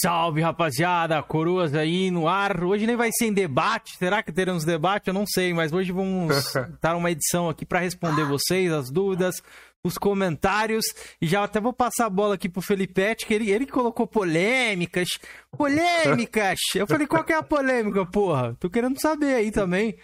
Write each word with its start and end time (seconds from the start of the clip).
salve, 0.00 0.40
rapaziada! 0.40 1.22
Coroas 1.22 1.74
aí 1.74 2.10
no 2.10 2.28
ar. 2.28 2.62
Hoje 2.62 2.86
nem 2.86 2.96
vai 2.96 3.10
ser 3.12 3.26
em 3.26 3.32
debate. 3.32 3.96
Será 3.96 4.22
que 4.22 4.32
teremos 4.32 4.64
debate? 4.64 5.08
Eu 5.08 5.14
não 5.14 5.26
sei, 5.26 5.52
mas 5.52 5.72
hoje 5.72 5.92
vamos 5.92 6.52
dar 6.80 6.96
uma 6.96 7.10
edição 7.10 7.48
aqui 7.48 7.64
para 7.64 7.80
responder 7.80 8.24
vocês, 8.24 8.72
as 8.72 8.90
dúvidas, 8.90 9.42
os 9.82 9.96
comentários. 9.96 10.84
E 11.20 11.26
já 11.26 11.44
até 11.44 11.60
vou 11.60 11.72
passar 11.72 12.06
a 12.06 12.10
bola 12.10 12.34
aqui 12.34 12.48
pro 12.48 12.60
Felipete, 12.60 13.26
que 13.26 13.32
ele, 13.32 13.50
ele 13.50 13.66
colocou 13.66 14.06
polêmicas. 14.06 15.08
Polêmicas! 15.50 16.58
Eu 16.74 16.86
falei, 16.86 17.06
qual 17.06 17.24
que 17.24 17.32
é 17.32 17.36
a 17.36 17.42
polêmica, 17.42 18.04
porra? 18.04 18.54
Tô 18.60 18.68
querendo 18.68 19.00
saber 19.00 19.34
aí 19.34 19.50
também. 19.50 19.96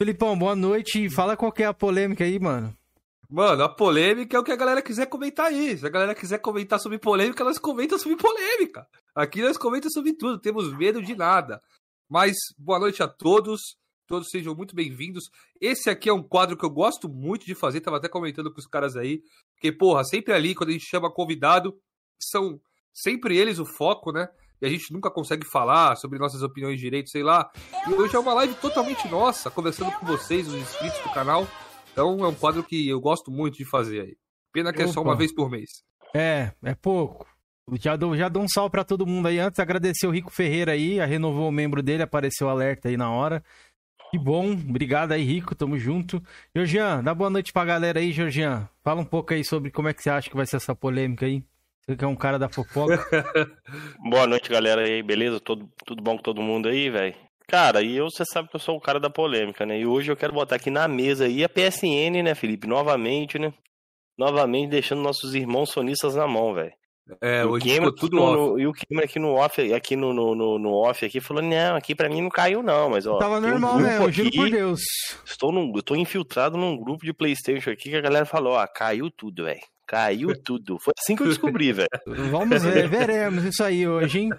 Felipão, 0.00 0.38
boa 0.38 0.54
noite. 0.54 1.10
Fala 1.10 1.36
qual 1.36 1.50
que 1.50 1.64
é 1.64 1.66
a 1.66 1.74
polêmica 1.74 2.22
aí, 2.22 2.38
mano. 2.38 2.77
Mano, 3.30 3.62
a 3.62 3.68
polêmica 3.68 4.38
é 4.38 4.40
o 4.40 4.42
que 4.42 4.52
a 4.52 4.56
galera 4.56 4.80
quiser 4.80 5.04
comentar 5.04 5.46
aí. 5.46 5.76
Se 5.76 5.84
a 5.84 5.90
galera 5.90 6.14
quiser 6.14 6.38
comentar 6.38 6.80
sobre 6.80 6.98
polêmica, 6.98 7.44
nós 7.44 7.58
comentam 7.58 7.98
sobre 7.98 8.16
polêmica. 8.16 8.86
Aqui 9.14 9.42
nós 9.42 9.58
comentamos 9.58 9.92
sobre 9.92 10.14
tudo, 10.14 10.40
temos 10.40 10.74
medo 10.74 11.02
de 11.02 11.14
nada. 11.14 11.60
Mas 12.08 12.34
boa 12.56 12.78
noite 12.78 13.02
a 13.02 13.08
todos. 13.08 13.76
Todos 14.06 14.30
sejam 14.30 14.54
muito 14.54 14.74
bem-vindos. 14.74 15.24
Esse 15.60 15.90
aqui 15.90 16.08
é 16.08 16.12
um 16.12 16.22
quadro 16.22 16.56
que 16.56 16.64
eu 16.64 16.70
gosto 16.70 17.06
muito 17.06 17.44
de 17.44 17.54
fazer, 17.54 17.82
tava 17.82 17.98
até 17.98 18.08
comentando 18.08 18.50
com 18.50 18.58
os 18.58 18.66
caras 18.66 18.96
aí. 18.96 19.20
Porque, 19.52 19.70
porra, 19.70 20.02
sempre 20.04 20.32
ali, 20.32 20.54
quando 20.54 20.70
a 20.70 20.72
gente 20.72 20.86
chama 20.86 21.12
convidado, 21.12 21.78
são 22.18 22.58
sempre 22.94 23.36
eles 23.36 23.58
o 23.58 23.66
foco, 23.66 24.10
né? 24.10 24.26
E 24.62 24.66
a 24.66 24.70
gente 24.70 24.90
nunca 24.90 25.10
consegue 25.10 25.46
falar 25.46 25.96
sobre 25.96 26.18
nossas 26.18 26.42
opiniões 26.42 26.80
direito, 26.80 27.10
sei 27.10 27.22
lá. 27.22 27.50
E 27.86 27.92
hoje 27.92 28.16
é 28.16 28.18
uma 28.18 28.32
live 28.32 28.54
totalmente 28.54 29.06
nossa, 29.08 29.50
conversando 29.50 29.92
com 29.92 30.06
vocês, 30.06 30.48
os 30.48 30.54
inscritos 30.54 30.98
do 31.00 31.12
canal. 31.12 31.46
Então 31.92 32.24
é 32.24 32.28
um 32.28 32.34
quadro 32.34 32.62
que 32.62 32.88
eu 32.88 33.00
gosto 33.00 33.30
muito 33.30 33.58
de 33.58 33.64
fazer 33.64 34.00
aí. 34.00 34.16
Pena 34.52 34.72
que 34.72 34.80
Opa. 34.80 34.90
é 34.90 34.92
só 34.92 35.02
uma 35.02 35.16
vez 35.16 35.34
por 35.34 35.50
mês. 35.50 35.82
É, 36.14 36.52
é 36.62 36.74
pouco. 36.74 37.26
Já 37.74 37.96
dou, 37.96 38.16
já 38.16 38.28
dou 38.28 38.42
um 38.42 38.48
salve 38.48 38.70
para 38.70 38.84
todo 38.84 39.06
mundo 39.06 39.28
aí. 39.28 39.38
Antes, 39.38 39.60
agradecer 39.60 40.06
o 40.06 40.10
Rico 40.10 40.30
Ferreira 40.30 40.72
aí, 40.72 41.00
a 41.00 41.04
renovou 41.04 41.48
o 41.48 41.52
membro 41.52 41.82
dele, 41.82 42.02
apareceu 42.02 42.46
o 42.46 42.50
alerta 42.50 42.88
aí 42.88 42.96
na 42.96 43.10
hora. 43.10 43.44
Que 44.10 44.18
bom, 44.18 44.52
obrigado 44.52 45.12
aí, 45.12 45.22
Rico, 45.22 45.54
tamo 45.54 45.78
junto. 45.78 46.22
Georgian, 46.54 47.02
dá 47.04 47.14
boa 47.14 47.28
noite 47.28 47.52
pra 47.52 47.64
galera 47.64 48.00
aí, 48.00 48.10
Georgian. 48.10 48.66
Fala 48.82 49.02
um 49.02 49.04
pouco 49.04 49.34
aí 49.34 49.44
sobre 49.44 49.70
como 49.70 49.88
é 49.88 49.92
que 49.92 50.02
você 50.02 50.08
acha 50.08 50.30
que 50.30 50.36
vai 50.36 50.46
ser 50.46 50.56
essa 50.56 50.74
polêmica 50.74 51.26
aí. 51.26 51.44
Você 51.84 51.96
que 51.96 52.04
é 52.04 52.08
um 52.08 52.16
cara 52.16 52.38
da 52.38 52.48
fofoca. 52.48 52.98
boa 54.10 54.26
noite, 54.26 54.48
galera 54.48 54.82
aí, 54.82 55.02
beleza? 55.02 55.38
Todo, 55.40 55.68
tudo 55.84 56.02
bom 56.02 56.16
com 56.16 56.22
todo 56.22 56.40
mundo 56.40 56.68
aí, 56.68 56.88
velho? 56.88 57.14
Cara, 57.48 57.82
e 57.82 57.96
eu, 57.96 58.10
você 58.10 58.24
sabe 58.26 58.48
que 58.48 58.56
eu 58.56 58.60
sou 58.60 58.76
o 58.76 58.80
cara 58.80 59.00
da 59.00 59.08
polêmica, 59.08 59.64
né? 59.64 59.80
E 59.80 59.86
hoje 59.86 60.12
eu 60.12 60.16
quero 60.16 60.34
botar 60.34 60.56
aqui 60.56 60.70
na 60.70 60.86
mesa 60.86 61.24
aí 61.24 61.42
a 61.42 61.48
PSN, 61.48 62.22
né, 62.22 62.34
Felipe? 62.34 62.66
Novamente, 62.66 63.38
né? 63.38 63.54
Novamente 64.18 64.68
deixando 64.68 65.00
nossos 65.00 65.34
irmãos 65.34 65.70
sonistas 65.70 66.14
na 66.14 66.26
mão, 66.26 66.52
velho. 66.52 66.72
É, 67.22 67.42
o 67.46 67.52
hoje 67.52 67.70
ficou 67.70 67.94
tudo 67.94 68.20
off. 68.20 68.36
No, 68.36 68.60
e 68.60 68.66
o 68.66 68.72
Gamer 68.72 69.06
aqui 69.06 69.18
no 69.18 69.32
off, 69.32 69.72
aqui 69.72 69.96
no, 69.96 70.12
no, 70.12 70.34
no, 70.34 70.58
no, 70.58 70.74
off 70.74 71.06
aqui, 71.06 71.20
falou, 71.20 71.42
não, 71.42 71.74
aqui 71.74 71.94
pra 71.94 72.10
mim 72.10 72.20
não 72.20 72.28
caiu 72.28 72.62
não, 72.62 72.90
mas 72.90 73.06
ó... 73.06 73.16
Tava 73.16 73.40
normal, 73.40 73.76
um 73.76 73.80
né? 73.80 73.96
Eu 73.96 74.12
juro 74.12 74.30
por 74.30 74.50
Deus. 74.50 74.82
Estou, 75.24 75.50
num, 75.50 75.72
estou 75.74 75.96
infiltrado 75.96 76.58
num 76.58 76.76
grupo 76.76 77.06
de 77.06 77.14
Playstation 77.14 77.70
aqui 77.70 77.88
que 77.88 77.96
a 77.96 78.02
galera 78.02 78.26
falou, 78.26 78.52
ó, 78.52 78.66
caiu 78.66 79.10
tudo, 79.10 79.44
velho. 79.44 79.60
Caiu 79.88 80.38
tudo. 80.42 80.78
Foi 80.78 80.92
assim 80.98 81.16
que 81.16 81.22
eu 81.22 81.28
descobri, 81.28 81.72
velho. 81.72 81.88
Vamos 82.30 82.62
ver, 82.62 82.86
veremos 82.86 83.42
isso 83.42 83.64
aí 83.64 83.88
hoje, 83.88 84.20
hein? 84.20 84.30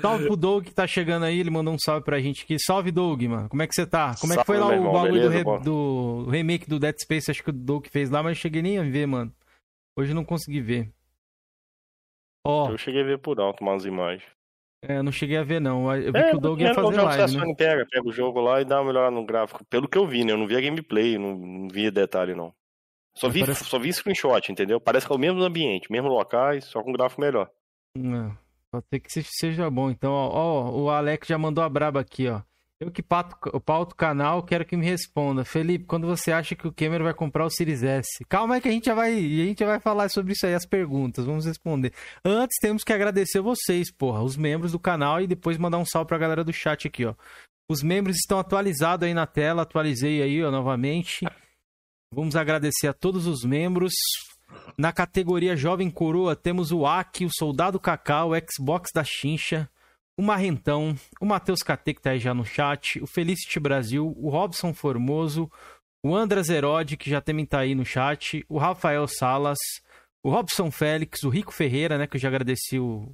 Salve 0.00 0.26
pro 0.26 0.34
Doug 0.34 0.64
que 0.64 0.74
tá 0.74 0.86
chegando 0.86 1.26
aí, 1.26 1.38
ele 1.38 1.50
mandou 1.50 1.74
um 1.74 1.78
salve 1.78 2.02
pra 2.02 2.18
gente 2.20 2.44
aqui. 2.44 2.58
Salve, 2.58 2.90
Doug, 2.90 3.22
mano. 3.24 3.50
Como 3.50 3.62
é 3.62 3.66
que 3.66 3.74
você 3.74 3.86
tá? 3.86 4.14
Como 4.18 4.32
é 4.32 4.38
que 4.38 4.44
foi 4.44 4.56
lá 4.56 4.68
o 4.68 4.92
bagulho 4.92 5.20
do, 5.20 5.28
re... 5.28 5.44
do, 5.62 6.26
remake 6.30 6.66
do 6.66 6.78
Dead 6.78 6.94
Space? 6.98 7.30
Acho 7.30 7.44
que 7.44 7.50
o 7.50 7.52
Doug 7.52 7.86
fez 7.88 8.08
lá, 8.08 8.22
mas 8.22 8.38
cheguei 8.38 8.62
nem 8.62 8.78
a 8.78 8.82
ver, 8.82 9.06
mano. 9.06 9.30
Hoje 9.94 10.14
não 10.14 10.24
consegui 10.24 10.62
ver. 10.62 10.90
Ó. 12.46 12.70
Eu 12.70 12.78
cheguei 12.78 13.02
a 13.02 13.04
ver 13.04 13.18
por 13.18 13.38
alto 13.38 13.62
umas 13.62 13.84
imagens. 13.84 14.24
É, 14.82 14.98
eu 14.98 15.02
não 15.02 15.12
cheguei 15.12 15.36
a 15.36 15.44
ver, 15.44 15.60
não. 15.60 15.94
Eu 15.94 16.12
vi 16.12 16.18
é, 16.18 16.30
que 16.30 16.36
o 16.36 16.40
Doug 16.40 16.60
ia 16.60 16.74
fazer 16.74 17.02
live, 17.02 17.36
né? 17.36 17.54
Pega, 17.54 17.86
pega 17.90 18.08
o 18.08 18.12
jogo 18.12 18.40
lá 18.40 18.62
e 18.62 18.64
dá 18.64 18.80
uma 18.80 18.86
melhorada 18.86 19.14
no 19.14 19.24
gráfico. 19.26 19.62
Pelo 19.66 19.86
que 19.86 19.98
eu 19.98 20.06
vi, 20.06 20.24
né? 20.24 20.32
Eu 20.32 20.38
não 20.38 20.46
vi 20.46 20.56
a 20.56 20.60
gameplay, 20.62 21.18
não, 21.18 21.36
não 21.36 21.68
vi 21.68 21.90
detalhe, 21.90 22.34
não. 22.34 22.54
Só 23.16 23.28
vi, 23.28 23.40
parece... 23.40 23.64
só 23.64 23.78
vi 23.78 23.92
screenshot, 23.92 24.50
entendeu? 24.50 24.80
Parece 24.80 25.06
que 25.06 25.12
é 25.12 25.16
o 25.16 25.18
mesmo 25.18 25.42
ambiente, 25.42 25.90
mesmo 25.90 26.08
locais, 26.08 26.64
só 26.64 26.82
com 26.82 26.92
gráfico 26.92 27.20
melhor. 27.20 27.48
Não, 27.96 28.36
pode 28.70 28.86
ser 28.90 29.22
que 29.22 29.30
seja 29.30 29.70
bom. 29.70 29.90
Então, 29.90 30.12
ó, 30.12 30.28
ó, 30.28 30.70
o 30.72 30.90
Alex 30.90 31.28
já 31.28 31.38
mandou 31.38 31.62
a 31.62 31.68
braba 31.68 32.00
aqui, 32.00 32.28
ó. 32.28 32.42
Eu 32.80 32.90
que 32.90 33.02
pato, 33.02 33.60
pauto 33.60 33.94
o 33.94 33.96
canal, 33.96 34.42
quero 34.42 34.64
que 34.64 34.76
me 34.76 34.84
responda. 34.84 35.44
Felipe, 35.44 35.84
quando 35.84 36.08
você 36.08 36.32
acha 36.32 36.56
que 36.56 36.66
o 36.66 36.72
Cameron 36.72 37.04
vai 37.04 37.14
comprar 37.14 37.46
o 37.46 37.50
Series 37.50 37.84
S? 37.84 38.24
Calma 38.28 38.56
aí 38.56 38.60
que 38.60 38.68
a 38.68 38.72
gente 38.72 38.86
já 38.86 38.94
vai, 38.94 39.12
a 39.12 39.44
gente 39.46 39.60
já 39.60 39.66
vai 39.66 39.78
falar 39.78 40.10
sobre 40.10 40.32
isso 40.32 40.44
aí, 40.44 40.54
as 40.54 40.66
perguntas, 40.66 41.24
vamos 41.24 41.46
responder. 41.46 41.92
Antes, 42.24 42.58
temos 42.60 42.82
que 42.82 42.92
agradecer 42.92 43.40
vocês, 43.40 43.92
porra, 43.92 44.22
os 44.22 44.36
membros 44.36 44.72
do 44.72 44.78
canal 44.80 45.20
e 45.20 45.26
depois 45.26 45.56
mandar 45.56 45.78
um 45.78 45.86
salve 45.86 46.08
pra 46.08 46.18
galera 46.18 46.42
do 46.42 46.52
chat 46.52 46.88
aqui, 46.88 47.06
ó. 47.06 47.14
Os 47.70 47.80
membros 47.80 48.16
estão 48.16 48.40
atualizados 48.40 49.06
aí 49.06 49.14
na 49.14 49.26
tela, 49.26 49.62
atualizei 49.62 50.20
aí, 50.20 50.42
ó, 50.42 50.50
novamente. 50.50 51.24
Vamos 52.14 52.36
agradecer 52.36 52.86
a 52.86 52.92
todos 52.92 53.26
os 53.26 53.44
membros. 53.44 53.92
Na 54.78 54.92
categoria 54.92 55.56
Jovem 55.56 55.90
Coroa 55.90 56.36
temos 56.36 56.70
o 56.70 56.86
Aki, 56.86 57.24
o 57.26 57.30
Soldado 57.36 57.80
Cacau, 57.80 58.30
o 58.30 58.34
Xbox 58.36 58.90
da 58.94 59.02
Chincha, 59.02 59.68
o 60.16 60.22
Marrentão, 60.22 60.94
o 61.20 61.26
Matheus 61.26 61.60
KT 61.60 61.94
que 61.94 62.00
tá 62.00 62.10
aí 62.10 62.20
já 62.20 62.32
no 62.32 62.44
chat, 62.44 63.02
o 63.02 63.06
Felicity 63.06 63.58
Brasil, 63.58 64.14
o 64.16 64.30
Robson 64.30 64.72
Formoso, 64.72 65.50
o 66.04 66.14
Andras 66.14 66.48
Herode, 66.50 66.96
que 66.96 67.10
já 67.10 67.20
também 67.20 67.44
tá 67.44 67.58
aí 67.58 67.74
no 67.74 67.84
chat, 67.84 68.44
o 68.48 68.58
Rafael 68.58 69.08
Salas, 69.08 69.58
o 70.22 70.30
Robson 70.30 70.70
Félix, 70.70 71.24
o 71.24 71.28
Rico 71.28 71.52
Ferreira, 71.52 71.98
né, 71.98 72.06
que 72.06 72.16
eu 72.16 72.20
já 72.20 72.28
agradeci 72.28 72.78
o, 72.78 73.12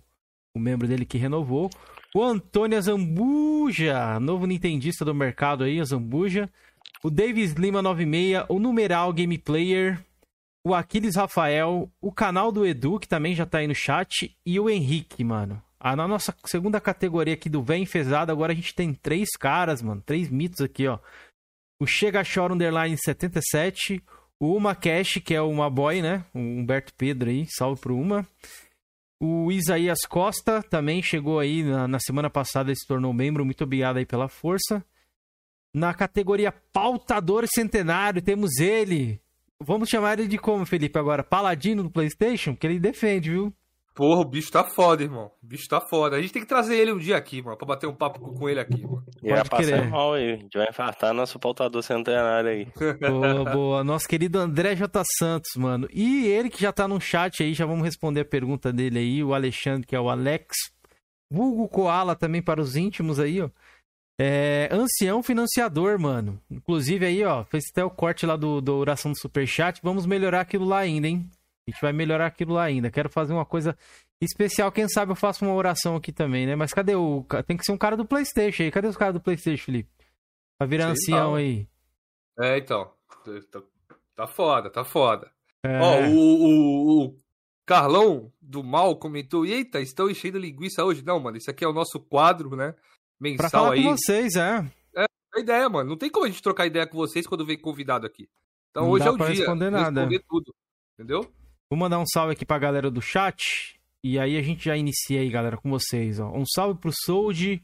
o 0.54 0.61
membro 0.61 0.87
dele 0.87 1.07
que 1.07 1.16
renovou, 1.16 1.71
o 2.14 2.23
Antônio 2.23 2.80
Zambuja, 2.83 4.21
novo 4.21 4.45
nintendista 4.45 5.07
do 5.07 5.14
mercado 5.14 5.64
aí, 5.64 5.83
Zambuja, 5.83 6.50
o 7.03 7.11
Davis 7.11 7.53
Lima 7.53 7.81
96, 7.81 8.45
o 8.49 8.59
Numeral 8.59 9.13
Game 9.13 9.37
Player, 9.39 9.99
o 10.65 10.75
Aquiles 10.75 11.17
Rafael, 11.17 11.91
o 12.01 12.13
canal 12.13 12.53
do 12.53 12.67
Edu, 12.67 12.99
que 12.99 13.09
também 13.09 13.35
já 13.35 13.47
tá 13.47 13.59
aí 13.59 13.67
no 13.67 13.75
chat, 13.75 14.37
e 14.45 14.61
o 14.61 14.69
Henrique, 14.69 15.25
mano. 15.25 15.63
Ah, 15.79 15.97
na 15.97 16.07
nossa 16.07 16.37
segunda 16.45 16.79
categoria 16.79 17.33
aqui 17.33 17.49
do 17.49 17.63
Vem 17.63 17.85
Enfesado, 17.85 18.31
agora 18.31 18.53
a 18.53 18.55
gente 18.55 18.75
tem 18.75 18.93
três 18.93 19.31
caras, 19.31 19.81
mano. 19.81 20.03
Três 20.05 20.29
mitos 20.29 20.61
aqui, 20.61 20.87
ó. 20.87 20.99
O 21.81 21.87
Chega 21.87 22.23
Chora 22.23 22.53
Underline 22.53 22.97
77, 22.99 24.03
o 24.39 24.55
Uma 24.55 24.75
Cash, 24.75 25.21
que 25.25 25.35
é 25.35 25.41
o 25.41 25.49
Uma 25.49 25.71
Boy, 25.71 26.03
né? 26.03 26.23
O 26.35 26.39
Humberto 26.39 26.93
Pedro 26.93 27.31
aí, 27.31 27.47
salve 27.49 27.81
pro 27.81 27.97
Uma. 27.97 28.27
O 29.19 29.51
Isaías 29.51 30.01
Costa 30.07 30.63
também 30.63 31.03
chegou 31.03 31.39
aí 31.39 31.63
na, 31.63 31.89
na 31.89 31.99
semana 31.99 32.29
passada 32.29 32.71
e 32.71 32.77
se 32.77 32.87
tornou 32.87 33.15
membro. 33.15 33.45
Muito 33.45 33.65
obrigado 33.65 33.97
aí 33.97 34.05
pela 34.05 34.29
força. 34.29 34.85
Na 35.73 35.95
categoria 35.95 36.53
Pautador 36.73 37.47
Centenário, 37.47 38.21
temos 38.21 38.59
ele. 38.59 39.21
Vamos 39.62 39.89
chamar 39.89 40.19
ele 40.19 40.29
de 40.29 40.39
como, 40.39 40.67
Felipe, 40.67 40.99
agora? 40.99 41.23
Paladino 41.23 41.83
do 41.83 41.91
PlayStation? 41.91 42.57
Que 42.57 42.67
ele 42.67 42.81
defende, 42.81 43.31
viu? 43.31 43.55
Porra, 43.95 44.21
o 44.23 44.25
bicho 44.25 44.50
tá 44.50 44.65
foda, 44.65 45.03
irmão. 45.03 45.31
O 45.43 45.47
bicho 45.47 45.69
tá 45.69 45.81
foda. 45.81 46.17
A 46.17 46.23
gente 46.23 46.33
tem 46.33 46.41
que 46.41 46.49
trazer 46.49 46.77
ele 46.77 46.91
um 46.91 46.99
dia 46.99 47.17
aqui, 47.17 47.43
mano, 47.43 47.57
pra 47.57 47.67
bater 47.67 47.87
um 47.87 47.95
papo 47.95 48.21
com 48.21 48.49
ele 48.49 48.59
aqui, 48.59 48.83
mano. 48.83 49.05
E 49.23 49.29
vai 49.29 49.45
passar 49.45 49.91
mal 49.91 50.15
aí. 50.15 50.33
A 50.33 50.37
gente 50.37 50.57
vai 50.57 50.69
infartar 50.71 51.12
nosso 51.12 51.39
pautador 51.39 51.83
centenário 51.83 52.49
aí. 52.49 52.69
Boa, 52.99 53.45
boa. 53.45 53.85
Nosso 53.85 54.09
querido 54.09 54.39
André 54.39 54.75
J. 54.75 55.03
Santos, 55.19 55.50
mano. 55.57 55.87
E 55.93 56.27
ele 56.27 56.49
que 56.49 56.62
já 56.62 56.73
tá 56.73 56.89
no 56.89 56.99
chat 57.00 57.43
aí, 57.43 57.53
já 57.53 57.67
vamos 57.67 57.85
responder 57.85 58.21
a 58.21 58.25
pergunta 58.25 58.73
dele 58.73 58.99
aí. 58.99 59.23
O 59.23 59.35
Alexandre, 59.35 59.87
que 59.87 59.95
é 59.95 60.00
o 60.00 60.09
Alex. 60.09 60.57
Vulgo 61.31 61.69
Koala 61.69 62.17
também 62.17 62.41
para 62.41 62.61
os 62.61 62.77
íntimos 62.77 63.21
aí, 63.21 63.43
ó. 63.43 63.50
É, 64.23 64.69
ancião 64.71 65.23
financiador, 65.23 65.99
mano. 65.99 66.39
Inclusive 66.50 67.07
aí, 67.07 67.25
ó, 67.25 67.43
fez 67.45 67.65
até 67.71 67.83
o 67.83 67.89
corte 67.89 68.27
lá 68.27 68.37
do, 68.37 68.61
do 68.61 68.75
oração 68.75 69.12
do 69.12 69.19
Superchat. 69.19 69.81
Vamos 69.83 70.05
melhorar 70.05 70.43
aquilo 70.43 70.67
lá 70.67 70.81
ainda, 70.81 71.09
hein? 71.09 71.27
A 71.67 71.71
gente 71.71 71.81
vai 71.81 71.91
melhorar 71.91 72.27
aquilo 72.27 72.53
lá 72.53 72.65
ainda. 72.65 72.91
Quero 72.91 73.09
fazer 73.09 73.33
uma 73.33 73.47
coisa 73.47 73.75
especial. 74.21 74.71
Quem 74.71 74.87
sabe 74.91 75.12
eu 75.12 75.17
faço 75.17 75.43
uma 75.43 75.55
oração 75.55 75.97
aqui 75.97 76.12
também, 76.12 76.47
né? 76.47 76.55
Mas 76.55 76.75
cadê 76.75 76.95
o. 76.95 77.25
Tem 77.47 77.57
que 77.57 77.65
ser 77.65 77.73
um 77.73 77.79
cara 77.79 77.97
do 77.97 78.05
PlayStation 78.05 78.65
aí. 78.65 78.71
Cadê 78.71 78.89
os 78.89 78.97
caras 78.97 79.15
do 79.15 79.23
PlayStation, 79.23 79.65
Felipe? 79.65 79.89
Pra 80.59 80.67
virar 80.67 80.85
Sim, 80.85 80.91
ancião 80.91 81.33
tá. 81.33 81.39
aí. 81.39 81.67
É, 82.41 82.59
então. 82.59 82.93
Tá, 83.50 83.62
tá 84.15 84.27
foda, 84.27 84.69
tá 84.69 84.85
foda. 84.85 85.31
É... 85.62 85.81
Ó, 85.81 86.00
o, 86.11 86.19
o, 86.19 87.07
o, 87.07 87.17
Carlão 87.65 88.31
do 88.39 88.62
Mal 88.62 88.97
comentou: 88.97 89.47
Eita, 89.47 89.81
estão 89.81 90.11
enchendo 90.11 90.39
linguiça 90.39 90.85
hoje. 90.85 91.03
Não, 91.03 91.19
mano, 91.19 91.39
isso 91.39 91.50
aqui 91.50 91.65
é 91.65 91.69
o 91.69 91.73
nosso 91.73 91.99
quadro, 91.99 92.55
né? 92.55 92.75
Mensal 93.21 93.50
pra 93.50 93.50
falar 93.50 93.73
aí. 93.73 93.83
com 93.83 93.97
vocês, 93.97 94.35
é. 94.37 94.65
É 94.97 95.05
a 95.35 95.41
ideia, 95.41 95.69
mano. 95.69 95.91
Não 95.91 95.97
tem 95.97 96.11
como 96.11 96.27
a 96.27 96.29
gente 96.29 96.43
trocar 96.43 96.67
ideia 96.67 96.87
com 96.87 96.97
vocês 96.97 97.27
quando 97.27 97.45
vem 97.47 97.59
convidado 97.59 98.07
aqui. 98.07 98.29
Então 98.71 98.85
Não 98.85 98.91
hoje 98.91 99.07
é 99.07 99.11
o 99.11 99.17
dia. 99.17 99.27
Responder 99.27 99.71
nada. 99.71 100.00
Responder 100.00 100.25
tudo. 100.29 100.55
Entendeu? 100.99 101.31
Vou 101.71 101.79
mandar 101.79 101.99
um 101.99 102.07
salve 102.07 102.33
aqui 102.33 102.45
pra 102.45 102.59
galera 102.59 102.91
do 102.91 103.00
chat. 103.00 103.79
E 104.03 104.19
aí 104.19 104.37
a 104.37 104.43
gente 104.43 104.65
já 104.65 104.77
inicia 104.77 105.21
aí, 105.21 105.29
galera, 105.29 105.57
com 105.57 105.71
vocês, 105.71 106.19
ó. 106.19 106.33
Um 106.33 106.45
salve 106.47 106.81
pro 106.81 106.91
Sold, 107.05 107.62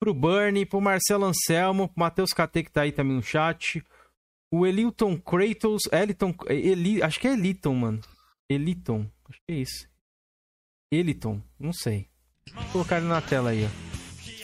pro 0.00 0.14
Bernie, 0.14 0.64
pro 0.64 0.80
Marcelo 0.80 1.26
Anselmo, 1.26 1.88
pro 1.88 2.00
Matheus 2.00 2.32
KT 2.32 2.64
que 2.64 2.72
tá 2.72 2.82
aí 2.82 2.92
também 2.92 3.16
no 3.16 3.22
chat. 3.22 3.84
O 4.52 4.66
Elilton 4.66 5.18
Kratos, 5.18 5.82
Eliton, 5.92 6.34
Eli, 6.48 7.02
acho 7.02 7.20
que 7.20 7.28
é 7.28 7.32
Eliton, 7.32 7.74
mano. 7.74 8.00
Eliton, 8.48 9.06
acho 9.28 9.38
que 9.46 9.54
é 9.54 9.56
isso. 9.56 9.88
Eliton, 10.92 11.42
não 11.58 11.72
sei. 11.72 12.08
Vou 12.54 12.64
colocar 12.72 12.98
ele 12.98 13.06
na 13.06 13.20
tela 13.20 13.50
aí, 13.50 13.64
ó. 13.64 13.93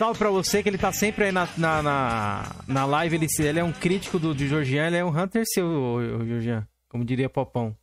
Salve 0.01 0.19
pra 0.19 0.31
você 0.31 0.63
que 0.63 0.69
ele 0.71 0.79
tá 0.79 0.91
sempre 0.95 1.25
aí 1.25 1.31
na, 1.31 1.47
na, 1.59 1.83
na, 1.83 2.57
na 2.67 2.87
live. 2.87 3.17
Ele, 3.17 3.27
ele 3.39 3.59
é 3.59 3.63
um 3.63 3.71
crítico 3.71 4.19
do, 4.19 4.33
do 4.33 4.47
Georgian, 4.47 4.87
ele 4.87 4.97
é 4.97 5.05
um 5.05 5.11
hunter 5.15 5.45
seu, 5.45 5.67
o, 5.67 6.27
Georgian. 6.27 6.67
Como 6.89 7.05
diria 7.05 7.29
Popão. 7.29 7.77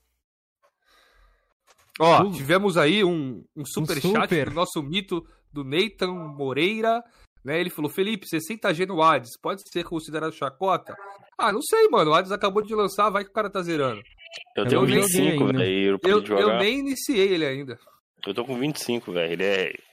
Ó, 2.00 2.24
Uh. 2.24 2.31
tivemos 2.31 2.75
aí 2.75 3.03
um, 3.03 3.43
um 3.55 3.63
super 3.63 4.01
chat 4.01 4.21
super. 4.24 4.50
do 4.50 4.55
nosso 4.55 4.81
mito 4.81 5.24
do 5.53 5.63
Nathan 5.63 6.12
Moreira. 6.12 7.03
Né? 7.45 7.59
Ele 7.59 7.69
falou: 7.69 7.88
Felipe, 7.88 8.25
60G 8.25 8.88
no 8.88 9.00
Hades, 9.03 9.39
pode 9.39 9.62
ser 9.71 9.83
considerado 9.83 10.33
chacota? 10.33 10.95
Ah, 11.38 11.51
não 11.51 11.62
sei, 11.62 11.88
mano. 11.88 12.09
O 12.09 12.13
Hades 12.15 12.31
acabou 12.31 12.63
de 12.63 12.74
lançar, 12.74 13.12
vai 13.12 13.25
que 13.25 13.29
o 13.29 13.33
cara 13.33 13.47
tá 13.47 13.62
zerando. 13.62 14.01
Eu 14.55 14.63
Eu 14.63 14.67
tenho 14.67 14.81
não 14.81 14.88
joguei 14.88 15.03
25, 15.03 15.43
ainda. 15.43 15.59
velho. 15.59 16.00
Eu, 16.03 16.24
Eu, 16.36 16.57
nem 16.57 16.79
iniciei 16.79 17.31
ele 17.31 17.45
ainda. 17.45 17.77
Eu 18.25 18.33
tô 18.33 18.43
com 18.43 18.57
25, 18.57 19.12
velho. 19.12 19.33
Ele 19.33 19.43
é. 19.43 19.87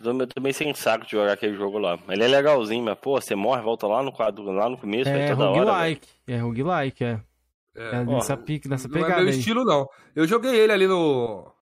Eu 0.00 0.26
tô- 0.28 0.40
meio 0.40 0.54
sem 0.54 0.72
saco 0.74 1.04
de 1.04 1.12
jogar 1.12 1.32
aquele 1.32 1.56
jogo 1.56 1.78
lá. 1.78 1.98
Ele 2.08 2.22
é 2.24 2.28
legalzinho, 2.28 2.84
mas, 2.84 2.98
pô, 2.98 3.20
você 3.20 3.34
morre, 3.34 3.62
volta 3.62 3.86
lá 3.86 4.02
no 4.02 4.12
quadro, 4.12 4.44
lá 4.52 4.68
no 4.68 4.78
começo, 4.78 5.08
É 5.10 5.30
toda 5.34 5.50
hora. 5.50 5.60
roguelike. 5.72 6.08
É 6.26 6.36
roguelike, 6.38 7.04
é. 7.04 7.20
É, 7.76 7.96
É 7.96 8.00
ó, 8.00 8.04
nessa, 8.04 8.36
pique, 8.36 8.68
nessa 8.68 8.88
não 8.88 8.96
é 8.96 9.02
pegada 9.02 9.22
meu 9.22 9.32
aí. 9.32 9.38
estilo, 9.38 9.64
não. 9.64 9.86
Eu 10.14 10.26
joguei 10.26 10.54
ele 10.54 10.72
ali 10.72 10.86
no. 10.86 11.52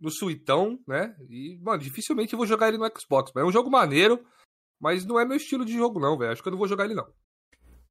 No 0.00 0.10
Suitão, 0.10 0.78
né? 0.88 1.14
E, 1.30 1.58
mano, 1.62 1.78
dificilmente 1.78 2.32
eu 2.32 2.36
vou 2.36 2.46
jogar 2.46 2.68
ele 2.68 2.76
no 2.78 2.90
Xbox. 3.00 3.30
Mas 3.34 3.44
é 3.44 3.46
um 3.46 3.52
jogo 3.52 3.70
maneiro, 3.70 4.20
mas 4.80 5.06
não 5.06 5.18
é 5.20 5.24
meu 5.24 5.36
estilo 5.36 5.64
de 5.64 5.72
jogo, 5.74 6.00
não, 6.00 6.18
velho. 6.18 6.32
Acho 6.32 6.42
que 6.42 6.48
eu 6.48 6.52
não 6.52 6.58
vou 6.58 6.66
jogar 6.66 6.86
ele, 6.86 6.94
não. 6.94 7.06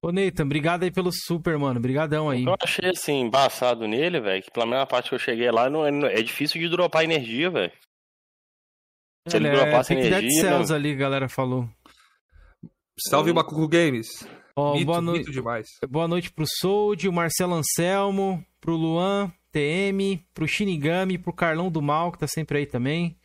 Ô, 0.02 0.12
Nathan, 0.12 0.44
obrigado 0.44 0.84
aí 0.84 0.92
pelo 0.92 1.10
super, 1.14 1.58
mano. 1.58 1.80
Brigadão 1.80 2.30
aí. 2.30 2.44
Eu 2.44 2.56
achei 2.62 2.90
assim, 2.90 3.22
embaçado 3.22 3.88
nele, 3.88 4.20
velho, 4.20 4.44
que 4.44 4.52
pela 4.52 4.66
mesma 4.66 4.86
parte 4.86 5.08
que 5.10 5.16
eu 5.16 5.20
cheguei 5.20 5.50
lá, 5.52 5.70
não 5.70 5.86
é, 5.86 5.92
não- 5.92 6.08
é 6.08 6.22
difícil 6.22 6.60
de 6.60 6.68
dropar 6.68 7.04
energia, 7.04 7.50
velho. 7.50 7.72
Se 9.28 9.38
ele 9.38 9.48
Ele 9.48 9.58
é 9.58 9.80
Pick 9.84 9.88
Dead 9.98 10.06
energia, 10.08 10.42
Cells 10.42 10.70
não- 10.70 10.76
ali, 10.76 10.96
galera 10.96 11.30
falou. 11.30 11.70
Salve. 13.08 13.34
Macuco 13.34 13.68
Games. 13.68 14.08
Ó, 14.56 14.74
mito, 14.74 14.86
boa, 14.86 15.02
noi- 15.02 15.20
mito 15.20 15.32
demais. 15.32 15.68
boa 15.90 16.08
noite 16.08 16.32
pro 16.32 16.46
Sold, 16.48 17.08
o 17.08 17.14
Marcelo 17.14 17.54
Anselmo, 17.54 18.46
pro 18.60 18.76
Luan, 18.76 19.32
TM, 19.52 20.18
pro 20.34 20.48
Shinigami, 20.48 21.18
pro 21.18 21.34
Carlão 21.34 21.72
do 21.72 21.82
Mal, 21.82 22.12
que 22.12 22.20
tá 22.20 22.28
sempre 22.28 22.60
aí 22.60 22.66
também. 22.66 23.18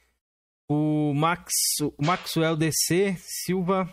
O 0.69 1.13
Max, 1.15 1.53
o 1.99 2.05
Maxwell 2.05 2.57
DC 2.57 3.17
Silva, 3.19 3.93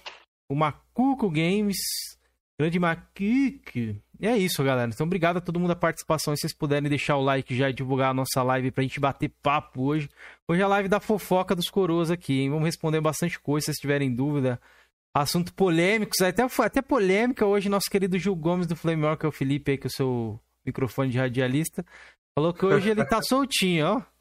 o 0.49 0.55
Macuco 0.55 1.29
Games, 1.29 1.77
grande 2.59 2.79
Macuco. 2.79 4.01
E 4.19 4.27
é 4.27 4.37
isso, 4.37 4.63
galera. 4.63 4.91
Então, 4.93 5.05
obrigado 5.05 5.37
a 5.37 5.41
todo 5.41 5.59
mundo 5.59 5.71
a 5.71 5.75
participação. 5.75 6.33
E 6.33 6.37
se 6.37 6.41
vocês 6.41 6.53
puderem 6.53 6.87
deixar 6.87 7.17
o 7.17 7.23
like 7.23 7.55
já 7.55 7.69
e 7.69 7.73
divulgar 7.73 8.11
a 8.11 8.13
nossa 8.13 8.41
live 8.43 8.71
pra 8.71 8.83
gente 8.83 8.99
bater 8.99 9.29
papo 9.41 9.83
hoje. 9.83 10.09
Hoje 10.47 10.61
é 10.61 10.63
a 10.63 10.67
live 10.67 10.87
da 10.87 10.99
fofoca 10.99 11.55
dos 11.55 11.69
coroas 11.69 12.11
aqui, 12.11 12.41
hein? 12.41 12.49
Vamos 12.49 12.65
responder 12.65 13.01
bastante 13.01 13.39
coisa, 13.39 13.65
se 13.65 13.71
vocês 13.71 13.77
tiverem 13.77 14.13
dúvida. 14.13 14.59
Assunto 15.15 15.53
polêmicos, 15.53 16.21
até, 16.21 16.43
até 16.43 16.81
polêmica 16.81 17.45
hoje, 17.45 17.69
nosso 17.69 17.89
querido 17.89 18.17
Gil 18.17 18.35
Gomes 18.35 18.65
do 18.65 18.75
Flame 18.75 19.03
é 19.05 19.27
o 19.27 19.31
Felipe 19.31 19.71
aí, 19.71 19.77
que 19.77 19.85
é 19.85 19.89
o 19.89 19.91
seu 19.91 20.39
microfone 20.65 21.11
de 21.11 21.19
radialista, 21.19 21.85
falou 22.33 22.51
que 22.51 22.65
hoje 22.65 22.89
ele 22.89 23.05
tá 23.05 23.21
soltinho, 23.21 23.85
ó. 23.85 24.12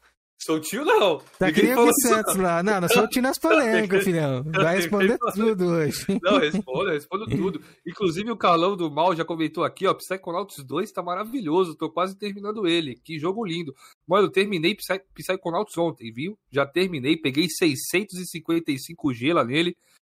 Soltinho, 0.45 0.85
não. 0.85 1.19
Tá 1.39 1.51
que 1.51 1.61
Ninguém 1.61 1.75
nem 1.75 1.89
isso, 1.89 2.07
Santos 2.07 2.35
lá. 2.35 2.61
Não, 2.61 2.81
não 2.81 2.89
soltinho 2.89 3.23
nas 3.23 3.37
polêmicas, 3.39 4.03
filhão. 4.03 4.43
Vai 4.43 4.75
responder 4.75 5.17
tudo 5.33 5.65
hoje. 5.67 6.05
Não, 6.21 6.39
respondo, 6.39 6.89
respondo 6.89 7.25
tudo. 7.27 7.61
Inclusive, 7.85 8.29
o 8.31 8.37
Carlão 8.37 8.75
do 8.75 8.91
Mal 8.91 9.15
já 9.15 9.23
comentou 9.23 9.63
aqui, 9.63 9.87
ó. 9.87 9.93
Psychonauts 9.93 10.63
2 10.63 10.91
tá 10.91 11.01
maravilhoso. 11.01 11.75
Tô 11.75 11.89
quase 11.89 12.17
terminando 12.17 12.67
ele. 12.67 12.95
Que 13.03 13.17
jogo 13.17 13.45
lindo. 13.45 13.73
Mano, 14.07 14.27
eu 14.27 14.31
terminei 14.31 14.75
Psy 14.75 14.99
Psychonauts 15.13 15.77
ontem, 15.77 16.11
viu? 16.11 16.37
Já 16.51 16.65
terminei, 16.65 17.15
peguei 17.17 17.47
655G 17.47 19.33
lá 19.33 19.43
nele. 19.43 19.75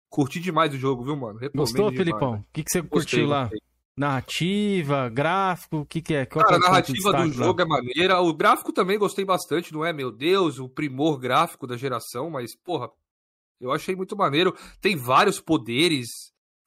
Curti 0.09 0.39
demais 0.39 0.73
o 0.73 0.77
jogo, 0.77 1.03
viu, 1.03 1.15
mano? 1.15 1.37
Recomendo 1.39 1.65
Gostou, 1.65 1.91
demais. 1.91 1.97
Felipão? 1.97 2.33
O 2.35 2.45
que, 2.53 2.63
que 2.63 2.71
você 2.71 2.81
Gostei, 2.81 3.19
curtiu 3.19 3.27
lá? 3.27 3.41
gostei. 3.43 3.59
Narrativa, 3.97 5.09
gráfico, 5.09 5.77
o 5.77 5.85
que, 5.85 6.01
que 6.01 6.13
é? 6.13 6.25
Qual 6.25 6.45
Cara, 6.45 6.55
a 6.55 6.57
é 6.57 6.59
ponto 6.59 6.65
de 6.67 6.71
narrativa 6.71 7.11
do 7.11 7.17
destaque 7.23 7.39
lá? 7.39 7.45
jogo 7.47 7.61
é 7.61 7.65
maneira. 7.65 8.21
O 8.21 8.33
gráfico 8.33 8.71
também 8.71 8.97
gostei 8.99 9.25
bastante, 9.25 9.73
não 9.73 9.83
é, 9.83 9.91
meu 9.91 10.11
Deus, 10.11 10.59
o 10.59 10.69
primor 10.69 11.17
gráfico 11.17 11.65
da 11.65 11.75
geração, 11.75 12.29
mas, 12.29 12.55
porra, 12.55 12.89
eu 13.59 13.71
achei 13.71 13.95
muito 13.95 14.15
maneiro. 14.15 14.55
Tem 14.79 14.95
vários 14.95 15.39
poderes, 15.41 16.07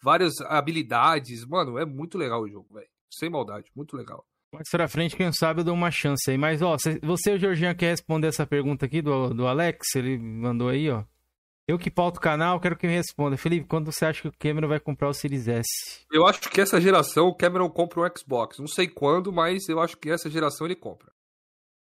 várias 0.03 0.41
habilidades. 0.41 1.45
Mano, 1.47 1.79
é 1.79 1.85
muito 1.87 2.19
legal 2.19 2.43
o 2.43 2.49
jogo, 2.49 2.67
velho. 2.75 2.89
Sem 3.13 3.31
maldade, 3.31 3.71
muito 3.77 3.97
legal. 3.97 4.25
Mais 4.53 4.69
pra 4.69 4.89
frente, 4.89 5.17
quem 5.17 5.33
sabe 5.33 5.61
eu 5.61 5.65
dou 5.65 5.75
uma 5.75 5.93
chance 5.93 6.29
aí. 6.29 6.37
Mas, 6.37 6.61
ó, 6.61 6.77
cê- 6.77 6.99
você, 7.03 7.35
o 7.35 7.39
Georgian, 7.39 7.73
quer 7.75 7.91
responder 7.91 8.27
essa 8.27 8.45
pergunta 8.45 8.87
aqui 8.87 9.01
do, 9.01 9.33
do 9.33 9.47
Alex? 9.47 9.95
Ele 9.95 10.19
mandou 10.19 10.69
aí, 10.69 10.91
ó. 10.91 11.05
Eu 11.71 11.79
que 11.79 11.89
pauto 11.89 12.19
o 12.19 12.21
canal, 12.21 12.59
quero 12.59 12.77
que 12.77 12.85
me 12.85 12.93
responda. 12.95 13.37
Felipe, 13.37 13.65
quando 13.69 13.93
você 13.93 14.05
acha 14.05 14.23
que 14.23 14.27
o 14.29 14.33
Cameron 14.37 14.67
vai 14.67 14.81
comprar 14.81 15.09
o 15.09 15.15
Series 15.15 15.47
S? 15.47 15.69
Eu 16.13 16.27
acho 16.27 16.41
que 16.51 16.61
essa 16.61 16.81
geração 16.81 17.29
o 17.29 17.35
Cameron 17.35 17.71
compra 17.71 18.01
um 18.01 18.11
Xbox. 18.19 18.59
Não 18.59 18.67
sei 18.67 18.89
quando, 18.89 19.33
mas 19.33 19.69
eu 19.69 19.79
acho 19.79 19.97
que 19.97 20.11
essa 20.11 20.29
geração 20.29 20.67
ele 20.67 20.75
compra. 20.75 21.13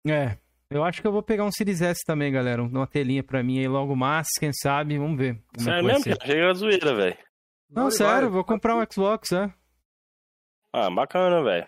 É, 0.06 0.38
eu 0.70 0.85
acho 0.85 1.00
que 1.02 1.09
eu 1.09 1.12
vou 1.12 1.25
pegar 1.25 1.44
um 1.44 1.50
Series 1.50 1.82
S 1.82 2.04
também, 2.06 2.30
galera. 2.30 2.62
Uma 2.62 2.87
telinha 2.87 3.25
pra 3.25 3.42
mim 3.42 3.59
aí 3.59 3.66
logo 3.66 3.97
mais, 3.97 4.28
quem 4.38 4.52
sabe, 4.52 4.97
vamos 4.97 5.18
ver. 5.18 5.35
Como 5.35 5.42
é 5.49 5.56
que 5.56 5.62
Sério 5.64 5.82
vai 5.82 5.92
mesmo, 5.94 6.04
ser. 6.04 6.18
Chega 6.25 6.50
a 6.50 6.54
zoeira, 6.54 6.94
velho. 6.94 7.18
Não, 7.68 7.90
sério, 7.90 8.28
vai. 8.28 8.30
vou 8.30 8.44
comprar 8.44 8.76
um 8.76 8.85
Xbox, 8.88 9.32
é. 9.32 9.52
Ah, 10.73 10.88
bacana, 10.88 11.42
velho. 11.42 11.66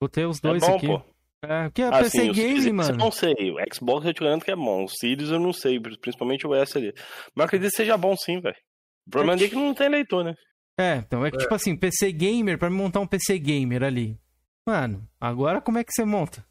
Vou 0.00 0.08
ter 0.08 0.26
os 0.26 0.38
É 0.38 0.48
dois 0.48 0.62
bom, 0.66 0.76
aqui. 0.76 0.86
pô. 0.86 1.02
É, 1.44 1.70
que 1.70 1.82
é 1.82 1.86
Ah, 1.88 1.98
PC 1.98 2.32
Game, 2.32 2.72
mano. 2.72 2.90
Eu 2.90 2.96
não 2.96 3.10
sei. 3.12 3.34
O 3.52 3.56
Xbox 3.74 4.04
eu 4.06 4.12
te 4.14 4.20
garanto 4.24 4.44
que 4.44 4.50
é 4.50 4.56
bom. 4.56 4.84
O 4.84 4.88
Series 4.88 5.30
eu 5.30 5.38
não 5.38 5.52
sei, 5.52 5.78
principalmente 5.80 6.46
o 6.46 6.54
S 6.54 6.76
ali. 6.76 6.92
Mas 7.34 7.36
eu 7.36 7.44
acredito 7.44 7.70
que 7.70 7.76
seja 7.76 7.96
bom 7.96 8.16
sim, 8.16 8.40
velho. 8.40 8.56
O 9.06 9.10
problema 9.10 9.36
dele 9.36 9.46
é 9.46 9.50
que 9.50 9.54
não 9.56 9.72
tem 9.74 9.88
leitor, 9.88 10.24
né? 10.24 10.34
É, 10.80 10.96
então 10.96 11.24
é 11.24 11.30
que 11.30 11.38
tipo 11.38 11.54
assim, 11.54 11.76
PC 11.76 12.12
Gamer, 12.12 12.58
pra 12.58 12.68
me 12.70 12.76
montar 12.76 13.00
um 13.00 13.06
PC 13.06 13.38
Gamer 13.38 13.82
ali. 13.82 14.18
Mano, 14.66 15.08
agora 15.20 15.60
como 15.60 15.78
é 15.78 15.84
que 15.84 15.92
você 15.92 16.04
monta? 16.04 16.44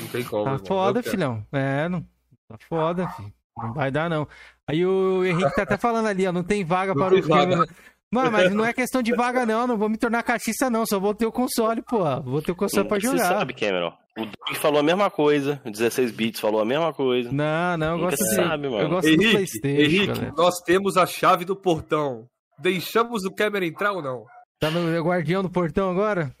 Não 0.00 0.08
tem 0.08 0.24
como. 0.24 0.44
Tá 0.44 0.50
irmão. 0.52 0.66
foda, 0.66 0.98
Eu 0.98 1.02
quero. 1.02 1.10
filhão. 1.16 1.46
É, 1.52 1.88
não. 1.88 2.02
Tá 2.48 2.56
foda, 2.68 3.08
filho. 3.10 3.32
Não 3.56 3.72
vai 3.72 3.90
dar, 3.90 4.10
não. 4.10 4.28
Aí 4.68 4.84
o 4.84 5.24
Henrique 5.24 5.54
tá 5.54 5.62
até 5.62 5.76
falando 5.78 6.06
ali, 6.06 6.26
ó, 6.26 6.32
não 6.32 6.42
tem 6.44 6.64
vaga 6.64 6.92
Não 6.94 7.00
para 7.02 7.14
tem 7.14 7.20
o 7.24 7.28
Cameron. 7.28 7.58
vaga. 7.60 7.72
Mano, 8.12 8.30
mas 8.30 8.52
não 8.54 8.64
é 8.64 8.72
questão 8.72 9.02
de 9.02 9.14
vaga, 9.14 9.44
não. 9.44 9.66
Não 9.66 9.76
vou 9.76 9.88
me 9.88 9.96
tornar 9.96 10.22
cachista, 10.22 10.70
não. 10.70 10.86
Só 10.86 10.98
vou 11.00 11.14
ter 11.14 11.26
o 11.26 11.32
console, 11.32 11.82
pô. 11.82 11.98
Vou 12.22 12.40
ter 12.40 12.52
o 12.52 12.56
console 12.56 12.86
pra 12.88 12.98
Você 13.00 13.06
jogar. 13.08 13.24
sabe, 13.24 13.52
Cameron. 13.54 13.92
O 14.16 14.22
Doug 14.24 14.56
falou 14.56 14.80
a 14.80 14.82
mesma 14.82 15.10
coisa. 15.10 15.60
O 15.64 15.70
16 15.70 16.10
bits 16.12 16.40
falou 16.40 16.60
a 16.60 16.64
mesma 16.64 16.92
coisa. 16.94 17.30
Não, 17.32 17.76
não, 17.76 17.86
eu 17.86 17.96
Nunca 17.98 18.10
gosto 18.10 18.22
de. 18.24 18.34
sabe, 18.34 18.68
mano. 18.68 18.82
eu 18.82 18.88
gosto 18.88 19.08
do 19.08 19.12
Henrique, 19.14 19.32
Playstation, 19.32 19.80
Henrique, 19.82 20.06
galera. 20.06 20.34
nós 20.36 20.54
temos 20.64 20.96
a 20.96 21.04
chave 21.06 21.44
do 21.44 21.56
portão. 21.56 22.26
Deixamos 22.58 23.24
o 23.24 23.34
Cameron 23.34 23.66
entrar 23.66 23.92
ou 23.92 24.00
não? 24.02 24.24
Tá 24.58 24.70
no 24.70 25.02
guardião 25.02 25.42
do 25.42 25.50
portão 25.50 25.90
agora? 25.90 26.32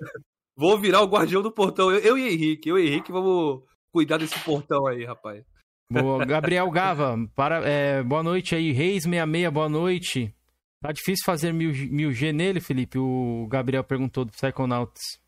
Vou 0.56 0.78
virar 0.78 1.02
o 1.02 1.06
guardião 1.08 1.42
do 1.42 1.52
portão. 1.52 1.90
Eu, 1.90 1.98
eu 1.98 2.16
e 2.18 2.32
Henrique, 2.32 2.68
eu 2.70 2.78
e 2.78 2.86
Henrique 2.88 3.12
vamos 3.12 3.60
cuidar 3.92 4.16
desse 4.16 4.38
portão 4.40 4.86
aí, 4.86 5.04
rapaz. 5.04 5.42
Boa, 5.92 6.24
Gabriel 6.24 6.70
Gava, 6.70 7.16
para, 7.36 7.60
é, 7.68 8.02
boa 8.02 8.22
noite 8.22 8.54
aí. 8.54 8.72
Reis66, 8.72 9.50
boa 9.50 9.68
noite. 9.68 10.32
Tá 10.80 10.92
difícil 10.92 11.24
fazer 11.24 11.52
mil, 11.52 11.72
mil 11.90 12.12
G 12.12 12.32
nele, 12.32 12.60
Felipe? 12.60 12.98
O 12.98 13.46
Gabriel 13.48 13.82
perguntou 13.82 14.24
do 14.24 14.32
Psychonauts. 14.32 15.18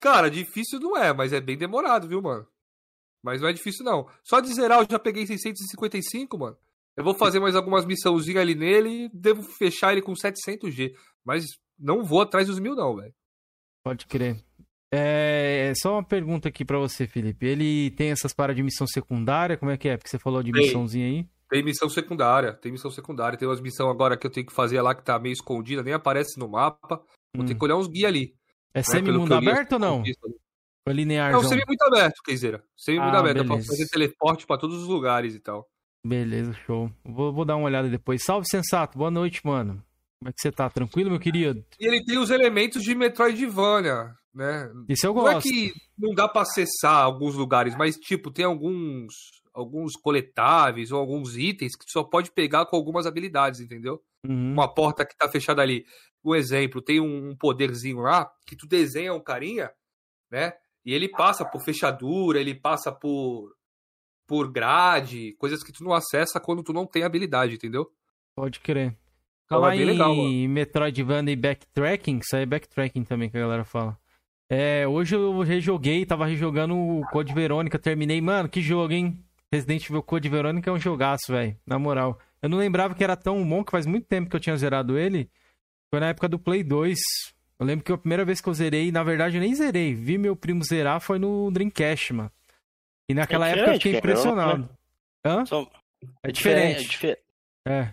Cara, 0.00 0.30
difícil 0.30 0.80
não 0.80 0.96
é, 0.96 1.12
mas 1.12 1.32
é 1.32 1.40
bem 1.40 1.56
demorado, 1.56 2.08
viu, 2.08 2.22
mano? 2.22 2.46
Mas 3.22 3.40
não 3.40 3.48
é 3.48 3.52
difícil, 3.52 3.84
não. 3.84 4.08
Só 4.24 4.40
de 4.40 4.52
zerar 4.52 4.80
eu 4.80 4.86
já 4.90 4.98
peguei 4.98 5.26
655, 5.26 6.38
mano. 6.38 6.56
Eu 6.96 7.04
vou 7.04 7.14
fazer 7.14 7.40
mais 7.40 7.54
algumas 7.54 7.84
missãozinhas 7.84 8.42
ali 8.42 8.54
nele 8.54 9.04
e 9.04 9.08
devo 9.12 9.42
fechar 9.42 9.92
ele 9.92 10.02
com 10.02 10.12
700G. 10.12 10.94
Mas 11.24 11.44
não 11.78 12.02
vou 12.02 12.22
atrás 12.22 12.46
dos 12.46 12.58
mil, 12.58 12.74
não, 12.74 12.96
velho. 12.96 13.14
Pode 13.82 14.06
crer. 14.06 14.42
É, 14.92 15.72
só 15.76 15.94
uma 15.94 16.04
pergunta 16.04 16.48
aqui 16.48 16.64
pra 16.64 16.78
você, 16.78 17.06
Felipe. 17.06 17.46
Ele 17.46 17.90
tem 17.92 18.10
essas 18.10 18.32
paradas 18.32 18.56
de 18.56 18.62
missão 18.62 18.86
secundária? 18.86 19.56
Como 19.56 19.70
é 19.70 19.76
que 19.76 19.88
é? 19.88 19.96
Porque 19.96 20.10
você 20.10 20.18
falou 20.18 20.42
de 20.42 20.52
missãozinha 20.52 21.06
aí. 21.06 21.26
Tem 21.50 21.62
missão 21.64 21.88
secundária, 21.88 22.52
tem 22.54 22.70
missão 22.72 22.90
secundária. 22.90 23.36
Tem 23.36 23.48
umas 23.48 23.60
missões 23.60 23.90
agora 23.90 24.16
que 24.16 24.26
eu 24.26 24.30
tenho 24.30 24.46
que 24.46 24.52
fazer 24.52 24.80
lá 24.80 24.94
que 24.94 25.02
tá 25.04 25.18
meio 25.18 25.32
escondida, 25.32 25.82
nem 25.82 25.92
aparece 25.92 26.38
no 26.38 26.48
mapa. 26.48 27.02
Vou 27.36 27.44
ter 27.44 27.54
Hum. 27.54 27.58
que 27.58 27.64
olhar 27.64 27.76
uns 27.76 27.88
guias 27.88 28.08
ali. 28.08 28.34
É 28.72 28.78
né, 28.78 28.82
semi-mundo 28.84 29.34
eu 29.34 29.38
aberto 29.38 29.72
ou 29.72 29.78
não? 29.80 30.02
Isso. 30.04 30.20
Ou 30.86 30.92
linear? 30.94 31.32
Não, 31.32 31.42
semi 31.42 31.62
muito 31.66 31.82
aberto, 31.82 32.22
Keizeira. 32.24 32.62
Semi 32.76 32.98
muito 33.00 33.14
Ah, 33.16 33.18
aberto. 33.18 33.38
Eu 33.38 33.44
posso 33.44 33.62
beleza. 33.62 33.72
fazer 33.72 33.88
teleporte 33.88 34.46
pra 34.46 34.56
todos 34.56 34.80
os 34.80 34.86
lugares 34.88 35.34
e 35.34 35.40
tal. 35.40 35.68
Beleza, 36.06 36.52
show. 36.64 36.90
Vou, 37.04 37.32
vou 37.32 37.44
dar 37.44 37.56
uma 37.56 37.66
olhada 37.66 37.88
depois. 37.88 38.24
Salve, 38.24 38.46
Sensato. 38.48 38.96
Boa 38.96 39.10
noite, 39.10 39.40
mano. 39.44 39.82
Como 40.18 40.28
é 40.28 40.32
que 40.32 40.40
você 40.40 40.50
tá? 40.52 40.70
Tranquilo, 40.70 41.10
meu 41.10 41.18
querido? 41.20 41.64
E 41.78 41.86
ele 41.86 42.04
tem 42.04 42.16
os 42.18 42.30
elementos 42.30 42.82
de 42.82 42.94
Metroidvania, 42.94 44.14
né? 44.34 44.70
Isso 44.88 45.06
eu 45.06 45.14
Não 45.14 45.28
é 45.28 45.34
gosto. 45.34 45.48
que 45.48 45.72
não 45.98 46.14
dá 46.14 46.28
pra 46.28 46.42
acessar 46.42 47.02
alguns 47.04 47.34
lugares, 47.34 47.74
mas 47.76 47.96
tipo, 47.96 48.30
tem 48.30 48.44
alguns 48.44 49.12
alguns 49.52 49.94
coletáveis 49.96 50.92
ou 50.92 50.98
alguns 50.98 51.36
itens 51.36 51.76
que 51.76 51.84
tu 51.84 51.90
só 51.92 52.02
pode 52.02 52.30
pegar 52.30 52.66
com 52.66 52.76
algumas 52.76 53.06
habilidades, 53.06 53.60
entendeu? 53.60 54.02
Uhum. 54.26 54.52
Uma 54.52 54.72
porta 54.72 55.04
que 55.04 55.16
tá 55.16 55.28
fechada 55.28 55.62
ali. 55.62 55.84
Um 56.24 56.34
exemplo, 56.34 56.82
tem 56.82 57.00
um, 57.00 57.34
poderzinho 57.36 58.00
lá 58.00 58.30
que 58.46 58.56
tu 58.56 58.66
desenha 58.66 59.14
um 59.14 59.20
carinha, 59.20 59.70
né? 60.30 60.52
E 60.84 60.94
ele 60.94 61.08
passa 61.08 61.44
por 61.44 61.62
fechadura, 61.62 62.40
ele 62.40 62.54
passa 62.54 62.92
por 62.92 63.54
por 64.26 64.48
grade, 64.48 65.34
coisas 65.40 65.60
que 65.60 65.72
tu 65.72 65.82
não 65.82 65.92
acessa 65.92 66.38
quando 66.38 66.62
tu 66.62 66.72
não 66.72 66.86
tem 66.86 67.02
habilidade, 67.02 67.54
entendeu? 67.54 67.90
Pode 68.36 68.60
crer. 68.60 68.96
Então 69.44 69.58
Falar 69.58 69.74
é 69.74 69.78
bem 69.78 69.86
legal, 69.86 70.14
em 70.14 70.46
Metroidvania 70.46 71.32
e 71.32 71.36
backtracking, 71.36 72.18
isso 72.18 72.36
aí 72.36 72.42
é 72.42 72.46
backtracking 72.46 73.02
também 73.02 73.28
que 73.28 73.36
a 73.36 73.40
galera 73.40 73.64
fala. 73.64 73.98
É, 74.48 74.86
hoje 74.86 75.16
eu 75.16 75.40
rejoguei, 75.40 76.06
tava 76.06 76.26
rejogando 76.26 76.76
o 76.76 77.02
Code 77.10 77.34
Verônica, 77.34 77.78
terminei. 77.78 78.20
Mano, 78.20 78.48
que 78.48 78.60
jogo, 78.60 78.92
hein? 78.92 79.18
Resident 79.52 79.84
Evil 79.88 80.02
Code 80.02 80.28
Verônica 80.28 80.70
é 80.70 80.72
um 80.72 80.78
jogaço, 80.78 81.24
velho. 81.32 81.56
Na 81.66 81.78
moral. 81.78 82.18
Eu 82.40 82.48
não 82.48 82.56
lembrava 82.58 82.94
que 82.94 83.02
era 83.02 83.16
tão 83.16 83.46
bom, 83.46 83.64
que 83.64 83.72
faz 83.72 83.84
muito 83.84 84.06
tempo 84.06 84.30
que 84.30 84.36
eu 84.36 84.40
tinha 84.40 84.56
zerado 84.56 84.96
ele. 84.96 85.28
Foi 85.92 85.98
na 86.00 86.08
época 86.08 86.28
do 86.28 86.38
Play 86.38 86.62
2. 86.62 86.98
Eu 87.58 87.66
lembro 87.66 87.84
que 87.84 87.92
a 87.92 87.98
primeira 87.98 88.24
vez 88.24 88.40
que 88.40 88.48
eu 88.48 88.54
zerei, 88.54 88.92
na 88.92 89.02
verdade 89.02 89.36
eu 89.36 89.40
nem 89.40 89.54
zerei. 89.54 89.92
Vi 89.94 90.16
meu 90.16 90.36
primo 90.36 90.62
zerar 90.64 91.00
foi 91.00 91.18
no 91.18 91.50
Dreamcast, 91.50 92.12
mano. 92.12 92.30
E 93.08 93.14
naquela 93.14 93.48
É 93.48 93.52
época 93.52 93.70
eu 93.70 93.74
fiquei 93.74 93.92
diferente, 93.94 93.98
impressionado. 93.98 94.70
Hã? 95.24 95.44
Só- 95.44 95.68
É 96.22 96.28
É 96.28 96.32
diferente. 96.32 96.88
diferente. 96.88 97.20
É. 97.66 97.90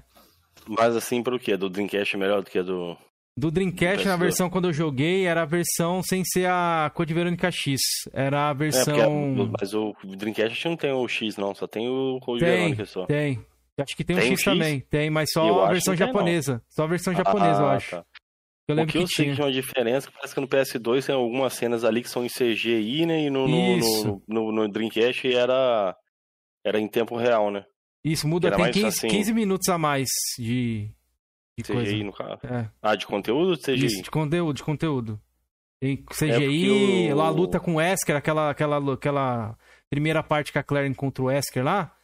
Mas 0.68 0.96
assim, 0.96 1.22
pro 1.24 1.40
quê? 1.40 1.58
Do 1.58 1.70
Dreamcast 1.70 2.16
é 2.16 2.20
melhor 2.20 2.42
do 2.44 2.50
que 2.52 2.62
do. 2.62 2.96
Do 3.38 3.51
Dreamcast, 3.51 4.03
na 4.08 4.17
versão 4.17 4.50
quando 4.50 4.67
eu 4.70 4.74
joguei, 4.74 5.25
era 5.27 5.44
a 5.44 5.46
versão 5.46 6.01
sem 6.01 6.24
ser 6.25 6.48
a 6.50 6.91
Code 6.96 7.13
Verônica 7.13 7.51
X. 7.51 7.79
Era 8.12 8.48
a 8.48 8.50
É, 8.50 8.53
porque 8.53 8.63
versão. 8.63 9.51
mas 9.60 9.74
o 9.75 9.94
Dreamcast 10.03 10.67
não 10.67 10.75
tem 10.75 10.91
o 10.91 11.08
X, 11.08 11.38
não, 11.38 11.53
só 11.53 11.67
tem 11.67 11.88
o 11.88 12.20
Code 12.20 12.39
Tem, 12.44 12.51
Verônica 12.58 12.86
só. 12.86 13.06
Tem. 13.06 13.46
Acho 13.79 13.96
que 13.96 14.03
tem 14.03 14.15
Tem 14.15 14.29
X, 14.32 14.39
X? 14.39 14.44
também. 14.44 14.79
Tem, 14.89 15.10
mas 15.12 15.29
Eu 15.36 15.41
só 15.44 15.60
a 15.60 15.63
acho 15.65 15.74
versão 15.74 15.91
não 15.94 15.98
japonesa. 16.00 16.63
Só 16.67 16.84
a 16.84 16.88
versão 16.88 17.13
japonesa, 17.13 17.62
eu 17.62 17.67
Ah, 17.67 17.74
acho. 17.75 17.91
tá. 17.91 18.06
Eu 18.67 18.74
O 18.74 18.75
lembro 18.75 18.91
que 18.91 18.98
que 18.98 19.03
eu 19.03 19.08
sei 19.08 19.15
que 19.17 19.24
tinha. 19.24 19.36
tinha 19.36 19.46
uma 19.46 19.53
diferença, 19.53 20.12
parece 20.12 20.34
que 20.34 20.41
no 20.41 20.48
PS2 20.48 21.06
tem 21.06 21.13
algumas 21.15 21.53
cenas 21.53 21.84
ali 21.86 22.01
que 22.01 22.10
são 22.10 22.25
em 22.25 22.29
CGI, 22.29 23.06
né? 23.06 23.22
E 23.22 23.29
no, 23.29 23.48
no, 23.48 24.22
no, 24.27 24.51
no, 24.51 24.67
Dreamcast 24.67 25.32
era, 25.32 25.96
era 26.65 26.79
em 26.79 26.88
tempo 26.88 27.15
real, 27.15 27.51
né? 27.51 27.63
Isso, 28.03 28.27
muda, 28.27 28.50
tem 28.50 28.60
mais 28.60 28.74
15, 28.74 28.88
assim- 28.88 29.08
15 29.10 29.32
minutos 29.32 29.70
a 29.70 29.77
mais 29.77 30.08
de, 30.39 30.89
de 31.58 31.64
CGI, 31.64 31.74
coisa. 31.74 32.04
no 32.04 32.14
caso. 32.14 32.40
É, 32.44 32.70
Ah, 32.82 32.96
de 32.96 33.06
conteúdo 33.08 33.50
ou 33.50 33.56
de 33.56 33.62
CGI? 33.64 33.86
isso, 33.86 34.02
de 34.04 34.12
conteúdo, 34.12 34.56
de 34.58 34.64
conteúdo. 34.64 35.20
Tem 35.82 36.04
É 36.10 36.14
CGI, 36.14 37.12
o- 37.12 37.16
lá 37.16 37.28
a 37.28 37.30
luta 37.30 37.60
com 37.60 37.74
o 37.74 37.75
Wesker, 37.77 38.16
aquela, 38.16 38.50
aquela, 38.50 38.94
aquela 38.94 39.58
primeira 39.92 40.24
parte 40.24 40.51
que 40.51 40.58
a 40.58 40.64
Claire 40.64 40.90
encontra 40.90 41.24
o 41.24 41.27
Wesker 41.27 41.64
lá, 41.64 41.96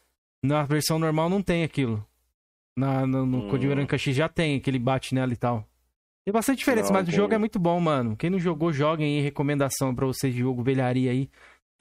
na 0.43 0.63
versão 0.63 0.99
normal 0.99 1.29
não 1.29 1.41
tem 1.41 1.63
aquilo. 1.63 2.05
Na, 2.77 3.05
no 3.05 3.25
no 3.25 3.37
Hum. 3.45 3.49
Code 3.49 3.67
Verônica 3.67 3.97
X 3.97 4.15
já 4.15 4.27
tem, 4.27 4.59
que 4.59 4.69
ele 4.69 4.79
bate 4.79 5.13
nela 5.13 5.31
e 5.31 5.37
tal. 5.37 5.67
Tem 6.25 6.31
bastante 6.33 6.59
diferença, 6.59 6.87
Não, 6.91 6.93
mas 6.99 7.07
o 7.07 7.11
jogo 7.11 7.25
entendi. 7.27 7.35
é 7.35 7.39
muito 7.39 7.59
bom, 7.59 7.79
mano. 7.79 8.15
Quem 8.15 8.29
não 8.29 8.39
jogou, 8.39 8.71
joguem 8.73 9.17
aí, 9.17 9.21
recomendação 9.23 9.93
pra 9.93 10.05
vocês 10.07 10.33
de 10.33 10.39
jogo 10.39 10.63
velharia 10.63 11.11
aí. 11.11 11.29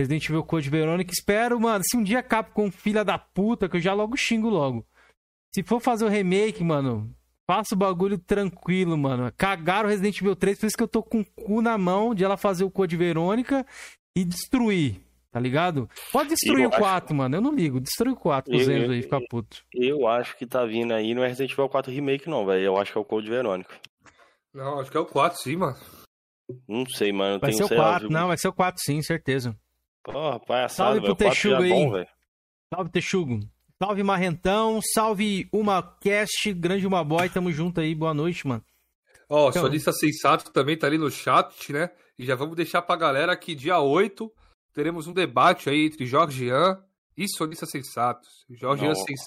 Resident 0.01 0.25
Evil 0.29 0.43
Code 0.43 0.69
Verônica. 0.69 1.13
Espero, 1.13 1.61
mano, 1.61 1.83
se 1.85 1.97
um 1.97 2.03
dia 2.03 2.23
Capcom 2.23 2.71
filha 2.71 3.05
da 3.05 3.17
puta, 3.19 3.69
que 3.69 3.77
eu 3.77 3.81
já 3.81 3.95
logo 3.95 4.17
xingo 4.17 4.49
logo. 4.49 4.85
Se 5.55 5.63
for 5.63 5.81
fazer 5.81 6.05
o 6.05 6.09
remake, 6.09 6.65
mano, 6.65 7.15
faça 7.47 7.75
o 7.75 7.79
bagulho 7.79 8.19
tranquilo, 8.19 8.97
mano. 8.97 9.33
Cagaram 9.37 9.89
o 9.89 9.91
Resident 9.91 10.19
Evil 10.21 10.37
3, 10.37 10.59
por 10.59 10.67
isso 10.67 10.77
que 10.77 10.83
eu 10.83 10.89
tô 10.89 11.03
com 11.03 11.21
o 11.21 11.25
cu 11.25 11.61
na 11.61 11.77
mão 11.77 12.15
de 12.15 12.25
ela 12.25 12.37
fazer 12.37 12.65
o 12.65 12.71
Code 12.71 12.97
Verônica 12.97 13.67
e 14.17 14.25
destruir, 14.25 15.01
tá 15.31 15.39
ligado? 15.41 15.89
Pode 16.13 16.31
destruir 16.31 16.65
Eu 16.65 16.69
o 16.69 16.73
4, 16.73 17.15
mano, 17.15 17.37
eu 17.37 17.41
não 17.41 17.55
ligo. 17.55 17.81
Destrui 17.81 18.13
o 18.13 18.17
4 18.17 18.51
pros 18.51 18.67
Eu- 18.69 18.77
Enzo 18.77 18.87
eu- 18.87 18.91
aí, 18.93 19.03
ficar 19.03 19.21
puto. 19.29 19.65
Eu 19.75 20.07
acho 20.07 20.37
que 20.37 20.47
tá 20.47 20.65
vindo 20.65 20.93
aí, 20.93 21.15
não 21.15 21.23
é 21.25 21.29
Resident 21.29 21.53
Evil 21.53 21.69
4 21.69 21.93
Remake, 21.93 22.29
não, 22.29 22.47
velho. 22.47 22.63
Eu 22.65 22.77
acho 22.79 22.93
que 22.93 22.99
é 22.99 23.01
o 23.01 23.05
Code 23.05 23.29
Verônica. 23.29 23.75
Não, 24.55 24.81
acho 24.81 24.91
que 24.91 24.97
é 24.97 25.01
o 25.01 25.07
4, 25.07 25.39
sim, 25.41 25.57
mano. 25.57 25.77
Não 26.69 26.85
sei, 26.87 27.13
mano. 27.13 27.37
eu 27.37 27.41
Vai 27.41 27.51
tenho, 27.51 27.59
ser 27.59 27.65
o 27.65 27.69
sei 27.69 27.77
lá, 27.79 27.85
4, 27.93 28.09
viu? 28.09 28.19
não, 28.19 28.29
vai 28.29 28.37
ser 28.37 28.49
o 28.49 28.53
4 28.53 28.83
sim, 28.85 29.01
certeza. 29.03 29.57
Porra, 30.05 30.39
palhaçada, 30.41 30.89
Salve 30.91 31.01
velho. 31.01 31.17
pro 31.17 31.27
O 31.27 31.29
4 31.31 31.51
já 31.51 31.57
é 31.57 31.59
Texugo 31.59 31.63
aí. 31.63 31.71
bom, 31.87 31.93
velho. 31.93 32.09
Salve, 32.75 32.91
Texugo. 32.91 33.41
Salve, 33.83 34.05
Marrentão. 34.05 34.79
Salve, 34.95 35.49
Uma 35.53 35.83
Cast. 35.83 36.53
Grande 36.53 36.87
Uma 36.87 37.03
Boy. 37.03 37.29
Tamo 37.29 37.51
junto 37.51 37.81
aí. 37.81 37.97
Boa 37.97 38.15
noite, 38.15 38.47
mano. 38.47 38.63
Ó, 39.29 39.49
Então- 39.51 39.63
Sonista 39.63 39.93
Sensato 39.93 40.53
também 40.53 40.79
tá 40.79 40.87
ali 40.87 40.97
no 40.97 41.11
chat, 41.11 41.73
né? 41.73 41.91
E 42.17 42.25
já 42.25 42.37
vamos 42.37 42.55
deixar 42.55 42.81
pra 42.83 42.95
galera 42.95 43.37
que 43.37 43.57
dia 43.57 43.81
8 43.81 44.31
teremos 44.73 45.09
um 45.09 45.13
debate 45.13 45.69
aí 45.69 45.87
entre 45.87 46.07
Jorge 46.07 46.45
Ian 46.45 46.79
e 47.17 47.27
Sonista 47.29 47.67
Sensatos. 47.67 48.29
Jorge 48.51 48.85
Ian 48.85 48.95
sens... 48.95 49.21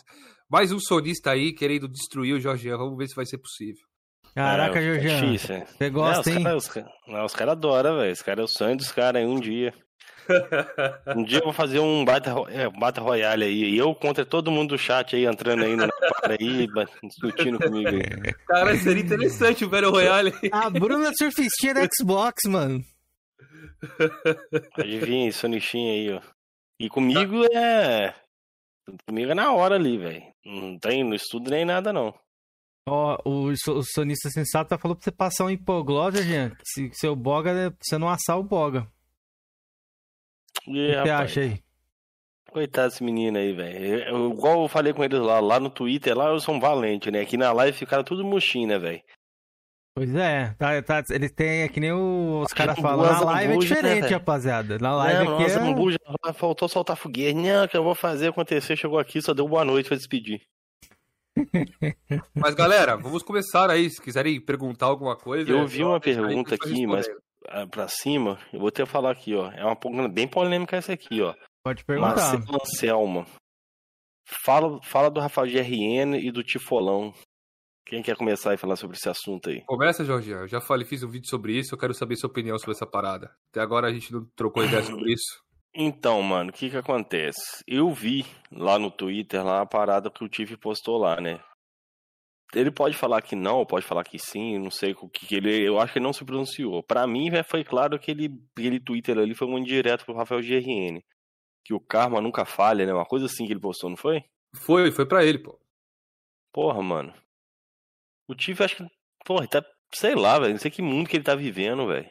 Mais 0.50 0.72
um 0.72 0.80
sonista 0.80 1.32
aí 1.32 1.52
querendo 1.52 1.86
destruir 1.90 2.36
o 2.36 2.40
Jorge 2.40 2.70
Ian. 2.70 2.78
Vamos 2.78 2.98
ver 2.98 3.10
se 3.10 3.16
vai 3.16 3.26
ser 3.26 3.40
possível. 3.40 3.84
Caraca, 4.34 4.80
é, 4.80 4.84
Georgiano. 4.84 5.18
É 5.18 5.32
difícil, 5.32 5.58
né? 5.58 5.66
Você 5.68 5.90
gosta, 5.90 6.30
hein? 6.30 6.38
Os 6.38 6.44
caras 6.44 6.64
os 6.64 6.70
cara, 6.70 6.88
não, 7.08 7.26
os 7.26 7.36
cara 7.36 7.52
adoram, 7.52 7.98
velho. 7.98 8.14
Os 8.14 8.22
caras 8.22 8.40
é 8.40 8.44
o 8.46 8.48
sonho 8.48 8.78
dos 8.78 8.92
caras 8.94 9.22
aí 9.22 9.28
um 9.28 9.38
dia. 9.38 9.74
Um 11.16 11.24
dia 11.24 11.40
eu 11.40 11.44
vou 11.44 11.54
fazer 11.54 11.80
um 11.80 12.04
Battle, 12.06 12.48
é, 12.50 12.68
um 12.68 12.72
Battle 12.80 13.06
Royale 13.06 13.44
aí. 13.46 13.64
E 13.74 13.78
eu 13.78 13.94
contra 13.96 14.26
todo 14.26 14.52
mundo 14.52 14.70
do 14.70 14.78
chat 14.78 15.16
aí, 15.16 15.26
entrando 15.26 15.64
aí 15.64 15.76
na 15.76 15.88
para 16.22 16.34
aí, 16.40 16.68
discutindo 17.04 17.60
comigo 17.60 17.90
aí. 17.90 18.34
Cara, 18.48 18.76
seria 18.78 19.04
interessante 19.04 19.64
o 19.66 19.70
Battle 19.70 19.92
Royale. 19.92 20.34
A 20.52 20.70
Bruna 20.70 21.12
surfistinha 21.18 21.74
da 21.76 21.88
Xbox, 21.88 22.44
mano. 22.48 22.80
Adivinha, 24.78 25.32
Sonichinha 25.32 25.92
aí, 25.94 26.12
ó. 26.14 26.22
E 26.80 26.90
comigo 26.90 27.46
é. 27.54 28.14
Comigo 29.08 29.32
é 29.32 29.36
na 29.36 29.52
hora 29.54 29.76
ali, 29.76 29.98
velho. 29.98 30.24
Não 30.46 30.78
tem 30.78 31.04
no 31.04 31.16
estudo 31.16 31.50
nem 31.50 31.66
nada, 31.66 31.92
não. 31.94 32.14
Ó, 32.88 33.18
o, 33.26 33.56
so- 33.58 33.80
o 33.80 33.84
sonista 33.84 34.30
sensato 34.30 34.78
falou 34.78 34.96
pra 34.96 35.04
você 35.04 35.12
passar 35.12 35.46
um 35.46 35.50
hipoglós, 35.50 36.14
Jean. 36.24 36.52
que 36.52 36.62
Se 36.66 36.90
seu 36.94 37.16
boga, 37.16 37.72
pra 37.72 37.78
você 37.82 37.98
não 37.98 38.08
assar 38.10 38.38
o 38.38 38.44
boga. 38.44 38.88
E, 40.68 40.72
O 40.72 40.92
que 40.92 41.02
você 41.04 41.10
acha 41.10 41.40
aí? 41.42 41.60
Coitado 42.52 42.90
desse 42.90 43.04
menino 43.04 43.38
aí, 43.38 43.52
velho. 43.54 44.32
Igual 44.32 44.64
eu 44.64 44.68
falei 44.70 44.94
com 44.94 45.04
eles 45.04 45.20
lá, 45.20 45.40
lá 45.40 45.60
no 45.60 45.70
Twitter, 45.70 46.18
lá 46.18 46.30
eu 46.30 46.40
sou 46.40 46.56
um 46.56 46.60
valente, 46.60 47.12
né? 47.12 47.22
Aqui 47.22 47.36
na 47.38 47.52
live 47.52 47.78
ficaram 47.78 48.04
tudo 48.04 48.24
murchinho, 48.24 48.68
né, 48.70 48.80
velho? 48.80 49.02
Pois 49.98 50.14
é, 50.14 50.54
tá, 50.58 50.82
tá, 50.82 51.04
eles 51.10 51.32
têm, 51.32 51.62
é 51.62 51.70
que 51.70 51.80
nem 51.80 51.94
o- 51.94 52.42
os 52.46 52.52
caras 52.52 52.78
falam, 52.78 53.06
na 53.10 53.22
live 53.22 53.54
é 53.54 53.56
né, 53.56 53.62
diferente, 53.62 54.02
velho? 54.02 54.14
rapaziada. 54.14 54.78
Na 54.78 54.94
live 54.96 55.24
Não, 55.24 55.34
aqui 55.36 55.44
nossa, 55.44 55.60
é... 55.60 56.12
Lá 56.26 56.34
faltou 56.34 56.68
soltar 56.68 56.98
foguete. 56.98 57.34
Não, 57.34 57.66
que 57.68 57.78
eu 57.78 57.84
vou 57.84 57.96
fazer 57.96 58.28
acontecer. 58.28 58.76
Chegou 58.76 59.00
aqui, 59.00 59.22
só 59.22 59.34
deu 59.34 59.48
boa 59.48 59.64
noite 59.64 59.88
pra 59.88 59.96
despedir. 59.96 60.42
Mas 62.34 62.56
galera, 62.56 62.96
vamos 62.96 63.24
começar 63.24 63.70
aí. 63.70 63.90
Se 63.90 64.02
quiserem 64.02 64.40
perguntar 64.40 64.88
alguma 64.88 65.16
coisa. 65.16 65.50
Eu 65.50 65.66
vi 65.68 65.84
uma 65.84 66.00
pergunta 66.00 66.56
aqui, 66.56 66.86
mas 66.88 67.08
pra 67.72 67.88
cima, 67.88 68.40
eu 68.52 68.60
vou 68.60 68.70
até 68.70 68.86
falar 68.86 69.12
aqui, 69.12 69.36
ó. 69.36 69.52
É 69.52 69.64
uma 69.64 69.76
pergunta 69.76 70.08
bem 70.08 70.28
polêmica 70.28 70.78
essa 70.78 70.94
aqui, 70.94 71.22
ó. 71.22 71.34
Pode 71.64 71.84
perguntar. 71.84 72.16
Marcelo 72.16 72.62
Anselmo. 72.62 73.26
Fala, 74.44 74.80
fala 74.84 75.10
do 75.10 75.20
Rafael 75.20 75.48
GRN 75.48 76.18
e 76.18 76.32
do 76.32 76.44
Tifolão. 76.44 77.14
Quem 77.86 78.02
quer 78.02 78.16
começar 78.16 78.54
e 78.54 78.58
falar 78.58 78.76
sobre 78.76 78.98
esse 78.98 79.08
assunto 79.08 79.50
aí? 79.50 79.62
Começa, 79.66 80.04
Jorginho. 80.04 80.40
Eu 80.40 80.48
já 80.48 80.60
falei, 80.60 80.86
fiz 80.86 81.04
um 81.04 81.10
vídeo 81.10 81.30
sobre 81.30 81.54
isso. 81.54 81.76
Eu 81.76 81.78
quero 81.78 81.94
saber 81.94 82.16
sua 82.16 82.30
opinião 82.30 82.58
sobre 82.58 82.72
essa 82.72 82.86
parada. 82.88 83.32
Até 83.52 83.62
agora 83.62 83.88
a 83.88 83.94
gente 83.94 84.12
não 84.12 84.26
trocou 84.36 84.66
ideia 84.66 84.82
sobre 84.84 85.14
isso. 85.14 85.44
Então, 85.74 86.22
mano, 86.24 86.50
o 86.50 86.54
que 86.54 86.70
que 86.70 86.78
acontece? 86.78 87.64
Eu 87.68 87.92
vi 87.92 88.26
lá 88.52 88.80
no 88.80 88.90
Twitter 88.90 89.46
lá 89.46 89.62
a 89.62 89.66
parada 89.66 90.10
que 90.10 90.24
o 90.24 90.30
Tiff 90.30 90.56
postou 90.58 90.98
lá, 90.98 91.20
né? 91.22 91.40
Ele 92.54 92.72
pode 92.72 92.96
falar 92.96 93.22
que 93.22 93.36
não, 93.36 93.66
pode 93.66 93.86
falar 93.86 94.04
que 94.04 94.20
sim, 94.20 94.60
não 94.60 94.72
sei 94.72 94.94
o 94.94 95.10
que, 95.10 95.26
que 95.26 95.36
ele. 95.36 95.68
Eu 95.68 95.80
acho 95.80 95.94
que 95.94 96.00
ele 96.00 96.06
não 96.06 96.14
se 96.14 96.24
pronunciou. 96.24 96.84
Pra 96.84 97.08
mim, 97.08 97.30
foi 97.44 97.64
claro 97.64 98.00
que 98.00 98.12
ele, 98.12 98.32
aquele 98.56 98.80
Twitter 98.80 99.18
ali 99.18 99.34
foi 99.34 99.48
um 99.48 99.58
indireto 99.58 100.06
pro 100.06 100.16
Rafael 100.16 100.42
GRN. 100.42 101.02
Que 101.64 101.74
o 101.74 101.80
karma 101.80 102.22
nunca 102.22 102.46
falha, 102.46 102.86
né? 102.86 102.94
Uma 102.94 103.06
coisa 103.06 103.26
assim 103.26 103.46
que 103.46 103.54
ele 103.54 103.60
postou, 103.60 103.90
não 103.90 103.98
foi? 103.98 104.24
Foi, 104.56 104.92
foi 104.92 105.06
pra 105.06 105.26
ele, 105.26 105.40
pô. 105.40 105.60
Porra, 106.54 106.82
mano. 106.82 107.14
O 108.28 108.36
Tiff, 108.36 108.64
acho 108.64 108.78
que. 108.78 108.86
Porra, 109.26 109.42
ele 109.42 109.50
tá. 109.50 109.66
Sei 109.92 110.16
lá, 110.16 110.40
velho. 110.40 110.54
Não 110.54 110.60
sei 110.60 110.72
que 110.72 110.82
mundo 110.82 111.10
que 111.10 111.18
ele 111.18 111.24
tá 111.24 111.36
vivendo, 111.36 111.88
velho. 111.88 112.10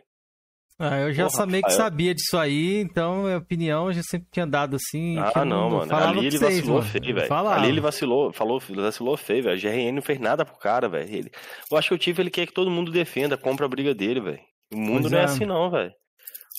Ah, 0.79 0.99
eu 0.99 1.13
já 1.13 1.29
Porra, 1.29 1.47
meio 1.47 1.63
que 1.63 1.71
sabia 1.71 2.13
disso 2.13 2.37
aí, 2.37 2.81
então 2.81 3.23
minha 3.23 3.39
opinião 3.39 3.87
eu 3.87 3.93
já 3.93 4.03
sempre 4.03 4.27
tinha 4.33 4.47
dado 4.47 4.75
assim. 4.75 5.17
Ah, 5.19 5.45
não, 5.45 5.71
mano. 5.71 5.87
falava 5.87 6.11
Ali 6.11 6.27
ele 6.27 6.39
vocês, 6.39 6.57
vacilou 6.57 6.79
mano. 6.79 6.91
feio, 6.91 7.15
velho. 7.15 7.49
Ali 7.49 7.69
ele 7.69 7.81
vacilou, 7.81 8.33
falou, 8.33 8.61
vacilou 8.61 9.17
feio, 9.17 9.45
velho. 9.45 9.57
A 9.57 9.61
GRN 9.61 9.93
não 9.93 10.03
fez 10.03 10.19
nada 10.19 10.45
pro 10.45 10.57
cara, 10.57 10.89
velho. 10.89 11.09
Ele... 11.09 11.31
Eu 11.71 11.79
acho 11.79 11.91
que 11.91 11.95
o 11.95 11.99
Tiff 11.99 12.21
ele 12.21 12.31
quer 12.31 12.47
que 12.47 12.53
todo 12.53 12.71
mundo 12.71 12.91
defenda, 12.91 13.37
compra 13.37 13.67
a 13.67 13.69
briga 13.69 13.95
dele, 13.95 14.21
velho. 14.21 14.41
O 14.73 14.77
mundo 14.77 15.03
Pois 15.03 15.13
não 15.13 15.19
é 15.19 15.23
é. 15.23 15.25
assim, 15.27 15.47
não, 15.47 15.71
velho. 15.71 15.93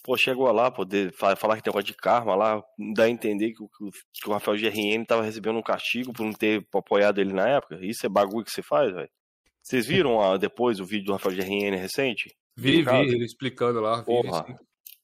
Pô, 0.05 0.15
chegou 0.15 0.49
lá, 0.51 0.71
poder 0.71 1.11
falar 1.13 1.57
que 1.57 1.63
tem 1.63 1.71
negócio 1.71 1.87
de 1.87 1.95
karma 1.95 2.35
lá, 2.35 2.61
dá 2.93 3.05
a 3.05 3.09
entender 3.09 3.51
que 3.51 3.63
o, 3.63 3.67
que 3.67 4.29
o 4.29 4.31
Rafael 4.31 4.55
GRN 4.55 5.03
tava 5.03 5.23
recebendo 5.23 5.57
um 5.57 5.63
castigo 5.63 6.13
por 6.13 6.23
não 6.23 6.31
ter 6.31 6.63
apoiado 6.73 7.19
ele 7.19 7.33
na 7.33 7.49
época. 7.49 7.79
Isso 7.81 8.05
é 8.05 8.09
bagulho 8.09 8.45
que 8.45 8.51
você 8.51 8.61
faz, 8.61 8.93
velho. 8.93 9.09
Vocês 9.63 9.87
viram 9.87 10.21
ah, 10.21 10.37
depois 10.37 10.79
o 10.79 10.85
vídeo 10.85 11.07
do 11.07 11.13
Rafael 11.13 11.35
GRN 11.35 11.75
recente? 11.75 12.29
Vi, 12.57 12.81
vi 12.83 12.95
ele 12.95 13.25
explicando 13.25 13.79
lá. 13.81 13.97
Vi, 13.97 14.05
Porra. 14.05 14.45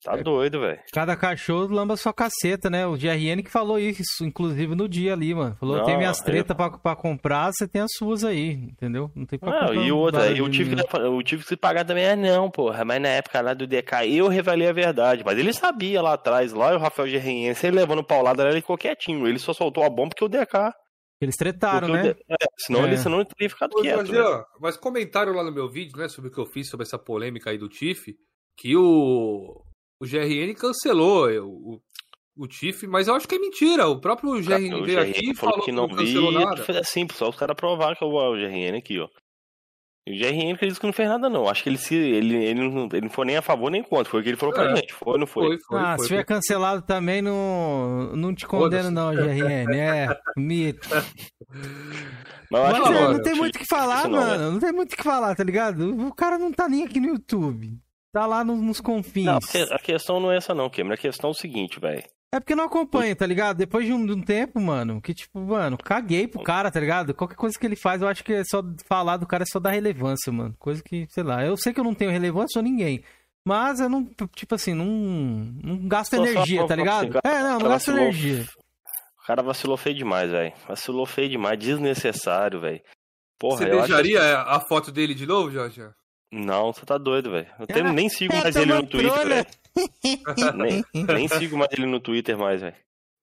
Tá 0.03 0.15
doido, 0.15 0.59
velho. 0.61 0.79
Cada 0.91 1.15
cachorro 1.15 1.67
lamba 1.71 1.95
sua 1.95 2.11
caceta, 2.11 2.71
né? 2.71 2.87
O 2.87 2.97
GRN 2.97 3.43
que 3.43 3.51
falou 3.51 3.77
isso, 3.77 4.25
inclusive 4.25 4.73
no 4.73 4.89
dia 4.89 5.13
ali, 5.13 5.31
mano. 5.31 5.55
Falou, 5.59 5.77
Não, 5.77 5.83
tem 5.85 5.95
minhas 5.95 6.17
eu- 6.17 6.25
tretas 6.25 6.57
pra, 6.57 6.71
pra 6.71 6.95
comprar, 6.95 7.51
você 7.53 7.67
tem 7.67 7.83
as 7.83 7.91
suas 7.95 8.23
aí, 8.23 8.49
entendeu? 8.53 9.11
Não 9.15 9.27
tem 9.27 9.37
pra 9.37 9.51
Não, 9.51 9.59
comprar 9.67 9.75
e 9.75 9.91
outra, 9.91 10.31
eu 10.35 10.49
tive, 10.49 10.75
que, 10.75 10.97
eu 10.97 11.21
tive 11.21 11.45
que 11.45 11.55
pagar 11.55 11.85
também, 11.85 12.07
ah 12.07 12.15
não, 12.15 12.49
porra, 12.49 12.83
mas 12.83 12.99
na 12.99 13.09
época 13.09 13.41
lá 13.41 13.53
do 13.53 13.67
DK 13.67 14.07
eu 14.11 14.27
revelei 14.27 14.67
a 14.69 14.73
verdade, 14.73 15.21
mas 15.23 15.37
ele 15.37 15.53
sabia 15.53 16.01
lá 16.01 16.13
atrás, 16.13 16.51
lá 16.51 16.73
e 16.73 16.77
o 16.77 16.79
Rafael 16.79 17.07
Gerriense, 17.07 17.67
ele 17.67 17.75
levando 17.75 18.03
paulada, 18.03 18.41
ele 18.49 18.61
ficou 18.61 18.79
quietinho, 18.79 19.27
ele 19.27 19.37
só 19.37 19.53
soltou 19.53 19.83
a 19.83 19.89
bomba 19.89 20.09
porque 20.09 20.25
o 20.25 20.29
DK, 20.29 20.71
Eles 21.21 21.37
tretaram, 21.37 21.87
né? 21.87 22.15
É, 22.27 22.35
senão 22.57 22.83
É. 22.83 22.87
ele 22.87 22.97
senão 22.97 23.19
ele 23.19 23.29
teria 23.29 23.49
ficado 23.49 23.79
quieto, 23.79 24.07
velho. 24.11 24.25
ó, 24.25 24.43
mas 24.59 24.75
comentaram 24.75 25.33
lá 25.33 25.43
no 25.43 25.51
meu 25.51 25.69
vídeo, 25.69 25.95
né, 25.97 26.09
sobre 26.09 26.29
o 26.29 26.33
que 26.33 26.39
eu 26.39 26.45
fiz 26.47 26.67
sobre 26.67 26.83
essa 26.83 26.97
polêmica 26.97 27.51
aí 27.51 27.57
do 27.59 27.69
Tiff, 27.69 28.15
que 28.57 28.75
o, 28.75 29.63
o 30.01 30.05
GRN 30.05 30.53
cancelou 30.55 31.29
o, 31.29 31.75
o, 31.75 31.81
o 32.37 32.47
Tiff, 32.47 32.87
mas 32.87 33.07
eu 33.07 33.13
acho 33.13 33.27
que 33.27 33.35
é 33.35 33.39
mentira. 33.39 33.87
O 33.87 34.01
próprio 34.01 34.31
GRN 34.41 34.73
o 34.81 34.83
veio 34.83 34.99
aqui 34.99 35.29
e 35.31 35.35
falou 35.35 35.53
falou 35.53 35.65
que 35.65 35.71
não 35.71 35.87
cancelou 35.87 36.31
viu, 36.31 36.39
nada. 36.39 36.65
é 36.79 36.83
simples, 36.83 37.19
só 37.19 37.29
os 37.29 37.35
caras 37.35 37.55
provar 37.55 37.95
que 37.95 38.03
é 38.03 38.07
o 38.07 38.11
o 38.11 38.35
GRN 38.35 38.77
aqui, 38.77 38.99
ó. 38.99 39.07
E 40.07 40.13
o 40.13 40.17
GRN 40.17 40.57
que 40.57 40.65
ele 40.65 40.71
disse 40.71 40.79
que 40.79 40.85
não 40.87 40.93
fez 40.93 41.07
nada 41.07 41.29
não, 41.29 41.47
acho 41.47 41.61
que 41.61 41.69
ele 41.69 41.77
se 41.77 41.93
ele, 41.95 42.35
ele, 42.35 42.67
não, 42.69 42.85
ele 42.91 43.01
não 43.01 43.09
foi 43.09 43.23
nem 43.25 43.37
a 43.37 43.41
favor 43.41 43.69
nem 43.69 43.83
contra, 43.83 44.09
foi 44.09 44.19
o 44.19 44.23
que 44.23 44.29
ele 44.29 44.37
falou 44.37 44.53
pra 44.55 44.71
É. 44.71 44.75
gente, 44.77 44.93
foi 44.93 45.13
ou 45.13 45.19
não 45.19 45.27
foi? 45.27 45.45
Foi, 45.49 45.57
foi, 45.59 45.79
ah, 45.79 45.95
foi. 45.95 45.99
se 45.99 46.07
tiver 46.07 46.23
cancelado 46.25 46.81
também, 46.81 47.21
não, 47.21 48.15
não 48.15 48.33
te 48.33 48.47
condeno 48.47 48.89
não, 48.89 49.13
GRN. 49.13 49.75
É, 49.75 50.07
mito. 50.35 50.89
Acho 50.91 51.07
Mas 52.51 52.73
que 52.83 52.89
é, 52.89 52.91
mano, 52.93 53.13
não 53.13 53.21
tem 53.21 53.35
muito 53.35 53.55
o 53.55 53.59
que 53.59 53.65
falar, 53.65 54.07
não, 54.07 54.19
mano. 54.19 54.51
Não 54.53 54.59
tem 54.59 54.71
muito 54.71 54.93
o 54.93 54.97
que 54.97 55.03
falar, 55.03 55.35
tá 55.35 55.43
ligado? 55.43 56.07
O 56.07 56.13
cara 56.13 56.37
não 56.37 56.51
tá 56.51 56.67
nem 56.67 56.83
aqui 56.83 56.99
no 56.99 57.07
YouTube. 57.09 57.77
Tá 58.13 58.25
lá 58.25 58.43
no- 58.43 58.57
nos 58.57 58.81
confins. 58.81 59.25
Não, 59.25 59.37
a 59.71 59.79
questão 59.79 60.19
não 60.19 60.31
é 60.31 60.37
essa 60.37 60.53
não, 60.53 60.69
Cameron. 60.69 60.95
A 60.95 60.97
questão 60.97 61.29
é 61.29 61.31
o 61.31 61.35
seguinte, 61.35 61.79
velho. 61.79 62.03
É 62.33 62.39
porque 62.39 62.55
não 62.55 62.63
acompanha, 62.65 63.13
tá 63.15 63.25
ligado? 63.25 63.57
Depois 63.57 63.85
de 63.85 63.91
um, 63.91 64.05
de 64.05 64.13
um 64.13 64.21
tempo, 64.21 64.59
mano, 64.61 65.01
que 65.01 65.13
tipo, 65.13 65.37
mano, 65.39 65.77
caguei 65.77 66.27
pro 66.27 66.41
cara, 66.43 66.71
tá 66.71 66.79
ligado? 66.79 67.13
Qualquer 67.13 67.35
coisa 67.35 67.59
que 67.59 67.65
ele 67.65 67.75
faz, 67.75 68.01
eu 68.01 68.07
acho 68.07 68.23
que 68.23 68.31
é 68.33 68.43
só 68.45 68.63
falar 68.87 69.17
do 69.17 69.27
cara 69.27 69.43
é 69.43 69.45
só 69.45 69.59
dar 69.59 69.71
relevância, 69.71 70.31
mano. 70.31 70.55
Coisa 70.57 70.81
que, 70.81 71.05
sei 71.09 71.23
lá, 71.23 71.43
eu 71.45 71.57
sei 71.57 71.73
que 71.73 71.79
eu 71.79 71.83
não 71.83 71.93
tenho 71.93 72.09
relevância, 72.09 72.53
sou 72.53 72.61
ninguém. 72.63 73.03
Mas 73.45 73.79
eu 73.81 73.89
não, 73.89 74.05
tipo 74.33 74.55
assim, 74.55 74.73
não, 74.73 74.85
não 74.85 75.87
gasto 75.89 76.15
Só- 76.15 76.23
só 76.23 76.29
energia, 76.31 76.59
pra- 76.59 76.67
tá 76.67 76.75
ligado? 76.75 77.09
pra- 77.09 77.21
É, 77.25 77.39
não, 77.39 77.49
não 77.49 77.57
gasto 77.59 77.69
vacilou. 77.69 77.99
energia. 78.01 78.45
O 79.21 79.25
cara 79.27 79.43
vacilou 79.43 79.75
feio 79.77 79.95
demais, 79.97 80.31
velho. 80.31 80.53
Vacilou 80.67 81.05
feio 81.05 81.29
demais, 81.29 81.59
desnecessário, 81.59 82.59
velho. 82.61 82.81
Porra, 83.39 83.57
Você 83.57 83.63
eu 83.71 83.79
acho. 83.79 83.87
beijaria 83.87 84.39
a 84.41 84.59
foto 84.59 84.91
dele 84.91 85.13
de 85.13 85.25
novo, 85.25 85.51
Jorge? 85.51 85.81
Não, 86.31 86.71
você 86.71 86.85
tá 86.85 86.97
doido, 86.97 87.31
velho. 87.31 87.47
Eu 87.59 87.67
tenho- 87.67 87.91
nem 87.91 88.07
sigo 88.07 88.33
É, 88.33 88.41
mais 88.43 88.55
ele 88.55 88.73
no 88.73 88.85
Twitter, 88.87 89.27
velho. 89.27 89.45
Nem, 90.55 90.83
nem 91.05 91.27
sigo 91.27 91.57
mais 91.57 91.71
ele 91.71 91.85
no 91.85 91.99
Twitter 91.99 92.37
mais, 92.37 92.61
velho. 92.61 92.75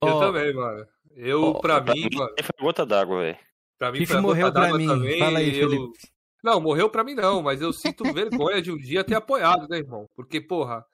Eu 0.03 0.09
Ó, 0.15 0.21
também, 0.21 0.55
mano. 0.55 0.87
Eu, 1.17 1.43
Ó, 1.45 1.61
pra, 1.61 1.81
mim, 1.81 2.09
mano, 2.15 2.31
Foi 2.43 2.65
gota 2.65 2.87
d'água, 2.87 3.21
velho. 3.23 3.39
pra 3.79 3.91
mim 3.93 4.07
foi 4.07 4.21
morreu 4.21 4.47
gota 4.49 4.61
pra 4.69 4.79
mim. 4.79 4.87
também. 4.87 5.19
Fala 5.19 5.39
aí, 5.41 5.59
eu... 5.59 5.69
Felipe. 5.71 5.99
Não, 6.43 6.61
morreu 6.61 6.89
pra 6.89 7.03
mim 7.03 7.15
não, 7.15 7.43
mas 7.43 7.61
eu 7.61 7.73
sinto 7.73 8.05
vergonha 8.13 8.63
de 8.63 8.71
um 8.71 8.77
dia 8.77 9.03
ter 9.03 9.17
apoiado, 9.17 9.67
né, 9.69 9.79
irmão? 9.79 10.07
Porque, 10.15 10.41
porra, 10.41 10.85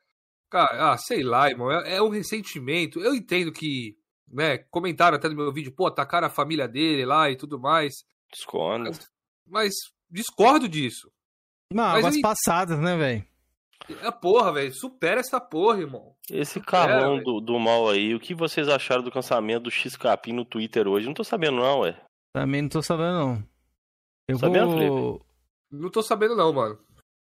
cara, 0.51 0.93
ah, 0.93 0.97
sei 0.97 1.23
lá, 1.23 1.51
irmão, 1.51 1.71
é, 1.71 1.97
é 1.97 2.03
um 2.03 2.09
ressentimento. 2.09 2.99
Eu 3.01 3.15
entendo 3.15 3.53
que, 3.53 3.95
né, 4.27 4.57
comentaram 4.71 5.17
até 5.19 5.29
no 5.29 5.37
meu 5.37 5.53
vídeo, 5.53 5.71
pô, 5.71 5.87
atacaram 5.87 6.27
a 6.29 6.31
família 6.31 6.67
dele 6.67 7.05
lá 7.05 7.31
e 7.31 7.37
tudo 7.37 7.61
mais, 7.61 7.93
Esconda. 8.35 8.91
mas 9.47 9.75
discordo 10.11 10.67
disso. 10.67 11.11
Não, 11.71 11.85
Mas 11.85 11.99
águas 11.99 12.15
aí- 12.15 12.21
passadas, 12.23 12.79
né, 12.81 12.97
velho? 12.97 13.27
É 14.03 14.11
porra, 14.11 14.53
velho, 14.53 14.73
supera 14.73 15.21
essa 15.21 15.41
porra, 15.41 15.81
irmão. 15.81 16.15
Esse 16.31 16.59
carrão 16.61 17.23
do, 17.23 17.41
do 17.41 17.59
mal 17.59 17.89
aí, 17.89 18.15
o 18.15 18.21
que 18.21 18.35
vocês 18.35 18.69
acharam 18.69 19.03
do 19.03 19.11
cancelamento 19.11 19.65
do 19.65 19.71
X-Capim 19.71 20.33
no 20.33 20.45
Twitter 20.45 20.89
hoje? 20.89 21.07
Não 21.07 21.15
tô 21.15 21.23
sabendo, 21.23 21.57
não, 21.59 21.81
ué. 21.81 21.95
Também 22.33 22.63
não 22.63 22.69
tô 22.69 22.83
sabendo, 22.83 23.13
não. 23.13 23.45
Eu 24.27 24.39
Sabendo, 24.39 24.71
vou. 24.71 25.27
Não 25.71 25.91
tô 25.91 26.03
sabendo 26.03 26.35
não, 26.35 26.53
mano. 26.53 26.79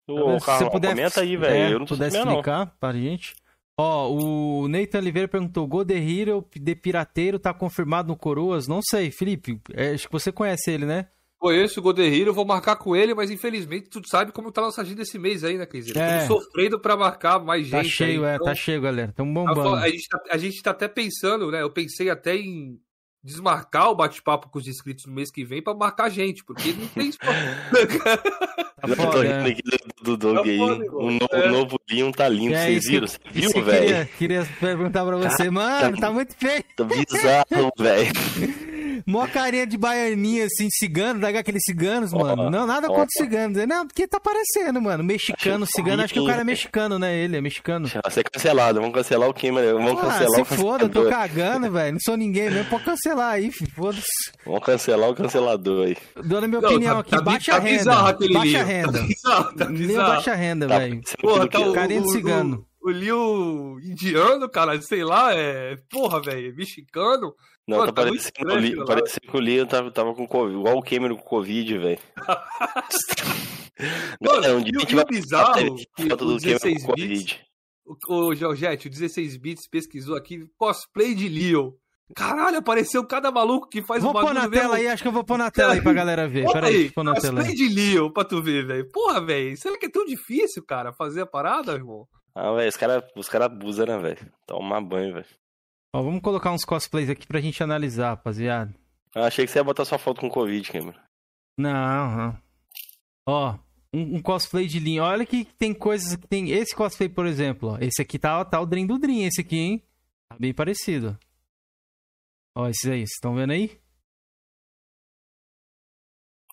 Ô, 0.09 0.37
Se 0.39 0.45
Carlão, 0.45 0.65
você 0.65 0.71
puder, 0.71 0.89
comenta 0.89 1.21
aí, 1.21 1.35
é, 1.35 1.37
velho. 1.37 1.73
Eu 1.73 1.79
não 1.79 1.85
tô 1.85 1.95
puder 1.95 2.11
sabendo, 2.11 2.25
não. 2.25 2.39
explicar 2.39 2.65
pra 2.79 2.93
gente. 2.93 3.35
Ó, 3.79 4.09
o 4.11 4.67
Nathan 4.67 4.97
Oliveira 4.97 5.27
perguntou: 5.27 5.65
Gol 5.65 5.85
de 5.85 5.95
Hero 5.95 6.45
de 6.53 6.75
Pirateiro 6.75 7.39
tá 7.39 7.53
confirmado 7.53 8.09
no 8.09 8.17
Coroas? 8.17 8.67
Não 8.67 8.81
sei, 8.81 9.11
Felipe. 9.11 9.61
é, 9.73 9.91
acho 9.91 10.07
que 10.07 10.11
você 10.11 10.31
conhece 10.31 10.69
ele, 10.69 10.85
né? 10.85 11.07
Conheço 11.39 11.79
o 11.79 11.83
Goderiro, 11.83 12.33
vou 12.33 12.45
marcar 12.45 12.75
com 12.75 12.93
ele, 12.95 13.13
mas 13.15 13.31
infelizmente 13.31 13.89
tu 13.89 14.01
sabe 14.07 14.31
como 14.33 14.51
tá 14.51 14.59
a 14.59 14.65
nossa 14.65 14.81
agenda 14.81 15.01
esse 15.03 15.17
mês 15.17 15.41
aí, 15.43 15.57
né, 15.57 15.65
Cris? 15.65 15.95
É. 15.95 16.27
Sofrendo 16.27 16.77
pra 16.79 16.97
marcar 16.97 17.39
mais 17.39 17.65
gente. 17.65 17.71
Tá 17.71 17.83
cheio, 17.83 18.25
aí, 18.25 18.31
é, 18.31 18.35
então- 18.35 18.45
tá 18.47 18.53
cheio, 18.55 18.81
galera. 18.81 19.13
Tamo 19.15 19.39
A, 19.47 19.53
bombando. 19.53 19.75
a 19.77 19.87
gente 19.89 20.07
tá, 20.09 20.19
a 20.29 20.37
gente 20.37 20.61
tá 20.61 20.71
até 20.71 20.87
pensando, 20.89 21.49
né? 21.49 21.61
Eu 21.61 21.69
pensei 21.71 22.09
até 22.09 22.35
em 22.35 22.77
desmarcar 23.23 23.89
o 23.89 23.95
bate-papo 23.95 24.49
com 24.49 24.59
os 24.59 24.67
inscritos 24.67 25.05
no 25.05 25.13
mês 25.13 25.29
que 25.31 25.43
vem 25.45 25.61
pra 25.63 25.73
marcar 25.73 26.05
a 26.05 26.09
gente, 26.09 26.43
porque 26.43 26.73
não 26.73 26.87
tem 26.87 27.07
espaço. 27.09 27.31
Tá 28.79 28.87
Eu 28.87 28.95
foda, 28.95 29.21
rindo 29.23 29.33
é. 29.49 29.51
aqui 29.51 29.61
do, 29.61 30.03
do 30.03 30.17
Doug 30.17 30.37
Tá 30.37 30.43
aí. 30.43 30.57
O 30.57 31.11
novo, 31.11 31.27
É. 31.33 31.49
novo 31.51 31.79
Leon 31.91 32.11
tá 32.13 32.29
lindo, 32.29 32.55
É, 32.55 32.63
vocês 32.65 32.85
viram? 32.87 33.07
Você 33.07 33.17
viu, 33.29 33.51
que 33.51 33.59
eu 33.59 33.63
velho? 33.65 33.85
queria, 33.85 34.05
queria 34.17 34.49
perguntar 34.57 35.05
pra 35.05 35.17
você, 35.17 35.49
mano, 35.49 35.97
tá 35.99 36.09
muito 36.09 36.33
feio. 36.37 36.63
Tá 36.77 36.85
bizarro, 36.85 37.71
velho. 37.77 38.11
Mó 39.05 39.27
carinha 39.27 39.65
de 39.65 39.77
baianinha, 39.77 40.45
assim, 40.45 40.67
cigano, 40.71 41.19
daqueles 41.19 41.39
aqueles 41.39 41.61
ciganos, 41.65 42.11
mano. 42.13 42.49
Não, 42.49 42.65
nada 42.67 42.87
contra 42.87 43.07
ciganos. 43.17 43.57
Não, 43.67 43.85
porque 43.87 44.07
tá 44.07 44.19
parecendo, 44.19 44.81
mano. 44.81 45.03
Mexicano, 45.03 45.63
Achei 45.63 45.75
cigano. 45.83 46.03
Acho 46.03 46.13
que 46.13 46.19
o 46.19 46.25
cara 46.25 46.41
é 46.41 46.43
mexicano, 46.43 46.99
né? 46.99 47.15
Ele 47.15 47.37
é 47.37 47.41
mexicano. 47.41 47.87
Vai 47.87 48.11
ser 48.11 48.23
cancelado, 48.29 48.79
vamos 48.79 48.95
cancelar 48.95 49.29
o 49.29 49.33
Cameron, 49.33 49.73
vamos 49.83 49.99
Ah, 50.03 50.05
cancelar 50.05 50.35
se 50.35 50.41
o 50.41 50.45
foda, 50.45 50.83
eu 50.85 50.89
tô 50.89 51.03
cancelador. 51.03 51.09
cagando, 51.35 51.71
velho. 51.73 51.91
Não 51.93 51.99
sou 51.99 52.17
ninguém 52.17 52.49
mesmo. 52.49 52.69
Pode 52.69 52.83
cancelar 52.85 53.33
aí, 53.33 53.51
filho. 53.51 53.71
Foda-se. 53.75 54.31
Vamos 54.45 54.63
cancelar 54.65 55.09
o 55.09 55.15
cancelador 55.15 55.87
aí. 55.87 55.97
Dando 56.23 56.43
a 56.45 56.47
minha 56.47 56.61
Não, 56.61 56.69
opinião 56.69 56.93
tá- 56.95 56.99
aqui. 57.01 57.09
tá 57.11 57.21
baixa 57.21 57.51
tá 57.53 57.59
renda. 57.59 58.13
Baixa 58.33 58.63
renda. 58.63 58.91
Tá 58.99 59.05
bizarro, 59.05 59.55
tá 59.55 59.65
bizarro. 59.65 60.13
baixa 60.13 60.35
renda, 60.35 60.67
Tá, 60.67 60.79
velho. 60.79 61.01
Porra, 61.21 61.47
tá 61.47 61.59
o, 61.59 61.73
Carinha 61.73 62.01
de 62.01 62.07
o- 62.07 62.11
cigano. 62.11 62.65
O, 62.81 62.89
o 62.89 62.91
Liu 62.91 63.77
indiano, 63.83 64.49
cara, 64.49 64.81
sei 64.81 65.03
lá, 65.03 65.33
é. 65.33 65.77
Porra, 65.89 66.21
velho, 66.21 66.55
mexicano. 66.55 67.33
Não, 67.69 67.77
Mano, 67.77 67.93
tá 67.93 68.01
tá 68.01 68.07
parecendo, 68.09 68.17
estranho 68.27 68.81
o 68.81 68.85
parecendo 68.85 69.27
que 69.31 69.37
o 69.37 69.39
Leon 69.39 69.65
tava, 69.67 69.91
tava 69.91 70.13
com 70.15 70.27
Covid, 70.27 70.57
igual 70.59 70.77
o 70.77 70.81
Cameron 70.83 71.15
com 71.15 71.23
Covid, 71.23 71.77
velho. 71.77 71.99
Mano, 74.21 74.55
um 74.55 74.59
e 74.59 74.63
dia 74.63 74.85
e 74.89 74.95
vai 74.95 75.05
bizarro 75.05 75.53
que 75.95 76.03
o 76.03 76.07
do 76.07 76.17
Cameron 76.17 76.37
16 76.37 76.83
com 76.85 76.93
bits- 76.93 77.33
Covid. 77.33 77.45
O, 77.85 78.13
o 78.27 78.35
Georgette, 78.35 78.87
o 78.87 78.91
16 78.91 79.37
bits 79.37 79.67
pesquisou 79.67 80.15
aqui 80.15 80.45
cosplay 80.57 81.15
de 81.15 81.27
Leo. 81.27 81.75
Caralho, 82.15 82.57
apareceu 82.57 83.05
cada 83.05 83.31
maluco 83.31 83.67
que 83.69 83.81
faz 83.83 84.01
Vou 84.01 84.09
um 84.09 84.13
pôr 84.13 84.21
bagulho 84.23 84.41
na 84.41 84.49
mesmo. 84.49 84.63
tela 84.63 84.75
aí, 84.77 84.87
acho 84.87 85.01
que 85.03 85.07
eu 85.07 85.11
vou 85.11 85.23
pôr 85.23 85.37
na 85.37 85.51
tela 85.51 85.73
aí 85.73 85.81
pra 85.81 85.93
galera 85.93 86.27
ver. 86.27 86.43
Olha 86.45 86.53
Pera 86.53 86.67
aí, 86.67 86.73
aí, 86.73 86.77
deixa 86.79 86.89
eu 86.91 86.93
pôr 86.95 87.03
na 87.03 87.13
tela 87.13 87.35
cosplay 87.35 87.49
aí. 87.49 87.55
de 87.55 87.69
Leo 87.75 88.11
pra 88.11 88.25
tu 88.25 88.41
ver, 88.41 88.65
velho. 88.65 88.89
Porra, 88.91 89.21
velho, 89.23 89.55
será 89.57 89.77
que 89.77 89.85
é 89.85 89.89
tão 89.89 90.03
difícil, 90.05 90.63
cara, 90.65 90.91
fazer 90.91 91.21
a 91.21 91.25
parada, 91.27 91.73
irmão? 91.73 92.07
Ah, 92.35 92.51
velho, 92.53 92.67
os 92.69 92.75
caras 92.77 93.03
os 93.15 93.29
cara 93.29 93.45
abusam, 93.45 93.85
né, 93.85 93.97
velho? 93.99 94.31
Tomar 94.47 94.81
banho, 94.81 95.13
velho. 95.13 95.25
Ó, 95.93 96.03
vamos 96.03 96.21
colocar 96.21 96.51
uns 96.51 96.63
cosplays 96.63 97.09
aqui 97.09 97.25
pra 97.25 97.41
gente 97.41 97.63
analisar, 97.63 98.09
rapaziada. 98.09 98.73
Eu 99.15 99.23
achei 99.23 99.45
que 99.45 99.51
você 99.51 99.59
ia 99.59 99.63
botar 99.63 99.85
sua 99.85 99.97
foto 99.97 100.21
com 100.21 100.29
Covid, 100.29 100.71
Cameron. 100.71 100.99
Não, 101.57 102.17
não. 102.17 102.41
Ó, 103.27 103.57
um, 103.93 104.17
um 104.17 104.21
cosplay 104.21 104.67
de 104.67 104.79
linha. 104.79 105.03
Olha 105.03 105.25
que 105.25 105.45
tem 105.45 105.73
coisas 105.73 106.15
que 106.15 106.27
tem. 106.27 106.51
Esse 106.51 106.75
cosplay, 106.75 107.09
por 107.09 107.25
exemplo, 107.25 107.69
ó. 107.69 107.77
Esse 107.79 108.01
aqui 108.01 108.19
tá, 108.19 108.43
tá 108.45 108.61
o 108.61 108.65
Dream 108.65 108.85
do 108.85 108.99
Dream, 108.99 109.27
esse 109.27 109.41
aqui, 109.41 109.57
hein? 109.57 109.83
Tá 110.29 110.37
bem 110.39 110.53
parecido. 110.53 111.17
Ó, 112.55 112.67
esses 112.67 112.85
aí, 112.85 112.99
vocês 112.99 113.11
estão 113.11 113.35
vendo 113.35 113.51
aí? 113.51 113.79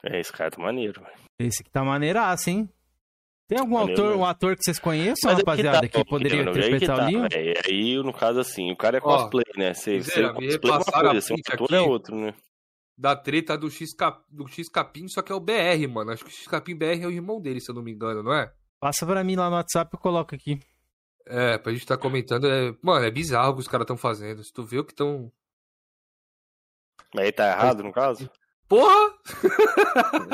É, 0.03 0.21
esse 0.21 0.33
cara 0.33 0.51
tá 0.51 0.63
maneiro, 0.63 1.03
velho. 1.03 1.19
Esse 1.39 1.63
aqui 1.63 1.71
tá 1.71 1.85
maneiraço, 1.85 2.49
hein? 2.49 2.69
Tem 3.49 3.59
algum 3.59 3.79
Maneiro 3.79 4.03
autor, 4.03 4.17
um 4.17 4.25
ator 4.25 4.57
que 4.57 4.65
vocês 4.65 4.79
conheçam, 4.79 5.31
Mas 5.31 5.39
rapaziada, 5.39 5.81
aí 5.83 5.89
que 5.89 5.99
tá, 5.99 6.05
poderia 6.05 6.45
Cameron, 6.45 6.51
aí 6.51 6.63
que 6.63 6.67
interpretar 6.69 6.97
tá, 6.97 7.05
o 7.05 7.07
Leon? 7.07 7.29
velho. 7.29 7.55
Aí, 7.65 7.97
no 8.03 8.13
caso, 8.13 8.41
assim, 8.41 8.73
o 8.73 8.77
cara 8.77 8.99
é 8.99 9.01
Ó, 9.01 9.03
cosplay, 9.03 9.45
né? 9.57 9.73
Você, 9.73 10.03
você 10.03 10.21
me 10.21 10.29
cosplay 10.33 10.51
é 10.51 10.73
uma 10.73 10.85
coisa, 10.85 11.19
a 11.19 11.21
ser 11.21 11.33
um 11.35 11.37
ator 11.37 11.65
aqui. 11.65 11.75
é 11.77 11.81
outro, 11.81 12.17
né? 12.17 12.35
Da 12.99 13.15
treta 13.15 13.57
do 13.57 13.71
X, 13.71 13.95
Cap, 13.95 14.25
do 14.29 14.49
X 14.49 14.69
Capim, 14.69 15.07
só 15.07 15.23
que 15.23 15.31
é 15.31 15.35
o 15.35 15.41
BR, 15.41 15.87
mano. 15.89 16.11
Acho 16.11 16.25
que 16.25 16.31
o 16.31 16.35
X 16.35 16.49
Capim 16.49 16.75
BR 16.75 17.03
é 17.03 17.07
o 17.07 17.11
irmão 17.11 17.41
dele, 17.41 17.61
se 17.61 17.71
eu 17.71 17.75
não 17.75 17.83
me 17.83 17.93
engano, 17.93 18.23
não 18.23 18.35
é? 18.35 18.53
Passa 18.81 19.07
pra 19.07 19.23
mim 19.23 19.37
lá 19.37 19.49
no 19.49 19.57
WhatsApp 19.57 19.91
e 19.93 19.97
eu 19.97 20.01
coloco 20.01 20.35
aqui. 20.35 20.59
É, 21.27 21.59
pra 21.59 21.73
gente 21.73 21.87
tá 21.87 21.97
comentando. 21.97 22.49
É... 22.49 22.75
Mano, 22.83 23.05
é 23.05 23.11
bizarro 23.11 23.53
o 23.53 23.55
que 23.55 23.61
os 23.61 23.69
caras 23.69 23.85
estão 23.85 23.97
fazendo. 23.97 24.43
Se 24.43 24.53
tu 24.53 24.65
vê 24.65 24.79
o 24.79 24.85
que 24.85 24.93
estão. 24.93 25.31
Aí 27.17 27.31
tá 27.31 27.49
errado, 27.49 27.83
no 27.83 27.93
caso? 27.93 28.29
Porra! 28.69 29.15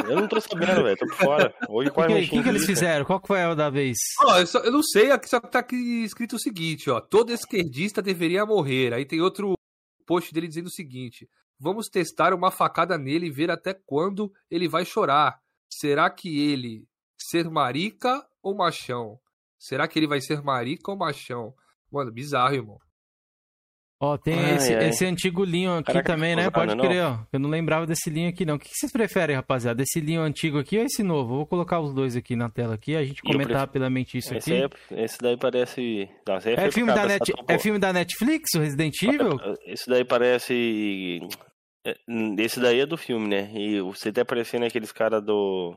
Eu 0.09 0.17
não 0.21 0.29
tô 0.29 0.41
sabendo, 0.41 0.83
velho. 0.83 0.97
Tô 0.97 1.07
por 1.07 1.17
fora. 1.17 1.55
Hoje 1.69 1.91
O 1.91 1.93
que, 2.31 2.43
que, 2.43 2.49
eles 2.49 2.65
fizeram? 2.65 3.05
Qual 3.05 3.21
que 3.21 3.29
foi 3.29 3.43
a 3.43 3.55
da 3.55 3.69
vez? 3.69 3.99
Ó, 4.23 4.39
eu, 4.39 4.47
só- 4.47 4.61
eu 4.61 4.73
não 4.73 4.83
sei, 4.83 5.11
aqui 5.11 5.29
só 5.29 5.39
tá 5.41 5.59
aqui 5.59 5.77
escrito 6.05 6.37
o 6.37 6.41
seguinte, 6.41 6.89
ó. 6.89 7.01
Todo 7.01 7.33
esquerdista 7.33 8.01
deveria 8.01 8.47
morrer. 8.47 8.95
Aí 8.95 9.05
tem 9.05 9.21
outro 9.21 9.53
post 10.07 10.33
dele 10.33 10.49
dizendo 10.49 10.67
o 10.67 10.73
seguinte: 10.73 11.29
Vamos 11.61 11.89
testar 11.89 12.33
uma 12.33 12.51
facada 12.51 12.97
nele 12.97 13.27
e 13.27 13.31
ver 13.31 13.51
até 13.51 13.75
quando 13.87 14.33
ele 14.51 14.67
vai 14.69 14.85
chorar. 14.85 15.39
Será 15.71 16.09
que 16.11 16.51
ele 16.51 16.85
ser 17.21 17.49
marica 17.51 18.25
ou 18.43 18.57
machão? 18.57 19.19
Será 19.59 19.87
que 19.87 19.99
ele 19.99 20.09
vai 20.09 20.21
ser 20.21 20.43
marica 20.43 20.91
ou 20.91 20.97
machão? 20.97 21.55
Mano, 21.91 22.11
bizarro, 22.11 22.55
irmão. 22.55 22.79
Ó, 24.05 24.17
tem 24.19 24.35
Ai, 24.37 24.57
esse, 24.57 24.75
ai. 24.75 24.89
esse 24.89 25.05
antigo 25.07 25.45
linho 25.45 25.75
aqui 25.77 25.93
Caraca, 25.93 26.13
também, 26.15 26.35
né? 26.35 26.51
Pode 26.51 26.77
crer, 26.77 27.05
ó. 27.05 27.19
Eu 27.33 27.39
não 27.39 27.49
lembrava 27.49 27.87
desse 27.87 28.11
linho 28.11 28.29
aqui, 28.31 28.45
não. 28.45 28.57
O 28.57 28.59
que 28.59 28.69
vocês 28.69 28.91
preferem, 28.91 29.37
rapaziada? 29.37 29.81
Esse 29.81 30.01
linho 30.01 30.23
antigo 30.23 30.59
aqui 30.59 30.77
ou 30.77 30.85
esse 30.85 31.05
novo? 31.05 31.35
Eu 31.35 31.37
vou 31.37 31.47
colocar 31.47 31.79
os 31.79 31.95
dois 31.95 32.17
aqui 32.17 32.35
na 32.35 32.49
tela 32.51 32.75
aqui, 32.75 32.97
a 32.97 33.05
gente 33.05 33.19
Eu 33.19 33.23
comenta 33.23 33.45
prefiro- 33.45 33.59
rapidamente 33.61 34.19
isso 34.19 34.35
Esse, 34.35 34.53
aqui. 34.55 34.65
aí- 34.91 35.05
esse 35.05 35.19
daí 35.21 35.37
parece. 35.37 36.09
Não, 36.27 36.35
É 36.35 36.41
foi 36.41 36.71
filme, 36.73 36.93
da 36.93 37.07
Net... 37.07 37.33
é 37.47 37.59
filme 37.61 37.79
da 37.79 37.93
Netflix, 37.93 38.51
o 38.57 38.59
Resident 38.59 39.01
Evil? 39.03 39.39
Esse 39.67 39.89
daí 39.89 40.05
parece. 40.05 41.21
é, 41.87 41.97
Esse 42.39 42.59
daí 42.59 42.81
é 42.81 42.87
do 42.87 42.97
filme, 42.97 43.29
né? 43.29 43.53
E 43.55 43.81
você 43.81 44.11
tá 44.13 44.25
parecendo 44.25 44.65
aqueles 44.67 44.91
caras 44.91 45.23
do. 45.25 45.71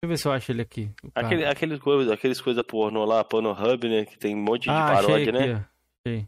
Deixa 0.00 0.04
eu 0.04 0.08
ver 0.08 0.16
se 0.16 0.26
eu 0.26 0.32
acho 0.32 0.52
ele 0.52 0.62
aqui. 0.62 0.90
Aquele, 1.14 1.44
aqueles 1.44 1.78
coisas 1.80 2.10
aqueles 2.10 2.40
coisa 2.40 2.64
pornô 2.64 3.04
lá, 3.04 3.22
Pornhub, 3.24 3.88
né? 3.88 4.06
Que 4.06 4.18
tem 4.18 4.34
um 4.34 4.42
monte 4.42 4.62
de 4.64 4.70
ah, 4.70 4.86
paródia, 4.94 5.16
aqui, 5.16 5.32
né? 5.32 5.54
ó. 5.54 6.08
Achei. 6.08 6.26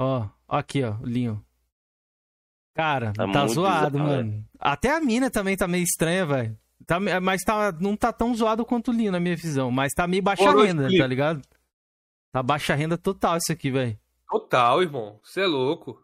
Ó, 0.00 0.26
ó 0.48 0.56
aqui, 0.56 0.82
ó, 0.82 0.94
o 1.00 1.04
linho. 1.06 1.44
Cara, 2.74 3.12
Tá 3.12 3.30
tá, 3.30 3.46
zoado, 3.46 3.90
bizarro, 3.90 4.10
mano. 4.10 4.44
Até 4.58 4.90
a 4.90 5.00
mina 5.00 5.30
também 5.30 5.56
tá 5.56 5.68
meio 5.68 5.84
estranha, 5.84 6.24
velho. 6.24 6.58
Tá, 6.86 6.98
mas 6.98 7.42
tá, 7.42 7.72
não 7.80 7.94
tá 7.96 8.12
tão 8.12 8.34
zoado 8.34 8.64
quanto 8.64 8.90
o 8.90 8.94
linho, 8.94 9.12
na 9.12 9.20
minha 9.20 9.36
visão. 9.36 9.70
Mas 9.70 9.92
tá 9.92 10.06
meio 10.06 10.22
baixa 10.22 10.50
noite, 10.50 10.68
renda, 10.68 10.88
tá 10.98 11.06
ligado? 11.06 11.42
Tá 12.32 12.42
baixa 12.42 12.74
renda 12.74 12.96
total 12.96 13.36
isso 13.36 13.52
aqui, 13.52 13.70
velho. 13.70 13.98
Total, 14.28 14.80
irmão. 14.82 15.20
Você 15.22 15.42
é 15.42 15.46
louco. 15.46 16.00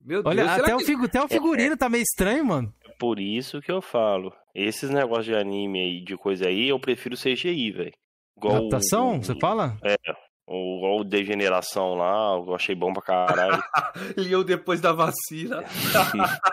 Meu 0.00 0.22
Olha, 0.24 0.44
Deus, 0.44 0.58
até, 0.60 0.74
o 0.74 0.78
que... 0.78 0.84
figu- 0.84 1.04
até 1.04 1.22
o 1.22 1.28
figurino 1.28 1.76
tá 1.76 1.88
meio 1.88 2.02
estranho, 2.02 2.44
mano. 2.46 2.72
É 2.84 2.92
por 2.98 3.18
isso 3.18 3.60
que 3.60 3.70
eu 3.70 3.82
falo. 3.82 4.32
Esses 4.54 4.88
negócios 4.88 5.26
de 5.26 5.34
anime 5.34 5.80
aí, 5.80 6.00
de 6.04 6.16
coisa 6.16 6.46
aí, 6.46 6.68
eu 6.68 6.78
prefiro 6.80 7.16
CGI, 7.16 7.72
velho. 7.72 7.92
Adaptação, 8.40 9.18
o- 9.18 9.22
você 9.24 9.34
fala? 9.38 9.76
o- 9.82 10.25
Igual 10.48 11.00
o 11.00 11.04
Degeneração 11.04 11.94
lá, 11.94 12.34
eu 12.36 12.54
achei 12.54 12.74
bom 12.74 12.92
pra 12.92 13.02
caralho. 13.02 13.60
Leão 14.16 14.44
depois 14.44 14.80
da 14.80 14.92
vacina. 14.92 15.62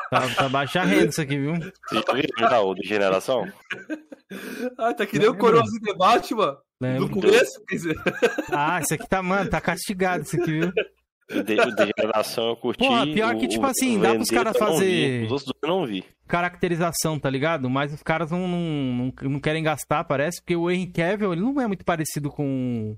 Tá, 0.09 0.29
tá 0.35 0.49
baixa 0.49 0.83
renda 0.83 1.05
isso 1.09 1.21
aqui, 1.21 1.37
viu? 1.39 1.53
Você 1.55 1.95
já 2.07 2.13
viu 2.13 2.23
já, 2.39 2.61
o 2.61 2.75
Degeneração? 2.75 3.45
Ah, 4.77 4.93
tá 4.93 5.05
que 5.05 5.17
nem 5.17 5.27
o? 5.27 5.35
Coroas 5.35 5.69
de 5.69 5.79
debate, 5.79 6.33
mano. 6.35 6.57
No 6.79 7.09
começo, 7.09 7.63
quer 7.67 7.75
dizer. 7.75 7.95
Ah, 8.51 8.79
isso 8.81 8.93
aqui 8.93 9.07
tá, 9.07 9.23
mano, 9.23 9.49
tá 9.49 9.59
castigado 9.61 10.23
isso 10.23 10.35
aqui, 10.39 10.51
viu? 10.59 10.71
O, 11.31 11.43
de, 11.43 11.53
o 11.59 11.75
Degeneração 11.75 12.49
eu 12.49 12.55
curti. 12.57 12.79
Porra, 12.85 13.05
pior 13.07 13.33
o- 13.35 13.39
que, 13.39 13.47
tipo 13.47 13.65
o 13.65 13.69
assim, 13.69 13.99
dá 13.99 14.13
pros 14.13 14.29
caras 14.29 14.55
eu 14.55 14.61
não 14.61 14.67
vi, 14.73 14.75
fazer- 14.77 15.25
Os 15.25 15.31
outros 15.31 15.45
dois 15.53 15.59
eu 15.63 15.69
não 15.69 15.85
vi. 15.87 16.05
caracterização, 16.27 17.19
tá 17.19 17.29
ligado? 17.29 17.69
Mas 17.69 17.93
os 17.93 18.03
caras 18.03 18.29
não, 18.31 18.47
não, 18.47 18.59
não, 18.59 19.13
não 19.31 19.39
querem 19.39 19.63
gastar, 19.63 20.03
parece, 20.03 20.41
porque 20.41 20.55
o 20.55 20.69
Henry 20.69 20.91
Cavill, 20.91 21.31
ele 21.33 21.41
não 21.41 21.59
é 21.61 21.67
muito 21.67 21.85
parecido 21.85 22.29
com 22.29 22.95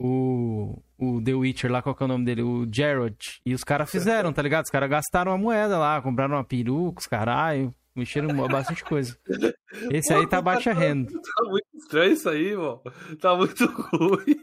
o, 0.00 0.82
o 0.98 1.22
The 1.22 1.34
Witcher 1.34 1.70
lá, 1.70 1.82
qual 1.82 1.94
que 1.94 2.02
é 2.02 2.06
o 2.06 2.08
nome 2.08 2.24
dele? 2.24 2.42
O 2.42 2.66
Geralt. 2.72 3.18
E 3.44 3.54
os 3.54 3.62
caras 3.64 3.90
fizeram, 3.90 4.32
tá 4.32 4.42
ligado? 4.42 4.64
Os 4.64 4.70
caras 4.70 4.90
gastaram 4.90 5.32
a 5.32 5.38
moeda 5.38 5.78
lá, 5.78 6.00
compraram 6.02 6.34
uma 6.36 6.44
peruca, 6.44 7.00
os 7.00 7.06
caralho, 7.06 7.74
mexeram 7.94 8.28
bastante 8.48 8.84
coisa. 8.84 9.16
Esse 9.90 10.12
aí 10.12 10.26
tá 10.26 10.40
baixa 10.42 10.72
renda. 10.72 11.10
Tá 11.12 11.50
muito 11.50 11.66
estranho 11.76 12.12
isso 12.12 12.28
aí, 12.28 12.46
irmão. 12.48 12.80
Tá 13.20 13.34
muito 13.36 13.64
ruim. 13.66 14.36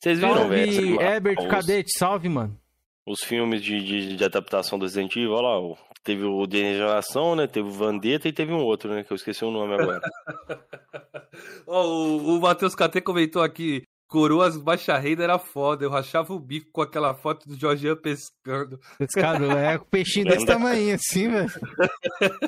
Vocês 0.00 0.18
viram, 0.18 0.34
Salve, 0.36 0.96
Herbert 1.00 1.38
os- 1.38 1.46
Cadete, 1.48 1.90
salve, 1.98 2.28
mano. 2.28 2.58
os 3.06 3.20
filmes 3.22 3.62
de, 3.62 3.80
de, 3.84 4.16
de 4.16 4.24
adaptação 4.24 4.78
do 4.78 4.84
Resident 4.84 5.14
Evil, 5.16 5.30
olha 5.32 5.42
lá, 5.48 5.60
o- 5.60 5.76
teve 6.02 6.24
o 6.24 6.44
Degeneração, 6.46 7.36
né? 7.36 7.46
Teve 7.46 7.68
o 7.68 7.72
Vendetta 7.72 8.26
e 8.28 8.32
teve 8.32 8.52
um 8.52 8.58
outro, 8.64 8.92
né? 8.92 9.04
Que 9.04 9.12
eu 9.12 9.14
esqueci 9.14 9.44
o 9.44 9.50
nome 9.52 9.74
agora. 9.74 10.00
Ó, 11.66 11.86
o, 11.86 12.36
o 12.36 12.40
Matheus 12.40 12.74
KT 12.74 13.00
comentou 13.02 13.42
aqui. 13.42 13.84
Coroas 14.12 14.58
baixa 14.58 14.98
renda 14.98 15.24
era 15.24 15.38
foda. 15.38 15.86
Eu 15.86 15.90
rachava 15.90 16.34
o 16.34 16.38
bico 16.38 16.70
com 16.70 16.82
aquela 16.82 17.14
foto 17.14 17.48
do 17.48 17.58
Jorginho 17.58 17.96
pescando. 17.96 18.78
Pescado, 18.98 19.50
é 19.50 19.78
com 19.78 19.86
peixinho 19.86 20.26
desse 20.26 20.44
tamanho 20.44 20.94
assim, 20.94 21.30
velho. 21.30 21.50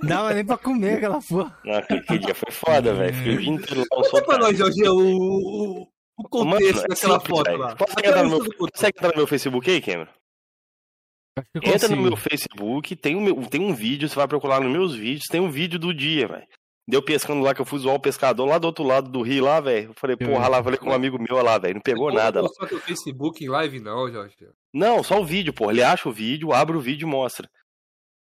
Dava 0.06 0.34
nem 0.34 0.44
pra 0.44 0.58
comer 0.58 0.98
aquela 0.98 1.20
porra. 1.22 1.58
Ah, 1.66 1.78
aquele 1.78 2.18
dia 2.18 2.34
foi 2.34 2.52
foda, 2.52 2.92
velho. 2.92 3.14
Fiquei 3.14 3.34
o 3.34 3.40
dia 3.40 3.50
inteiro 3.50 3.80
lá, 3.90 3.98
um 3.98 4.02
Conta 4.02 4.24
pra 4.26 4.38
nós, 4.38 4.58
Jorginho, 4.58 4.92
o, 4.94 5.88
o, 6.18 6.28
contexto 6.28 6.50
Mano, 6.50 6.66
é 6.66 6.88
daquela 6.88 7.20
simples, 7.20 7.38
foto 7.38 7.44
velho. 7.46 7.58
lá. 7.58 7.76
Posso 7.76 7.92
Até 7.92 8.08
entrar 8.10 8.22
no 8.24 8.28
meu-. 8.28 8.54
Consegue 8.56 8.98
entrar 8.98 9.08
no 9.08 9.16
meu 9.16 9.26
Facebook 9.26 9.70
aí, 9.70 9.80
Cameron? 9.80 10.12
Entra 11.54 11.64
no 11.64 11.72
consigo. 11.72 12.02
meu 12.02 12.16
Facebook, 12.16 12.96
tem, 12.96 13.16
meu, 13.18 13.34
tem 13.46 13.62
um 13.62 13.74
vídeo, 13.74 14.06
você 14.06 14.14
vai 14.14 14.28
procurar 14.28 14.60
nos 14.60 14.70
meus 14.70 14.94
vídeos, 14.94 15.26
tem 15.30 15.40
um 15.40 15.50
vídeo 15.50 15.78
do 15.78 15.94
dia, 15.94 16.28
velho. 16.28 16.46
Deu 16.86 17.02
pescando 17.02 17.40
lá, 17.42 17.54
que 17.54 17.60
eu 17.62 17.64
fui 17.64 17.78
zoar 17.78 17.94
o 17.96 18.00
pescador 18.00 18.44
lá 18.44 18.58
do 18.58 18.66
outro 18.66 18.84
lado 18.84 19.08
do 19.08 19.22
rio 19.22 19.44
lá, 19.44 19.58
velho. 19.58 19.88
Eu 19.88 19.94
falei, 19.94 20.16
porra, 20.16 20.48
lá, 20.48 20.62
falei 20.62 20.78
com 20.78 20.90
um 20.90 20.92
amigo 20.92 21.18
meu 21.18 21.42
lá, 21.42 21.56
velho. 21.56 21.74
Não 21.74 21.80
pegou 21.80 22.08
Não 22.10 22.16
nada 22.16 22.42
lá. 22.42 22.48
postou 22.48 22.68
teu 22.68 22.78
Facebook 22.80 23.42
em 23.42 23.48
live, 23.48 23.80
não, 23.80 24.10
Jorge. 24.12 24.34
Não, 24.72 25.02
só 25.02 25.18
o 25.20 25.24
vídeo, 25.24 25.52
porra. 25.54 25.72
Ele 25.72 25.82
acha 25.82 26.06
o 26.08 26.12
vídeo, 26.12 26.52
abre 26.52 26.76
o 26.76 26.80
vídeo 26.80 27.08
e 27.08 27.10
mostra. 27.10 27.48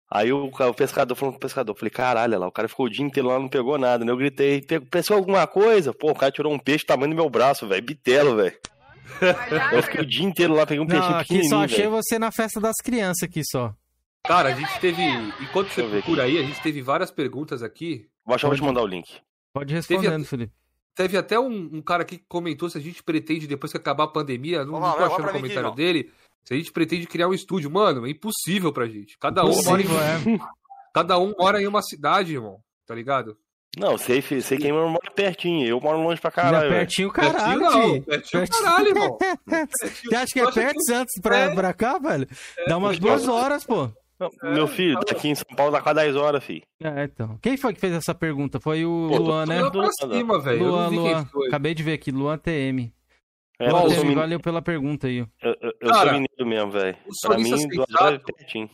Aí 0.09 0.31
o, 0.33 0.45
o 0.47 0.73
pescador 0.73 1.13
falou 1.15 1.33
com 1.33 1.37
o 1.37 1.41
pescador, 1.41 1.73
eu 1.73 1.77
falei, 1.77 1.91
caralho, 1.91 2.39
lá, 2.39 2.47
o 2.47 2.51
cara 2.51 2.67
ficou 2.69 2.85
o 2.85 2.89
dia 2.89 3.05
inteiro 3.05 3.27
lá, 3.29 3.37
não 3.37 3.49
pegou 3.49 3.77
nada, 3.77 4.03
né? 4.05 4.11
Eu 4.11 4.17
gritei, 4.17 4.61
"Pe- 4.61 4.79
pescou 4.79 5.17
alguma 5.17 5.45
coisa? 5.45 5.93
Pô, 5.93 6.11
o 6.11 6.15
cara 6.15 6.31
tirou 6.31 6.51
um 6.51 6.57
peixe 6.57 6.83
do 6.85 6.87
tamanho 6.87 7.11
do 7.11 7.15
meu 7.15 7.29
braço, 7.29 7.67
velho, 7.67 7.83
bitelo, 7.85 8.37
velho. 8.37 8.57
Eu 9.73 9.83
fiquei 9.83 10.01
o 10.01 10.05
dia 10.05 10.25
inteiro 10.25 10.53
lá, 10.53 10.65
peguei 10.65 10.81
um 10.83 10.87
Não, 10.87 10.95
peixinho 10.95 11.17
aqui 11.17 11.47
só 11.47 11.63
achei 11.63 11.77
velho. 11.79 11.91
você 11.91 12.17
na 12.17 12.31
festa 12.31 12.59
das 12.59 12.75
crianças 12.83 13.21
aqui 13.23 13.41
só. 13.45 13.73
Cara, 14.25 14.49
a 14.49 14.53
gente 14.53 14.79
teve. 14.79 15.01
Enquanto 15.41 15.69
você 15.69 15.81
eu 15.81 15.89
ver 15.89 16.01
procura 16.01 16.23
aí, 16.23 16.37
a 16.39 16.43
gente 16.43 16.61
teve 16.61 16.81
várias 16.81 17.11
perguntas 17.11 17.61
aqui. 17.61 18.05
Eu 18.27 18.49
vou 18.49 18.55
te 18.55 18.63
mandar 18.63 18.81
o 18.81 18.87
link. 18.87 19.09
Pode 19.53 19.73
ir 19.73 19.75
respondendo, 19.77 20.25
Felipe. 20.25 20.53
Teve 20.93 21.17
até 21.17 21.39
um, 21.39 21.69
um 21.73 21.81
cara 21.81 22.01
aqui 22.01 22.17
que 22.17 22.25
comentou 22.27 22.69
se 22.69 22.77
a 22.77 22.81
gente 22.81 23.03
pretende, 23.03 23.45
depois 23.47 23.71
que 23.71 23.77
acabar 23.77 24.05
a 24.05 24.07
pandemia, 24.07 24.65
não, 24.65 24.73
Vamos 24.73 24.89
não 24.89 24.97
tô 24.97 25.03
achando 25.03 25.21
o 25.21 25.29
aqui, 25.29 25.33
comentário 25.33 25.59
irmão. 25.61 25.75
dele, 25.75 26.11
se 26.43 26.53
a 26.53 26.57
gente 26.57 26.71
pretende 26.71 27.05
criar 27.05 27.27
um 27.27 27.33
estúdio. 27.33 27.69
Mano, 27.69 28.05
é 28.05 28.09
impossível 28.09 28.73
pra 28.73 28.87
gente. 28.87 29.17
Cada 29.19 29.45
um, 29.45 29.63
mora 29.63 29.81
em, 29.81 29.85
é. 29.85 30.39
cada 30.93 31.19
um 31.19 31.33
mora 31.37 31.61
em 31.61 31.67
uma 31.67 31.81
cidade, 31.83 32.33
irmão. 32.33 32.59
Tá 32.85 32.95
ligado? 32.95 33.37
Não, 33.77 33.95
sei, 33.95 34.21
sei 34.23 34.57
quem 34.57 34.71
mora 34.71 34.99
pertinho, 35.13 35.67
eu 35.67 35.79
moro 35.79 35.99
longe 36.01 36.19
pra 36.19 36.31
caralho, 36.31 36.67
velho. 36.67 36.79
pertinho, 36.79 37.11
caralho, 37.11 37.59
pertinho 37.59 37.59
não, 37.59 37.93
tio. 37.93 38.03
pertinho 38.03 38.47
caralho, 38.49 38.87
irmão. 38.87 39.17
Você 39.83 40.15
acha 40.15 40.33
que 40.33 40.39
é 40.39 40.51
perto 40.51 40.83
Santos 40.83 41.13
pra, 41.21 41.37
É. 41.37 41.53
pra 41.53 41.73
cá, 41.73 41.99
velho? 41.99 42.27
Dá 42.67 42.77
umas 42.77 42.97
é. 42.97 42.99
duas 42.99 43.27
horas, 43.27 43.63
pô. 43.63 43.91
Não, 44.19 44.29
Meu 44.53 44.67
filho, 44.67 44.99
daqui 45.07 45.27
em 45.27 45.35
São 45.35 45.55
Paulo 45.55 45.71
dá 45.71 45.81
quase 45.81 45.99
10 45.99 46.15
horas, 46.15 46.43
filho. 46.43 46.63
É, 46.81 47.03
então. 47.03 47.37
Quem 47.39 47.55
foi 47.55 47.73
que 47.73 47.79
fez 47.79 47.93
essa 47.93 48.15
pergunta? 48.15 48.59
Foi 48.59 48.83
o 48.83 49.07
Pô, 49.09 49.17
Luan, 49.17 49.45
né? 49.45 49.59
Pra 49.59 49.69
Luan, 49.69 49.91
cima, 49.91 50.39
velho. 50.39 50.63
Eu 50.63 50.69
Luan, 50.71 50.87
Luan. 50.89 51.27
Acabei 51.47 51.73
de 51.75 51.83
ver 51.83 51.93
aqui, 51.93 52.11
Luan 52.11 52.37
TM. 52.37 52.91
É, 53.59 53.69
Luan 53.71 53.87
TM, 53.89 54.15
valeu 54.15 54.39
pela 54.39 54.61
pergunta 54.61 55.07
aí. 55.07 55.17
eu, 55.19 55.27
eu- 55.41 55.73
eu 55.81 55.89
Cara, 55.89 56.09
sou 56.09 56.19
mineiro 56.19 56.45
mesmo, 56.45 56.71
velho. 56.71 56.97
Pra 57.21 57.37
mim, 57.37 57.67
duas 57.67 58.01
horas 58.01 58.19
é 58.27 58.31
pertinho. 58.33 58.69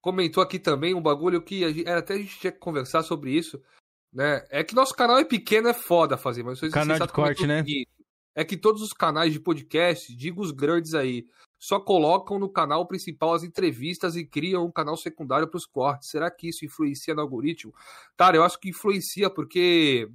comentou 0.00 0.42
aqui 0.42 0.58
também 0.58 0.94
um 0.94 1.02
bagulho 1.02 1.42
que 1.42 1.64
a 1.64 1.72
gente, 1.72 1.88
era 1.88 1.98
até 2.00 2.14
a 2.14 2.18
gente 2.18 2.38
tinha 2.38 2.52
que 2.52 2.58
conversar 2.58 3.02
sobre 3.02 3.30
isso, 3.32 3.60
né? 4.12 4.44
É 4.50 4.62
que 4.62 4.74
nosso 4.74 4.94
canal 4.94 5.18
é 5.18 5.24
pequeno, 5.24 5.68
é 5.68 5.74
foda 5.74 6.16
fazer, 6.16 6.42
mas 6.44 6.58
vocês 6.58 6.72
Canal 6.72 6.98
de 6.98 7.08
corte, 7.08 7.46
né? 7.46 7.64
É 8.36 8.44
que 8.44 8.56
todos 8.56 8.82
os 8.82 8.92
canais 8.92 9.32
de 9.32 9.38
podcast, 9.40 10.14
digo 10.16 10.42
os 10.42 10.50
grandes 10.50 10.94
aí, 10.94 11.24
só 11.64 11.80
colocam 11.80 12.38
no 12.38 12.50
canal 12.50 12.86
principal 12.86 13.32
as 13.32 13.42
entrevistas 13.42 14.16
e 14.16 14.26
criam 14.26 14.66
um 14.66 14.70
canal 14.70 14.98
secundário 14.98 15.48
para 15.48 15.56
os 15.56 15.64
cortes. 15.64 16.10
Será 16.10 16.30
que 16.30 16.48
isso 16.50 16.62
influencia 16.62 17.14
no 17.14 17.22
algoritmo? 17.22 17.72
Cara, 18.18 18.36
eu 18.36 18.44
acho 18.44 18.60
que 18.60 18.68
influencia 18.68 19.30
porque 19.30 20.06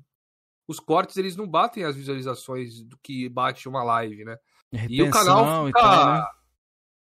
os 0.67 0.79
cortes 0.79 1.17
eles 1.17 1.35
não 1.35 1.47
batem 1.47 1.83
as 1.83 1.95
visualizações 1.95 2.83
do 2.83 2.95
que 2.99 3.27
bate 3.27 3.67
uma 3.67 3.83
live, 3.83 4.23
né? 4.23 4.37
E 4.87 5.01
o 5.01 5.09
canal 5.09 5.37
Retenção 5.37 5.65
fica, 5.65 5.79
tal, 5.79 6.13
né? 6.13 6.27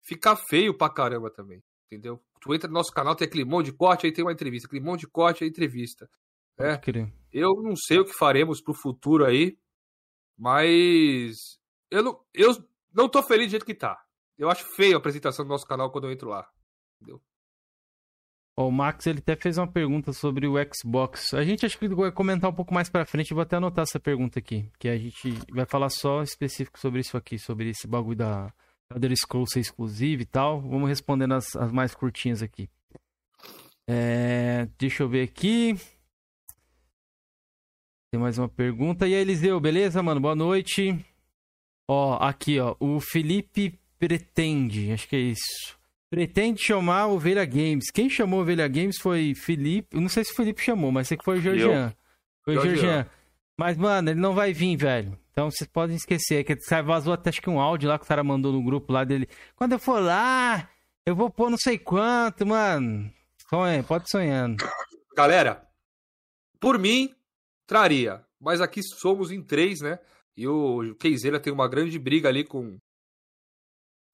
fica 0.00 0.36
feio 0.36 0.72
pra 0.72 0.88
caramba 0.88 1.30
também, 1.30 1.62
entendeu? 1.84 2.18
Tu 2.40 2.54
entra 2.54 2.68
no 2.68 2.74
nosso 2.74 2.90
canal, 2.90 3.14
tem 3.14 3.28
aquele 3.28 3.44
monte 3.44 3.66
de 3.66 3.72
corte, 3.72 4.06
aí 4.06 4.12
tem 4.12 4.24
uma 4.24 4.32
entrevista. 4.32 4.66
Aquele 4.66 4.82
monte 4.82 5.00
de 5.00 5.08
corte, 5.08 5.44
aí 5.44 5.50
entrevista. 5.50 6.08
É. 6.58 6.80
Eu 7.30 7.62
não 7.62 7.76
sei 7.76 7.98
o 7.98 8.04
que 8.06 8.14
faremos 8.14 8.62
pro 8.62 8.72
futuro 8.72 9.26
aí, 9.26 9.58
mas 10.38 11.60
eu 11.90 12.02
não, 12.02 12.24
eu 12.32 12.56
não 12.94 13.10
tô 13.10 13.22
feliz 13.22 13.48
do 13.48 13.50
jeito 13.50 13.66
que 13.66 13.74
tá. 13.74 14.07
Eu 14.38 14.48
acho 14.48 14.64
feio 14.76 14.94
a 14.94 14.98
apresentação 14.98 15.44
do 15.44 15.48
nosso 15.48 15.66
canal 15.66 15.90
quando 15.90 16.04
eu 16.04 16.12
entro 16.12 16.28
lá. 16.28 16.48
Ó, 18.56 18.68
o 18.68 18.72
Max 18.72 19.06
ele 19.06 19.18
até 19.18 19.36
fez 19.36 19.58
uma 19.58 19.70
pergunta 19.70 20.12
sobre 20.12 20.46
o 20.46 20.54
Xbox. 20.72 21.34
A 21.34 21.44
gente 21.44 21.66
acho 21.66 21.78
que 21.78 21.88
vai 21.88 22.12
comentar 22.12 22.50
um 22.50 22.54
pouco 22.54 22.72
mais 22.72 22.88
pra 22.88 23.04
frente. 23.04 23.30
Eu 23.30 23.36
vou 23.36 23.42
até 23.42 23.56
anotar 23.56 23.82
essa 23.82 24.00
pergunta 24.00 24.38
aqui. 24.38 24.70
Que 24.78 24.88
a 24.88 24.96
gente 24.96 25.32
vai 25.52 25.66
falar 25.66 25.90
só 25.90 26.22
específico 26.22 26.78
sobre 26.78 27.00
isso 27.00 27.16
aqui, 27.16 27.38
sobre 27.38 27.70
esse 27.70 27.86
bagulho 27.86 28.16
da 28.16 28.52
Elder 28.92 29.16
Scrolls 29.16 29.52
ser 29.52 29.60
exclusivo 29.60 30.22
e 30.22 30.26
tal. 30.26 30.60
Vamos 30.60 30.88
respondendo 30.88 31.34
as, 31.34 31.54
as 31.56 31.70
mais 31.72 31.94
curtinhas 31.94 32.42
aqui. 32.42 32.70
É, 33.88 34.66
deixa 34.78 35.02
eu 35.02 35.08
ver 35.08 35.22
aqui. 35.22 35.74
Tem 38.10 38.20
mais 38.20 38.38
uma 38.38 38.48
pergunta. 38.48 39.06
E 39.06 39.14
aí, 39.14 39.20
Eliseu, 39.20 39.60
beleza, 39.60 40.02
mano? 40.02 40.20
Boa 40.20 40.34
noite. 40.34 41.04
Ó, 41.88 42.14
aqui, 42.14 42.58
ó. 42.58 42.76
O 42.80 43.00
Felipe 43.00 43.78
pretende, 43.98 44.92
acho 44.92 45.08
que 45.08 45.16
é 45.16 45.20
isso. 45.20 45.76
Pretende 46.10 46.62
chamar 46.62 47.08
Ovelha 47.08 47.44
Games. 47.44 47.90
Quem 47.90 48.08
chamou 48.08 48.40
Ovelha 48.40 48.66
Games 48.66 48.98
foi 48.98 49.34
Felipe. 49.34 49.88
Eu 49.94 50.00
não 50.00 50.08
sei 50.08 50.24
se 50.24 50.32
o 50.32 50.34
Felipe 50.34 50.62
chamou, 50.62 50.90
mas 50.90 51.08
sei 51.08 51.18
que 51.18 51.24
foi 51.24 51.38
o 51.38 51.40
Georgian. 51.40 51.94
Foi 52.44 52.56
o 52.56 52.62
Georgian. 52.62 53.06
Mas, 53.58 53.76
mano, 53.76 54.10
ele 54.10 54.20
não 54.20 54.34
vai 54.34 54.52
vir, 54.52 54.76
velho. 54.76 55.18
Então 55.32 55.50
vocês 55.50 55.68
podem 55.68 55.96
esquecer. 55.96 56.44
Que 56.44 56.56
vazou 56.82 57.12
até 57.12 57.28
acho 57.28 57.42
que 57.42 57.50
um 57.50 57.60
áudio 57.60 57.88
lá 57.88 57.98
que 57.98 58.04
o 58.04 58.08
cara 58.08 58.24
mandou 58.24 58.52
no 58.52 58.62
grupo 58.62 58.92
lá 58.92 59.04
dele. 59.04 59.28
Quando 59.54 59.72
eu 59.72 59.78
for 59.78 60.00
lá, 60.00 60.70
eu 61.04 61.14
vou 61.14 61.28
pôr 61.28 61.50
não 61.50 61.58
sei 61.58 61.76
quanto, 61.76 62.46
mano. 62.46 63.12
Sonha, 63.50 63.82
pode 63.82 64.10
sonhando. 64.10 64.64
Galera, 65.14 65.66
por 66.58 66.78
mim, 66.78 67.14
traria. 67.66 68.24
Mas 68.40 68.60
aqui 68.60 68.82
somos 68.82 69.30
em 69.30 69.42
três, 69.42 69.80
né? 69.80 69.98
E 70.36 70.46
o 70.46 70.94
Keizeira 70.94 71.40
tem 71.40 71.52
uma 71.52 71.68
grande 71.68 71.98
briga 71.98 72.28
ali 72.28 72.44
com 72.44 72.78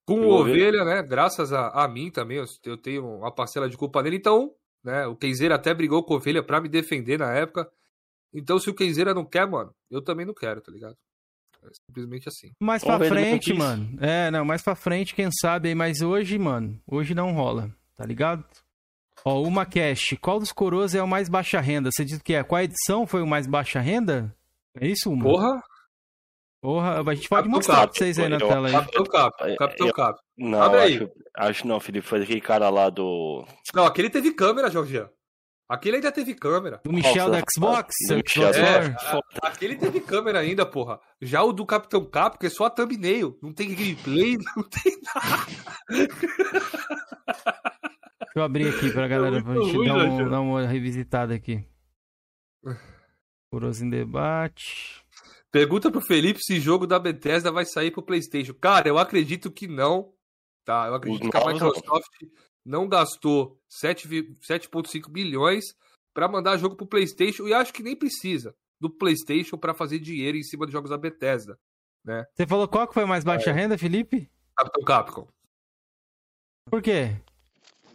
com 0.07 0.21
o 0.21 0.31
Ovelha, 0.31 0.85
né? 0.85 1.03
Graças 1.03 1.53
a, 1.53 1.69
a 1.69 1.89
mim 1.89 2.11
também, 2.11 2.39
eu, 2.39 2.45
eu, 2.65 2.77
tenho 2.77 3.07
uma 3.07 3.33
parcela 3.33 3.69
de 3.69 3.77
culpa 3.77 4.03
nele. 4.03 4.17
Então, 4.17 4.53
né? 4.83 5.07
O 5.07 5.17
Keizeira 5.17 5.55
até 5.55 5.73
brigou 5.73 6.05
com 6.05 6.15
o 6.15 6.17
Ovelha 6.17 6.43
pra 6.43 6.61
me 6.61 6.69
defender 6.69 7.19
na 7.19 7.33
época. 7.33 7.71
Então, 8.33 8.59
se 8.59 8.69
o 8.69 8.75
Keizeira 8.75 9.15
não 9.15 9.25
quer, 9.25 9.47
mano, 9.47 9.75
eu 9.91 10.03
também 10.03 10.27
não 10.27 10.35
quero, 10.35 10.61
tá 10.61 10.71
ligado? 10.71 10.97
É 11.63 11.69
simplesmente 11.87 12.29
assim. 12.29 12.51
Mais 12.61 12.85
pra 12.85 12.99
frente, 12.99 13.55
mano. 13.55 13.97
É, 14.01 14.31
não, 14.31 14.45
mais 14.45 14.63
pra 14.63 14.75
frente, 14.75 15.15
quem 15.15 15.31
sabe 15.31 15.69
aí. 15.69 15.75
Mas 15.75 16.03
hoje, 16.03 16.39
mano, 16.39 16.79
hoje 16.87 17.15
não 17.15 17.33
rola, 17.33 17.71
tá 17.97 18.05
ligado? 18.05 18.45
Ó, 19.25 19.43
uma 19.43 19.65
cash. 19.65 20.17
Qual 20.21 20.39
dos 20.39 20.53
coroas 20.53 20.95
é 20.95 21.03
o 21.03 21.09
mais 21.09 21.29
baixa 21.29 21.61
renda? 21.61 21.91
Você 21.91 22.05
diz 22.05 22.21
que 22.21 22.35
é? 22.35 22.43
Qual 22.43 22.61
edição 22.61 23.07
foi 23.07 23.23
o 23.23 23.27
mais 23.27 23.47
baixa 23.47 23.81
renda? 23.81 24.35
É 24.79 24.87
isso, 24.87 25.11
uma? 25.11 25.25
Porra! 25.25 25.63
Porra, 26.65 26.99
a 26.99 27.15
gente 27.15 27.29
pode 27.29 27.43
Capitão 27.43 27.51
mostrar 27.51 27.75
Cap, 27.75 27.93
pra 27.93 27.99
vocês 27.99 28.19
aí 28.19 28.27
na 28.27 28.39
tela 28.39 28.69
aí. 28.69 28.73
Capitão 28.73 29.05
Cap, 29.05 29.57
Capitão 29.59 29.87
eu, 29.87 29.93
Cap. 29.93 30.19
Não, 30.35 30.63
Abre 30.63 30.81
acho, 30.81 31.03
aí. 31.03 31.11
acho 31.37 31.67
não, 31.67 31.79
Felipe, 31.79 32.07
foi 32.07 32.23
aquele 32.23 32.41
cara 32.41 32.71
lá 32.71 32.89
do... 32.89 33.45
Não, 33.75 33.85
aquele 33.85 34.09
teve 34.09 34.33
câmera, 34.33 34.71
Jorge. 34.71 35.07
Aquele 35.69 35.97
ainda 35.97 36.11
teve 36.11 36.33
câmera. 36.33 36.81
Do 36.83 36.91
Michel 36.91 37.31
da 37.31 37.41
Xbox? 37.41 37.95
Do 38.09 38.17
Michel 38.17 38.49
é, 38.49 38.97
aquele 39.43 39.77
teve 39.77 40.01
câmera 40.01 40.39
ainda, 40.39 40.65
porra. 40.65 40.99
Já 41.21 41.43
o 41.43 41.53
do 41.53 41.67
Capitão 41.67 42.03
Cap, 42.07 42.39
que 42.39 42.47
é 42.47 42.51
só 42.51 42.65
a 42.65 42.71
thumbnail. 42.71 43.39
Não 43.43 43.53
tem 43.53 43.75
gameplay, 43.75 44.39
não 44.57 44.63
tem 44.63 44.99
nada. 45.15 45.47
Deixa 45.91 46.09
eu 48.37 48.43
abrir 48.43 48.75
aqui 48.75 48.91
pra 48.91 49.07
galera, 49.07 49.43
pra 49.43 49.53
gente 49.53 49.77
ruim, 49.77 49.89
dar, 49.89 49.97
um, 49.97 50.31
dar, 50.31 50.41
uma 50.41 50.67
revisitada 50.67 51.35
aqui. 51.35 51.63
Curoso 53.51 53.85
em 53.85 53.91
debate. 53.91 55.04
Pergunta 55.55 55.89
pro 55.89 56.01
Felipe 56.01 56.43
se 56.43 56.59
jogo 56.59 56.85
da 56.85 56.99
Bethesda 56.99 57.53
vai 57.53 57.65
sair 57.65 57.93
pro 57.93 58.03
PlayStation. 58.03 58.53
Cara, 58.55 58.89
eu 58.89 58.99
acredito 58.99 59.53
que 59.53 59.69
não. 59.69 60.13
Tá, 60.65 60.89
eu 60.89 60.95
acredito 60.97 61.31
que 61.31 61.37
a 61.37 61.47
Microsoft 61.47 62.11
não 62.65 62.89
gastou 62.89 63.57
7,5 63.71 65.09
bilhões 65.09 65.67
para 66.13 66.27
mandar 66.27 66.57
jogo 66.57 66.75
pro 66.75 66.89
PlayStation 66.89 67.47
e 67.47 67.55
acho 67.55 67.73
que 67.73 67.85
nem 67.85 67.95
precisa 67.95 68.53
do 68.81 68.91
PlayStation 68.91 69.57
para 69.57 69.73
fazer 69.73 70.01
dinheiro 70.01 70.37
em 70.37 70.43
cima 70.43 70.67
dos 70.67 70.73
jogos 70.73 70.91
da 70.91 70.99
Bethesda, 70.99 71.57
né? 72.05 72.27
Você 72.35 72.49
falou 72.49 72.67
qual 72.67 72.89
que 72.89 72.95
foi 72.95 73.05
mais 73.05 73.23
baixa 73.23 73.51
é. 73.51 73.53
renda, 73.53 73.79
Felipe? 73.79 74.29
Capitão 74.57 74.83
Capcom. 74.83 75.29
Por 76.69 76.83
quê? 76.83 77.17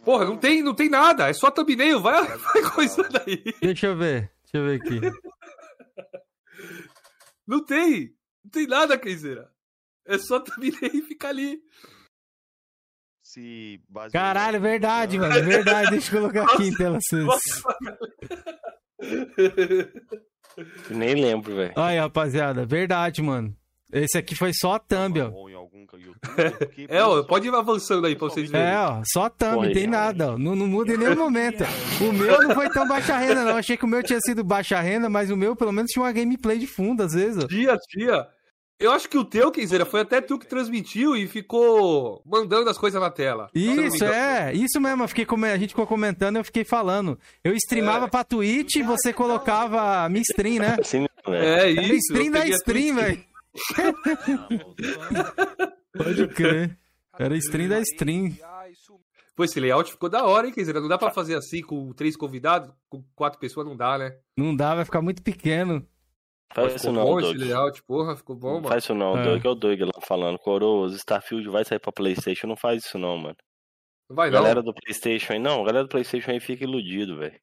Porra, 0.02 0.24
não 0.24 0.38
tem, 0.38 0.62
não 0.62 0.74
tem 0.74 0.88
nada, 0.88 1.28
é 1.28 1.34
só 1.34 1.50
thumbnail, 1.50 2.00
vai, 2.00 2.24
vai 2.38 2.62
coisando 2.74 3.20
aí. 3.26 3.44
Deixa 3.60 3.88
eu 3.88 3.96
ver, 3.98 4.32
deixa 4.44 4.56
eu 4.56 4.64
ver 4.64 4.80
aqui. 4.80 5.00
não 7.50 7.64
tem, 7.64 8.14
não 8.44 8.50
tem 8.52 8.68
nada, 8.68 8.96
Keizeira. 8.96 9.50
É 10.06 10.16
só 10.18 10.38
thumbnail 10.38 10.72
e 10.94 11.02
ficar 11.02 11.30
ali. 11.30 11.60
Se 13.24 13.82
Caralho, 14.12 14.56
é 14.56 14.60
verdade, 14.60 15.18
mano, 15.18 15.34
é 15.34 15.42
verdade. 15.42 15.90
Deixa 15.90 16.16
eu 16.16 16.20
colocar 16.20 16.44
aqui 16.44 16.68
em 16.68 16.74
tela 16.74 16.98
Nem 20.90 21.14
lembro, 21.14 21.54
velho. 21.54 21.72
Olha, 21.76 22.02
rapaziada, 22.02 22.66
verdade, 22.66 23.22
mano. 23.22 23.56
Esse 23.92 24.18
aqui 24.18 24.34
foi 24.36 24.52
só 24.54 24.74
a 24.74 24.78
thumb, 24.78 25.20
ó. 25.20 25.50
É, 26.88 27.02
ó, 27.02 27.22
pode 27.22 27.48
ir 27.48 27.54
avançando 27.54 28.06
aí 28.06 28.14
pra 28.14 28.28
vocês 28.28 28.50
verem. 28.50 28.66
É, 28.66 28.78
ó, 28.78 29.02
só 29.04 29.24
a 29.24 29.30
thumb, 29.30 29.66
não 29.66 29.72
tem 29.72 29.86
nada, 29.86 30.32
ó. 30.32 30.38
Não, 30.38 30.54
não 30.54 30.66
muda 30.66 30.92
em 30.92 30.96
nenhum 30.96 31.16
momento. 31.16 31.64
O 32.00 32.12
meu 32.12 32.42
não 32.42 32.54
foi 32.54 32.68
tão 32.70 32.86
baixa 32.86 33.16
renda, 33.16 33.44
não. 33.44 33.56
Achei 33.56 33.76
que 33.76 33.84
o 33.84 33.88
meu 33.88 34.02
tinha 34.02 34.20
sido 34.20 34.44
baixa 34.44 34.80
renda, 34.80 35.08
mas 35.08 35.30
o 35.30 35.36
meu 35.36 35.56
pelo 35.56 35.72
menos 35.72 35.90
tinha 35.90 36.02
uma 36.02 36.12
gameplay 36.12 36.58
de 36.58 36.66
fundo, 36.66 37.02
às 37.02 37.12
vezes, 37.12 37.44
ó. 37.44 37.48
Tia, 37.48 37.76
tia. 37.88 38.26
Eu 38.80 38.92
acho 38.92 39.10
que 39.10 39.18
o 39.18 39.24
teu, 39.24 39.50
Kenzeira, 39.50 39.84
foi 39.84 40.00
até 40.00 40.22
tu 40.22 40.38
que 40.38 40.46
transmitiu 40.46 41.14
e 41.14 41.26
ficou 41.26 42.22
mandando 42.24 42.70
as 42.70 42.78
coisas 42.78 42.98
na 42.98 43.10
tela. 43.10 43.50
Isso, 43.54 44.02
é. 44.06 44.54
Isso 44.54 44.80
mesmo. 44.80 45.04
Eu 45.04 45.08
fiquei, 45.08 45.26
a 45.52 45.58
gente 45.58 45.70
ficou 45.70 45.86
comentando 45.86 46.36
eu 46.36 46.44
fiquei 46.44 46.64
falando. 46.64 47.18
Eu 47.44 47.52
streamava 47.54 48.06
é. 48.06 48.08
pra 48.08 48.24
Twitch 48.24 48.76
e 48.76 48.82
você 48.82 49.12
colocava 49.12 50.08
minha 50.08 50.22
stream, 50.22 50.60
né? 50.60 50.78
Sim, 50.82 51.04
é, 51.26 51.70
isso. 51.70 51.80
Era 51.80 51.94
stream 51.94 52.32
da 52.32 52.46
stream, 52.46 52.96
velho. 52.96 53.29
Pode 55.96 56.28
crer. 56.28 56.78
Era 57.18 57.36
stream 57.36 57.68
da 57.68 57.80
stream. 57.80 58.34
Pô, 59.36 59.44
esse 59.44 59.58
layout 59.58 59.90
ficou 59.90 60.08
da 60.08 60.24
hora, 60.24 60.46
hein, 60.46 60.52
Kenzeira? 60.52 60.80
Não 60.80 60.88
dá 60.88 60.98
pra 60.98 61.10
fazer 61.10 61.34
assim 61.34 61.62
com 61.62 61.92
três 61.92 62.16
convidados? 62.16 62.72
Com 62.88 63.02
quatro 63.14 63.38
pessoas 63.38 63.66
não 63.66 63.76
dá, 63.76 63.98
né? 63.98 64.16
Não 64.36 64.54
dá, 64.54 64.74
vai 64.74 64.84
ficar 64.84 65.00
muito 65.02 65.22
pequeno. 65.22 65.86
Faz 66.52 66.74
isso 66.74 66.90
não, 66.90 67.04
bom 67.04 67.20
Doug. 67.20 67.36
esse 67.36 67.44
layout, 67.44 67.82
porra, 67.84 68.16
ficou 68.16 68.34
bom, 68.34 68.54
mano. 68.54 68.68
Faz 68.68 68.84
isso 68.84 68.94
não, 68.94 69.16
é. 69.16 69.22
Doug 69.22 69.44
é 69.44 69.48
o 69.48 69.54
Doug 69.54 69.80
lá 69.80 70.00
falando. 70.02 70.38
Coroas, 70.38 70.94
Starfield 70.94 71.48
vai 71.48 71.64
sair 71.64 71.78
pra 71.78 71.92
Playstation, 71.92 72.48
não 72.48 72.56
faz 72.56 72.84
isso 72.84 72.98
não, 72.98 73.16
mano. 73.16 73.36
Não 74.08 74.16
vai 74.16 74.30
não. 74.30 74.38
Galera 74.38 74.62
do 74.62 74.74
Playstation 74.74 75.34
aí, 75.34 75.38
não, 75.38 75.62
galera 75.62 75.84
do 75.84 75.88
Playstation 75.88 76.32
aí 76.32 76.40
fica 76.40 76.64
iludido, 76.64 77.18
velho. 77.18 77.40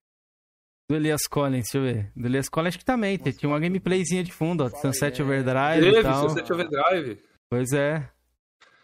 Do 0.90 0.96
Elias 0.96 1.28
Collins, 1.30 1.66
deixa 1.72 1.78
eu 1.78 1.82
ver. 1.84 2.12
Do 2.16 2.28
Elias 2.28 2.48
Collins 2.48 2.70
acho 2.70 2.80
que 2.80 2.86
também, 2.86 3.18
Nossa, 3.18 3.34
tinha 3.34 3.50
uma 3.50 3.60
gameplayzinha 3.60 4.24
de 4.24 4.32
fundo, 4.32 4.64
ó, 4.64 4.70
Sunset 4.70 5.22
Overdrive 5.22 5.82
Teve, 5.82 6.00
e 6.00 6.04
tal. 6.04 6.30
Sunset 6.30 6.54
Overdrive. 6.54 7.20
Pois 7.50 7.74
é. 7.74 8.10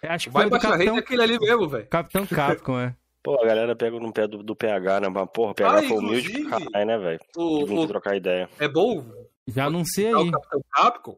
acho 0.03 0.27
que 0.27 0.33
vai 0.33 0.49
do 0.49 0.59
Capitão... 0.59 0.97
aquele 0.97 1.21
ali 1.21 1.39
mesmo, 1.39 1.69
velho. 1.69 1.87
Capitão 1.87 2.25
Capcom, 2.27 2.79
é. 2.79 2.95
Pô, 3.23 3.41
a 3.41 3.47
galera 3.47 3.73
pega 3.73 3.97
no 3.97 4.11
pé 4.11 4.27
do, 4.27 4.43
do 4.43 4.53
PH, 4.53 4.99
né? 4.99 5.07
Mas, 5.07 5.29
porra, 5.33 5.51
o 5.51 5.55
PH 5.55 5.79
ah, 5.79 5.83
foi 5.83 5.97
humilde 5.97 6.41
pra 6.41 6.59
caralho, 6.59 6.85
né, 6.85 6.97
velho? 6.97 7.19
O... 7.37 7.87
trocar 7.87 8.17
ideia. 8.17 8.49
É 8.59 8.67
bom 8.67 9.01
já 9.47 9.65
anunciei 9.65 10.07
aí. 10.07 10.29
O 10.29 10.31
Capitão 10.31 10.61
Capcom, 10.71 11.17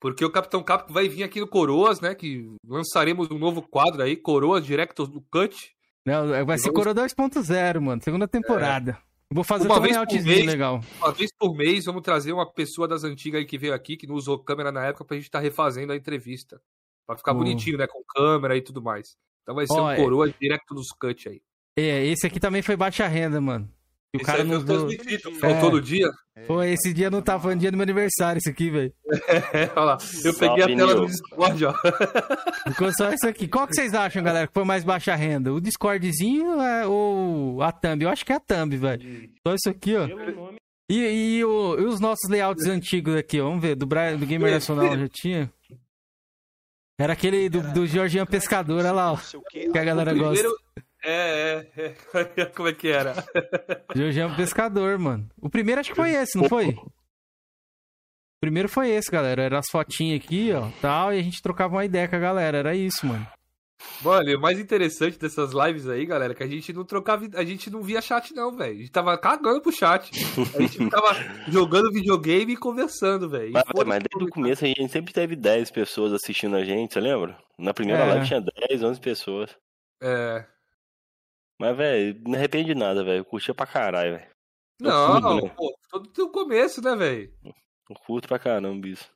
porque 0.00 0.24
o 0.24 0.30
Capitão 0.30 0.62
Capcom 0.62 0.92
vai 0.92 1.08
vir 1.08 1.22
aqui 1.22 1.40
no 1.40 1.48
Coroas, 1.48 2.00
né? 2.00 2.14
Que 2.14 2.48
lançaremos 2.66 3.30
um 3.30 3.38
novo 3.38 3.62
quadro 3.62 4.02
aí, 4.02 4.16
Coroas 4.16 4.64
Directos 4.64 5.08
do 5.08 5.20
Cut. 5.30 5.74
Não, 6.04 6.34
é, 6.34 6.44
vai 6.44 6.58
ser 6.58 6.72
Coroa 6.72 6.94
2.0, 6.94 7.80
mano. 7.80 8.02
Segunda 8.02 8.28
temporada. 8.28 8.98
É. 9.02 9.05
Vou 9.32 9.42
fazer 9.42 9.66
uma 9.66 9.80
vez 9.80 9.96
por 9.96 10.22
mês, 10.22 10.46
legal. 10.46 10.80
Uma 10.98 11.12
vez 11.12 11.30
por 11.36 11.54
mês, 11.54 11.84
vamos 11.84 12.02
trazer 12.02 12.32
uma 12.32 12.50
pessoa 12.50 12.86
das 12.86 13.02
antigas 13.02 13.40
aí 13.40 13.44
que 13.44 13.58
veio 13.58 13.74
aqui, 13.74 13.96
que 13.96 14.06
não 14.06 14.14
usou 14.14 14.38
câmera 14.38 14.70
na 14.70 14.84
época, 14.84 15.04
pra 15.04 15.16
gente 15.16 15.26
estar 15.26 15.38
tá 15.38 15.42
refazendo 15.42 15.92
a 15.92 15.96
entrevista. 15.96 16.60
Pra 17.06 17.16
ficar 17.16 17.34
bonitinho, 17.34 17.78
né? 17.78 17.86
Com 17.86 18.02
câmera 18.04 18.56
e 18.56 18.62
tudo 18.62 18.82
mais. 18.82 19.16
Então 19.42 19.54
vai 19.54 19.66
ser 19.66 19.80
um 19.80 19.88
é 19.88 19.96
Coroa 19.96 20.28
é... 20.28 20.34
direto 20.40 20.74
dos 20.74 20.90
cut 20.90 21.28
aí. 21.28 21.40
É, 21.78 22.04
esse 22.06 22.26
aqui 22.26 22.40
também 22.40 22.62
foi 22.62 22.76
baixa 22.76 23.06
renda, 23.06 23.40
mano. 23.40 23.70
O 24.14 24.20
cara 24.20 24.44
não. 24.44 24.60
Faltou 25.40 25.68
é. 25.68 25.72
no 25.72 25.80
dia? 25.80 26.10
Pô, 26.46 26.62
esse 26.62 26.92
dia 26.92 27.10
não 27.10 27.22
tava 27.22 27.54
no 27.54 27.60
dia 27.60 27.70
do 27.70 27.76
meu 27.76 27.84
aniversário, 27.84 28.38
isso 28.38 28.50
aqui, 28.50 28.70
velho. 28.70 28.92
É, 29.52 29.70
olha 29.74 29.84
lá. 29.84 29.98
Eu 30.24 30.32
Só 30.32 30.38
peguei 30.38 30.64
a 30.64 30.76
tela 30.76 30.94
do 30.94 31.06
Discord, 31.06 31.64
ó. 31.64 31.74
Ficou 32.68 32.92
só 32.92 33.10
isso 33.10 33.26
aqui. 33.26 33.48
Qual 33.48 33.66
que 33.66 33.74
vocês 33.74 33.94
acham, 33.94 34.22
galera, 34.22 34.46
que 34.46 34.52
foi 34.52 34.64
mais 34.64 34.84
baixa 34.84 35.14
renda? 35.14 35.52
O 35.52 35.60
Discordzinho 35.60 36.60
é, 36.60 36.86
ou 36.86 37.62
a 37.62 37.72
Thumb? 37.72 38.02
Eu 38.02 38.10
acho 38.10 38.24
que 38.24 38.32
é 38.32 38.36
a 38.36 38.40
Thumb, 38.40 38.76
velho. 38.76 39.30
Só 39.46 39.54
isso 39.54 39.70
aqui, 39.70 39.96
ó. 39.96 40.06
E, 40.88 41.38
e, 41.38 41.44
o, 41.44 41.80
e, 41.80 41.84
os 41.84 42.00
nossos 42.00 42.28
layouts 42.30 42.66
antigos 42.66 43.16
aqui, 43.16 43.40
ó. 43.40 43.44
Vamos 43.48 43.62
ver. 43.62 43.74
Do, 43.74 43.86
Bra... 43.86 44.14
do 44.14 44.26
Gamer 44.26 44.52
Nacional 44.52 44.96
já 44.96 45.08
tinha? 45.08 45.52
Era 46.98 47.12
aquele 47.12 47.48
do, 47.48 47.60
do 47.72 47.86
Jorginho 47.86 48.26
Pescador, 48.26 48.78
olha 48.78 48.92
lá, 48.92 49.12
ó. 49.12 49.18
Que 49.50 49.78
a 49.78 49.84
galera 49.84 50.14
gosta. 50.14 50.48
É, 51.08 51.68
é, 51.76 51.94
é. 52.34 52.46
Como 52.50 52.68
é 52.68 52.72
que 52.72 52.88
era? 52.88 53.14
Jorginho 53.94 54.32
é 54.32 54.36
Pescador, 54.36 54.98
mano. 54.98 55.30
O 55.40 55.48
primeiro 55.48 55.80
acho 55.80 55.90
que 55.90 55.96
foi 55.96 56.10
esse, 56.10 56.36
não 56.36 56.48
foi? 56.48 56.70
O 56.70 58.40
primeiro 58.40 58.68
foi 58.68 58.90
esse, 58.90 59.08
galera. 59.08 59.40
Era 59.40 59.60
as 59.60 59.70
fotinhas 59.70 60.20
aqui, 60.20 60.52
ó, 60.52 60.68
tal, 60.82 61.14
e 61.14 61.20
a 61.20 61.22
gente 61.22 61.40
trocava 61.40 61.76
uma 61.76 61.84
ideia 61.84 62.08
com 62.08 62.16
a 62.16 62.18
galera. 62.18 62.58
Era 62.58 62.74
isso, 62.74 63.06
mano. 63.06 63.24
Mano, 64.02 64.28
e 64.28 64.34
o 64.34 64.40
mais 64.40 64.58
interessante 64.58 65.16
dessas 65.16 65.52
lives 65.52 65.88
aí, 65.88 66.04
galera, 66.04 66.32
é 66.32 66.36
que 66.36 66.42
a 66.42 66.48
gente 66.48 66.72
não 66.72 66.84
trocava, 66.84 67.24
a 67.34 67.44
gente 67.44 67.70
não 67.70 67.82
via 67.82 68.00
chat 68.02 68.34
não, 68.34 68.56
velho. 68.56 68.74
A 68.74 68.78
gente 68.78 68.90
tava 68.90 69.16
cagando 69.16 69.60
pro 69.60 69.70
chat. 69.70 70.10
A 70.56 70.60
gente 70.60 70.78
ficava 70.90 71.14
jogando 71.46 71.92
videogame 71.92 72.54
e 72.54 72.56
conversando, 72.56 73.28
velho. 73.28 73.52
Mas, 73.52 73.64
mas 73.86 74.02
desde 74.02 74.24
o 74.24 74.32
começo 74.32 74.64
a 74.64 74.68
gente 74.68 74.88
sempre 74.88 75.12
teve 75.12 75.36
10 75.36 75.70
pessoas 75.70 76.12
assistindo 76.12 76.56
a 76.56 76.64
gente, 76.64 76.94
você 76.94 77.00
lembra? 77.00 77.38
Na 77.56 77.72
primeira 77.72 78.02
é. 78.02 78.06
live 78.06 78.26
tinha 78.26 78.40
10, 78.40 78.82
11 78.82 79.00
pessoas. 79.00 79.56
É. 80.02 80.44
Mas, 81.58 81.76
velho, 81.76 82.20
não 82.26 82.34
arrepende 82.34 82.72
de 82.72 82.74
nada, 82.74 83.02
velho. 83.04 83.24
Curtia 83.24 83.54
pra 83.54 83.66
caralho, 83.66 84.18
velho. 84.18 84.30
Não, 84.80 85.40
né? 85.40 85.54
pô, 85.56 85.74
todo 85.90 86.24
o 86.24 86.30
começo, 86.30 86.82
né, 86.82 86.94
velho? 86.94 87.32
Curto 88.04 88.28
pra 88.28 88.38
caramba 88.38 88.86
isso. 88.86 89.10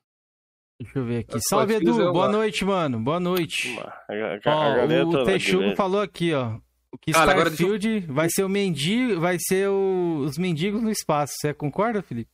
Deixa 0.81 0.97
eu 0.97 1.05
ver 1.05 1.19
aqui. 1.19 1.39
Salve, 1.41 1.75
Edu. 1.75 2.11
Boa 2.11 2.27
noite, 2.29 2.65
mano. 2.65 2.99
Boa 2.99 3.19
noite. 3.19 3.77
A, 3.79 4.49
a, 4.49 4.83
ó, 4.83 5.05
o 5.07 5.23
Texugo 5.25 5.75
falou 5.75 6.01
aqui, 6.01 6.33
ó. 6.33 6.57
O 6.91 6.97
que 6.97 7.11
Cara, 7.11 7.31
Starfield 7.31 8.05
eu... 8.07 8.13
vai 8.13 8.27
ser 8.29 8.43
o 8.43 8.49
mendigo, 8.49 9.19
vai 9.19 9.37
ser 9.39 9.69
o... 9.69 10.23
os 10.25 10.37
mendigos 10.37 10.81
no 10.81 10.89
espaço. 10.89 11.33
Você 11.39 11.53
concorda, 11.53 12.01
Felipe? 12.01 12.31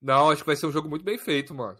Não, 0.00 0.30
acho 0.30 0.42
que 0.42 0.46
vai 0.46 0.56
ser 0.56 0.66
um 0.66 0.72
jogo 0.72 0.88
muito 0.88 1.04
bem 1.04 1.18
feito, 1.18 1.54
mano. 1.54 1.78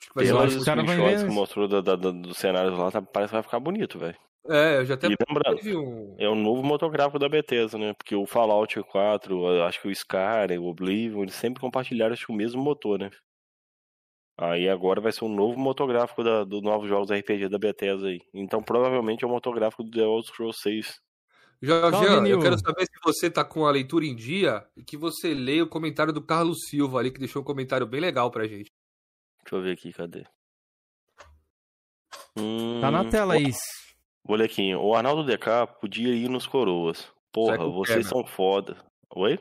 Acho 0.00 0.08
que 0.08 0.14
vai 0.14 0.24
ser 0.26 0.32
Pelos 0.32 0.64
vão 0.64 0.74
screenshots 0.86 1.22
ver 1.22 1.28
que 1.28 1.34
mostrou 1.34 1.68
da, 1.68 1.80
da- 1.80 1.96
do 1.96 2.34
cenário 2.34 2.74
lá, 2.76 2.90
tá- 2.90 3.02
parece 3.02 3.30
que 3.30 3.36
vai 3.36 3.42
ficar 3.42 3.60
bonito, 3.60 3.98
velho. 3.98 4.16
É, 4.48 4.78
eu 4.78 4.84
já 4.84 4.94
até 4.94 5.06
E 5.06 5.14
lembrando, 5.28 5.56
teve 5.56 5.76
um... 5.76 6.16
é 6.18 6.28
o 6.28 6.34
novo 6.34 6.62
motográfico 6.62 7.18
da 7.18 7.28
Bethesda, 7.28 7.78
né? 7.78 7.94
Porque 7.94 8.14
o 8.14 8.26
Fallout 8.26 8.82
4, 8.82 9.46
eu 9.46 9.64
acho 9.64 9.80
que 9.80 9.88
o 9.88 9.90
Skyrim, 9.90 10.58
o 10.58 10.64
Oblivion, 10.66 11.22
eles 11.22 11.34
sempre 11.34 11.60
compartilharam 11.60 12.12
acho 12.12 12.32
o 12.32 12.34
mesmo 12.34 12.62
motor, 12.62 12.98
né? 12.98 13.10
Aí 14.36 14.68
agora 14.68 15.00
vai 15.00 15.12
ser 15.12 15.24
um 15.24 15.32
novo 15.32 15.58
motográfico 15.58 16.24
da, 16.24 16.42
dos 16.42 16.62
novos 16.62 16.88
jogos 16.88 17.10
RPG 17.10 17.48
da 17.48 17.58
Bethesda 17.58 18.08
aí. 18.08 18.20
Então 18.34 18.62
provavelmente 18.62 19.24
é 19.24 19.26
o 19.26 19.30
motográfico 19.30 19.84
do 19.84 19.90
The 19.90 20.00
Elder 20.00 20.24
Scrolls 20.24 20.60
6. 20.60 21.00
Jorgian, 21.62 22.00
Salve, 22.00 22.30
eu 22.30 22.40
quero 22.40 22.58
saber 22.58 22.86
se 22.86 22.98
você 23.04 23.30
tá 23.30 23.44
com 23.44 23.64
a 23.64 23.70
leitura 23.70 24.04
em 24.04 24.16
dia 24.16 24.66
e 24.76 24.82
que 24.82 24.96
você 24.96 25.32
leia 25.32 25.62
o 25.62 25.68
comentário 25.68 26.12
do 26.12 26.20
Carlos 26.20 26.58
Silva 26.68 26.98
ali, 26.98 27.12
que 27.12 27.20
deixou 27.20 27.42
um 27.42 27.44
comentário 27.44 27.86
bem 27.86 28.00
legal 28.00 28.32
pra 28.32 28.48
gente. 28.48 28.72
Deixa 29.44 29.56
eu 29.56 29.62
ver 29.62 29.72
aqui, 29.74 29.92
cadê? 29.92 30.24
Tá 32.80 32.90
na 32.90 33.04
Hum, 33.04 33.10
tela 33.10 33.36
isso. 33.38 33.81
Molequinho, 34.26 34.80
o 34.80 34.94
Arnaldo 34.94 35.24
DK 35.24 35.66
podia 35.80 36.14
ir 36.14 36.28
nos 36.28 36.46
coroas. 36.46 37.08
Porra, 37.32 37.64
o 37.64 37.72
vocês 37.72 38.06
Cameron. 38.08 38.24
são 38.26 38.26
foda. 38.26 38.76
Oi? 39.16 39.38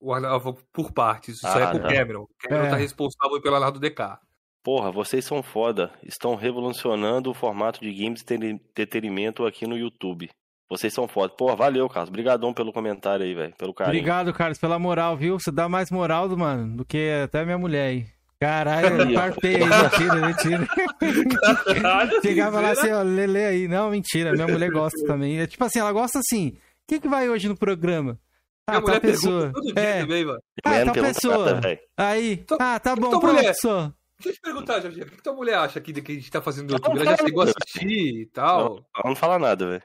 O 0.00 0.12
Arnaldo, 0.12 0.44
vou 0.44 0.58
por 0.72 0.92
partes, 0.92 1.36
isso 1.38 1.46
Ah, 1.46 1.60
é 1.60 1.70
com 1.72 1.78
o 1.78 1.82
tá. 1.82 1.88
Cameron. 1.88 2.22
O 2.22 2.28
Cameron 2.38 2.66
É. 2.66 2.70
tá 2.70 2.76
responsável 2.76 3.40
pelo 3.42 3.54
Arnaldo 3.56 3.80
DK. 3.80 4.18
Porra, 4.64 4.90
vocês 4.92 5.24
são 5.24 5.42
foda. 5.42 5.90
Estão 6.02 6.34
revolucionando 6.34 7.30
o 7.30 7.34
formato 7.34 7.80
de 7.80 7.92
games 7.92 8.22
de 8.22 8.34
entretenimento 8.34 9.44
aqui 9.46 9.66
no 9.66 9.76
YouTube. 9.76 10.28
Vocês 10.70 10.92
são 10.92 11.08
foda. 11.08 11.32
Porra, 11.34 11.56
valeu, 11.56 11.88
Carlos. 11.88 12.10
Obrigadão 12.10 12.52
pelo 12.52 12.72
comentário 12.72 13.24
aí, 13.24 13.34
velho. 13.34 13.54
Pelo 13.56 13.72
carinho. 13.72 13.96
Obrigado, 13.96 14.32
Carlos, 14.34 14.58
pela 14.58 14.78
moral, 14.78 15.16
viu? 15.16 15.38
Você 15.38 15.50
dá 15.50 15.68
mais 15.68 15.90
moral, 15.90 16.28
mano, 16.36 16.76
do 16.76 16.84
que 16.84 17.10
até 17.24 17.44
minha 17.44 17.56
mulher 17.58 17.88
aí. 17.88 18.06
Caralho, 18.40 19.02
eu 19.10 19.14
farpei 19.14 19.56
aí, 19.56 19.64
mentira, 19.64 20.26
mentira. 20.26 20.68
Chegava 22.22 22.60
lá 22.60 22.70
assim, 22.70 22.90
ó, 22.92 23.02
lele 23.02 23.44
aí. 23.44 23.68
Não, 23.68 23.90
mentira, 23.90 24.32
minha 24.32 24.46
mulher 24.46 24.70
gosta 24.70 24.98
também. 25.06 25.40
É 25.40 25.46
tipo 25.46 25.64
assim, 25.64 25.80
ela 25.80 25.92
gosta 25.92 26.20
assim. 26.20 26.50
O 26.50 26.60
que, 26.88 27.00
que 27.00 27.08
vai 27.08 27.28
hoje 27.28 27.48
no 27.48 27.56
programa? 27.56 28.18
Ah, 28.66 28.72
Minha 28.72 28.82
mulher 28.82 29.00
pessoa. 29.00 29.40
pergunta 29.52 29.60
todo 29.60 29.74
dia 29.74 29.82
É, 29.82 30.00
também, 30.02 30.24
mano. 30.24 30.38
ah, 30.64 30.70
tal 30.84 30.94
pergunta 30.94 31.14
pessoa. 31.14 31.54
nada. 31.54 31.80
Aí, 31.96 32.44
ah, 32.60 32.78
tá 32.78 32.94
bom, 32.96 33.18
pronto, 33.18 33.54
só. 33.60 33.92
Deixa 34.20 34.28
eu 34.30 34.32
te 34.34 34.40
perguntar, 34.40 34.80
Jorginho, 34.80 35.06
o 35.06 35.08
que 35.10 35.16
que 35.16 35.22
tua 35.22 35.32
mulher 35.32 35.54
acha 35.58 35.78
aqui 35.78 35.92
de 35.92 36.02
que 36.02 36.12
a 36.12 36.14
gente 36.14 36.30
tá 36.30 36.40
fazendo 36.42 36.68
no 36.70 36.74
YouTube? 36.76 36.96
Ela 37.00 37.16
já 37.16 37.24
chegou 37.24 37.42
a 37.42 37.44
assistir 37.44 38.20
e 38.22 38.26
tal? 38.26 38.84
Ela 38.96 39.04
não 39.08 39.16
fala 39.16 39.38
nada, 39.38 39.66
velho. 39.66 39.82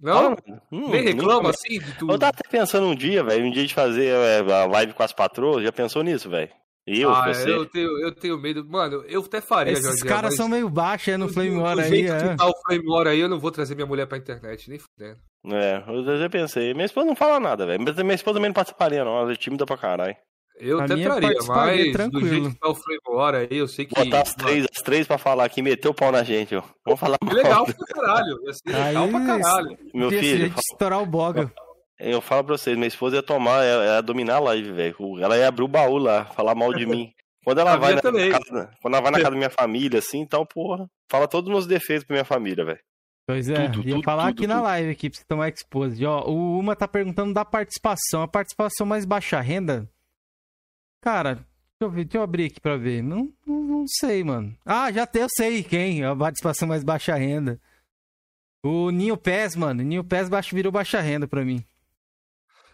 Não? 0.00 0.32
Hum, 0.72 0.90
Nem 0.90 1.02
reclama 1.02 1.50
assim 1.50 1.78
de 1.78 1.92
tudo? 1.98 2.12
Eu 2.12 2.18
tava 2.18 2.30
até 2.30 2.48
pensando 2.48 2.86
um 2.86 2.94
dia, 2.94 3.22
velho, 3.22 3.44
um 3.46 3.50
dia 3.50 3.66
de 3.66 3.72
fazer 3.74 4.06
é, 4.06 4.38
a 4.52 4.66
live 4.66 4.92
com 4.94 5.02
as 5.02 5.12
patroas. 5.12 5.62
Já 5.62 5.70
pensou 5.72 6.02
nisso, 6.02 6.28
velho? 6.28 6.50
Eu, 6.86 7.10
ah, 7.10 7.32
você. 7.32 7.48
eu 7.50 7.64
tenho, 7.66 7.88
eu 8.00 8.12
tenho 8.12 8.36
medo. 8.38 8.64
Mano, 8.68 9.04
eu 9.06 9.20
até 9.20 9.40
faria, 9.40 9.72
Esses 9.72 9.84
Jorginho, 9.84 10.06
caras 10.08 10.30
mas 10.30 10.36
são 10.36 10.48
meio 10.48 10.68
baixos 10.68 11.08
aí 11.08 11.16
no 11.16 11.26
do- 11.28 11.32
Flame 11.32 11.50
do 11.50 11.60
War 11.60 11.78
aí, 11.78 11.88
jeito 11.88 12.12
é. 12.12 12.28
que 12.30 12.36
tá 12.36 12.46
o 12.48 12.52
Flame 12.66 12.88
War 12.88 13.06
aí, 13.06 13.20
eu 13.20 13.28
não 13.28 13.38
vou 13.38 13.50
trazer 13.52 13.74
minha 13.76 13.86
mulher 13.86 14.06
pra 14.06 14.18
internet, 14.18 14.68
nem 14.68 14.78
fudendo. 14.80 15.18
É, 15.46 15.82
eu 15.86 16.18
já 16.18 16.28
pensei. 16.28 16.72
Minha 16.74 16.86
esposa 16.86 17.06
não 17.06 17.14
fala 17.16 17.38
nada, 17.38 17.64
velho. 17.66 17.82
Mas 17.84 17.96
minha 17.96 18.14
esposa 18.14 18.34
também 18.36 18.48
não 18.48 18.54
participaria, 18.54 19.04
não. 19.04 19.16
Ela 19.18 19.32
é 19.32 19.36
tímida 19.36 19.64
pra 19.64 19.76
caralho. 19.76 20.16
Eu 20.58 20.80
A 20.80 20.84
até 20.84 20.94
traria, 21.02 21.38
mas 21.48 21.86
do 21.86 21.92
tranquilo. 21.92 22.28
jeito 22.28 22.50
que 22.50 22.58
tá 22.60 22.68
o 22.68 22.74
Flame 22.74 23.00
War 23.08 23.34
aí, 23.34 23.48
eu 23.50 23.66
sei 23.66 23.84
que... 23.86 23.94
Botar 23.94 24.20
as 24.20 24.34
três, 24.34 24.66
as 24.72 24.82
três 24.82 25.06
pra 25.06 25.18
falar 25.18 25.44
aqui, 25.44 25.62
meter 25.62 25.88
o 25.88 25.94
pau 25.94 26.12
na 26.12 26.22
gente, 26.22 26.54
ó. 26.54 26.62
Vamos 26.84 27.00
falar 27.00 27.16
Que 27.18 27.26
mal. 27.26 27.34
legal 27.34 27.64
pra 27.64 27.74
caralho. 27.86 28.38
Ia 28.44 28.52
ser 28.52 28.70
legal 28.70 29.04
Aí, 29.04 29.10
pra 29.10 29.26
caralho. 29.26 29.78
Meu 29.94 30.10
filho, 30.10 30.54
estourar 30.56 31.02
o 31.02 31.06
boga. 31.06 31.50
Eu 32.10 32.20
falo 32.20 32.44
pra 32.44 32.56
vocês, 32.56 32.76
minha 32.76 32.88
esposa 32.88 33.16
ia 33.16 33.22
tomar, 33.22 33.64
ia, 33.64 33.94
ia 33.96 34.00
dominar 34.02 34.36
a 34.36 34.40
live, 34.40 34.72
velho. 34.72 34.96
Ela 35.20 35.36
ia 35.36 35.48
abrir 35.48 35.62
o 35.64 35.68
baú 35.68 35.98
lá, 35.98 36.24
falar 36.26 36.54
mal 36.54 36.72
de 36.74 36.84
mim. 36.86 37.12
Quando 37.44 37.58
ela 37.58 37.72
A 37.72 37.76
vai 37.76 37.94
na 37.94 38.00
também. 38.00 38.30
casa, 38.30 38.70
quando 38.80 38.94
ela 38.94 39.02
vai 39.02 39.10
na 39.12 39.18
casa 39.18 39.30
da 39.32 39.36
minha 39.36 39.50
família, 39.50 39.98
assim, 39.98 40.20
então, 40.20 40.46
porra, 40.46 40.88
fala 41.10 41.26
todos 41.26 41.48
os 41.48 41.52
meus 41.52 41.66
defeitos 41.66 42.04
pra 42.04 42.14
minha 42.14 42.24
família, 42.24 42.64
velho. 42.64 42.78
Pois 43.26 43.48
é, 43.48 43.68
Tudo, 43.68 43.88
ia 43.88 43.94
tudo, 43.94 44.04
falar 44.04 44.28
tudo, 44.28 44.38
aqui 44.38 44.46
na 44.46 44.60
live 44.60 44.90
aqui 44.90 45.08
pra 45.10 45.18
você 45.18 45.24
tomar 45.26 45.48
expose. 45.48 46.04
Ó, 46.04 46.24
o 46.28 46.58
Uma 46.58 46.74
tá 46.76 46.86
perguntando 46.88 47.32
da 47.32 47.44
participação. 47.44 48.22
A 48.22 48.28
participação 48.28 48.84
mais 48.86 49.04
baixa 49.04 49.40
renda? 49.40 49.88
Cara, 51.00 51.34
deixa 51.34 51.46
eu, 51.80 51.90
ver, 51.90 52.04
deixa 52.04 52.18
eu 52.18 52.22
abrir 52.22 52.46
aqui 52.46 52.60
pra 52.60 52.76
ver. 52.76 53.02
Não, 53.02 53.32
não, 53.46 53.62
não 53.62 53.84
sei, 53.86 54.22
mano. 54.24 54.56
Ah, 54.64 54.90
já 54.92 55.06
tem, 55.06 55.22
eu 55.22 55.28
sei 55.36 55.62
quem. 55.62 56.04
A 56.04 56.14
participação 56.14 56.66
mais 56.68 56.82
baixa 56.84 57.14
renda. 57.14 57.60
O 58.64 58.90
Ninho 58.90 59.16
Pés, 59.16 59.56
mano. 59.56 59.82
Ninho 59.82 60.04
Pés 60.04 60.28
baixo, 60.28 60.54
virou 60.54 60.70
baixa 60.72 61.00
renda 61.00 61.26
pra 61.26 61.44
mim. 61.44 61.64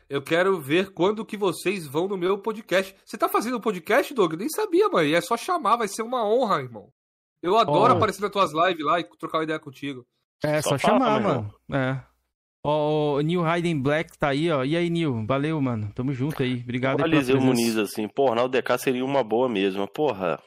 Eu 0.08 0.22
quero 0.22 0.58
ver 0.58 0.90
quando 0.92 1.24
que 1.24 1.36
vocês 1.36 1.86
vão 1.86 2.08
no 2.08 2.16
meu 2.16 2.38
podcast. 2.38 2.94
Você 3.04 3.18
tá 3.18 3.28
fazendo 3.28 3.58
um 3.58 3.60
podcast, 3.60 4.14
Doug? 4.14 4.32
Eu 4.32 4.38
nem 4.38 4.48
sabia, 4.48 4.88
mãe. 4.88 5.12
É 5.12 5.20
só 5.20 5.36
chamar, 5.36 5.76
vai 5.76 5.88
ser 5.88 6.02
uma 6.02 6.24
honra, 6.26 6.62
irmão. 6.62 6.90
Eu 7.42 7.58
adoro 7.58 7.92
Ó. 7.92 7.96
aparecer 7.96 8.22
nas 8.22 8.30
tuas 8.30 8.52
lives 8.52 8.84
lá 8.84 8.98
e 8.98 9.04
trocar 9.18 9.38
uma 9.38 9.44
ideia 9.44 9.58
contigo. 9.58 10.06
É, 10.42 10.62
só, 10.62 10.70
Só 10.70 10.78
fala, 10.78 10.98
chamar, 10.98 11.20
mano. 11.20 11.54
É. 11.72 12.00
Ó, 12.64 13.16
o 13.16 13.20
Neil 13.20 13.44
Hayden 13.44 13.80
Black 13.80 14.18
tá 14.18 14.28
aí, 14.28 14.50
ó. 14.50 14.64
E 14.64 14.76
aí, 14.76 14.88
Neil? 14.88 15.24
Valeu, 15.26 15.60
mano. 15.60 15.92
Tamo 15.94 16.12
junto 16.12 16.42
aí. 16.42 16.60
Obrigado 16.62 17.00
O 17.00 17.04
aí 17.04 17.24
pela. 17.24 17.40
Muniz, 17.40 17.76
assim, 17.76 18.08
porra, 18.08 18.36
na 18.36 18.44
UDK 18.44 18.78
seria 18.78 19.04
uma 19.04 19.22
boa 19.22 19.48
mesmo. 19.48 19.86
Porra, 19.86 20.42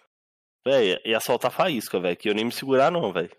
velho, 0.66 1.00
ia 1.06 1.20
soltar 1.20 1.52
faísca, 1.52 2.00
velho, 2.00 2.18
que 2.18 2.30
eu 2.30 2.34
nem 2.34 2.46
me 2.46 2.52
segurar, 2.52 2.92
não, 2.92 3.14
velho. 3.14 3.32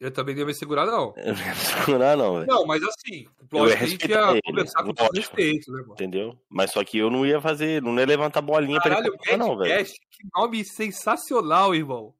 Eu 0.00 0.10
também 0.10 0.34
não 0.34 0.40
ia 0.40 0.46
me 0.46 0.54
segurar, 0.54 0.86
não. 0.86 1.12
Eu 1.16 1.34
não 1.34 1.40
ia 1.40 1.50
me 1.50 1.60
segurar, 1.60 2.16
não, 2.16 2.34
velho. 2.36 2.46
Não, 2.46 2.66
mas 2.66 2.82
assim, 2.82 3.26
lógico 3.52 3.78
que 3.78 3.84
a 3.84 3.86
gente 3.86 4.08
ia 4.08 4.30
ele, 4.30 4.42
conversar 4.42 4.82
com 4.82 4.94
todo 4.94 5.14
respeito, 5.14 5.70
né, 5.70 5.82
mano? 5.82 5.92
Entendeu? 5.92 6.38
Mas 6.48 6.72
só 6.72 6.82
que 6.82 6.96
eu 6.96 7.10
não 7.10 7.26
ia 7.26 7.38
fazer, 7.38 7.82
não 7.82 7.94
ia 7.98 8.06
levantar 8.06 8.40
bolinha 8.40 8.80
pra 8.80 8.92
Caralho, 8.92 9.08
ele 9.08 9.18
conversar, 9.18 9.36
não, 9.36 9.58
velho. 9.58 9.70
Madcast, 9.70 10.00
que 10.10 10.28
nome 10.34 10.64
sensacional, 10.64 11.74
irmão. 11.74 12.14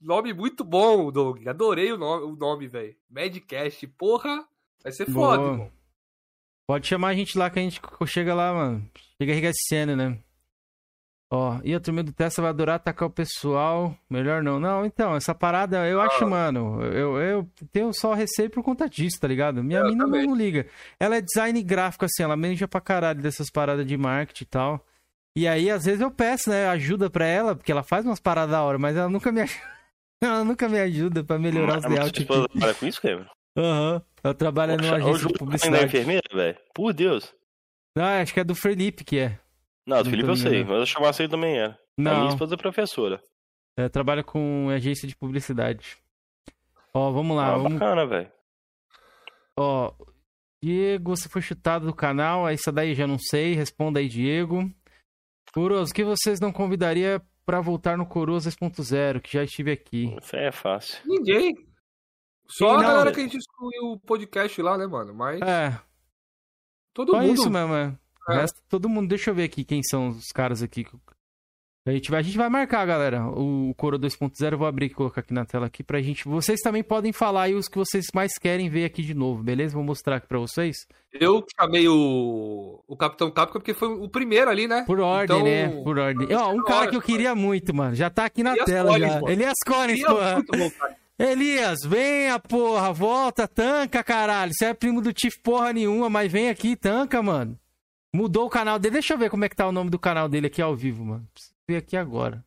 Nome 0.00 0.32
muito 0.32 0.64
bom, 0.64 1.12
Doug. 1.12 1.46
Adorei 1.46 1.92
o 1.92 1.96
nome, 1.96 2.24
o 2.24 2.36
nome 2.36 2.66
velho. 2.66 2.96
Madcast, 3.08 3.86
porra. 3.86 4.44
Vai 4.82 4.92
ser 4.92 5.06
foda, 5.06 5.38
Boa. 5.38 5.52
irmão. 5.52 5.72
Pode 6.66 6.86
chamar 6.86 7.08
a 7.08 7.14
gente 7.14 7.38
lá 7.38 7.48
que 7.48 7.60
a 7.60 7.62
gente 7.62 7.80
chega 8.06 8.34
lá, 8.34 8.52
mano. 8.52 8.90
Chega 9.20 9.32
enriquecendo, 9.32 9.96
né? 9.96 10.18
Ó, 11.30 11.58
e 11.62 11.74
a 11.74 11.80
turma 11.80 12.02
do 12.02 12.10
Tesla 12.10 12.42
vai 12.42 12.50
adorar 12.50 12.76
atacar 12.76 13.06
o 13.06 13.10
pessoal. 13.10 13.94
Melhor 14.08 14.42
não. 14.42 14.58
Não, 14.58 14.86
então, 14.86 15.14
essa 15.14 15.34
parada, 15.34 15.86
eu 15.86 16.00
acho, 16.00 16.24
Ah. 16.24 16.28
mano, 16.28 16.82
eu, 16.84 17.18
eu 17.20 17.48
tenho 17.70 17.92
só 17.92 18.14
receio 18.14 18.48
por 18.48 18.62
conta 18.62 18.88
disso, 18.88 19.20
tá 19.20 19.28
ligado? 19.28 19.62
Minha 19.62 19.80
Eu 19.80 19.88
mina 19.90 20.06
não, 20.06 20.22
não 20.22 20.34
liga. 20.34 20.66
Ela 20.98 21.16
é 21.16 21.20
design 21.20 21.62
gráfico, 21.62 22.06
assim, 22.06 22.22
ela 22.22 22.34
manja 22.36 22.66
pra 22.66 22.80
caralho 22.80 23.20
dessas 23.20 23.50
paradas 23.50 23.84
de 23.86 23.96
marketing 23.96 24.44
e 24.44 24.46
tal. 24.46 24.86
E 25.36 25.46
aí, 25.46 25.70
às 25.70 25.84
vezes, 25.84 26.00
eu 26.00 26.10
peço, 26.10 26.48
né, 26.48 26.66
ajuda 26.68 27.10
pra 27.10 27.26
ela, 27.26 27.54
porque 27.54 27.70
ela 27.70 27.82
faz 27.82 28.06
umas 28.06 28.18
paradas 28.18 28.50
da 28.52 28.62
hora, 28.62 28.78
mas 28.78 28.96
ela 28.96 29.10
nunca 29.10 29.30
me 29.30 29.42
ajuda. 29.42 29.60
Ela 30.20 30.42
nunca 30.42 30.68
me 30.68 30.80
ajuda 30.80 31.22
pra 31.22 31.38
melhorar 31.38 31.78
os 31.78 31.84
Mas 31.84 31.94
layouts 31.94 32.20
esposa 32.22 32.44
aqui. 32.46 32.52
trabalha 32.58 32.74
com 32.74 32.86
isso, 32.88 33.00
cara? 33.00 33.30
Aham. 33.56 34.02
Ela 34.24 34.34
trabalha 34.34 34.76
numa 34.76 34.90
o 34.90 34.94
agência 34.96 35.26
de 35.28 35.32
da 35.32 35.38
publicidade. 35.38 35.84
enfermeira, 35.84 36.22
velho? 36.34 36.56
Por 36.74 36.92
Deus. 36.92 37.32
Ah, 37.96 38.20
acho 38.20 38.34
que 38.34 38.40
é 38.40 38.44
do 38.44 38.54
Felipe 38.56 39.04
que 39.04 39.16
é. 39.16 39.38
Não, 39.88 39.96
do 39.98 40.04
Não 40.04 40.10
Felipe 40.10 40.28
eu 40.28 40.36
sei, 40.36 40.50
ligado. 40.50 40.68
mas 40.68 40.78
eu 40.80 40.86
chamar 40.86 41.08
assim 41.08 41.28
também 41.28 41.56
era. 41.58 41.72
A 41.72 42.00
minha 42.00 42.14
Não, 42.14 42.28
esposa 42.28 42.54
é 42.54 42.58
professora. 42.58 43.20
é, 43.76 43.88
trabalha 43.88 44.22
com 44.22 44.68
agência 44.70 45.08
de 45.08 45.16
publicidade. 45.16 45.96
Ó, 46.92 47.10
vamos 47.10 47.36
lá. 47.36 47.54
Ah, 47.54 47.56
vamos... 47.56 47.72
bacana, 47.74 48.06
velho. 48.06 48.30
Ó, 49.58 49.92
Diego, 50.62 51.16
você 51.16 51.28
foi 51.28 51.40
chutado 51.42 51.86
do 51.86 51.94
canal. 51.94 52.48
Essa 52.48 52.70
daí 52.72 52.94
já 52.94 53.06
não 53.06 53.18
sei. 53.18 53.54
Responda 53.54 53.98
aí, 54.00 54.08
Diego. 54.08 54.70
Coroas, 55.52 55.90
o 55.90 55.94
que 55.94 56.04
vocês 56.04 56.40
não 56.40 56.52
convidaria 56.52 57.22
pra 57.46 57.60
voltar 57.60 57.96
no 57.96 58.06
Coroas 58.06 58.44
2.0, 58.46 59.20
que 59.20 59.32
já 59.32 59.42
estive 59.44 59.72
aqui? 59.72 60.14
Isso 60.22 60.36
aí 60.36 60.44
é 60.44 60.52
fácil. 60.52 60.98
Ninguém. 61.06 61.54
Só 62.46 62.68
Sim, 62.70 62.74
a 62.74 62.76
não, 62.76 62.82
galera 62.82 63.10
é- 63.10 63.12
que 63.14 63.20
a 63.20 63.22
gente 63.22 63.36
excluiu 63.38 63.92
o 63.92 64.00
podcast 64.00 64.60
lá, 64.62 64.76
né, 64.78 64.86
mano? 64.86 65.14
Mas 65.14 65.40
É, 65.42 65.78
todo 66.94 67.12
só 67.12 67.20
mundo. 67.20 67.34
isso 67.34 67.50
mesmo, 67.50 67.74
é. 67.74 67.96
O 68.28 68.32
resto, 68.32 68.60
todo 68.68 68.88
mundo. 68.88 69.08
Deixa 69.08 69.30
eu 69.30 69.34
ver 69.34 69.44
aqui 69.44 69.64
quem 69.64 69.82
são 69.82 70.08
os 70.08 70.26
caras 70.34 70.62
aqui. 70.62 70.86
A 71.86 71.90
gente 71.92 72.10
vai, 72.10 72.20
a 72.20 72.22
gente 72.22 72.36
vai 72.36 72.50
marcar, 72.50 72.84
galera. 72.84 73.26
O 73.30 73.72
Coro 73.74 73.98
2.0, 73.98 74.52
eu 74.52 74.58
vou 74.58 74.66
abrir 74.66 74.86
e 74.86 74.90
colocar 74.90 75.22
aqui 75.22 75.32
na 75.32 75.46
tela 75.46 75.66
aqui 75.66 75.82
pra 75.82 76.02
gente. 76.02 76.28
Vocês 76.28 76.60
também 76.60 76.82
podem 76.82 77.12
falar 77.14 77.44
aí 77.44 77.54
os 77.54 77.66
que 77.66 77.78
vocês 77.78 78.04
mais 78.14 78.32
querem 78.38 78.68
ver 78.68 78.84
aqui 78.84 79.02
de 79.02 79.14
novo, 79.14 79.42
beleza? 79.42 79.74
Vou 79.74 79.82
mostrar 79.82 80.16
aqui 80.16 80.26
pra 80.26 80.38
vocês. 80.38 80.76
Eu 81.12 81.42
chamei 81.58 81.88
o, 81.88 82.82
o 82.86 82.94
Capitão 82.96 83.30
Capcom 83.30 83.58
porque 83.58 83.72
foi 83.72 83.88
o 83.88 84.06
primeiro 84.06 84.50
ali, 84.50 84.68
né? 84.68 84.84
Por 84.86 85.00
ordem, 85.00 85.34
Então, 85.36 85.48
né? 85.48 85.82
Por 85.82 85.98
ordem. 85.98 86.28
Ó, 86.36 86.52
um 86.52 86.62
cara 86.62 86.88
que 86.90 86.96
eu 86.96 87.00
queria 87.02 87.34
muito, 87.34 87.74
mano. 87.74 87.94
Já 87.94 88.10
tá 88.10 88.26
aqui 88.26 88.42
na 88.42 88.50
Elias 88.50 88.66
tela 88.66 88.90
Collins, 88.90 89.08
já. 89.08 89.20
mano. 89.20 89.30
Elias 89.30 89.54
Collins, 89.66 90.00
voltar. 90.02 90.96
Elias, 91.18 91.78
venha, 91.86 92.38
porra. 92.38 92.92
Volta, 92.92 93.48
tanca, 93.48 94.04
caralho. 94.04 94.52
Você 94.52 94.66
é 94.66 94.74
primo 94.74 95.00
do 95.00 95.12
Tiff 95.12 95.40
porra 95.42 95.72
nenhuma, 95.72 96.10
mas 96.10 96.30
vem 96.30 96.50
aqui, 96.50 96.76
tanca, 96.76 97.22
mano. 97.22 97.58
Mudou 98.18 98.46
o 98.46 98.50
canal 98.50 98.80
dele. 98.80 98.94
Deixa 98.94 99.14
eu 99.14 99.18
ver 99.18 99.30
como 99.30 99.44
é 99.44 99.48
que 99.48 99.54
tá 99.54 99.68
o 99.68 99.70
nome 99.70 99.90
do 99.90 99.98
canal 99.98 100.28
dele 100.28 100.48
aqui 100.48 100.60
ao 100.60 100.74
vivo, 100.74 101.04
mano. 101.04 101.24
Preciso 101.32 101.54
ver 101.68 101.76
aqui 101.76 101.96
agora. 101.96 102.44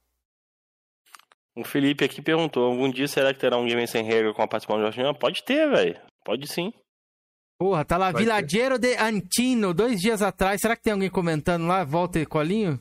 O 1.55 1.63
Felipe 1.63 2.03
aqui 2.03 2.21
perguntou: 2.21 2.65
algum 2.65 2.91
dia 2.91 3.07
será 3.07 3.33
que 3.33 3.39
terá 3.39 3.55
um 3.55 3.65
game 3.65 3.87
sem 3.87 4.03
regra 4.03 4.33
com 4.33 4.41
a 4.41 4.47
participação 4.49 4.81
de 4.81 4.91
Jorginho? 4.93 5.17
Pode 5.17 5.45
ter, 5.45 5.69
velho. 5.69 5.97
Pode 6.25 6.45
sim. 6.45 6.73
Porra, 7.57 7.85
tá 7.85 7.95
lá, 7.95 8.11
Vai 8.11 8.21
Vilageiro 8.21 8.77
de 8.77 8.97
Antino, 8.97 9.73
dois 9.73 10.01
dias 10.01 10.21
atrás. 10.21 10.59
Será 10.59 10.75
que 10.75 10.83
tem 10.83 10.91
alguém 10.91 11.09
comentando 11.09 11.65
lá? 11.65 11.85
Volta 11.85 12.19
e 12.19 12.25
colinho? 12.25 12.77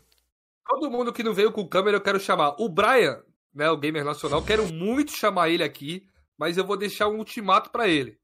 Todo 0.66 0.90
mundo 0.90 1.12
que 1.12 1.22
não 1.22 1.32
veio 1.32 1.52
com 1.52 1.68
câmera, 1.68 1.96
eu 1.96 2.02
quero 2.02 2.18
chamar. 2.18 2.56
O 2.58 2.68
Brian, 2.68 3.22
né, 3.54 3.70
o 3.70 3.76
gamer 3.76 4.04
nacional, 4.04 4.44
quero 4.44 4.66
muito 4.72 5.12
chamar 5.12 5.48
ele 5.48 5.62
aqui, 5.62 6.08
mas 6.36 6.56
eu 6.56 6.66
vou 6.66 6.76
deixar 6.76 7.06
um 7.06 7.18
ultimato 7.18 7.70
pra 7.70 7.86
ele. 7.86 8.18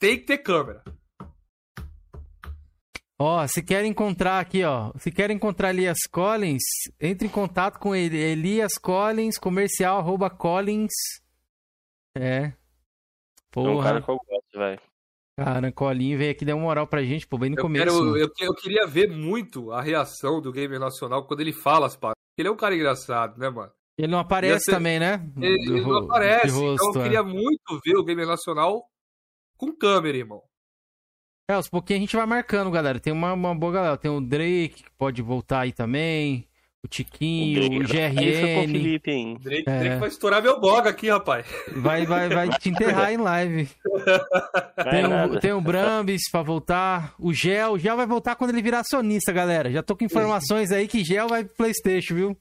Tem 0.00 0.18
que 0.18 0.24
ter 0.24 0.38
câmera. 0.38 0.82
Ó, 3.20 3.44
se 3.48 3.62
quer 3.62 3.84
encontrar 3.84 4.38
aqui, 4.40 4.62
ó. 4.64 4.92
Se 4.98 5.10
quer 5.10 5.30
encontrar 5.30 5.70
Elias 5.70 5.98
Collins, 6.10 6.62
entre 7.00 7.26
em 7.26 7.30
contato 7.30 7.78
com 7.80 7.94
ele. 7.94 8.16
Elias 8.16 8.74
Collins, 8.80 9.36
comercial, 9.38 9.98
arroba 9.98 10.30
Collins. 10.30 10.92
É. 12.16 12.52
É 13.56 13.60
um 13.60 13.80
cara 13.82 14.00
Porra. 14.00 14.02
que 14.02 14.10
eu 14.10 14.16
gosto, 14.16 14.58
velho. 14.58 14.80
Cara, 15.36 15.72
Colinho 15.72 16.18
veio 16.18 16.32
aqui 16.32 16.44
dar 16.44 16.54
uma 16.56 16.64
moral 16.64 16.86
pra 16.86 17.02
gente, 17.04 17.26
pô, 17.26 17.38
bem 17.38 17.50
no 17.50 17.56
Eu, 17.58 17.62
começo. 17.62 17.84
quero, 17.86 18.16
eu, 18.16 18.28
eu 18.40 18.54
queria 18.54 18.86
ver 18.86 19.08
muito 19.08 19.70
a 19.72 19.80
reação 19.80 20.40
do 20.40 20.52
gamer 20.52 20.80
nacional 20.80 21.26
quando 21.26 21.40
ele 21.40 21.52
fala 21.52 21.86
as 21.86 21.96
paradas. 21.96 22.18
Ele 22.36 22.48
é 22.48 22.50
um 22.50 22.56
cara 22.56 22.74
engraçado, 22.74 23.38
né, 23.38 23.48
mano? 23.48 23.70
Ele 23.96 24.08
não 24.08 24.18
aparece 24.18 24.64
ser- 24.64 24.72
também, 24.72 24.98
né? 25.00 25.14
Ele, 25.40 25.64
Do 25.64 25.76
ele 25.76 25.84
não 25.86 25.96
aparece. 26.04 26.48
rosto, 26.50 26.74
então 26.88 26.92
eu 26.94 27.00
é. 27.00 27.04
queria 27.04 27.22
muito 27.22 27.80
ver 27.84 27.96
o 27.96 28.04
gamer 28.04 28.26
nacional 28.26 28.84
com 29.56 29.72
câmera, 29.76 30.16
irmão. 30.16 30.42
É, 31.50 31.54
aos 31.54 31.66
pouquinhos 31.68 32.00
a 32.00 32.02
gente 32.02 32.16
vai 32.16 32.26
marcando, 32.26 32.70
galera. 32.70 33.00
Tem 33.00 33.10
uma, 33.12 33.32
uma 33.32 33.54
boa 33.54 33.72
galera. 33.72 33.96
Tem 33.96 34.10
o 34.10 34.20
Drake, 34.20 34.82
que 34.84 34.90
pode 34.98 35.22
voltar 35.22 35.60
aí 35.60 35.72
também. 35.72 36.46
O 36.84 36.86
Tiquinho, 36.86 37.60
o, 37.60 37.72
Aí 37.72 37.78
o 37.78 37.88
GRN. 37.88 38.66
Felipe, 38.66 39.10
hein? 39.10 39.36
Drake, 39.40 39.64
É. 39.66 39.78
Drake 39.80 39.96
vai 39.98 40.08
estourar 40.10 40.42
meu 40.42 40.60
blog 40.60 40.86
aqui, 40.86 41.08
rapaz. 41.08 41.46
Vai, 41.74 42.04
vai, 42.06 42.28
vai 42.28 42.48
te 42.50 42.68
enterrar 42.68 43.12
em 43.12 43.16
live. 43.16 43.68
Tem 44.90 45.06
o, 45.06 45.40
tem 45.40 45.52
o 45.52 45.60
Brambis 45.60 46.30
pra 46.30 46.42
voltar. 46.42 47.14
O 47.18 47.32
Gel. 47.32 47.72
O 47.72 47.78
Gel 47.78 47.96
vai 47.96 48.06
voltar 48.06 48.36
quando 48.36 48.50
ele 48.50 48.62
virar 48.62 48.80
acionista, 48.80 49.32
galera. 49.32 49.72
Já 49.72 49.82
tô 49.82 49.96
com 49.96 50.04
informações 50.04 50.70
aí 50.70 50.86
que 50.86 51.02
Gel 51.02 51.28
vai 51.28 51.44
pro 51.44 51.56
Playstation, 51.56 52.14
viu? 52.14 52.36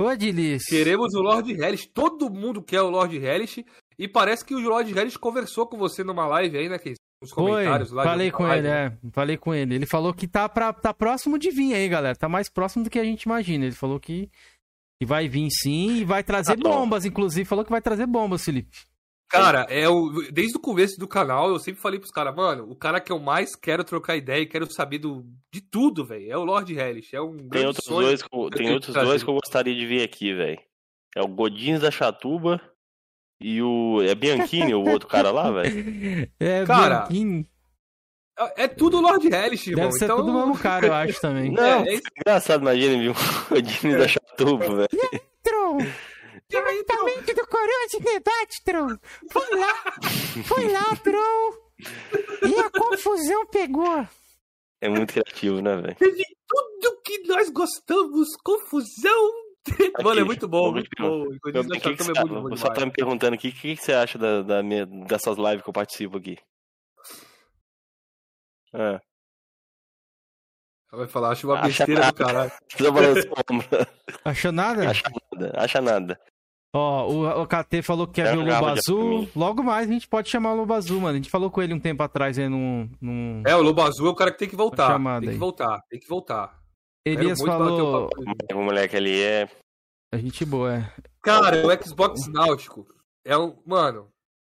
Ô, 0.00 0.14
Dilis. 0.14 0.64
Queremos 0.64 1.12
o 1.12 1.20
Lord 1.20 1.52
Hellish. 1.52 1.88
Todo 1.92 2.30
mundo 2.30 2.62
quer 2.62 2.80
o 2.82 2.88
Lord 2.88 3.16
Hellish. 3.16 3.64
E 3.98 4.08
parece 4.08 4.44
que 4.44 4.54
o 4.54 4.60
Lord 4.60 4.96
Hellish 4.96 5.16
conversou 5.18 5.66
com 5.66 5.76
você 5.76 6.02
numa 6.04 6.26
live 6.26 6.56
aí, 6.56 6.68
né, 6.68 6.78
Case? 6.78 6.96
Foi, 7.30 7.44
comentários 7.52 7.90
lá. 7.92 8.02
de 8.02 8.08
falei 8.08 8.30
com 8.30 8.42
live, 8.44 8.58
ele, 8.66 8.74
né? 8.74 8.86
é. 9.04 9.10
Falei 9.12 9.36
com 9.36 9.54
ele. 9.54 9.74
Ele 9.74 9.86
falou 9.86 10.12
que 10.14 10.26
tá, 10.28 10.48
pra, 10.48 10.72
tá 10.72 10.92
próximo 10.94 11.38
de 11.38 11.50
vir 11.50 11.74
aí, 11.74 11.88
galera. 11.88 12.16
Tá 12.16 12.28
mais 12.28 12.48
próximo 12.48 12.84
do 12.84 12.90
que 12.90 12.98
a 12.98 13.04
gente 13.04 13.22
imagina. 13.24 13.64
Ele 13.64 13.74
falou 13.74 13.98
que, 14.00 14.30
que 15.00 15.06
vai 15.06 15.28
vir 15.28 15.48
sim 15.50 15.96
e 15.98 16.04
vai 16.04 16.22
trazer 16.22 16.56
Tá 16.56 16.62
bom. 16.62 16.80
bombas, 16.80 17.04
inclusive. 17.04 17.44
Falou 17.44 17.64
que 17.64 17.70
vai 17.70 17.80
trazer 17.82 18.06
bombas, 18.06 18.44
Felipe. 18.44 18.76
Cara, 19.30 19.62
é 19.68 19.88
o, 19.88 20.10
desde 20.30 20.56
o 20.56 20.60
começo 20.60 21.00
do 21.00 21.08
canal, 21.08 21.48
eu 21.48 21.58
sempre 21.58 21.80
falei 21.80 21.98
pros 21.98 22.12
caras, 22.12 22.36
mano, 22.36 22.70
o 22.70 22.76
cara 22.76 23.00
que 23.00 23.10
eu 23.10 23.18
mais 23.18 23.56
quero 23.56 23.82
trocar 23.82 24.16
ideia 24.16 24.42
e 24.42 24.46
quero 24.46 24.70
saber 24.70 24.98
do, 24.98 25.24
de 25.52 25.60
tudo, 25.60 26.04
velho, 26.04 26.30
é 26.30 26.36
o 26.36 26.44
Lord 26.44 26.72
Hellish. 26.72 27.16
É 27.16 27.20
um 27.20 27.36
Tem 27.36 27.48
grande 27.48 27.66
outros 27.68 27.84
sonho. 27.86 28.06
dois, 28.06 28.22
que 28.22 28.28
tem 28.56 28.70
outros 28.74 28.94
dois 28.94 29.24
que 29.24 29.30
eu 29.30 29.34
gostaria 29.34 29.74
de 29.74 29.86
ver 29.86 30.02
aqui, 30.04 30.32
velho. 30.32 30.60
É 31.16 31.22
o 31.22 31.26
Godins 31.26 31.80
da 31.80 31.90
Chatuba 31.90 32.60
e 33.44 33.60
o. 33.60 34.00
É 34.02 34.14
Bianchini, 34.14 34.74
o 34.74 34.88
outro 34.88 35.06
cara 35.06 35.30
lá, 35.30 35.50
velho. 35.50 36.30
É, 36.40 36.64
Cara, 36.64 37.00
Bianchini. 37.00 37.46
É, 38.38 38.64
é 38.64 38.68
tudo 38.68 39.00
Lord 39.02 39.28
Hellish, 39.28 39.68
irmão. 39.68 39.84
Deve 39.84 39.98
ser 39.98 40.06
então, 40.06 40.16
tudo 40.16 40.30
o 40.30 40.34
mesmo 40.34 40.58
cara, 40.58 40.86
eu 40.86 40.94
acho 40.94 41.20
também. 41.20 41.52
Não, 41.52 41.84
É, 41.84 41.94
é 41.94 42.00
engraçado, 42.20 42.62
imagina, 42.62 42.98
viu? 42.98 43.12
O 43.50 43.54
Godins 43.54 43.98
da 43.98 44.08
Chatuba, 44.08 44.64
velho. 44.74 44.88
Tron! 45.42 45.78
Diretamente 46.48 47.34
do 47.34 47.46
Coroa 47.46 47.86
de 47.90 48.00
Debate, 48.00 48.64
Tron! 48.64 48.96
Foi 49.30 49.58
lá! 49.58 49.74
Foi 50.44 50.68
lá, 50.72 50.96
Tron! 50.96 52.48
E 52.48 52.60
a 52.60 52.70
confusão 52.70 53.46
pegou! 53.46 54.08
É 54.80 54.88
muito 54.88 55.12
criativo, 55.12 55.60
né, 55.60 55.76
velho? 55.76 55.96
Teve 55.96 56.24
tudo 56.48 57.00
que 57.02 57.28
nós 57.28 57.50
gostamos, 57.50 58.28
confusão. 58.42 59.43
Mano, 60.04 60.20
é 60.20 60.24
muito 60.24 60.46
bom, 60.46 60.72
muito 60.72 60.90
bom. 60.98 61.04
Eu- 61.06 61.30
O 61.30 61.32
você- 61.32 61.48
é 61.48 61.62
muito 61.62 62.14
bom 62.28 62.46
o 62.46 62.50
pessoal 62.50 62.72
demais. 62.72 62.78
tá 62.78 62.86
me 62.86 62.92
perguntando 62.92 63.34
aqui 63.34 63.48
o 63.48 63.52
que, 63.52 63.76
que 63.76 63.82
você 63.82 63.92
acha 63.92 64.18
da, 64.18 64.42
da 64.42 64.62
minha- 64.62 64.84
dessas 64.86 65.36
lives 65.38 65.62
que 65.62 65.68
eu 65.68 65.72
participo 65.72 66.18
aqui. 66.18 66.36
Ah, 68.74 69.00
Ela 70.92 71.02
vai 71.02 71.06
falar, 71.08 71.30
acho 71.30 71.46
uma 71.48 71.58
Acha 71.60 71.86
besteira 71.86 72.00
do 72.00 72.04
nada. 72.04 72.24
caralho. 72.24 72.52
precisa 72.68 72.90
balançar 72.92 73.30
o 73.32 73.54
ombro. 73.54 73.68
Achou 74.24 74.52
nada? 74.52 74.90
Acha 74.90 75.02
nada, 75.32 75.52
acha 75.56 75.80
nada. 75.80 76.20
Ó, 76.76 77.08
o, 77.08 77.42
o 77.42 77.46
KT 77.46 77.82
falou 77.82 78.06
que 78.06 78.14
quer 78.14 78.32
ver 78.34 78.38
o 78.38 78.44
Lobo 78.44 78.66
Azul. 78.66 79.28
Logo 79.36 79.62
mais 79.62 79.88
a 79.88 79.92
gente 79.92 80.08
pode 80.08 80.28
chamar 80.28 80.52
o 80.52 80.56
Lobo 80.56 80.74
Azul, 80.74 81.00
mano. 81.00 81.12
A 81.14 81.16
gente 81.16 81.30
falou 81.30 81.48
com 81.50 81.62
ele 81.62 81.72
um 81.72 81.78
tempo 81.80 82.02
atrás 82.02 82.36
aí 82.38 82.48
num. 82.48 82.90
num... 83.00 83.42
É, 83.46 83.54
o 83.54 83.62
Lobo 83.62 83.80
Azul 83.80 84.08
é 84.08 84.10
o 84.10 84.14
cara 84.14 84.32
que 84.32 84.38
tem 84.38 84.48
que 84.48 84.56
voltar. 84.56 84.88
chamada 84.88 85.20
Tem 85.20 85.28
que 85.30 85.34
aí. 85.34 85.38
voltar, 85.38 85.80
tem 85.88 86.00
que 86.00 86.08
voltar. 86.08 86.60
Elias 87.04 87.38
Quero 87.38 87.50
muito 87.52 87.64
bater 87.70 87.82
falou. 87.82 88.08
papo 88.08 88.16
com 88.24 88.30
ele. 88.30 88.60
O 88.60 88.64
moleque 88.64 88.96
ali 88.96 89.20
é. 89.22 89.48
A 90.12 90.16
gente 90.18 90.44
boa, 90.44 90.74
é. 90.76 90.94
Cara, 91.22 91.66
o 91.66 91.84
Xbox 91.84 92.26
Náutico 92.28 92.86
é 93.24 93.36
um. 93.36 93.60
Mano, 93.66 94.10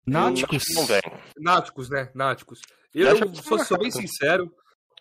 Náuticos? 0.07 0.65
Não, 0.75 0.87
velho. 0.87 1.03
Náuticos, 1.39 1.91
né? 1.91 2.11
Náuticos. 2.15 2.61
Eu, 2.95 3.09
eu 3.09 3.17
eu 3.19 3.35
sou, 3.35 3.59
sou 3.65 3.79
bem 3.79 3.91
sincero. 3.91 4.51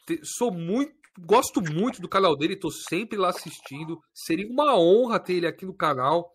te- 0.05 0.19
Sou 0.23 0.51
muito. 0.51 0.95
Gosto 1.19 1.61
muito 1.61 1.99
do 1.99 2.07
canal 2.07 2.35
dele, 2.37 2.55
tô 2.55 2.69
sempre 2.69 3.17
lá 3.17 3.29
assistindo. 3.29 3.99
Seria 4.13 4.47
uma 4.47 4.77
honra 4.77 5.19
ter 5.19 5.33
ele 5.33 5.47
aqui 5.47 5.65
no 5.65 5.73
canal. 5.75 6.31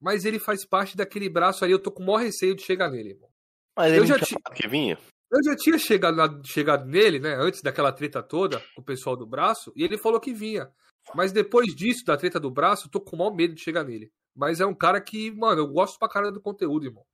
Mas 0.00 0.24
ele 0.24 0.38
faz 0.38 0.64
parte 0.66 0.96
daquele 0.96 1.28
braço 1.28 1.64
ali. 1.64 1.72
Eu 1.72 1.82
tô 1.82 1.90
com 1.90 2.02
o 2.02 2.06
maior 2.06 2.18
receio 2.18 2.54
de 2.54 2.62
chegar 2.62 2.90
nele, 2.90 3.10
irmão. 3.10 3.28
Mas 3.76 3.90
Eu 3.92 3.98
ele 3.98 4.06
já 4.06 4.18
já 4.18 4.26
ti- 4.26 4.36
que 4.54 4.68
vinha. 4.68 4.96
Eu 5.34 5.42
já 5.44 5.56
tinha 5.56 5.78
chegado, 5.78 6.14
na- 6.16 6.40
chegado 6.44 6.86
nele, 6.86 7.18
né? 7.18 7.34
Antes 7.34 7.60
daquela 7.60 7.90
treta 7.92 8.22
toda 8.22 8.60
com 8.74 8.82
o 8.82 8.84
pessoal 8.84 9.16
do 9.16 9.26
braço, 9.26 9.72
e 9.74 9.82
ele 9.82 9.98
falou 9.98 10.20
que 10.20 10.32
vinha. 10.32 10.70
Mas 11.14 11.32
depois 11.32 11.74
disso, 11.74 12.04
da 12.04 12.16
treta 12.16 12.38
do 12.38 12.50
braço, 12.50 12.86
eu 12.86 12.90
tô 12.90 13.00
com 13.00 13.16
o 13.16 13.18
maior 13.18 13.34
medo 13.34 13.54
de 13.54 13.60
chegar 13.60 13.82
nele. 13.84 14.10
Mas 14.34 14.60
é 14.60 14.66
um 14.66 14.74
cara 14.74 15.00
que, 15.00 15.30
mano, 15.32 15.60
eu 15.62 15.66
gosto 15.68 15.98
pra 15.98 16.08
cara 16.08 16.30
do 16.30 16.40
conteúdo, 16.40 16.86
irmão. 16.86 17.04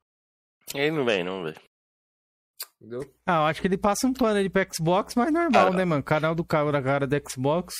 Ele 0.74 0.90
não 0.90 1.04
vem, 1.04 1.24
não, 1.24 1.42
velho. 1.44 1.60
Entendeu? 2.80 3.00
Ah, 3.26 3.36
eu 3.40 3.42
acho 3.46 3.60
que 3.60 3.66
ele 3.66 3.76
passa 3.76 4.06
um 4.06 4.12
pano 4.12 4.38
ali 4.38 4.48
pro 4.48 4.64
Xbox, 4.74 5.14
mas 5.14 5.32
normal, 5.32 5.64
Cara. 5.66 5.76
né, 5.76 5.84
mano? 5.84 6.02
Canal 6.02 6.34
do 6.34 6.44
cara, 6.44 6.70
da 6.72 6.82
cara 6.82 7.06
do 7.06 7.30
Xbox. 7.30 7.74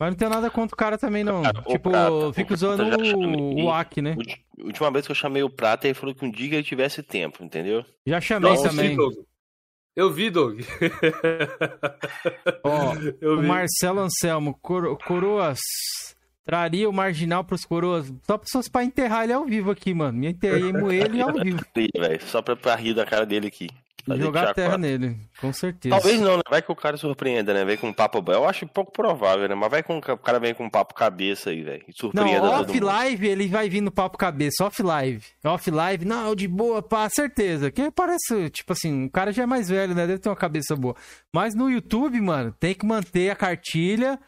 Mas 0.00 0.10
não 0.10 0.16
tem 0.16 0.28
nada 0.30 0.50
contra 0.50 0.74
o 0.74 0.78
cara 0.78 0.96
também, 0.96 1.22
não. 1.22 1.42
Cara, 1.42 1.60
tipo, 1.62 1.90
Prata, 1.90 2.32
fica 2.32 2.54
usando 2.54 2.80
o, 3.16 3.64
o 3.64 3.70
AC, 3.70 3.98
né? 3.98 4.16
Última 4.58 4.90
vez 4.90 5.04
que 5.04 5.12
eu 5.12 5.16
chamei 5.16 5.42
o 5.42 5.50
Prata, 5.50 5.86
ele 5.86 5.92
falou 5.94 6.14
que 6.14 6.24
um 6.24 6.30
dia 6.30 6.54
ele 6.54 6.62
tivesse 6.64 7.02
tempo, 7.02 7.44
entendeu? 7.44 7.84
Já 8.06 8.18
chamei 8.18 8.50
Nossa, 8.50 8.70
também. 8.70 8.86
eu 8.86 8.90
vi, 8.90 8.96
Doug. 8.96 9.14
Eu 9.96 10.10
vi, 10.10 10.30
Doug. 10.30 10.60
Ó, 12.64 12.94
eu 13.20 13.32
o 13.34 13.40
vi. 13.42 13.46
Marcelo 13.46 14.00
Anselmo, 14.00 14.58
coro- 14.62 14.96
coroas. 15.06 15.58
Traria 16.44 16.88
o 16.88 16.92
marginal 16.92 17.44
pros 17.44 17.64
coroas. 17.66 18.10
Só 18.26 18.40
fosse 18.50 18.70
pra 18.70 18.82
enterrar 18.82 19.24
ele 19.24 19.32
ao 19.34 19.44
vivo 19.44 19.70
aqui, 19.70 19.92
mano. 19.92 20.18
Me 20.18 20.28
enterremos 20.30 20.92
ele 20.92 21.20
ao 21.20 21.32
vivo. 21.34 21.60
Só 22.22 22.40
pra, 22.42 22.56
pra 22.56 22.74
rir 22.74 22.94
da 22.94 23.04
cara 23.04 23.26
dele 23.26 23.46
aqui. 23.48 23.68
Jogar 24.08 24.54
terra 24.54 24.70
quatro. 24.70 24.82
nele. 24.82 25.16
Com 25.40 25.52
certeza. 25.52 25.94
Talvez 25.94 26.20
não, 26.20 26.36
né? 26.36 26.42
Vai 26.48 26.62
que 26.62 26.70
o 26.70 26.76
cara 26.76 26.96
surpreenda, 26.96 27.54
né? 27.54 27.64
Vem 27.64 27.76
com 27.76 27.88
um 27.88 27.92
papo. 27.92 28.22
Eu 28.32 28.48
acho 28.48 28.66
pouco 28.66 28.92
provável, 28.92 29.48
né? 29.48 29.54
Mas 29.54 29.70
vai 29.70 29.82
com 29.82 29.98
o 29.98 30.00
cara 30.00 30.38
vem 30.38 30.54
com 30.54 30.64
um 30.64 30.70
papo 30.70 30.94
cabeça 30.94 31.50
aí, 31.50 31.62
velho. 31.62 31.84
Não, 31.86 31.94
surpreenda 31.94 32.40
todo 32.40 32.70
off 32.70 32.80
live 32.80 33.28
ele 33.28 33.48
vai 33.48 33.68
vir 33.68 33.80
no 33.80 33.90
papo 33.90 34.18
cabeça, 34.18 34.64
off 34.64 34.82
live. 34.82 35.24
Off 35.44 35.70
live, 35.70 36.04
não, 36.04 36.34
de 36.34 36.48
boa, 36.48 36.82
pá, 36.82 37.08
certeza. 37.08 37.70
Que 37.70 37.90
parece, 37.90 38.50
tipo 38.50 38.72
assim, 38.72 39.06
o 39.06 39.10
cara 39.10 39.32
já 39.32 39.42
é 39.42 39.46
mais 39.46 39.68
velho, 39.68 39.94
né? 39.94 40.06
Deve 40.06 40.18
ter 40.18 40.28
uma 40.28 40.36
cabeça 40.36 40.74
boa. 40.76 40.94
Mas 41.32 41.54
no 41.54 41.70
YouTube, 41.70 42.20
mano, 42.20 42.52
tem 42.58 42.74
que 42.74 42.86
manter 42.86 43.30
a 43.30 43.36
cartilha 43.36 44.18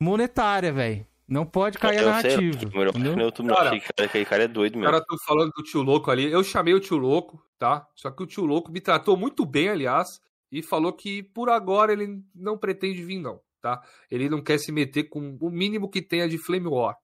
monetária, 0.00 0.72
velho. 0.72 1.06
Não 1.32 1.46
pode 1.46 1.78
cair 1.78 1.98
a 1.98 2.02
Eu 2.02 2.20
sei, 2.20 2.30
narrativa. 2.36 2.70
meu, 2.74 2.88
entendeu? 2.90 3.16
meu, 3.16 3.24
YouTube 3.26 3.46
não 3.46 3.54
Cara, 3.54 3.70
cara- 3.80 4.06
aquele 4.08 4.24
cara 4.26 4.42
é 4.44 4.48
doido 4.48 4.74
mesmo. 4.74 4.84
caras 4.84 5.00
estão 5.00 5.16
falando 5.26 5.50
do 5.56 5.62
tio 5.62 5.80
louco 5.82 6.10
ali. 6.10 6.30
Eu 6.30 6.44
chamei 6.44 6.74
o 6.74 6.80
tio 6.80 6.98
louco, 6.98 7.42
tá? 7.58 7.86
Só 7.96 8.10
que 8.10 8.22
o 8.22 8.26
tio 8.26 8.44
louco 8.44 8.70
me 8.70 8.80
tratou 8.80 9.16
muito 9.16 9.46
bem, 9.46 9.68
aliás, 9.70 10.20
e 10.50 10.62
falou 10.62 10.92
que 10.92 11.22
por 11.22 11.48
agora 11.48 11.92
ele 11.92 12.20
não 12.34 12.58
pretende 12.58 13.02
vir, 13.02 13.18
não, 13.18 13.40
tá? 13.62 13.80
Ele 14.10 14.28
não 14.28 14.42
quer 14.42 14.58
se 14.58 14.70
meter 14.70 15.04
com 15.04 15.38
o 15.40 15.50
mínimo 15.50 15.88
que 15.88 16.02
tenha 16.02 16.28
de 16.28 16.36
Flame 16.36 16.66
War. 16.66 16.96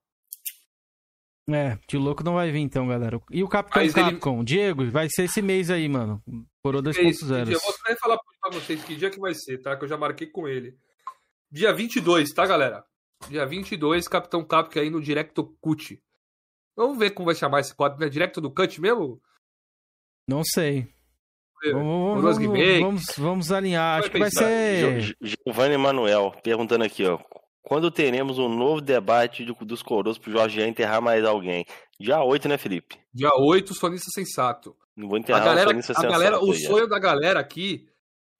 É, 1.50 1.78
tio 1.86 1.98
louco 1.98 2.22
não 2.22 2.34
vai 2.34 2.50
vir 2.52 2.58
então, 2.60 2.86
galera. 2.86 3.18
E 3.30 3.42
o 3.42 3.48
Capitão 3.48 3.82
Mas 3.82 3.96
ele- 3.96 4.10
Capcom? 4.10 4.44
Diego, 4.44 4.90
vai 4.90 5.08
ser 5.08 5.22
esse 5.24 5.40
mês 5.40 5.70
aí, 5.70 5.88
mano. 5.88 6.22
Coroa 6.62 6.82
É 6.88 6.90
isso, 7.08 7.24
2.0. 7.24 7.50
Eu 7.50 7.60
vou 7.60 7.74
até 7.82 7.96
falar 7.96 8.18
pra 8.42 8.50
vocês 8.52 8.84
que 8.84 8.94
dia 8.94 9.08
que 9.08 9.18
vai 9.18 9.32
ser, 9.34 9.56
tá? 9.62 9.74
Que 9.74 9.84
eu 9.84 9.88
já 9.88 9.96
marquei 9.96 10.26
com 10.26 10.46
ele. 10.46 10.76
Dia 11.50 11.72
22, 11.72 12.30
tá, 12.34 12.44
galera? 12.46 12.84
Dia 13.26 13.44
22, 13.44 14.06
Capitão 14.08 14.44
Capcom 14.44 14.78
aí 14.80 14.90
no 14.90 15.00
Directo 15.02 15.44
Cut. 15.60 16.00
Vamos 16.76 16.98
ver 16.98 17.10
como 17.10 17.26
vai 17.26 17.34
chamar 17.34 17.60
esse 17.60 17.74
quadro, 17.74 17.98
né? 17.98 18.08
Directo 18.08 18.40
do 18.40 18.50
Cut 18.50 18.80
mesmo? 18.80 19.20
Não 20.28 20.42
sei. 20.44 20.86
É, 21.64 21.72
Vamos, 21.72 22.22
vamos, 22.22 22.80
vamos, 22.80 23.04
vamos 23.18 23.52
alinhar. 23.52 23.98
Acho 23.98 24.10
que 24.12 24.18
vai 24.18 24.30
ser. 24.30 25.16
Giovanni 25.20 25.74
Emanuel 25.74 26.32
perguntando 26.42 26.84
aqui, 26.84 27.04
ó. 27.04 27.18
Quando 27.62 27.90
teremos 27.90 28.38
um 28.38 28.48
novo 28.48 28.80
debate 28.80 29.44
do- 29.44 29.54
dos 29.66 29.82
coroas 29.82 30.16
pro 30.16 30.30
Jorge 30.30 30.62
enterrar 30.62 31.02
mais 31.02 31.24
alguém? 31.24 31.66
Dia 32.00 32.22
8, 32.22 32.48
né, 32.48 32.56
Felipe? 32.56 32.96
Dia 33.12 33.30
8, 33.36 33.74
Sonista 33.74 34.10
Sensato. 34.14 34.74
Não 34.96 35.08
vou 35.08 35.16
A 35.16 35.20
enterrar 35.20 35.44
galera, 35.44 35.66
o 35.68 35.70
Sonista 35.72 35.92
a 35.98 36.02
galera, 36.02 36.36
sensato 36.36 36.46
o 36.46 36.52
aí, 36.52 36.64
ó. 36.64 36.68
sonho 36.70 36.86
da 36.88 36.98
galera 36.98 37.40
aqui 37.40 37.86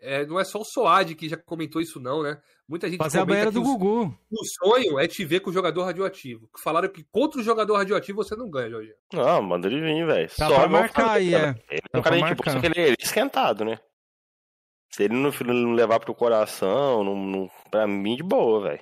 é, 0.01 0.24
não 0.24 0.39
é 0.39 0.45
só 0.45 0.61
o 0.61 0.64
Soad 0.64 1.14
que 1.16 1.29
já 1.29 1.37
comentou 1.37 1.83
isso, 1.83 1.99
não, 2.01 2.22
né? 2.22 2.41
Muita 2.68 2.86
gente 2.88 2.98
Fazer 2.98 3.20
a 3.20 3.24
banheira 3.24 3.50
do 3.50 3.60
o- 3.60 3.64
Gugu. 3.64 4.14
O 4.30 4.44
sonho 4.44 4.98
é 4.98 5.08
te 5.08 5.24
ver 5.24 5.40
com 5.40 5.48
o 5.48 5.52
jogador 5.52 5.84
radioativo. 5.84 6.50
Falaram 6.62 6.88
que 6.88 7.02
contra 7.10 7.40
o 7.40 7.42
jogador 7.42 7.76
radioativo 7.76 8.22
você 8.22 8.36
não 8.36 8.50
ganha, 8.50 8.68
Jorge. 8.68 8.92
Não, 9.12 9.40
manda 9.42 9.66
ele 9.68 9.80
vir, 9.80 10.04
velho. 10.06 10.28
Dá 10.38 10.48
Só 10.48 10.54
pra 10.54 10.68
marcar 10.68 11.10
aí, 11.12 11.34
é. 11.34 11.54
Ele 11.70 11.80
é 11.92 11.98
um 11.98 12.02
cara 12.02 12.18
boa, 12.18 12.52
só 12.52 12.60
que 12.60 12.66
ele 12.66 12.78
é 12.80 12.94
esquentado, 13.00 13.64
né? 13.64 13.78
Se 14.90 15.04
ele 15.04 15.14
não, 15.14 15.30
não 15.46 15.72
levar 15.72 15.98
pro 16.00 16.14
coração, 16.14 17.02
não, 17.04 17.14
não, 17.16 17.50
pra 17.70 17.86
mim, 17.86 18.16
de 18.16 18.22
boa, 18.22 18.62
velho. 18.62 18.80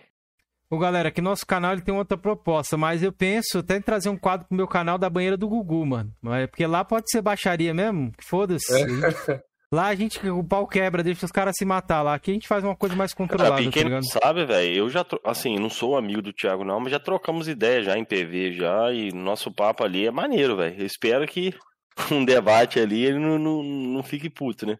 Ô, 0.69 0.79
galera, 0.79 1.11
aqui 1.11 1.21
no 1.21 1.31
nosso 1.31 1.47
canal 1.47 1.73
ele 1.73 1.81
tem 1.83 1.95
outra 1.95 2.19
proposta, 2.19 2.77
mas 2.77 3.01
eu 3.05 3.13
penso 3.13 3.59
até 3.59 3.77
em 3.77 3.81
trazer 3.81 4.09
um 4.09 4.17
quadro 4.19 4.49
pro 4.49 4.57
meu 4.57 4.67
canal 4.67 4.99
da 4.99 5.09
banheira 5.09 5.37
do 5.37 5.49
Gugu, 5.49 5.87
mano. 5.87 6.13
Mas- 6.21 6.49
Porque 6.51 6.67
lá 6.67 6.85
pode 6.85 7.09
ser 7.09 7.23
baixaria 7.23 7.73
mesmo, 7.73 8.11
que 8.19 8.25
foda-se. 8.25 8.67
Lá 9.77 9.89
a 9.89 9.95
gente, 9.95 10.19
o 10.29 10.43
pau 10.45 10.67
quebra, 10.67 11.03
deixa 11.03 11.27
os 11.27 11.33
caras 11.33 11.55
se 11.59 11.65
matar 11.65 12.03
lá. 12.03 12.15
Aqui 12.15 12.31
a 12.31 12.35
gente 12.35 12.49
faz 12.49 12.65
uma 12.65 12.77
coisa 12.77 12.97
mais 12.97 13.13
Cara, 13.13 13.19
controlada, 13.19 13.71
tá 13.71 13.71
quem 13.71 13.85
não 13.85 13.91
ligado? 13.91 14.03
sabe, 14.03 14.45
velho, 14.47 14.75
eu 14.77 14.89
já, 14.91 15.03
tro- 15.05 15.21
assim, 15.25 15.57
não 15.59 15.69
sou 15.69 15.97
amigo 15.97 16.23
do 16.23 16.33
Thiago 16.33 16.65
não, 16.65 16.81
mas 16.81 16.93
já 16.93 16.99
trocamos 17.01 17.49
ideia 17.49 17.83
já 17.83 17.99
em 17.99 18.05
PV 18.05 18.53
já, 18.53 18.93
e 18.93 19.13
nosso 19.13 19.53
papo 19.53 19.85
ali 19.85 20.07
é 20.07 20.11
maneiro, 20.11 20.57
velho. 20.57 20.81
Eu 20.81 20.87
espero 20.87 21.27
que 21.27 21.53
um 22.13 22.25
debate 22.25 22.79
ali 22.81 23.05
ele 23.05 23.19
não, 23.19 23.39
não, 23.39 23.63
não 23.63 24.03
fique 24.03 24.31
puto, 24.31 24.67
né? 24.67 24.77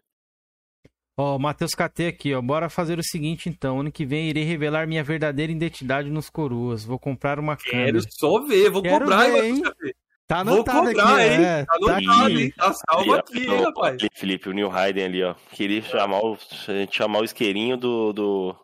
Ó, 1.15 1.35
o 1.35 1.39
Matheus 1.39 1.71
KT 1.75 2.07
aqui, 2.07 2.33
ó. 2.33 2.41
Bora 2.41 2.69
fazer 2.69 2.99
o 2.99 3.03
seguinte 3.03 3.49
então. 3.49 3.79
Ano 3.79 3.91
que 3.91 4.05
vem 4.05 4.29
irei 4.29 4.43
revelar 4.43 4.87
minha 4.87 5.03
verdadeira 5.03 5.51
identidade 5.51 6.09
nos 6.09 6.29
coroas. 6.29 6.83
Vou 6.85 6.99
comprar 6.99 7.39
uma 7.39 7.57
Quero 7.61 7.99
câmera. 7.99 8.01
só 8.09 8.39
ver, 8.45 8.69
vou 8.71 8.81
Quero 8.81 8.85
cobrar, 8.85 9.15
ver, 9.15 9.29
hein, 9.29 9.57
hein? 9.57 9.61
Matheus 9.61 9.73
KT. 9.75 9.95
Tá 10.27 10.43
Vou 10.43 10.55
anotado 10.55 10.87
cobrar, 10.87 11.13
aqui, 11.15 11.21
hein? 11.23 11.43
é. 11.45 11.65
Tá 11.65 11.65
Tá 11.65 11.75
anotado, 11.75 12.25
aqui. 12.25 12.41
hein? 12.43 12.53
Tá 12.57 12.73
salvo 12.73 13.13
aqui, 13.13 13.39
hein, 13.49 13.63
rapaz. 13.63 13.97
ali, 14.01 14.09
Felipe, 14.13 14.49
o 14.49 14.53
Neil 14.53 14.69
Hayden 14.71 15.05
ali, 15.05 15.23
ó. 15.23 15.33
Queria 15.51 15.81
chamar 15.81 16.19
o, 16.21 16.37
chamar 16.91 17.19
o 17.19 17.23
isqueirinho 17.23 17.77
do, 17.77 18.11
do, 18.11 18.55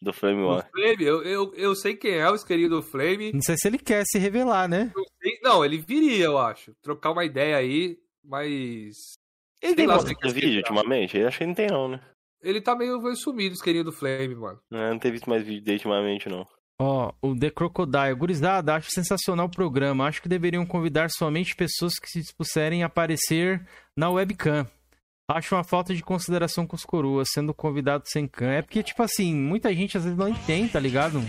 do 0.00 0.12
Flame 0.14 0.42
O 0.42 0.48
One. 0.48 0.62
Flame, 0.72 1.04
eu, 1.04 1.22
eu, 1.22 1.54
eu 1.54 1.74
sei 1.74 1.94
quem 1.96 2.14
é 2.14 2.30
o 2.30 2.34
isqueirinho 2.34 2.70
do 2.70 2.82
Flame. 2.82 3.30
Não 3.32 3.42
sei 3.42 3.56
se 3.58 3.68
ele 3.68 3.78
quer 3.78 4.04
se 4.06 4.18
revelar, 4.18 4.66
né? 4.68 4.90
Não, 4.96 5.04
sei- 5.22 5.38
não, 5.42 5.62
ele 5.64 5.78
viria, 5.78 6.24
eu 6.24 6.38
acho. 6.38 6.72
Trocar 6.82 7.10
uma 7.12 7.24
ideia 7.26 7.56
aí, 7.58 7.98
mas. 8.24 8.96
Ele 9.60 9.74
tem 9.76 9.86
quer 10.14 10.32
vídeo 10.32 10.48
esperar. 10.60 10.72
ultimamente? 10.78 11.18
Eu 11.18 11.28
acho 11.28 11.36
que 11.38 11.44
ele 11.44 11.48
não 11.50 11.54
tem 11.54 11.66
não, 11.68 11.88
né? 11.88 12.00
Ele 12.42 12.60
tá 12.60 12.74
meio 12.74 13.00
meio 13.00 13.14
sumido, 13.16 13.50
o 13.50 13.54
isqueirinho 13.54 13.84
do 13.84 13.92
Flame, 13.92 14.34
mano. 14.34 14.58
É, 14.72 14.90
não 14.90 14.98
tem 14.98 15.12
visto 15.12 15.28
mais 15.28 15.44
vídeo 15.44 15.62
dele 15.62 15.76
ultimamente, 15.76 16.28
não. 16.28 16.46
Ó, 16.84 17.12
o 17.22 17.38
The 17.38 17.48
Crocodile. 17.48 18.16
Gurizada, 18.16 18.74
acho 18.74 18.90
sensacional 18.90 19.46
o 19.46 19.50
programa. 19.50 20.04
Acho 20.04 20.20
que 20.20 20.28
deveriam 20.28 20.66
convidar 20.66 21.08
somente 21.10 21.54
pessoas 21.54 21.92
que 21.94 22.08
se 22.08 22.18
dispuserem 22.20 22.82
a 22.82 22.86
aparecer 22.86 23.64
na 23.96 24.10
webcam. 24.10 24.66
Acho 25.30 25.54
uma 25.54 25.62
falta 25.62 25.94
de 25.94 26.02
consideração 26.02 26.66
com 26.66 26.74
os 26.74 26.84
coroas, 26.84 27.28
sendo 27.32 27.54
convidado 27.54 28.02
sem 28.08 28.26
cam. 28.26 28.50
É 28.50 28.62
porque, 28.62 28.82
tipo 28.82 29.00
assim, 29.00 29.32
muita 29.32 29.72
gente 29.72 29.96
às 29.96 30.02
vezes 30.02 30.18
não 30.18 30.28
entende, 30.28 30.72
tá 30.72 30.80
ligado? 30.80 31.22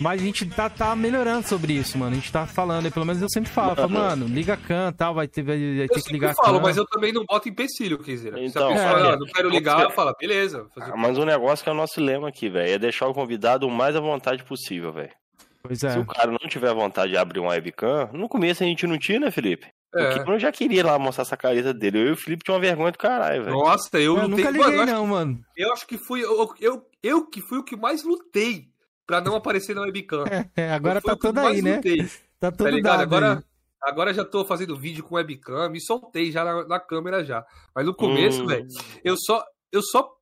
Mas 0.00 0.20
a 0.20 0.24
gente 0.24 0.46
tá, 0.46 0.68
tá 0.70 0.94
melhorando 0.94 1.46
sobre 1.46 1.72
isso, 1.72 1.98
mano. 1.98 2.12
A 2.12 2.14
gente 2.14 2.30
tá 2.30 2.46
falando, 2.46 2.86
e 2.86 2.90
pelo 2.90 3.04
menos 3.04 3.20
eu 3.20 3.28
sempre 3.28 3.50
falo, 3.50 3.74
falo, 3.74 3.90
mano, 3.90 4.26
liga 4.26 4.54
a 4.54 4.56
cam 4.56 4.92
tal, 4.92 5.14
vai 5.14 5.26
ter, 5.26 5.42
vai, 5.42 5.56
vai 5.58 5.84
Eu 5.84 5.88
ter 5.88 5.94
que 5.94 6.00
sempre 6.00 6.12
ligar 6.14 6.30
a 6.30 6.34
falo, 6.34 6.60
mas 6.60 6.76
eu 6.76 6.86
também 6.86 7.12
não 7.12 7.24
boto 7.24 7.48
empecilho, 7.48 7.98
quer 7.98 8.12
dizer. 8.12 8.32
Se 8.34 8.38
a 8.38 8.42
Então, 8.44 8.68
pessoa 8.72 8.88
é. 9.00 9.12
ah, 9.12 9.16
não 9.16 9.26
quero 9.26 9.48
ligar, 9.50 9.82
eu 9.82 9.90
falo, 9.90 10.14
beleza. 10.18 10.66
Fazer... 10.74 10.92
Ah, 10.92 10.96
Mas 10.96 11.18
o 11.18 11.24
negócio 11.24 11.62
que 11.64 11.68
é 11.68 11.72
o 11.72 11.76
nosso 11.76 12.00
lema 12.00 12.28
aqui, 12.28 12.48
velho, 12.48 12.70
é 12.72 12.78
deixar 12.78 13.08
o 13.08 13.14
convidado 13.14 13.66
o 13.66 13.70
mais 13.70 13.96
à 13.96 14.00
vontade 14.00 14.44
possível, 14.44 14.92
velho. 14.92 15.10
Pois 15.62 15.80
Se 15.80 15.86
é. 15.86 15.98
o 15.98 16.06
cara 16.06 16.30
não 16.30 16.48
tiver 16.48 16.72
vontade 16.72 17.10
de 17.12 17.18
abrir 17.18 17.40
uma 17.40 17.50
webcam, 17.50 18.08
no 18.12 18.28
começo 18.28 18.62
a 18.62 18.66
gente 18.66 18.86
não 18.86 18.96
tinha, 18.98 19.18
né, 19.18 19.30
Felipe? 19.30 19.66
O 19.94 19.98
É. 19.98 20.18
Kino 20.22 20.38
já 20.38 20.52
queria 20.52 20.84
lá 20.86 20.98
mostrar 20.98 21.22
essa 21.22 21.36
careta 21.36 21.74
dele. 21.74 21.98
Eu 21.98 22.06
e 22.08 22.12
o 22.12 22.16
Felipe 22.16 22.44
tinha 22.44 22.54
uma 22.54 22.60
vergonha 22.60 22.92
do 22.92 22.98
caralho, 22.98 23.42
velho. 23.44 23.56
Nossa, 23.56 23.88
eu, 23.98 24.16
Eu 24.16 24.28
lutei. 24.28 24.28
nunca 24.28 24.44
Mano, 24.44 24.58
liguei, 24.64 24.78
eu, 24.78 24.82
acho, 24.82 24.92
não, 24.92 25.06
mano. 25.06 25.40
eu 25.56 25.72
acho 25.72 25.86
que 25.86 25.98
fui. 25.98 26.22
Eu, 26.22 26.54
eu, 26.60 26.82
eu 27.02 27.26
que 27.26 27.40
fui 27.40 27.58
o 27.58 27.64
que 27.64 27.74
mais 27.76 28.04
lutei 28.04 28.66
pra 29.08 29.20
não 29.22 29.34
aparecer 29.34 29.74
na 29.74 29.80
webcam. 29.82 30.22
É, 30.54 30.70
agora 30.72 30.98
Eu 30.98 31.02
fui 31.02 31.10
tá 31.10 31.14
o 31.14 31.18
tudo 31.18 31.40
aí, 31.40 31.62
né? 31.62 31.76
lutei, 31.76 32.04
Tá 32.38 32.52
Tá 32.52 32.52
tudo 32.52 32.70
ligado? 32.70 32.98
dado 32.98 33.02
Agora, 33.02 33.38
aí. 33.38 33.42
agora 33.82 34.14
já 34.14 34.24
tô 34.24 34.44
fazendo 34.44 34.76
vídeo 34.76 35.02
com 35.02 35.16
webcam, 35.16 35.68
me 35.70 35.80
soltei 35.80 36.30
já 36.30 36.44
na, 36.44 36.64
na 36.68 36.78
câmera 36.78 37.24
já. 37.24 37.44
Mas 37.74 37.84
no 37.86 37.94
começo, 37.94 38.44
Hum. 38.44 38.46
velho, 38.46 38.66
eu 39.02 39.16
só. 39.16 39.42
Eu 39.72 39.82
só. 39.82 40.14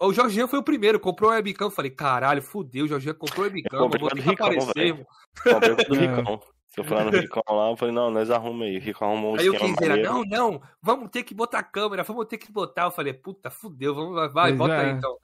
O 0.00 0.12
Jorginho 0.12 0.48
foi 0.48 0.58
o 0.58 0.62
primeiro, 0.64 0.98
comprou 0.98 1.30
uma 1.30 1.36
webcam. 1.36 1.66
Eu 1.66 1.70
falei, 1.70 1.90
caralho, 1.92 2.42
fudeu, 2.42 2.84
o 2.84 2.88
Jorginho 2.88 3.14
comprou 3.14 3.44
webcam, 3.46 3.78
Eu 3.78 3.88
vou 3.88 4.08
ter 4.10 4.16
que 4.16 4.20
Ricão, 4.28 4.46
aparecer. 4.48 5.06
Comprei 5.44 5.76
com 5.76 5.82
o 5.82 5.86
do 5.86 5.94
É. 5.94 5.98
Ricão. 6.16 6.40
Se 6.74 6.80
eu 6.80 6.84
lá 6.94 7.04
no 7.04 7.10
Ricão 7.10 7.42
lá, 7.50 7.70
eu 7.70 7.76
falei, 7.76 7.94
não, 7.94 8.10
nós 8.10 8.30
arruma 8.30 8.64
aí. 8.64 8.78
O 8.78 8.80
Ricão 8.80 9.08
arrumou 9.08 9.32
um 9.34 9.38
Aí 9.38 9.50
dizer, 9.50 9.88
maneiro. 9.88 10.02
não, 10.12 10.24
não, 10.24 10.62
vamos 10.82 11.10
ter 11.10 11.22
que 11.22 11.34
botar 11.34 11.58
a 11.58 11.62
câmera, 11.62 12.02
vamos 12.02 12.24
ter 12.26 12.38
que 12.38 12.50
botar. 12.50 12.84
Eu 12.84 12.90
falei, 12.90 13.12
puta, 13.12 13.50
fudeu, 13.50 13.94
vamos 13.94 14.16
lá, 14.16 14.26
vai, 14.28 14.50
Pois 14.50 14.58
bota 14.58 14.74
é. 14.74 14.80
aí 14.86 14.90
então. 14.92 15.16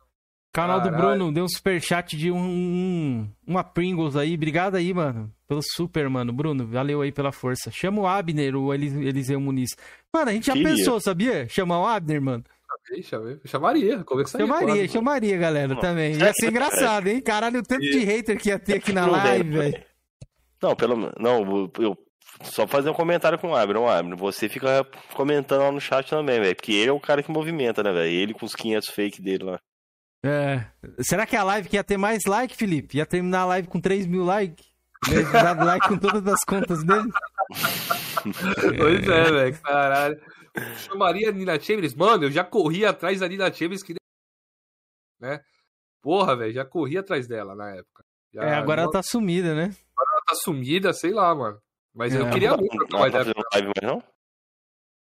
Canal 0.52 0.80
do 0.80 0.90
Caralho. 0.90 1.16
Bruno 1.18 1.32
deu 1.32 1.44
um 1.44 1.48
superchat 1.48 2.16
de 2.16 2.30
um, 2.30 2.38
um- 2.38 3.28
uma 3.46 3.62
Pringles 3.62 4.16
aí. 4.16 4.34
Obrigado 4.34 4.74
aí, 4.76 4.92
mano. 4.94 5.32
Pelo 5.46 5.60
super, 5.62 6.08
mano. 6.08 6.32
Bruno, 6.32 6.66
valeu 6.66 7.00
aí 7.02 7.12
pela 7.12 7.30
força. 7.32 7.70
Chama 7.70 8.00
o 8.02 8.06
Abner, 8.06 8.56
o 8.56 8.72
Elis- 8.74 8.94
Eliseu 8.94 9.40
Muniz. 9.40 9.70
Mano, 10.12 10.30
a 10.30 10.32
gente 10.32 10.46
já 10.46 10.52
Queria. 10.54 10.68
pensou, 10.74 11.00
sabia? 11.00 11.48
Chamar 11.48 11.80
o 11.80 11.86
Abner, 11.86 12.20
mano. 12.20 12.44
Ver. 12.90 13.40
Chamaria, 13.44 14.02
conversaria. 14.02 14.46
com 14.46 14.52
Chamaria, 14.58 14.88
chamaria, 14.88 15.36
galera, 15.36 15.74
Não. 15.74 15.80
também. 15.80 16.14
Ia 16.14 16.32
ser 16.32 16.48
engraçado, 16.50 17.06
hein? 17.08 17.20
Caralho, 17.20 17.60
o 17.60 17.62
tanto 17.62 17.82
de 17.82 17.98
hater 17.98 18.38
que 18.40 18.48
ia 18.48 18.58
ter 18.58 18.76
aqui 18.76 18.92
na 18.94 19.06
live, 19.06 19.50
velho. 19.50 19.82
Não, 20.62 20.74
pelo 20.74 20.96
menos. 20.96 21.12
Não, 21.20 21.70
eu. 21.78 21.96
Só 22.42 22.66
fazer 22.66 22.88
um 22.88 22.94
comentário 22.94 23.38
com 23.38 23.48
o 23.50 23.54
Abner. 23.56 23.76
Não, 23.76 23.88
Abner, 23.88 24.16
você 24.16 24.48
fica 24.48 24.86
comentando 25.14 25.60
lá 25.62 25.72
no 25.72 25.80
chat 25.80 26.08
também, 26.08 26.40
velho. 26.40 26.56
Porque 26.56 26.72
ele 26.72 26.88
é 26.88 26.92
o 26.92 27.00
cara 27.00 27.22
que 27.22 27.30
movimenta, 27.30 27.82
né, 27.82 27.92
velho? 27.92 28.10
Ele 28.10 28.32
com 28.34 28.46
os 28.46 28.54
500 28.54 28.88
fake 28.88 29.20
dele 29.20 29.44
lá. 29.44 29.60
É. 30.24 30.64
Será 31.00 31.24
que 31.26 31.36
a 31.36 31.42
live 31.44 31.68
que 31.68 31.76
ia 31.76 31.84
ter 31.84 31.96
mais 31.96 32.24
like, 32.26 32.56
Felipe? 32.56 32.96
Ia 32.96 33.06
terminar 33.06 33.40
a 33.42 33.46
live 33.46 33.68
com 33.68 33.80
3 33.80 34.06
mil 34.06 34.24
likes? 34.24 34.66
Ia 35.08 35.22
dado 35.30 35.64
like 35.64 35.86
com 35.86 35.96
todas 35.96 36.26
as 36.26 36.44
contas 36.44 36.82
dele? 36.84 37.08
Pois 38.76 39.08
é, 39.08 39.24
velho, 39.30 39.60
caralho. 39.62 40.20
Chamaria 40.78 41.28
a 41.30 41.32
Nina 41.32 41.58
Chambers? 41.58 41.94
Mano, 41.94 42.24
eu 42.24 42.30
já 42.30 42.44
corri 42.44 42.84
atrás 42.84 43.20
da 43.20 43.28
Nina 43.28 43.50
Chambers 43.52 43.82
que. 43.82 43.94
Né? 45.20 45.40
Porra, 46.02 46.36
velho, 46.36 46.52
já 46.52 46.64
corri 46.64 46.98
atrás 46.98 47.26
dela 47.26 47.54
na 47.54 47.70
época. 47.70 48.04
Já, 48.34 48.42
É, 48.42 48.54
agora 48.54 48.82
ela 48.82 48.90
ela 48.90 48.92
tá 48.92 49.02
sumida, 49.02 49.54
né? 49.54 49.74
tá 50.26 50.34
sumida, 50.34 50.92
sei 50.92 51.12
lá, 51.12 51.34
mano. 51.34 51.58
Mas 51.94 52.14
eu 52.14 52.26
É. 52.26 52.30
queria 52.30 52.50
não, 52.50 52.58
muito 52.58 52.76
não, 52.90 52.98
não 53.00 53.10
tá 53.10 53.18
fazendo 53.18 53.42
live 53.54 53.68
mais, 53.68 53.92
não? 53.94 54.02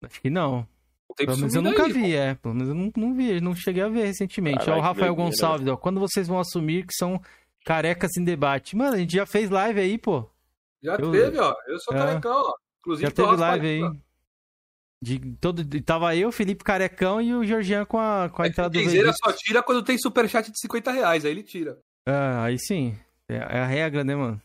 Acho 0.04 0.20
que 0.22 0.30
não. 0.30 0.62
com 0.62 0.68
o 0.68 0.77
tempo 1.18 1.30
Pelo 1.32 1.38
menos 1.40 1.54
eu 1.54 1.62
nunca 1.62 1.84
aí, 1.84 1.92
vi, 1.92 2.14
é. 2.14 2.34
Pelo 2.34 2.54
menos 2.54 2.68
eu 2.68 2.74
não, 2.74 2.92
não 2.96 3.14
vi, 3.14 3.40
não 3.40 3.54
cheguei 3.54 3.82
a 3.82 3.88
ver 3.88 4.06
recentemente. 4.06 4.58
Caralho, 4.60 4.76
ó, 4.76 4.78
o 4.78 4.82
Rafael 4.82 5.14
Gonçalves, 5.14 5.66
ó. 5.68 5.76
Quando 5.76 6.00
vocês 6.00 6.26
vão 6.26 6.38
assumir 6.38 6.86
que 6.86 6.94
são 6.94 7.20
carecas 7.64 8.16
em 8.16 8.24
debate? 8.24 8.74
Mano, 8.76 8.94
a 8.94 8.98
gente 8.98 9.12
já 9.14 9.26
fez 9.26 9.50
live 9.50 9.78
aí, 9.80 9.98
pô. 9.98 10.28
Já 10.82 10.94
Eu- 10.94 11.10
teve, 11.12 11.38
ó. 11.38 11.54
Eu 11.66 11.78
sou 11.80 11.94
É. 11.94 11.98
carecão, 11.98 12.32
ó. 12.42 12.54
Inclusive, 12.80 13.06
Já 13.08 13.14
teve 13.14 13.36
live 13.36 13.66
aí. 13.66 13.90
De 15.00 15.20
todo, 15.40 15.64
tava 15.82 16.16
eu, 16.16 16.32
Felipe 16.32 16.64
Carecão 16.64 17.20
e 17.20 17.32
o 17.32 17.44
Georgian 17.44 17.84
com 17.84 17.98
a, 17.98 18.28
com 18.28 18.42
a 18.42 18.46
É 18.46 18.48
entrada 18.48 18.70
do 18.70 19.12
só 19.14 19.32
tira 19.32 19.62
quando 19.62 19.82
tem 19.82 19.96
superchat 19.96 20.50
de 20.50 20.58
50 20.58 20.90
reais, 20.90 21.24
aí 21.24 21.30
ele 21.30 21.44
tira. 21.44 21.78
Ah, 22.04 22.44
aí 22.44 22.58
sim. 22.58 22.96
É, 23.28 23.36
é 23.36 23.60
a 23.60 23.66
regra, 23.66 24.02
né, 24.02 24.16
mano? 24.16 24.42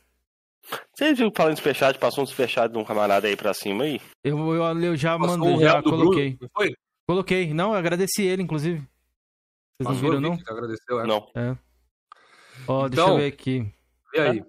Você 0.96 1.14
viu 1.14 1.32
falando 1.36 1.54
de 1.54 1.60
superchat, 1.60 2.00
passou 2.00 2.24
um 2.24 2.28
superchat 2.28 2.72
de 2.72 2.78
um 2.78 2.84
camarada 2.86 3.28
aí 3.28 3.36
pra 3.36 3.54
cima 3.54 3.84
aí? 3.84 4.00
Eu, 4.24 4.38
eu, 4.56 4.64
eu 4.82 4.96
já 4.96 5.18
Passou 5.18 5.38
mandei, 5.38 5.54
um 5.56 5.60
já 5.60 5.82
coloquei. 5.84 6.30
Bruno, 6.32 6.38
não 6.42 6.50
foi? 6.56 6.76
Coloquei. 7.08 7.54
Não, 7.54 7.72
eu 7.72 7.76
agradeci 7.78 8.24
ele, 8.24 8.42
inclusive. 8.44 8.78
Vocês 8.78 8.88
não 9.82 9.88
Passou, 9.88 10.02
viram, 10.02 10.14
eu 10.16 10.20
vi 10.22 10.30
não? 10.30 10.38
que 10.38 10.52
Agradeceu, 10.52 11.00
é. 11.02 11.08
Não. 11.08 11.28
Ó, 12.68 12.88
deixa 12.88 13.02
Então, 13.02 13.14
eu 13.14 13.18
ver 13.18 13.28
aqui. 13.28 13.74
E 14.14 14.20
aí? 14.20 14.44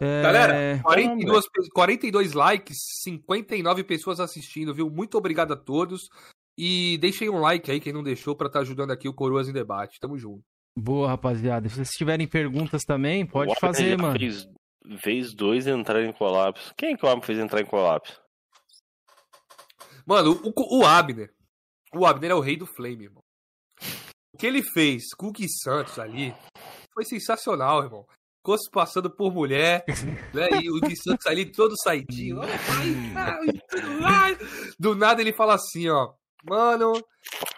É, 0.00 0.22
Galera, 0.22 0.80
42, 0.82 1.44
pe- 1.50 1.68
42 1.74 2.32
likes, 2.32 2.78
59 3.02 3.84
pessoas 3.84 4.18
assistindo, 4.18 4.72
viu? 4.72 4.88
Muito 4.88 5.18
obrigado 5.18 5.52
a 5.52 5.56
todos. 5.56 6.08
E 6.56 6.96
deixem 6.98 7.28
um 7.28 7.38
like 7.40 7.70
aí, 7.70 7.80
quem 7.80 7.92
não 7.92 8.02
deixou, 8.02 8.34
pra 8.34 8.46
estar 8.46 8.60
ajudando 8.60 8.90
aqui 8.92 9.08
o 9.08 9.14
Coroas 9.14 9.48
em 9.48 9.52
Debate. 9.52 10.00
Tamo 10.00 10.16
junto. 10.16 10.42
Boa, 10.78 11.08
rapaziada. 11.08 11.68
Se 11.68 11.74
vocês 11.76 11.90
tiverem 11.90 12.26
perguntas 12.26 12.82
também, 12.84 13.26
pode 13.26 13.50
Abner 13.52 13.60
fazer, 13.60 13.98
mano. 13.98 14.18
Fez, 14.18 14.46
vez 14.84 15.34
dois 15.34 15.66
entrar 15.66 16.02
em 16.02 16.12
colapso. 16.12 16.74
Quem 16.76 16.96
que 16.96 17.04
o 17.04 17.08
Abner 17.08 17.26
fez 17.26 17.38
entrar 17.38 17.60
em 17.60 17.66
colapso? 17.66 18.20
Mano, 20.06 20.40
o, 20.44 20.78
o 20.78 20.84
Abner. 20.84 21.32
O 21.94 22.06
Abner 22.06 22.30
é 22.30 22.34
o 22.34 22.40
rei 22.40 22.56
do 22.56 22.66
Flame, 22.66 23.04
irmão. 23.04 23.22
O 24.32 24.38
que 24.38 24.46
ele 24.46 24.62
fez 24.62 25.14
com 25.14 25.28
o 25.28 25.32
Gui 25.32 25.48
Santos 25.48 25.98
ali 25.98 26.34
foi 26.92 27.04
sensacional, 27.04 27.84
irmão. 27.84 28.06
Ficou 28.38 28.56
se 28.56 28.70
passando 28.70 29.10
por 29.10 29.32
mulher, 29.32 29.84
né? 30.32 30.48
E 30.62 30.70
o 30.70 30.80
Gui 30.80 30.96
Santos 30.96 31.26
ali 31.26 31.50
todo 31.50 31.74
saidinho. 31.82 32.40
Do 34.78 34.94
nada 34.94 35.20
ele 35.20 35.32
fala 35.32 35.54
assim, 35.54 35.88
ó. 35.88 36.14
Mano, 36.42 36.92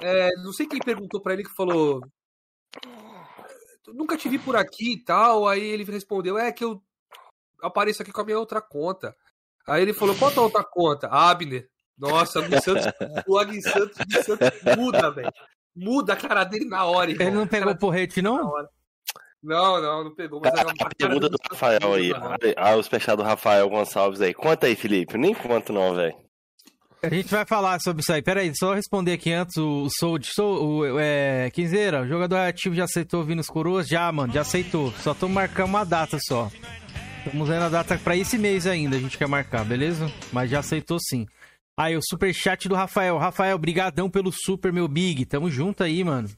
é, 0.00 0.28
não 0.42 0.52
sei 0.52 0.66
quem 0.66 0.80
perguntou 0.80 1.20
pra 1.20 1.34
ele 1.34 1.44
que 1.44 1.54
falou. 1.54 2.00
Nunca 3.94 4.16
te 4.16 4.28
vi 4.28 4.38
por 4.38 4.56
aqui 4.56 4.94
e 4.94 5.04
tal. 5.04 5.46
Aí 5.46 5.62
ele 5.62 5.84
respondeu: 5.84 6.36
É 6.36 6.50
que 6.50 6.64
eu 6.64 6.82
apareço 7.62 8.02
aqui 8.02 8.12
com 8.12 8.20
a 8.20 8.24
minha 8.24 8.38
outra 8.38 8.60
conta. 8.60 9.14
Aí 9.66 9.82
ele 9.82 9.92
falou: 9.92 10.14
Qual 10.16 10.30
a 10.30 10.34
tua 10.34 10.42
outra 10.44 10.64
conta? 10.64 11.08
Abner. 11.08 11.68
Nossa, 11.98 12.40
o 12.40 12.60
Santos, 12.60 12.86
o 13.26 13.38
Agui 13.38 13.62
Santos, 13.62 13.96
o 13.96 14.22
Santos 14.24 14.48
muda, 14.76 15.10
velho. 15.10 15.32
Muda 15.74 16.14
a 16.14 16.16
cara 16.16 16.44
dele 16.44 16.64
na 16.64 16.84
hora, 16.84 17.10
irmão. 17.10 17.26
Ele 17.26 17.36
não 17.36 17.46
pegou 17.46 17.68
Cara, 17.68 17.78
porrete, 17.78 18.20
não? 18.20 18.52
Não, 19.42 19.80
não, 19.80 20.04
não 20.04 20.14
pegou. 20.14 20.40
Mas 20.42 20.54
A, 20.54 20.62
a 20.62 20.94
pergunta 20.96 21.28
do 21.28 21.38
Rafael 21.50 21.94
aí. 21.94 22.12
Ah, 22.56 22.76
os 22.76 22.88
fechados 22.88 23.24
do 23.24 23.28
Rafael 23.28 23.68
Gonçalves 23.68 24.20
aí. 24.20 24.34
Conta 24.34 24.66
aí, 24.66 24.76
Felipe. 24.76 25.16
Nem 25.18 25.34
conto 25.34 25.72
não, 25.72 25.94
velho. 25.94 26.14
A 27.02 27.08
gente 27.08 27.28
vai 27.28 27.44
falar 27.44 27.80
sobre 27.80 28.00
isso 28.00 28.12
aí. 28.12 28.22
Pera 28.22 28.40
aí, 28.40 28.52
só 28.54 28.74
responder 28.74 29.14
aqui 29.14 29.32
antes 29.32 29.56
o 29.56 29.88
Sold. 29.98 30.24
Sou, 30.32 30.64
o, 30.64 31.00
é, 31.00 31.50
Quinzeira, 31.50 32.02
o 32.02 32.06
jogador 32.06 32.36
ativo 32.36 32.76
já 32.76 32.84
aceitou 32.84 33.24
vir 33.24 33.34
nos 33.34 33.48
coroas? 33.48 33.88
Já, 33.88 34.10
mano, 34.12 34.32
já 34.32 34.42
aceitou. 34.42 34.92
Só 34.92 35.12
tô 35.12 35.28
marcando 35.28 35.70
uma 35.70 35.84
data 35.84 36.16
só. 36.20 36.48
Estamos 37.24 37.48
vendo 37.48 37.62
a 37.62 37.68
data 37.68 37.98
pra 37.98 38.16
esse 38.16 38.36
mês 38.36 38.66
ainda, 38.66 38.96
a 38.96 38.98
gente 38.98 39.16
quer 39.16 39.28
marcar, 39.28 39.64
beleza? 39.64 40.10
Mas 40.32 40.50
já 40.50 40.58
aceitou 40.58 40.98
sim. 41.00 41.26
Aí, 41.78 41.96
o 41.96 42.00
super 42.02 42.34
chat 42.34 42.68
do 42.68 42.74
Rafael. 42.74 43.16
Rafael, 43.16 43.56
brigadão 43.58 44.10
pelo 44.10 44.30
super, 44.32 44.72
meu 44.72 44.86
big. 44.86 45.24
Tamo 45.24 45.50
junto 45.50 45.82
aí, 45.82 46.04
mano. 46.04 46.28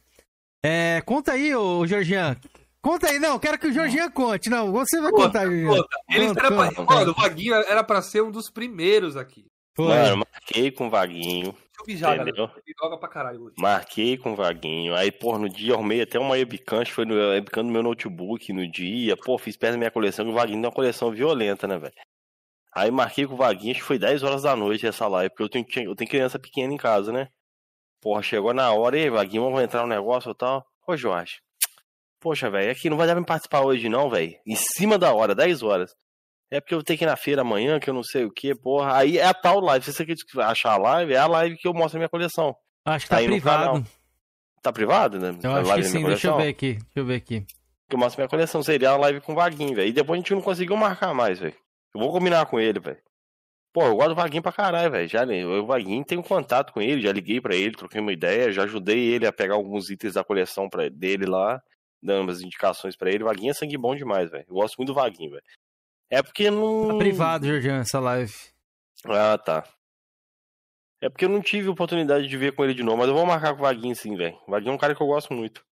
É, 0.65 1.03
conta 1.05 1.33
aí, 1.33 1.55
ô 1.55 1.85
Georgian. 1.87 2.37
Conta 2.81 3.09
aí, 3.09 3.19
não, 3.19 3.39
quero 3.39 3.59
que 3.59 3.67
o 3.67 3.73
Georgian 3.73 4.11
conte. 4.11 4.49
Não, 4.51 4.71
você 4.71 5.01
vai 5.01 5.11
Conta, 5.11 5.27
contar, 5.27 5.41
Georgian. 5.47 5.69
conta. 5.69 5.97
Ele 6.11 6.27
Conta, 6.29 6.41
era 6.41 6.49
pra... 6.49 6.73
conta. 6.75 6.95
Mano, 6.95 7.11
o 7.11 7.15
Vaguinho 7.15 7.55
era 7.55 7.83
pra 7.83 8.03
ser 8.03 8.23
um 8.23 8.31
dos 8.31 8.51
primeiros 8.51 9.17
aqui. 9.17 9.47
Foi. 9.75 9.87
Mano, 9.89 10.19
marquei 10.33 10.71
com 10.71 10.87
o 10.87 10.91
Vaguinho. 10.91 11.55
Mijar, 11.87 12.15
Entendeu? 12.17 12.47
galera. 12.47 12.63
Ele 12.67 12.75
joga 12.81 12.99
pra 12.99 13.09
caralho 13.09 13.43
hoje. 13.43 13.55
Marquei 13.59 14.17
com 14.17 14.33
o 14.33 14.37
Vaguinho. 14.37 14.95
Aí, 14.95 15.11
pô, 15.13 15.39
no 15.39 15.49
dia 15.49 15.71
eu 15.71 15.75
arrumei 15.75 16.03
até 16.03 16.19
uma 16.19 16.31
webcam, 16.35 16.85
foi 16.87 17.05
no 17.05 17.15
webcam 17.15 17.65
do 17.65 17.71
meu 17.73 17.83
notebook 17.83 18.53
no 18.53 18.71
dia. 18.71 19.17
Pô, 19.17 19.39
fiz 19.39 19.57
perto 19.57 19.73
da 19.73 19.79
minha 19.79 19.91
coleção, 19.91 20.25
que 20.25 20.31
o 20.31 20.35
Vaguinho 20.35 20.59
tem 20.61 20.67
uma 20.67 20.75
coleção 20.75 21.11
violenta, 21.11 21.67
né, 21.67 21.79
velho? 21.79 21.95
Aí 22.75 22.91
marquei 22.91 23.27
com 23.27 23.35
o 23.35 23.37
Vaguinho, 23.37 23.71
acho 23.73 23.81
que 23.81 23.87
foi 23.87 23.99
10 23.99 24.23
horas 24.25 24.43
da 24.43 24.57
noite 24.57 24.87
essa 24.87 25.07
live, 25.07 25.31
porque 25.31 25.43
eu 25.45 25.49
tenho, 25.49 25.67
eu 25.91 25.95
tenho 25.95 26.11
criança 26.11 26.39
pequena 26.39 26.73
em 26.73 26.77
casa, 26.77 27.13
né? 27.13 27.29
Porra, 28.01 28.21
chegou 28.23 28.53
na 28.53 28.73
hora, 28.73 28.99
e 28.99 29.09
Vaguinho, 29.09 29.45
vamos 29.45 29.63
entrar 29.63 29.83
no 29.83 29.89
negócio 29.89 30.31
e 30.33 30.35
tal. 30.35 30.65
Ô, 30.87 30.97
Jorge, 30.97 31.39
poxa, 32.21 32.51
velho, 32.51 32.71
aqui 32.73 32.91
não 32.91 32.97
vai 32.97 33.07
dar 33.07 33.15
pra 33.15 33.25
participar 33.25 33.63
hoje 33.63 33.89
não, 33.89 34.11
velho. 34.11 34.35
Em 34.47 34.57
cima 34.57 34.99
da 34.99 35.15
hora, 35.15 35.35
10 35.35 35.63
horas. 35.63 35.95
É 36.51 36.61
porque 36.61 36.75
eu 36.75 36.79
vou 36.79 36.85
ter 36.85 36.97
que 36.97 37.05
ir 37.05 37.07
na 37.07 37.17
feira 37.17 37.43
amanhã, 37.43 37.81
que 37.81 37.91
eu 37.91 37.95
não 37.95 38.03
sei 38.03 38.25
o 38.25 38.31
que, 38.31 38.55
porra. 38.55 38.97
Aí 38.97 39.19
é 39.19 39.25
a 39.25 39.35
tal 39.35 39.61
live. 39.61 39.85
Se 39.85 39.93
você 39.93 40.07
quer 40.07 40.15
achar 40.43 40.73
a 40.73 40.77
live, 40.77 41.13
é 41.13 41.19
a 41.19 41.27
live 41.27 41.57
que 41.57 41.67
eu 41.67 41.75
mostro 41.75 41.97
a 41.97 42.01
minha 42.01 42.09
coleção. 42.09 42.55
Acho 42.85 43.07
que 43.07 43.11
tá 43.11 43.21
no 43.21 43.27
privado. 43.27 43.87
Tá 44.63 44.73
privado, 44.73 45.19
né? 45.19 45.37
Eu 45.43 45.51
A 45.53 45.61
acho 45.61 45.75
que 45.75 45.85
sim, 45.85 46.05
deixa 46.05 46.29
eu 46.29 46.37
ver 46.37 46.49
aqui. 46.49 46.75
Deixa 46.75 46.89
eu 46.97 47.05
ver 47.05 47.17
aqui. 47.17 47.41
Que 47.89 47.95
eu 47.95 47.99
mostro 47.99 48.21
minha 48.21 48.29
coleção. 48.29 48.63
Seria 48.63 48.91
a 48.91 48.97
live 48.97 49.21
com 49.21 49.33
o 49.33 49.35
Vaguinho, 49.35 49.75
velho. 49.75 49.89
E 49.89 49.93
depois 49.93 50.17
a 50.17 50.21
gente 50.21 50.35
não 50.35 50.41
conseguiu 50.41 50.77
marcar 50.77 51.13
mais, 51.13 51.39
velho. 51.39 51.55
Eu 51.95 52.01
vou 52.01 52.11
combinar 52.11 52.47
com 52.47 52.59
ele, 52.59 52.81
velho. 52.81 52.99
Pô, 53.75 53.83
eu 53.83 53.97
gosto 53.97 54.11
do 54.11 54.15
Vaguinho 54.15 54.43
pra 54.43 54.53
caralho, 54.53 54.91
velho. 54.91 55.09
Já, 55.09 55.25
eu, 55.25 55.65
o 55.65 55.67
Vaguinho 55.67 56.05
tenho 56.05 56.23
contato 56.23 56.73
com 56.73 56.81
ele, 56.81 57.03
já 57.03 57.11
liguei 57.11 57.41
pra 57.41 57.57
ele, 57.57 57.75
troquei 57.75 58.01
uma 58.01 58.13
ideia, 58.13 58.53
já 58.53 58.63
ajudei 58.63 59.01
ele 59.01 59.27
a 59.27 59.33
pegar 59.33 59.55
alguns 59.55 59.91
itens 59.91 60.15
da 60.15 60.23
coleção 60.23 60.69
pra, 60.69 60.89
dele 60.89 61.27
lá, 61.27 61.61
dando 62.01 62.23
umas 62.23 62.41
indicações 62.41 62.97
pra 62.97 63.11
ele. 63.11 63.25
O 63.25 63.27
Vaguinho 63.27 63.51
é 63.51 63.55
sangue 63.55 63.77
bom 63.77 63.97
demais, 63.97 64.31
velho. 64.31 64.45
Eu 64.49 64.55
gosto 64.55 64.77
muito 64.77 64.91
do 64.91 64.95
Vaguinho, 64.95 65.33
velho. 65.33 65.43
É 66.11 66.23
porque 66.23 66.51
não. 66.51 66.89
Tá 66.89 66.99
privado, 66.99 67.47
Georgian, 67.47 67.81
essa 67.81 67.99
live. 68.01 68.35
Ah, 69.07 69.39
tá. 69.39 69.65
É 71.03 71.09
porque 71.09 71.25
eu 71.25 71.29
não 71.29 71.43
tive 71.43 71.69
oportunidade 71.69 72.27
de 72.27 72.37
ver 72.37 72.55
com 72.55 72.65
ele 72.65 72.73
de 72.73 72.83
novo, 72.83 72.99
mas 72.99 73.09
eu 73.09 73.15
vou 73.15 73.27
marcar 73.27 73.53
com 73.53 73.59
o 73.59 73.63
Vaguinho 73.63 73.95
sim, 73.95 74.17
velho. 74.17 74.39
Vaguinho 74.49 74.73
é 74.73 74.75
um 74.75 74.79
cara 74.79 74.95
que 74.95 75.03
eu 75.03 75.07
gosto 75.07 75.35
muito. 75.35 75.63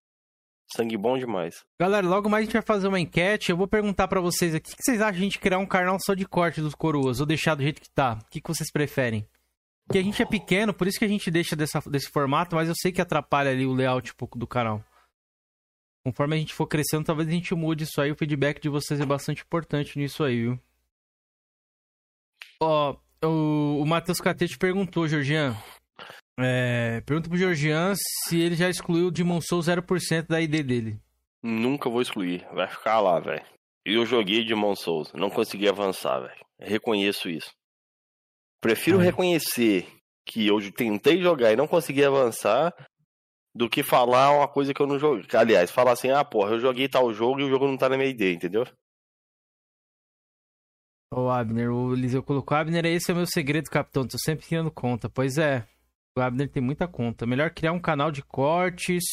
Sangue 0.74 0.96
bom 0.96 1.18
demais. 1.18 1.64
Galera, 1.80 2.06
logo 2.06 2.28
mais 2.28 2.42
a 2.42 2.44
gente 2.44 2.52
vai 2.52 2.62
fazer 2.62 2.88
uma 2.88 3.00
enquete. 3.00 3.50
Eu 3.50 3.56
vou 3.56 3.66
perguntar 3.66 4.08
pra 4.08 4.20
vocês 4.20 4.54
aqui. 4.54 4.72
O 4.72 4.76
que 4.76 4.82
vocês 4.82 5.00
acham 5.00 5.12
de 5.12 5.18
a 5.18 5.22
gente 5.24 5.38
criar 5.38 5.58
um 5.58 5.66
canal 5.66 5.98
só 6.00 6.14
de 6.14 6.26
corte 6.26 6.60
dos 6.60 6.74
coroas 6.74 7.20
ou 7.20 7.26
deixar 7.26 7.54
do 7.54 7.62
jeito 7.62 7.80
que 7.80 7.90
tá? 7.90 8.18
O 8.20 8.30
que 8.30 8.40
que 8.40 8.48
vocês 8.48 8.70
preferem? 8.70 9.26
Porque 9.86 9.98
a 9.98 10.02
gente 10.02 10.22
é 10.22 10.26
pequeno, 10.26 10.72
por 10.72 10.86
isso 10.86 10.98
que 10.98 11.04
a 11.04 11.08
gente 11.08 11.30
deixa 11.30 11.54
dessa, 11.54 11.80
desse 11.90 12.10
formato, 12.10 12.56
mas 12.56 12.68
eu 12.68 12.74
sei 12.74 12.92
que 12.92 13.00
atrapalha 13.00 13.50
ali 13.50 13.66
o 13.66 13.74
layout 13.74 14.12
um 14.12 14.16
pouco 14.16 14.38
do 14.38 14.46
canal. 14.46 14.82
Conforme 16.04 16.34
a 16.36 16.38
gente 16.38 16.54
for 16.54 16.66
crescendo, 16.66 17.04
talvez 17.04 17.28
a 17.28 17.32
gente 17.32 17.54
mude 17.54 17.84
isso 17.84 18.00
aí. 18.00 18.10
O 18.10 18.16
feedback 18.16 18.60
de 18.60 18.68
vocês 18.68 19.00
é 19.00 19.06
bastante 19.06 19.42
importante 19.42 19.98
nisso 19.98 20.24
aí, 20.24 20.40
viu? 20.42 20.60
Ó, 22.60 22.96
o, 23.24 23.80
o 23.82 23.86
Matheus 23.86 24.20
Catete 24.20 24.58
perguntou, 24.58 25.06
Georgian. 25.08 25.56
É, 26.38 27.00
pergunta 27.02 27.28
pro 27.28 27.38
Georgian 27.38 27.92
se 27.94 28.40
ele 28.40 28.56
já 28.56 28.68
excluiu 28.68 29.08
o 29.08 29.10
Demon 29.10 29.40
Soul 29.40 29.60
0% 29.62 30.26
da 30.26 30.40
ID 30.40 30.62
dele. 30.66 31.00
Nunca 31.42 31.90
vou 31.90 32.00
excluir. 32.00 32.46
Vai 32.52 32.68
ficar 32.68 33.00
lá, 33.00 33.20
velho. 33.20 33.44
Eu 33.84 34.06
joguei 34.06 34.44
Demon 34.44 34.74
Souls. 34.76 35.12
Não 35.12 35.28
consegui 35.28 35.68
avançar, 35.68 36.20
velho. 36.20 36.44
Reconheço 36.60 37.28
isso. 37.28 37.50
Prefiro 38.60 39.00
É. 39.00 39.04
reconhecer 39.04 39.88
que 40.24 40.46
eu 40.46 40.58
tentei 40.72 41.20
jogar 41.20 41.52
e 41.52 41.56
não 41.56 41.66
consegui 41.66 42.04
avançar 42.04 42.72
do 43.54 43.68
que 43.68 43.82
falar 43.82 44.36
uma 44.36 44.48
coisa 44.48 44.72
que 44.72 44.80
eu 44.80 44.86
não 44.86 44.98
joguei. 44.98 45.26
Aliás, 45.34 45.70
falar 45.70 45.92
assim, 45.92 46.10
ah, 46.10 46.24
porra, 46.24 46.52
eu 46.52 46.60
joguei 46.60 46.88
tal 46.88 47.12
jogo 47.12 47.40
e 47.40 47.44
o 47.44 47.48
jogo 47.48 47.66
não 47.66 47.76
tá 47.76 47.88
na 47.88 47.96
minha 47.96 48.08
ideia, 48.08 48.34
entendeu? 48.34 48.66
Ô, 51.12 51.28
Abner, 51.28 51.70
o 51.70 51.92
Eliseu 51.92 52.22
colocou, 52.22 52.56
Abner, 52.56 52.86
esse 52.86 53.10
é 53.10 53.14
o 53.14 53.16
meu 53.16 53.26
segredo, 53.26 53.68
capitão, 53.68 54.06
tô 54.06 54.16
sempre 54.18 54.46
criando 54.46 54.70
conta. 54.70 55.10
Pois 55.10 55.36
é, 55.36 55.66
o 56.16 56.22
Abner 56.22 56.48
tem 56.48 56.62
muita 56.62 56.88
conta. 56.88 57.26
Melhor 57.26 57.50
criar 57.50 57.72
um 57.72 57.80
canal 57.80 58.10
de 58.10 58.22
cortes, 58.22 59.04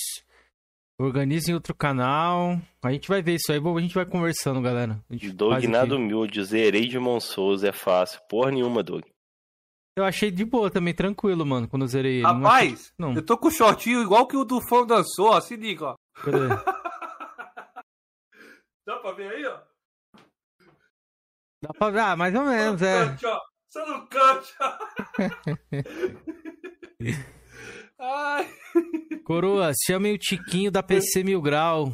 organize 0.98 1.52
em 1.52 1.54
outro 1.54 1.76
canal. 1.76 2.58
A 2.82 2.92
gente 2.94 3.10
vai 3.10 3.22
ver 3.22 3.36
isso 3.36 3.52
aí, 3.52 3.60
a 3.60 3.82
gente 3.82 3.96
vai 3.96 4.06
conversando, 4.06 4.62
galera. 4.62 5.04
Doug 5.34 5.64
nada 5.66 5.98
humilde, 5.98 6.42
zerei 6.46 6.88
Demon 6.88 7.20
Souls, 7.20 7.66
é 7.66 7.74
fácil. 7.74 8.22
Porra 8.30 8.52
nenhuma, 8.52 8.82
Doug. 8.82 9.04
Eu 10.00 10.06
achei 10.06 10.32
de 10.32 10.46
boa 10.46 10.70
também, 10.72 10.94
tranquilo, 10.94 11.46
mano, 11.46 11.68
quando 11.68 11.82
eu 11.84 11.88
zerei 11.88 12.16
ele. 12.18 12.24
Não 12.24 12.48
achei- 12.48 12.70
Rapaz, 12.70 12.94
Não, 12.98 13.14
eu 13.14 13.26
tô 13.26 13.38
com 13.38 13.48
o 13.50 13.52
shortinho 13.52 14.02
igual 14.02 14.26
que 14.28 14.38
o 14.38 14.46
do 14.46 14.62
fã 14.62 14.86
dançou, 14.86 15.30
ó. 15.32 15.42
Se 15.42 15.56
liga, 15.56 15.86
ó. 15.88 15.96
cadê? 16.24 16.38
Dá 18.88 18.98
pra 19.02 19.12
ver 19.12 19.30
aí, 19.30 19.46
ó? 19.46 19.60
Dá 21.62 21.74
pra 21.78 21.90
ver, 21.90 22.00
ah, 22.00 22.16
mais 22.16 22.34
ou 22.34 22.44
menos, 22.46 22.82
é. 22.82 23.06
Cante, 23.08 23.26
ó. 23.26 23.40
Só 23.68 23.86
no 23.86 24.08
cante, 24.08 24.54
ó. 24.62 24.78
Ai. 28.00 28.50
Coroa, 29.26 29.72
chamem 29.86 30.14
o 30.14 30.18
Tiquinho 30.18 30.72
da 30.72 30.82
PC 30.82 31.24
Mil 31.24 31.42
Grau 31.42 31.94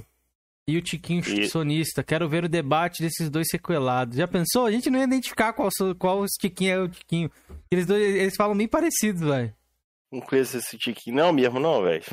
e 0.67 0.77
o 0.77 0.81
Tiquinho 0.81 1.21
E- 1.21 1.47
sonista. 1.47 2.03
Quero 2.03 2.27
ver 2.27 2.43
o 2.45 2.49
debate 2.49 3.01
desses 3.01 3.29
dois 3.29 3.47
sequelados. 3.49 4.17
Já 4.17 4.27
pensou? 4.27 4.65
A 4.65 4.71
gente 4.71 4.89
não 4.89 4.99
ia 4.99 5.05
identificar 5.05 5.53
qual, 5.53 5.69
qual 5.97 6.25
Tiquinho 6.39 6.71
é 6.71 6.79
o 6.79 6.87
Tiquinho. 6.89 7.31
Eles, 7.71 7.85
dois, 7.85 8.01
eles 8.15 8.35
falam 8.35 8.57
bem 8.57 8.67
parecidos, 8.67 9.21
velho. 9.21 9.53
Não 10.11 10.21
conheço 10.21 10.57
esse 10.57 10.77
tiquinho, 10.77 11.15
não 11.17 11.33
mesmo, 11.33 11.59
não, 11.59 11.81
velho. 11.83 12.03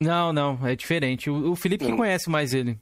Não, 0.00 0.32
não, 0.32 0.66
é 0.66 0.74
diferente. 0.74 1.30
O, 1.30 1.52
o 1.52 1.56
Felipe 1.56 1.84
que 1.86 1.96
conhece 1.96 2.28
mais 2.30 2.52
ele. 2.54 2.78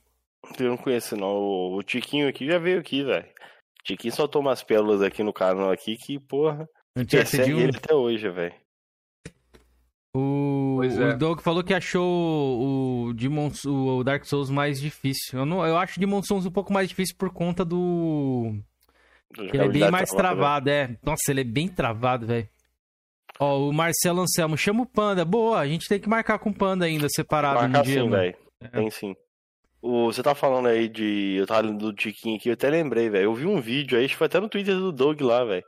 Eu 0.58 0.68
não 0.70 0.76
conheço, 0.76 1.16
não. 1.16 1.28
O, 1.36 1.76
o 1.78 1.82
Tiquinho 1.82 2.28
aqui 2.28 2.46
já 2.46 2.58
veio 2.58 2.78
aqui, 2.80 3.02
velho. 3.04 3.26
Tiquinho 3.84 4.14
soltou 4.14 4.40
umas 4.40 4.62
pérolas 4.62 5.02
aqui 5.02 5.22
no 5.22 5.32
canal 5.32 5.70
aqui 5.70 5.96
que, 5.96 6.18
porra, 6.18 6.68
persegue 7.10 7.54
um- 7.54 7.60
ele 7.60 7.76
até 7.76 7.94
hoje, 7.94 8.28
velho. 8.28 8.54
O, 10.14 10.76
Pois 10.78 10.98
o 10.98 11.02
é. 11.02 11.16
Doug 11.16 11.40
falou 11.40 11.62
que 11.62 11.72
achou 11.72 13.08
o, 13.08 13.14
Demon, 13.14 13.50
o 13.66 14.02
Dark 14.02 14.24
Souls 14.24 14.50
mais 14.50 14.80
difícil. 14.80 15.38
Eu, 15.38 15.46
não, 15.46 15.64
eu 15.64 15.76
acho 15.76 15.98
o 15.98 16.00
Demon 16.00 16.22
Souls 16.22 16.46
um 16.46 16.50
pouco 16.50 16.72
mais 16.72 16.88
difícil 16.88 17.14
por 17.16 17.30
conta 17.30 17.64
do. 17.64 18.54
Ele 19.38 19.58
é 19.58 19.68
bem 19.68 19.90
mais 19.90 20.10
travado, 20.10 20.68
é. 20.68 20.96
Nossa, 21.02 21.30
ele 21.30 21.42
é 21.42 21.44
bem 21.44 21.68
travado, 21.68 22.26
velho. 22.26 22.48
Ó, 23.38 23.68
o 23.68 23.72
Marcelo 23.72 24.20
Anselmo, 24.20 24.56
chama 24.56 24.82
o 24.82 24.86
Panda. 24.86 25.24
Boa, 25.24 25.60
a 25.60 25.68
gente 25.68 25.88
tem 25.88 26.00
que 26.00 26.08
marcar 26.08 26.38
com 26.38 26.50
o 26.50 26.54
Panda 26.54 26.84
ainda, 26.84 27.06
separado 27.08 27.60
Marcar 27.60 27.78
no 27.78 27.84
dia, 27.84 28.02
sim, 28.02 28.10
velho. 28.10 28.36
Tem 28.72 28.90
sim. 28.90 29.16
O, 29.80 30.12
você 30.12 30.22
tá 30.22 30.34
falando 30.34 30.66
aí 30.66 30.88
de. 30.88 31.36
Eu 31.38 31.46
tava 31.46 31.62
lendo 31.62 31.78
do 31.78 31.92
Tiquinho 31.92 32.36
aqui, 32.36 32.48
eu 32.48 32.54
até 32.54 32.68
lembrei, 32.68 33.08
velho. 33.08 33.24
Eu 33.24 33.34
vi 33.34 33.46
um 33.46 33.60
vídeo 33.60 33.96
aí, 33.96 34.04
acho 34.04 34.14
que 34.14 34.18
foi 34.18 34.26
até 34.26 34.40
no 34.40 34.48
Twitter 34.48 34.74
do 34.74 34.92
Doug 34.92 35.20
lá, 35.22 35.44
velho. 35.44 35.64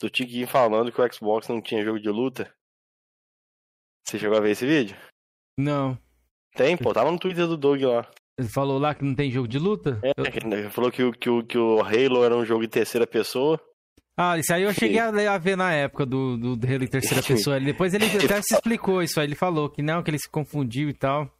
Do 0.00 0.10
Tiquinho 0.10 0.46
falando 0.46 0.92
que 0.92 1.00
o 1.00 1.12
Xbox 1.12 1.48
não 1.48 1.62
tinha 1.62 1.82
jogo 1.82 1.98
de 1.98 2.10
luta. 2.10 2.52
Você 4.06 4.18
chegou 4.18 4.36
a 4.36 4.40
ver 4.40 4.50
esse 4.50 4.66
vídeo? 4.66 4.96
Não. 5.58 5.98
Tem, 6.54 6.76
pô, 6.76 6.92
tava 6.92 7.10
no 7.10 7.18
Twitter 7.18 7.46
do 7.46 7.56
Doug 7.56 7.82
lá. 7.82 8.06
Ele 8.38 8.48
falou 8.48 8.78
lá 8.78 8.94
que 8.94 9.04
não 9.04 9.14
tem 9.14 9.30
jogo 9.30 9.48
de 9.48 9.58
luta? 9.58 9.98
É, 10.02 10.12
ele 10.54 10.70
falou 10.70 10.90
que, 10.90 11.02
o- 11.02 11.12
que, 11.12 11.42
que 11.44 11.58
o 11.58 11.80
Halo 11.80 12.22
era 12.24 12.36
um 12.36 12.44
jogo 12.44 12.62
em 12.64 12.68
terceira 12.68 13.06
pessoa. 13.06 13.58
Ah, 14.18 14.38
isso 14.38 14.52
aí 14.52 14.62
eu 14.62 14.72
cheguei 14.72 14.98
a, 14.98 15.08
a 15.34 15.38
ver 15.38 15.56
na 15.56 15.72
época 15.72 16.06
do, 16.06 16.36
do, 16.36 16.56
do 16.56 16.66
Halo 16.66 16.84
em 16.84 16.88
terceira 16.88 17.22
pessoa. 17.24 17.58
Depois 17.60 17.92
ele 17.94 18.04
até 18.06 18.40
se 18.42 18.54
explicou 18.54 19.02
isso 19.02 19.18
aí. 19.20 19.26
Ele 19.26 19.34
falou 19.34 19.68
que 19.70 19.82
não, 19.82 20.02
que 20.02 20.10
ele 20.10 20.18
se 20.18 20.28
confundiu 20.30 20.88
e 20.88 20.94
tal. 20.94 21.30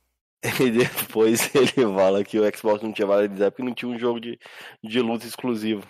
E 0.60 0.70
depois 0.70 1.52
ele 1.54 1.66
fala 1.94 2.22
que 2.22 2.38
o 2.38 2.56
Xbox 2.56 2.82
não 2.82 2.92
tinha 2.92 3.06
validade 3.06 3.50
porque 3.50 3.62
não 3.68 3.74
tinha 3.74 3.90
um 3.90 3.98
jogo 3.98 4.20
de, 4.20 4.38
de 4.84 5.00
luta 5.00 5.26
exclusivo. 5.26 5.82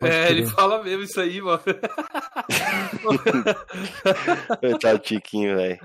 Pode 0.00 0.14
É, 0.14 0.26
crer. 0.26 0.38
ele 0.38 0.46
fala 0.46 0.82
mesmo 0.82 1.02
isso 1.04 1.20
aí, 1.20 1.40
mano. 1.42 1.60
Coitado 4.60 4.98
do 4.98 5.04
Tiquinho, 5.04 5.56
velho. 5.56 5.78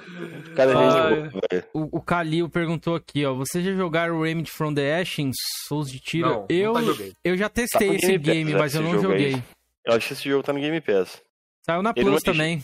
É 0.58 0.62
Ai. 0.62 0.74
boa, 0.74 1.12
velho. 1.52 1.66
O, 1.74 1.98
o 1.98 2.02
Kalil 2.02 2.50
perguntou 2.50 2.96
aqui, 2.96 3.26
ó. 3.26 3.34
Você 3.34 3.62
já 3.62 3.74
jogaram 3.74 4.18
o 4.18 4.24
Remedy 4.24 4.52
from 4.52 4.74
the 4.74 5.00
Ashes, 5.02 5.36
Souls 5.68 5.92
de 5.92 6.00
tiro? 6.00 6.30
Não, 6.30 6.46
eu, 6.50 6.74
nunca 6.74 6.86
joguei. 6.86 7.14
eu 7.24 7.38
já 7.38 7.50
testei 7.50 7.90
Tá 7.90 7.96
esse 7.96 8.18
Game 8.18 8.52
Pass, 8.52 8.62
mas 8.62 8.76
eu 8.76 8.82
não 8.82 8.94
jogo 8.94 9.14
aí. 9.14 9.32
joguei. 9.32 9.44
Eu 9.86 9.94
acho 9.94 10.08
que 10.08 10.14
esse 10.14 10.30
jogo 10.30 10.44
tá 10.44 10.54
no 10.54 10.60
Game 10.60 10.82
Pass. 10.82 11.22
Saiu 11.66 11.82
na 11.82 11.94
Ele 11.96 12.06
Plus 12.10 12.24
não- 12.24 12.34
também. 12.34 12.64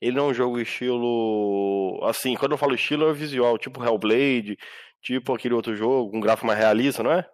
Ele 0.00 0.16
não 0.16 0.26
é 0.26 0.30
um 0.30 0.34
jogo 0.34 0.58
estilo. 0.60 2.00
Assim, 2.04 2.34
quando 2.36 2.52
eu 2.52 2.58
falo 2.58 2.74
estilo, 2.74 3.04
é 3.04 3.10
o 3.10 3.14
visual, 3.14 3.58
tipo 3.58 3.82
Hellblade, 3.84 4.56
Tipo 5.02 5.34
aquele 5.34 5.52
outro 5.52 5.76
jogo, 5.76 6.16
um 6.16 6.20
gráfico 6.20 6.46
mais 6.46 6.58
realista, 6.58 7.02
não 7.02 7.12
é? 7.12 7.26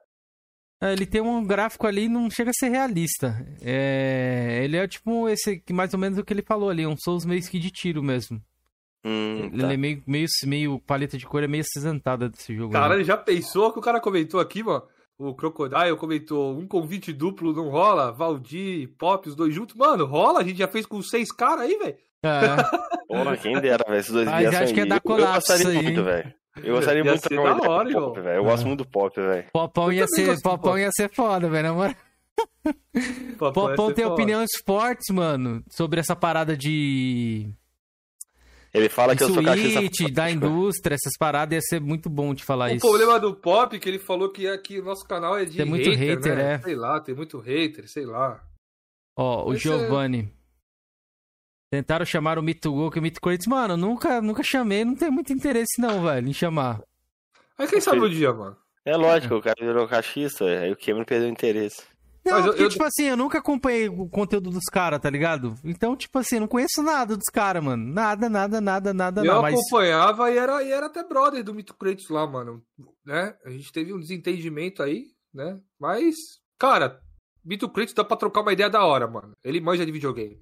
É, 0.81 0.93
ele 0.93 1.05
tem 1.05 1.21
um 1.21 1.45
gráfico 1.45 1.87
ali, 1.87 2.09
não 2.09 2.31
chega 2.31 2.51
a 2.51 2.55
ser 2.55 2.71
realista. 2.71 3.47
É, 3.61 4.61
ele 4.65 4.77
é 4.77 4.89
tipo 4.89 5.29
esse, 5.29 5.63
mais 5.71 5.93
ou 5.93 6.01
menos 6.01 6.19
o 6.19 6.25
que 6.25 6.33
ele 6.33 6.43
falou 6.43 6.71
ali, 6.71 6.87
um 6.87 6.97
Souls 6.97 7.25
meio 7.25 7.43
que 7.43 7.59
de 7.59 7.71
tiro 7.71 8.03
mesmo. 8.03 8.41
Hum, 9.05 9.51
Ele 9.53 9.63
tá. 9.63 9.73
é 9.73 9.77
meio, 9.77 10.03
meio, 10.07 10.27
meio 10.45 10.79
paleta 10.81 11.17
de 11.17 11.27
cor, 11.27 11.43
é 11.43 11.49
meio 11.49 11.63
acinzentada 11.63 12.29
desse 12.29 12.55
jogo. 12.55 12.73
Cara, 12.73 12.87
ali. 12.87 12.97
ele 12.97 13.05
já 13.05 13.17
pensou 13.17 13.73
que 13.73 13.79
o 13.79 13.83
cara 13.83 14.01
comentou 14.01 14.41
aqui, 14.41 14.63
mano? 14.63 14.83
O 15.19 15.35
Crocodile 15.35 15.97
comentou, 15.97 16.59
um 16.59 16.67
convite 16.67 17.13
duplo 17.13 17.53
não 17.53 17.69
rola? 17.69 18.11
Valdir, 18.11 18.89
Pop, 18.99 19.29
os 19.29 19.35
dois 19.35 19.55
juntos? 19.55 19.77
Mano, 19.77 20.07
rola, 20.07 20.41
a 20.41 20.45
gente 20.45 20.59
já 20.59 20.69
fez 20.69 20.87
com 20.87 21.03
seis 21.03 21.31
caras 21.31 21.63
aí, 21.63 21.79
velho. 21.79 21.97
É, 22.23 22.57
Porra, 23.07 23.37
quem 23.37 23.59
dera, 23.61 23.85
velho, 23.87 24.01
esses 24.01 24.13
dois 24.13 24.27
Mas 24.27 24.41
viessem 24.41 24.59
acho 24.65 24.75
que 24.75 24.81
ia 24.81 24.87
dar 24.87 25.01
colapso 25.01 25.53
aí, 25.53 25.83
muito, 25.83 26.05
velho. 26.05 26.35
Eu 26.65 26.77
gostaria 26.77 27.03
Ia 27.05 27.11
muito 27.11 27.29
de 27.29 27.35
ideia 27.35 27.49
hora, 27.51 27.59
com 27.93 27.99
o 27.99 28.03
Pop, 28.07 28.21
velho. 28.21 28.37
Eu 28.37 28.45
gosto 28.45 28.67
muito 28.67 28.85
do 28.85 28.91
Pop, 28.91 29.21
velho. 29.21 29.45
Popão 29.53 29.93
ia 29.93 30.07
ser, 30.07 30.35
Popão 30.43 30.59
Pop. 30.59 30.79
ia 30.81 30.91
ser 30.93 31.11
foda, 31.15 31.49
velho. 31.49 31.69
na 31.69 31.75
moral. 31.75 31.95
Popão 33.39 33.77
você 33.77 33.95
tem 33.95 34.05
fala. 34.05 34.15
opiniões 34.15 34.49
fortes, 34.67 35.15
mano, 35.15 35.63
sobre 35.71 36.01
essa 36.01 36.15
parada 36.17 36.57
de, 36.57 37.49
Ele 38.73 38.89
fala 38.89 39.15
de 39.15 39.19
que 39.19 39.25
eu 39.25 39.35
sou 39.35 39.43
suíte, 39.43 40.11
da 40.13 40.31
indústria, 40.31 40.95
essas 40.95 41.17
paradas, 41.19 41.55
ia 41.55 41.61
ser 41.61 41.81
muito 41.81 42.09
bom 42.09 42.33
de 42.35 42.45
falar 42.45 42.71
O 42.71 42.75
isso. 42.75 42.87
problema 42.87 43.19
do 43.19 43.35
Pop 43.35 43.75
é 43.75 43.79
que 43.79 43.89
ele 43.89 43.99
falou 43.99 44.31
que 44.31 44.47
aqui 44.49 44.79
o 44.79 44.85
nosso 44.85 45.05
canal 45.07 45.37
é 45.39 45.45
de 45.45 45.57
Tem 45.57 45.67
muito 45.67 45.91
hater, 45.91 46.17
hater, 46.17 46.37
né? 46.37 46.55
é. 46.55 46.59
Sei 46.61 46.75
lá, 46.77 47.01
tem 47.01 47.15
muito 47.15 47.39
hater, 47.39 47.89
sei 47.89 48.05
lá. 48.07 48.41
Ó, 49.17 49.49
o 49.49 49.55
Esse 49.55 49.69
é- 49.69 49.73
Giovanni. 49.79 50.33
Tentaram 51.71 52.05
chamar 52.05 52.39
o 52.39 52.43
Mito 52.43 52.73
Gol, 52.73 52.91
que 52.91 52.99
o 52.99 53.03
Mito 53.03 53.21
Corinthians, 53.21 53.47
mano, 53.47 53.77
nunca, 53.77 54.21
nunca 54.21 54.43
chamei, 54.43 54.85
não 54.85 54.95
tem 54.97 55.11
muito 55.11 55.33
interesse 55.33 55.81
não, 55.81 56.03
velho, 56.03 56.29
em 56.29 56.33
chamar. 56.33 56.83
Mas 57.57 57.71
quem 57.71 57.81
sabe 57.81 58.01
o 58.01 58.09
dia, 58.11 58.33
mano? 58.33 58.57
É 58.85 58.97
lógico, 58.97 59.37
o 59.37 59.43
cara 59.43 59.55
virou 59.61 59.87
cachista, 59.87 60.45
velho. 60.45 60.63
aí 60.65 60.73
o 60.73 60.77
Cameron 60.77 61.05
perdeu 61.05 61.29
o 61.29 61.33
interesse. 61.33 61.83
Não, 62.25 62.33
Mas 62.35 62.45
eu- 62.47 62.51
porque, 62.53 62.65
eu- 62.65 62.69
tipo 62.69 62.85
assim, 62.85 63.05
eu 63.05 63.17
nunca 63.17 63.39
acompanhei 63.39 63.89
o 63.89 64.09
conteúdo 64.09 64.51
dos 64.51 64.65
caras, 64.65 65.01
tá 65.01 65.09
ligado? 65.09 65.55
Então, 65.65 65.97
tipo 65.97 66.19
assim, 66.19 66.37
eu 66.37 66.41
não 66.41 66.49
conheço 66.49 66.83
nada 66.83 67.17
dos 67.17 67.27
caras, 67.33 67.63
mano. 67.63 67.83
Nada, 67.95 68.29
nada, 68.29 68.61
nada, 68.61 68.93
nada, 68.93 69.21
Eu 69.21 69.25
nada. 69.27 69.41
Mas 69.43 69.55
acompanhava 69.55 70.31
e 70.31 70.37
era, 70.37 70.63
e 70.63 70.71
era 70.73 70.87
até 70.87 71.03
brother 71.07 71.43
do 71.45 71.55
Mito 71.55 71.75
Kratos 71.75 72.09
lá, 72.11 72.27
mano. 72.27 72.63
Né? 73.07 73.35
A 73.45 73.51
gente 73.51 73.73
teve 73.73 73.95
um 73.95 74.01
desentendimento 74.01 74.83
aí, 74.83 75.05
né? 75.33 75.59
Mas, 75.79 76.15
cara, 76.59 77.01
Mito 77.45 77.69
Kratos 77.71 77.95
dá 77.95 78.05
pra 78.05 78.17
trocar 78.19 78.43
uma 78.43 78.53
ideia 78.53 78.69
da 78.69 78.85
hora, 78.85 79.07
mano. 79.07 79.33
Ele 79.43 79.61
manja 79.61 79.87
de 79.87 79.93
videogame. 79.93 80.39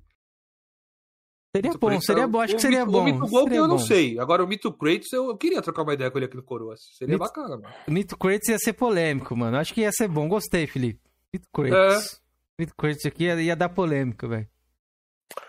Seria 1.54 1.70
Mito 1.70 1.78
bom, 1.80 1.86
Kratos 1.88 2.06
seria 2.06 2.22
é- 2.22 2.26
bom, 2.26 2.40
acho 2.40 2.52
que 2.54 2.58
o 2.58 2.60
seria 2.60 2.80
Mito- 2.80 2.92
bom. 2.92 3.00
O 3.00 3.04
Mito 3.04 3.18
Gol 3.18 3.28
que 3.28 3.38
seria 3.50 3.56
eu 3.58 3.68
não 3.68 3.78
sei. 3.78 4.18
Agora, 4.18 4.44
o 4.44 4.48
Mito 4.48 4.72
Kratos, 4.72 5.12
eu, 5.12 5.28
eu 5.28 5.36
queria 5.36 5.62
trocar 5.62 5.82
uma 5.82 5.94
ideia 5.94 6.10
com 6.10 6.18
ele 6.18 6.26
aqui 6.26 6.36
no 6.36 6.42
Coroas. 6.42 6.80
Seria 6.96 7.14
Mito- 7.14 7.24
bacana, 7.24 7.56
mano. 7.56 7.74
Mito 7.88 8.16
Kratos 8.16 8.48
ia 8.48 8.58
ser 8.58 8.72
polêmico, 8.74 9.36
mano. 9.36 9.56
Acho 9.56 9.72
que 9.74 9.80
ia 9.82 9.92
ser 9.92 10.08
bom. 10.08 10.28
Gostei, 10.28 10.66
Felipe. 10.66 11.00
Mito 11.32 11.46
É. 11.48 11.68
Kratos. 11.70 12.20
Mito 12.58 12.74
Kratos 12.76 13.06
aqui 13.06 13.24
ia, 13.24 13.40
ia 13.40 13.56
dar 13.56 13.68
polêmica, 13.68 14.26
velho. 14.28 14.48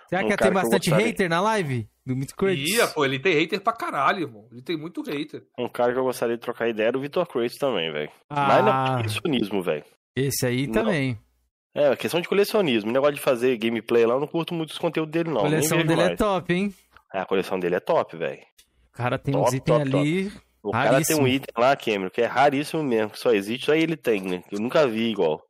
Será 0.10 0.22
Um 0.22 0.26
que 0.26 0.34
ia 0.34 0.38
ter 0.38 0.52
bastante 0.52 0.90
hater 0.90 1.30
na 1.30 1.40
live 1.42 1.88
do 2.06 2.16
Mito 2.16 2.36
Kratos? 2.36 2.60
Ia, 2.70 2.88
pô, 2.88 3.06
ele 3.06 3.20
tem 3.20 3.34
hater 3.36 3.62
pra 3.62 3.74
caralho, 3.74 4.22
irmão. 4.22 4.48
Ele 4.52 4.62
tem 4.62 4.76
muito 4.78 5.02
hater. 5.04 5.46
Um 5.58 5.70
cara 5.70 5.94
que 5.94 6.00
eu 6.00 6.04
gostaria 6.04 6.36
de 6.36 6.42
trocar 6.42 6.68
ideia 6.68 6.88
era 6.88 6.98
o 6.98 7.02
Vitor 7.02 7.28
Kratos 7.28 7.56
também, 7.58 7.92
velho. 7.92 8.12
Ah, 8.30 8.48
Mas 8.48 8.66
não, 8.66 8.96
colecionismo, 8.98 9.62
velho. 9.64 9.86
esse 10.16 10.46
aí 10.46 10.66
Não. 10.68 10.74
É, 11.74 11.96
questão 11.96 12.20
de 12.20 12.28
colecionismo. 12.28 12.90
O 12.90 12.94
negócio 12.94 13.16
de 13.16 13.22
fazer 13.22 13.58
gameplay 13.58 14.06
lá, 14.06 14.16
eu 14.16 14.20
não 14.20 14.28
curto 14.28 14.54
muito 14.54 14.72
os 14.72 14.78
conteúdos 14.78 15.12
dele, 15.12 15.30
não. 15.30 15.40
a 15.40 15.44
coleção 15.44 15.78
dele 15.78 16.02
é 16.02 16.06
mais. 16.08 16.18
top, 16.18 16.54
hein? 16.54 16.74
É, 17.14 17.20
a 17.20 17.26
coleção 17.26 17.60
dele 17.60 17.76
é 17.76 17.80
top, 17.80 18.18
velho. 18.18 18.40
O 18.94 18.98
cara 18.98 19.18
tem 19.18 19.34
Top, 19.34 19.48
uns 19.48 19.54
itens 19.54 19.78
top, 19.78 19.90
top. 19.92 20.04
ali. 20.04 20.32
O 20.62 20.72
cara 20.72 20.84
tem 20.86 20.92
Raríssimo. 20.94 21.22
um 21.22 21.28
item 21.28 21.54
lá, 21.58 21.76
Cameron, 21.76 22.10
que 22.10 22.22
é 22.22 22.26
raríssimo 22.26 22.84
mesmo, 22.84 23.12
que 23.12 23.20
só 23.20 23.32
existe, 23.32 23.68
só 23.68 23.74
ele 23.74 23.96
tem, 23.96 24.22
né? 24.22 24.44
Eu 24.52 24.60
nunca 24.60 24.86
vi 24.86 25.10
igual. 25.10 25.42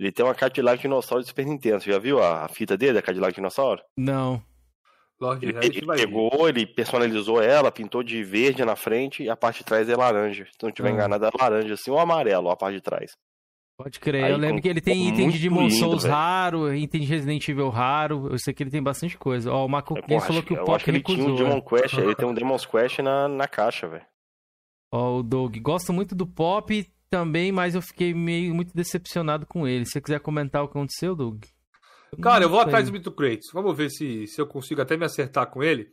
Ele 0.00 0.10
tem 0.10 0.24
uma 0.24 0.34
Cadillac 0.34 0.80
Dinossauro 0.80 1.22
de 1.22 1.28
Super 1.28 1.44
Nintendo. 1.46 1.80
Você 1.82 1.90
já 1.92 1.98
viu 1.98 2.22
a, 2.22 2.44
a 2.44 2.48
fita 2.48 2.76
dele, 2.76 2.98
a 2.98 3.02
Cadillac 3.02 3.34
Dinossauro? 3.34 3.82
Não. 3.96 4.42
Lord 5.20 5.44
Ele, 5.46 5.56
ele 5.62 5.86
pegou, 5.86 6.48
ele 6.48 6.66
personalizou 6.66 7.42
ela, 7.42 7.72
pintou 7.72 8.02
de 8.02 8.22
verde 8.22 8.62
na 8.64 8.76
frente 8.76 9.22
e 9.22 9.30
a 9.30 9.36
parte 9.36 9.58
de 9.58 9.64
trás 9.64 9.88
é 9.88 9.96
laranja. 9.96 10.44
Se 10.44 10.62
não 10.62 10.70
tiver 10.70 10.88
Ah. 10.88 10.92
enganado, 10.92 11.24
é 11.26 11.30
laranja 11.38 11.74
assim 11.74 11.90
ou 11.90 11.98
amarelo, 11.98 12.50
a 12.50 12.56
parte 12.56 12.74
de 12.76 12.82
trás. 12.82 13.16
Pode 13.78 14.00
crer. 14.00 14.24
Aí, 14.24 14.30
eu 14.32 14.38
lembro 14.38 14.56
com- 14.56 14.62
que 14.62 14.68
ele 14.68 14.80
tem 14.80 15.08
item 15.08 15.28
de 15.28 15.38
Demon 15.38 15.62
lindo, 15.68 15.74
Souls 15.74 16.02
velho. 16.02 16.14
raro, 16.14 16.74
item 16.74 17.00
de 17.02 17.06
Resident 17.06 17.46
Evil 17.46 17.68
raro. 17.68 18.28
Eu 18.32 18.38
sei 18.38 18.54
que 18.54 18.62
ele 18.62 18.70
tem 18.70 18.82
bastante 18.82 19.18
coisa. 19.18 19.52
Ó, 19.52 19.66
o 19.66 19.68
Marco 19.68 19.96
É, 19.98 20.00
porra, 20.02 20.20
falou 20.26 20.38
acho- 20.38 20.46
que 20.48 20.54
o 20.54 20.64
Pop 20.64 20.90
ele 20.90 21.02
tinha 21.02 21.22
um. 21.24 21.34
Demon 21.34 21.56
né? 21.56 21.60
Quest, 21.60 21.94
ele 21.98 22.14
tem 22.16 22.26
um 22.26 22.32
Demon's 22.34 22.64
Quest 22.64 22.98
na, 23.00 23.28
na 23.28 23.46
caixa, 23.46 23.86
velho. 23.86 24.06
Ó, 24.90 25.18
o 25.18 25.22
Doug. 25.22 25.56
Gosto 25.58 25.92
muito 25.92 26.14
do 26.14 26.26
Pop 26.26 26.90
também, 27.10 27.52
mas 27.52 27.74
eu 27.74 27.82
fiquei 27.82 28.14
meio 28.14 28.54
muito 28.54 28.74
decepcionado 28.74 29.44
com 29.46 29.68
ele. 29.68 29.84
Se 29.84 29.92
você 29.92 30.00
quiser 30.00 30.20
comentar 30.20 30.62
o 30.64 30.68
que 30.68 30.78
aconteceu, 30.78 31.14
Doug. 31.14 31.44
Cara, 32.22 32.44
eu 32.44 32.48
vou 32.48 32.60
atrás 32.60 32.86
do 32.86 32.92
Mito 32.92 33.12
Kratos. 33.12 33.48
Vamos 33.52 33.76
ver 33.76 33.90
se, 33.90 34.26
se 34.26 34.40
eu 34.40 34.46
consigo 34.46 34.80
até 34.80 34.96
me 34.96 35.04
acertar 35.04 35.48
com 35.50 35.62
ele 35.62 35.88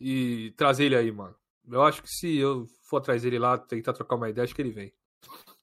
e 0.00 0.52
trazer 0.56 0.84
ele 0.86 0.96
aí, 0.96 1.12
mano. 1.12 1.34
Eu 1.70 1.82
acho 1.82 2.02
que 2.02 2.08
se 2.08 2.36
eu 2.38 2.64
for 2.88 2.98
atrás 2.98 3.22
dele 3.22 3.38
lá, 3.38 3.58
tentar 3.58 3.92
trocar 3.92 4.16
uma 4.16 4.30
ideia, 4.30 4.44
acho 4.44 4.54
que 4.54 4.62
ele 4.62 4.70
vem. 4.70 4.92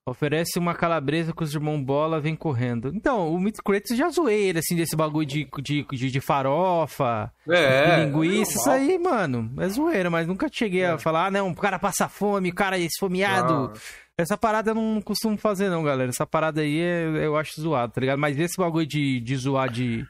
Oferece 0.04 0.58
uma 0.58 0.74
calabresa 0.74 1.32
com 1.32 1.44
os 1.44 1.54
irmãos 1.54 1.80
bola, 1.80 2.20
vem 2.20 2.36
correndo. 2.36 2.92
Então, 2.94 3.32
o 3.32 3.40
Mythic 3.40 3.64
Kratos 3.64 3.92
eu 3.92 3.98
já 3.98 4.10
zoei 4.10 4.46
ele, 4.50 4.58
assim, 4.60 4.76
desse 4.76 4.96
bagulho 4.96 5.28
de, 5.28 5.48
de, 5.62 5.86
de, 5.92 6.10
de 6.12 6.20
farofa, 6.20 7.32
É, 7.48 7.98
de 7.98 8.06
linguiça, 8.06 8.52
isso 8.54 8.68
normal. 8.70 8.76
aí, 8.90 8.98
mano. 9.00 9.54
É 9.60 9.70
zoeira, 9.70 10.10
mas 10.10 10.28
nunca 10.28 10.48
cheguei 10.52 10.86
a 10.86 10.94
É. 10.94 10.98
falar, 10.98 11.28
ah, 11.28 11.32
não, 11.32 11.50
o 11.52 11.56
cara 11.56 11.78
passa 11.78 12.10
fome, 12.10 12.50
o 12.50 12.56
cara 12.56 12.80
é 12.80 12.82
esfomeado. 12.82 13.54
Não. 13.54 13.74
Essa 14.18 14.36
parada 14.36 14.72
eu 14.72 14.76
não 14.76 15.02
costumo 15.02 15.38
fazer, 15.38 15.70
não, 15.70 15.84
galera. 15.84 16.10
Essa 16.10 16.26
parada 16.26 16.62
aí 16.62 16.80
é- 16.80 17.26
eu 17.26 17.38
acho 17.38 17.62
zoado, 17.62 17.94
tá 17.94 18.02
ligado? 18.02 18.18
Mas 18.20 18.40
esse 18.40 18.58
bagulho 18.58 18.86
de, 18.88 19.20
de 19.20 19.36
zoar 19.36 19.70
de 19.70 20.04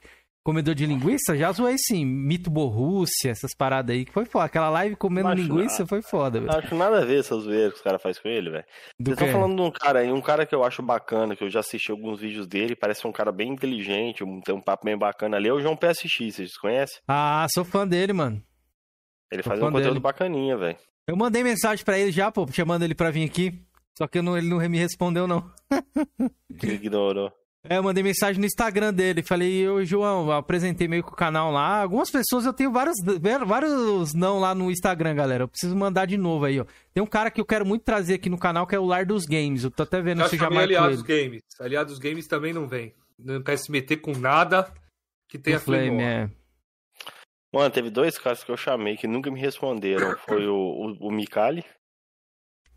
comedor 0.43 0.73
de 0.75 0.85
linguiça, 0.85 1.35
já 1.37 1.51
zoei 1.51 1.75
sim. 1.77 2.05
Mito 2.05 2.49
Borrússia, 2.49 3.29
essas 3.29 3.53
paradas 3.55 3.95
aí, 3.95 4.05
que 4.05 4.11
foi 4.11 4.25
foda. 4.25 4.45
Aquela 4.45 4.69
live 4.69 4.95
comendo 4.95 5.27
Acho 5.29 5.41
linguiça 5.41 5.85
foi 5.85 6.01
foda, 6.01 6.39
velho. 6.39 6.51
Acho 6.57 6.75
nada 6.75 6.99
a 7.01 7.05
ver 7.05 7.19
essas 7.19 7.43
zoeiras 7.43 7.71
que 7.73 7.77
os 7.77 7.83
caras 7.83 8.01
fazem 8.01 8.21
com 8.21 8.29
ele, 8.29 8.49
velho. 8.49 8.65
Vocês 8.99 9.17
estão 9.19 9.31
falando 9.31 9.55
de 9.55 9.61
um 9.61 9.71
cara 9.71 9.99
aí, 9.99 10.11
um 10.11 10.21
cara 10.21 10.45
que 10.45 10.55
eu 10.55 10.63
acho 10.63 10.81
bacana, 10.81 11.35
que 11.35 11.43
eu 11.43 11.49
já 11.49 11.59
assisti 11.59 11.91
alguns 11.91 12.19
vídeos 12.19 12.47
dele, 12.47 12.75
parece 12.75 13.05
um 13.07 13.11
cara 13.11 13.31
bem 13.31 13.51
inteligente, 13.53 14.23
tem 14.43 14.55
um 14.55 14.61
papo 14.61 14.85
bem 14.85 14.97
bacana 14.97 15.37
ali, 15.37 15.47
é 15.47 15.53
o 15.53 15.61
João 15.61 15.75
PSX, 15.77 16.35
vocês 16.35 16.57
conhecem? 16.57 16.99
Ah, 17.07 17.45
sou 17.53 17.63
fã 17.63 17.87
dele, 17.87 18.13
mano. 18.13 18.41
Ele 19.31 19.43
Sou 19.43 19.51
faz 19.51 19.61
um 19.61 19.65
conteúdo 19.67 19.87
dele. 19.89 19.99
bacaninha, 19.99 20.57
velho. 20.57 20.77
Eu 21.07 21.15
mandei 21.15 21.43
mensagem 21.43 21.83
pra 21.85 21.97
ele 21.97 22.11
já, 22.11 22.31
pô, 22.31 22.45
chamando 22.51 22.83
ele 22.83 22.93
pra 22.95 23.09
vir 23.11 23.23
aqui. 23.25 23.61
Só 23.97 24.07
que 24.07 24.21
não- 24.21 24.37
ele 24.37 24.47
não 24.47 24.57
me 24.69 24.77
respondeu, 24.77 25.27
não. 25.27 25.51
Ele 26.63 26.73
ignorou. 26.73 27.31
É, 27.63 27.77
eu 27.77 27.83
mandei 27.83 28.01
mensagem 28.03 28.39
no 28.39 28.45
Instagram 28.47 28.91
dele. 28.91 29.21
Falei, 29.21 29.67
ô 29.69 29.83
João, 29.85 30.31
apresentei 30.31 30.87
meio 30.87 31.03
que 31.03 31.11
o 31.11 31.15
canal 31.15 31.51
lá. 31.51 31.81
Algumas 31.83 32.09
pessoas 32.09 32.43
eu 32.45 32.53
tenho 32.53 32.71
vários, 32.71 32.95
vários 33.45 34.13
não 34.15 34.39
lá 34.39 34.55
no 34.55 34.71
Instagram, 34.71 35.13
galera. 35.13 35.43
Eu 35.43 35.47
preciso 35.47 35.75
mandar 35.75 36.07
de 36.07 36.17
novo 36.17 36.45
aí, 36.45 36.59
ó. 36.59 36.65
Tem 36.93 37.03
um 37.03 37.07
cara 37.07 37.29
que 37.29 37.39
eu 37.39 37.45
quero 37.45 37.63
muito 37.65 37.83
trazer 37.83 38.15
aqui 38.15 38.29
no 38.29 38.37
canal 38.37 38.65
que 38.65 38.75
é 38.75 38.79
o 38.79 38.85
Lar 38.85 39.05
dos 39.05 39.25
Games. 39.25 39.63
Eu 39.63 39.69
tô 39.69 39.83
até 39.83 40.01
vendo 40.01 40.19
Já 40.19 40.29
se 40.29 40.37
já 40.37 40.49
marco 40.49 40.59
Aliados 40.63 41.03
ele. 41.07 41.23
Games. 41.23 41.43
Aliados 41.59 41.99
Games 41.99 42.27
também 42.27 42.51
não 42.51 42.67
vem. 42.67 42.95
Não 43.19 43.43
quer 43.43 43.57
se 43.57 43.71
meter 43.71 43.97
com 43.97 44.13
nada 44.17 44.73
que 45.29 45.37
tenha 45.37 45.59
Flame, 45.59 45.87
Flame. 45.89 46.03
é. 46.03 46.29
Mano, 47.53 47.69
teve 47.69 47.89
dois 47.91 48.17
caras 48.17 48.43
que 48.43 48.51
eu 48.51 48.57
chamei 48.57 48.97
que 48.97 49.05
nunca 49.07 49.29
me 49.29 49.39
responderam. 49.39 50.17
Foi 50.27 50.47
o, 50.47 50.55
o, 50.55 51.09
o 51.09 51.11
Mikali. 51.11 51.63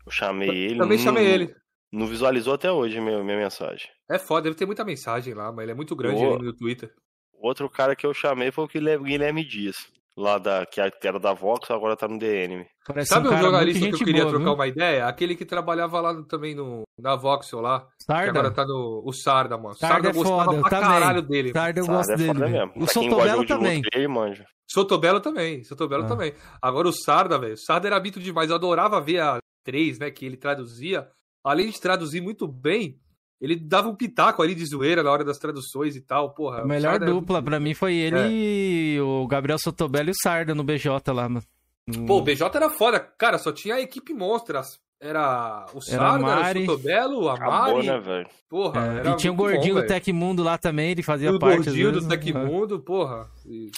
Eu 0.05 0.11
chamei 0.11 0.49
ele. 0.49 0.77
Também 0.77 0.97
não- 0.97 1.03
chamei 1.03 1.25
ele. 1.25 1.55
Não 1.91 2.07
visualizou 2.07 2.53
até 2.53 2.71
hoje 2.71 2.99
minha, 2.99 3.23
minha 3.23 3.37
mensagem. 3.37 3.87
É 4.09 4.19
foda, 4.19 4.43
deve 4.43 4.55
ter 4.55 4.65
muita 4.65 4.83
mensagem 4.83 5.33
lá, 5.33 5.51
mas 5.51 5.63
ele 5.63 5.71
é 5.71 5.75
muito 5.75 5.95
grande 5.95 6.23
ali 6.23 6.43
no 6.45 6.53
Twitter. 6.55 6.91
Outro 7.33 7.69
cara 7.69 7.95
que 7.95 8.05
eu 8.05 8.13
chamei 8.13 8.51
foi 8.51 8.63
o 8.63 8.67
Guilherme 8.67 9.05
Guilherme 9.09 9.45
Dias. 9.47 9.75
Lá 10.17 10.37
da, 10.37 10.65
que 10.65 10.79
era 11.05 11.19
da 11.19 11.33
Vox, 11.33 11.69
agora 11.69 11.97
tá 11.97 12.07
no 12.07 12.17
DN. 12.17 12.65
Parece 12.87 13.09
Sabe 13.09 13.27
um 13.27 13.33
um 13.33 13.37
jornalista 13.37 13.85
que 13.85 13.93
eu 13.95 13.97
queria 13.99 14.21
boa, 14.21 14.29
trocar 14.29 14.45
viu? 14.45 14.53
uma 14.53 14.67
ideia? 14.67 15.07
Aquele 15.07 15.35
que 15.35 15.43
trabalhava 15.43 15.99
lá 15.99 16.23
também 16.23 16.55
no, 16.55 16.83
na 16.97 17.17
Voxel 17.17 17.59
lá. 17.59 17.81
Que 17.81 18.05
Sarda? 18.05 18.29
agora 18.29 18.49
tá 18.53 18.65
no. 18.65 19.03
O 19.05 19.11
Sarda, 19.11 19.57
mano. 19.57 19.75
Sarda 19.75 19.95
Sarda, 19.95 20.09
é 20.09 20.13
gostava 20.13 20.45
foda, 20.45 20.55
eu 20.57 20.61
pra 20.61 20.69
também. 20.69 20.87
caralho 20.99 21.21
dele. 21.21 21.51
Sarda 21.51 21.79
eu 21.81 21.85
gosto 21.85 22.11
é 22.13 22.15
dele. 22.15 22.33
mesmo. 22.47 22.71
O 22.77 22.87
Sotobelo 22.87 23.45
também. 23.45 23.77
luta, 23.79 23.89
Ele 23.93 24.07
manja. 24.07 24.45
Sotobelo 24.71 25.19
também. 25.19 25.63
Sotobelo 25.65 26.03
Ah. 26.05 26.07
também. 26.07 26.33
Agora 26.61 26.87
o 26.87 26.93
Sarda, 26.93 27.37
velho. 27.37 27.55
O 27.55 27.57
Sarda 27.57 27.87
era 27.89 27.99
mito 27.99 28.17
demais. 28.21 28.49
Eu 28.49 28.55
adorava 28.55 29.01
ver 29.01 29.19
a 29.19 29.39
3, 29.65 29.99
né? 29.99 30.09
Que 30.11 30.25
ele 30.25 30.37
traduzia. 30.37 31.09
Além 31.45 31.69
de 31.69 31.79
traduzir 31.79 32.21
muito 32.21 32.47
bem, 32.47 32.99
ele 33.39 33.55
dava 33.55 33.87
um 33.87 33.95
pitaco 33.95 34.41
ali 34.41 34.55
de 34.55 34.65
zoeira 34.65 35.03
na 35.03 35.11
hora 35.11 35.23
das 35.23 35.37
traduções 35.37 35.95
e 35.95 36.01
tal. 36.01 36.33
Porra. 36.33 36.61
A 36.61 36.63
o 36.63 36.67
melhor 36.67 36.91
Sarda 36.91 37.05
era 37.05 37.13
dupla 37.13 37.35
muito- 37.35 37.45
pra 37.51 37.59
mim 37.59 37.73
foi 37.75 37.93
ele 37.95 38.17
É. 38.17 38.27
e 38.29 38.99
o 39.01 39.27
Gabriel 39.27 39.59
Sotobelo 39.59 40.09
e 40.09 40.11
o 40.11 40.15
Sarda 40.23 40.55
no 40.55 40.63
BJ 40.63 41.11
lá, 41.13 41.29
mano. 41.29 41.45
No- 41.87 42.05
Pô, 42.07 42.17
o 42.17 42.21
BJ 42.23 42.57
era 42.57 42.69
foda. 42.71 42.99
Cara, 42.99 43.37
só 43.37 43.51
tinha 43.51 43.75
a 43.75 43.81
equipe 43.81 44.11
monstra. 44.13 44.61
Era 44.99 45.65
o 45.73 45.77
Era 45.77 45.81
Sarda, 45.81 46.25
era, 46.27 46.35
Mari. 46.41 46.63
o 46.63 46.65
Sotobelo, 46.65 47.29
a 47.29 47.33
Acabou, 47.35 47.75
Mari. 47.75 47.87
né, 47.87 47.99
velho? 47.99 48.27
Porra, 48.49 48.81
É, 48.81 48.99
era 49.01 49.09
e 49.11 49.15
tinha 49.17 49.31
o 49.31 49.35
muito 49.35 49.47
bom, 49.49 49.53
gordinho 49.55 49.75
do. 49.75 49.85
Tecmundo 49.85 50.41
lá 50.41 50.57
também, 50.57 50.91
ele 50.91 51.03
fazia 51.03 51.29
E 51.29 51.33
o 51.35 51.37
parte. 51.39 51.59
às 51.59 51.65
gordinho 51.65 51.91
do. 51.91 52.07
Tecmundo, 52.07 52.79
porra. 52.79 53.29
E- 53.45 53.69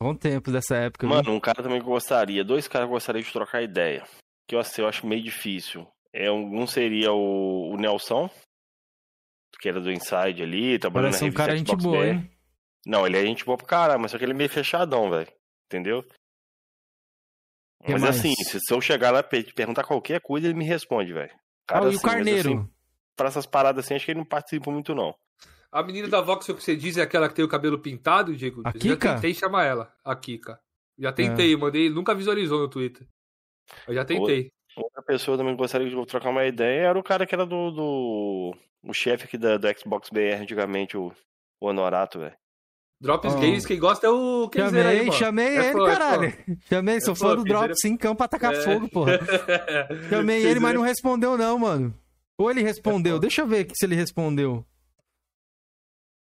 Bom 0.00 0.14
tempo 0.14 0.50
dessa 0.52 0.76
época. 0.76 1.06
viu? 1.06 1.16
Mano, 1.16 1.32
um 1.34 1.40
cara 1.40 1.62
também 1.62 1.80
que 1.80 1.86
gostaria. 1.86 2.44
Dois 2.44 2.68
caras 2.68 2.86
que 2.86 2.90
eu 2.90 2.94
gostaria 2.94 3.22
de 3.22 3.32
trocar 3.32 3.62
ideia. 3.62 4.04
que 4.48 4.54
eu, 4.56 4.60
assim, 4.60 4.82
eu 4.82 4.88
acho 4.88 5.06
meio 5.06 5.22
difícil. 5.22 5.86
É, 6.12 6.30
um, 6.30 6.66
seria 6.66 7.12
o, 7.12 7.70
o 7.72 7.76
Nelson, 7.76 8.28
que 9.60 9.68
era 9.68 9.80
do 9.80 9.92
Inside 9.92 10.42
ali, 10.42 10.78
trabalhando 10.78 11.10
Parece 11.12 11.24
na 11.24 11.30
um 11.30 11.34
cara 11.34 11.52
revista 11.52 11.72
gente 11.72 11.80
Xbox 11.80 11.84
boa, 11.84 12.04
BR. 12.04 12.10
hein? 12.14 12.30
Não, 12.86 13.06
ele 13.06 13.18
é 13.18 13.22
gente 13.22 13.44
boa 13.44 13.56
pra 13.58 13.66
caralho, 13.66 14.00
mas 14.00 14.10
só 14.10 14.18
que 14.18 14.24
ele 14.24 14.32
é 14.32 14.36
meio 14.36 14.50
fechadão, 14.50 15.10
velho. 15.10 15.30
Entendeu? 15.66 16.02
Que 17.84 17.92
mas 17.92 18.02
mais? 18.02 18.18
assim, 18.18 18.34
se, 18.34 18.58
se 18.58 18.74
eu 18.74 18.80
chegar 18.80 19.10
lá 19.10 19.20
e 19.20 19.52
perguntar 19.52 19.84
qualquer 19.84 20.20
coisa, 20.20 20.46
ele 20.46 20.58
me 20.58 20.64
responde, 20.64 21.12
velho. 21.12 21.32
Ah, 21.32 21.74
Cara, 21.74 21.84
e 21.86 21.88
assim, 21.88 21.96
o 21.98 22.02
mas, 22.02 22.12
Carneiro? 22.14 22.52
assim, 22.54 22.70
pra 23.16 23.28
essas 23.28 23.46
paradas 23.46 23.84
assim, 23.84 23.94
acho 23.94 24.04
que 24.04 24.10
ele 24.10 24.18
não 24.18 24.26
participa 24.26 24.70
muito, 24.70 24.94
não. 24.94 25.14
A 25.72 25.82
menina 25.82 26.08
da 26.08 26.20
Voxel 26.20 26.56
que 26.56 26.62
você 26.64 26.74
diz 26.74 26.96
é 26.96 27.02
aquela 27.02 27.28
que 27.28 27.34
tem 27.34 27.44
o 27.44 27.48
cabelo 27.48 27.78
pintado, 27.78 28.36
Diego? 28.36 28.62
A 28.64 28.72
Já 28.72 28.78
Kika? 28.78 29.14
tentei 29.14 29.32
chamar 29.32 29.64
ela, 29.64 29.94
a 30.04 30.16
Kika. 30.16 30.52
É. 30.98 31.02
Já 31.02 31.12
tentei, 31.12 31.56
mandei, 31.56 31.88
nunca 31.88 32.14
visualizou 32.14 32.58
no 32.60 32.68
Twitter. 32.68 33.06
Eu 33.86 33.94
já 33.94 34.04
tentei. 34.04 34.50
Outra 34.82 35.02
pessoa 35.02 35.36
também 35.36 35.54
que 35.54 35.60
gostaria 35.60 35.88
de 35.88 36.06
trocar 36.06 36.30
uma 36.30 36.44
ideia 36.46 36.88
era 36.88 36.98
o 36.98 37.02
cara 37.02 37.26
que 37.26 37.34
era 37.34 37.44
do. 37.46 37.70
do 37.70 38.54
o 38.82 38.94
chefe 38.94 39.24
aqui 39.24 39.36
da, 39.36 39.56
do 39.58 39.68
Xbox 39.78 40.08
BR 40.10 40.40
antigamente, 40.40 40.96
o, 40.96 41.12
o 41.60 41.66
Honorato, 41.66 42.18
velho. 42.18 42.34
Drops 43.02 43.34
Ó. 43.34 43.36
Games, 43.38 43.64
quem 43.64 43.78
gosta 43.78 44.06
é 44.06 44.10
o 44.10 44.48
Kenzer 44.50 44.86
aí, 44.86 45.10
Chamei, 45.12 45.56
É 45.56 45.70
ele, 45.70 45.82
é 45.82 45.86
caralho. 45.86 46.34
Chamei, 46.68 47.00
sou 47.00 47.12
É 47.14 47.16
fã 47.16 47.28
fã, 47.30 47.36
do 47.36 47.44
Drops 47.44 47.84
em 47.84 47.96
campo 47.96 48.16
pra 48.16 48.28
tacar 48.28 48.52
É. 48.54 48.60
fogo, 48.60 48.88
porra. 48.90 49.18
Chamei 50.10 50.44
ele, 50.44 50.60
mas 50.60 50.74
não 50.74 50.82
respondeu, 50.82 51.36
não, 51.38 51.58
mano. 51.58 51.94
Ou 52.38 52.50
ele 52.50 52.62
respondeu. 52.62 53.16
É. 53.16 53.20
Deixa 53.20 53.42
eu 53.42 53.46
ver 53.46 53.60
aqui 53.60 53.72
se 53.74 53.86
ele 53.86 53.94
respondeu. 53.94 54.64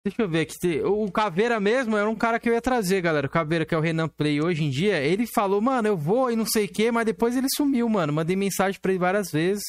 Deixa 0.06 0.22
eu 0.22 0.30
ver 0.30 0.42
aqui. 0.42 0.82
O 0.84 1.12
Caveira 1.12 1.60
mesmo 1.60 1.98
era 1.98 2.08
um 2.08 2.16
cara 2.16 2.40
que 2.40 2.48
eu 2.48 2.54
ia 2.54 2.62
trazer, 2.62 3.02
galera. 3.02 3.26
O 3.26 3.30
Caveira, 3.30 3.66
que 3.66 3.74
é 3.74 3.78
o 3.78 3.82
Renan 3.82 4.08
Play 4.08 4.40
hoje 4.40 4.64
em 4.64 4.70
dia, 4.70 5.00
ele 5.00 5.26
falou, 5.26 5.60
mano, 5.60 5.88
eu 5.88 5.98
vou 5.98 6.30
e 6.32 6.36
não 6.36 6.46
sei 6.46 6.66
o 6.66 6.72
quê, 6.72 6.92
mas 6.92 7.06
depois 7.08 7.36
ele 7.36 7.48
sumiu, 7.50 7.90
mano. 7.90 8.14
Mandei 8.14 8.36
mensagem 8.36 8.80
pra 8.80 8.92
ele 8.92 9.00
várias 9.00 9.32
vezes. 9.32 9.64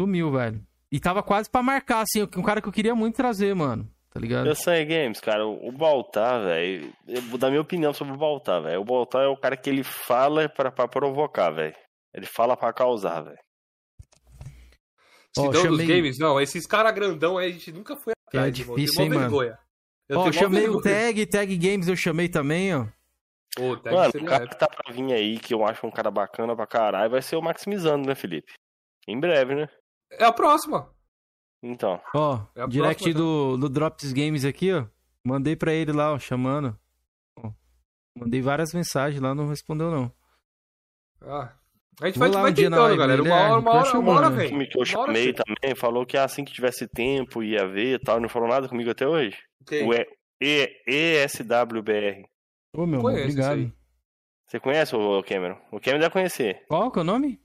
Sumiu, 0.00 0.32
velho. 0.32 0.64
E 0.90 0.98
tava 0.98 1.22
quase 1.22 1.50
pra 1.50 1.62
marcar, 1.62 2.00
assim, 2.00 2.22
um 2.22 2.42
cara 2.42 2.62
que 2.62 2.68
eu 2.68 2.72
queria 2.72 2.94
muito 2.94 3.14
trazer, 3.16 3.54
mano. 3.54 3.86
Tá 4.10 4.18
ligado? 4.18 4.46
Eu 4.46 4.54
sei, 4.54 4.86
Games, 4.86 5.20
cara, 5.20 5.46
o 5.46 5.70
Baltar, 5.70 6.42
velho, 6.42 6.90
eu 7.06 7.20
vou 7.22 7.38
dar 7.38 7.50
minha 7.50 7.60
opinião 7.60 7.92
sobre 7.92 8.14
o 8.14 8.16
Baltar, 8.16 8.62
velho. 8.62 8.80
O 8.80 8.84
Baltar 8.86 9.22
é 9.24 9.28
o 9.28 9.36
cara 9.36 9.54
que 9.54 9.68
ele 9.68 9.84
fala 9.84 10.48
pra, 10.48 10.72
pra 10.72 10.88
provocar, 10.88 11.50
velho. 11.50 11.74
Ele 12.14 12.24
fala 12.24 12.56
pra 12.56 12.72
causar, 12.72 13.20
velho. 13.20 13.38
Sidão 15.36 15.52
dos 15.52 15.60
chamei- 15.60 15.86
games, 15.86 16.18
não, 16.18 16.40
esses 16.40 16.66
caras 16.66 16.94
grandão 16.94 17.36
aí 17.36 17.50
a 17.50 17.52
gente 17.52 17.70
nunca 17.70 17.94
foi. 17.96 18.14
É 18.32 18.50
difícil, 18.50 19.04
hein, 19.04 19.10
mano? 19.10 19.56
Eu 20.08 20.20
Ó, 20.20 20.32
chamei 20.32 20.68
o. 20.68 20.80
Tag, 20.80 21.26
Tag 21.26 21.56
Games 21.56 21.86
eu 21.88 21.96
chamei 21.96 22.28
também, 22.28 22.74
ó. 22.74 22.86
Ô, 23.60 23.76
Tag 23.76 23.94
Mano, 23.94 24.08
o 24.14 24.24
cara 24.24 24.44
épico. 24.44 24.50
que 24.54 24.58
tá 24.58 24.66
pra 24.68 24.92
vir 24.92 25.12
aí, 25.12 25.38
que 25.38 25.52
eu 25.52 25.64
acho 25.66 25.86
um 25.86 25.90
cara 25.90 26.10
bacana 26.10 26.54
pra 26.56 26.66
caralho, 26.66 27.10
vai 27.10 27.20
ser 27.22 27.36
o 27.36 27.42
Maximizando, 27.42 28.06
né, 28.06 28.14
Felipe? 28.14 28.52
Em 29.06 29.18
breve, 29.18 29.54
né? 29.54 29.68
É 30.12 30.24
a 30.24 30.32
próxima. 30.32 30.90
Então. 31.62 32.00
Ó, 32.14 32.40
É 32.54 32.66
direct 32.66 33.02
próxima, 33.02 33.14
do, 33.14 33.56
do 33.56 33.68
Drops 33.68 34.12
Games 34.12 34.44
aqui, 34.44 34.72
ó. 34.72 34.86
Mandei 35.24 35.56
pra 35.56 35.72
ele 35.72 35.92
lá, 35.92 36.12
ó, 36.12 36.18
chamando. 36.18 36.78
Ó, 37.36 37.50
mandei 38.14 38.40
várias 38.40 38.72
mensagens 38.72 39.20
lá, 39.20 39.34
não 39.34 39.48
respondeu 39.48 39.90
não. 39.90 40.12
Ah, 41.20 41.52
a 42.00 42.06
gente 42.06 42.18
vai, 42.18 42.28
lá 42.30 42.42
vai 42.42 42.52
tentando, 42.52 42.80
live 42.82 42.96
galera. 42.98 43.22
Uma 43.22 43.28
é, 43.30 43.32
hora, 43.50 43.58
uma 43.60 43.70
hora, 43.72 43.98
uma 43.98 44.12
hora 44.12 44.30
vem. 44.30 44.66
Que 44.68 44.78
eu 44.80 44.84
chamei 44.84 45.32
também 45.32 45.74
falou 45.74 46.04
que 46.06 46.16
assim 46.16 46.44
que 46.44 46.52
tivesse 46.52 46.86
tempo 46.88 47.42
ia 47.42 47.66
ver 47.66 47.94
e 47.94 47.98
tal, 47.98 48.20
não 48.20 48.28
falou 48.28 48.48
nada 48.48 48.68
comigo 48.68 48.90
até 48.90 49.06
hoje. 49.06 49.36
Quem? 49.66 49.88
O 49.88 49.92
E- 49.94 50.06
E- 50.40 51.24
ESWBR. 51.24 52.24
Ô, 52.76 52.86
meu, 52.86 53.00
Conheço 53.00 53.24
obrigado. 53.24 53.72
Você 54.46 54.60
conhece 54.60 54.94
o 54.94 55.22
Cameron? 55.24 55.58
O 55.72 55.80
Cameron 55.80 56.00
deve 56.00 56.12
conhecer. 56.12 56.62
Qual 56.68 56.90
que 56.90 56.98
é 56.98 57.02
o 57.02 57.04
nome? 57.04 57.40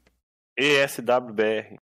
ESWBR. 0.58 1.78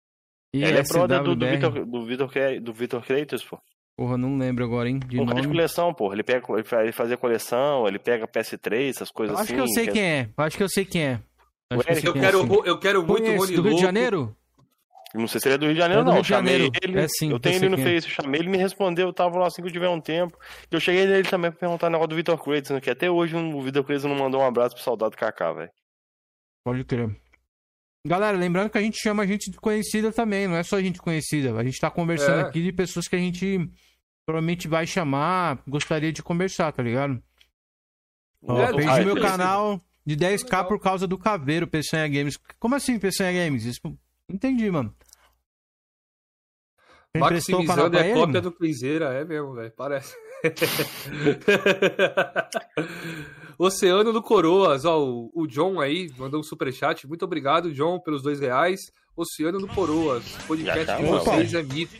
Ele 0.54 0.66
é 0.78 0.84
brother 0.84 1.24
do, 1.24 1.36
do. 1.36 1.46
Vitor 1.48 1.86
do 1.86 2.06
Vitor 2.06 2.30
do 2.62 2.74
Vitor 2.74 3.06
Kratos, 3.06 3.44
pô. 3.44 3.60
Porra, 3.98 4.18
não 4.18 4.38
lembro 4.38 4.64
agora, 4.66 4.90
hein, 4.90 5.00
de 5.00 5.20
Um 5.20 5.26
cara 5.26 5.42
de 5.42 5.48
nome. 5.48 5.56
coleção, 5.56 5.94
pô. 5.94 6.12
Ele 6.12 6.24
pega 6.24 6.46
ele 6.54 6.64
fa- 6.64 6.82
ele 6.84 6.92
fazia 6.92 7.18
coleção, 7.18 7.88
ele 7.88 8.00
pega 8.00 8.28
PS3, 8.28 8.90
essas 8.90 9.12
coisas 9.12 9.36
Acho 9.36 9.44
assim. 9.44 9.54
que 9.56 9.60
eu 9.62 9.68
sei 9.68 9.86
que- 9.86 9.92
quem 9.94 10.04
é. 10.04 10.30
Acho 10.38 10.58
que 10.58 10.64
eu 10.64 10.70
sei 10.70 10.86
quem 10.86 11.04
é. 11.04 11.20
Acho 11.72 12.02
que 12.02 12.08
eu 12.08 12.16
é, 12.16 12.20
quero, 12.20 12.66
eu 12.66 12.78
quero 12.80 13.06
muito 13.06 13.24
do 13.56 13.62
Rio 13.62 13.76
de. 13.76 13.82
Janeiro? 13.82 14.36
Não 15.14 15.28
sei 15.28 15.42
se 15.42 15.48
ele 15.50 15.56
é 15.56 15.58
do 15.58 15.66
Rio 15.66 15.74
de 15.74 15.80
Janeiro, 15.80 16.02
É 16.02 16.04
do 16.04 16.08
não. 16.08 16.16
Rio 16.16 16.24
chamei 16.24 16.54
Janeiro. 16.54 16.74
ele. 16.82 17.00
É 17.00 17.08
sim, 17.08 17.32
eu 17.32 17.40
tenho 17.40 17.56
ele 17.58 17.70
no 17.70 17.78
é. 17.80 17.84
Face, 17.84 18.08
eu 18.08 18.14
chamei 18.24 18.40
ele 18.42 18.50
me 18.50 18.58
respondeu, 18.58 19.08
eu 19.08 19.14
tava 19.14 19.38
lá 19.38 19.48
assim 19.48 19.62
que 19.62 19.68
eu 19.68 19.72
tiver 19.74 19.90
um 19.90 20.00
tempo. 20.00 20.38
Eu 20.70 20.80
cheguei 20.80 21.06
nele 21.06 21.28
também 21.28 21.52
pra 21.52 21.60
perguntar 21.60 21.88
o 21.88 21.90
negócio 21.90 22.10
do 22.10 22.16
Vitor 22.16 22.40
né, 22.72 22.80
que 22.82 22.90
até 22.90 23.12
hoje 23.12 23.36
o 23.36 23.62
Vitor 23.62 23.84
Kratos 23.84 24.06
não 24.06 24.16
mandou 24.16 24.42
um 24.42 24.46
abraço 24.46 24.76
pro 24.76 24.84
soldado 24.84 25.16
Kaká, 25.18 25.52
velho. 25.54 25.72
Pode 26.64 26.84
crer. 26.86 27.14
Galera, 28.08 28.38
lembrando 28.38 28.70
que 28.70 28.78
a 28.78 28.82
gente 28.82 28.98
chama 28.98 29.28
gente 29.28 29.52
desconhecida 29.52 30.12
também, 30.12 30.48
não 30.48 30.56
é 30.56 30.64
só 30.64 30.80
gente 30.80 31.00
conhecida. 31.00 31.54
A 31.56 31.64
gente 31.64 31.80
tá 31.80 31.90
conversando 31.92 32.40
É. 32.40 32.44
aqui 32.48 32.64
de 32.64 32.72
pessoas 32.72 33.08
que 33.08 33.16
a 33.16 33.20
gente 33.20 33.70
provavelmente 34.26 34.68
vai 34.68 34.88
chamar, 34.88 35.62
gostaria 35.68 36.12
de 36.12 36.24
conversar, 36.24 36.72
tá 36.72 36.82
ligado? 36.82 37.22
Ó, 38.44 38.60
É, 38.60 38.74
perdi 38.74 38.88
Ah, 38.90 39.04
meu 39.04 39.20
canal 39.22 39.82
de 40.06 40.16
10k 40.16 40.44
Legal. 40.44 40.68
por 40.68 40.80
causa 40.80 41.08
do 41.08 41.18
caveiro, 41.18 41.68
Peçanha 41.68 42.08
Games. 42.08 42.38
Como 42.60 42.76
assim, 42.76 43.00
Peçanha 43.00 43.44
Games? 43.46 43.66
Isso... 43.66 43.80
não 43.84 43.98
Entendi, 44.30 44.70
mano. 44.72 44.96
Canal 47.14 47.32
Maximizando 47.32 47.98
é 47.98 48.10
ele? 48.10 48.20
cópia 48.20 48.42
do 48.42 48.52
Cruzeiro, 48.52 49.06
é 49.06 49.24
mesmo, 49.26 49.54
velho. 49.54 49.72
Parece. 49.76 50.16
Oceano 53.60 54.12
do 54.14 54.24
Coroas, 54.24 54.86
ó, 54.86 55.04
o, 55.04 55.30
o 55.36 55.46
John 55.46 55.80
aí 55.82 56.10
mandou 56.18 56.40
um 56.40 56.44
superchat. 56.44 57.06
Muito 57.06 57.26
obrigado, 57.26 57.72
John, 57.74 58.00
pelos 58.00 58.24
dois 58.24 58.40
reais. 58.40 58.80
Oceano 59.16 59.60
do 59.60 59.68
Coroas, 59.68 60.24
podcast 60.48 60.96
de 60.96 61.04
vocês 61.04 61.54
é 61.54 61.62
mito. 61.62 61.96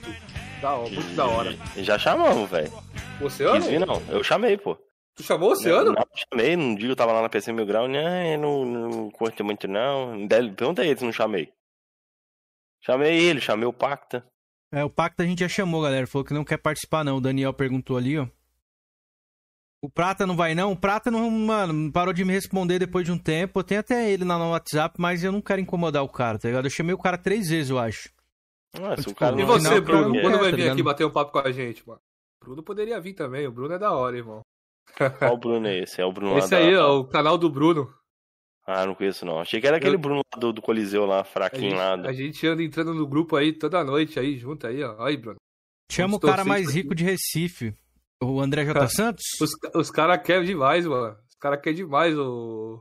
Da, 0.62 0.74
hora, 0.76 0.90
muito 0.90 1.14
da 1.16 1.26
hora. 1.26 1.56
Já 1.78 2.00
chamamos, 2.00 2.50
velho. 2.50 2.72
O 3.20 3.26
Oceano? 3.26 3.58
Quis 3.58 3.68
vir, 3.68 3.86
não. 3.86 4.02
Eu 4.10 4.24
chamei, 4.24 4.58
pô. 4.58 4.78
Tu 5.16 5.24
chamou 5.24 5.50
o 5.50 5.52
Oceano? 5.54 5.88
Não, 5.92 5.94
não 5.94 6.06
chamei, 6.32 6.56
num 6.56 6.74
dia 6.76 6.90
eu 6.90 6.96
tava 6.96 7.12
lá 7.12 7.22
na 7.22 7.30
PC 7.30 7.52
Mil 7.52 7.66
Grau, 7.66 7.88
né? 7.88 8.38
Não, 8.38 8.66
não 8.66 9.12
curte 9.12 9.44
muito, 9.44 9.68
não. 9.68 10.26
Dele- 10.28 10.54
Pergunta 10.54 10.84
ele 10.86 10.98
se 10.98 11.06
não 11.06 11.12
chamei. 11.12 11.52
Chamei 12.84 13.20
ele, 13.26 13.40
chamei 13.42 13.66
o 13.68 13.74
Pacta. 13.74 14.26
É, 14.74 14.84
o 14.84 14.90
Pacta 14.90 15.24
a 15.24 15.26
gente 15.26 15.42
já 15.42 15.50
chamou, 15.50 15.82
galera. 15.82 16.08
Falou 16.08 16.26
que 16.26 16.34
não 16.34 16.46
quer 16.46 16.58
participar, 16.58 17.04
não. 17.04 17.18
O 17.18 17.22
Daniel 17.22 17.54
perguntou 17.54 17.98
ali, 17.98 18.18
ó. 18.18 18.28
O 19.84 19.90
Prata 19.90 20.26
não 20.28 20.36
vai, 20.36 20.54
não? 20.56 20.72
O 20.72 20.78
Prata 20.78 21.10
não, 21.10 21.30
mano, 21.30 21.92
parou 21.92 22.14
de 22.14 22.24
me 22.24 22.32
responder 22.32 22.78
depois 22.80 23.04
de 23.04 23.12
um 23.12 23.18
tempo. 23.18 23.60
Eu 23.60 23.64
tenho 23.64 23.80
até 23.80 24.12
ele 24.12 24.24
lá 24.24 24.38
no 24.38 24.52
WhatsApp, 24.52 24.96
mas 25.00 25.24
eu 25.24 25.32
não 25.32 25.42
quero 25.42 25.60
incomodar 25.60 26.04
o 26.04 26.10
cara, 26.10 26.38
tá 26.38 26.48
ligado? 26.48 26.66
Eu 26.66 26.70
chamei 26.72 26.94
o 26.94 27.00
cara 27.00 27.18
três 27.18 27.50
vezes, 27.50 27.72
eu 27.72 27.80
acho. 27.80 28.10
Tipo, 28.98 29.16
cara 29.16 29.42
E 29.42 29.44
você, 29.44 29.66
final, 29.68 29.80
o 29.80 29.84
cara 29.86 29.98
Bruno? 30.04 30.22
Quando 30.22 30.38
vai 30.38 30.50
tá 30.52 30.56
vir 30.56 30.58
ligado? 30.58 30.74
aqui 30.74 30.84
bater 30.84 31.06
um 31.06 31.12
papo 31.12 31.32
com 31.32 31.40
a 31.40 31.52
gente, 31.52 31.86
mano? 31.88 32.00
Bruno 32.44 32.64
poderia 32.64 33.02
vir 33.02 33.14
também. 33.16 33.48
O 33.48 33.52
Bruno 33.52 33.74
é 33.74 33.80
da 33.80 33.92
hora, 33.92 34.16
irmão. 34.16 34.42
Qual 35.20 35.34
o 35.34 35.38
Bruno 35.38 35.68
é 35.68 35.80
esse? 35.80 36.02
É 36.02 36.06
o 36.06 36.12
Bruno 36.12 36.34
lá 36.34 36.40
Esse 36.40 36.50
da- 36.52 36.58
aí, 36.58 36.76
ó, 36.76 37.00
o 37.00 37.08
canal 37.08 37.38
do 37.38 37.50
Bruno. 37.50 37.92
Ah, 38.68 38.86
não 38.86 38.94
conheço 38.94 39.26
não. 39.26 39.40
Achei 39.40 39.60
que 39.60 39.68
era 39.68 39.78
aquele 39.78 39.96
Eu- 39.96 40.00
Bruno 40.00 40.22
lá 40.34 40.40
do, 40.40 40.54
do 40.54 40.62
Coliseu 40.62 41.06
lá, 41.06 41.24
fraquinho 41.24 41.76
lá. 41.76 41.94
a 41.96 42.14
gente 42.14 42.46
anda 42.48 42.62
entrando 42.62 42.94
no 42.94 43.08
grupo 43.08 43.36
aí 43.36 43.52
toda 43.54 43.84
noite 43.84 44.20
aí, 44.20 44.38
junto 44.38 44.68
aí, 44.68 44.84
ó. 44.84 45.02
Aí, 45.04 45.18
Bruno. 45.18 45.38
Chama 45.92 46.16
o 46.16 46.20
cara 46.20 46.46
mais 46.46 46.68
aqui. 46.70 46.78
rico 46.78 46.96
de 46.96 47.04
Recife. 47.04 47.76
O 48.24 48.40
André 48.40 48.64
J. 48.66 48.88
Santos? 48.88 49.24
Os, 49.42 49.50
os 49.76 49.90
caras 49.90 50.22
querem 50.26 50.46
demais, 50.46 50.86
mano. 50.86 51.18
Os 51.28 51.36
caras 51.40 51.60
querem 51.62 51.78
demais 51.78 52.18
o. 52.18 52.80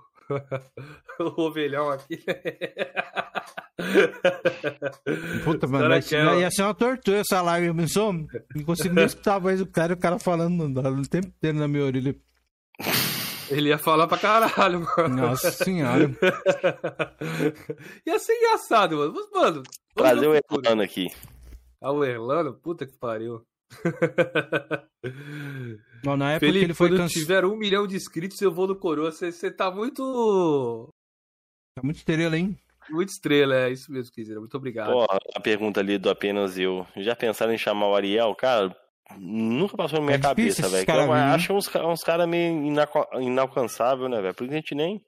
o 1.21 1.41
ovelhão 1.43 1.91
aqui. 1.91 2.23
Puta, 5.45 5.67
mano, 5.67 5.85
cara 5.85 5.89
mas 5.97 6.09
quer- 6.09 6.39
ia 6.39 6.51
ser 6.51 6.63
uma 6.63 6.75
tortura 6.75 7.19
essa 7.19 7.41
live, 7.43 7.75
pensou? 7.75 8.13
Não 8.13 8.65
consigo 8.65 8.95
nem 8.95 9.05
escutar 9.05 9.37
a 9.37 9.39
voz 9.39 9.59
do 9.59 9.67
cara, 9.67 9.95
o 9.95 9.99
cara 9.99 10.19
falando 10.19 10.69
no 10.69 11.03
tempo 11.09 11.29
inteiro 11.29 11.59
na 11.59 11.69
minha 11.69 11.85
orelha. 11.85 12.15
Ele 13.51 13.69
ia 13.71 13.79
falar 13.79 14.07
pra 14.07 14.17
caralho, 14.19 14.87
mano. 14.97 15.17
Nossa 15.17 15.51
senhora. 15.51 16.09
ia 18.07 18.19
ser 18.19 18.35
engraçado, 18.35 18.97
mano. 18.97 19.13
Mas, 19.15 19.31
Mano, 19.33 19.63
vamos 19.63 19.65
Trazer 19.97 20.27
o. 20.29 20.35
Erlano 20.35 20.83
aqui. 20.83 21.09
Ah, 21.83 21.91
o 21.93 22.05
Erlano? 22.05 22.55
Puta 22.55 22.87
que 22.87 22.97
pariu. 22.97 23.43
Não, 26.05 26.17
na 26.17 26.33
época 26.33 26.47
Felipe, 26.47 26.59
que 26.61 26.65
ele 26.67 26.75
foi 26.75 26.89
quando 26.89 26.99
cancelado. 27.01 27.21
tiver 27.27 27.45
um 27.45 27.57
milhão 27.57 27.87
de 27.87 27.97
inscritos, 27.97 28.41
eu 28.41 28.53
vou 28.53 28.67
no 28.67 28.77
Coroa. 28.77 29.13
Você 29.13 29.51
tá 29.51 29.71
muito. 29.71 30.89
Tá 31.77 31.83
muito 31.83 31.97
estrela, 31.97 32.37
hein? 32.37 32.59
Muito 32.89 33.11
estrela, 33.11 33.55
é 33.55 33.71
isso 33.71 33.93
mesmo, 33.93 34.13
Kizera. 34.13 34.41
Muito 34.41 34.57
obrigado. 34.57 34.91
Pô, 34.93 35.05
a 35.35 35.41
pergunta 35.41 35.81
ali 35.81 35.99
do 35.99 36.11
apenas 36.11 36.59
eu. 36.59 36.87
Já 36.97 37.15
pensaram 37.15 37.53
em 37.53 37.59
chamar 37.59 37.89
o 37.89 37.95
Ariel? 37.95 38.35
Cara, 38.35 38.75
nunca 39.19 39.77
passou 39.77 40.01
na 40.01 40.07
minha 40.07 40.17
É 40.17 40.21
cabeça, 40.21 40.69
velho. 40.69 40.87
cara 40.87 41.03
Eu 41.03 41.07
vir, 41.07 41.13
né? 41.15 41.21
acho 41.35 41.53
uns, 41.53 41.69
uns 41.77 42.03
caras 42.03 42.27
meio 42.27 42.65
inaco- 42.67 43.09
inalcançável, 43.21 44.09
né, 44.09 44.21
velho? 44.21 44.35
Por 44.35 44.45
isso 44.45 44.53
a 44.53 44.57
gente 44.57 44.75
nem. 44.75 45.05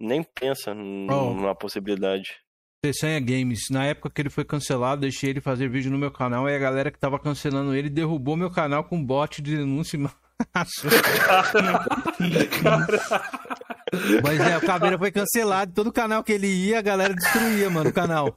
Nem 0.00 0.22
pensa 0.22 0.72
Oh. 0.72 0.74
numa 0.74 1.54
possibilidade. 1.54 2.40
Peçanha 2.84 3.18
Games. 3.18 3.70
Na 3.70 3.86
época 3.86 4.10
que 4.10 4.20
ele 4.20 4.28
foi 4.28 4.44
cancelado, 4.44 5.00
deixei 5.00 5.30
ele 5.30 5.40
fazer 5.40 5.70
vídeo 5.70 5.90
no 5.90 5.96
meu 5.96 6.10
canal. 6.10 6.46
E 6.46 6.54
a 6.54 6.58
galera 6.58 6.90
que 6.90 6.98
tava 6.98 7.18
cancelando 7.18 7.74
ele 7.74 7.88
derrubou 7.88 8.36
meu 8.36 8.50
canal 8.50 8.84
com 8.84 9.02
bot 9.02 9.40
de 9.40 9.56
denúncia. 9.56 9.98
Mas 14.22 14.40
é, 14.40 14.56
o 14.56 14.60
Caveira 14.60 14.98
foi 14.98 15.10
cancelado. 15.10 15.72
Todo 15.72 15.92
canal 15.92 16.24
que 16.24 16.32
ele 16.32 16.46
ia, 16.46 16.78
a 16.78 16.82
galera 16.82 17.14
destruía, 17.14 17.68
mano, 17.70 17.90
o 17.90 17.92
canal. 17.92 18.36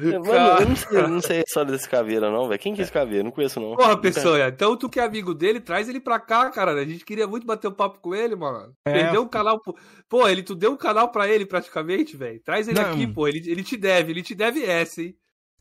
Mano, 0.00 0.60
eu 0.60 0.68
não 0.68 0.76
sei, 0.76 0.98
eu 0.98 1.08
não 1.08 1.20
sei 1.20 1.38
a 1.38 1.42
história 1.46 1.72
desse 1.72 1.88
caveira, 1.88 2.30
não, 2.30 2.48
velho. 2.48 2.60
Quem 2.60 2.74
que 2.74 2.80
é 2.80 2.84
esse 2.84 2.92
caveira? 2.92 3.24
Não 3.24 3.30
conheço, 3.30 3.58
não. 3.60 3.74
Porra, 3.76 3.96
pessoa, 4.00 4.48
então 4.48 4.76
tu 4.76 4.88
que 4.88 5.00
é 5.00 5.04
amigo 5.04 5.34
dele, 5.34 5.60
traz 5.60 5.88
ele 5.88 6.00
pra 6.00 6.18
cá, 6.20 6.48
cara. 6.50 6.72
A 6.72 6.84
gente 6.84 7.04
queria 7.04 7.26
muito 7.26 7.46
bater 7.46 7.68
um 7.68 7.72
papo 7.72 7.98
com 8.00 8.14
ele, 8.14 8.36
mano. 8.36 8.72
É. 8.84 8.92
Perdeu 8.92 9.22
um 9.22 9.28
canal. 9.28 9.60
pro- 9.60 9.74
Pô, 10.08 10.28
ele, 10.28 10.42
tu 10.42 10.54
deu 10.54 10.72
um 10.72 10.76
canal 10.76 11.10
pra 11.10 11.28
ele 11.28 11.44
praticamente, 11.44 12.16
velho. 12.16 12.40
Traz 12.44 12.68
ele 12.68 12.80
Não. 12.80 12.90
aqui, 12.90 13.06
pô. 13.06 13.26
Ele, 13.28 13.42
ele 13.50 13.62
te 13.62 13.76
deve, 13.76 14.12
ele 14.12 14.22
te 14.22 14.34
deve 14.34 14.64
essa, 14.64 15.02
hein? 15.02 15.14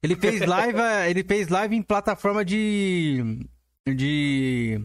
Ele 0.03 0.15
fez 0.15 0.41
live, 0.45 0.79
ele 1.09 1.23
fez 1.23 1.47
live 1.49 1.75
em 1.75 1.81
plataforma 1.81 2.45
de. 2.45 3.39
de. 3.87 4.79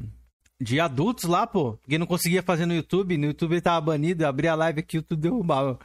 De 0.62 0.80
adultos 0.80 1.24
lá, 1.24 1.46
pô. 1.46 1.72
Porque 1.78 1.98
não 1.98 2.06
conseguia 2.06 2.42
fazer 2.42 2.66
no 2.66 2.74
YouTube. 2.74 3.18
No 3.18 3.26
YouTube 3.26 3.52
ele 3.52 3.60
tava 3.60 3.80
banido. 3.80 4.22
Eu 4.22 4.28
abri 4.28 4.48
a 4.48 4.54
live 4.54 4.80
aqui 4.80 4.96
e 4.96 4.98
o 4.98 5.00
YouTube 5.00 5.20
derrubava. 5.20 5.78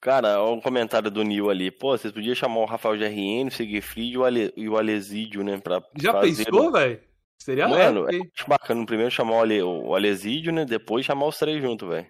Cara, 0.00 0.40
olha 0.42 0.54
um 0.56 0.60
comentário 0.60 1.10
do 1.10 1.22
Nil 1.22 1.48
ali. 1.48 1.70
Pô, 1.70 1.96
vocês 1.96 2.12
podiam 2.12 2.34
chamar 2.34 2.60
o 2.60 2.66
Rafael 2.66 2.98
GRN, 2.98 3.48
o 3.48 3.50
Sigfried 3.50 4.12
e 4.12 4.18
o, 4.18 4.24
Ale, 4.24 4.52
e 4.56 4.68
o 4.68 4.76
Alesídio, 4.76 5.42
né? 5.42 5.58
Pra 5.58 5.82
Já 5.98 6.12
fazer 6.12 6.44
pensou, 6.44 6.70
velho? 6.72 7.00
Seria 7.38 7.68
Mano, 7.68 8.06
é 8.08 8.18
bacana. 8.46 8.84
Primeiro 8.86 9.10
chamar 9.10 9.36
o, 9.36 9.40
Ale, 9.40 9.62
o 9.62 9.94
Alesídio, 9.94 10.52
né? 10.52 10.64
Depois 10.64 11.06
chamar 11.06 11.26
os 11.26 11.38
três 11.38 11.62
juntos, 11.62 11.88
velho. 11.88 12.06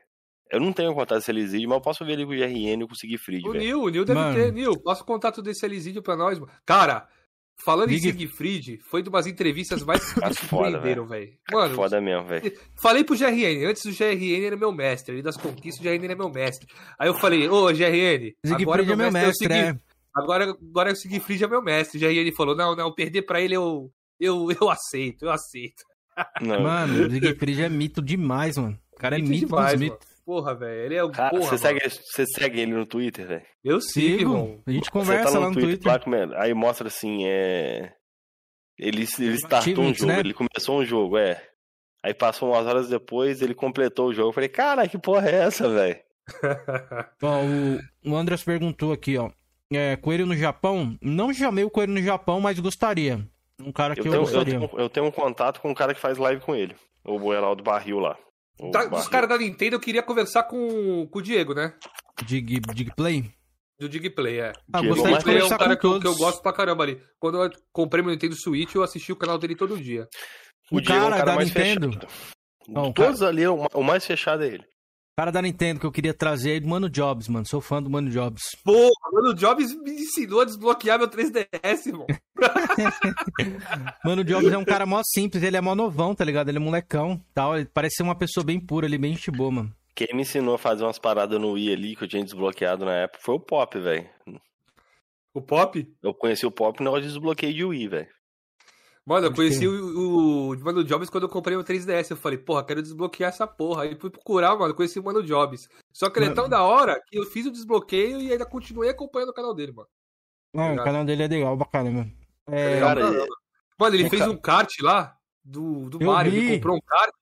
Eu 0.51 0.61
não 0.61 0.73
tenho 0.73 0.95
contato 0.95 1.19
desse 1.19 1.31
Alesídio, 1.31 1.69
mas 1.69 1.77
eu 1.77 1.83
posso 1.83 2.05
ver 2.05 2.13
ele 2.13 2.27
com 2.27 2.33
o 2.33 2.37
GRN 2.37 2.83
e 2.83 2.87
com 2.87 2.93
o 2.93 2.97
Sigfried, 2.97 3.49
O. 3.49 3.53
Nil, 3.53 3.83
o 3.83 3.89
Nil 3.89 4.05
deve 4.05 4.19
Mano. 4.19 4.35
ter. 4.35 4.53
Nil, 4.53 4.81
passa 4.83 5.03
o 5.03 5.07
contato 5.07 5.43
desse 5.43 5.65
Elisídio 5.65 6.03
pra 6.03 6.17
nós, 6.17 6.39
mano. 6.39 6.51
Cara, 6.67 7.09
falando 7.63 7.91
em 7.91 7.95
Ligue- 7.95 8.13
Siegfried, 8.13 8.79
foi 8.91 9.03
de 9.03 9.09
umas 9.09 9.27
entrevistas 9.27 9.83
mais 9.83 10.01
que 10.09 10.15
me 10.17 10.21
Cara, 10.23 10.35
foda, 10.35 10.71
surpreenderam, 10.71 11.07
velho. 11.07 11.33
Mano, 11.53 11.75
Foda 11.75 12.01
mesmo, 12.01 12.27
velho. 12.27 12.53
Falei 12.81 13.05
pro 13.05 13.17
GRN, 13.17 13.67
antes 13.67 13.85
o 13.85 13.91
GRN 13.93 14.45
era 14.47 14.57
meu 14.57 14.73
mestre, 14.73 15.15
ele 15.15 15.23
das 15.23 15.37
conquistas, 15.37 15.81
o 15.81 15.83
GRN 15.83 16.05
era 16.05 16.17
meu 16.17 16.31
mestre. 16.31 16.67
Aí 16.99 17.09
eu 17.09 17.15
falei, 17.15 17.49
ô 17.49 17.67
GRN, 17.67 18.33
agora 18.45 18.83
Siegfried 18.83 18.93
é 18.93 18.97
meu 18.97 19.13
mestre, 19.13 19.53
é 19.53 19.57
o 19.57 19.67
é. 19.69 19.79
Agora, 20.17 20.45
agora 20.45 20.93
o 20.93 20.97
Siegfried 20.97 21.43
é 21.45 21.49
meu 21.49 21.61
mestre. 21.63 21.99
O 21.99 22.01
GRN 22.01 22.33
falou, 22.37 22.55
não, 22.57 22.77
não, 22.77 22.95
perder 22.95 23.23
pra 23.23 23.41
ele 23.41 23.55
eu, 23.57 23.91
eu, 24.21 24.49
eu 24.61 24.71
aceito, 24.71 25.25
eu 25.25 25.31
aceito. 25.31 25.83
Não. 26.41 26.63
Mano, 26.63 27.07
o 27.07 27.11
Siegfried 27.11 27.63
é 27.63 27.69
mito 27.69 28.01
demais, 28.01 28.57
mano. 28.57 28.79
O 28.93 28.97
cara 28.97 29.17
é 29.17 29.19
Mito 29.19 29.31
mito 29.31 29.47
demais, 29.47 29.73
dos 29.73 29.81
mano. 29.89 29.93
mitos. 29.93 30.14
Porra, 30.25 30.55
velho, 30.55 30.81
ele 30.87 30.95
é 30.95 31.05
o 31.05 31.11
Cara, 31.11 31.31
porra, 31.31 31.43
você, 31.57 31.69
mano. 31.69 31.81
segue, 31.81 31.91
você 32.03 32.27
segue 32.27 32.61
ele 32.61 32.73
no 32.73 32.87
Twitter, 32.87 33.27
velho? 33.27 33.47
Eu 33.63 33.81
sigo, 33.81 34.21
irmão. 34.23 34.63
A 34.67 34.71
gente 34.71 34.85
Você 34.85 34.91
conversa 34.91 35.33
tá 35.35 35.39
lá 35.39 35.51
no 35.51 35.55
Twitter. 35.55 35.87
lá, 35.87 36.01
é? 36.39 36.43
aí 36.43 36.55
mostra 36.55 36.89
assim, 36.89 37.27
é. 37.27 37.93
Ele, 38.79 39.07
ele 39.19 39.35
startou 39.37 39.85
um 39.85 39.95
jogo, 39.95 40.13
né? 40.13 40.21
ele 40.21 40.35
começou 40.35 40.81
um 40.81 40.85
jogo, 40.85 41.19
é. 41.19 41.41
Aí 42.03 42.13
passou 42.15 42.51
umas 42.53 42.67
horas 42.67 42.89
depois, 42.89 43.41
ele 43.43 43.55
completou 43.55 44.09
o 44.09 44.15
jogo. 44.15 44.29
Eu 44.29 44.33
falei, 44.33 44.49
cara, 44.49 44.89
que 44.89 44.99
porra 44.99 45.29
é 45.29 45.35
essa, 45.45 45.69
velho? 45.69 45.99
Ó, 47.23 47.41
o, 47.43 48.11
o 48.11 48.17
Andras 48.17 48.43
perguntou 48.43 48.93
aqui, 48.93 49.17
ó. 49.19 49.31
É, 49.73 49.97
coelho 49.97 50.27
no 50.27 50.37
Japão? 50.37 50.97
Não 51.01 51.33
chamei 51.33 51.65
o 51.65 51.71
coelho 51.71 51.93
no 51.93 52.03
Japão, 52.03 52.41
mas 52.41 52.59
gostaria. 52.59 53.27
Um 53.61 53.73
cara 53.73 53.95
que 53.95 54.01
Eu 54.01 54.07
eu, 54.07 54.11
tenho, 54.11 54.21
eu, 54.21 54.25
gostaria. 54.25 54.59
tenho, 54.59 54.81
eu 54.81 54.89
tenho 54.89 55.07
um 55.07 55.11
contato 55.11 55.61
com 55.61 55.71
um 55.71 55.75
cara 55.75 55.95
que 55.95 56.01
faz 56.01 56.19
live 56.19 56.41
com 56.43 56.55
ele. 56.55 56.75
O 57.05 57.19
Boelal 57.19 57.55
do 57.55 57.63
Barril 57.63 57.99
lá. 58.01 58.17
Tá, 58.73 58.81
dos 58.83 58.91
Barril. 58.91 59.11
caras 59.11 59.29
da 59.29 59.39
Nintendo 59.39 59.77
eu 59.77 59.81
queria 59.81 60.03
conversar 60.03 60.45
com, 60.45 61.07
com 61.09 61.19
o 61.19 61.23
Diego, 61.23 61.55
né? 61.55 61.75
Dig, 62.25 62.61
Digplay? 62.73 63.33
Do 63.79 63.89
Digplay, 63.89 64.39
é. 64.41 64.53
Ah, 64.73 64.81
Diego, 64.81 64.95
gostaria 64.95 65.15
mas 65.17 65.25
de 65.25 65.31
Ele 65.31 65.41
é 65.41 65.45
um 65.45 65.49
cara 65.49 65.77
que 65.77 65.85
eu, 65.87 66.01
que 66.01 66.07
eu 66.07 66.15
gosto 66.15 66.41
pra 66.43 66.53
caramba 66.53 66.85
ali. 66.85 67.03
Quando 67.19 67.43
eu 67.43 67.51
comprei 67.73 68.03
meu 68.03 68.13
Nintendo 68.13 68.37
Switch, 68.37 68.73
eu 68.75 68.83
assisti 68.85 69.11
o 69.11 69.17
canal 69.17 69.37
dele 69.39 69.57
todo 69.57 69.77
dia. 69.77 70.09
O 70.71 70.77
O 70.77 70.81
Diego 70.81 70.95
é 71.05 71.07
um 71.07 71.11
cara 71.11 71.17
cara 71.17 71.31
da 71.31 71.35
mais 71.35 71.49
Nintendo. 71.49 71.93
fechado. 71.93 72.09
Não, 72.69 72.93
todos 72.93 73.21
ali, 73.23 73.47
o 73.47 73.57
ma- 73.59 73.69
o 73.75 73.83
mais 73.83 74.07
fechado 74.07 74.45
é 74.45 74.47
ele. 74.47 74.65
Cara 75.17 75.31
da 75.31 75.41
Nintendo 75.41 75.79
que 75.79 75.87
eu 75.87 75.93
queria 75.93 76.13
trazer 76.13 76.57
é 76.57 76.61
do 76.61 76.67
Mano 76.67 76.91
Jobs, 76.91 77.29
mano. 77.29 77.47
Sou 77.47 77.61
fã 77.61 77.81
do 77.81 77.89
Mano 77.89 78.11
Jobs. 78.11 78.43
Pô, 78.65 78.91
mano, 79.13 79.33
Jobs 79.33 79.73
me 79.73 79.93
ensinou 79.93 80.41
a 80.41 80.45
desbloquear 80.45 80.99
meu 80.99 81.09
3DS, 81.09 81.87
irmão. 81.87 82.07
Mano 84.05 84.25
Jobs 84.25 84.53
é 84.53 84.59
um 84.59 84.65
cara 84.65 84.85
mó 84.85 85.01
simples, 85.05 85.45
ele 85.45 85.57
é 85.57 85.61
mó 85.61 85.73
novão, 85.77 86.17
tá 86.17 86.25
ligado? 86.25 86.49
Ele 86.49 86.59
é 86.59 86.61
molecão, 86.61 87.23
tal. 87.33 87.57
Ele 87.57 87.69
parece 87.73 87.99
ser 87.99 88.03
uma 88.03 88.19
pessoa 88.19 88.45
bem 88.45 88.59
pura 88.59 88.89
ali, 88.89 88.99
bem 88.99 89.15
gente 89.15 89.31
boa, 89.31 89.53
mano. 89.53 89.73
Quem 89.95 90.09
me 90.13 90.23
ensinou 90.23 90.57
a 90.57 90.59
fazer 90.59 90.83
umas 90.83 90.99
paradas 90.99 91.41
no 91.41 91.53
Wii 91.53 91.73
ali, 91.73 91.95
que 91.95 92.03
eu 92.03 92.09
tinha 92.09 92.25
desbloqueado 92.25 92.85
na 92.85 92.95
época, 92.95 93.21
foi 93.23 93.37
o 93.37 93.41
Pop, 93.41 93.79
velho. 93.79 94.11
O 95.33 95.41
Pop? 95.41 95.89
Eu 96.03 96.13
conheci 96.13 96.45
o 96.45 96.51
Pop 96.51 96.81
no 96.81 96.87
negócio 96.87 97.07
de 97.07 97.13
desbloqueio 97.13 97.55
de 97.55 97.65
Wii, 97.65 97.89
velho. 97.89 98.09
Mano, 99.07 99.27
eu 99.27 99.35
conheci 99.35 99.69
o, 99.69 100.53
o 100.53 100.59
Mano 100.61 100.83
Jobs 100.83 101.11
quando 101.11 101.25
eu 101.25 101.29
comprei 101.29 101.55
meu 101.57 101.65
3DS. 101.65 102.11
Eu 102.11 102.17
falei, 102.17 102.39
porra, 102.39 102.65
quero 102.65 102.81
desbloquear 102.83 103.29
essa 103.29 103.47
porra. 103.47 103.83
Aí 103.83 103.95
fui 103.97 104.09
procurar, 104.11 104.57
mano, 104.57 104.75
conheci 104.75 104.99
o 104.99 105.05
Mano 105.05 105.23
Jobs. 105.23 105.69
Só 105.93 106.09
que 106.09 106.19
ele 106.19 106.27
é 106.27 106.29
Mano. 106.31 106.41
tão 106.41 106.49
da 106.49 106.63
hora 106.63 106.99
que 107.07 107.19
eu 107.19 107.25
fiz 107.27 107.45
o 107.47 107.51
desbloqueio 107.51 108.19
e 108.21 108.33
ainda 108.33 108.47
continuei 108.47 108.89
acompanhando 108.89 109.29
o 109.29 109.35
canal 109.35 109.55
dele, 109.55 109.73
mano. 109.73 109.89
Não, 110.55 110.63
o 110.63 110.67
Obrigado. 110.67 110.85
canal 110.87 111.05
dele 111.05 111.23
é 111.23 111.29
legal, 111.29 111.57
bacana, 111.57 111.91
mano. 111.91 112.13
É, 112.47 112.75
Legal 112.75 112.89
cara, 112.89 113.01
caramba. 113.03 113.27
Mano, 113.79 113.97
ele 113.97 114.03
Tem 114.05 114.11
fez 114.11 114.23
ca- 114.23 114.31
um 114.31 114.37
kart 114.37 114.71
lá 114.81 115.17
do, 115.45 115.91
do 115.91 116.01
Eu 116.01 116.07
Mario. 116.13 116.33
vi. 116.33 116.39
Ele 116.39 116.55
comprou 116.57 116.77
um 116.77 116.81
kart 116.81 117.13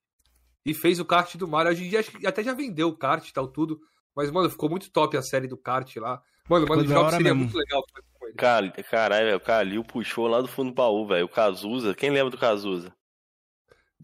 e 0.64 0.74
fez 0.74 1.00
o 1.00 1.04
kart 1.04 1.34
do 1.36 1.48
Mario. 1.48 1.72
Hoje 1.72 1.84
em 1.84 1.88
dia 1.88 1.98
acho 2.00 2.12
que 2.12 2.26
até 2.26 2.44
já 2.44 2.52
vendeu 2.54 2.88
o 2.88 2.96
kart 2.96 3.26
e 3.28 3.32
tal, 3.32 3.48
tudo. 3.48 3.80
Mas, 4.14 4.30
mano, 4.30 4.48
ficou 4.50 4.68
muito 4.70 4.90
top 4.92 5.16
a 5.16 5.22
série 5.22 5.48
do 5.48 5.56
kart 5.56 5.96
lá. 5.96 6.22
Mano, 6.48 6.66
o 6.66 6.68
Mano 6.68 6.84
Jobs 6.84 7.10
seria 7.10 7.24
mesmo. 7.34 7.38
muito 7.40 7.56
legal 7.56 7.82
fazer 7.92 8.06
Cal- 8.36 8.72
Caralho, 8.90 9.24
velho, 9.26 9.36
o 9.36 9.40
Calil 9.40 9.84
puxou 9.84 10.26
lá 10.26 10.40
do 10.40 10.48
fundo 10.48 10.70
do 10.70 10.74
baú, 10.74 11.06
velho. 11.06 11.26
O 11.26 11.28
Cazuza, 11.28 11.94
quem 11.94 12.10
lembra 12.10 12.30
do 12.30 12.38
Cazuza? 12.38 12.92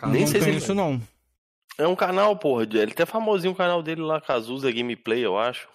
Nem 0.06 0.20
não 0.22 0.26
sei 0.26 0.40
se 0.40 0.48
ele- 0.48 0.56
conheço, 0.56 0.74
não. 0.74 1.00
É 1.78 1.86
um 1.86 1.94
canal, 1.96 2.36
porra. 2.36 2.64
Ele 2.64 2.92
até 2.92 3.06
famosinho 3.06 3.52
o 3.52 3.56
canal 3.56 3.82
dele 3.82 4.00
lá, 4.02 4.20
Cazuza 4.20 4.70
Gameplay, 4.72 5.24
eu 5.24 5.38
acho. 5.38 5.68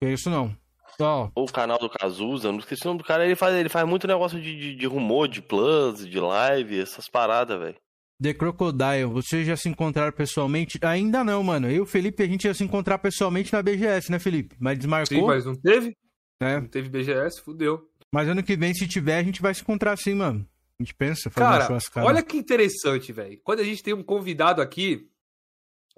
Conheço, 0.00 0.28
não. 0.30 0.54
Ó, 1.00 1.30
Ou 1.34 1.44
o 1.48 1.52
canal 1.52 1.78
do 1.78 1.88
Cazuza, 1.88 2.52
não 2.52 2.58
esqueci 2.58 2.82
o 2.84 2.88
nome 2.88 2.98
do 2.98 3.04
cara. 3.04 3.24
Ele 3.24 3.34
faz, 3.34 3.54
ele 3.54 3.70
faz 3.70 3.88
muito 3.88 4.06
negócio 4.06 4.38
de, 4.40 4.54
de, 4.54 4.74
de 4.74 4.86
rumor, 4.86 5.28
de 5.28 5.40
plus, 5.40 6.06
de 6.06 6.20
live, 6.20 6.78
essas 6.80 7.08
paradas, 7.08 7.58
velho. 7.58 7.76
The 8.22 8.34
Crocodile, 8.34 9.06
vocês 9.06 9.46
já 9.46 9.56
se 9.56 9.66
encontraram 9.70 10.12
pessoalmente? 10.12 10.78
Ainda 10.82 11.24
não, 11.24 11.42
mano. 11.42 11.68
Eu 11.68 11.72
e 11.76 11.80
o 11.80 11.86
Felipe, 11.86 12.22
a 12.22 12.26
gente 12.26 12.44
ia 12.44 12.52
se 12.52 12.62
encontrar 12.62 12.98
pessoalmente 12.98 13.50
na 13.50 13.62
BGS, 13.62 14.12
né, 14.12 14.18
Felipe? 14.18 14.54
Mas 14.60 14.76
desmarcou, 14.76 15.16
Sim, 15.16 15.24
mas 15.24 15.46
não 15.46 15.54
teve? 15.54 15.96
Né? 16.40 16.60
Não 16.60 16.66
teve 16.68 16.88
BGS, 16.88 17.40
fudeu. 17.42 17.88
Mas 18.12 18.28
ano 18.28 18.42
que 18.42 18.56
vem, 18.56 18.74
se 18.74 18.88
tiver, 18.88 19.18
a 19.18 19.22
gente 19.22 19.42
vai 19.42 19.54
se 19.54 19.62
encontrar 19.62 19.96
sim, 19.96 20.14
mano. 20.14 20.48
A 20.78 20.82
gente 20.82 20.94
pensa, 20.94 21.30
fazer 21.30 21.46
Cara, 21.46 21.66
churrascada. 21.66 22.06
olha 22.06 22.22
que 22.22 22.36
interessante, 22.36 23.12
velho. 23.12 23.38
Quando 23.44 23.60
a 23.60 23.64
gente 23.64 23.82
tem 23.82 23.92
um 23.92 24.02
convidado 24.02 24.62
aqui, 24.62 25.10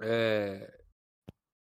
é, 0.01 0.77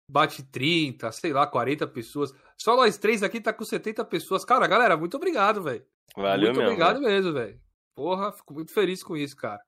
bate 0.08 0.42
30, 0.42 1.12
sei 1.12 1.32
lá, 1.32 1.46
40 1.46 1.86
pessoas. 1.86 2.32
Só 2.58 2.74
nós 2.74 2.96
três 2.96 3.22
aqui 3.22 3.40
tá 3.40 3.52
com 3.52 3.64
70 3.64 4.04
pessoas. 4.06 4.44
Cara, 4.44 4.66
galera, 4.66 4.96
muito 4.96 5.16
obrigado, 5.16 5.62
velho. 5.62 5.84
Valeu 6.16 6.46
muito 6.46 6.58
mesmo. 6.58 6.62
obrigado 6.62 7.00
velho. 7.00 7.12
mesmo, 7.12 7.32
velho. 7.34 7.60
Porra, 7.94 8.32
fico 8.32 8.54
muito 8.54 8.72
feliz 8.72 9.02
com 9.02 9.16
isso, 9.16 9.36
cara. 9.36 9.60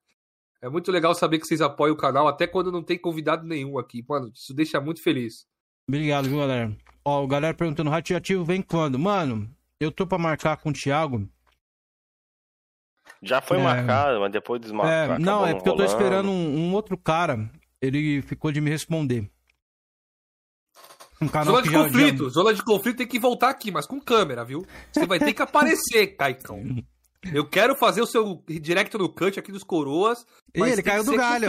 É 0.63 0.69
muito 0.69 0.91
legal 0.91 1.15
saber 1.15 1.39
que 1.39 1.47
vocês 1.47 1.61
apoiam 1.61 1.93
o 1.95 1.99
canal, 1.99 2.27
até 2.27 2.47
quando 2.47 2.73
não 2.73 2.83
tem 2.83 2.99
convidado 2.99 3.47
nenhum 3.47 3.79
aqui. 3.79 4.03
Mano, 4.09 4.31
isso 4.35 4.55
deixa 4.55 4.81
muito 4.81 5.03
feliz. 5.03 5.47
Obrigado, 5.87 6.29
viu, 6.29 6.39
galera? 6.39 6.75
Ó, 7.05 7.23
o 7.23 7.27
galera 7.27 7.55
perguntando, 7.55 7.91
Ratiativo 7.91 8.45
vem 8.45 8.63
quando? 8.63 8.99
Mano, 8.99 9.51
eu 9.79 9.93
tô 9.93 10.07
pra 10.07 10.17
marcar 10.19 10.57
com 10.57 10.71
o 10.71 10.73
Thiago. 10.73 11.29
Já 13.23 13.41
foi 13.41 13.59
É. 13.59 13.63
marcado, 13.63 14.21
mas 14.21 14.33
depois 14.33 14.61
É, 14.61 14.65
desmarcou. 14.65 15.19
não, 15.19 15.47
é 15.47 15.55
porque 15.55 15.69
eu 15.69 15.77
tô 15.77 15.83
rolando. 15.83 15.93
esperando 16.03 16.31
um, 16.31 16.57
um 16.69 16.75
outro 16.75 16.97
cara. 16.97 17.51
Ele 17.81 18.23
ficou 18.23 18.51
de 18.51 18.61
me 18.61 18.71
responder. 18.71 19.31
Um 21.21 21.29
canal 21.29 21.55
Zona 21.57 21.63
de 21.63 21.71
já- 21.71 21.85
conflito. 21.85 22.31
Zona 22.31 22.55
de 22.55 22.63
conflito 22.63 22.97
tem 22.99 23.07
que 23.07 23.19
voltar 23.19 23.49
aqui, 23.51 23.71
mas 23.71 23.87
com 23.87 24.01
câmera, 24.01 24.45
viu? 24.45 24.65
Você 24.93 25.07
vai 25.07 25.19
ter 25.19 25.33
que 25.33 25.43
aparecer, 25.43 26.09
Caicão. 26.17 26.63
Eu 27.33 27.49
quero 27.49 27.75
fazer 27.75 28.03
o 28.03 28.07
seu 28.07 28.43
direct 28.49 28.97
no 28.99 29.09
cut 29.09 29.39
aqui 29.39 29.51
dos 29.53 29.63
coroas. 29.65 30.27
Ih, 30.55 30.61
mas 30.61 30.73
ele 30.73 30.83
caiu 30.83 31.05
do 31.05 31.13
com 31.13 31.17
galho. 31.17 31.47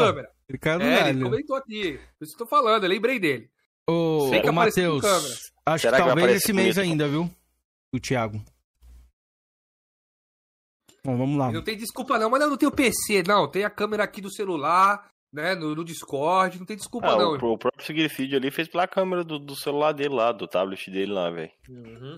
Ele 0.48 0.57
caiu 0.57 0.80
do 0.80 0.86
É, 0.86 1.10
ele 1.10 1.19
galho. 1.19 1.23
comentou 1.23 1.56
aqui. 1.56 1.99
Por 2.18 2.26
isso 2.26 2.36
que 2.38 2.41
eu 2.44 2.45
tô 2.45 2.49
falando, 2.49 2.84
eu 2.84 2.90
lembrei 2.90 3.19
dele. 3.19 3.49
Ô, 3.90 4.30
ô 4.30 4.52
Matheus, 4.52 5.03
acho 5.66 5.82
Será 5.84 5.98
que 5.98 6.03
que 6.03 6.07
talvez 6.10 6.38
esse 6.38 6.52
mês 6.53 6.76
bonito? 6.76 6.91
ainda, 6.91 7.07
viu? 7.07 7.30
O 7.94 7.99
Thiago. 7.99 8.41
Bom, 11.03 11.18
vamos 11.18 11.38
lá. 11.38 11.52
Não 11.52 11.64
tem 11.64 11.78
desculpa 11.78 12.18
não, 12.18 12.30
mas 12.30 12.41
eu 12.41 12.49
não 12.49 12.57
tenho 12.57 12.72
PC, 12.72 13.24
não. 13.28 13.48
Tem 13.49 13.64
a 13.64 13.70
câmera 13.70 14.03
aqui 14.03 14.22
do 14.22 14.34
celular, 14.34 15.07
né? 15.32 15.53
No, 15.53 15.76
no 15.76 15.84
Discord, 15.86 16.57
não 16.57 16.66
tem 16.66 16.76
desculpa 16.76 17.07
Ah, 17.10 17.16
não. 17.18 17.32
o, 17.34 17.36
o 17.53 17.57
próprio 17.57 17.86
Sigfried 17.86 18.36
ali 18.36 18.49
fez 18.49 18.68
pela 18.68 18.88
câmera 18.88 19.24
do, 19.24 19.38
do 19.38 19.56
celular 19.56 19.91
dele 19.91 20.16
lá, 20.16 20.32
do 20.32 20.48
tablet 20.48 20.90
dele 20.90 21.12
lá, 21.14 21.30
velho. 21.30 21.52
Uhum. 21.70 22.16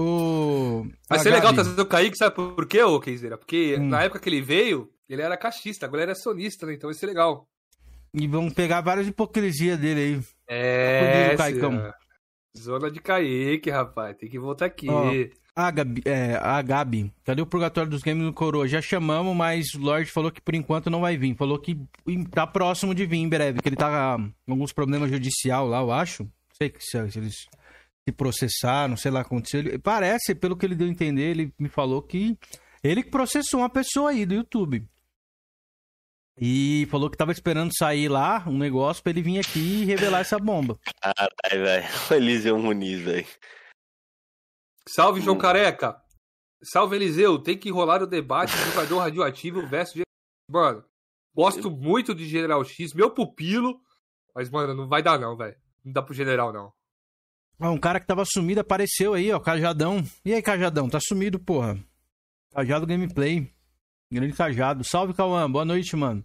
O... 0.00 0.86
Vai 1.08 1.18
ser 1.18 1.30
legal 1.30 1.52
trazer 1.54 1.78
o 1.80 1.86
Kaique, 1.86 2.16
sabe 2.16 2.34
por 2.36 2.66
quê, 2.66 2.82
ô 2.82 3.00
Keizeira? 3.00 3.36
Porque 3.38 3.76
Hum. 3.78 3.88
na 3.88 4.02
época 4.02 4.20
que 4.20 4.28
ele 4.28 4.42
veio, 4.42 4.90
ele 5.08 5.22
era 5.22 5.36
caixista, 5.36 5.84
agora 5.86 6.02
ele 6.02 6.12
é 6.12 6.14
sonista, 6.14 6.66
né? 6.66 6.74
Então 6.74 6.88
vai 6.88 6.94
ser 6.94 7.06
legal. 7.06 7.46
E 8.18 8.26
vamos 8.26 8.54
pegar 8.54 8.80
várias 8.80 9.06
hipocrisias 9.06 9.78
dele 9.78 10.00
aí. 10.00 10.20
É, 10.48 11.34
Caicão. 11.36 11.70
senhora. 11.72 11.94
Zona 12.56 12.90
de 12.90 13.00
Kaique, 13.00 13.70
rapaz. 13.70 14.16
Tem 14.16 14.30
que 14.30 14.38
voltar 14.38 14.64
aqui. 14.66 14.88
Ó, 14.88 15.12
Ah, 15.54 15.70
Gabi, 15.70 16.02
é, 16.06 16.34
a 16.40 16.60
Gabi, 16.62 17.12
cadê 17.24 17.42
o 17.42 17.46
Purgatório 17.46 17.90
dos 17.90 18.02
Games 18.02 18.24
no 18.24 18.32
Coroa? 18.32 18.66
Já 18.66 18.80
chamamos, 18.80 19.36
mas 19.36 19.74
o 19.74 19.78
Lorde 19.80 20.10
falou 20.10 20.30
que 20.30 20.40
por 20.40 20.54
enquanto 20.54 20.88
não 20.88 21.00
vai 21.02 21.16
vir. 21.18 21.36
Falou 21.36 21.58
que 21.58 21.78
tá 22.30 22.46
próximo 22.46 22.94
de 22.94 23.04
vir 23.04 23.18
em 23.18 23.28
breve, 23.28 23.60
que 23.60 23.68
ele 23.68 23.76
tá 23.76 24.16
com 24.46 24.52
alguns 24.52 24.72
problemas 24.72 25.10
judicial 25.10 25.66
lá, 25.66 25.80
eu 25.80 25.92
acho. 25.92 26.22
Não 26.24 26.30
sei 26.56 26.72
se, 26.78 27.10
se 27.10 27.18
eles 27.18 27.34
se 28.08 28.12
processaram, 28.14 28.90
não 28.90 28.96
sei 28.96 29.10
lá 29.10 29.20
o 29.20 29.22
que 29.22 29.28
aconteceu. 29.28 29.60
Ele, 29.60 29.78
parece, 29.78 30.34
pelo 30.34 30.56
que 30.56 30.64
ele 30.64 30.74
deu 30.74 30.86
a 30.86 30.90
entender, 30.90 31.22
ele 31.30 31.52
me 31.58 31.68
falou 31.68 32.00
que 32.02 32.38
ele 32.82 33.02
que 33.02 33.10
processou 33.10 33.60
uma 33.60 33.70
pessoa 33.70 34.10
aí 34.10 34.24
do 34.24 34.34
YouTube. 34.34 34.86
E 36.38 36.86
falou 36.90 37.08
que 37.08 37.16
tava 37.16 37.32
esperando 37.32 37.72
sair 37.74 38.08
lá 38.08 38.44
um 38.46 38.58
negócio 38.58 39.02
pra 39.02 39.10
ele 39.10 39.22
vir 39.22 39.38
aqui 39.38 39.82
e 39.82 39.84
revelar 39.84 40.20
essa 40.20 40.38
bomba. 40.38 40.78
Caralho, 41.00 41.64
velho. 41.64 41.86
O 42.10 42.14
Eliseu 42.14 42.58
Muniz, 42.58 43.00
velho. 43.00 43.26
Salve, 44.86 45.22
João 45.22 45.38
Careca. 45.38 45.96
Salve, 46.62 46.96
Eliseu. 46.96 47.38
Tem 47.38 47.56
que 47.56 47.70
rolar 47.70 48.02
o 48.02 48.06
debate 48.06 48.52
do 48.52 48.72
jogador 48.72 48.98
radioativo 48.98 49.66
versus... 49.66 50.02
Mano, 50.50 50.84
gosto 51.34 51.70
muito 51.70 52.14
de 52.14 52.28
General 52.28 52.62
X, 52.64 52.92
meu 52.92 53.10
pupilo. 53.10 53.80
Mas, 54.34 54.50
mano, 54.50 54.74
não 54.74 54.86
vai 54.86 55.02
dar 55.02 55.18
não, 55.18 55.36
velho. 55.36 55.56
Não 55.82 55.92
dá 55.92 56.02
pro 56.02 56.14
General, 56.14 56.52
não. 56.52 56.70
Ah, 57.58 57.70
um 57.70 57.78
cara 57.78 57.98
que 57.98 58.06
tava 58.06 58.24
sumido 58.26 58.60
apareceu 58.60 59.14
aí, 59.14 59.32
ó, 59.32 59.40
Cajadão. 59.40 60.04
E 60.22 60.34
aí, 60.34 60.42
Cajadão? 60.42 60.90
Tá 60.90 60.98
sumido, 61.00 61.38
porra. 61.38 61.82
Cajado 62.52 62.86
Gameplay. 62.86 63.50
Grande 64.12 64.34
Cajado. 64.34 64.84
Salve, 64.84 65.14
Cauã. 65.14 65.50
Boa 65.50 65.64
noite, 65.64 65.96
mano. 65.96 66.24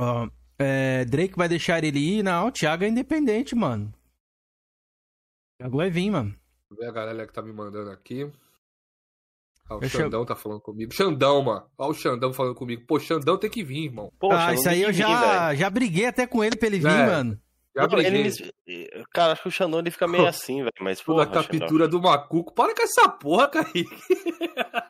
Ó, 0.00 0.28
é, 0.58 1.04
Drake 1.04 1.36
vai 1.36 1.48
deixar 1.48 1.84
ele 1.84 1.98
ir? 1.98 2.22
Não, 2.22 2.48
o 2.48 2.52
Thiago 2.52 2.84
é 2.84 2.88
independente, 2.88 3.54
mano. 3.54 3.86
O 3.88 5.62
Thiago 5.62 5.76
vai 5.76 5.90
vir, 5.90 6.10
mano. 6.10 6.34
Ver 6.78 6.86
a 6.86 6.92
galera 6.92 7.26
que 7.26 7.32
tá 7.32 7.42
me 7.42 7.52
mandando 7.52 7.90
aqui. 7.90 8.30
Ah, 9.68 9.76
o 9.76 9.80
Deixa 9.80 9.98
Xandão 9.98 10.24
tá 10.24 10.34
falando 10.34 10.60
comigo. 10.60 10.92
Xandão, 10.94 11.42
mano. 11.42 11.68
Olha 11.76 11.90
o 11.90 11.94
Xandão 11.94 12.32
falando 12.32 12.54
comigo. 12.54 12.84
Pô, 12.86 12.98
Xandão 12.98 13.38
tem 13.38 13.50
que 13.50 13.62
vir, 13.62 13.84
irmão. 13.84 14.10
Poxa, 14.18 14.46
ah, 14.48 14.54
isso 14.54 14.68
aí 14.68 14.82
eu 14.82 14.92
já, 14.92 15.46
velho. 15.48 15.58
já 15.60 15.70
briguei 15.70 16.06
até 16.06 16.26
com 16.26 16.42
ele 16.42 16.56
pra 16.56 16.66
ele 16.68 16.78
vir, 16.78 16.88
É. 16.88 17.06
mano. 17.06 17.40
Já 17.76 17.82
Não, 17.82 17.88
briguei. 17.88 18.20
ele 18.20 18.30
me- 18.66 19.04
Cara, 19.12 19.32
acho 19.34 19.42
que 19.42 19.48
o 19.48 19.52
Xandão 19.52 19.78
ele 19.80 19.90
fica 19.92 20.08
meio 20.08 20.26
assim, 20.26 20.58
velho. 20.58 20.72
Mas, 20.80 21.00
Toda 21.00 21.24
porra, 21.26 21.40
a 21.40 21.44
captura 21.44 21.86
do 21.86 22.00
macuco. 22.00 22.52
Para 22.54 22.74
com 22.74 22.82
essa 22.82 23.08
porra, 23.08 23.48
Kaique. 23.48 23.84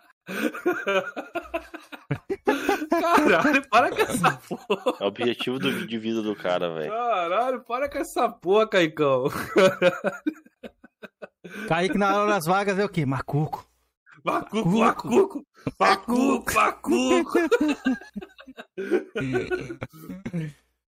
Caralho, 2.90 3.66
para 3.68 3.90
com 3.90 4.02
essa 4.02 4.32
porra. 4.32 4.96
É 5.00 5.04
o 5.04 5.06
objetivo 5.06 5.58
do 5.58 5.86
de 5.86 5.98
vida 5.98 6.20
do 6.22 6.36
cara, 6.36 6.74
velho. 6.74 6.90
Caralho, 6.90 7.64
para 7.64 7.88
com 7.88 7.98
essa 7.98 8.28
porra, 8.28 8.68
Caicão. 8.68 9.24
Kaique 11.68 11.98
na 11.98 12.16
hora 12.16 12.30
das 12.32 12.46
vagas 12.46 12.78
é 12.78 12.84
o 12.84 12.88
quê? 12.88 13.04
Macuco. 13.06 13.66
Macuco, 14.22 14.68
macuco. 14.68 15.46
Macuco, 15.78 16.54
macuco. 16.54 17.38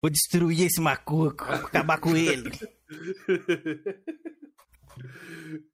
Vou 0.02 0.10
destruir 0.10 0.66
esse 0.66 0.80
macuco. 0.80 1.44
Acabar 1.44 2.00
com 2.00 2.16
ele. 2.16 2.50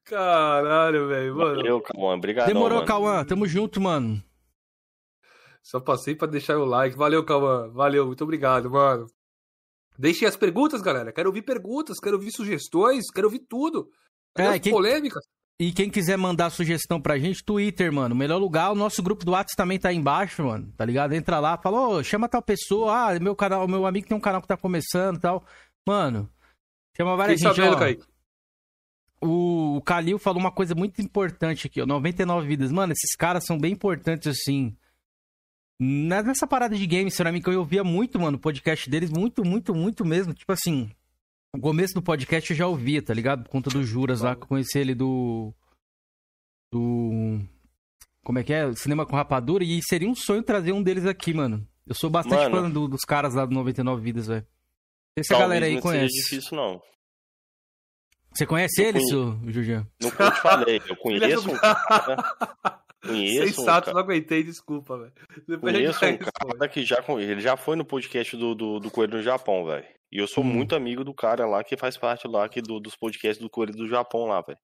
Caralho, 0.04 1.08
velho, 1.08 1.36
mano. 1.36 1.56
Valeu, 1.56 1.80
Cauã. 1.80 2.14
Obrigado, 2.16 2.46
Demorou, 2.46 2.76
mano. 2.78 2.86
Cauã. 2.86 3.24
Tamo 3.24 3.46
junto, 3.46 3.80
mano. 3.80 4.22
Só 5.62 5.80
passei 5.80 6.14
pra 6.14 6.26
deixar 6.26 6.56
o 6.56 6.64
like. 6.64 6.96
Valeu, 6.96 7.24
Cauã. 7.24 7.68
Valeu, 7.70 8.06
muito 8.06 8.24
obrigado, 8.24 8.70
mano. 8.70 9.06
Deixem 9.98 10.26
as 10.26 10.36
perguntas, 10.36 10.80
galera. 10.80 11.12
Quero 11.12 11.28
ouvir 11.28 11.42
perguntas, 11.42 11.98
quero 11.98 12.16
ouvir 12.16 12.30
sugestões, 12.30 13.10
quero 13.10 13.26
ouvir 13.26 13.40
tudo. 13.40 13.90
É, 14.36 14.46
as 14.46 14.60
quem- 14.60 14.72
polêmicas? 14.72 15.24
E 15.60 15.72
quem 15.72 15.90
quiser 15.90 16.16
mandar 16.16 16.50
sugestão 16.50 17.00
pra 17.02 17.18
gente, 17.18 17.44
Twitter, 17.44 17.92
mano. 17.92 18.14
Melhor 18.14 18.38
lugar, 18.38 18.70
o 18.70 18.76
nosso 18.76 19.02
grupo 19.02 19.24
do 19.24 19.32
WhatsApp 19.32 19.56
também 19.56 19.76
tá 19.76 19.88
aí 19.88 19.96
embaixo, 19.96 20.44
mano. 20.44 20.72
Tá 20.76 20.84
ligado? 20.84 21.12
Entra 21.14 21.40
lá, 21.40 21.58
fala, 21.58 21.80
ô, 21.88 22.02
chama 22.04 22.28
tal 22.28 22.40
pessoa. 22.40 22.92
Ah, 23.10 23.18
meu 23.18 23.34
canal, 23.34 23.66
meu 23.66 23.84
amigo 23.84 24.06
tem 24.06 24.16
um 24.16 24.20
canal 24.20 24.40
que 24.40 24.46
tá 24.46 24.56
começando 24.56 25.16
e 25.16 25.20
tal. 25.20 25.44
Mano, 25.84 26.30
chama 26.96 27.16
várias 27.16 27.40
Fiquei 27.40 27.52
gente, 27.54 27.56
sabendo, 27.60 27.76
ó. 27.76 27.80
Kaique. 27.80 28.04
O, 29.20 29.76
o 29.78 29.82
Kalil 29.82 30.18
falou 30.18 30.40
uma 30.40 30.52
coisa 30.52 30.74
muito 30.74 31.00
importante 31.02 31.66
aqui, 31.66 31.80
ó. 31.80 31.86
99 31.86 32.46
vidas. 32.46 32.70
Mano, 32.70 32.92
esses 32.92 33.16
caras 33.16 33.44
são 33.44 33.58
bem 33.58 33.72
importantes, 33.72 34.26
assim. 34.28 34.76
Nessa 35.80 36.46
parada 36.46 36.76
de 36.76 36.86
games, 36.86 37.16
pra 37.16 37.30
mim, 37.32 37.40
que 37.40 37.48
eu 37.48 37.58
ouvia 37.60 37.84
muito, 37.84 38.18
mano, 38.18 38.36
o 38.36 38.40
podcast 38.40 38.88
deles, 38.90 39.10
muito, 39.10 39.44
muito, 39.44 39.74
muito 39.74 40.04
mesmo. 40.04 40.34
Tipo 40.34 40.52
assim, 40.52 40.90
o 41.54 41.60
começo 41.60 41.94
do 41.94 42.02
podcast 42.02 42.50
eu 42.50 42.56
já 42.56 42.66
ouvia, 42.66 43.00
tá 43.02 43.14
ligado? 43.14 43.44
Por 43.44 43.50
conta 43.50 43.70
do 43.70 43.82
Juras 43.84 44.20
lá, 44.20 44.34
que 44.36 44.42
eu 44.42 44.48
conheci 44.48 44.78
ele 44.78 44.94
do. 44.94 45.52
Do. 46.72 47.40
Como 48.24 48.38
é 48.38 48.44
que 48.44 48.52
é? 48.52 48.72
Cinema 48.74 49.06
com 49.06 49.16
Rapadura. 49.16 49.64
E 49.64 49.80
seria 49.82 50.08
um 50.08 50.14
sonho 50.14 50.42
trazer 50.42 50.72
um 50.72 50.82
deles 50.82 51.06
aqui, 51.06 51.32
mano. 51.32 51.66
Eu 51.86 51.94
sou 51.94 52.10
bastante 52.10 52.50
Mano. 52.50 52.56
fã 52.66 52.70
do- 52.70 52.88
dos 52.88 53.00
caras 53.00 53.34
lá 53.34 53.46
do 53.46 53.54
99 53.54 54.02
Vidas, 54.02 54.26
velho. 54.26 54.42
Não 55.16 55.24
sei 55.24 55.24
se 55.24 55.34
a 55.34 55.38
galera 55.38 55.64
aí 55.66 55.74
não 55.76 55.82
seja 55.82 55.94
conhece. 55.96 56.14
difícil, 56.14 56.56
não. 56.56 56.82
Você 58.32 58.46
conhece 58.46 58.80
Eu 58.82 58.88
ele, 58.88 58.98
conheço. 59.00 59.40
seu 59.42 59.52
Julian? 59.52 59.86
Não 60.00 60.09
eu 60.10 60.30
te 60.32 60.40
falei. 60.40 60.82
Eu 60.88 60.96
conheço 60.96 61.50
um 61.50 61.56
cara. 61.59 62.16
Conheço 63.05 63.42
um 63.42 63.46
Sensato, 63.48 63.84
cara. 63.86 63.94
não 63.94 64.00
aguentei, 64.02 64.42
desculpa, 64.42 64.98
velho. 64.98 65.60
Conheço 65.60 66.05
um 66.05 66.18
cara 66.18 66.68
que 66.68 66.84
já, 66.84 67.02
ele 67.18 67.40
já 67.40 67.56
foi 67.56 67.76
no 67.76 67.84
podcast 67.84 68.36
do, 68.36 68.55
do, 68.55 68.80
do 68.80 68.90
Coelho 68.90 69.12
do 69.12 69.22
Japão, 69.22 69.64
velho. 69.64 69.86
E 70.10 70.18
eu 70.18 70.26
sou 70.26 70.42
Hum. 70.42 70.46
muito 70.48 70.74
amigo 70.74 71.05
do 71.05 71.14
cara 71.14 71.46
lá 71.46 71.62
que 71.62 71.76
faz 71.76 71.96
parte 71.96 72.26
lá 72.26 72.44
aqui 72.44 72.60
do, 72.62 72.80
dos 72.80 72.96
podcasts 72.96 73.42
do 73.42 73.50
Coelho 73.50 73.72
do 73.74 73.86
Japão 73.88 74.26
lá, 74.26 74.40
velho. 74.40 74.59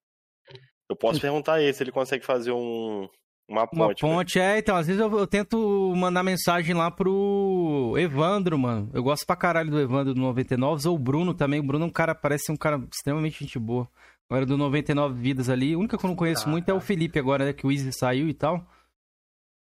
Eu 0.89 0.97
posso 0.97 1.21
perguntar 1.21 1.55
a 1.55 1.63
ele 1.63 1.73
se 1.73 1.83
ele 1.83 1.93
consegue 1.93 2.25
fazer 2.25 2.53
um, 2.53 3.09
uma 3.49 3.67
ponte. 3.67 3.77
Uma 3.77 3.87
velho. 3.89 3.99
ponte, 3.99 4.39
é, 4.39 4.59
então, 4.59 4.77
às 4.77 4.87
vezes 4.87 5.01
eu, 5.01 5.19
eu 5.19 5.27
tento 5.27 5.93
mandar 5.97 6.23
mensagem 6.23 6.75
lá 6.75 6.91
pro 6.91 7.95
Evandro, 7.99 8.59
mano. 8.59 8.91
Eu 8.93 9.03
gosto 9.03 9.27
pra 9.27 9.37
caralho 9.37 9.71
do 9.71 9.81
Evandro 9.81 10.15
do 10.15 10.21
99, 10.21 10.89
ou 10.89 10.95
o 10.95 10.99
Bruno 10.99 11.35
também. 11.35 11.61
O 11.61 11.63
Bruno 11.63 11.85
é 11.85 11.89
um 11.89 11.93
cara, 11.93 12.15
parece 12.15 12.51
um 12.51 12.57
cara 12.57 12.83
extremamente 12.93 13.45
gente 13.45 13.59
boa. 13.59 13.89
Agora 14.29 14.47
do 14.47 14.57
99 14.57 15.21
Vidas 15.21 15.51
ali, 15.51 15.75
a 15.75 15.79
única 15.79 15.99
que 15.99 16.05
eu 16.05 16.09
não 16.09 16.17
conheço 16.17 16.49
muito 16.49 16.69
é 16.69 16.75
o 16.75 16.81
Felipe 16.81 17.19
agora, 17.19 17.45
né, 17.45 17.53
que 17.53 17.67
o 17.67 17.71
Easy 17.71 17.93
saiu 17.93 18.29
e 18.29 18.35
tal. 18.35 18.67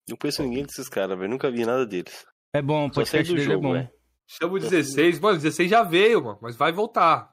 Não 0.09 0.17
conheço 0.17 0.43
ninguém 0.43 0.65
desses 0.65 0.89
caras, 0.89 1.19
velho. 1.19 1.31
Nunca 1.31 1.51
vi 1.51 1.67
nada 1.67 1.87
deles. 1.87 2.27
É 2.55 2.63
bom, 2.63 2.87
o 2.87 2.95
Só 2.95 3.05
sei 3.05 3.21
podcast 3.21 3.35
dele 3.35 3.43
é 3.43 3.53
jogo, 3.53 3.63
bom. 3.63 3.73
velho. 3.75 3.91
Chama 4.27 4.55
o 4.55 4.59
16. 4.59 5.21
Mano, 5.21 5.35
o 5.35 5.41
16 5.41 5.71
já 5.71 5.83
veio, 5.83 6.25
mano, 6.25 6.39
mas 6.41 6.57
vai 6.57 6.73
voltar. 6.73 7.31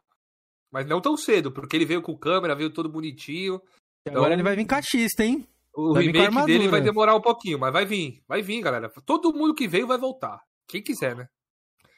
Mas 0.71 0.85
não 0.85 0.99
tão 0.99 1.15
cedo, 1.15 1.51
porque 1.51 1.75
ele 1.75 1.85
veio 1.85 2.01
com 2.01 2.17
câmera, 2.17 2.55
veio 2.55 2.69
todo 2.69 2.89
bonitinho. 2.89 3.61
Agora 4.05 4.33
ele 4.33 4.43
vai 4.43 4.55
vir 4.55 4.65
cachista, 4.65 5.23
hein? 5.23 5.47
O 5.75 5.93
Vai 5.93 6.03
remake 6.03 6.45
dele 6.45 6.67
vai 6.69 6.81
demorar 6.81 7.15
um 7.15 7.21
pouquinho, 7.21 7.59
mas 7.59 7.73
vai 7.73 7.85
vir. 7.85 8.23
Vai 8.27 8.41
vir, 8.41 8.61
galera. 8.61 8.89
Todo 9.05 9.33
mundo 9.33 9.53
que 9.53 9.67
veio 9.67 9.85
vai 9.87 9.97
voltar. 9.97 10.41
Quem 10.67 10.81
quiser, 10.81 11.15
né? 11.15 11.27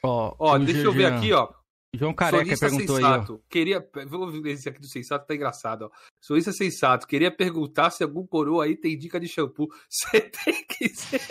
Ó, 0.04 0.36
Ó, 0.40 0.58
deixa 0.58 0.82
eu 0.82 0.92
ver 0.92 1.06
aqui, 1.06 1.32
ó. 1.34 1.50
João 1.96 2.14
Careca 2.14 2.44
Sonista 2.56 2.68
perguntou 2.70 2.98
aí, 2.98 3.04
ó. 3.04 3.08
sensato. 3.14 3.42
Queria. 3.50 3.90
Vou 4.08 4.30
ver 4.30 4.52
esse 4.52 4.68
aqui 4.70 4.80
do 4.80 4.88
sensato, 4.88 5.26
tá 5.26 5.34
engraçado, 5.34 5.84
ó. 5.86 5.90
Sonista 6.22 6.52
sensato. 6.52 7.08
Queria 7.08 7.32
perguntar 7.32 7.90
se 7.92 8.04
algum 8.04 8.26
coroa 8.28 8.66
aí 8.66 8.76
tem 8.76 8.98
dica 8.98 9.20
de 9.20 9.28
shampoo. 9.28 9.68
Você 9.90 10.20
tem 10.22 10.66
que 10.68 10.90
ser. 10.90 11.22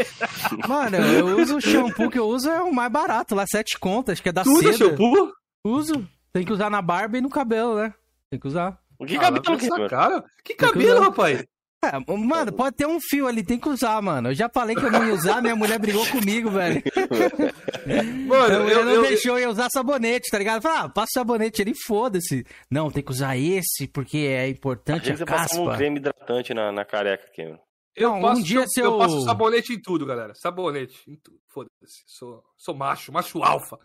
Mano, 0.67 0.97
eu 0.97 1.39
uso 1.39 1.57
o 1.59 1.61
shampoo 1.61 2.11
que 2.11 2.19
eu 2.19 2.27
uso 2.27 2.49
é 2.51 2.61
o 2.63 2.73
mais 2.73 2.91
barato, 2.91 3.35
lá 3.35 3.45
sete 3.47 3.79
contas, 3.79 4.15
acho 4.15 4.23
que 4.23 4.29
é 4.29 4.33
da 4.33 4.43
Tu 4.43 4.51
usa 4.51 4.73
seda. 4.73 4.77
shampoo? 4.91 5.33
Uso. 5.65 6.09
Tem 6.33 6.45
que 6.45 6.53
usar 6.53 6.71
na 6.71 6.81
barba 6.83 7.19
e 7.19 7.21
no 7.21 7.29
cabelo, 7.31 7.77
né? 7.77 7.95
Tem 8.31 8.41
que 8.41 8.47
usar. 8.49 8.81
O 8.99 9.05
que 9.05 9.17
Ah, 9.17 9.21
cabelo 9.21 9.59
que, 9.59 9.89
cara? 9.89 10.25
Que 10.45 10.55
cabelo, 10.55 11.01
rapaz? 11.01 11.45
É, 11.93 12.17
mano, 12.17 12.53
pode 12.53 12.77
ter 12.77 12.87
um 12.87 12.99
fio 13.01 13.27
ali, 13.27 13.43
tem 13.45 13.59
que 13.59 13.69
usar, 13.69 14.01
mano. 14.03 14.31
Eu 14.31 14.35
já 14.35 14.49
falei 14.49 14.75
que 14.77 14.85
eu 14.85 14.91
não 14.91 15.07
ia 15.07 15.15
usar, 15.15 15.41
minha 15.43 15.57
mulher 15.57 15.79
brigou 15.79 16.07
comigo, 16.09 16.51
velho. 16.51 16.83
Mano, 18.27 18.49
Minha 18.49 18.61
mulher 18.61 18.77
eu, 18.79 18.85
não 18.85 18.93
eu, 18.93 19.03
deixou 19.03 19.39
eu 19.39 19.51
usar 19.51 19.69
sabonete, 19.71 20.29
tá 20.31 20.39
ligado? 20.39 20.61
Falei, 20.63 20.79
ah, 20.79 20.89
passa 20.89 21.11
sabonete 21.15 21.63
ali, 21.63 21.73
foda-se. 21.87 22.45
Não, 22.71 22.91
tem 22.91 23.03
que 23.03 23.11
usar 23.13 23.37
esse, 23.37 23.87
porque 23.87 24.19
é 24.19 24.41
A 24.41 24.49
importante 24.49 25.11
a 25.13 25.15
gente 25.17 25.25
passava 25.25 25.61
um 25.63 25.67
caspa. 25.67 25.77
creme 25.79 25.99
hidratante 25.99 26.53
na, 26.53 26.73
na 26.73 26.85
careca, 26.85 27.31
Cameron. 27.37 27.59
eu 27.95 28.11
Não, 28.11 28.19
um 28.19 28.23
passo, 28.23 28.43
dia 28.43 28.61
eu, 28.61 28.69
se 28.69 28.81
eu 28.81 28.85
eu- 28.93 28.99
passo 28.99 29.21
sabonete 29.23 29.73
em 29.73 29.81
tudo, 29.81 30.05
galera. 30.05 30.35
Sabonete 30.35 30.99
em 31.09 31.17
tudo. 31.17 31.39
Foda-se. 31.53 32.03
Sou, 32.07 32.43
sou 32.59 32.75
macho, 32.75 33.13
macho 33.13 33.43
alfa. 33.43 33.79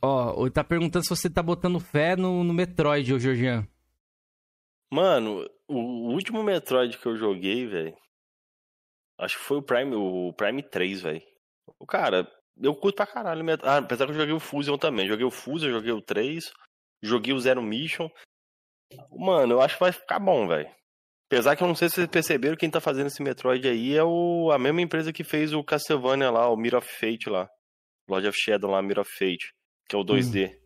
Ó, 0.00 0.40
ele 0.42 0.50
tá 0.50 0.62
perguntando 0.62 1.04
se 1.04 1.10
você 1.10 1.28
tá 1.28 1.42
botando 1.42 1.80
fé 1.80 2.14
no, 2.14 2.44
no 2.44 2.54
Metroid, 2.54 3.12
ô 3.12 3.18
Georgian. 3.18 3.66
Mano, 4.92 5.44
o 5.68 6.12
último 6.12 6.42
Metroid 6.42 6.96
que 6.98 7.06
eu 7.06 7.16
joguei, 7.16 7.66
velho. 7.66 7.96
Acho 9.18 9.36
que 9.38 9.44
foi 9.44 9.58
o 9.58 9.62
Prime, 9.62 9.94
o 9.96 10.32
Prime 10.32 10.62
3, 10.62 11.02
velho. 11.02 11.22
O 11.78 11.86
cara, 11.86 12.30
eu 12.60 12.74
curto 12.74 12.96
pra 12.96 13.06
caralho. 13.06 13.44
Met- 13.44 13.64
Ah, 13.64 13.78
apesar 13.78 14.06
que 14.06 14.12
eu 14.12 14.16
joguei 14.16 14.34
o 14.34 14.40
Fusion 14.40 14.76
também. 14.78 15.06
Joguei 15.08 15.24
o 15.24 15.30
Fusion, 15.30 15.70
joguei 15.70 15.92
o 15.92 16.00
3, 16.00 16.50
joguei 17.02 17.32
o 17.34 17.40
Zero 17.40 17.60
Mission. 17.62 18.08
Mano, 19.10 19.54
eu 19.54 19.60
acho 19.60 19.74
que 19.74 19.80
vai 19.80 19.92
ficar 19.92 20.18
bom, 20.18 20.46
velho. 20.46 20.68
Apesar 21.30 21.56
que 21.56 21.62
eu 21.62 21.68
não 21.68 21.74
sei 21.74 21.88
se 21.88 21.96
vocês 21.96 22.06
perceberam, 22.08 22.56
quem 22.56 22.70
tá 22.70 22.80
fazendo 22.80 23.08
esse 23.08 23.22
Metroid 23.22 23.68
aí 23.68 23.94
é 23.94 24.02
o, 24.02 24.50
a 24.50 24.58
mesma 24.58 24.80
empresa 24.80 25.12
que 25.12 25.22
fez 25.22 25.52
o 25.52 25.62
Castlevania 25.62 26.30
lá, 26.30 26.48
o 26.48 26.56
Mirror 26.56 26.78
of 26.78 26.88
Fate 26.90 27.28
lá. 27.28 27.46
Lord 28.08 28.26
of 28.28 28.38
Shadow 28.40 28.70
lá, 28.70 28.80
Mirror 28.80 29.02
of 29.02 29.10
Fate, 29.12 29.52
que 29.86 29.94
é 29.94 29.98
o 29.98 30.04
2D. 30.04 30.58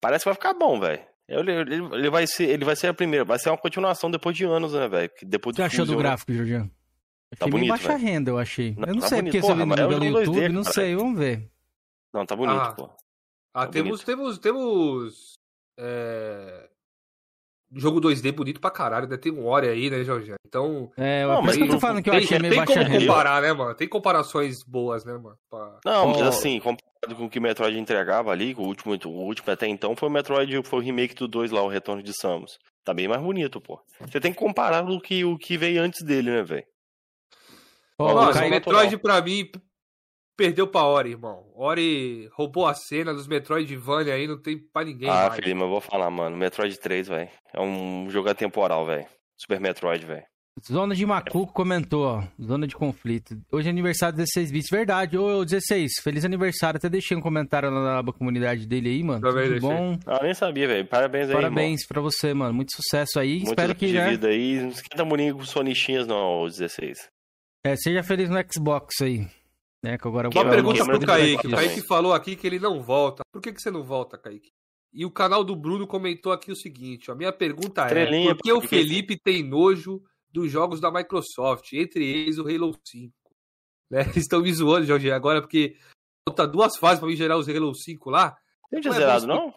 Parece 0.00 0.22
que 0.22 0.28
vai 0.28 0.34
ficar 0.34 0.54
bom, 0.54 0.78
velho. 0.78 1.04
Ele, 1.28 1.52
ele, 1.52 1.74
ele 1.74 2.10
vai 2.10 2.26
ser, 2.26 2.48
ele 2.48 2.64
vai 2.64 2.76
ser 2.76 2.86
a 2.88 2.94
primeira, 2.94 3.24
vai 3.24 3.38
ser 3.38 3.50
uma 3.50 3.58
continuação 3.58 4.10
depois 4.10 4.36
de 4.36 4.44
anos, 4.44 4.72
né, 4.72 4.88
velho? 4.88 5.10
Depois 5.22 5.54
O 5.54 5.56
que 5.56 5.62
você 5.62 5.66
achou 5.66 5.84
do 5.86 5.92
né? 5.92 5.98
gráfico, 5.98 6.32
Jorginho? 6.32 6.70
Tá 7.36 7.48
bonito, 7.48 7.68
baixa 7.70 7.88
velho. 7.88 8.00
renda, 8.00 8.30
eu 8.30 8.38
achei. 8.38 8.74
Não, 8.78 8.86
eu 8.88 8.94
não 8.94 9.00
tá 9.00 9.08
sei 9.08 9.18
bonito. 9.18 9.32
porque 9.32 9.46
você 9.46 9.54
viu 9.54 9.66
mas 9.66 9.78
é 9.80 9.82
pelo 9.88 9.92
jogo 9.92 10.04
2D, 10.06 10.20
YouTube, 10.26 10.48
não 10.50 10.62
cara. 10.62 10.74
sei, 10.74 10.94
vamos 10.96 11.18
ver. 11.18 11.50
Não, 12.14 12.24
tá 12.26 12.36
bonito, 12.36 12.58
Ah. 12.60 12.72
pô. 12.72 12.84
Ah, 13.52 13.66
Tá 13.66 13.72
temos, 13.72 13.90
bonito. 13.90 14.04
temos, 14.06 14.38
temos. 14.38 15.32
É... 15.78 16.65
Jogo 17.74 18.00
2D 18.00 18.32
bonito 18.32 18.60
pra 18.60 18.70
caralho, 18.70 19.08
né? 19.08 19.16
Tem 19.16 19.32
um 19.32 19.44
Ori 19.46 19.68
aí, 19.68 19.90
né, 19.90 20.04
Jorge? 20.04 20.32
Então. 20.46 20.90
É, 20.96 21.26
Não, 21.26 21.44
isso 21.44 21.56
que 21.56 21.62
eu 21.62 21.66
tô 21.66 21.72
mas 21.72 21.80
falando 21.80 22.02
que 22.02 22.08
eu 22.08 22.14
tem, 22.14 22.22
achei 22.24 22.38
meio 22.38 22.54
tem 22.54 22.64
como 22.64 23.00
comparar, 23.00 23.42
né, 23.42 23.52
mano? 23.52 23.74
Tem 23.74 23.88
comparações 23.88 24.62
boas, 24.64 25.04
né, 25.04 25.12
mano? 25.14 25.36
Pra- 25.50 25.78
Não, 25.84 26.08
mas 26.08 26.22
assim, 26.22 26.60
comparado 26.60 27.16
com 27.16 27.24
o 27.26 27.28
que 27.30 27.38
o 27.38 27.42
Metroid 27.42 27.76
entregava 27.78 28.30
ali, 28.30 28.54
o 28.56 28.62
último, 28.62 28.94
o 29.04 29.08
último 29.24 29.52
até 29.52 29.66
então 29.66 29.96
foi 29.96 30.08
o 30.08 30.12
Metroid, 30.12 30.62
foi 30.64 30.78
o 30.78 30.82
remake 30.82 31.14
do 31.14 31.26
2 31.26 31.50
lá, 31.50 31.62
o 31.62 31.68
Retorno 31.68 32.02
de 32.02 32.12
Samus. 32.16 32.58
Tá 32.84 32.94
bem 32.94 33.08
mais 33.08 33.20
bonito, 33.20 33.60
pô. 33.60 33.80
Você 34.00 34.20
tem 34.20 34.32
que 34.32 34.38
comparar 34.38 34.84
o 34.88 35.00
que, 35.00 35.24
o 35.24 35.36
que 35.36 35.58
veio 35.58 35.82
antes 35.82 36.04
dele, 36.04 36.30
né, 36.30 36.42
velho? 36.44 36.64
Nossa, 37.98 38.44
o 38.44 38.50
Metroid 38.50 38.96
pra 38.98 39.20
mim 39.22 39.50
perdeu 40.36 40.66
pra 40.68 40.82
Ori, 40.84 41.10
irmão. 41.10 41.44
Ori 41.54 42.28
roubou 42.34 42.66
a 42.66 42.74
cena 42.74 43.12
dos 43.14 43.26
Metroidvania 43.26 44.14
aí, 44.14 44.26
não 44.26 44.40
tem 44.40 44.58
pra 44.58 44.84
ninguém. 44.84 45.08
ah, 45.08 45.14
mais. 45.28 45.34
Felipe, 45.34 45.54
mas 45.54 45.62
eu 45.64 45.70
vou 45.70 45.80
falar, 45.80 46.10
mano. 46.10 46.36
Metroid 46.36 46.78
3, 46.78 47.08
velho. 47.08 47.28
É 47.54 47.60
um 47.60 48.08
jogo 48.10 48.28
atemporal, 48.28 48.84
velho. 48.86 49.06
Super 49.36 49.60
Metroid, 49.60 50.04
velho. 50.06 50.24
Zona 50.66 50.94
de 50.94 51.04
Macuco 51.04 51.52
comentou, 51.52 52.06
ó. 52.06 52.24
Zona 52.42 52.66
de 52.66 52.74
conflito. 52.74 53.36
Hoje 53.52 53.68
é 53.68 53.70
aniversário 53.70 54.16
16 54.16 54.50
bits. 54.50 54.68
Verdade. 54.70 55.18
Ô, 55.18 55.44
16, 55.44 55.92
feliz 56.02 56.24
aniversário. 56.24 56.78
Até 56.78 56.88
deixei 56.88 57.14
um 57.14 57.20
comentário 57.20 57.68
lá 57.70 57.78
na 57.84 57.98
aba 57.98 58.10
comunidade 58.10 58.66
dele 58.66 58.88
aí, 58.88 59.02
mano. 59.02 59.20
Também 59.20 59.48
Tudo 59.48 59.60
bom? 59.60 59.98
Ah, 60.06 60.20
nem 60.22 60.32
sabia, 60.32 60.66
velho. 60.66 60.86
Parabéns 60.86 61.28
aí, 61.28 61.34
Parabéns 61.34 61.86
pra 61.86 62.00
você, 62.00 62.32
mano. 62.32 62.54
Muito 62.54 62.72
sucesso 62.74 63.20
aí. 63.20 63.32
irmão. 63.36 63.50
Espero 63.50 63.68
Muito 63.68 63.78
que 63.78 63.86
de 63.88 63.92
já. 63.92 64.08
vida 64.08 64.28
aí. 64.28 64.60
Não 64.62 64.68
esquenta 64.70 65.04
muito 65.04 65.36
com 65.36 65.44
sonichinhas, 65.44 66.06
não, 66.06 66.40
o 66.42 66.48
16. 66.48 67.06
É, 67.66 67.76
seja 67.76 68.02
feliz 68.02 68.30
no 68.30 68.38
Xbox 68.50 68.94
aí. 69.02 69.26
Né, 69.84 69.96
que 69.98 70.08
agora 70.08 70.28
Uma 70.28 70.32
Quebra- 70.32 70.50
pergunta 70.50 70.84
pro 70.84 71.00
Kaique. 71.06 71.46
O. 71.46 71.50
Kaique 71.50 71.86
falou 71.86 72.12
aqui 72.12 72.34
que 72.34 72.46
ele 72.46 72.58
não 72.58 72.82
volta. 72.82 73.22
Por 73.32 73.40
que, 73.40 73.52
que 73.52 73.60
você 73.60 73.70
não 73.70 73.84
volta, 73.84 74.18
Kaique? 74.18 74.50
E 74.92 75.04
o 75.04 75.10
canal 75.10 75.44
do 75.44 75.54
Bruno 75.54 75.86
comentou 75.86 76.32
aqui 76.32 76.50
o 76.50 76.56
seguinte: 76.56 77.10
ó, 77.10 77.14
minha 77.14 77.32
pergunta 77.32 77.82
Estrelinha, 77.82 78.30
é: 78.30 78.34
por 78.34 78.42
que 78.42 78.52
o 78.52 78.60
Felipe 78.60 79.18
tem 79.22 79.42
nojo 79.42 80.02
dos 80.30 80.50
jogos 80.50 80.80
da 80.80 80.90
Microsoft, 80.90 81.72
entre 81.74 82.04
eles 82.04 82.38
o 82.38 82.42
Halo 82.48 82.74
5? 82.84 83.12
Né? 83.88 84.00
Eles 84.00 84.16
estão 84.16 84.42
me 84.42 84.52
zoando, 84.52 84.84
Jorge, 84.84 85.12
agora, 85.12 85.40
porque 85.40 85.76
falta 86.28 86.44
duas 86.44 86.76
fases 86.76 86.98
pra 86.98 87.08
me 87.08 87.14
gerar 87.14 87.36
os 87.38 87.48
Halo 87.48 87.72
5 87.72 88.10
lá. 88.10 88.36
Não 88.72 88.80
tinha 88.80 88.90
Não 88.92 88.98
é 88.98 89.00
zerado, 89.00 89.26
não? 89.28 89.54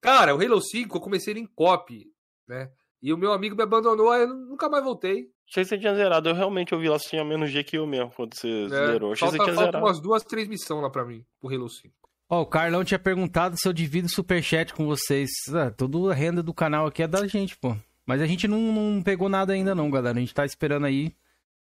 Cara, 0.00 0.34
o 0.34 0.40
Halo 0.40 0.58
5 0.62 0.96
eu 0.96 1.00
comecei 1.02 1.34
em 1.34 1.44
copy, 1.44 2.06
né? 2.48 2.72
E 3.02 3.12
o 3.12 3.18
meu 3.18 3.30
amigo 3.30 3.54
me 3.54 3.62
abandonou, 3.62 4.10
aí 4.10 4.22
eu 4.22 4.28
nunca 4.28 4.70
mais 4.70 4.82
voltei. 4.82 5.30
Achei 5.50 5.62
que 5.64 5.68
você 5.70 5.78
tinha 5.78 5.94
zerado. 5.94 6.28
Eu 6.28 6.34
realmente 6.34 6.74
ouvi 6.74 6.88
lá, 6.88 6.98
você 6.98 7.08
tinha 7.08 7.24
menos 7.24 7.50
G 7.50 7.64
que 7.64 7.78
eu 7.78 7.86
mesmo, 7.86 8.10
quando 8.14 8.34
você 8.34 8.48
né? 8.68 8.68
zerou. 8.68 9.12
Achei 9.12 9.28
que 9.28 9.36
Falta, 9.36 9.36
você 9.36 9.44
tinha 9.44 9.54
falta 9.54 9.64
zerado. 9.70 9.84
umas 9.86 10.00
duas, 10.00 10.22
três 10.22 10.46
missões 10.48 10.82
lá 10.82 10.90
pra 10.90 11.04
mim, 11.04 11.24
pro 11.40 11.54
Halo 11.54 11.68
5. 11.68 11.94
Ó, 12.30 12.42
o 12.42 12.46
Carlão 12.46 12.84
tinha 12.84 12.98
perguntado 12.98 13.56
se 13.58 13.66
eu 13.66 13.72
divido 13.72 14.06
o 14.06 14.10
superchat 14.10 14.74
com 14.74 14.84
vocês. 14.86 15.30
Ah, 15.54 15.70
toda 15.70 16.12
a 16.12 16.14
renda 16.14 16.42
do 16.42 16.52
canal 16.52 16.86
aqui 16.86 17.02
é 17.02 17.08
da 17.08 17.26
gente, 17.26 17.56
pô. 17.56 17.74
Mas 18.06 18.20
a 18.20 18.26
gente 18.26 18.46
não, 18.46 18.58
não 18.60 19.02
pegou 19.02 19.28
nada 19.30 19.54
ainda 19.54 19.74
não, 19.74 19.90
galera. 19.90 20.16
A 20.18 20.20
gente 20.20 20.34
tá 20.34 20.44
esperando 20.44 20.84
aí, 20.84 21.14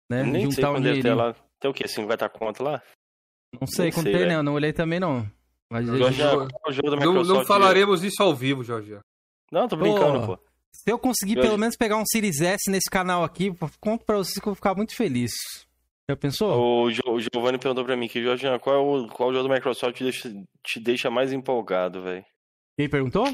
né? 0.09 0.23
Nem 0.23 0.43
sei 0.43 0.51
juntar 0.51 0.69
um 0.71 0.73
quando 0.73 0.83
deve 0.83 0.95
ter 0.95 1.01
dinheirinho. 1.03 1.27
lá. 1.27 1.35
Tem 1.59 1.69
o 1.69 1.73
quê? 1.73 1.87
50 1.87 2.27
conto 2.29 2.63
lá? 2.63 2.81
Não 3.59 3.67
sei 3.67 3.85
Nem 3.85 3.93
quanto 3.93 4.03
sei, 4.05 4.11
tem, 4.13 4.21
velho. 4.23 4.35
não. 4.37 4.43
Não 4.43 4.53
olhei 4.55 4.73
também, 4.73 4.99
não. 4.99 5.29
Mas 5.69 5.87
Eu 5.87 5.93
a 5.93 5.97
já- 5.97 6.09
gente- 6.11 6.21
é 6.21 7.05
Não, 7.05 7.23
não 7.23 7.45
falaremos 7.45 8.03
isso 8.03 8.21
ao 8.21 8.33
vivo, 8.35 8.63
Jorge. 8.63 8.97
Não, 9.51 9.67
tô 9.67 9.75
brincando, 9.75 10.19
Pô, 10.25 10.37
pô. 10.37 10.43
Se 10.83 10.91
eu 10.91 10.99
conseguir 10.99 11.35
pelo 11.35 11.57
menos 11.57 11.75
pegar 11.75 11.97
um 11.97 12.05
Series 12.05 12.41
S 12.41 12.69
nesse 12.69 12.89
canal 12.89 13.23
aqui, 13.23 13.51
conto 13.79 14.05
pra 14.05 14.17
vocês 14.17 14.35
que 14.35 14.41
eu 14.41 14.51
vou 14.51 14.55
ficar 14.55 14.75
muito 14.75 14.95
feliz. 14.95 15.31
Já 16.09 16.15
pensou? 16.15 16.83
O, 16.85 16.91
Jo- 16.91 17.01
o 17.07 17.19
Giovanni 17.19 17.57
perguntou 17.57 17.83
pra 17.83 17.95
mim 17.97 18.07
que, 18.07 18.21
Jorge, 18.21 18.45
qual, 18.59 18.75
é 18.75 18.79
o, 18.79 19.07
qual 19.07 19.33
jogo 19.33 19.47
da 19.47 19.55
Microsoft 19.55 19.95
te 19.97 20.03
deixa, 20.03 20.31
te 20.63 20.79
deixa 20.79 21.09
mais 21.09 21.33
empolgado, 21.33 22.03
velho? 22.03 22.23
Quem 22.77 22.87
perguntou? 22.87 23.25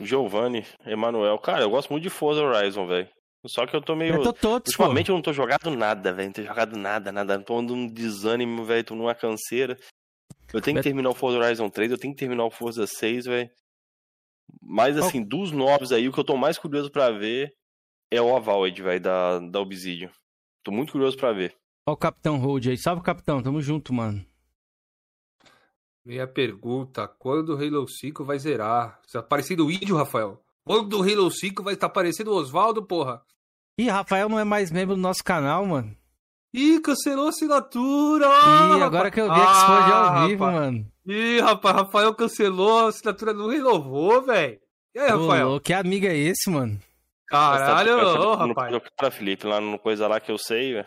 Giovanni, 0.00 0.64
Emanuel. 0.86 1.38
Cara, 1.38 1.62
eu 1.62 1.70
gosto 1.70 1.90
muito 1.90 2.02
de 2.02 2.10
Forza 2.10 2.42
Horizon, 2.42 2.86
velho. 2.86 3.08
Só 3.46 3.66
que 3.66 3.74
eu 3.74 3.80
tô 3.80 3.96
meio. 3.96 4.14
Eu 4.14 4.22
tô 4.22 4.32
todos, 4.32 4.74
pô. 4.76 4.82
Ultimamente 4.82 5.08
eu 5.10 5.14
não 5.14 5.22
tô 5.22 5.32
jogando 5.32 5.70
nada, 5.70 6.12
velho. 6.12 6.26
Não 6.28 6.32
tô 6.34 6.42
jogado 6.42 6.76
nada, 6.76 7.10
nada. 7.10 7.38
Tô 7.38 7.62
num 7.62 7.86
desânimo, 7.86 8.64
velho. 8.64 8.84
Tô 8.84 8.94
numa 8.94 9.14
canseira. 9.14 9.76
Eu 10.52 10.60
tenho 10.60 10.76
que 10.78 10.82
terminar 10.82 11.10
o 11.10 11.14
Forza 11.14 11.38
Horizon 11.38 11.70
3, 11.70 11.92
eu 11.92 11.98
tenho 11.98 12.12
que 12.12 12.18
terminar 12.18 12.44
o 12.44 12.50
Forza 12.50 12.86
6, 12.86 13.24
velho. 13.26 13.48
Mas 14.60 14.96
assim, 14.96 15.22
dos 15.22 15.52
novos 15.52 15.92
aí, 15.92 16.08
o 16.08 16.12
que 16.12 16.20
eu 16.20 16.24
tô 16.24 16.36
mais 16.36 16.58
curioso 16.58 16.90
pra 16.90 17.10
ver 17.10 17.54
é 18.10 18.20
o 18.20 18.34
Avowed, 18.34 18.82
velho, 18.82 19.00
da, 19.00 19.38
da 19.38 19.60
Obsidian. 19.60 20.10
Tô 20.62 20.70
muito 20.70 20.92
curioso 20.92 21.16
pra 21.16 21.32
ver. 21.32 21.56
Ó 21.86 21.92
o 21.92 21.96
Capitão 21.96 22.36
Hold 22.38 22.66
aí. 22.66 22.76
Salve, 22.76 23.02
Capitão. 23.02 23.42
Tamo 23.42 23.60
junto, 23.60 23.92
mano. 23.92 24.24
Minha 26.04 26.26
pergunta: 26.26 27.06
quando 27.06 27.50
o 27.50 27.56
Halo 27.56 27.86
5 27.86 28.24
vai 28.24 28.38
zerar? 28.38 29.00
Você 29.06 29.18
tá 29.18 29.22
parecendo 29.22 29.66
o 29.66 29.70
índio, 29.70 29.96
Rafael? 29.96 30.42
Quando 30.64 30.98
o 30.98 31.02
Halo 31.02 31.30
5 31.30 31.62
vai 31.62 31.74
estar 31.74 31.88
parecendo 31.88 32.32
o 32.32 32.34
Oswaldo, 32.34 32.84
porra? 32.84 33.22
Ih, 33.78 33.88
Rafael 33.88 34.28
não 34.28 34.38
é 34.38 34.44
mais 34.44 34.70
membro 34.70 34.94
do 34.94 35.00
nosso 35.00 35.24
canal, 35.24 35.64
mano. 35.64 35.96
Ih, 36.52 36.80
cancelou 36.80 37.26
a 37.26 37.28
assinatura! 37.30 38.26
Ih, 38.26 38.82
agora 38.82 39.10
que 39.10 39.20
eu 39.20 39.32
vi 39.32 39.40
a 39.40 39.54
Xplode 39.54 39.92
ao 39.92 40.28
vivo, 40.28 40.44
rapaz. 40.44 40.60
mano. 40.60 40.86
Ih, 41.06 41.40
rapaz, 41.40 41.76
Rafael 41.76 42.14
cancelou, 42.14 42.86
a 42.86 42.88
assinatura 42.88 43.32
não 43.32 43.48
renovou, 43.48 44.20
velho. 44.22 44.58
E 44.94 44.98
aí, 44.98 45.12
Ô, 45.12 45.26
Rafael? 45.28 45.48
louco, 45.48 45.64
que 45.66 45.72
amigo 45.72 46.06
é 46.06 46.16
esse, 46.16 46.50
mano? 46.50 46.78
Caralho, 47.28 47.90
Essa- 48.00 48.00
essa- 48.10 48.20
ô, 48.20 48.36
no- 48.36 48.48
rapaz. 48.48 48.72
no- 48.72 48.80
Cara, 48.98 49.10
Felipe, 49.12 49.46
lá 49.46 49.60
no 49.60 49.78
coisa 49.78 50.08
lá 50.08 50.18
que 50.18 50.32
eu 50.32 50.38
sei, 50.38 50.72
velho. 50.74 50.86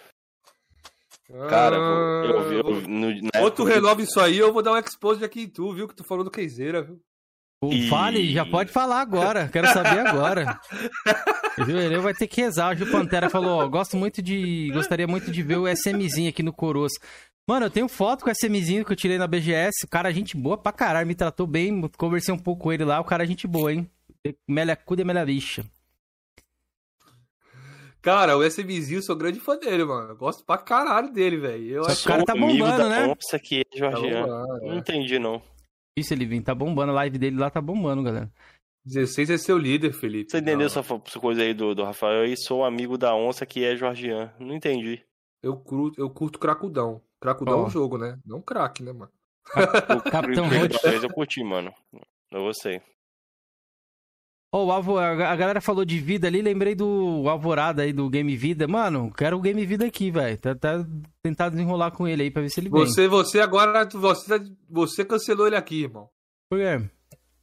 Cara, 1.49 1.77
eu, 1.77 1.81
eu, 1.81 2.51
eu, 2.51 2.81
no, 2.87 3.07
na 3.09 3.41
Ou 3.41 3.49
tu 3.49 3.63
época- 3.63 3.73
renova 3.75 4.01
isso 4.01 4.19
aí, 4.19 4.37
eu 4.37 4.51
vou 4.51 4.61
dar 4.61 4.73
um 4.73 4.77
expose 4.77 5.23
aqui 5.23 5.43
em 5.43 5.47
tu, 5.49 5.73
viu? 5.73 5.87
Que 5.87 5.95
tu 5.95 6.03
falou 6.03 6.23
do 6.25 6.29
Keizeira, 6.29 6.81
viu? 6.83 6.99
E- 7.71 7.87
Fale, 7.89 8.33
já 8.33 8.45
pode 8.45 8.71
falar 8.71 8.99
agora. 9.01 9.47
Quero 9.51 9.67
saber 9.67 10.05
agora. 10.07 10.59
O 11.55 11.65
Juvenil 11.65 12.01
vai 12.01 12.15
ter 12.15 12.25
que 12.25 12.41
rezar. 12.41 12.73
O 12.73 12.75
Gil 12.75 12.89
Pantera 12.91 13.29
falou, 13.29 13.59
ó, 13.59 13.67
gosto 13.67 13.95
muito 13.95 14.23
de... 14.23 14.71
Gostaria 14.73 15.05
muito 15.05 15.29
de 15.31 15.43
ver 15.43 15.57
o 15.57 15.67
SMzinho 15.67 16.27
aqui 16.29 16.41
no 16.41 16.51
Coroas. 16.51 16.91
Mano, 17.47 17.67
eu 17.67 17.69
tenho 17.69 17.87
foto 17.87 18.23
com 18.23 18.31
o 18.31 18.33
SMzinho 18.33 18.83
que 18.83 18.91
eu 18.91 18.95
tirei 18.95 19.19
na 19.19 19.27
BGS. 19.27 19.85
O 19.85 19.87
cara, 19.87 20.11
gente 20.11 20.35
boa 20.35 20.57
pra 20.57 20.71
caralho. 20.71 21.05
Me 21.05 21.13
tratou 21.13 21.45
bem. 21.45 21.79
Conversei 21.95 22.33
um 22.33 22.39
pouco 22.39 22.63
com 22.63 22.73
ele 22.73 22.83
lá. 22.83 22.99
O 22.99 23.03
cara, 23.03 23.23
gente 23.27 23.45
boa, 23.45 23.71
hein? 23.71 23.87
Melha 24.47 24.75
cuda 24.75 25.03
e 25.03 25.05
melha 25.05 25.23
bicha. 25.23 25.63
Cara, 28.01 28.35
o 28.35 28.43
SMzinho, 28.43 28.97
eu 28.97 29.03
sou 29.03 29.15
grande 29.15 29.39
fã 29.39 29.55
dele, 29.57 29.85
mano. 29.85 30.09
Eu 30.09 30.17
gosto 30.17 30.43
pra 30.43 30.57
caralho 30.57 31.13
dele, 31.13 31.37
velho. 31.37 31.83
O 31.83 32.03
cara 32.03 32.25
tá 32.25 32.33
amigo 32.33 32.47
bombando, 32.47 32.89
né? 32.89 33.07
Onça 33.07 33.39
que 33.39 33.59
é 33.59 33.63
que 33.63 33.79
tá 33.79 33.91
bombando, 33.91 34.27
Não 34.65 34.73
é. 34.73 34.77
entendi, 34.77 35.19
não. 35.19 35.41
Isso, 35.97 36.13
ele 36.13 36.25
vem. 36.25 36.41
Tá 36.41 36.55
bombando. 36.55 36.91
A 36.91 36.95
live 36.95 37.17
dele 37.17 37.37
lá 37.37 37.49
tá 37.49 37.61
bombando, 37.61 38.03
galera. 38.03 38.31
16 38.85 39.29
é 39.29 39.37
seu 39.37 39.57
líder, 39.57 39.93
Felipe. 39.93 40.31
Você 40.31 40.39
entendeu 40.39 40.67
essa, 40.67 40.83
coisa 41.19 41.41
aí 41.41 41.53
do, 41.53 41.73
do 41.73 41.83
Rafael 41.83 42.23
aí? 42.23 42.35
Sou 42.35 42.65
amigo 42.65 42.97
da 42.97 43.15
onça 43.15 43.45
que 43.45 43.63
é 43.63 43.75
Jorgian. 43.75 44.33
Não 44.39 44.53
entendi. 44.53 45.01
Eu 45.41 45.55
curto, 45.55 45.99
eu 45.99 46.09
curto 46.09 46.39
Cracudão. 46.39 47.01
Cracudão 47.19 47.59
é 47.59 47.63
Ó. 47.63 47.65
um 47.67 47.69
jogo, 47.69 47.97
né? 47.97 48.19
Não 48.25 48.41
craque, 48.41 48.83
né, 48.83 48.91
mano? 48.91 49.11
O 49.97 50.01
Capitão. 50.11 50.49
3 50.49 51.03
eu 51.03 51.09
curti, 51.09 51.43
mano. 51.43 51.73
Eu 52.31 52.43
gostei. 52.43 52.81
Ó, 54.55 54.65
o 54.65 54.71
Alvo, 54.71 54.99
a 54.99 55.35
galera 55.35 55.59
falou 55.59 55.83
de 55.83 55.99
vida 55.99 56.27
ali, 56.27 56.39
lembrei 56.39 56.75
do 56.75 57.27
Alvorada 57.27 57.81
aí, 57.81 57.91
do 57.91 58.07
Game 58.07 58.35
Vida. 58.35 58.67
Mano, 58.67 59.11
quero 59.11 59.35
o 59.35 59.41
Game 59.41 59.65
Vida 59.65 59.87
aqui, 59.87 60.11
velho. 60.11 60.37
Tá, 60.37 60.53
tá 60.53 60.85
tentar 61.23 61.49
desenrolar 61.49 61.89
com 61.89 62.07
ele 62.07 62.21
aí 62.21 62.29
pra 62.29 62.43
ver 62.43 62.49
se 62.49 62.59
ele 62.59 62.69
vem. 62.69 62.79
Você, 62.81 63.07
você 63.07 63.39
agora, 63.39 63.83
você, 63.91 64.39
você 64.69 65.03
cancelou 65.03 65.47
ele 65.47 65.55
aqui, 65.55 65.81
irmão. 65.81 66.07
Por 66.51 66.59
quê? 66.59 66.87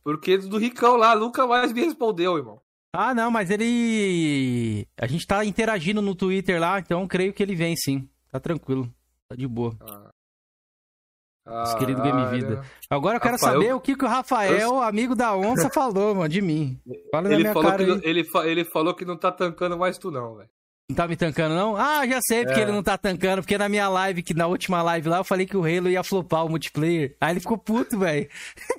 Porque 0.04 0.38
do 0.38 0.56
Ricão 0.56 0.96
lá 0.96 1.16
nunca 1.16 1.48
mais 1.48 1.72
me 1.72 1.80
respondeu, 1.80 2.38
irmão. 2.38 2.62
Ah, 2.92 3.12
não, 3.12 3.28
mas 3.28 3.50
ele. 3.50 4.86
A 4.96 5.08
gente 5.08 5.26
tá 5.26 5.44
interagindo 5.44 6.00
no 6.00 6.14
Twitter 6.14 6.60
lá, 6.60 6.78
então 6.78 7.08
creio 7.08 7.32
que 7.32 7.42
ele 7.42 7.56
vem 7.56 7.74
sim. 7.74 8.08
Tá 8.30 8.38
tranquilo. 8.38 8.88
Tá 9.28 9.34
de 9.34 9.48
boa. 9.48 9.76
Nosso 11.50 11.76
querido 11.78 12.00
Game. 12.02 12.26
Vida. 12.30 12.62
Agora 12.88 13.16
eu 13.16 13.20
quero 13.20 13.34
Rafael- 13.34 13.52
saber 13.54 13.74
o 13.74 13.80
que, 13.80 13.96
que 13.96 14.04
o 14.04 14.08
Rafael, 14.08 14.80
amigo 14.80 15.14
da 15.14 15.34
onça, 15.36 15.68
falou, 15.74 16.14
mano, 16.14 16.28
de 16.28 16.40
mim. 16.40 16.78
Fala 17.10 17.28
na 17.28 17.34
Ele 17.34 17.42
minha 17.42 17.52
falou, 17.52 17.70
cara 17.70 17.84
que 17.84 18.08
ele, 18.08 18.24
fa- 18.24 18.46
ele 18.46 18.64
falou 18.64 18.94
que 18.94 19.04
não 19.04 19.16
tá 19.16 19.30
tancando 19.32 19.76
mais 19.76 19.98
tu, 19.98 20.10
não, 20.10 20.36
velho. 20.36 20.48
Não 20.88 20.96
tá 20.96 21.06
me 21.06 21.14
tancando, 21.16 21.54
não? 21.54 21.76
Ah, 21.76 22.04
já 22.04 22.18
sei 22.26 22.44
porque 22.44 22.58
É. 22.58 22.62
ele 22.64 22.72
não 22.72 22.82
tá 22.82 22.98
tancando. 22.98 23.42
Porque 23.42 23.56
na 23.56 23.68
minha 23.68 23.88
live, 23.88 24.24
que 24.24 24.34
na 24.34 24.48
última 24.48 24.82
live 24.82 25.08
lá, 25.08 25.18
eu 25.18 25.24
falei 25.24 25.46
que 25.46 25.56
o 25.56 25.62
Halo 25.64 25.88
ia 25.88 26.02
flopar 26.02 26.44
o 26.44 26.48
multiplayer. 26.48 27.16
Aí 27.20 27.32
ele 27.32 27.38
ficou 27.40 27.56
puto, 27.56 27.96
velho. 27.96 28.28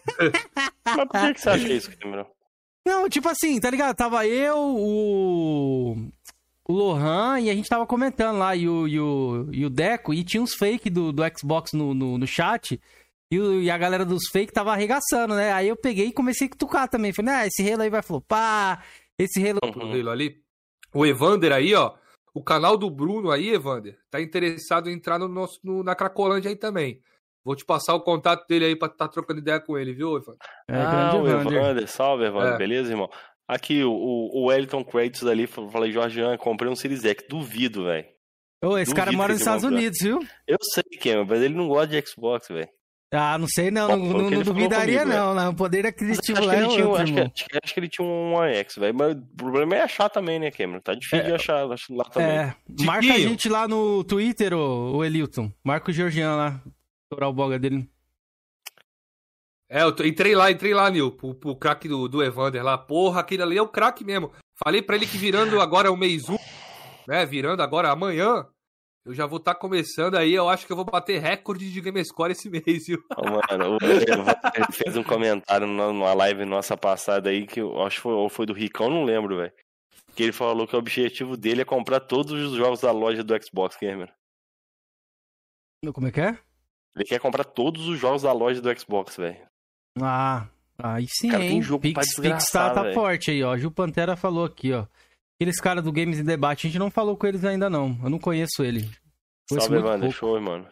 Mas 0.85 0.95
por 0.95 1.10
que, 1.10 1.34
que 1.35 1.41
você 1.41 1.49
acha 1.49 1.68
isso, 1.69 1.98
Cameron? 1.98 2.26
Não, 2.85 3.07
tipo 3.07 3.30
assim, 3.30 3.60
tá 3.60 3.69
ligado? 3.69 3.95
Tava 3.95 4.26
eu, 4.27 4.57
o. 4.57 5.95
O 6.72 6.73
Lohan 6.73 7.39
e 7.41 7.49
a 7.49 7.53
gente 7.53 7.68
tava 7.68 7.85
comentando 7.85 8.38
lá, 8.38 8.56
e 8.56 8.68
o, 8.69 8.88
e 8.88 8.99
o, 8.99 9.49
e 9.52 9.65
o 9.65 9.69
Deco, 9.69 10.14
e 10.14 10.23
tinha 10.23 10.41
uns 10.41 10.53
fake 10.56 10.89
do, 10.89 11.11
do 11.11 11.22
Xbox 11.38 11.73
no, 11.73 11.93
no, 11.93 12.18
no 12.18 12.26
chat. 12.26 12.80
E, 13.30 13.39
o- 13.39 13.61
e 13.61 13.69
a 13.69 13.77
galera 13.77 14.06
dos 14.06 14.27
fake 14.31 14.53
tava 14.53 14.72
arregaçando, 14.72 15.35
né? 15.35 15.52
Aí 15.53 15.68
eu 15.68 15.76
peguei 15.76 16.07
e 16.07 16.14
comecei 16.14 16.48
a 16.48 16.49
cutucar 16.49 16.88
também. 16.89 17.11
Falei, 17.14 17.34
ah, 17.34 17.48
esse 17.48 17.69
Halo 17.69 17.81
aí 17.84 17.89
vai 17.89 18.02
flopar. 18.02 18.85
Esse 19.19 19.45
Halo. 19.48 19.60
pro 19.60 19.81
Halo 19.91 20.10
ali. 20.10 20.38
O 20.93 21.06
Evander 21.06 21.52
aí, 21.52 21.73
ó. 21.76 21.93
O 22.34 22.41
canal 22.43 22.77
do 22.77 22.89
Bruno 22.89 23.30
aí, 23.31 23.49
Evander, 23.49 23.98
tá 24.10 24.22
interessado 24.22 24.89
em 24.89 24.93
entrar 24.93 25.19
no 25.19 25.27
nosso, 25.27 25.60
no- 25.64 25.84
na 25.84 25.93
Cracolândia 25.95 26.48
aí 26.49 26.56
também. 26.56 27.02
Vou 27.43 27.56
te 27.56 27.65
passar 27.65 27.95
o 27.95 28.02
contato 28.02 28.45
dele 28.48 28.65
aí 28.65 28.76
pra 28.76 28.88
tá 28.88 29.07
trocando 29.07 29.39
ideia 29.39 29.60
com 29.60 29.77
ele, 29.77 29.93
viu, 29.93 30.15
Evander? 30.15 30.38
É, 30.69 30.76
ah, 30.81 30.91
grande 30.91 31.15
o 31.18 31.27
Evander. 31.27 31.57
Evander. 31.57 31.88
Salve, 31.88 32.23
Evander. 32.26 32.53
É. 32.53 32.57
Beleza, 32.57 32.91
irmão? 32.91 33.10
Aqui, 33.53 33.84
o, 33.84 33.91
o 33.91 34.45
Wellington 34.45 34.82
Credits 34.84 35.26
ali, 35.26 35.45
falei, 35.45 35.91
Jorgian, 35.91 36.38
comprei 36.38 36.72
um 36.72 36.76
Series 36.76 37.03
X. 37.03 37.26
Duvido, 37.30 37.84
velho. 37.86 38.06
Ô, 38.64 38.78
esse 38.78 38.94
cara 38.95 39.07
Duvido 39.07 39.18
mora 39.18 39.28
que 39.30 39.34
nos 39.34 39.41
Estados. 39.41 39.64
Unidos, 39.65 39.99
viu? 40.02 40.19
Eu 40.48 40.57
sei 40.73 40.84
que 40.84 41.10
é, 41.10 41.23
mas 41.23 41.41
ele 41.41 41.53
não 41.56 41.68
gosta 41.68 41.88
de 41.88 42.07
Xbox, 42.07 42.48
velho. 42.48 42.69
Ah, 43.14 43.38
não 43.38 43.45
sei 43.45 43.69
não, 43.69 43.90
Bom, 43.90 43.98
não, 43.98 44.06
foi 44.11 44.19
o 44.19 44.23
não- 44.23 44.30
não 44.30 44.41
duvidaria 44.44 44.99
comigo, 44.99 45.18
não, 45.18 45.34
não. 45.36 45.49
O 45.52 45.56
poder 45.56 45.86
aquisitivo 45.86 46.45
lá 46.45 46.56
que 46.56 46.61
é 46.61 46.68
tinha, 46.69 46.88
outro, 46.88 47.03
acho, 47.03 47.14
que, 47.14 47.19
acho 47.19 47.34
que- 47.49 47.60
acho 47.61 47.73
que 47.73 47.80
ele 47.82 47.90
tinha 47.90 48.07
um 48.07 48.34
One 48.36 48.53
X, 48.56 48.76
velho. 48.78 48.95
Mas 48.95 49.18
o 49.18 49.36
problema 49.36 49.76
é 49.76 49.82
achar 49.82 50.07
também, 50.07 50.40
né, 50.40 50.49
Cameron? 50.49 50.80
Tá 50.80 50.94
difícil 50.94 51.26
de 51.26 51.34
achar 51.34 51.69
acho, 51.69 51.94
lá 51.94 52.06
também. 52.06 52.30
É, 52.30 52.56
marca 52.86 53.14
a 53.14 53.19
gente 53.19 53.49
lá 53.49 53.68
no 53.68 54.02
Twitter, 54.06 54.53
ô, 54.53 54.95
ô 54.95 55.03
Elilton. 55.03 55.52
Marca 55.61 55.91
o 55.91 55.94
Georgian 55.94 56.38
lá. 56.38 56.61
Estourar 57.03 57.30
o 57.30 57.34
boga 57.34 57.60
dele. 57.60 57.90
É, 59.73 59.84
eu 59.84 59.95
entrei 60.06 60.35
lá, 60.35 60.52
entrei 60.52 60.73
lá, 60.73 60.89
Nil, 60.89 61.11
pro, 61.14 61.34
pro 61.34 61.56
craque 61.56 61.88
do, 61.88 62.10
do 62.10 62.22
Evander 62.22 62.61
lá. 62.61 62.77
Porra, 62.77 63.22
aquele 63.22 63.41
ali 63.41 63.57
é 63.57 63.61
o 63.61 63.69
craque 63.69 64.03
mesmo. 64.03 64.30
Falei 64.61 64.81
pra 64.81 64.98
ele 64.98 65.07
que 65.07 65.18
virando 65.18 65.61
agora 65.61 65.89
o 65.89 65.95
mês 65.95 66.27
1, 66.27 66.35
né? 67.07 67.26
Virando 67.26 67.64
agora 67.64 67.89
amanhã, 67.89 68.45
eu 69.06 69.14
já 69.14 69.26
vou 69.26 69.38
estar 69.38 69.56
começando 69.56 70.15
aí. 70.15 70.34
Eu 70.34 70.49
acho 70.49 70.68
que 70.68 70.73
eu 70.73 70.76
vou 70.76 70.84
bater 70.84 71.22
recorde 71.22 71.72
de 71.72 71.80
Gamescore 71.80 72.34
esse 72.34 72.49
mês, 72.52 72.85
viu? 72.85 73.02
Ô, 73.15 73.22
Mano, 73.23 73.77
o- 73.77 73.77
ele 73.81 74.65
fez 74.73 74.98
um 74.98 75.03
comentário 75.03 75.65
na- 75.65 75.88
numa 75.93 76.14
live 76.15 76.43
nossa 76.43 76.76
passada 76.76 77.30
aí, 77.30 77.48
que 77.48 77.61
eu 77.61 77.81
acho 77.81 77.95
que 77.95 78.02
foi, 78.02 78.14
ou 78.14 78.27
foi 78.27 78.45
do 78.45 78.52
Ricão, 78.53 78.89
não 78.89 79.06
lembro, 79.06 79.38
velho. 79.38 79.53
Que 80.18 80.23
ele 80.23 80.34
falou 80.34 80.68
que 80.68 80.76
o 80.76 80.80
objetivo 80.80 81.38
dele 81.38 81.61
é 81.61 81.65
comprar 81.65 82.02
todos 82.02 82.34
os 82.34 82.52
jogos 82.57 82.81
da 82.81 82.91
loja 82.91 83.23
do 83.23 83.41
Xbox 83.41 83.77
Gamer. 83.81 84.14
Como 85.93 86.07
é 86.07 86.11
que 86.11 86.19
é? 86.19 86.38
Ele 86.93 87.06
quer 87.06 87.19
comprar 87.22 87.45
todos 87.45 87.88
os 87.88 87.98
jogos 87.98 88.22
da 88.23 88.34
loja 88.34 88.61
do 88.61 88.77
Xbox, 88.77 89.15
velho. 89.15 89.49
Ah, 89.99 90.47
aí 90.77 91.05
sim, 91.09 91.30
Cara, 91.30 91.43
tem 91.43 91.53
hein? 91.53 91.61
jogo 91.61 91.81
pra 91.91 92.01
Pix, 92.01 92.15
Pix 92.15 92.49
tá, 92.51 92.69
tá 92.73 92.93
forte 92.93 93.31
aí, 93.31 93.43
ó. 93.43 93.57
Gil 93.57 93.72
Pantera 93.72 94.15
falou 94.15 94.45
aqui, 94.45 94.72
ó. 94.73 94.85
Aqueles 95.39 95.59
caras 95.59 95.84
do 95.84 95.91
Games 95.91 96.19
em 96.19 96.23
Debate, 96.23 96.68
a 96.68 96.69
gente 96.69 96.80
não 96.80 96.91
falou 96.91 97.18
com 97.18 97.27
eles 97.27 97.43
ainda 97.43 97.69
não. 97.69 97.97
Eu 98.03 98.09
não 98.09 98.19
conheço 98.19 98.63
ele. 98.63 98.81
Conheço 99.49 99.68
Salve, 99.68 99.81
pouco. 99.99 100.11
Show, 100.11 100.39
mano. 100.39 100.68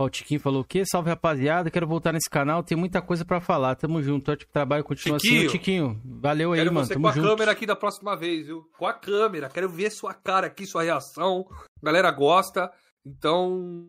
Ó, 0.00 0.04
o 0.04 0.10
Tiquinho 0.10 0.38
falou 0.40 0.60
o 0.62 0.64
quê? 0.64 0.84
Salve, 0.84 1.08
rapaziada. 1.08 1.70
Quero 1.70 1.86
voltar 1.86 2.12
nesse 2.12 2.28
canal. 2.30 2.62
Tem 2.62 2.76
muita 2.76 3.00
coisa 3.02 3.24
pra 3.24 3.40
falar. 3.40 3.74
Tamo 3.74 4.00
junto. 4.02 4.30
Ótimo 4.30 4.52
trabalho. 4.52 4.84
Continua 4.84 5.16
assim. 5.16 5.46
Tiquinho. 5.48 6.00
Valeu 6.04 6.52
aí, 6.52 6.60
Quero 6.60 6.72
mano. 6.72 6.86
você 6.86 6.94
Tamo 6.94 7.04
com 7.04 7.08
a 7.08 7.12
junto. 7.12 7.28
câmera 7.28 7.50
aqui 7.52 7.66
da 7.66 7.74
próxima 7.74 8.16
vez, 8.16 8.46
viu? 8.46 8.62
Com 8.78 8.86
a 8.86 8.92
câmera. 8.92 9.48
Quero 9.48 9.68
ver 9.68 9.90
sua 9.90 10.14
cara 10.14 10.46
aqui, 10.48 10.66
sua 10.66 10.82
reação. 10.84 11.46
A 11.82 11.86
galera 11.86 12.10
gosta. 12.12 12.70
Então, 13.04 13.86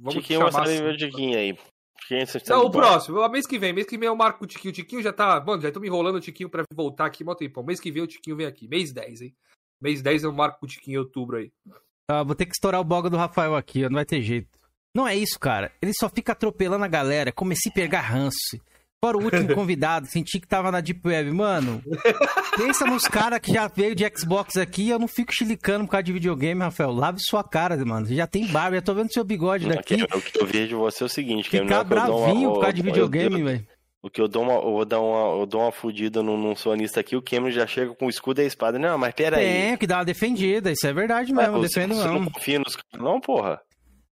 vamos 0.00 0.14
Tiquinho, 0.14 0.38
chamar 0.40 0.52
mostra 0.52 0.68
aí 0.70 0.74
assim. 0.76 0.84
meu 0.84 0.96
Tiquinho 0.96 1.38
aí. 1.38 1.58
Está 2.10 2.56
Não, 2.56 2.64
o 2.64 2.70
próximo, 2.70 3.28
mês 3.28 3.46
que 3.46 3.58
vem. 3.58 3.72
Mês 3.72 3.86
que 3.86 3.96
vem 3.96 4.06
eu 4.06 4.16
marco 4.16 4.44
o 4.44 4.46
Tiquinho. 4.46 4.72
O 4.72 4.74
Tiquinho 4.74 5.02
já 5.02 5.12
tá. 5.12 5.40
Mano, 5.40 5.62
já 5.62 5.70
tô 5.70 5.80
me 5.80 5.86
enrolando 5.86 6.16
o 6.16 6.20
Tiquinho 6.20 6.48
pra 6.48 6.64
voltar 6.74 7.06
aqui, 7.06 7.22
mó 7.22 7.34
tempão. 7.34 7.62
Mês 7.62 7.78
que 7.78 7.90
vem 7.90 8.02
o 8.02 8.06
Tiquinho 8.06 8.36
vem 8.36 8.46
aqui. 8.46 8.66
Mês 8.66 8.92
10, 8.92 9.22
hein? 9.22 9.34
Mês 9.80 10.02
10 10.02 10.24
eu 10.24 10.32
marco 10.32 10.58
o 10.62 10.68
Tiquinho 10.68 10.96
em 10.96 10.98
outubro 10.98 11.36
aí. 11.38 11.52
Ah, 12.10 12.22
vou 12.22 12.34
ter 12.34 12.46
que 12.46 12.52
estourar 12.52 12.80
o 12.80 12.84
boga 12.84 13.08
do 13.08 13.16
Rafael 13.16 13.54
aqui. 13.54 13.82
Não 13.82 13.94
vai 13.94 14.04
ter 14.04 14.20
jeito. 14.20 14.48
Não 14.94 15.06
é 15.06 15.14
isso, 15.16 15.38
cara. 15.38 15.72
Ele 15.80 15.92
só 15.94 16.08
fica 16.08 16.32
atropelando 16.32 16.84
a 16.84 16.88
galera. 16.88 17.32
Comecei 17.32 17.70
a 17.70 17.74
pegar 17.74 18.00
ranço. 18.00 18.60
Fora 19.02 19.16
o 19.16 19.24
último 19.24 19.48
convidado, 19.56 20.06
senti 20.06 20.38
que 20.38 20.46
tava 20.46 20.70
na 20.70 20.82
Deep 20.82 21.00
Web. 21.02 21.30
Mano, 21.30 21.82
pensa 22.54 22.84
nos 22.84 23.04
caras 23.04 23.38
que 23.38 23.50
já 23.50 23.66
veio 23.66 23.94
de 23.94 24.04
Xbox 24.14 24.58
aqui. 24.58 24.90
Eu 24.90 24.98
não 24.98 25.08
fico 25.08 25.32
chilicando 25.32 25.86
por 25.86 25.92
causa 25.92 26.02
de 26.02 26.12
videogame, 26.12 26.60
Rafael. 26.60 26.92
Lave 26.92 27.18
sua 27.20 27.42
cara, 27.42 27.82
mano. 27.82 28.04
Você 28.04 28.14
já 28.14 28.26
tem 28.26 28.46
barba. 28.46 28.76
Já 28.76 28.82
tô 28.82 28.92
vendo 28.92 29.10
seu 29.10 29.24
bigode 29.24 29.66
daqui. 29.66 30.02
Aqui, 30.02 30.14
o 30.14 30.20
que 30.20 30.38
eu 30.38 30.46
vejo 30.46 30.68
de 30.68 30.74
você 30.74 31.02
é 31.02 31.06
o 31.06 31.08
seguinte, 31.08 31.48
que 31.48 31.58
Ficar 31.58 31.82
bravinho 31.82 32.52
por 32.52 32.60
causa 32.60 32.74
de 32.74 32.82
videogame, 32.82 33.42
velho. 33.42 33.66
O 34.02 34.10
que 34.10 34.20
eu 34.20 34.28
dou 34.28 34.42
uma, 34.42 34.54
eu 34.54 34.72
vou 34.72 34.84
dar 34.84 35.00
uma, 35.00 35.40
eu 35.40 35.46
dou 35.46 35.62
uma 35.62 35.72
fudida 35.72 36.22
num, 36.22 36.36
num 36.36 36.56
sonista 36.56 37.00
aqui, 37.00 37.16
o 37.16 37.22
Cameron 37.22 37.50
já 37.50 37.66
chega 37.66 37.94
com 37.94 38.06
o 38.06 38.10
escudo 38.10 38.40
e 38.40 38.44
a 38.44 38.46
espada. 38.46 38.78
Não, 38.78 38.98
mas 38.98 39.14
peraí. 39.14 39.44
Tem 39.44 39.76
que 39.78 39.86
dar 39.86 39.98
uma 39.98 40.04
defendida. 40.04 40.70
Isso 40.70 40.86
é 40.86 40.92
verdade 40.92 41.32
mesmo. 41.32 41.60
Defendo 41.60 41.94
você 41.94 42.06
não. 42.06 42.20
não 42.20 42.30
confia 42.30 42.58
nos 42.58 42.76
caras, 42.76 43.02
não, 43.02 43.18
porra. 43.18 43.60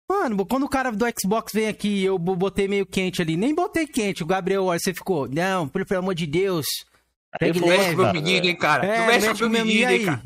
Mano, 0.09 0.45
quando 0.45 0.63
o 0.63 0.69
cara 0.69 0.91
do 0.91 1.05
Xbox 1.21 1.51
vem 1.53 1.67
aqui 1.67 2.03
eu 2.05 2.17
bo- 2.17 2.35
botei 2.35 2.67
meio 2.67 2.85
quente 2.85 3.21
ali. 3.21 3.35
Nem 3.35 3.53
botei 3.53 3.85
quente. 3.85 4.23
O 4.23 4.25
Gabriel, 4.25 4.65
olha, 4.65 4.79
você 4.79 4.93
ficou. 4.93 5.27
Não, 5.27 5.67
pelo, 5.67 5.85
pelo 5.85 5.99
amor 5.99 6.15
de 6.15 6.25
Deus. 6.25 6.65
Pegue 7.39 7.59
Não 7.59 7.67
mexe 7.67 7.93
com 7.95 8.01
leve. 8.01 8.13
meu 8.13 8.13
menino, 8.13 8.45
hein, 8.47 8.55
cara? 8.55 8.85
É, 8.85 8.99
não 8.99 9.07
mexe 9.07 9.27
com 9.33 9.49
meu 9.49 9.65
menino, 9.65 9.91
hein, 9.91 10.05
cara? 10.05 10.21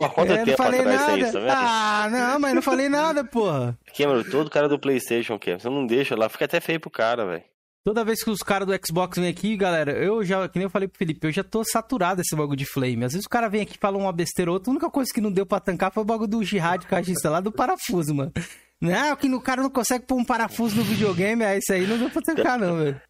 Há 0.00 0.08
quanto 0.08 0.32
É, 0.32 0.44
tempo 0.44 0.56
falei 0.56 0.80
atrás 0.80 1.00
nada. 1.00 1.12
é 1.12 1.20
isso, 1.20 1.32
tá 1.32 1.38
vendo? 1.40 1.50
ah, 1.52 2.08
não, 2.10 2.40
mas 2.40 2.54
não 2.54 2.62
falei 2.62 2.88
nada, 2.88 3.24
porra. 3.24 3.78
Cameron, 3.96 4.22
todo 4.24 4.50
cara 4.50 4.68
do 4.68 4.78
Playstation, 4.78 5.38
Cameron, 5.38 5.60
você 5.60 5.68
não 5.70 5.86
deixa 5.86 6.16
lá, 6.16 6.28
fica 6.28 6.44
até 6.46 6.60
feio 6.60 6.80
pro 6.80 6.90
cara, 6.90 7.24
velho. 7.26 7.44
Toda 7.86 8.02
vez 8.02 8.24
que 8.24 8.30
os 8.30 8.42
caras 8.42 8.66
do 8.66 8.72
Xbox 8.86 9.18
vêm 9.18 9.28
aqui, 9.28 9.54
galera, 9.58 9.92
eu 9.92 10.24
já, 10.24 10.48
que 10.48 10.58
nem 10.58 10.64
eu 10.64 10.70
falei 10.70 10.88
pro 10.88 10.96
Felipe, 10.96 11.26
eu 11.26 11.30
já 11.30 11.44
tô 11.44 11.62
saturado 11.62 12.16
desse 12.22 12.34
bagulho 12.34 12.56
de 12.56 12.64
flame. 12.64 13.04
Às 13.04 13.12
vezes 13.12 13.26
o 13.26 13.28
cara 13.28 13.46
vem 13.46 13.60
aqui 13.60 13.74
e 13.74 13.78
fala 13.78 13.98
uma 13.98 14.10
besteira 14.10 14.50
ou 14.50 14.54
outra, 14.54 14.70
a 14.70 14.72
única 14.72 14.88
coisa 14.88 15.12
que 15.12 15.20
não 15.20 15.30
deu 15.30 15.44
pra 15.44 15.60
tancar 15.60 15.92
foi 15.92 16.02
o 16.02 16.06
bagulho 16.06 16.30
do 16.30 16.42
jihad 16.42 16.86
cajista 16.86 17.28
lá 17.28 17.40
do 17.40 17.52
parafuso, 17.52 18.14
mano. 18.14 18.32
Não, 18.80 19.14
que 19.16 19.28
o 19.28 19.40
cara 19.40 19.62
não 19.62 19.68
consegue 19.68 20.06
pôr 20.06 20.16
um 20.16 20.24
parafuso 20.24 20.76
no 20.76 20.82
videogame, 20.82 21.44
é 21.44 21.58
isso 21.58 21.72
aí, 21.74 21.86
não 21.86 21.98
deu 21.98 22.08
pra 22.08 22.22
tancar 22.22 22.58
não, 22.58 22.76
velho. 22.78 23.00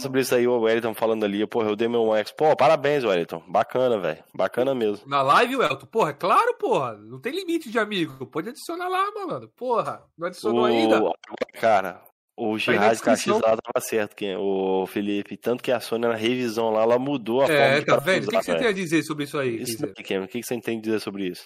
Sobre 0.00 0.20
isso 0.20 0.34
aí, 0.34 0.46
o 0.46 0.60
Wellington 0.60 0.94
falando 0.94 1.24
ali, 1.24 1.46
porra, 1.46 1.68
eu 1.68 1.76
dei 1.76 1.88
meu 1.88 2.02
One 2.02 2.20
X. 2.20 2.32
Pô, 2.32 2.54
parabéns, 2.56 3.04
Wellington. 3.04 3.42
Bacana, 3.48 3.98
velho. 3.98 4.22
Bacana 4.34 4.74
mesmo. 4.74 5.06
Na 5.06 5.22
live, 5.22 5.54
Elton? 5.54 5.86
Porra, 5.86 6.10
é 6.10 6.14
claro, 6.14 6.54
porra. 6.54 6.94
Não 6.94 7.20
tem 7.20 7.32
limite 7.32 7.70
de 7.70 7.78
amigo. 7.78 8.26
Pode 8.26 8.48
adicionar 8.48 8.88
lá, 8.88 9.10
mano. 9.12 9.48
Porra, 9.56 10.02
não 10.16 10.28
adicionou 10.28 10.64
ainda? 10.64 11.02
O... 11.02 11.12
Cara, 11.60 12.00
o 12.36 12.52
Tá 12.52 12.58
Jihad 12.58 12.90
descrição. 12.90 13.36
Lá 13.38 13.56
tava 13.56 13.80
certo, 13.80 14.14
quem? 14.14 14.36
o 14.36 14.86
Felipe. 14.86 15.36
Tanto 15.36 15.62
que 15.62 15.72
a 15.72 15.80
Sony 15.80 16.06
na 16.06 16.14
revisão 16.14 16.70
lá, 16.70 16.82
ela 16.82 16.98
mudou 16.98 17.42
a 17.42 17.46
forma 17.46 17.60
É, 17.62 17.80
de 17.80 17.86
tá 17.86 17.96
vendo? 17.96 18.24
O 18.24 18.30
que, 18.30 18.38
que 18.38 18.44
você 18.44 18.54
tem 18.56 18.66
a 18.68 18.72
dizer 18.72 19.02
sobre 19.02 19.24
isso 19.24 19.38
aí? 19.38 19.62
Isso 19.62 19.78
daí, 19.80 19.92
Cameron, 20.04 20.24
o 20.26 20.28
que 20.28 20.40
que 20.40 20.46
você 20.46 20.60
tem 20.60 20.78
a 20.78 20.80
dizer 20.82 21.00
sobre 21.00 21.28
isso? 21.28 21.44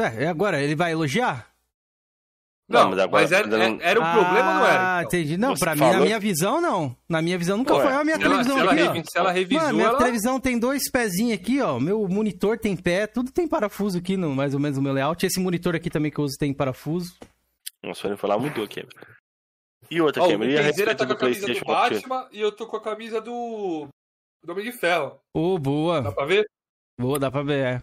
É, 0.00 0.22
e 0.22 0.26
agora, 0.26 0.60
ele 0.62 0.74
vai 0.74 0.92
elogiar? 0.92 1.48
Não, 2.68 2.84
Não, 2.84 2.90
mas 2.96 3.10
mas, 3.10 3.32
agora- 3.32 3.64
era, 3.64 3.78
era 3.82 4.00
um 4.00 4.12
problema, 4.12 4.54
não 4.54 4.66
era? 4.66 4.96
Ah, 4.96 5.02
então? 5.02 5.18
entendi. 5.20 5.36
Não, 5.36 5.54
Você 5.54 5.60
pra 5.64 5.74
mim, 5.74 5.80
na 5.82 5.88
falou- 5.90 6.04
minha 6.06 6.18
visão, 6.18 6.60
não. 6.60 6.96
Na 7.06 7.20
minha 7.20 7.36
visão, 7.36 7.58
nunca 7.58 7.74
Ué, 7.74 7.82
foi 7.82 7.92
a 7.92 8.04
minha 8.04 8.16
Se 8.16 8.22
ela, 8.22 8.30
televisão 8.30 8.54
se 8.56 8.60
ela 8.62 8.72
aqui, 8.72 8.82
ó. 8.82 8.92
revi- 8.92 9.04
se 9.10 9.18
ela 9.18 9.32
revisou, 9.32 9.62
Mano, 9.62 9.76
minha 9.76 9.88
ela... 9.88 9.98
televisão 9.98 10.40
tem 10.40 10.58
dois 10.58 10.90
pezinhos 10.90 11.34
aqui, 11.38 11.60
ó. 11.60 11.78
Meu 11.78 12.08
monitor 12.08 12.56
tem 12.58 12.74
pé, 12.74 13.06
tudo 13.06 13.30
tem 13.30 13.46
parafuso 13.46 13.98
aqui, 13.98 14.16
no, 14.16 14.34
mais 14.34 14.54
ou 14.54 14.60
menos 14.60 14.78
no 14.78 14.82
meu 14.82 14.94
layout. 14.94 15.26
Esse 15.26 15.38
monitor 15.38 15.74
aqui 15.76 15.90
também 15.90 16.10
que 16.10 16.18
eu 16.18 16.24
uso 16.24 16.36
tem 16.38 16.54
parafuso. 16.54 17.12
A 17.84 17.92
Sony 17.92 18.16
foi 18.16 18.28
lá 18.30 18.38
mudou, 18.38 18.66
Cameron. 18.66 18.88
E 19.92 20.00
outra, 20.00 20.22
Ó, 20.22 20.26
o 20.26 20.30
Cameron, 20.30 20.50
e 20.50 20.56
a 20.56 20.62
respeito 20.62 20.96
tá 20.96 21.04
com 21.04 21.08
do 21.08 21.12
a 21.12 21.16
camisa 21.16 21.40
do 21.40 21.44
Playstation 21.44 21.70
Watch? 21.70 21.94
Batman 21.94 22.28
e 22.32 22.40
eu 22.40 22.50
tô 22.50 22.66
com 22.66 22.76
a 22.78 22.80
camisa 22.80 23.20
do... 23.20 23.88
do 24.42 24.52
Homem 24.52 24.64
de 24.64 24.72
Ferro. 24.72 25.20
Ô, 25.34 25.58
boa. 25.58 26.00
Dá 26.00 26.10
pra 26.10 26.24
ver? 26.24 26.48
Boa, 26.98 27.18
dá 27.18 27.30
pra 27.30 27.42
ver, 27.42 27.66
é. 27.66 27.82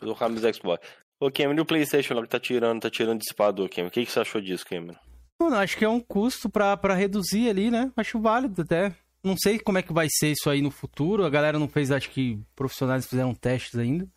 Do 0.00 0.14
camisa 0.14 0.50
do 0.50 0.56
Xbox. 0.56 0.88
Ô, 1.20 1.30
Cameron, 1.30 1.58
e 1.58 1.60
o 1.60 1.66
Playstation 1.66 2.14
lá 2.14 2.22
que 2.22 2.28
tá 2.28 2.40
tirando, 2.40 2.80
tá 2.80 2.88
tirando 2.88 3.18
dissipador, 3.18 3.68
Cameron? 3.68 3.88
O 3.88 3.90
que, 3.90 4.06
que 4.06 4.10
você 4.10 4.20
achou 4.20 4.40
disso, 4.40 4.64
Cameron? 4.64 4.98
Mano, 5.38 5.56
acho 5.56 5.76
que 5.76 5.84
é 5.84 5.88
um 5.90 6.00
custo 6.00 6.48
pra, 6.48 6.74
pra 6.74 6.94
reduzir 6.94 7.50
ali, 7.50 7.70
né? 7.70 7.92
Acho 7.94 8.18
válido 8.18 8.62
até. 8.62 8.94
Não 9.22 9.36
sei 9.36 9.58
como 9.58 9.76
é 9.76 9.82
que 9.82 9.92
vai 9.92 10.06
ser 10.08 10.32
isso 10.32 10.48
aí 10.48 10.62
no 10.62 10.70
futuro. 10.70 11.26
A 11.26 11.28
galera 11.28 11.58
não 11.58 11.68
fez, 11.68 11.90
acho 11.90 12.08
que 12.08 12.40
profissionais 12.56 13.06
fizeram 13.06 13.34
testes 13.34 13.78
ainda. 13.78 14.08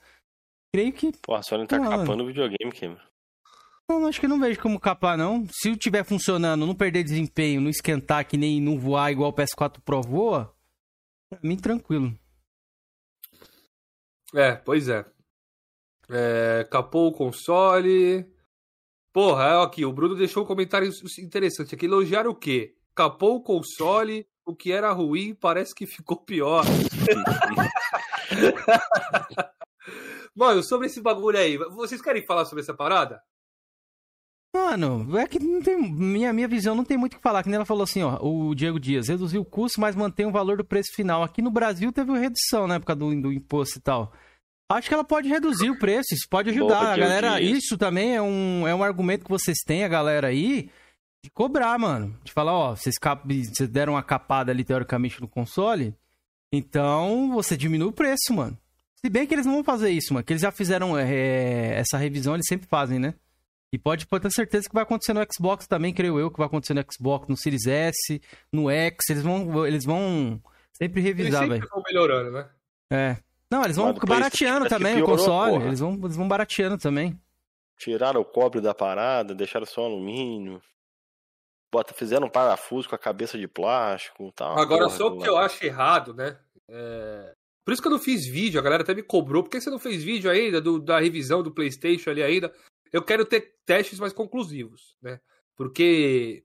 Creio 0.73 0.93
que. 0.93 1.11
Pô, 1.21 1.35
a 1.35 1.43
Sony 1.43 1.67
tá 1.67 1.77
Não, 1.77 1.89
capando 1.89 2.23
o 2.23 2.27
videogame, 2.27 2.71
Cameron. 2.71 3.10
Não, 3.91 4.07
acho 4.07 4.21
que 4.21 4.27
não 4.27 4.39
vejo 4.39 4.61
como 4.61 4.79
capar, 4.79 5.17
não. 5.17 5.45
Se 5.51 5.75
tiver 5.75 6.05
funcionando, 6.05 6.65
não 6.65 6.73
perder 6.73 7.03
desempenho, 7.03 7.59
não 7.59 7.69
esquentar 7.69 8.25
que 8.25 8.37
nem 8.37 8.61
não 8.61 8.79
voar 8.79 9.11
igual 9.11 9.31
o 9.31 9.33
PS4 9.33 9.81
Pro 9.83 10.01
voa, 10.01 10.55
pra 11.29 11.37
mim 11.43 11.57
tranquilo. 11.57 12.17
É, 14.33 14.55
pois 14.55 14.87
é. 14.87 15.05
é. 16.09 16.65
Capou 16.71 17.09
o 17.09 17.11
console. 17.11 18.25
Porra, 19.11 19.43
é, 19.43 19.61
aqui, 19.61 19.83
o 19.83 19.91
Bruno 19.91 20.15
deixou 20.15 20.43
um 20.43 20.47
comentário 20.47 20.89
interessante 21.19 21.75
aqui. 21.75 21.85
Elogiar 21.85 22.25
o 22.27 22.33
quê? 22.33 22.73
Capou 22.95 23.35
o 23.35 23.43
console, 23.43 24.25
o 24.45 24.55
que 24.55 24.71
era 24.71 24.89
ruim 24.93 25.35
parece 25.35 25.75
que 25.75 25.85
ficou 25.85 26.15
pior. 26.15 26.63
Mano, 30.33 30.63
sobre 30.63 30.87
esse 30.87 31.01
bagulho 31.01 31.37
aí, 31.37 31.57
vocês 31.57 32.01
querem 32.01 32.25
falar 32.25 32.45
sobre 32.45 32.63
essa 32.63 32.73
parada? 32.73 33.21
Mano, 34.53 35.17
é 35.17 35.25
que 35.27 35.39
não 35.39 35.61
tem. 35.61 35.77
Minha, 35.79 36.33
minha 36.33 36.47
visão 36.47 36.75
não 36.75 36.83
tem 36.83 36.97
muito 36.97 37.13
o 37.13 37.17
que 37.17 37.21
falar. 37.21 37.41
Que 37.41 37.49
nem 37.49 37.55
ela 37.55 37.65
falou 37.65 37.83
assim, 37.83 38.03
ó. 38.03 38.19
O 38.21 38.53
Diego 38.53 38.79
Dias 38.79 39.07
reduziu 39.07 39.41
o 39.41 39.45
custo, 39.45 39.79
mas 39.79 39.95
mantém 39.95 40.25
o 40.25 40.31
valor 40.31 40.57
do 40.57 40.65
preço 40.65 40.93
final. 40.93 41.23
Aqui 41.23 41.41
no 41.41 41.49
Brasil 41.49 41.91
teve 41.91 42.11
uma 42.11 42.19
redução 42.19 42.67
na 42.67 42.75
época 42.75 42.95
do, 42.95 43.09
do 43.21 43.31
imposto 43.31 43.77
e 43.77 43.81
tal. 43.81 44.11
Acho 44.69 44.87
que 44.87 44.93
ela 44.93 45.03
pode 45.03 45.27
reduzir 45.27 45.69
o 45.69 45.77
preço, 45.77 46.13
isso 46.13 46.27
pode 46.29 46.49
ajudar. 46.49 46.79
Boa, 46.79 46.93
a 46.93 46.97
galera, 46.97 47.39
Dias. 47.39 47.57
isso 47.57 47.77
também 47.77 48.15
é 48.15 48.21
um, 48.21 48.65
é 48.67 48.73
um 48.73 48.83
argumento 48.83 49.25
que 49.25 49.31
vocês 49.31 49.57
têm, 49.65 49.83
a 49.83 49.87
galera 49.87 50.27
aí. 50.27 50.69
de 51.23 51.29
cobrar, 51.29 51.77
mano. 51.77 52.17
De 52.23 52.31
falar, 52.31 52.53
ó, 52.53 52.75
vocês, 52.75 52.97
cap... 52.97 53.21
vocês 53.27 53.69
deram 53.69 53.93
uma 53.93 54.03
capada 54.03 54.51
ali, 54.51 54.63
teoricamente, 54.63 55.19
no 55.19 55.27
console, 55.27 55.93
então 56.53 57.31
você 57.31 57.57
diminui 57.57 57.89
o 57.89 57.93
preço, 57.93 58.33
mano. 58.33 58.57
Se 59.03 59.09
bem 59.09 59.25
que 59.25 59.33
eles 59.33 59.45
não 59.45 59.55
vão 59.55 59.63
fazer 59.63 59.89
isso, 59.89 60.13
mano. 60.13 60.25
Que 60.25 60.33
eles 60.33 60.41
já 60.41 60.51
fizeram 60.51 60.97
é, 60.97 61.73
essa 61.77 61.97
revisão, 61.97 62.33
eles 62.33 62.47
sempre 62.47 62.67
fazem, 62.67 62.97
né? 62.97 63.13
E 63.73 63.79
pode, 63.79 64.05
pode 64.05 64.23
ter 64.23 64.31
certeza 64.31 64.67
que 64.67 64.73
vai 64.73 64.83
acontecer 64.83 65.13
no 65.13 65.25
Xbox 65.33 65.65
também, 65.65 65.93
creio 65.93 66.19
eu, 66.19 66.29
que 66.29 66.37
vai 66.37 66.47
acontecer 66.47 66.73
no 66.73 66.83
Xbox, 66.91 67.27
no 67.29 67.37
Series 67.37 67.67
S, 67.67 68.21
no 68.51 68.69
X. 68.69 69.09
Eles 69.09 69.23
vão, 69.23 69.65
eles 69.65 69.85
vão 69.85 70.41
sempre 70.73 70.99
revisar, 71.01 71.41
velho. 71.41 71.53
Eles 71.53 71.63
sempre 71.63 71.73
vão 71.73 71.83
melhorando, 71.87 72.31
né? 72.31 72.49
É. 72.91 73.17
Não, 73.49 73.63
eles 73.63 73.77
vão 73.77 73.93
barateando 73.93 74.67
também 74.67 75.01
o 75.01 75.05
console. 75.05 75.65
Eles 75.65 75.79
vão, 75.79 75.93
eles 75.93 76.17
vão 76.17 76.27
barateando 76.27 76.77
também. 76.77 77.17
Tiraram 77.77 78.21
o 78.21 78.25
cobre 78.25 78.59
da 78.59 78.73
parada, 78.73 79.33
deixaram 79.33 79.65
só 79.65 79.85
alumínio. 79.85 80.61
Bota, 81.73 81.93
fizeram 81.93 82.27
um 82.27 82.29
parafuso 82.29 82.89
com 82.89 82.95
a 82.95 82.99
cabeça 82.99 83.37
de 83.37 83.47
plástico 83.47 84.31
tal. 84.33 84.59
Agora, 84.59 84.89
só 84.89 85.07
o 85.07 85.17
que 85.17 85.27
eu 85.27 85.37
acho 85.37 85.65
errado, 85.65 86.13
né? 86.13 86.37
É... 86.69 87.33
Por 87.63 87.71
isso 87.71 87.81
que 87.81 87.87
eu 87.87 87.91
não 87.91 87.99
fiz 87.99 88.25
vídeo, 88.25 88.59
a 88.59 88.63
galera 88.63 88.83
até 88.83 88.93
me 88.93 89.03
cobrou. 89.03 89.43
Por 89.43 89.49
que 89.49 89.61
você 89.61 89.69
não 89.69 89.79
fez 89.79 90.03
vídeo 90.03 90.29
ainda 90.29 90.59
do, 90.59 90.79
da 90.79 90.99
revisão 90.99 91.41
do 91.41 91.51
PlayStation 91.51 92.09
ali 92.09 92.21
ainda? 92.21 92.53
Eu 92.91 93.03
quero 93.03 93.25
ter 93.25 93.55
testes 93.65 93.99
mais 93.99 94.13
conclusivos, 94.13 94.95
né? 95.01 95.19
Porque 95.55 96.43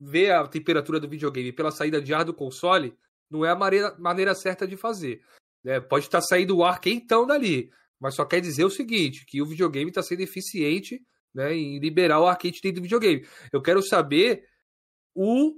ver 0.00 0.32
a 0.32 0.46
temperatura 0.46 0.98
do 0.98 1.08
videogame 1.08 1.52
pela 1.52 1.70
saída 1.70 2.00
de 2.00 2.12
ar 2.12 2.24
do 2.24 2.34
console 2.34 2.96
não 3.30 3.44
é 3.44 3.50
a 3.50 3.56
maneira, 3.56 3.96
maneira 3.98 4.34
certa 4.34 4.66
de 4.66 4.76
fazer. 4.76 5.22
Né? 5.62 5.80
Pode 5.80 6.06
estar 6.06 6.20
saindo 6.20 6.56
o 6.56 6.64
ar 6.64 6.80
quentão 6.80 7.26
dali, 7.26 7.70
mas 8.00 8.14
só 8.14 8.24
quer 8.24 8.40
dizer 8.40 8.64
o 8.64 8.70
seguinte, 8.70 9.24
que 9.24 9.40
o 9.40 9.46
videogame 9.46 9.90
está 9.90 10.02
sendo 10.02 10.20
eficiente 10.20 11.00
né, 11.34 11.54
em 11.54 11.78
liberar 11.78 12.20
o 12.20 12.26
arcade 12.26 12.60
dentro 12.60 12.80
do 12.80 12.82
videogame. 12.82 13.26
Eu 13.52 13.62
quero 13.62 13.82
saber 13.82 14.44
o 15.14 15.54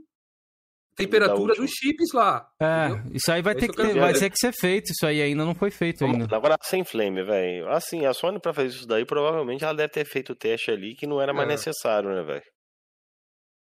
temperatura 0.96 1.54
dos 1.54 1.70
chips 1.70 2.12
lá. 2.12 2.48
É, 2.60 2.86
entendeu? 2.86 3.12
isso 3.14 3.32
aí 3.32 3.42
vai, 3.42 3.54
é 3.54 3.56
ter 3.56 3.68
que, 3.68 3.76
ter, 3.76 3.98
vai 3.98 4.12
ter 4.12 4.30
que 4.30 4.38
ser 4.38 4.52
feito, 4.52 4.90
isso 4.90 5.06
aí 5.06 5.20
ainda 5.20 5.44
não 5.44 5.54
foi 5.54 5.70
feito 5.70 6.04
ainda. 6.04 6.34
Agora 6.34 6.56
sem 6.62 6.84
flame, 6.84 7.22
velho. 7.22 7.68
Assim, 7.68 8.06
a 8.06 8.14
Sony 8.14 8.38
para 8.38 8.52
fazer 8.52 8.68
isso 8.68 8.86
daí, 8.86 9.04
provavelmente 9.04 9.64
ela 9.64 9.74
deve 9.74 9.88
ter 9.88 10.04
feito 10.04 10.32
o 10.32 10.36
teste 10.36 10.70
ali 10.70 10.94
que 10.94 11.06
não 11.06 11.20
era 11.20 11.32
mais 11.32 11.48
é. 11.48 11.52
necessário, 11.52 12.10
né, 12.10 12.22
velho? 12.22 12.42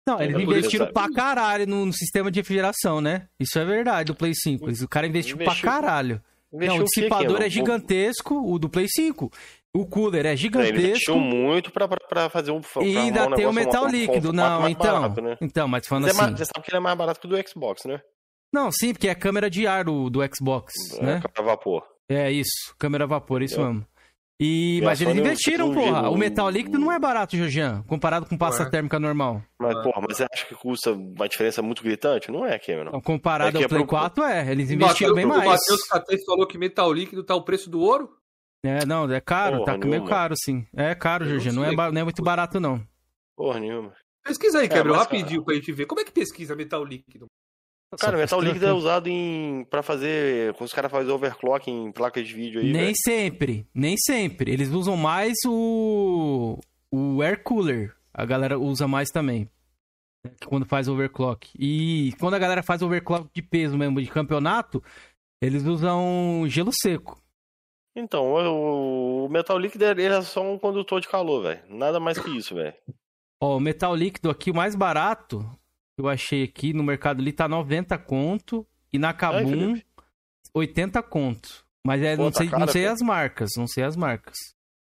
Não, 0.08 0.20
eles 0.20 0.36
investiram 0.40 0.92
pra 0.92 1.08
caralho 1.12 1.66
no, 1.66 1.86
no, 1.86 1.92
sistema 1.92 2.30
de 2.30 2.40
refrigeração, 2.40 3.00
né? 3.00 3.28
Isso 3.38 3.58
é 3.58 3.64
verdade, 3.64 4.06
do 4.06 4.14
Play 4.14 4.32
5. 4.34 4.66
O 4.82 4.88
cara 4.88 5.06
investiu, 5.06 5.36
investiu 5.36 5.62
pra 5.62 5.72
caralho. 5.72 6.20
Investiu 6.52 6.76
não, 6.76 6.82
o 6.82 6.84
dissipador 6.84 7.42
é 7.42 7.48
gigantesco, 7.48 8.34
o 8.34 8.58
do 8.58 8.68
Play 8.68 8.86
5. 8.88 9.30
O 9.74 9.86
cooler 9.86 10.26
é 10.26 10.36
gigantesco. 10.36 10.76
Ele 10.76 10.88
investiu 10.88 11.16
muito 11.18 11.70
pra, 11.70 11.86
pra, 11.86 11.98
pra 12.08 12.28
fazer 12.28 12.50
um. 12.50 12.60
Pra 12.60 12.82
e 12.82 12.96
ainda 12.96 13.28
um 13.28 13.34
tem 13.34 13.46
o 13.46 13.52
metal 13.52 13.86
líquido. 13.86 14.32
Não, 14.32 14.68
então. 14.68 15.02
Barato, 15.02 15.22
né? 15.22 15.36
Então, 15.40 15.68
mas 15.68 15.86
falando 15.86 16.04
mas 16.04 16.18
é 16.18 16.22
assim. 16.22 16.32
É 16.32 16.36
você 16.36 16.44
sabe 16.44 16.64
que 16.64 16.70
ele 16.70 16.78
é 16.78 16.80
mais 16.80 16.98
barato 16.98 17.20
que 17.20 17.26
o 17.26 17.30
do 17.30 17.48
Xbox, 17.48 17.84
né? 17.84 18.00
Não, 18.52 18.72
sim, 18.72 18.92
porque 18.92 19.06
é 19.06 19.12
a 19.12 19.14
câmera 19.14 19.48
de 19.48 19.66
ar 19.66 19.84
do, 19.84 20.10
do 20.10 20.20
Xbox. 20.34 20.74
É, 20.98 21.02
né? 21.02 21.20
Câmera 21.20 21.54
vapor. 21.54 21.86
É 22.08 22.32
isso, 22.32 22.74
câmera 22.76 23.06
vapor, 23.06 23.42
isso 23.42 23.60
mesmo. 23.60 23.86
E, 24.42 24.80
mas 24.82 25.00
eles 25.02 25.14
investiram, 25.14 25.72
porra. 25.72 26.08
O 26.08 26.16
metal 26.16 26.48
líquido 26.48 26.78
não 26.78 26.90
é 26.90 26.98
barato, 26.98 27.36
Jorgian, 27.36 27.84
comparado 27.86 28.24
com 28.24 28.38
pasta 28.38 28.62
é. 28.62 28.70
térmica 28.70 28.98
normal. 28.98 29.42
Mas, 29.60 29.74
porra, 29.82 30.00
mas 30.00 30.16
você 30.16 30.26
acha 30.32 30.46
que 30.46 30.54
custa 30.54 30.92
uma 30.92 31.28
diferença 31.28 31.60
muito 31.60 31.82
gritante? 31.82 32.32
Não 32.32 32.46
é, 32.46 32.58
Cameron. 32.58 32.88
Então, 32.88 33.00
comparado 33.02 33.58
é 33.58 33.62
ao 33.62 33.68
Play 33.68 33.82
é 33.82 33.86
4, 33.86 34.24
é. 34.24 34.50
Eles 34.50 34.70
investiram 34.70 35.14
bem 35.14 35.26
mais. 35.26 35.44
O 35.44 35.50
Matheus 35.50 35.82
Catete 35.82 36.24
falou 36.24 36.46
que 36.46 36.56
metal 36.56 36.90
líquido 36.90 37.22
tá 37.22 37.34
o 37.34 37.44
preço 37.44 37.68
do 37.68 37.80
ouro? 37.80 38.10
É, 38.62 38.84
não, 38.84 39.10
é 39.10 39.20
caro, 39.20 39.58
porra, 39.58 39.66
tá 39.66 39.72
nenhuma. 39.78 39.90
meio 39.90 40.04
caro, 40.04 40.34
sim. 40.36 40.66
É 40.74 40.94
caro, 40.94 41.24
Jorgian, 41.24 41.52
não, 41.52 41.62
não, 41.62 41.84
é, 41.84 41.92
não 41.92 42.00
é 42.00 42.04
muito 42.04 42.22
barato, 42.22 42.60
não. 42.60 42.86
Porra 43.36 43.58
nenhuma. 43.58 43.94
Pesquisa 44.22 44.58
aí, 44.58 44.68
Gabriel, 44.68 44.96
é, 44.96 44.98
rapidinho 44.98 45.40
cara... 45.40 45.44
pra 45.44 45.54
gente 45.54 45.72
ver. 45.72 45.86
Como 45.86 46.00
é 46.00 46.04
que 46.04 46.12
pesquisa 46.12 46.54
metal 46.54 46.84
líquido? 46.84 47.26
Cara, 47.98 48.16
o 48.16 48.20
metal 48.20 48.40
líquido 48.40 48.66
é 48.66 48.72
usado 48.72 49.08
em 49.08 49.64
para 49.64 49.82
fazer, 49.82 50.54
quando 50.54 50.68
os 50.68 50.72
caras 50.72 50.92
fazem 50.92 51.12
overclock 51.12 51.68
em 51.68 51.90
placas 51.90 52.28
de 52.28 52.34
vídeo 52.34 52.60
aí. 52.60 52.70
Nem 52.70 52.82
véio. 52.82 52.94
sempre, 52.96 53.66
nem 53.74 53.96
sempre. 53.96 54.52
Eles 54.52 54.68
usam 54.68 54.96
mais 54.96 55.34
o 55.44 56.58
o 56.92 57.20
air 57.22 57.42
cooler. 57.42 57.96
A 58.14 58.24
galera 58.24 58.58
usa 58.58 58.86
mais 58.86 59.08
também. 59.08 59.48
Né, 60.24 60.32
quando 60.46 60.66
faz 60.66 60.86
overclock. 60.86 61.50
E 61.58 62.12
quando 62.20 62.34
a 62.34 62.38
galera 62.38 62.62
faz 62.62 62.80
overclock 62.80 63.28
de 63.34 63.42
peso 63.42 63.76
mesmo 63.76 64.00
de 64.00 64.08
campeonato, 64.08 64.82
eles 65.42 65.64
usam 65.64 66.44
gelo 66.46 66.70
seco. 66.72 67.20
Então, 68.00 68.32
o, 68.32 69.28
metal 69.28 69.58
líquido 69.58 69.84
é 69.84 70.22
só 70.22 70.42
um 70.42 70.58
condutor 70.58 71.00
de 71.00 71.08
calor, 71.08 71.42
velho. 71.42 71.60
Nada 71.68 72.00
mais 72.00 72.18
que 72.18 72.30
isso, 72.30 72.54
velho. 72.54 72.74
Ó, 73.40 73.56
o 73.56 73.60
metal 73.60 73.94
líquido 73.94 74.30
aqui, 74.30 74.50
o 74.50 74.54
mais 74.54 74.74
barato, 74.74 75.48
eu 75.96 76.08
achei 76.08 76.42
aqui 76.42 76.72
no 76.72 76.82
Mercado 76.82 77.20
ali 77.20 77.32
tá 77.32 77.46
90 77.48 77.96
conto 77.98 78.66
e 78.92 78.98
na 78.98 79.12
Kabum 79.12 79.74
Ai, 79.74 79.84
80 80.54 81.02
conto. 81.02 81.64
Mas 81.86 82.02
é, 82.02 82.16
Pô, 82.16 82.24
não, 82.24 82.30
tá 82.30 82.38
sei, 82.38 82.48
cara, 82.48 82.60
não 82.60 82.68
sei 82.68 82.86
as 82.86 83.00
marcas, 83.00 83.50
não 83.56 83.66
sei 83.66 83.84
as 83.84 83.96
marcas. 83.96 84.36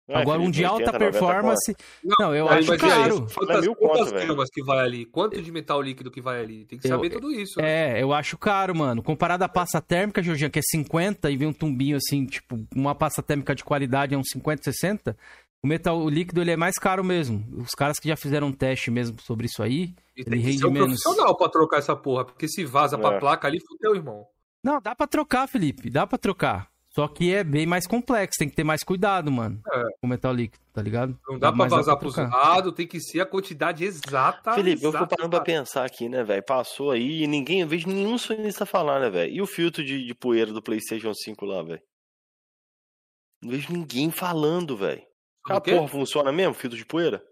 É, 0.09 0.17
Agora, 0.17 0.41
Felipe, 0.41 0.49
um 0.49 0.51
de 0.51 0.65
alta 0.65 0.93
80, 0.93 0.99
performance. 0.99 1.77
Não, 2.03 2.15
não, 2.19 2.35
eu 2.35 2.49
acho 2.49 2.77
caro. 2.77 3.27
Quantas, 3.33 3.61
mil 3.63 3.75
quantas 3.77 4.13
gramas 4.13 4.49
que 4.51 4.63
vai 4.63 4.85
ali? 4.85 5.07
Quanto 5.07 5.41
de 5.41 5.53
metal 5.53 5.81
líquido 5.81 6.11
que 6.11 6.21
vai 6.21 6.41
ali? 6.41 6.65
Tem 6.65 6.79
que 6.79 6.89
saber 6.89 7.07
eu, 7.07 7.21
tudo 7.21 7.31
isso. 7.31 7.61
Né? 7.61 7.99
É, 7.99 8.03
eu 8.03 8.13
acho 8.13 8.37
caro, 8.37 8.75
mano. 8.75 9.03
Comparado 9.03 9.45
à 9.45 9.49
pasta 9.49 9.81
térmica, 9.81 10.23
Jorginho, 10.23 10.51
que 10.51 10.59
é 10.59 10.63
50 10.63 11.31
e 11.31 11.37
vem 11.37 11.49
um 11.49 11.53
tumbinho 11.53 11.97
assim, 11.97 12.27
tipo, 12.27 12.59
uma 12.75 12.95
pasta 12.95 13.23
térmica 13.23 13.55
de 13.55 13.63
qualidade 13.63 14.15
é 14.15 14.19
uns 14.19 14.29
50, 14.33 14.65
60. 14.65 15.17
O 15.63 15.69
metal 15.69 16.09
líquido 16.09 16.41
ele 16.41 16.51
é 16.51 16.57
mais 16.57 16.75
caro 16.75 17.05
mesmo. 17.05 17.47
Os 17.57 17.71
caras 17.71 18.01
que 18.01 18.09
já 18.09 18.17
fizeram 18.17 18.49
um 18.49 18.53
teste 18.53 18.91
mesmo 18.91 19.21
sobre 19.21 19.47
isso 19.47 19.63
aí, 19.63 19.95
e 20.17 20.23
ele 20.27 20.41
rende 20.41 20.67
um 20.67 20.73
menos. 20.73 21.01
profissional 21.01 21.37
pra 21.37 21.49
trocar 21.49 21.79
essa 21.79 21.95
porra, 21.95 22.25
porque 22.25 22.49
se 22.49 22.65
vaza 22.65 22.97
é. 22.97 22.99
pra 22.99 23.21
placa 23.21 23.47
ali, 23.47 23.61
fudeu, 23.61 23.95
irmão. 23.95 24.27
Não, 24.65 24.81
dá 24.81 24.95
pra 24.95 25.07
trocar, 25.07 25.47
Felipe, 25.49 25.89
dá 25.89 26.05
pra 26.05 26.19
trocar. 26.19 26.72
Só 26.95 27.09
que 27.09 27.35
é 27.35 27.43
bem 27.43 27.65
mais 27.65 27.87
complexo, 27.87 28.39
tem 28.39 28.51
que 28.51 28.55
ter 28.55 28.65
mais 28.65 28.83
cuidado, 28.83 29.33
mano. 29.33 29.63
É. 29.73 29.85
Com 29.99 30.07
metal 30.07 30.33
líquido, 30.33 30.63
tá 30.75 30.83
ligado? 30.83 31.19
Não 31.27 31.39
dá, 31.39 31.51
dá 31.51 31.57
pra 31.57 31.67
vazar 31.69 31.99
pros 31.99 32.17
lados, 32.17 32.75
tem 32.75 32.87
que 32.87 33.01
ser 33.01 33.21
a 33.21 33.27
quantidade 33.27 33.83
exata. 33.83 34.53
Felipe, 34.53 34.83
exata, 34.83 34.87
eu 34.87 34.93
fico 34.93 35.17
parando 35.17 35.31
pra 35.31 35.41
pensar 35.41 35.87
aqui, 35.87 36.07
né, 36.07 36.23
velho? 36.23 36.43
Passou 36.45 36.91
aí 36.91 37.23
e 37.23 37.27
ninguém, 37.27 37.63
eu 37.63 37.67
vejo 37.67 37.89
nenhum 37.89 38.19
sonista 38.19 38.67
falar, 38.67 39.01
né, 39.01 39.09
velho? 39.09 39.33
E 39.33 39.41
o 39.41 39.47
filtro 39.47 39.83
de, 39.83 40.05
de 40.05 40.15
poeira 40.15 40.53
do 40.53 40.63
PlayStation 40.63 41.15
5 41.15 41.47
lá, 41.47 41.63
velho? 41.63 41.83
Não 43.43 43.51
vejo 43.51 43.73
ninguém 43.73 44.11
falando, 44.11 44.77
velho. 44.77 45.03
Aquela 45.45 45.61
porra 45.63 45.89
funciona 45.89 46.31
mesmo, 46.31 46.53
filtro 46.53 46.79
de 46.79 46.85
poeira? 46.85 47.25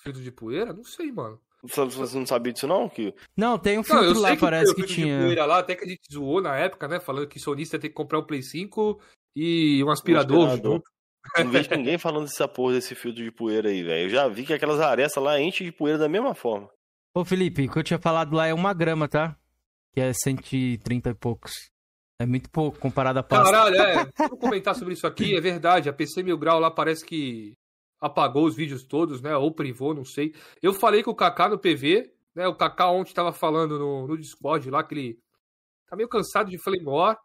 Filtro 0.00 0.20
de 0.20 0.32
poeira? 0.32 0.72
Não 0.72 0.84
sei, 0.84 1.12
mano. 1.12 1.40
Você 1.66 2.18
não 2.18 2.26
sabia 2.26 2.52
disso, 2.52 2.66
não? 2.66 2.88
Que... 2.88 3.14
Não, 3.36 3.58
tem 3.58 3.78
um 3.78 3.82
filtro 3.82 4.14
não, 4.14 4.20
lá, 4.20 4.34
que 4.34 4.40
parece 4.40 4.74
que, 4.74 4.84
tinha. 4.84 5.18
De 5.18 5.24
poeira 5.24 5.44
lá, 5.44 5.58
até 5.58 5.74
que 5.74 5.84
a 5.84 5.88
gente 5.88 6.02
zoou 6.12 6.40
na 6.40 6.56
época, 6.56 6.88
né? 6.88 7.00
Falando 7.00 7.28
que 7.28 7.38
sonista 7.38 7.78
tem 7.78 7.90
que 7.90 7.96
comprar 7.96 8.18
um 8.18 8.26
Play 8.26 8.42
5 8.42 9.00
e 9.34 9.82
um 9.84 9.90
aspirador, 9.90 10.38
um 10.38 10.46
aspirador. 10.46 10.72
junto. 10.72 10.96
Não 11.38 11.50
vejo 11.50 11.70
ninguém 11.74 11.98
falando 11.98 12.24
dessa 12.24 12.46
porra 12.46 12.74
desse 12.74 12.94
filtro 12.94 13.22
de 13.22 13.30
poeira 13.30 13.68
aí, 13.68 13.82
velho. 13.82 14.06
Eu 14.06 14.10
já 14.10 14.28
vi 14.28 14.44
que 14.44 14.52
aquelas 14.52 14.80
arestas 14.80 15.22
lá 15.22 15.40
enchem 15.40 15.66
de 15.66 15.72
poeira 15.72 15.98
da 15.98 16.08
mesma 16.08 16.34
forma. 16.34 16.68
Ô, 17.14 17.24
Felipe, 17.24 17.66
o 17.66 17.72
que 17.72 17.78
eu 17.78 17.82
tinha 17.82 17.98
falado 17.98 18.34
lá 18.34 18.46
é 18.46 18.54
uma 18.54 18.72
grama, 18.72 19.08
tá? 19.08 19.36
Que 19.92 20.00
é 20.00 20.12
130 20.12 21.10
e 21.10 21.14
poucos. 21.14 21.52
É 22.18 22.24
muito 22.24 22.48
pouco 22.50 22.78
comparado 22.78 23.18
a 23.18 23.22
pasta. 23.22 23.52
Caralho, 23.52 23.76
é. 23.76 24.06
Vou 24.28 24.38
comentar 24.38 24.74
sobre 24.74 24.94
isso 24.94 25.06
aqui. 25.06 25.36
É 25.36 25.40
verdade. 25.40 25.88
A 25.88 25.92
PC 25.92 26.22
Mil 26.22 26.38
Grau 26.38 26.58
lá 26.58 26.70
parece 26.70 27.04
que 27.04 27.54
apagou 28.06 28.46
os 28.46 28.56
vídeos 28.56 28.82
todos, 28.84 29.20
né? 29.20 29.36
Ou 29.36 29.52
privou, 29.52 29.94
não 29.94 30.04
sei. 30.04 30.34
Eu 30.62 30.72
falei 30.72 31.02
com 31.02 31.10
o 31.10 31.14
Kaká 31.14 31.48
no 31.48 31.58
PV, 31.58 32.12
né? 32.34 32.46
O 32.46 32.54
Kaká 32.54 32.90
ontem 32.90 33.10
estava 33.10 33.32
falando 33.32 33.78
no, 33.78 34.06
no 34.06 34.16
Discord 34.16 34.70
lá 34.70 34.82
que 34.82 34.94
ele 34.94 35.18
tá 35.86 35.96
meio 35.96 36.08
cansado 36.08 36.50
de 36.50 36.58
Flame 36.58 36.84
War, 36.84 37.18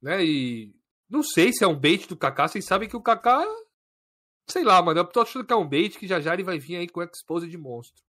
né? 0.00 0.24
E 0.24 0.74
não 1.08 1.22
sei 1.22 1.52
se 1.52 1.64
é 1.64 1.66
um 1.66 1.78
bait 1.78 2.06
do 2.06 2.16
Kaká. 2.16 2.48
Vocês 2.48 2.64
sabem 2.64 2.88
que 2.88 2.96
o 2.96 3.02
Kaká. 3.02 3.44
Sei 4.48 4.64
lá, 4.64 4.80
mano. 4.82 5.00
Eu 5.00 5.04
tô 5.04 5.20
achando 5.20 5.44
que 5.44 5.52
é 5.52 5.56
um 5.56 5.68
bait 5.68 5.98
que 5.98 6.06
já 6.06 6.20
já 6.20 6.34
ele 6.34 6.44
vai 6.44 6.58
vir 6.58 6.76
aí 6.76 6.88
com 6.88 7.02
Expose 7.02 7.48
de 7.48 7.58
monstro. 7.58 8.02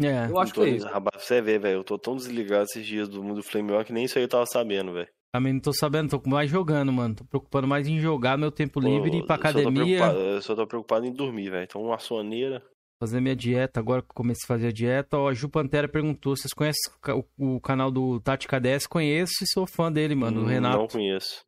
É, 0.00 0.30
eu 0.30 0.38
acho 0.38 0.54
que 0.54 0.60
é 0.60 0.68
isso. 0.68 0.86
Você 1.14 1.42
vê, 1.42 1.58
velho. 1.58 1.80
Eu 1.80 1.84
tô 1.84 1.98
tão 1.98 2.16
desligado 2.16 2.64
esses 2.64 2.86
dias 2.86 3.08
do 3.08 3.22
mundo 3.22 3.42
Flame 3.42 3.72
War 3.72 3.84
que 3.84 3.92
nem 3.92 4.04
isso 4.04 4.16
aí 4.16 4.24
eu 4.24 4.28
tava 4.28 4.46
sabendo, 4.46 4.92
velho. 4.92 5.08
Também 5.32 5.52
não 5.52 5.60
tô 5.60 5.72
sabendo, 5.72 6.18
tô 6.18 6.28
mais 6.28 6.50
jogando, 6.50 6.92
mano. 6.92 7.14
Tô 7.14 7.24
preocupando 7.24 7.66
mais 7.68 7.86
em 7.86 8.00
jogar 8.00 8.38
meu 8.38 8.50
tempo 8.50 8.80
livre, 8.80 9.18
ir 9.18 9.26
pra 9.26 9.36
academia. 9.36 10.06
Eu 10.12 10.40
só 10.40 10.54
tô 10.54 10.66
preocupado 10.66 11.04
em 11.04 11.12
dormir, 11.12 11.50
velho. 11.50 11.64
Então, 11.64 11.82
uma 11.82 11.98
soneira. 11.98 12.62
Fazer 13.00 13.20
minha 13.20 13.36
dieta, 13.36 13.78
agora 13.78 14.02
que 14.02 14.08
comecei 14.08 14.44
a 14.44 14.48
fazer 14.48 14.68
a 14.68 14.72
dieta. 14.72 15.18
Ó, 15.18 15.28
a 15.28 15.34
Ju 15.34 15.48
Pantera 15.48 15.86
perguntou: 15.86 16.34
vocês 16.34 16.52
conhecem 16.52 16.92
o, 17.38 17.56
o 17.56 17.60
canal 17.60 17.90
do 17.90 18.18
Tática 18.20 18.58
DS? 18.58 18.86
Conheço 18.86 19.44
e 19.44 19.46
sou 19.46 19.66
fã 19.66 19.92
dele, 19.92 20.14
mano. 20.14 20.40
Hum, 20.40 20.44
o 20.44 20.46
Renato. 20.46 20.78
Não 20.78 20.88
conheço. 20.88 21.44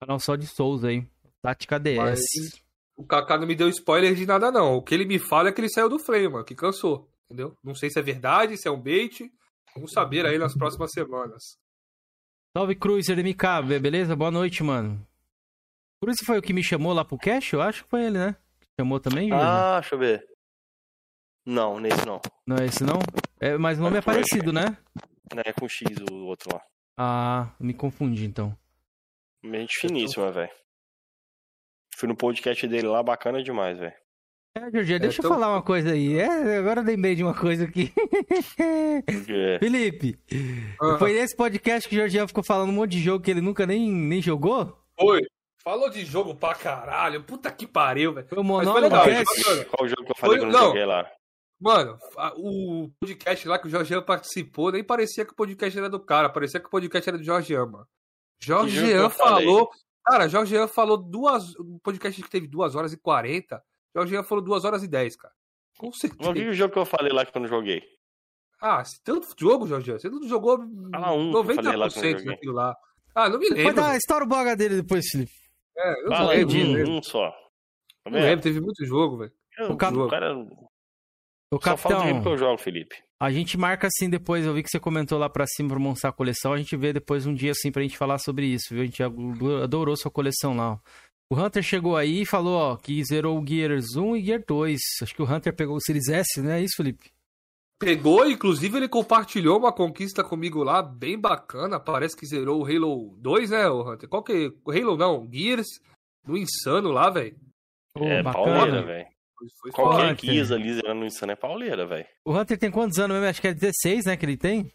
Canal 0.00 0.18
só 0.18 0.36
de 0.36 0.46
Souls 0.46 0.84
aí. 0.84 1.06
Tática 1.40 1.78
DS. 1.78 1.96
Mas 1.96 2.20
o 2.96 3.06
Kaká 3.06 3.38
não 3.38 3.46
me 3.46 3.54
deu 3.54 3.68
spoiler 3.70 4.14
de 4.14 4.26
nada, 4.26 4.50
não. 4.50 4.76
O 4.76 4.82
que 4.82 4.94
ele 4.94 5.06
me 5.06 5.18
fala 5.18 5.48
é 5.48 5.52
que 5.52 5.60
ele 5.60 5.70
saiu 5.70 5.88
do 5.88 5.98
Flame, 5.98 6.28
mano, 6.28 6.44
que 6.44 6.54
cansou. 6.54 7.08
Entendeu? 7.26 7.54
Não 7.64 7.74
sei 7.74 7.88
se 7.88 7.98
é 7.98 8.02
verdade, 8.02 8.58
se 8.58 8.68
é 8.68 8.70
um 8.70 8.80
bait. 8.80 9.30
Vamos 9.74 9.92
saber 9.92 10.26
aí 10.26 10.36
nas 10.36 10.54
próximas 10.54 10.90
semanas. 10.92 11.56
Salve 12.56 12.74
Cruiser 12.74 13.16
MK, 13.18 13.78
beleza? 13.80 14.16
Boa 14.16 14.30
noite, 14.30 14.62
mano. 14.62 15.06
Cruiser 16.02 16.26
foi 16.26 16.38
o 16.38 16.42
que 16.42 16.52
me 16.52 16.64
chamou 16.64 16.92
lá 16.92 17.04
pro 17.04 17.16
cash? 17.18 17.52
Eu 17.52 17.62
acho 17.62 17.84
que 17.84 17.90
foi 17.90 18.04
ele, 18.06 18.18
né? 18.18 18.36
Chamou 18.78 18.98
também, 18.98 19.30
Ah, 19.32 19.78
deixa 19.80 19.94
eu 19.94 19.98
ver. 19.98 20.26
Não, 21.46 21.78
nesse 21.78 22.04
não. 22.04 22.20
Não 22.46 22.56
é 22.56 22.66
esse 22.66 22.82
não? 22.84 22.98
É, 23.38 23.56
mas 23.56 23.78
o 23.78 23.82
nome 23.82 23.98
é 23.98 24.02
parecido, 24.02 24.52
né? 24.52 24.76
É 25.44 25.52
com 25.52 25.68
X 25.68 25.86
o 26.10 26.26
outro 26.26 26.52
lá. 26.52 26.62
Ah, 26.98 27.54
me 27.60 27.72
confundi 27.72 28.24
então. 28.26 28.56
Gente 29.44 29.76
finíssima, 29.78 30.30
velho. 30.32 30.50
Fui 31.94 32.08
no 32.08 32.16
podcast 32.16 32.66
dele 32.66 32.88
lá, 32.88 33.02
bacana 33.02 33.42
demais, 33.42 33.78
velho. 33.78 33.94
É, 34.56 34.70
Jorge, 34.72 34.98
deixa 34.98 35.22
tô- 35.22 35.28
eu 35.28 35.32
falar 35.32 35.48
uma 35.48 35.62
coisa 35.62 35.92
aí. 35.92 36.18
É, 36.18 36.56
agora 36.58 36.80
eu 36.80 36.84
lembrei 36.84 37.14
de 37.14 37.22
uma 37.22 37.34
coisa 37.34 37.64
aqui. 37.64 37.92
É. 38.58 39.02
Felipe, 39.60 40.18
Ah, 40.80 40.98
foi 40.98 41.12
nesse 41.12 41.36
podcast 41.36 41.88
que 41.88 41.94
o 41.94 41.98
Jorgian 41.98 42.26
ficou 42.26 42.42
falando 42.42 42.70
um 42.70 42.72
monte 42.72 42.92
de 42.92 43.00
jogo 43.00 43.22
que 43.24 43.30
ele 43.30 43.40
nunca 43.40 43.64
nem, 43.64 43.90
nem 43.90 44.20
jogou? 44.20 44.76
Foi. 44.98 45.20
Falou 45.62 45.88
de 45.90 46.04
jogo 46.04 46.34
pra 46.34 46.54
caralho. 46.54 47.22
Puta 47.22 47.50
que 47.52 47.66
pariu, 47.66 48.12
velho. 48.14 48.26
Foi 48.26 48.38
o 48.38 48.42
monólogo. 48.44 48.88
Qual 48.88 49.84
o 49.84 49.88
jogo 49.88 50.04
que 50.04 50.10
eu 50.12 50.16
falei 50.16 50.38
Foi- 50.38 50.38
que 50.38 50.44
eu 50.46 50.50
não 50.52 50.58
não. 50.60 50.66
joguei 50.68 50.84
lá? 50.84 51.06
Mano, 51.60 51.98
a- 52.16 52.32
o 52.36 52.90
podcast 53.00 53.46
lá 53.46 53.58
que 53.58 53.66
o 53.68 53.70
Jorgean 53.70 54.02
participou, 54.02 54.72
nem 54.72 54.82
parecia 54.82 55.24
que 55.26 55.32
o 55.32 55.36
podcast 55.36 55.78
era 55.78 55.90
do 55.90 56.00
cara, 56.00 56.28
parecia 56.30 56.58
que 56.58 56.66
o 56.66 56.70
podcast 56.70 57.08
era 57.08 57.18
do 57.18 57.22
Jorgean, 57.24 57.66
mano. 57.66 57.86
Falei? 59.10 59.44
falou. 59.46 59.70
Cara, 60.04 60.26
Jorgean 60.26 60.66
falou 60.66 60.96
duas. 60.96 61.54
Um 61.56 61.78
podcast 61.82 62.20
que 62.22 62.30
teve 62.30 62.46
2 62.48 62.74
horas 62.74 62.92
e 62.92 62.96
40. 63.94 64.08
Jorgean 64.10 64.22
falou 64.24 64.44
2 64.44 64.64
horas 64.64 64.82
e 64.82 64.88
10, 64.88 65.16
cara. 65.16 65.34
Com 65.78 65.86
Não 65.86 65.92
vi 65.92 65.98
certeza. 65.98 66.50
o 66.50 66.52
jogo 66.52 66.72
que 66.74 66.78
eu 66.78 66.86
falei 66.86 67.12
lá 67.12 67.24
que 67.24 67.36
eu 67.36 67.40
não 67.42 67.48
joguei. 67.48 67.82
Ah, 68.62 68.82
tanto 69.04 69.28
jogo, 69.38 69.66
Jorgean. 69.66 69.98
Você 69.98 70.10
não 70.10 70.28
jogou 70.28 70.58
Fala 70.92 71.12
um 71.12 71.30
que 71.30 71.36
eu 71.36 71.44
falei 71.44 71.76
lá 71.76 71.88
que 71.88 71.98
eu 71.98 72.02
não 72.02 72.10
90% 72.10 72.18
joguei. 72.18 72.24
daquilo 72.26 72.52
lá. 72.52 72.74
Ah, 73.14 73.28
não 73.28 73.38
me 73.38 73.48
Pode 73.48 73.58
lembro. 73.60 73.74
dar, 73.74 73.86
velho. 73.86 73.96
estoura 73.96 74.24
o 74.24 74.28
boga 74.28 74.54
dele 74.56 74.76
depois, 74.82 75.06
Felipe. 75.10 75.32
É, 75.76 76.04
eu 76.04 76.10
não 76.10 76.26
lembro. 76.28 76.54
Um, 76.56 76.72
lembro. 76.72 76.92
um 76.92 77.02
só. 77.02 77.32
Não 78.06 78.12
lembro, 78.20 78.42
teve 78.42 78.60
muito 78.60 78.84
jogo, 78.84 79.16
velho. 79.18 79.32
Eu- 79.58 79.70
O 79.72 79.76
cap- 79.76 79.96
o 79.96 80.08
cara 80.08 80.34
Ô, 81.52 81.60
só 81.60 81.76
fala 81.76 81.94
do 81.96 82.00
jogo 82.00 82.06
que 82.06 82.12
capitão, 82.12 82.32
eu 82.32 82.38
jogo, 82.38 82.58
Felipe. 82.58 82.94
a 83.18 83.30
gente 83.30 83.56
marca 83.58 83.86
assim 83.88 84.08
depois. 84.10 84.44
Eu 84.46 84.54
vi 84.54 84.62
que 84.62 84.68
você 84.70 84.78
comentou 84.78 85.18
lá 85.18 85.28
pra 85.28 85.46
cima 85.46 85.70
pra 85.70 85.78
mostrar 85.78 86.10
a 86.10 86.12
coleção. 86.12 86.52
A 86.52 86.58
gente 86.58 86.76
vê 86.76 86.92
depois 86.92 87.26
um 87.26 87.34
dia 87.34 87.50
assim 87.52 87.72
pra 87.72 87.82
gente 87.82 87.96
falar 87.96 88.18
sobre 88.18 88.46
isso, 88.46 88.66
viu? 88.74 88.82
A 88.82 88.86
gente 88.86 89.02
adorou 89.02 89.96
sua 89.96 90.10
coleção 90.10 90.54
lá. 90.56 90.72
ó. 90.74 90.78
O 91.32 91.40
Hunter 91.40 91.62
chegou 91.62 91.96
aí 91.96 92.22
e 92.22 92.26
falou, 92.26 92.56
ó, 92.58 92.76
que 92.76 93.04
zerou 93.04 93.40
o 93.40 93.46
Gears 93.46 93.94
1 93.94 94.16
e 94.16 94.24
Gear 94.24 94.42
2. 94.44 94.80
Acho 95.02 95.14
que 95.14 95.22
o 95.22 95.32
Hunter 95.32 95.54
pegou 95.54 95.76
o 95.76 95.80
Series 95.80 96.08
S, 96.08 96.40
né? 96.42 96.58
É 96.58 96.62
isso, 96.64 96.74
Felipe? 96.76 97.12
Pegou, 97.78 98.28
inclusive 98.28 98.76
ele 98.76 98.88
compartilhou 98.88 99.58
uma 99.58 99.72
conquista 99.72 100.24
comigo 100.24 100.64
lá, 100.64 100.82
bem 100.82 101.16
bacana. 101.16 101.78
Parece 101.78 102.16
que 102.16 102.26
zerou 102.26 102.60
o 102.60 102.66
Halo 102.66 103.16
2, 103.18 103.50
né, 103.50 103.68
o 103.68 103.88
Hunter? 103.88 104.08
Qual 104.08 104.24
que 104.24 104.52
O 104.64 104.72
Halo 104.72 104.96
não, 104.96 105.28
Gears, 105.32 105.68
no 106.26 106.36
Insano 106.36 106.90
lá, 106.90 107.08
velho. 107.08 107.36
Ô, 107.96 108.04
é 108.04 108.22
bacana. 108.24 108.44
pauleira, 108.44 108.82
velho. 108.82 109.06
Qualquer 109.72 110.04
Hunter? 110.10 110.16
Kiss 110.16 110.52
ali 110.52 110.74
zerando 110.74 111.06
isso 111.06 111.24
é 111.24 111.36
pauleira, 111.36 111.86
velho. 111.86 112.06
O 112.24 112.36
Hunter 112.36 112.58
tem 112.58 112.72
quantos 112.72 112.98
anos 112.98 113.16
mesmo? 113.16 113.30
Acho 113.30 113.40
que 113.40 113.48
é 113.48 113.54
16, 113.54 114.06
né, 114.06 114.16
que 114.16 114.26
ele 114.26 114.36
tem? 114.36 114.70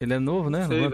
Ele 0.00 0.14
é 0.14 0.18
novo, 0.20 0.48
né? 0.50 0.60
Não 0.60 0.68
sei, 0.68 0.88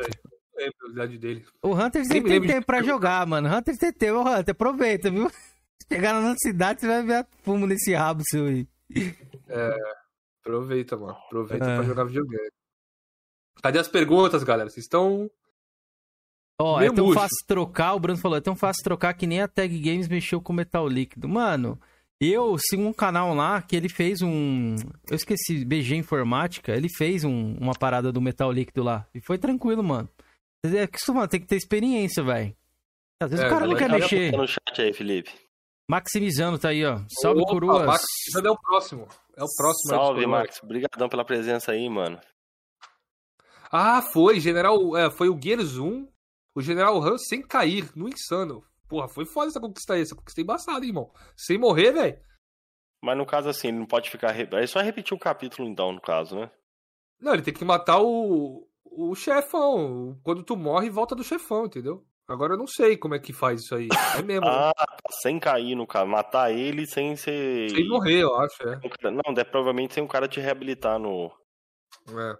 lembro 0.64 0.86
a 0.88 0.90
idade 0.90 1.18
dele. 1.18 1.44
o 1.62 1.74
Hunter 1.74 2.04
sempre 2.04 2.30
tem 2.40 2.46
tempo 2.46 2.66
pra 2.66 2.82
jogar, 2.82 3.26
mano. 3.26 3.48
Hunter 3.54 3.76
tem 3.78 3.92
tempo. 3.92 4.20
Hunter, 4.20 4.52
aproveita, 4.52 5.10
viu? 5.10 5.30
Chegar 5.92 6.20
na 6.20 6.34
cidade, 6.38 6.80
você 6.80 6.86
vai 6.86 7.02
ver 7.02 7.26
fumo 7.42 7.66
nesse 7.66 7.92
rabo 7.94 8.22
seu 8.30 8.46
aí. 8.46 8.66
Aproveita, 10.40 10.96
mano. 10.96 11.12
Aproveita 11.26 11.64
É. 11.64 11.76
pra 11.76 11.84
jogar 11.84 12.04
videogame. 12.04 12.50
Cadê 13.62 13.78
as 13.78 13.88
perguntas, 13.88 14.42
galera? 14.42 14.68
Vocês 14.68 14.84
estão. 14.84 15.30
Ó, 16.60 16.78
Meio 16.78 16.92
é 16.92 16.94
tão 16.94 17.06
murcho. 17.06 17.20
fácil 17.20 17.46
trocar, 17.46 17.94
o 17.94 18.00
Bruno 18.00 18.18
falou, 18.18 18.36
é 18.38 18.40
tão 18.40 18.54
fácil 18.56 18.82
trocar 18.84 19.14
que 19.14 19.26
nem 19.26 19.40
a 19.40 19.48
Tag 19.48 19.76
Games 19.80 20.08
mexeu 20.08 20.40
com 20.40 20.52
metal 20.52 20.86
líquido. 20.88 21.28
Mano, 21.28 21.80
eu 22.20 22.56
sigo 22.58 22.82
um 22.82 22.92
canal 22.92 23.34
lá 23.34 23.60
que 23.62 23.74
ele 23.76 23.88
fez 23.88 24.20
um. 24.22 24.76
Eu 25.08 25.16
esqueci, 25.16 25.64
BG 25.64 25.96
Informática, 25.96 26.72
ele 26.74 26.88
fez 26.96 27.24
um- 27.24 27.56
uma 27.60 27.72
parada 27.74 28.12
do 28.12 28.20
metal 28.20 28.50
líquido 28.52 28.82
lá. 28.82 29.06
E 29.14 29.20
foi 29.20 29.38
tranquilo, 29.38 29.82
mano. 29.82 30.08
É 30.64 30.86
que 30.86 30.98
isso, 30.98 31.12
mano, 31.12 31.26
tem 31.28 31.40
que 31.40 31.46
ter 31.46 31.56
experiência, 31.56 32.22
velho. 32.22 32.56
Às 33.20 33.30
vezes 33.30 33.44
É, 33.44 33.48
o 33.48 33.50
cara 33.50 33.66
não 33.66 33.76
quer 33.76 33.88
mexer. 33.90 34.30
Tá 34.30 34.36
no 34.38 34.46
chat 34.46 34.80
aí, 34.82 34.92
Felipe. 34.92 35.30
Maximizando 35.90 36.58
tá 36.58 36.68
aí, 36.68 36.84
ó. 36.84 37.00
Salve, 37.20 37.40
Opa, 37.42 37.50
coroas. 37.50 37.86
Max, 37.86 38.04
é 38.44 38.50
o 38.50 38.56
próximo. 38.58 39.08
É 39.36 39.42
o 39.42 39.46
próximo. 39.56 39.92
aí 39.92 39.98
dos 39.98 40.06
Salve. 40.06 40.26
Max. 40.26 40.62
Obrigadão 40.62 41.08
pela 41.08 41.24
presença 41.24 41.72
aí, 41.72 41.88
mano. 41.88 42.20
Ah, 43.70 44.02
foi. 44.02 44.38
General. 44.40 44.96
É, 44.96 45.10
foi 45.10 45.28
o 45.28 45.38
Gears 45.40 45.76
1. 45.78 46.08
O 46.54 46.60
General 46.60 47.02
Han 47.02 47.16
sem 47.18 47.42
cair, 47.42 47.90
no 47.96 48.08
insano. 48.08 48.62
Porra, 48.88 49.08
foi 49.08 49.24
foda 49.24 49.48
essa 49.48 49.60
conquista 49.60 49.94
aí. 49.94 50.02
Essa 50.02 50.14
conquista 50.14 50.40
é 50.40 50.44
embaçada, 50.44 50.80
hein, 50.84 50.88
irmão. 50.90 51.10
Sem 51.36 51.58
morrer, 51.58 51.92
velho. 51.92 52.18
Mas 53.02 53.16
no 53.18 53.26
caso 53.26 53.48
assim, 53.48 53.68
ele 53.68 53.78
não 53.78 53.86
pode 53.86 54.10
ficar. 54.10 54.30
re- 54.30 54.48
É 54.52 54.66
só 54.66 54.80
repetir 54.80 55.14
o 55.16 55.18
capítulo 55.20 55.66
então, 55.68 55.92
no 55.92 56.00
caso, 56.00 56.36
né? 56.36 56.50
Não, 57.20 57.32
ele 57.32 57.42
tem 57.42 57.54
que 57.54 57.64
matar 57.64 58.00
o. 58.00 58.68
O 58.96 59.14
chefão. 59.14 60.18
Quando 60.22 60.42
tu 60.42 60.56
morre, 60.56 60.90
volta 60.90 61.14
do 61.14 61.24
chefão, 61.24 61.66
entendeu? 61.66 62.04
Agora 62.28 62.54
eu 62.54 62.58
não 62.58 62.66
sei 62.66 62.96
como 62.96 63.14
é 63.14 63.18
que 63.18 63.32
faz 63.32 63.60
isso 63.62 63.74
aí. 63.74 63.88
É 64.18 64.22
mesmo. 64.22 64.46
né? 64.46 64.52
Ah, 64.72 64.72
tá, 64.86 64.94
sem 65.22 65.38
cair 65.40 65.74
no 65.74 65.86
caso. 65.86 66.06
Matar 66.06 66.50
ele 66.52 66.86
sem 66.86 67.16
ser. 67.16 67.70
Sem 67.70 67.86
morrer, 67.88 68.22
eu 68.22 68.34
acho, 68.36 68.62
é. 68.68 68.78
Cara- 69.00 69.10
Não, 69.14 69.34
é 69.36 69.44
provavelmente 69.44 69.94
sem 69.94 70.02
um 70.02 70.06
cara 70.08 70.28
te 70.28 70.40
reabilitar 70.40 70.98
no. 70.98 71.30
É. 72.10 72.36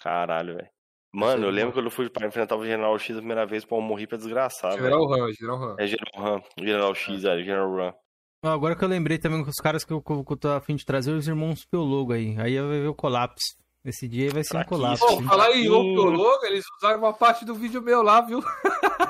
Caralho, 0.00 0.56
velho. 0.56 0.68
Mano, 1.12 1.46
eu 1.46 1.50
lembro 1.50 1.72
quando 1.72 1.86
eu 1.86 1.90
fui 1.90 2.08
pra 2.10 2.26
enfrentar 2.28 2.54
o 2.56 2.64
General 2.64 2.96
X 2.98 3.16
a 3.16 3.18
primeira 3.20 3.46
vez, 3.46 3.64
pô, 3.64 3.76
eu 3.78 3.80
morri 3.82 4.06
pra 4.06 4.18
desgraçar. 4.18 4.72
General 4.72 5.02
Han, 5.12 5.32
General 5.32 5.62
Han. 5.64 5.76
É 5.78 5.86
General 5.86 6.22
Ram. 6.36 6.42
General 6.58 6.94
X, 6.94 7.24
é, 7.24 7.38
General. 7.38 7.98
Ó, 8.44 8.48
Agora 8.48 8.76
que 8.76 8.84
eu 8.84 8.88
lembrei 8.88 9.18
também 9.18 9.42
com 9.42 9.50
os 9.50 9.56
caras 9.56 9.84
que 9.84 9.92
eu, 9.92 10.00
que 10.02 10.12
eu 10.12 10.24
eu 10.28 10.36
tô 10.36 10.48
a 10.50 10.60
fim 10.60 10.76
de 10.76 10.84
trazer, 10.84 11.12
os 11.12 11.26
irmãos 11.26 11.64
Piologo 11.64 12.12
aí. 12.12 12.36
Aí 12.38 12.58
vai 12.60 12.80
ver 12.82 12.88
o 12.88 12.94
colapso. 12.94 13.56
Esse 13.84 14.06
dia 14.08 14.24
aí 14.24 14.30
vai 14.30 14.42
ser 14.44 14.48
um 14.56 14.58
Fraquíssimo. 14.60 14.78
colapso. 14.80 15.06
Pô, 15.06 15.22
falar 15.22 15.52
em 15.52 15.70
Hum. 15.70 15.74
Opiologo, 15.74 16.44
eles 16.46 16.64
usaram 16.78 16.98
uma 16.98 17.12
parte 17.12 17.44
do 17.44 17.54
vídeo 17.54 17.80
meu 17.80 18.02
lá, 18.02 18.20
viu? 18.20 18.40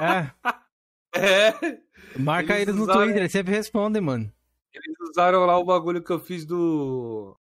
É, 0.01 0.31
É. 1.15 1.81
marca 2.19 2.55
Eles 2.55 2.63
eles 2.69 2.77
no 2.77 2.83
usaram- 2.83 3.01
Twitter, 3.03 3.23
eles 3.23 3.33
sempre 3.33 3.53
respondem, 3.55 4.01
mano. 4.03 4.33
Eles 4.73 4.97
usaram 5.11 5.45
lá 5.47 5.59
o 5.59 5.65
bagulho 5.65 6.03
que 6.03 6.13
eu 6.13 6.21
fiz 6.21 6.45
do. 6.45 7.37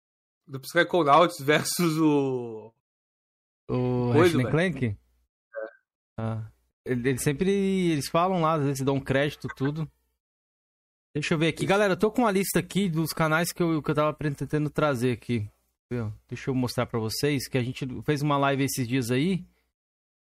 Do 0.47 0.61
Psychonauts 0.61 1.41
versus 1.41 1.97
o. 1.99 2.73
O 3.69 4.11
Ratchet 4.13 4.51
Clank? 4.51 4.87
É. 4.87 4.97
Ah. 6.19 6.47
Ele- 6.85 7.09
Eles 7.09 7.23
sempre 7.23 7.51
eles 7.93 8.09
falam 8.11 8.43
lá, 8.43 8.53
às 8.55 8.63
vezes 8.63 8.85
dão 8.85 9.01
crédito, 9.01 9.49
tudo. 9.57 9.91
Deixa 11.15 11.33
eu 11.35 11.39
ver 11.39 11.49
aqui. 11.49 11.65
Galera, 11.65 11.95
eu 11.95 11.99
tô 11.99 12.11
com 12.11 12.23
uma 12.23 12.31
lista 12.31 12.59
aqui 12.59 12.89
dos 12.91 13.13
canais 13.15 13.51
que 13.53 13.63
eu, 13.63 13.83
que 13.83 13.91
eu 13.91 13.95
tava 13.95 14.13
pretendendo 14.13 14.69
trazer 14.69 15.13
aqui. 15.13 15.49
Deixa 16.29 16.51
eu 16.51 16.55
mostrar 16.55 16.87
pra 16.87 16.99
vocês 16.99 17.49
que 17.49 17.59
a 17.59 17.63
gente 17.63 17.87
fez 18.05 18.23
uma 18.23 18.37
live 18.37 18.65
esses 18.65 18.87
dias 18.87 19.11
aí. 19.11 19.45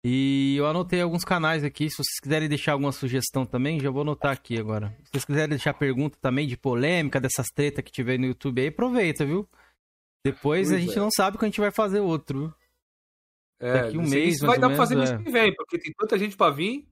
E 0.05 0.57
eu 0.57 0.67
anotei 0.67 1.01
alguns 1.01 1.25
canais 1.25 1.63
aqui. 1.63 1.89
Se 1.89 1.97
vocês 1.97 2.19
quiserem 2.21 2.49
deixar 2.49 2.73
alguma 2.73 2.91
sugestão 2.91 3.47
também, 3.47 3.79
já 3.79 3.89
vou 3.91 4.03
anotar 4.03 4.33
aqui 4.33 4.59
agora. 4.59 4.89
Se 5.05 5.11
vocês 5.13 5.25
quiserem 5.25 5.51
deixar 5.51 5.75
pergunta 5.75 6.19
também 6.21 6.47
de 6.47 6.57
polêmica, 6.57 7.21
dessas 7.21 7.47
tretas 7.55 7.85
que 7.85 7.93
tiver 7.93 8.19
no 8.19 8.27
YouTube 8.27 8.61
aí, 8.61 8.69
aproveita, 8.69 9.25
viu? 9.25 9.49
Depois 10.25 10.69
a 10.69 10.75
Pois 10.75 10.85
gente 10.85 10.97
é. 10.97 11.01
não 11.01 11.09
sabe 11.11 11.39
que 11.39 11.45
a 11.45 11.49
gente 11.49 11.61
vai 11.61 11.71
fazer 11.71 12.01
outro, 12.01 12.39
viu? 12.41 12.55
É, 13.61 13.73
Daqui 13.75 13.99
um 13.99 14.03
mês, 14.03 14.41
mais 14.41 14.41
vai 14.41 14.59
dar 14.59 14.69
pra 14.69 14.77
fazer 14.77 14.97
menos, 14.97 15.11
mês 15.11 15.21
é. 15.21 15.25
que 15.25 15.31
vem, 15.31 15.55
porque 15.55 15.79
tem 15.79 15.93
tanta 15.97 16.19
gente 16.19 16.37
pra 16.37 16.51
vir. 16.51 16.85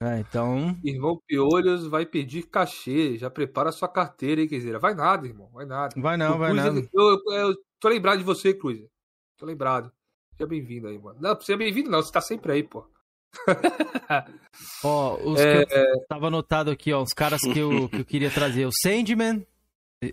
É, 0.00 0.20
então. 0.20 0.76
Irmão 0.84 1.20
Piolhos 1.26 1.86
vai 1.88 2.06
pedir 2.06 2.44
cachê. 2.44 3.16
Já 3.18 3.28
prepara 3.28 3.70
a 3.70 3.72
sua 3.72 3.88
carteira 3.88 4.40
aí, 4.40 4.48
Quezeira. 4.48 4.78
Vai 4.78 4.94
nada, 4.94 5.26
irmão. 5.26 5.50
Vai 5.52 5.66
nada. 5.66 5.94
Vai 6.00 6.16
não, 6.16 6.36
O 6.36 6.38
vai 6.38 6.50
Cruiser- 6.52 6.72
nada. 6.74 6.88
Eu, 6.94 7.04
eu, 7.04 7.48
eu 7.48 7.56
tô 7.80 7.88
lembrado 7.88 8.18
de 8.18 8.24
você, 8.24 8.54
Cruiser. 8.54 8.88
Tô 9.36 9.44
lembrado. 9.46 9.90
Seja 10.36 10.48
bem-vindo 10.48 10.86
aí, 10.86 10.98
mano. 10.98 11.18
Não, 11.20 11.40
seja 11.40 11.56
bem-vindo 11.58 11.90
não. 11.90 12.00
Você 12.00 12.12
tá 12.12 12.20
sempre 12.20 12.52
aí, 12.52 12.62
pô. 12.62 12.86
Ó, 14.84 15.16
os 15.24 15.40
É, 15.40 15.64
que 15.66 15.74
eu 15.74 16.06
tava 16.08 16.28
anotado 16.28 16.70
aqui, 16.70 16.92
ó, 16.92 17.02
os 17.02 17.12
caras 17.12 17.40
que 17.40 17.58
eu, 17.58 17.88
que 17.88 17.96
eu 18.00 18.04
queria 18.04 18.30
trazer. 18.30 18.66
O 18.66 18.70
Sandman, 18.72 19.46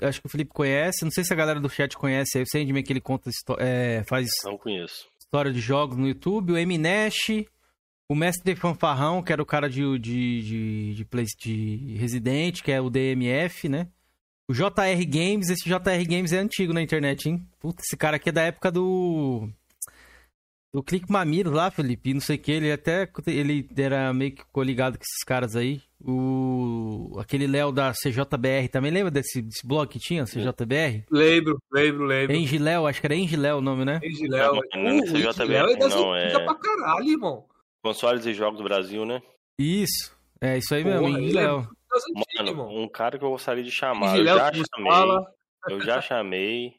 acho 0.02 0.20
que 0.20 0.28
o 0.28 0.30
Felipe 0.30 0.52
conhece, 0.52 1.04
não 1.04 1.12
sei 1.12 1.24
se 1.24 1.32
a 1.32 1.36
galera 1.36 1.60
do 1.60 1.70
chat 1.70 1.96
conhece 1.98 2.38
aí. 2.38 2.44
O 2.44 2.48
Sandman 2.50 2.84
que 2.84 2.92
ele 2.92 3.02
conta, 3.02 3.30
é, 3.60 4.04
faz 4.08 4.28
Não 4.44 4.58
conheço. 4.58 5.08
história 5.20 5.52
de 5.52 5.60
jogos 5.60 5.96
no 5.98 6.08
YouTube. 6.08 6.54
O 6.54 6.58
Eminesh, 6.58 7.46
o 8.10 8.16
Mestre 8.16 8.56
Fanfarrão, 8.56 9.22
que 9.24 9.32
era 9.34 9.42
o 9.42 9.46
cara 9.46 9.70
de, 9.70 9.82
de, 10.00 10.42
de, 10.44 10.94
de, 10.96 11.06
Play- 11.06 11.26
de 11.40 11.96
Resident, 11.98 12.62
que 12.62 12.72
é 12.72 12.80
o 12.80 12.90
DMF, 12.90 13.68
né? 13.68 13.88
O 14.48 14.54
JR 14.54 15.04
Games, 15.08 15.50
esse 15.50 15.64
JR 15.68 16.06
Games 16.08 16.32
é 16.32 16.38
antigo 16.38 16.72
na 16.72 16.82
internet, 16.82 17.28
hein? 17.28 17.48
Puta, 17.60 17.82
esse 17.82 17.98
cara 17.98 18.18
aqui 18.18 18.30
é 18.30 18.32
da 18.32 18.44
época 18.44 18.72
do. 18.72 19.50
Do 20.72 20.84
Clique 20.84 21.10
Mamiro 21.10 21.52
lá, 21.52 21.72
Felipe, 21.72 22.14
não 22.14 22.20
sei 22.20 22.36
o 22.36 22.40
que, 22.40 22.52
ele 22.52 22.72
até. 22.72 23.10
Ele 23.26 23.68
era 23.78 24.14
meio 24.14 24.34
que 24.34 24.44
coligado 24.52 24.98
com 25.00 25.04
esses 25.04 25.24
caras 25.24 25.56
aí. 25.56 25.82
O. 26.00 27.18
Aquele 27.20 27.48
Léo 27.48 27.72
da 27.72 27.92
CJBR 27.94 28.68
também, 28.70 28.92
lembra 28.92 29.10
desse, 29.10 29.42
desse 29.42 29.66
blog 29.66 29.88
que 29.90 29.98
tinha, 29.98 30.26
CJBR? 30.26 31.06
Lembro, 31.10 31.58
lembro, 31.72 32.06
lembro. 32.06 32.36
Engiléu, 32.36 32.86
acho 32.86 33.00
que 33.00 33.08
era 33.08 33.16
Engiléu 33.16 33.58
o 33.58 33.62
nome, 33.62 33.84
né? 33.86 34.00
Engiléu. 34.04 34.54
Não, 34.76 34.84
não 34.84 34.90
é 34.90 35.00
Uh, 35.00 35.06
CJBR, 35.34 35.72
é 35.72 35.78
das 35.78 35.96
não, 35.96 36.16
é- 36.16 36.40
pra 36.44 36.54
caralho, 36.56 37.08
irmão. 37.10 37.46
Consoles 37.86 38.26
e 38.26 38.34
jogos 38.34 38.58
do 38.58 38.64
Brasil, 38.64 39.06
né? 39.06 39.22
Isso. 39.60 40.18
É 40.42 40.58
isso 40.58 40.74
aí 40.74 40.84
Porra, 40.84 41.02
mesmo, 41.02 41.18
ele 41.18 41.26
Engiléu. 41.26 41.62
Das 41.88 42.04
antigas, 42.10 42.26
Mano, 42.36 42.50
irmão. 42.50 42.84
um 42.84 42.90
cara 42.90 43.20
que 43.20 43.24
eu 43.24 43.30
gostaria 43.30 43.64
de 43.64 43.70
chamar. 43.70 44.18
Eu 44.18 44.26
já 44.26 44.52
chamei. 44.52 44.92
fala. 44.92 45.36
Eu 45.70 45.82
já 45.82 46.02
chamei. 46.02 46.74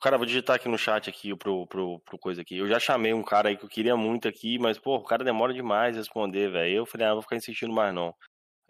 Cara, 0.00 0.16
vou 0.16 0.24
digitar 0.24 0.56
aqui 0.56 0.70
no 0.70 0.78
chat 0.78 1.10
aqui 1.10 1.36
pro, 1.36 1.66
pro, 1.66 2.00
pro 2.00 2.18
coisa 2.18 2.40
aqui. 2.40 2.56
Eu 2.56 2.66
já 2.66 2.80
chamei 2.80 3.12
um 3.12 3.22
cara 3.22 3.50
aí 3.50 3.58
que 3.58 3.64
eu 3.66 3.68
queria 3.68 3.94
muito 3.94 4.26
aqui, 4.26 4.58
mas, 4.58 4.78
pô, 4.78 4.96
o 4.96 5.04
cara 5.04 5.22
demora 5.22 5.52
demais 5.52 5.94
a 5.94 5.98
responder, 5.98 6.50
velho. 6.50 6.74
Eu 6.74 6.86
falei, 6.86 7.06
ah, 7.06 7.12
vou 7.12 7.20
ficar 7.20 7.36
insistindo 7.36 7.74
mais 7.74 7.94
não. 7.94 8.14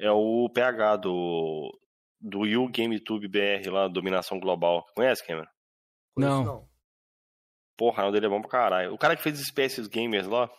É 0.01 0.11
o 0.11 0.51
PH 0.53 0.97
do, 0.97 1.79
do 2.21 2.45
You 2.45 2.69
GameTube 2.69 3.29
BR 3.29 3.71
lá, 3.71 3.87
Dominação 3.87 4.41
Global. 4.41 4.85
Conhece, 4.97 5.25
Cameron? 5.25 5.47
Não. 6.19 6.45
Não. 6.45 6.70
Porra, 7.81 7.93
o 7.93 7.97
canal 7.97 8.13
dele 8.13 8.27
é 8.27 8.29
bom 8.29 8.43
pra 8.43 8.51
caralho. 8.51 8.93
O 8.93 8.99
cara 8.99 9.17
que 9.17 9.23
fez 9.23 9.41
Espécies 9.41 9.87
Gamers 9.87 10.27
lá. 10.27 10.51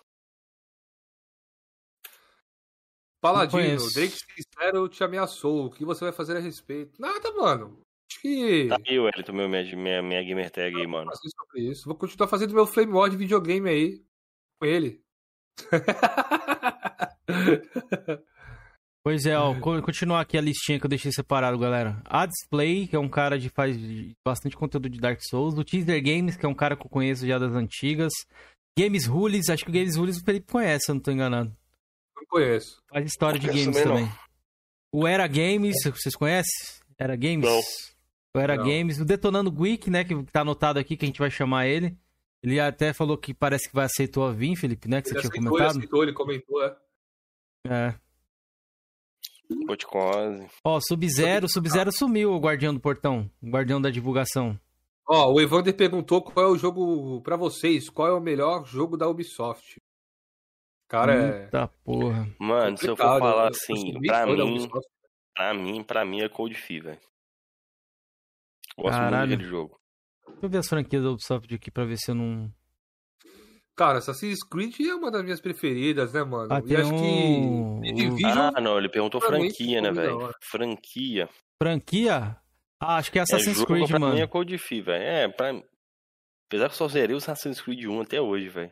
Paladino. 3.21 3.77
Drake 3.93 4.17
Sincero 4.17 4.89
te 4.89 5.03
ameaçou. 5.03 5.67
O 5.67 5.71
que 5.71 5.85
você 5.85 6.03
vai 6.03 6.11
fazer 6.11 6.35
a 6.35 6.39
respeito? 6.39 6.99
Nada, 6.99 7.31
mano. 7.33 7.79
Acho 8.09 8.21
que. 8.21 8.67
Tá 8.67 8.77
aí, 8.87 8.99
Wellington, 8.99 9.33
meu, 9.33 9.47
minha, 9.47 9.75
minha, 9.75 10.01
minha 10.01 10.23
gamer 10.23 10.49
tag 10.49 10.75
aí, 10.75 10.87
mano. 10.87 11.11
sobre 11.13 11.69
isso. 11.69 11.85
Vou 11.85 11.95
continuar 11.95 12.27
fazendo 12.27 12.55
meu 12.55 12.65
flame 12.65 12.91
mod 12.91 13.15
videogame 13.15 13.69
aí. 13.69 14.03
Com 14.59 14.65
ele. 14.65 15.03
Pois 19.03 19.25
é, 19.25 19.35
ó, 19.37 19.59
co- 19.59 19.81
continuar 19.81 20.21
aqui 20.21 20.37
a 20.37 20.41
listinha 20.41 20.79
que 20.79 20.85
eu 20.85 20.89
deixei 20.89 21.11
separado, 21.11 21.57
galera. 21.57 22.01
A 22.05 22.25
Display, 22.27 22.87
que 22.87 22.95
é 22.95 22.99
um 22.99 23.09
cara 23.09 23.39
de 23.39 23.49
faz 23.49 23.75
bastante 24.25 24.55
conteúdo 24.55 24.87
de 24.89 24.99
Dark 24.99 25.19
Souls. 25.23 25.57
O 25.57 25.63
Teaser 25.63 26.01
Games, 26.03 26.37
que 26.37 26.45
é 26.45 26.49
um 26.49 26.53
cara 26.53 26.75
que 26.75 26.85
eu 26.85 26.89
conheço 26.89 27.25
já 27.25 27.39
das 27.39 27.53
antigas. 27.53 28.13
Games 28.77 29.05
Rules, 29.07 29.49
acho 29.49 29.63
que 29.63 29.71
o 29.71 29.73
Games 29.73 29.95
Rules 29.95 30.17
o 30.17 30.23
Felipe 30.23 30.51
conhece, 30.51 30.85
se 30.85 30.91
eu 30.91 30.95
não 30.95 31.01
tô 31.01 31.11
enganado. 31.11 31.55
Não 32.15 32.25
conheço. 32.29 32.79
Faz 32.89 33.05
história 33.05 33.39
de 33.39 33.47
games 33.47 33.65
também, 33.65 33.83
também. 34.05 34.11
O 34.93 35.07
Era 35.07 35.25
Games, 35.27 35.75
vocês 35.83 36.15
conhecem? 36.15 36.53
Era 36.97 37.15
Games? 37.15 37.43
Não. 37.49 37.59
O 38.35 38.39
Era 38.39 38.55
Não. 38.55 38.63
Games. 38.63 38.99
O 38.99 39.05
Detonando 39.05 39.51
Geek, 39.51 39.89
né, 39.89 40.03
que 40.03 40.23
tá 40.31 40.41
anotado 40.41 40.77
aqui, 40.77 40.95
que 40.95 41.05
a 41.05 41.07
gente 41.07 41.19
vai 41.19 41.31
chamar 41.31 41.65
ele. 41.65 41.97
Ele 42.43 42.59
até 42.59 42.93
falou 42.93 43.17
que 43.17 43.33
parece 43.33 43.67
que 43.67 43.75
vai 43.75 43.85
aceitou 43.85 44.25
a 44.25 44.31
vir, 44.31 44.55
Felipe, 44.55 44.87
né, 44.87 45.01
que 45.01 45.09
você 45.09 45.15
Ele 45.15 45.21
tinha 45.21 45.29
aceitou, 45.31 45.47
ele 45.49 45.57
comentado. 45.57 45.77
aceitou, 45.77 46.03
ele 46.03 46.13
comentou, 46.13 46.63
é. 46.63 46.77
É. 47.67 47.95
Coticose. 49.67 50.47
Ó, 50.63 50.79
Sub-Zero, 50.79 51.47
Sub-Zero 51.49 51.91
sumiu, 51.91 52.31
o 52.31 52.39
guardião 52.39 52.73
do 52.73 52.79
portão, 52.79 53.29
o 53.41 53.49
guardião 53.49 53.81
da 53.81 53.89
divulgação. 53.89 54.59
Ó, 55.07 55.33
o 55.33 55.41
Evander 55.41 55.75
perguntou 55.75 56.21
qual 56.21 56.45
é 56.45 56.49
o 56.49 56.57
jogo 56.57 57.21
pra 57.21 57.35
vocês, 57.35 57.89
qual 57.89 58.07
é 58.07 58.13
o 58.13 58.21
melhor 58.21 58.65
jogo 58.65 58.95
da 58.95 59.07
Ubisoft. 59.07 59.81
Cara, 60.87 61.13
é. 61.13 61.43
Eita 61.43 61.67
porra. 61.83 62.27
Mano, 62.39 62.77
se 62.77 62.87
eu 62.87 62.95
for 62.95 63.19
falar 63.19 63.45
eu 63.45 63.47
assim, 63.49 63.99
pra 64.01 64.25
mim, 64.25 64.69
pra 65.33 65.53
mim, 65.53 65.83
pra 65.83 66.05
mim 66.05 66.21
é 66.21 66.29
Cold 66.29 66.53
Fee, 66.55 66.81
velho. 66.81 66.99
Gosto 68.77 68.91
Caralho. 68.91 69.17
muito 69.17 69.29
daquele 69.31 69.49
jogo. 69.49 69.79
Deixa 70.27 70.45
eu 70.45 70.49
ver 70.49 70.57
as 70.57 70.67
franquias 70.67 71.03
da 71.03 71.09
Ubisoft 71.11 71.53
aqui 71.53 71.71
pra 71.71 71.85
ver 71.85 71.97
se 71.97 72.11
eu 72.11 72.15
não. 72.15 72.51
Cara, 73.75 73.99
Assassin's 73.99 74.43
Creed 74.43 74.79
é 74.81 74.93
uma 74.95 75.09
das 75.09 75.23
minhas 75.23 75.39
preferidas, 75.41 76.13
né, 76.13 76.23
mano? 76.23 76.53
Ah, 76.53 76.61
e 76.65 76.75
acho 76.75 76.93
um- 76.93 77.81
que. 77.81 77.93
Division. 77.93 78.51
Ah, 78.55 78.61
não, 78.61 78.77
ele 78.77 78.89
perguntou 78.89 79.19
franquia, 79.21 79.81
né, 79.81 79.91
velho? 79.91 80.29
Franquia. 80.41 81.29
Franquia? 81.61 82.37
Ah, 82.79 82.97
acho 82.97 83.11
que 83.11 83.19
é 83.19 83.21
Assassin's 83.21 83.55
é, 83.57 83.59
jogo 83.59 83.73
Creed, 83.73 83.87
pra 83.89 83.99
mano. 83.99 84.13
mim 84.15 84.21
é 84.21 84.27
Cold 84.27 84.57
Fee, 84.57 84.81
velho. 84.81 85.03
É, 85.03 85.27
pra... 85.29 85.49
Apesar 86.47 86.65
que 86.67 86.73
eu 86.73 86.77
só 86.77 86.87
zerei 86.87 87.15
o 87.15 87.17
Assassin's 87.17 87.61
Creed 87.61 87.85
1 87.85 88.01
até 88.01 88.19
hoje, 88.19 88.49
velho. 88.49 88.71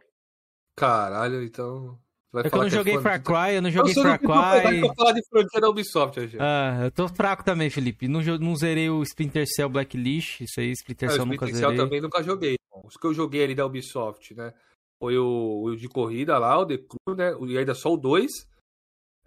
Caralho, 0.75 1.43
então. 1.43 1.97
Vai 2.31 2.45
É 2.45 2.49
que 2.49 2.55
eu 2.55 2.59
não 2.59 2.65
que 2.69 2.75
joguei 2.75 2.93
fã 2.95 3.01
Far 3.01 3.23
Cry, 3.23 3.55
eu 3.55 3.61
não 3.61 3.71
joguei 3.71 3.93
Far 3.93 4.19
Cry. 4.19 4.81
eu 4.81 4.93
falar 4.95 5.13
de 5.13 5.21
franquia 5.29 5.61
da 5.61 5.69
Ubisoft, 5.69 6.19
hoje. 6.19 6.37
Ah, 6.39 6.81
eu 6.83 6.91
tô 6.91 7.07
fraco 7.07 7.43
também, 7.43 7.69
Felipe. 7.69 8.07
Não, 8.07 8.21
não 8.39 8.55
zerei 8.55 8.89
o 8.89 9.01
Splinter 9.01 9.45
Cell 9.47 9.69
Blacklist. 9.69 10.41
Isso 10.41 10.59
aí, 10.59 10.71
Splinter 10.71 11.09
É, 11.09 11.13
Cell 11.13 11.23
o 11.23 11.25
nunca 11.25 11.45
Splinter 11.45 11.59
Cell 11.59 11.69
zerei. 11.71 11.83
também 11.85 12.01
nunca 12.01 12.21
joguei. 12.21 12.55
Os 12.83 12.95
que 12.97 13.07
eu 13.07 13.13
joguei 13.13 13.43
ali 13.43 13.55
da 13.55 13.65
Ubisoft, 13.65 14.35
né? 14.35 14.53
Foi 14.99 15.17
o, 15.17 15.63
o 15.63 15.75
de 15.77 15.87
corrida 15.87 16.37
lá, 16.37 16.57
o 16.59 16.65
The 16.65 16.77
Crew, 16.77 17.15
né? 17.15 17.31
E 17.47 17.57
ainda 17.57 17.73
só 17.73 17.93
o 17.93 17.97
2. 17.97 18.29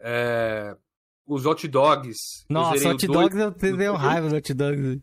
É, 0.01 0.77
os 1.27 1.47
Hot 1.47 1.66
Dogs. 1.69 2.19
Nossa, 2.49 2.89
o 2.89 2.90
Hot 2.93 3.07
dois- 3.07 3.31
Dogs 3.31 3.39
eu 3.39 3.53
tenho 3.77 3.94
raiva 3.94 4.28
do 4.28 4.36
Hot 4.36 4.53
Dogs. 4.55 5.01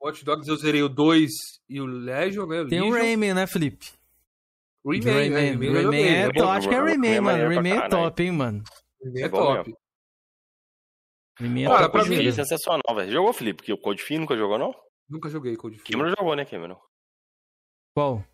Hot 0.00 0.24
Dogs 0.24 0.48
eu 0.48 0.56
zerei 0.56 0.82
o 0.82 0.88
2 0.88 1.30
e 1.68 1.80
o 1.80 1.86
Legion, 1.86 2.46
né? 2.46 2.64
Tem 2.68 2.80
o 2.80 2.84
Legion. 2.84 2.98
Rayman, 2.98 3.34
né, 3.34 3.46
Felipe? 3.46 3.86
Rayman, 4.86 5.04
né? 5.04 5.12
Rayman, 5.12 5.34
Rayman 5.34 5.66
eu 5.68 5.72
Rayman 5.74 5.82
joguei. 5.82 6.08
é 6.08 6.20
É 6.22 6.32
top. 6.32 6.48
Acho 6.50 6.68
que 6.68 6.74
é 6.74 6.78
Rayman 6.78 7.10
Rayman, 7.10 7.14
é 7.16 7.20
mano. 7.20 7.38
pra 7.38 7.48
Rayman 7.48 7.72
é 7.72 7.88
top, 7.88 8.22
hein, 8.22 8.32
mano. 8.32 8.62
Rayman 9.04 9.22
É 9.22 9.24
é 9.24 9.28
bom 9.28 9.38
top. 9.56 9.74
Rayman 11.38 11.64
é 11.64 11.68
Cara, 11.68 11.88
top. 11.88 11.92
pra 11.92 12.04
mim- 12.08 12.26
é 12.26 12.32
sensacional, 12.32 12.94
velho. 12.96 13.12
Jogou, 13.12 13.32
Felipe? 13.34 13.56
Porque 13.58 13.72
o 13.72 13.78
Cold 13.78 14.02
Fee 14.02 14.18
nunca 14.18 14.36
jogou, 14.36 14.58
não? 14.58 14.74
Nunca 15.08 15.28
joguei 15.28 15.56
Cold 15.56 15.76
Fear. 15.78 15.90
Cameron 15.90 16.14
jogou, 16.18 16.34
né, 16.36 16.44
Cameron? 16.46 16.80
Qual? 17.94 18.24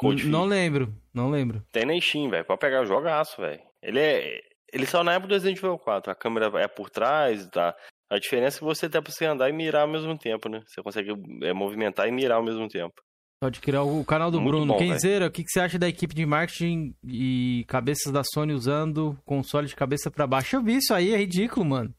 Fee. 0.00 0.28
Não 0.28 0.44
lembro, 0.44 0.94
não 1.12 1.30
lembro. 1.30 1.62
Tem 1.72 1.84
na 1.84 1.98
Steam, 2.00 2.30
velho. 2.30 2.44
Pode 2.44 2.60
pegar 2.60 2.82
o 2.82 2.86
jogaço, 2.86 3.40
velho. 3.40 3.60
Ele 3.82 3.98
é. 3.98 4.40
Ele 4.72 4.86
saiu 4.86 5.04
na 5.04 5.12
época 5.14 5.28
do 5.28 5.34
Resident 5.34 5.58
Evil 5.58 5.78
4. 5.78 6.12
A 6.12 6.14
câmera 6.14 6.50
é 6.60 6.68
por 6.68 6.90
trás, 6.90 7.46
tá? 7.48 7.74
A 8.10 8.18
diferença 8.18 8.56
é 8.56 8.60
que 8.60 8.64
você 8.64 8.88
tem 8.88 9.02
pra 9.02 9.12
você 9.12 9.24
andar 9.24 9.48
e 9.48 9.52
mirar 9.52 9.82
ao 9.82 9.88
mesmo 9.88 10.16
tempo, 10.16 10.48
né? 10.48 10.62
Você 10.66 10.82
consegue 10.82 11.10
é, 11.42 11.52
movimentar 11.52 12.08
e 12.08 12.12
mirar 12.12 12.36
ao 12.36 12.44
mesmo 12.44 12.68
tempo. 12.68 12.94
Pode 13.40 13.60
criar 13.60 13.82
o 13.84 14.04
canal 14.04 14.30
do 14.30 14.40
Muito 14.40 14.56
Bruno. 14.56 14.72
bom, 14.72 14.78
Kenzeira, 14.78 15.26
o 15.26 15.30
que, 15.30 15.44
que 15.44 15.50
você 15.50 15.60
acha 15.60 15.78
da 15.78 15.88
equipe 15.88 16.12
de 16.12 16.26
marketing 16.26 16.92
e 17.04 17.64
cabeças 17.68 18.12
da 18.12 18.22
Sony 18.24 18.52
usando 18.52 19.16
console 19.24 19.68
de 19.68 19.76
cabeça 19.76 20.10
pra 20.10 20.26
baixo? 20.26 20.56
Eu 20.56 20.62
vi 20.62 20.76
isso 20.76 20.92
aí, 20.92 21.14
é 21.14 21.16
ridículo, 21.16 21.64
mano. 21.64 21.94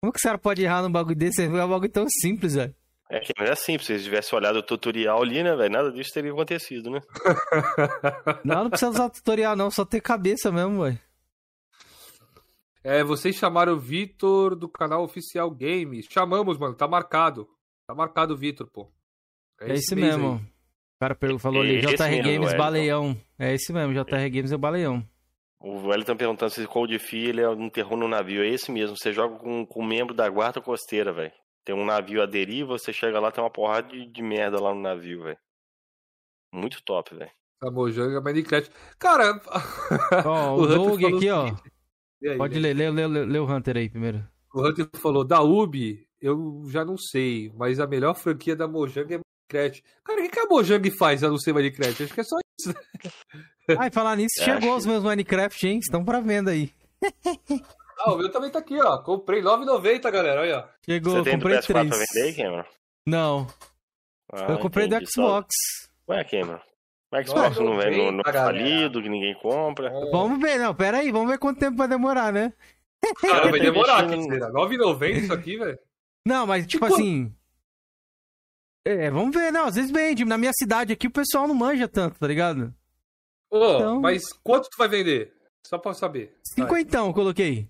Como 0.00 0.12
que 0.12 0.20
o 0.20 0.22
cara 0.22 0.38
pode 0.38 0.62
errar 0.62 0.82
num 0.82 0.92
bagulho 0.92 1.16
desse? 1.16 1.42
É 1.42 1.48
um 1.48 1.68
bagulho 1.68 1.90
tão 1.90 2.06
simples, 2.08 2.54
velho. 2.54 2.74
É 3.08 3.20
que 3.20 3.32
mas 3.38 3.50
é 3.50 3.54
simples, 3.54 3.86
se 3.86 3.92
eles 3.92 4.04
tivessem 4.04 4.36
olhado 4.36 4.56
o 4.56 4.62
tutorial 4.62 5.22
ali, 5.22 5.42
né, 5.42 5.54
velho? 5.54 5.70
Nada 5.72 5.92
disso 5.92 6.12
teria 6.12 6.32
acontecido, 6.32 6.90
né? 6.90 7.00
Não, 8.44 8.64
não 8.64 8.70
precisa 8.70 8.90
usar 8.90 9.10
tutorial, 9.10 9.54
não, 9.54 9.70
só 9.70 9.84
ter 9.84 10.00
cabeça 10.00 10.50
mesmo, 10.50 10.82
velho. 10.82 10.98
É, 12.82 13.02
vocês 13.02 13.34
chamaram 13.36 13.72
o 13.74 13.78
Vitor 13.80 14.54
do 14.54 14.68
canal 14.68 15.02
Oficial 15.02 15.50
Games. 15.50 16.06
Chamamos, 16.10 16.56
mano. 16.58 16.74
Tá 16.74 16.86
marcado. 16.86 17.48
Tá 17.86 17.94
marcado 17.94 18.34
o 18.34 18.36
Vitor, 18.36 18.68
pô. 18.70 18.88
É, 19.60 19.66
esse 19.72 19.84
esse 19.86 19.94
mês 19.96 20.16
mesmo. 20.16 20.34
aí. 20.34 20.36
O 20.36 20.98
cara 21.00 21.14
perguntou- 21.14 21.40
falou 21.40 21.62
ali, 21.62 21.76
Esse 21.78 21.96
JR 21.96 22.04
mesmo, 22.10 22.22
Games 22.22 22.38
Wellington. 22.40 22.56
Baleão. 22.58 23.16
É 23.38 23.52
esse 23.54 23.72
mesmo, 23.72 23.92
JR 23.92 24.30
Games 24.30 24.52
é 24.52 24.54
o 24.54 24.58
Baleão. 24.58 25.04
O 25.60 25.88
Wellington 25.88 26.16
perguntando 26.16 26.50
se 26.52 26.62
o 26.62 26.68
Cold 26.68 26.96
Fee 26.98 27.28
ele 27.28 27.40
é 27.40 27.48
um 27.48 27.68
terror 27.68 27.96
no 27.98 28.06
navio. 28.08 28.42
É 28.42 28.48
esse 28.48 28.70
mesmo. 28.70 28.96
Você 28.96 29.12
joga 29.12 29.36
com, 29.36 29.66
com 29.66 29.82
um 29.82 29.86
membro 29.86 30.14
da 30.14 30.28
guarda 30.28 30.60
costeira, 30.60 31.12
velho. 31.12 31.32
Tem 31.66 31.74
um 31.74 31.84
navio 31.84 32.22
à 32.22 32.26
deriva, 32.26 32.78
você 32.78 32.92
chega 32.92 33.18
lá, 33.20 33.30
tem 33.32 33.42
uma 33.44 33.50
porrada 33.50 33.88
de, 33.88 34.06
de 34.06 34.22
merda 34.22 34.58
lá 34.62 34.72
no 34.72 34.80
navio, 34.80 35.24
velho. 35.24 35.38
Muito 36.54 36.80
top, 36.82 37.14
velho. 37.14 37.30
A 37.60 37.70
Mojanga 37.70 38.20
Minecraft. 38.20 38.70
Cara, 38.98 39.40
Ó, 40.24 40.54
o, 40.56 40.62
Hunter 40.62 40.76
Doug 40.76 41.00
falou 41.00 41.16
aqui, 41.18 41.30
o 41.30 41.36
ó. 41.36 41.44
aí, 42.30 42.36
Pode 42.38 42.54
né? 42.54 42.60
ler, 42.60 42.74
lê, 42.74 42.90
lê, 42.90 43.06
lê, 43.08 43.24
lê 43.26 43.38
o 43.38 43.44
Hunter 43.52 43.76
aí 43.76 43.88
primeiro. 43.90 44.24
O 44.54 44.66
Hunter 44.66 44.88
falou, 44.94 45.24
da 45.24 45.42
Ubi, 45.42 46.06
eu 46.20 46.62
já 46.68 46.84
não 46.84 46.96
sei, 46.96 47.50
mas 47.56 47.80
a 47.80 47.86
melhor 47.86 48.14
franquia 48.14 48.54
da 48.54 48.68
Mojang 48.68 49.12
é 49.14 49.18
Minecraft. 49.52 49.82
Cara, 50.04 50.20
o 50.20 50.22
que, 50.22 50.28
que 50.30 50.38
a 50.40 50.46
Mojang 50.46 50.90
faz 50.96 51.24
a 51.24 51.28
não 51.28 51.36
ser 51.36 51.52
Minecraft? 51.52 52.04
Acho 52.04 52.14
que 52.14 52.20
é 52.20 52.24
só 52.24 52.36
isso. 52.60 52.68
né? 52.68 53.86
E 53.88 53.90
falar 53.90 54.16
nisso, 54.16 54.34
É, 54.40 54.44
chegou 54.44 54.68
acho- 54.70 54.78
os 54.78 54.86
meus 54.86 55.02
Minecraft, 55.02 55.66
hein? 55.66 55.78
Estão 55.80 56.04
pra 56.04 56.20
venda 56.20 56.52
aí. 56.52 56.70
Ah, 57.98 58.12
o 58.12 58.18
meu 58.18 58.30
também 58.30 58.50
tá 58.50 58.58
aqui, 58.58 58.78
ó. 58.80 58.98
Comprei 58.98 59.40
9,90, 59.42 60.10
galera. 60.10 60.40
Olha. 60.42 60.58
ó. 60.58 60.68
Chegou, 60.84 61.12
Você 61.16 61.22
tem 61.24 61.38
do 61.38 61.42
comprei 61.42 61.58
PS4 61.58 61.66
três. 61.66 61.88
pra 61.88 61.98
vender 61.98 62.22
aí, 62.28 62.34
Cameron? 62.34 62.64
Não, 63.06 63.46
Ah, 64.32 64.52
eu 64.52 64.58
comprei 64.58 64.86
entendi. 64.86 65.04
do 65.04 65.10
Só- 65.10 65.22
Xbox. 65.28 65.54
Ué, 66.08 66.24
Cameron. 66.24 66.60
O 67.12 67.22
Xbox 67.24 67.56
não 67.58 67.80
é 67.80 67.90
no, 67.90 68.12
no 68.12 68.22
9,90, 68.22 68.32
galera. 68.32 68.44
falido, 68.46 69.02
que 69.02 69.08
ninguém 69.08 69.34
compra. 69.40 69.90
Vamos 70.10 70.40
ver, 70.40 70.58
não, 70.58 70.74
pera 70.74 70.98
aí, 70.98 71.10
vamos 71.12 71.30
ver 71.30 71.38
quanto 71.38 71.58
tempo 71.60 71.76
vai 71.76 71.88
demorar, 71.88 72.32
né? 72.32 72.52
Cara, 73.20 73.50
vai 73.50 73.60
demorar 73.60 74.04
investindo- 74.04 74.32
será? 74.34 74.50
9,90 74.50 75.18
isso 75.18 75.32
aqui, 75.32 75.56
velho? 75.56 75.78
Não, 76.26 76.46
mas 76.46 76.66
tipo 76.66 76.84
Tipo- 76.84 76.96
assim. 76.96 77.32
É, 78.84 79.10
vamos 79.10 79.34
ver, 79.34 79.50
não, 79.52 79.66
às 79.66 79.74
vezes 79.76 79.90
vende. 79.90 80.24
Na 80.24 80.36
minha 80.38 80.52
cidade 80.52 80.92
aqui 80.92 81.06
o 81.06 81.10
pessoal 81.12 81.46
não 81.48 81.54
manja 81.54 81.88
tanto, 81.88 82.18
tá 82.18 82.26
ligado? 82.26 82.72
Ô, 83.50 83.76
Então- 83.76 84.00
mas 84.00 84.32
quanto 84.44 84.68
tu 84.68 84.76
vai 84.76 84.88
vender? 84.88 85.32
Só 85.66 85.78
pra 85.78 85.94
saber. 85.94 86.36
Cinquentão, 86.44 87.12
coloquei. 87.12 87.68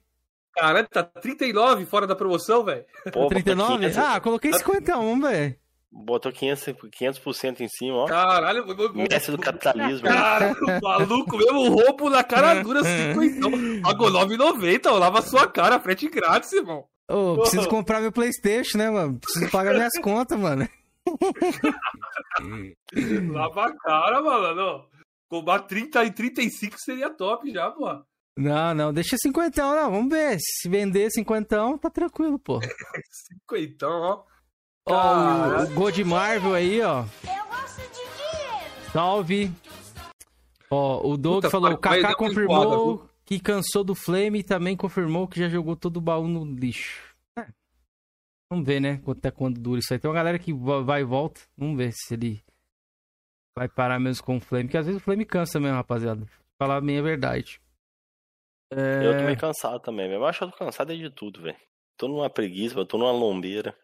Caralho, 0.56 0.88
tá 0.88 1.02
39 1.04 1.84
fora 1.86 2.06
da 2.06 2.16
promoção, 2.16 2.64
velho. 2.64 2.84
Pô, 3.04 3.10
botou 3.22 3.28
39? 3.28 3.78
500, 3.78 3.98
Ah, 3.98 4.20
coloquei 4.20 4.52
cinquentão, 4.54 5.04
vamos 5.04 5.28
ver. 5.28 5.58
botou 5.90 6.32
500, 6.32 6.64
500% 6.90 7.60
em 7.60 7.68
cima, 7.68 7.96
ó. 7.96 8.06
Caralho, 8.06 8.64
Mestre 8.94 9.32
do 9.36 9.38
capitalismo. 9.38 10.06
Cara, 10.08 10.54
maluco 10.82 11.36
mesmo, 11.36 11.68
roubo 11.68 12.08
na 12.10 12.24
cara 12.24 12.62
dura, 12.62 12.80
50. 12.84 13.82
Pagou 13.82 14.10
9,90, 14.10 14.86
ó, 14.86 14.98
lava 14.98 15.20
sua 15.22 15.46
cara, 15.46 15.78
frete 15.80 16.08
grátis, 16.08 16.52
irmão. 16.52 16.84
Ô, 17.08 17.36
preciso 17.40 17.68
comprar 17.68 18.00
meu 18.00 18.10
Playstation, 18.10 18.78
né, 18.78 18.90
mano? 18.90 19.18
Preciso 19.20 19.50
pagar 19.50 19.74
minhas 19.74 19.96
contas, 20.00 20.38
mano. 20.38 20.66
Lava 23.32 23.66
a 23.66 23.76
cara, 23.76 24.22
mano. 24.22 24.84
Cobrar 25.28 25.60
30 25.60 26.04
e 26.04 26.10
35 26.12 26.78
seria 26.78 27.10
top 27.10 27.50
já, 27.52 27.70
pô. 27.70 27.86
Não, 28.36 28.74
não, 28.74 28.92
deixa 28.92 29.16
cinquentão, 29.18 29.74
não, 29.74 29.90
vamos 29.90 30.10
ver. 30.10 30.38
Se 30.40 30.68
vender 30.68 31.10
cinquentão, 31.10 31.78
tá 31.78 31.88
tranquilo, 31.88 32.38
pô. 32.38 32.60
50, 33.48 33.86
ó. 33.88 34.24
Ó, 34.88 34.92
o, 34.92 35.62
o 35.64 35.74
Gold 35.74 36.04
Marvel 36.04 36.54
aí, 36.54 36.80
ó. 36.82 37.04
Eu 37.24 37.46
gosto 37.48 37.80
Salve. 38.92 39.52
Ó, 40.70 41.06
o 41.08 41.16
Doug 41.16 41.36
Puta, 41.36 41.50
falou, 41.50 41.68
o 41.68 41.72
Far 41.72 41.80
Cry 41.80 42.02
Kaká 42.02 42.08
uma 42.08 42.16
confirmou 42.16 43.08
que 43.24 43.40
cansou 43.40 43.82
do 43.84 43.94
Flame 43.94 44.40
e 44.40 44.44
também 44.44 44.76
confirmou 44.76 45.26
que 45.28 45.40
já 45.40 45.48
jogou 45.48 45.76
todo 45.76 45.96
o 45.96 46.00
baú 46.00 46.26
no 46.28 46.44
lixo. 46.44 47.14
É. 47.38 47.46
Vamos 48.50 48.66
ver, 48.66 48.80
né? 48.80 49.00
Até 49.06 49.30
quando 49.30 49.60
dura 49.60 49.80
isso 49.80 49.92
aí. 49.92 49.98
Tem 49.98 50.08
uma 50.08 50.14
galera 50.14 50.38
que 50.38 50.52
va- 50.52 50.80
vai 50.82 51.00
e 51.02 51.04
volta. 51.04 51.40
Vamos 51.56 51.76
ver 51.76 51.92
se 51.92 52.14
ele 52.14 52.42
vai 53.56 53.68
parar 53.68 53.98
mesmo 53.98 54.24
com 54.24 54.36
o 54.36 54.40
Flame. 54.40 54.64
Porque 54.64 54.78
às 54.78 54.86
vezes 54.86 55.00
o 55.00 55.04
Flame 55.04 55.24
cansa 55.24 55.58
mesmo, 55.60 55.76
rapaziada. 55.76 56.26
Falar 56.58 56.76
a 56.76 56.80
minha 56.80 57.02
verdade. 57.02 57.60
É... 58.70 59.06
Eu 59.06 59.16
tô 59.16 59.24
meio 59.24 59.38
cansado 59.38 59.80
também, 59.80 60.08
velho. 60.08 60.20
Eu 60.20 60.26
acho 60.26 60.38
que 60.38 60.44
eu 60.44 60.50
tô 60.50 60.58
cansado 60.58 60.92
é 60.92 60.96
de 60.96 61.10
tudo, 61.10 61.42
velho. 61.42 61.56
Tô 61.96 62.08
numa 62.08 62.28
preguiça, 62.28 62.78
eu 62.78 62.86
tô 62.86 62.98
numa 62.98 63.12
lombeira. 63.12 63.76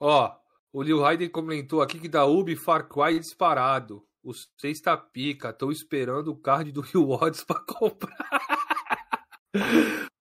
Ó, 0.00 0.36
o 0.72 0.82
Lil 0.82 1.00
Raiden 1.00 1.28
comentou 1.28 1.82
aqui 1.82 1.98
que 1.98 2.08
da 2.08 2.24
Ubi 2.24 2.54
Far 2.54 2.88
Cry 2.88 3.18
disparado. 3.18 4.06
Os 4.22 4.48
seis 4.60 4.80
tá 4.80 4.96
pica. 4.96 5.52
Tô 5.52 5.70
esperando 5.72 6.28
o 6.28 6.36
card 6.36 6.70
do 6.70 6.80
Rio 6.82 7.10
Odds 7.10 7.44
pra 7.44 7.60
comprar. 7.60 8.28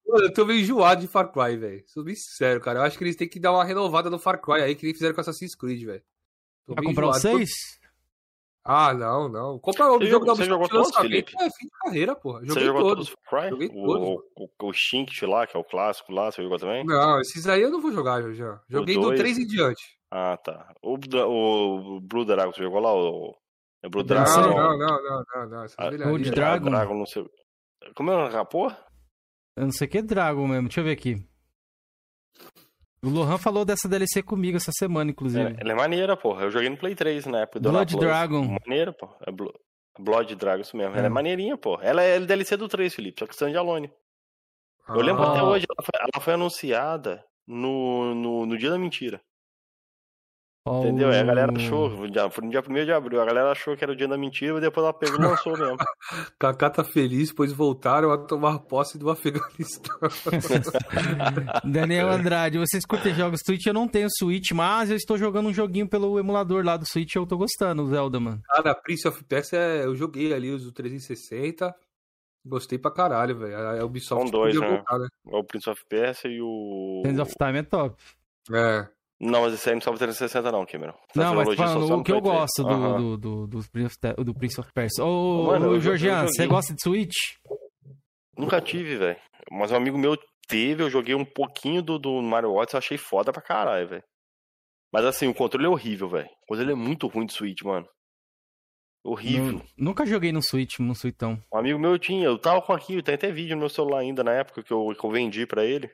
Mano, 0.08 0.26
eu 0.26 0.34
tô 0.34 0.46
meio 0.46 0.62
enjoado 0.62 1.02
de 1.02 1.08
Far 1.08 1.32
Cry, 1.32 1.58
velho. 1.58 1.84
Sou 1.88 2.04
bem 2.04 2.16
sincero, 2.16 2.62
cara. 2.62 2.80
Eu 2.80 2.84
acho 2.84 2.98
que 2.98 3.04
eles 3.04 3.16
têm 3.16 3.28
que 3.28 3.40
dar 3.40 3.52
uma 3.52 3.66
renovada 3.66 4.10
no 4.10 4.18
Far 4.18 4.42
Cry 4.42 4.62
aí, 4.62 4.76
que 4.76 4.86
nem 4.86 4.94
fizeram 4.94 5.14
com 5.14 5.22
Assassin's 5.22 5.54
Creed, 5.54 5.84
velho. 5.84 6.04
Vai 6.66 6.76
bem 6.78 6.86
comprar 6.90 7.08
o 7.08 7.10
enjoado. 7.10 7.38
6? 7.38 7.50
Ah, 8.69 8.94
não, 8.94 9.30
não. 9.30 9.57
Compra 9.60 9.85
o 9.91 9.98
Você 9.98 10.07
jogo 10.07 10.26
jogou- 10.26 10.26
da 10.27 10.35
você 10.35 10.44
jogou 10.44 10.68
todos, 10.69 10.95
Felipe? 10.98 11.34
É 11.39 11.49
fim 11.49 11.65
de 11.65 11.72
carreira, 11.84 12.15
porra. 12.15 12.39
Você 12.41 12.48
Joguei 12.48 12.65
jogou 12.65 12.81
todos. 12.84 13.15
todos? 13.30 13.49
Joguei 13.49 13.68
O, 13.73 13.85
todos. 13.85 14.07
o, 14.35 14.68
o 14.68 14.73
Shinkt 14.73 15.26
lá, 15.26 15.48
que 15.48 15.56
é 15.56 15.60
o 15.60 15.64
clássico 15.64 16.11
lá, 16.11 16.31
você 16.31 16.44
jogou 16.44 16.57
também? 16.60 16.84
Não, 16.85 17.19
esses 17.22 17.48
aí 17.48 17.61
eu 17.61 17.72
não 17.72 17.80
vou 17.81 17.91
jogar, 17.91 18.22
já. 18.34 18.60
Joguei 18.69 18.95
do 18.95 19.02
dois? 19.03 19.19
3 19.19 19.38
em 19.38 19.48
diante. 19.48 19.84
Ah, 20.11 20.38
tá. 20.38 20.73
O, 20.84 20.95
o 20.95 22.02
Blue 22.02 22.26
Dragon, 22.26 22.52
você 22.52 22.61
jogou 22.64 22.80
lá? 22.81 22.94
O, 22.94 23.35
é 23.84 23.89
Blue 23.89 24.02
Não, 24.02 24.07
Dragon? 24.07 24.31
Não, 24.41 24.49
não, 24.49 24.77
não, 24.77 25.03
não, 25.03 25.23
não, 25.35 25.49
não. 25.49 25.64
Essas 25.64 25.76
Ah. 25.80 25.89
Gold 25.89 26.26
aí. 26.27 26.31
Dragon. 26.35 26.69
Dragon, 26.69 26.94
não 26.98 27.06
sei. 27.06 27.26
Como 27.95 28.11
é 28.11 28.15
o 28.15 28.30
rapô? 28.30 28.68
Eu 29.56 29.64
não 29.64 29.72
sei 29.72 29.88
o 29.88 29.89
que 29.89 29.98
é 29.99 30.02
Dragon 30.02 30.45
mesmo. 30.48 30.64
Deixa 30.68 30.81
eu 30.81 30.84
ver 30.84 30.91
aqui. 30.91 31.15
O 33.08 33.10
Lohan 33.10 33.38
falou 33.38 33.64
dessa 33.64 33.88
DLC 33.88 34.22
comigo 34.22 34.58
essa 34.58 34.72
semana, 34.78 35.12
inclusive. 35.12 35.56
Ela 35.60 35.72
é 35.72 35.76
maneira, 35.76 36.18
porra. 36.18 36.44
Eu 36.44 36.52
joguei 36.52 36.70
no 36.70 36.78
Play 36.78 36.94
3 36.96 37.26
na 37.26 37.42
época 37.42 37.60
do 37.60 37.70
Blood. 37.72 37.98
Dragon. 37.98 38.58
Maneira, 38.66 38.92
pô. 38.94 39.10
É 39.26 39.32
Blo- 39.32 39.54
Blood 40.00 40.36
Dragon, 40.36 40.62
isso 40.62 40.76
mesmo. 40.78 40.94
Ela 40.94 41.04
É. 41.04 41.08
é 41.08 41.10
maneirinha, 41.10 41.58
pô. 41.58 41.80
Ela 41.82 42.02
é 42.04 42.20
DLC 42.20 42.58
do 42.58 42.68
3, 42.68 42.94
Felipe, 42.94 43.20
só 43.20 43.26
que 43.26 43.34
standalone. 43.34 43.90
Eu 44.90 45.02
lembro 45.02 45.24
Ah, 45.24 45.32
até 45.32 45.44
hoje, 45.44 45.66
ela 45.70 45.84
foi, 45.86 46.00
ela 46.14 46.24
foi 46.24 46.34
anunciada 46.34 47.24
no, 47.48 48.14
no, 48.16 48.46
no 48.46 48.58
dia 48.58 48.70
da 48.70 48.78
mentira. 48.78 49.22
Ó, 50.69 50.81
Entendeu? 50.84 51.10
Aí 51.10 51.19
a 51.19 51.23
galera 51.23 51.53
achou, 51.56 51.89
foi 51.89 52.07
no 52.07 52.11
dia- 52.11 52.30
foi 52.30 52.44
no 52.44 52.49
dia 52.52 52.61
1 52.68 52.85
de 52.85 52.91
abril, 52.91 53.22
a 53.22 53.26
galera 53.26 53.52
achou 53.52 53.76
que 53.77 53.84
era 53.84 53.94
o 53.94 53.95
dia 53.95 54.07
da 54.07 54.18
mentira, 54.18 54.57
e 54.57 54.61
depois 54.61 54.84
ela 54.84 54.94
pegou 54.94 55.19
e 55.19 55.23
lançou 55.23 55.57
mesmo. 55.57 55.77
Kaká 56.39 56.69
tá 56.69 56.84
feliz, 56.84 57.31
pois 57.34 57.53
voltaram 57.53 58.11
a 58.11 58.18
tomar 58.18 58.60
posse 58.60 58.98
do 58.98 59.10
Afeganistão. 59.10 59.98
Daniel 61.64 62.10
Andrade, 62.10 62.57
vocês 62.57 62.85
curtem 62.85 63.14
jogos 63.14 63.41
Switch? 63.45 63.65
Eu 63.65 63.73
não 63.73 63.88
tenho 63.88 64.07
Switch, 64.10 64.52
mas 64.52 64.89
eu 64.89 64.95
estou 64.95 65.18
jogando 65.18 65.49
um 65.49 65.53
joguinho 65.53 65.88
pelo 65.88 66.19
emulador 66.19 66.64
lá 66.65 66.77
do 66.77 66.85
Switch 66.85 67.15
e 67.15 67.18
eu 67.18 67.26
tô 67.26 67.38
gostando, 67.38 67.84
o 67.84 67.88
Zelda, 67.88 68.19
mano. 68.19 68.41
Cara, 68.48 68.76
Prince 68.76 69.07
of 69.07 69.23
Persia, 69.23 69.60
é- 69.60 69.85
eu 69.85 69.95
joguei 69.95 70.34
ali 70.34 70.52
os 70.52 70.64
do 70.64 70.72
360. 70.72 71.73
Gostei 72.45 72.77
pra 72.80 72.91
caralho, 72.91 73.38
velho. 73.38 73.57
A 73.57 73.84
Ubisoft 73.85 74.30
São 74.30 74.31
dois, 74.31 74.57
né? 74.57 74.68
voltar, 74.68 74.99
né? 74.99 75.07
o 75.26 75.44
Prince 75.44 75.69
of 75.69 75.84
Persia 75.89 76.30
e 76.31 76.41
o. 76.41 77.02
Sands 77.06 77.19
of 77.19 77.34
Time 77.38 77.60
é 77.60 77.64
top. 77.64 77.95
É. 78.53 78.88
Não, 79.19 79.41
mas 79.41 79.53
esse 79.56 79.68
aí 79.69 79.73
não 79.76 79.81
sobe 79.81 79.98
360, 79.98 80.52
não, 80.52 80.65
Cameron. 80.65 80.94
Essa 81.10 81.23
não, 81.23 81.35
mas 81.35 81.56
falando 81.56 81.98
o 81.99 82.03
que 82.03 82.11
eu 82.11 82.22
gosto 82.22 82.64
do, 82.64 82.69
Aham. 82.69 82.98
do, 82.98 83.18
do, 83.18 83.48
do, 83.48 83.69
Prince 83.72 83.98
of, 84.15 84.23
do 84.23 84.34
Prince 84.35 84.60
of 84.60 84.72
Persia. 84.73 85.03
Ô, 85.03 85.45
Mano, 85.48 85.69
ô, 85.69 85.73
eu 85.73 85.80
jo- 85.80 85.89
eu 85.91 85.98
Georgian, 85.98 86.15
joguei. 86.19 86.27
você 86.34 86.45
gosta 86.48 86.73
de 86.76 86.81
Switch? 86.84 87.15
Nunca 88.38 88.61
tive, 88.61 88.95
velho. 88.95 89.19
Mas 89.52 89.72
um 89.72 89.76
amigo 89.76 89.98
meu 89.98 90.15
teve, 90.48 90.84
eu 90.84 90.89
joguei 90.89 91.15
um 91.15 91.26
pouquinho 91.26 91.81
do, 91.81 91.98
do 91.98 92.22
Mario 92.22 92.52
Odyssey, 92.53 92.76
eu 92.76 92.80
achei 92.80 92.98
foda 92.98 93.31
pra 93.34 93.41
caralho, 93.41 93.88
velho. 93.89 94.03
Mas 94.94 95.03
assim, 95.03 95.27
o 95.27 95.34
controle 95.34 95.65
é 95.65 95.69
horrível, 95.69 96.07
velho. 96.07 96.30
O 96.44 96.45
controle 96.49 96.72
é 96.72 96.76
muito 96.76 97.07
ruim 97.07 97.26
de 97.26 97.34
Switch, 97.34 97.64
mano. 97.64 97.88
Horrível. 99.03 99.53
Nu- 99.53 99.65
Nunca 99.77 100.06
joguei 100.06 100.31
no 100.31 100.41
Switch, 100.44 100.80
no 100.80 100.94
Switchão. 100.94 101.41
Um 101.53 101.57
amigo 101.57 101.80
meu 101.80 101.98
tinha, 101.98 102.26
eu 102.26 102.38
tava 102.38 102.61
com 102.61 102.73
aqui, 102.73 103.02
tem 103.02 103.15
até 103.15 103.31
vídeo 103.31 103.56
no 103.56 103.61
meu 103.61 103.69
celular 103.69 103.99
ainda 103.99 104.23
na 104.23 104.34
época 104.34 104.61
que 104.61 104.72
eu, 104.72 104.94
que 104.98 105.03
eu 105.06 105.10
vendi 105.10 105.45
pra 105.48 105.65
ele. 105.65 105.89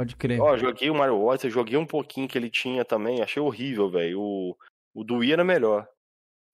Pode 0.00 0.16
crer. 0.16 0.40
Ó, 0.40 0.56
joguei 0.56 0.88
o 0.88 0.94
Mario 0.94 1.22
Odyssey, 1.22 1.50
joguei 1.50 1.76
um 1.76 1.84
pouquinho 1.84 2.26
que 2.26 2.38
ele 2.38 2.48
tinha 2.48 2.86
também, 2.86 3.20
achei 3.20 3.42
horrível, 3.42 3.90
velho. 3.90 4.18
O, 4.18 4.56
o 4.94 5.04
do 5.04 5.16
Wii 5.16 5.34
era 5.34 5.44
melhor. 5.44 5.86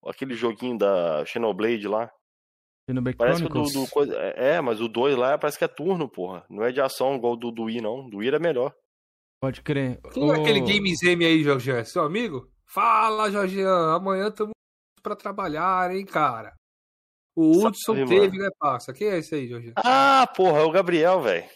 Aquele 0.05 0.35
joguinho 0.35 0.77
da 0.77 1.25
Xenoblade 1.25 1.87
lá. 1.87 2.11
Xenoblade 2.91 3.17
Parece 3.17 3.47
que 3.47 3.47
o 3.47 3.63
do, 3.63 3.63
do 3.63 3.89
coisa. 3.89 4.17
É, 4.17 4.55
é, 4.55 4.61
mas 4.61 4.81
o 4.81 4.89
2 4.89 5.17
lá 5.17 5.39
parece 5.39 5.57
que 5.57 5.65
é 5.65 5.69
turno, 5.69 6.09
porra. 6.09 6.45
Não 6.51 6.65
é 6.65 6.73
de 6.73 6.81
ação 6.81 7.15
igual 7.15 7.35
o 7.35 7.37
do, 7.37 7.53
do 7.53 7.63
Wii, 7.67 7.81
não. 7.81 8.11
Do 8.11 8.17
Wii 8.17 8.29
era 8.31 8.41
melhor. 8.41 8.75
Pode 9.41 9.63
crer. 9.63 10.01
Quem 10.13 10.29
é 10.29 10.35
aquele 10.35 10.61
Games 10.63 11.01
M 11.05 11.25
aí, 11.25 11.45
Jorge? 11.45 11.85
Seu 11.85 12.03
amigo? 12.03 12.51
Fala, 12.65 13.31
Jorgian. 13.31 13.95
Amanhã 13.95 14.29
tamo 14.29 14.51
pra 15.01 15.15
trabalhar, 15.15 15.95
hein, 15.95 16.05
cara. 16.05 16.53
O 17.37 17.65
Hudson 17.65 17.95
mano. 17.95 18.09
teve, 18.09 18.39
né, 18.39 18.49
parça? 18.59 18.93
Quem 18.93 19.07
é 19.07 19.19
esse 19.19 19.37
aí, 19.37 19.47
Jorgian? 19.47 19.75
Ah, 19.77 20.27
porra, 20.35 20.59
é 20.59 20.63
o 20.65 20.71
Gabriel, 20.73 21.21
velho. 21.21 21.49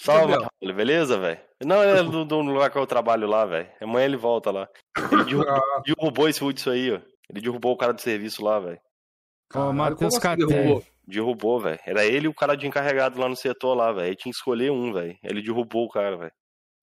Salve? 0.00 0.32
Raul, 0.34 0.48
beleza, 0.74 1.18
velho? 1.18 1.40
Não, 1.64 1.82
é 1.82 2.02
do, 2.02 2.24
do 2.24 2.40
lugar 2.40 2.70
que 2.70 2.78
eu 2.78 2.86
trabalho 2.86 3.26
lá, 3.26 3.44
velho. 3.44 3.68
Amanhã 3.80 4.04
ele 4.06 4.16
volta 4.16 4.50
lá. 4.50 4.68
Ele 5.10 5.24
derrubou, 5.24 5.48
Ah, 5.50 5.82
derrubou 5.84 6.28
esse 6.28 6.42
Hudson 6.44 6.70
aí, 6.70 6.92
ó. 6.92 7.00
Ele 7.30 7.40
derrubou 7.40 7.72
o 7.72 7.76
cara 7.76 7.92
do 7.92 8.00
serviço 8.00 8.42
lá, 8.44 8.58
velho. 8.60 8.80
caralho, 9.50 9.74
Matheus 9.74 10.14
assim 10.14 10.46
derrubou? 10.46 10.84
Derrubou, 11.06 11.60
velho. 11.60 11.78
Era 11.86 12.04
ele 12.04 12.26
e 12.26 12.28
o 12.28 12.34
cara 12.34 12.54
de 12.54 12.66
encarregado 12.66 13.18
lá 13.18 13.28
no 13.28 13.36
setor 13.36 13.74
lá, 13.74 13.92
velho. 13.92 14.06
Ele 14.08 14.16
tinha 14.16 14.30
que 14.32 14.36
escolher 14.38 14.70
um, 14.70 14.92
velho. 14.92 15.16
Ele 15.22 15.42
derrubou 15.42 15.84
o 15.86 15.88
cara, 15.90 16.16
velho. 16.16 16.32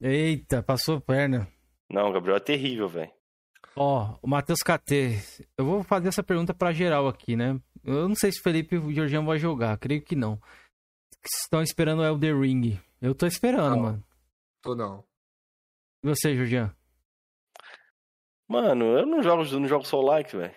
Eita, 0.02 0.62
passou 0.62 0.98
a 0.98 1.02
perna. 1.02 1.48
Não, 1.90 2.10
o 2.10 2.12
Gabriel 2.12 2.38
é 2.38 2.40
terrível, 2.42 2.90
velho. 2.90 3.12
Ó, 3.78 4.16
o 4.22 4.28
Matheus 4.28 4.60
KT. 4.60 5.20
Eu 5.58 5.66
vou 5.66 5.84
fazer 5.84 6.08
essa 6.10 6.24
pergunta 6.24 6.54
pra 6.54 6.72
geral 6.74 7.08
aqui, 7.08 7.36
né? 7.36 7.60
Eu 7.84 8.08
não 8.08 8.16
sei 8.16 8.32
se 8.32 8.40
o 8.40 8.44
Felipe 8.44 8.76
e 8.76 8.80
o 8.80 8.92
Georgiano 8.92 9.28
vai 9.28 9.38
jogar, 9.38 9.78
creio 9.78 10.02
que 10.02 10.16
não. 10.16 10.40
Estão 11.44 11.62
esperando 11.62 12.00
o 12.02 12.06
Elder 12.06 12.40
Ring. 12.40 12.80
Eu 13.06 13.14
tô 13.14 13.26
esperando, 13.28 13.76
Não. 13.76 13.82
mano. 13.84 14.04
Tô 14.64 14.76
não. 14.76 15.04
E 16.04 16.08
você, 16.08 16.36
Georgiano? 16.36 16.76
Mano, 18.48 18.86
eu 18.98 19.06
não 19.06 19.22
jogo, 19.22 19.44
não 19.60 19.68
jogo 19.68 19.86
Soul 19.86 20.04
Like, 20.06 20.36
velho. 20.36 20.54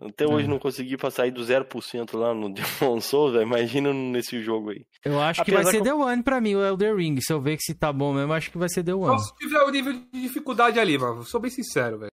Até 0.00 0.26
hoje 0.26 0.46
É. 0.46 0.48
não 0.48 0.58
consegui 0.58 0.96
pra 0.96 1.10
sair 1.10 1.30
do 1.30 1.42
0% 1.44 2.16
lá 2.16 2.34
no 2.34 2.48
Demon 2.90 3.00
Souls, 3.00 3.32
velho. 3.34 3.44
Imagina 3.46 3.92
nesse 3.92 4.40
jogo 4.42 4.70
aí. 4.70 4.84
Eu 5.04 5.20
acho 5.20 5.44
que 5.44 5.50
vai 5.52 5.60
Apesar 5.60 5.70
ser 5.70 5.78
que 5.78 5.84
The 5.84 5.94
One 5.94 6.22
pra 6.22 6.40
mim, 6.40 6.54
o 6.56 6.64
Elder 6.64 6.96
Ring. 6.96 7.20
Se 7.20 7.32
eu 7.32 7.40
ver 7.40 7.56
que 7.56 7.62
se 7.62 7.74
tá 7.74 7.92
bom 7.92 8.12
mesmo, 8.12 8.32
acho 8.32 8.50
que 8.50 8.58
vai 8.58 8.68
ser 8.68 8.82
The 8.82 8.92
Só 8.92 8.98
One. 8.98 9.20
se 9.20 9.34
tiver 9.36 9.62
o 9.62 9.70
nível 9.70 9.92
de 9.92 10.22
dificuldade 10.22 10.80
ali, 10.80 10.98
mano. 10.98 11.22
Sou 11.24 11.40
bem 11.40 11.50
sincero, 11.50 11.98
velho. 11.98 12.10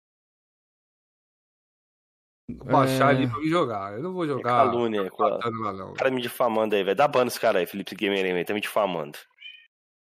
Vou 2.49 2.65
Baixar 2.67 3.13
É. 3.13 3.17
ali 3.17 3.29
pra 3.29 3.39
me 3.39 3.49
jogar. 3.49 3.93
Eu 3.93 4.03
não 4.03 4.13
vou 4.13 4.23
É 4.23 4.27
jogar. 4.27 4.49
calúnia, 4.65 5.01
é 5.01 5.09
cla- 5.09 5.29
matando 5.31 5.59
lá, 5.61 5.73
não. 5.73 5.91
O 5.91 5.93
cara 5.93 6.09
me 6.11 6.21
difamando 6.21 6.75
aí, 6.75 6.83
velho. 6.83 6.95
Dá 6.95 7.07
ban 7.07 7.25
nesse 7.25 7.39
cara 7.39 7.59
aí, 7.59 7.65
Felipe 7.67 7.95
Gamer, 7.95 8.21
velho. 8.23 8.45
Tá 8.45 8.53
me 8.53 8.61
difamando. 8.61 9.17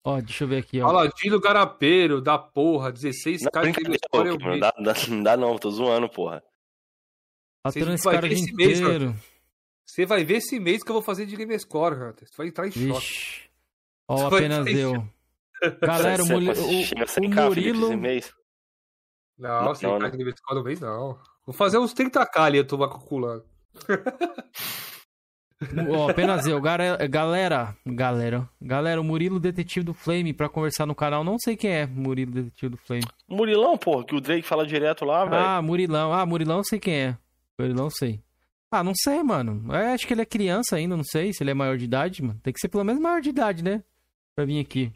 Ó, 0.03 0.19
deixa 0.21 0.43
eu 0.43 0.47
ver 0.47 0.57
aqui, 0.57 0.81
ó. 0.81 0.85
Paladino 0.87 1.39
Garapeiro, 1.41 2.21
da 2.21 2.37
porra, 2.37 2.91
16 2.91 3.41
Não, 3.41 3.51
caras 3.51 3.73
de 3.73 3.73
brincadeira, 3.83 3.99
história. 4.05 4.31
não 4.31 4.59
dá, 4.59 4.73
não 4.77 4.83
dá- 4.83 4.93
não 5.09 5.23
dá 5.23 5.37
não, 5.37 5.57
tô 5.57 5.69
zoando, 5.71 6.09
porra. 6.09 6.41
Faturando 7.65 7.91
Vocês 7.91 7.95
esse 7.99 8.03
vai 8.05 8.15
cara 8.15 8.27
o 8.27 8.31
esse 8.31 8.53
mês, 8.55 8.79
inteiro. 8.79 9.15
Você 9.85 10.05
vai 10.05 10.23
ver 10.23 10.35
esse 10.37 10.59
mês 10.59 10.83
que 10.83 10.89
eu 10.89 10.93
vou 10.93 11.01
fazer 11.01 11.25
de 11.25 11.35
Game 11.35 11.59
Score, 11.59 11.95
Hunter. 11.95 12.27
Você 12.27 12.37
vai 12.37 12.47
entrar 12.47 12.67
em 12.67 12.71
choque. 12.71 12.85
Vixe. 12.85 13.49
Ó, 14.07 14.29
Vai 14.29 14.39
apenas 14.45 14.65
deu. 14.65 15.05
Galera, 15.81 16.23
o, 16.23 16.25
Você- 16.27 16.53
você 16.53 16.61
o, 16.61 16.85
sem 16.85 17.03
o 17.03 17.07
Felipe, 17.07 17.73
Murilo. 17.73 17.89
Não, 19.37 19.49
Não, 19.65 19.75
você 19.75 19.85
não, 19.87 19.99
tá 19.99 20.05
né? 20.05 20.11
de 20.11 20.17
Game 20.17 20.31
Score 20.37 20.57
no 20.59 20.63
mês, 20.63 20.79
não. 20.79 21.19
Vou 21.45 21.53
fazer 21.53 21.77
uns 21.77 21.93
30k 21.93 22.29
ali, 22.41 22.57
eu 22.59 22.65
tô 22.67 22.77
calculando. 22.77 23.43
Ó, 25.89 26.09
apenas 26.09 26.47
eu. 26.47 26.59
Gara- 26.61 27.05
Galera, 27.07 27.75
galera, 27.85 28.49
galera, 28.61 29.01
o 29.01 29.03
Murilo 29.03 29.39
Detetive 29.39 29.85
do 29.85 29.93
Flame 29.93 30.31
pra 30.33 30.47
conversar 30.47 30.85
no 30.85 30.95
canal. 30.95 31.23
Não 31.23 31.37
sei 31.37 31.57
quem 31.57 31.71
é 31.71 31.85
Murilo 31.85 32.31
Detetive 32.31 32.69
do 32.69 32.77
Flame. 32.77 33.03
Murilão, 33.27 33.77
porra, 33.77 34.05
que 34.05 34.15
o 34.15 34.21
Drake 34.21 34.47
fala 34.47 34.65
direto 34.65 35.03
lá, 35.03 35.25
velho. 35.25 35.41
Ah, 35.41 35.61
Murilão. 35.61 36.13
Ah, 36.13 36.25
Murilão 36.25 36.57
eu 36.59 36.63
sei 36.63 36.79
quem 36.79 36.93
é. 36.93 37.17
Murilão 37.59 37.85
eu 37.85 37.91
sei. 37.91 38.21
Ah, 38.71 38.83
não 38.83 38.93
sei, 38.95 39.21
mano. 39.23 39.73
É, 39.73 39.93
acho 39.93 40.07
que 40.07 40.13
ele 40.13 40.21
é 40.21 40.25
criança 40.25 40.75
ainda, 40.77 40.95
não 40.95 41.03
sei 41.03 41.33
se 41.33 41.43
ele 41.43 41.51
é 41.51 41.53
maior 41.55 41.77
de 41.77 41.85
idade, 41.85 42.21
mano. 42.23 42.39
Tem 42.41 42.53
que 42.53 42.59
ser 42.59 42.69
pelo 42.69 42.83
menos 42.85 43.01
maior 43.01 43.19
de 43.19 43.29
idade, 43.29 43.63
né? 43.63 43.83
Pra 44.35 44.45
vir 44.45 44.59
aqui. 44.61 44.93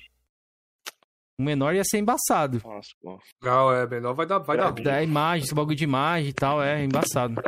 O 1.37 1.43
menor 1.43 1.73
ia 1.73 1.83
ser 1.83 1.97
embaçado. 1.97 2.61
Nossa, 2.63 2.89
pô. 3.01 3.19
Não, 3.41 3.73
é, 3.73 3.85
menor 3.87 4.13
vai 4.13 4.25
dar, 4.27 4.37
vai 4.39 4.55
dar 4.55 4.69
ruim. 4.69 4.83
Da 4.83 5.01
imagem, 5.03 5.43
esse 5.43 5.55
bagulho 5.55 5.75
de 5.75 5.83
imagem 5.83 6.29
e 6.29 6.33
tal, 6.33 6.61
é 6.63 6.83
embaçado. 6.85 7.41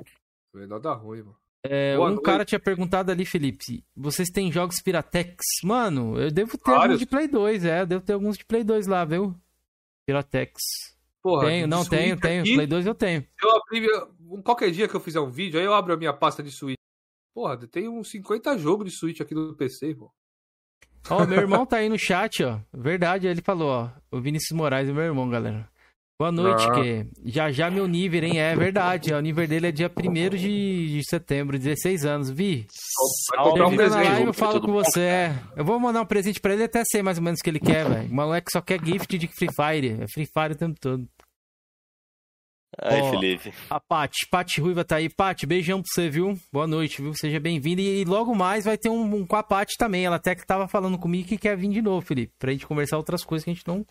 Menor 0.54 0.80
dá 0.80 0.94
ruim, 0.94 1.20
mano. 1.20 1.36
É, 1.70 1.98
um 2.00 2.22
cara 2.22 2.46
tinha 2.46 2.60
perguntado 2.60 3.12
ali, 3.12 3.26
Felipe, 3.26 3.84
vocês 3.96 4.30
têm 4.30 4.52
jogos 4.52 4.82
Piratex? 4.82 5.38
Mano, 5.64 6.20
eu 6.20 6.32
devo 6.32 6.58
ter 6.58 6.72
Vários. 6.72 6.84
alguns 6.84 7.00
de 7.00 7.06
Play 7.06 7.28
2, 7.28 7.66
é, 7.66 7.82
eu 7.82 7.86
devo 7.86 8.04
ter 8.04 8.14
alguns 8.14 8.38
de 8.38 8.46
Play 8.46 8.64
2 8.64 8.88
lá, 8.88 9.06
viu? 9.06 9.36
Piratex. 10.06 10.62
porra. 11.22 11.48
Tenho, 11.48 11.68
não, 11.68 11.84
tenho, 11.84 12.20
tenho. 12.20 12.42
aqui. 12.42 12.54
Play 12.54 12.68
2 12.68 12.86
eu 12.86 12.96
tenho. 12.96 13.26
Eu 13.42 13.56
abri, 13.56 13.88
qualquer 14.44 14.72
dia 14.72 14.88
que 14.88 14.96
eu 14.96 15.00
fizer 15.00 15.20
um 15.20 15.32
vídeo, 15.32 15.60
aí 15.60 15.66
eu 15.66 15.74
abro 15.74 15.94
a 15.94 15.98
minha 15.98 16.14
pasta 16.14 16.44
de 16.44 16.52
Switch. 16.52 16.78
Porra, 17.34 17.58
tem 17.68 17.90
uns 17.90 18.10
50 18.12 18.58
jogos 18.58 18.90
de 18.90 18.98
Switch 18.98 19.20
aqui 19.20 19.34
no 19.36 19.56
PC, 19.56 19.96
pô. 19.96 20.12
Ó, 21.10 21.26
meu 21.26 21.40
irmão 21.40 21.66
tá 21.66 21.78
aí 21.78 21.90
no 21.90 22.00
chat, 22.00 22.44
ó. 22.44 22.60
Verdade, 22.74 23.28
ele 23.28 23.42
falou, 23.42 23.70
ó. 23.70 23.90
O 24.10 24.22
Vinícius 24.22 24.58
Moraes 24.58 24.90
é 24.90 24.94
meu 24.94 25.04
irmão, 25.04 25.30
galera. 25.30 25.70
Boa 26.18 26.32
noite, 26.32 26.64
Ah. 26.70 26.74
que 26.76 27.06
já 27.26 27.52
já 27.52 27.70
meu 27.70 27.86
nível, 27.88 28.24
hein? 28.24 28.40
É 28.40 28.56
verdade. 28.56 29.14
O 29.14 29.20
nível 29.20 29.46
dele 29.46 29.68
é 29.68 29.72
dia 29.72 29.90
1 29.90 30.30
de, 30.38 31.02
setembro, 31.04 31.60
16 31.60 32.06
anos. 32.06 32.30
Vi, 32.30 32.66
Vai 33.36 33.44
comprar 33.44 33.68
um 33.68 33.76
presente. 33.76 34.04
live, 34.06 34.26
eu 34.28 34.34
falo 34.34 34.62
com 34.62 34.72
você. 34.72 35.02
é. 35.02 35.36
Eu 35.58 35.66
vou 35.66 35.78
mandar 35.78 36.02
um 36.02 36.06
presente 36.06 36.40
pra 36.40 36.54
ele 36.54 36.64
até 36.64 36.84
sei 36.86 37.04
mais 37.04 37.18
ou 37.18 37.24
menos 37.24 37.42
o 37.42 37.44
que 37.44 37.50
ele 37.50 37.60
quer, 37.60 37.86
velho. 37.90 38.10
O 38.10 38.16
moleque 38.16 38.50
só 38.50 38.62
quer 38.62 38.80
gift 38.82 39.18
de 39.18 39.28
Free 39.28 39.50
Fire. 39.54 39.98
É 40.04 40.08
Free 40.08 40.26
Fire 40.26 40.54
o 40.54 40.58
tempo 40.58 40.80
todo. 40.80 41.06
Aí. 42.82 43.10
Felipe. 43.10 43.54
A 43.70 43.80
Paty, 43.80 44.28
Paty 44.32 44.62
Ruiva 44.62 44.84
tá 44.86 44.98
aí. 44.98 45.10
Paty, 45.10 45.46
beijão 45.46 45.82
pra 45.82 45.90
você, 45.94 46.10
viu? 46.10 46.38
Boa 46.52 46.68
noite, 46.68 47.02
viu? 47.02 47.14
Seja 47.14 47.40
bem-vinda. 47.42 47.82
E 47.82 48.04
logo 48.06 48.34
mais 48.36 48.64
vai 48.66 48.78
ter 48.78 48.90
um, 48.90 49.02
um 49.16 49.26
com 49.26 49.36
a 49.36 49.44
Paty 49.44 49.76
também. 49.78 50.06
Ela 50.06 50.16
até 50.18 50.34
que 50.36 50.46
tava 50.46 50.68
falando 50.68 50.98
comigo 50.98 51.28
que 51.28 51.38
quer 51.38 51.56
vir 51.58 51.70
de 51.70 51.82
novo, 51.82 52.06
Felipe. 52.06 52.34
Pra 52.40 52.52
gente 52.54 52.68
conversar 52.68 52.98
outras 52.98 53.24
coisas 53.24 53.44
que 53.46 53.52
a 53.52 53.54
gente 53.54 53.66
não, 53.68 53.86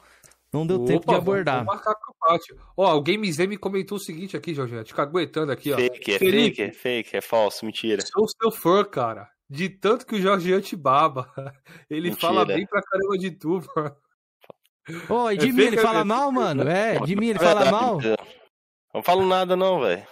não 0.55 0.67
deu 0.67 0.79
tempo 0.85 1.01
de 1.07 1.11
Opa, 1.13 1.17
abordar. 1.17 1.65
Vamos 1.65 1.75
marcar 1.75 1.95
com 1.97 2.13
o 2.13 2.15
pátio. 2.19 2.57
Ó, 2.77 2.95
o 2.97 3.03
Games 3.03 3.39
M 3.39 3.57
comentou 3.57 3.97
o 3.97 4.01
seguinte 4.01 4.37
aqui, 4.37 4.55
Jorge. 4.55 4.83
Te 4.85 4.95
caguetando 4.95 5.51
aqui, 5.53 5.73
ó. 5.73 5.77
Fake, 5.77 6.13
é 6.15 6.19
Felipe. 6.19 6.57
fake, 6.57 6.63
é 6.63 6.73
fake, 6.73 7.17
é 7.17 7.21
falso, 7.21 7.67
mentira. 7.67 8.03
Sou 8.07 8.27
seu 8.29 8.51
fã, 8.51 8.85
cara. 8.85 9.29
De 9.51 9.69
tanto 9.69 10.07
que 10.07 10.15
o 10.15 10.21
Jorge 10.21 10.61
te 10.63 10.77
baba. 10.77 11.31
Ele 11.91 12.09
Mentira. 12.11 12.21
fala 12.29 12.45
bem 12.47 12.67
pra 12.67 12.81
caramba 12.83 13.19
de 13.19 13.31
tu, 13.33 13.61
mano. 13.77 13.97
Ô, 15.09 15.31
e 15.31 15.37
de 15.37 15.51
É 15.51 15.67
ele 15.67 15.79
fala 15.79 16.01
é 16.01 16.05
mal, 16.05 16.31
mano? 16.31 16.69
É, 16.69 16.99
mim 17.17 17.29
ele 17.29 17.39
É 17.39 17.43
fala 17.43 17.71
mal? 17.71 17.99
Não 18.95 19.03
falo 19.03 19.27
nada, 19.27 19.57
não, 19.57 19.81
velho. 19.81 20.07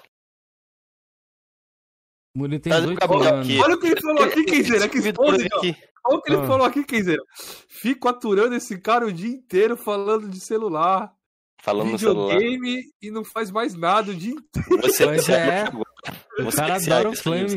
O 2.35 2.39
Murilo 2.39 2.61
tem 2.61 2.73
Tá 2.73 2.81
18 2.81 2.99
acabando 2.99 3.25
anos. 3.29 3.47
aqui. 3.47 3.59
Olha 3.61 3.75
o 3.75 3.79
que 3.81 3.87
ele 3.89 4.01
falou 4.01 4.25
aqui, 4.25 4.45
Kenzeira. 4.45 4.89
Que 4.89 4.99
ó. 4.99 5.59
aqui. 5.59 5.77
Olha 6.05 6.17
o 6.19 6.23
que 6.23 6.33
ele 6.33 6.41
Ah. 6.43 6.47
falou 6.47 6.67
aqui, 6.67 6.85
Kenzeira. 6.85 7.23
Fico 7.69 8.09
aturando 8.09 8.55
esse 8.55 8.81
cara 8.81 9.07
o 9.07 9.13
dia 9.13 9.29
inteiro 9.29 9.77
falando 9.77 10.29
de 10.29 10.41
celular, 10.41 11.13
Falando 11.63 11.91
no 11.93 11.99
celular. 11.99 12.39
videogame 12.39 12.85
e 13.03 13.11
não 13.11 13.25
faz 13.25 13.51
mais 13.51 13.75
nada 13.75 14.11
o 14.11 14.15
dia 14.15 14.33
inteiro. 14.33 14.83
Você 14.83 15.05
Pois 15.05 15.25
você 15.25 15.33
é. 15.33 15.65
Você 16.43 16.57
cara 16.57 16.75
que 16.75 16.81
se 16.81 16.93
adora 16.93 17.11
o 17.11 17.17
Flame. 17.17 17.57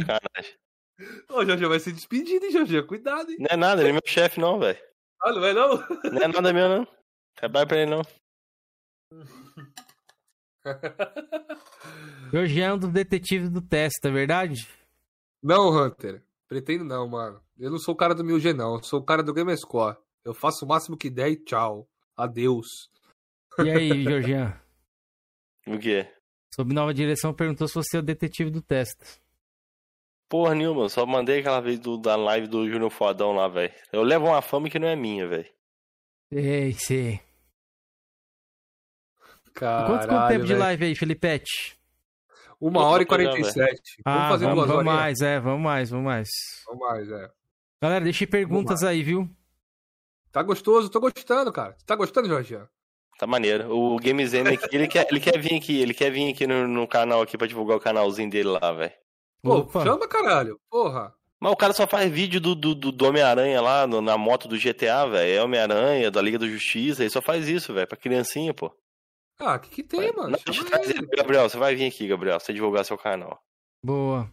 Ô, 1.30 1.44
Jorge, 1.46 1.66
vai 1.66 1.80
ser 1.80 1.92
despedido, 1.94 2.46
hein, 2.46 2.52
Jorge? 2.52 2.82
Cuidado, 2.84 3.32
hein? 3.32 3.38
Não 3.40 3.48
é 3.50 3.56
nada, 3.58 3.82
ele 3.82 3.90
é 3.90 3.94
meu 3.94 4.02
chefe, 4.06 4.40
não, 4.40 4.60
velho. 4.60 4.78
Ah, 5.22 5.32
não 5.32 5.42
vai 5.42 5.54
não? 5.54 5.78
Não 6.12 6.22
é 6.22 6.28
nada 6.28 6.54
meu, 6.54 6.70
não. 6.70 6.88
Trabalho 7.36 7.68
pra 7.68 7.78
ele, 7.78 7.92
não. 7.92 8.02
Jorge 12.32 12.62
é 12.62 12.74
um 12.74 12.78
dos 12.78 12.90
detetives 12.90 13.50
do 13.50 13.62
teste, 13.62 14.08
é 14.08 14.12
verdade? 14.12 14.68
Não, 15.42 15.70
Hunter. 15.70 16.24
Pretendo 16.48 16.84
não, 16.84 17.08
mano. 17.08 17.42
Eu 17.58 17.72
não 17.72 17.78
sou 17.78 17.94
o 17.94 17.98
cara 17.98 18.14
do 18.14 18.24
1000G, 18.24 18.54
não. 18.54 18.76
Eu 18.76 18.84
sou 18.84 19.00
o 19.00 19.06
cara 19.06 19.24
do 19.24 19.34
Gamerscore. 19.34 19.98
Eu 20.24 20.34
faço 20.34 20.66
o 20.66 20.68
máximo 20.68 20.98
que 20.98 21.10
der 21.10 21.30
e 21.30 21.36
tchau. 21.36 21.88
Adeus. 22.18 22.90
E 23.60 23.70
aí, 23.70 24.04
Jorgian? 24.04 24.60
O 25.68 25.78
quê? 25.80 26.08
Sob 26.54 26.74
nova 26.74 26.94
direção 26.94 27.34
perguntou 27.34 27.68
se 27.68 27.76
você 27.76 27.98
é 27.98 28.00
o 28.00 28.04
detetive 28.04 28.50
do 28.50 28.62
teste. 28.62 29.20
Porra 30.30 30.56
nenhuma, 30.56 30.84
eu 30.84 30.90
só 30.90 31.06
mandei 31.06 31.40
aquela 31.40 31.60
vez 31.60 31.80
do, 31.80 31.98
da 31.98 32.16
live 32.16 32.48
do 32.48 32.68
Júnior 32.68 32.90
Fodão 32.90 33.34
lá, 33.34 33.48
velho. 33.48 33.74
Eu 33.92 34.02
levo 34.04 34.26
uma 34.26 34.42
fama 34.42 34.70
que 34.70 34.80
não 34.80 34.88
é 34.88 34.96
minha, 34.96 35.28
velho. 35.28 35.50
Sei, 36.34 36.74
sei. 36.74 37.25
Caralho, 39.56 39.88
Quanto, 39.88 40.08
quanto 40.08 40.28
tempo 40.28 40.42
de 40.44 40.48
velho. 40.50 40.60
live 40.60 40.86
aí, 40.86 40.96
Felipete? 40.96 41.78
Uma 42.60 42.84
hora 42.86 43.04
e 43.04 43.06
já, 43.06 43.10
47. 43.10 43.82
vamos 44.06 44.22
Ah, 44.22 44.30
fazer 44.30 44.46
vamos, 44.46 44.58
duas 44.60 44.70
vamos 44.70 44.86
mais, 44.86 45.22
é, 45.22 45.40
vamos 45.40 45.62
mais, 45.62 45.90
vamos 45.90 46.06
mais. 46.06 46.30
Vamos 46.68 46.80
mais, 46.88 47.10
é. 47.12 47.30
Galera, 47.82 48.04
deixe 48.04 48.26
perguntas 48.28 48.84
aí, 48.84 49.04
viu? 49.04 49.30
Tá 50.32 50.42
gostoso, 50.44 50.90
tô 50.90 51.00
gostando, 51.00 51.52
cara. 51.52 51.76
Tá 51.86 51.96
gostando, 51.96 52.28
Jorginho? 52.28 52.68
Tá 53.18 53.26
maneiro. 53.28 53.72
O 53.74 53.98
Games 53.98 54.34
M 54.34 54.50
aqui, 54.50 54.68
ele 54.76 54.88
quer, 54.88 55.08
ele 55.10 55.20
quer 55.20 55.40
vir 55.40 55.56
aqui, 55.56 55.80
ele 55.82 55.94
quer 55.94 56.10
vir 56.12 56.32
aqui 56.32 56.46
no, 56.46 56.68
no 56.68 56.88
canal 56.88 57.22
aqui 57.22 57.38
pra 57.38 57.48
divulgar 57.48 57.78
o 57.78 57.82
canalzinho 57.82 58.30
dele 58.30 58.50
lá, 58.50 58.72
velho. 58.74 58.92
Pô, 59.42 59.58
Opa. 59.60 59.84
chama, 59.84 60.08
caralho. 60.08 60.60
Porra. 60.70 61.14
Mas 61.40 61.52
o 61.52 61.56
cara 61.56 61.74
só 61.74 61.86
faz 61.86 62.12
vídeo 62.12 62.42
do, 62.42 62.56
do, 62.56 62.74
do- 62.76 62.92
do 62.92 63.06
Homem-Aranha 63.06 63.62
lá 63.62 63.86
no- 63.88 64.02
na 64.02 64.18
moto 64.18 64.48
do 64.48 64.58
GTA, 64.58 65.06
velho. 65.06 65.38
É 65.40 65.42
Homem-Aranha, 65.44 66.10
da 66.12 66.22
Liga 66.22 66.40
da 66.40 66.48
Justiça, 66.48 67.04
ele 67.04 67.10
só 67.10 67.22
faz 67.22 67.48
isso, 67.48 67.74
velho, 67.74 67.88
pra 67.88 67.98
criancinha, 67.98 68.54
pô. 68.54 68.72
Ah, 69.40 69.56
o 69.56 69.60
que 69.60 69.70
que 69.70 69.84
tem, 69.84 70.14
mano? 70.14 70.30
Não, 70.32 70.82
ele. 70.84 70.98
ele. 71.00 71.08
Gabriel, 71.08 71.50
você 71.50 71.58
vai 71.58 71.76
vir 71.76 71.88
aqui, 71.88 72.08
Gabriel, 72.08 72.40
você 72.40 72.54
divulgar 72.54 72.86
seu 72.86 72.98
canal. 72.98 73.44
Boa. 73.84 74.32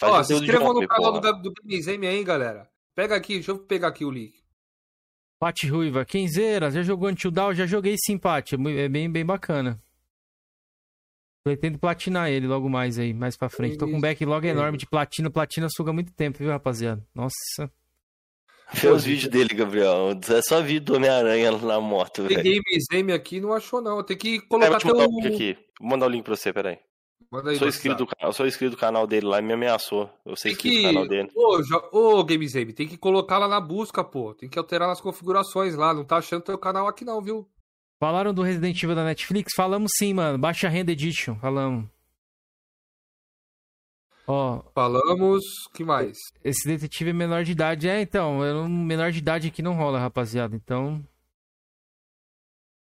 Faz 0.00 0.12
Ó, 0.12 0.22
se 0.22 0.34
inscrevam 0.34 0.72
no 0.72 0.86
canal 0.86 1.12
do, 1.12 1.20
porra. 1.20 1.42
do 1.42 2.06
aí, 2.06 2.24
galera. 2.24 2.70
Pega 2.94 3.16
aqui, 3.16 3.34
deixa 3.34 3.50
eu 3.50 3.58
pegar 3.58 3.88
aqui 3.88 4.04
o 4.04 4.10
link. 4.10 4.42
Pati 5.38 5.68
Ruiva, 5.68 6.04
Kenzeira, 6.04 6.70
já 6.70 6.82
jogou 6.82 7.08
Until 7.08 7.30
Dawn? 7.30 7.54
Já 7.54 7.66
joguei 7.66 7.94
sim, 7.96 8.18
Pati. 8.18 8.56
É 8.56 8.84
É 8.84 8.88
bem, 8.88 9.10
bem 9.10 9.24
bacana. 9.24 9.80
Pretendo 11.44 11.78
platinar 11.78 12.28
ele 12.28 12.46
logo 12.46 12.68
mais 12.68 12.98
aí, 12.98 13.14
mais 13.14 13.36
pra 13.36 13.48
frente. 13.48 13.78
Tô 13.78 13.86
com 13.86 13.96
um 13.96 14.00
backlog 14.00 14.46
enorme 14.46 14.76
de 14.76 14.86
platina. 14.86 15.30
Platina 15.30 15.68
suga 15.70 15.92
muito 15.92 16.12
tempo, 16.12 16.38
viu, 16.38 16.50
rapaziada? 16.50 17.06
Nossa. 17.14 17.72
Vê 18.72 18.88
os 18.88 19.04
vídeos 19.04 19.30
dele, 19.30 19.48
Gabriel. 19.54 20.10
É 20.28 20.42
só 20.42 20.60
vídeo 20.60 20.80
do 20.82 20.96
Homem-Aranha 20.96 21.52
na 21.52 21.80
moto, 21.80 22.26
Tem 22.26 22.36
velho. 22.36 22.62
Games 22.62 22.86
M 22.92 23.12
aqui, 23.12 23.40
não 23.40 23.52
achou 23.52 23.80
não. 23.80 24.02
Tem 24.02 24.16
que 24.16 24.36
É, 24.36 24.40
colocar 24.40 24.70
vou 24.70 24.78
te 24.78 24.84
teu... 24.86 24.94
mandar 24.94 25.08
o 25.08 25.20
link 25.20 25.34
aqui. 25.34 25.58
Vou 25.80 25.88
mandar 25.90 26.06
o 26.06 26.08
link 26.10 26.24
pra 26.24 26.36
você, 26.36 26.52
peraí. 26.52 26.78
Manda 27.30 27.50
aí, 27.50 27.58
Sou 27.58 27.68
inscrito, 27.68 28.06
do, 28.06 28.32
sou 28.32 28.46
inscrito 28.46 28.70
do 28.76 28.78
canal 28.80 29.06
dele 29.06 29.26
lá 29.26 29.38
e 29.38 29.42
me 29.42 29.52
ameaçou. 29.52 30.08
Eu 30.24 30.34
sei 30.36 30.54
que... 30.54 30.82
canal 30.82 31.06
dele. 31.06 31.30
Ô, 31.34 31.62
Jo- 31.62 31.88
Ô, 31.92 32.24
Games 32.24 32.54
M, 32.54 32.72
tem 32.72 32.88
que 32.88 32.96
colocar 32.96 33.36
lá 33.38 33.46
na 33.46 33.60
busca, 33.60 34.02
pô. 34.02 34.34
Tem 34.34 34.48
que 34.48 34.58
alterar 34.58 34.88
nas 34.88 35.00
configurações 35.00 35.74
lá. 35.74 35.92
Não 35.92 36.04
tá 36.04 36.16
achando 36.18 36.42
teu 36.42 36.56
canal 36.56 36.86
aqui 36.88 37.04
não, 37.04 37.20
viu? 37.20 37.46
Falaram 38.00 38.32
do 38.32 38.42
Resident 38.42 38.82
Evil 38.82 38.94
da 38.94 39.04
Netflix? 39.04 39.52
Falamos 39.56 39.90
sim, 39.98 40.14
mano. 40.14 40.38
Baixa 40.38 40.68
Renda 40.68 40.92
Edition. 40.92 41.34
Falamos. 41.36 41.84
Ó, 44.30 44.62
Falamos... 44.74 45.42
que 45.74 45.82
mais? 45.82 46.16
esse 46.44 46.68
detetive 46.68 47.10
é 47.10 47.12
menor 47.14 47.44
de 47.44 47.52
idade. 47.52 47.88
É, 47.88 48.00
então, 48.00 48.44
eu 48.44 48.54
não- 48.54 48.68
menor 48.68 49.10
de 49.10 49.18
idade 49.18 49.48
aqui 49.48 49.62
não 49.62 49.74
rola, 49.74 49.98
rapaziada. 49.98 50.54
Então. 50.54 51.02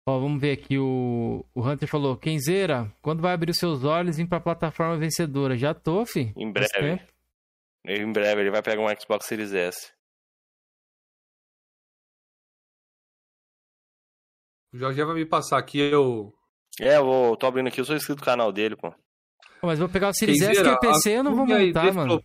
Ó, 0.07 0.21
vamos 0.21 0.41
ver 0.41 0.53
aqui. 0.53 0.79
O, 0.79 1.45
o 1.55 1.61
Hunter 1.67 1.89
falou: 1.89 2.17
Kenzeira, 2.17 2.93
quando 3.03 3.21
vai 3.23 3.33
abrir 3.33 3.51
os 3.51 3.57
seus 3.59 3.83
olhos 3.85 4.17
e 4.19 4.23
vir 4.23 4.29
pra 4.29 4.39
plataforma 4.39 4.97
vencedora? 4.97 5.57
Já 5.57 5.75
tô, 5.75 6.05
fi. 6.07 6.33
Em 6.37 6.53
Faz 6.53 6.69
breve. 6.71 6.99
tempo. 6.99 7.13
Em 7.87 8.13
breve 8.13 8.41
ele 8.43 8.51
vai 8.51 8.63
pegar 8.63 8.81
um 8.83 9.01
Xbox 9.01 9.27
Series 9.27 9.53
S. 9.53 9.93
O 14.73 14.77
Jorge 14.79 15.05
vai 15.05 15.15
me 15.15 15.27
passar 15.27 15.59
aqui, 15.59 15.79
eu... 15.79 16.33
É, 16.81 16.97
eu 16.97 17.05
vou, 17.05 17.37
tô 17.37 17.47
abrindo 17.47 17.69
aqui, 17.69 17.81
eu 17.81 17.85
sou 17.85 17.95
inscrito 17.95 18.21
do 18.21 18.25
canal 18.25 18.51
dele, 18.53 18.75
pô. 18.77 18.93
Mas 19.65 19.79
vou 19.79 19.89
pegar 19.89 20.11
o 20.11 20.15
Series 20.15 20.41
S, 20.41 20.63
que 20.63 20.69
é 20.69 20.77
PC, 20.79 21.11
eu 21.19 21.25
não 21.25 21.35
vou 21.35 21.47
montar, 21.47 21.93
mano. 21.93 22.23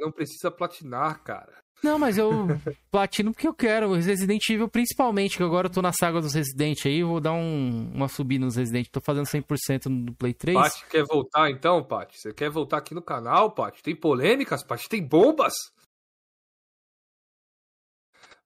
não 0.00 0.12
precisa 0.12 0.50
platinar, 0.50 1.22
cara. 1.22 1.60
Não, 1.82 1.98
mas 1.98 2.18
eu 2.18 2.30
platino 2.90 3.32
porque 3.32 3.48
eu 3.48 3.54
quero. 3.54 3.90
Os 3.90 4.04
Resident 4.04 4.48
Evil, 4.48 4.68
principalmente, 4.68 5.36
que 5.36 5.42
agora 5.42 5.66
eu 5.66 5.72
tô 5.72 5.80
na 5.80 5.92
saga 5.92 6.20
dos 6.20 6.34
Resident 6.34 6.84
aí, 6.84 7.02
vou 7.02 7.20
dar 7.20 7.32
um, 7.32 7.90
uma 7.94 8.08
subida 8.08 8.44
nos 8.44 8.56
Resident. 8.56 8.88
Tô 8.88 9.00
fazendo 9.00 9.24
100% 9.24 9.86
no 9.86 10.14
Play 10.14 10.34
3. 10.34 10.58
Paty 10.58 10.86
quer 10.90 11.04
voltar 11.04 11.50
então, 11.50 11.82
Paty? 11.82 12.20
Você 12.20 12.34
quer 12.34 12.50
voltar 12.50 12.78
aqui 12.78 12.94
no 12.94 13.02
canal, 13.02 13.52
Paty? 13.52 13.82
Tem 13.82 13.96
polêmicas, 13.96 14.62
Paty? 14.62 14.88
Tem 14.88 15.02
bombas? 15.02 15.54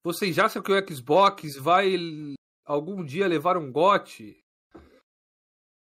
Vocês 0.03 0.35
já 0.35 0.47
acham 0.47 0.63
que 0.63 0.71
o 0.71 0.95
Xbox 0.95 1.57
vai 1.57 1.97
algum 2.65 3.05
dia 3.05 3.27
levar 3.27 3.57
um 3.57 3.73
gote? 3.73 4.44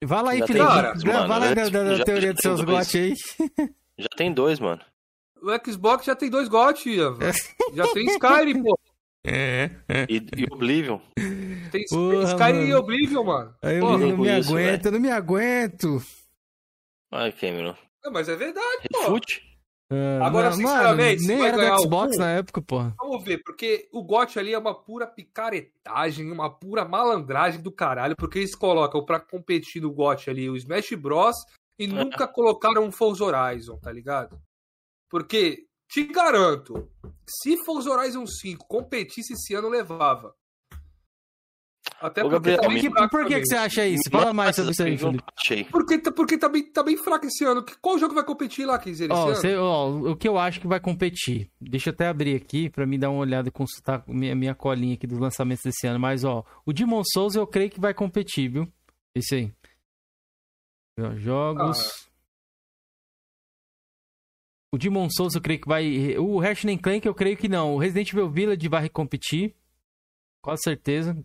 Vai 0.03 0.23
lá 0.23 0.31
aí, 0.31 0.39
Felipe. 0.47 0.65
Vai 1.05 1.27
lá 1.27 1.39
da, 1.53 1.69
Já- 1.97 2.03
teoria 2.05 2.27
já 2.27 2.33
dos 2.33 2.41
seus 2.41 2.61
gotes 2.61 2.95
aí. 2.95 3.13
Já 3.97 4.07
tem 4.17 4.33
dois, 4.33 4.59
mano. 4.59 4.81
O 5.41 5.71
Xbox 5.71 6.05
já 6.05 6.15
tem 6.15 6.29
dois 6.29 6.47
Ian. 6.85 7.17
Já 7.73 7.87
tem 7.93 8.05
Skyrim, 8.07 8.61
pô. 8.63 8.77
É. 9.23 9.69
E, 10.09 10.17
e 10.37 10.45
Oblivion. 10.51 10.99
Tem 11.71 11.85
Porra, 11.89 12.23
Skyrim 12.23 12.53
mano. 12.59 12.67
e 12.67 12.73
Oblivion, 12.73 13.23
mano. 13.23 13.55
Aí 13.61 13.75
eu 13.77 13.81
Porra. 13.81 13.97
não 13.99 14.17
me 14.17 14.39
isso, 14.39 14.49
aguento, 14.51 14.85
eu 14.87 14.91
não 14.91 14.99
me 14.99 15.11
aguento. 15.11 16.03
Ai, 17.11 17.31
Cameron. 17.31 17.75
Não, 18.03 18.11
mas 18.11 18.27
é 18.29 18.35
verdade, 18.35 18.87
pô. 18.91 18.99
Refute? 19.01 19.41
Ah, 19.91 20.25
Agora, 20.25 20.49
não, 20.51 20.55
sinceramente, 20.55 21.21
mano, 21.23 21.37
nem 21.37 21.47
era 21.47 21.57
do 21.75 21.81
Xbox 21.81 22.13
algum? 22.13 22.19
na 22.19 22.31
época, 22.31 22.61
porra. 22.61 22.95
Vamos 22.97 23.25
ver, 23.25 23.41
porque 23.43 23.89
o 23.91 24.01
GOT 24.01 24.39
ali 24.39 24.53
é 24.53 24.57
uma 24.57 24.73
pura 24.73 25.05
picaretagem, 25.05 26.31
uma 26.31 26.49
pura 26.49 26.85
malandragem 26.85 27.61
do 27.61 27.71
caralho, 27.71 28.15
porque 28.15 28.39
eles 28.39 28.55
colocam 28.55 29.03
pra 29.03 29.19
competir 29.19 29.81
no 29.81 29.91
GOT 29.91 30.29
ali 30.29 30.49
o 30.49 30.55
Smash 30.55 30.93
Bros. 30.93 31.35
e 31.77 31.87
nunca 31.87 32.25
colocaram 32.27 32.85
um 32.85 32.91
Forza 32.91 33.25
Horizon, 33.25 33.77
tá 33.79 33.91
ligado? 33.91 34.39
Porque, 35.09 35.65
te 35.89 36.05
garanto, 36.05 36.89
se 37.27 37.57
Forza 37.65 37.89
Horizon 37.89 38.25
5 38.25 38.65
competisse 38.67 39.33
esse 39.33 39.53
ano, 39.53 39.67
levava. 39.67 40.33
Até 42.01 42.21
Ô, 42.23 42.29
porque 42.29 42.33
Gabriel, 42.51 42.57
tá 42.57 42.63
Por 42.63 42.73
bem 42.73 42.81
que, 42.81 42.89
fraco 42.89 43.09
por 43.11 43.19
que, 43.19 43.23
também. 43.25 43.39
que 43.41 43.45
você 43.47 43.55
acha 43.55 43.85
isso? 43.87 44.09
Fala 44.09 44.33
mais 44.33 44.55
sobre 44.55 44.71
isso 44.71 44.83
aí, 44.83 44.97
Felipe. 44.97 45.23
aí. 45.51 45.63
Porque, 45.65 45.97
tá- 45.99 46.11
porque 46.11 46.37
tá, 46.37 46.49
bem, 46.49 46.63
tá 46.71 46.81
bem 46.81 46.97
fraco 46.97 47.25
esse 47.27 47.45
ano. 47.45 47.63
Que- 47.63 47.77
Qual 47.79 47.99
jogo 47.99 48.15
vai 48.15 48.23
competir 48.25 48.65
lá, 48.65 48.79
Kenzeira, 48.79 49.13
esse 49.13 49.21
Ó, 49.21 49.27
ano? 49.27 49.35
você- 49.35 49.55
ó, 49.55 49.89
o 50.11 50.15
que 50.17 50.27
eu 50.27 50.37
acho 50.37 50.59
que 50.59 50.67
vai 50.67 50.79
competir. 50.79 51.51
Deixa 51.61 51.89
eu 51.89 51.93
até 51.93 52.07
abrir 52.07 52.35
aqui 52.35 52.69
pra 52.71 52.87
me 52.87 52.97
dar 52.97 53.11
uma 53.11 53.19
olhada 53.19 53.49
e 53.49 53.51
consultar 53.51 54.03
minha, 54.07 54.35
minha 54.35 54.55
colinha 54.55 54.95
aqui 54.95 55.05
dos 55.05 55.19
lançamentos 55.19 55.63
desse 55.63 55.85
ano. 55.85 55.99
Mas, 55.99 56.23
ó, 56.23 56.43
o 56.65 56.73
Demon 56.73 57.03
Souls 57.05 57.35
eu 57.35 57.45
creio 57.45 57.69
que 57.69 57.79
vai 57.79 57.93
competir, 57.93 58.49
viu? 58.49 58.67
Esse 59.15 59.35
aí. 59.35 59.53
Ó, 60.99 61.15
Jogos. 61.17 62.09
O 64.73 64.77
Demon 64.77 65.07
Souls 65.09 65.35
eu 65.35 65.41
creio 65.41 65.59
que 65.61 65.67
vai. 65.67 66.17
O 66.17 66.39
Ratchet 66.39 66.77
Clank 66.79 67.05
eu 67.05 67.13
creio 67.13 67.35
que 67.37 67.49
não. 67.49 67.75
O 67.75 67.77
Resident 67.77 68.09
Evil 68.13 68.29
Village 68.29 68.67
vai 68.69 68.87
competir. 68.89 69.53
Com 70.41 70.55
certeza. 70.57 71.15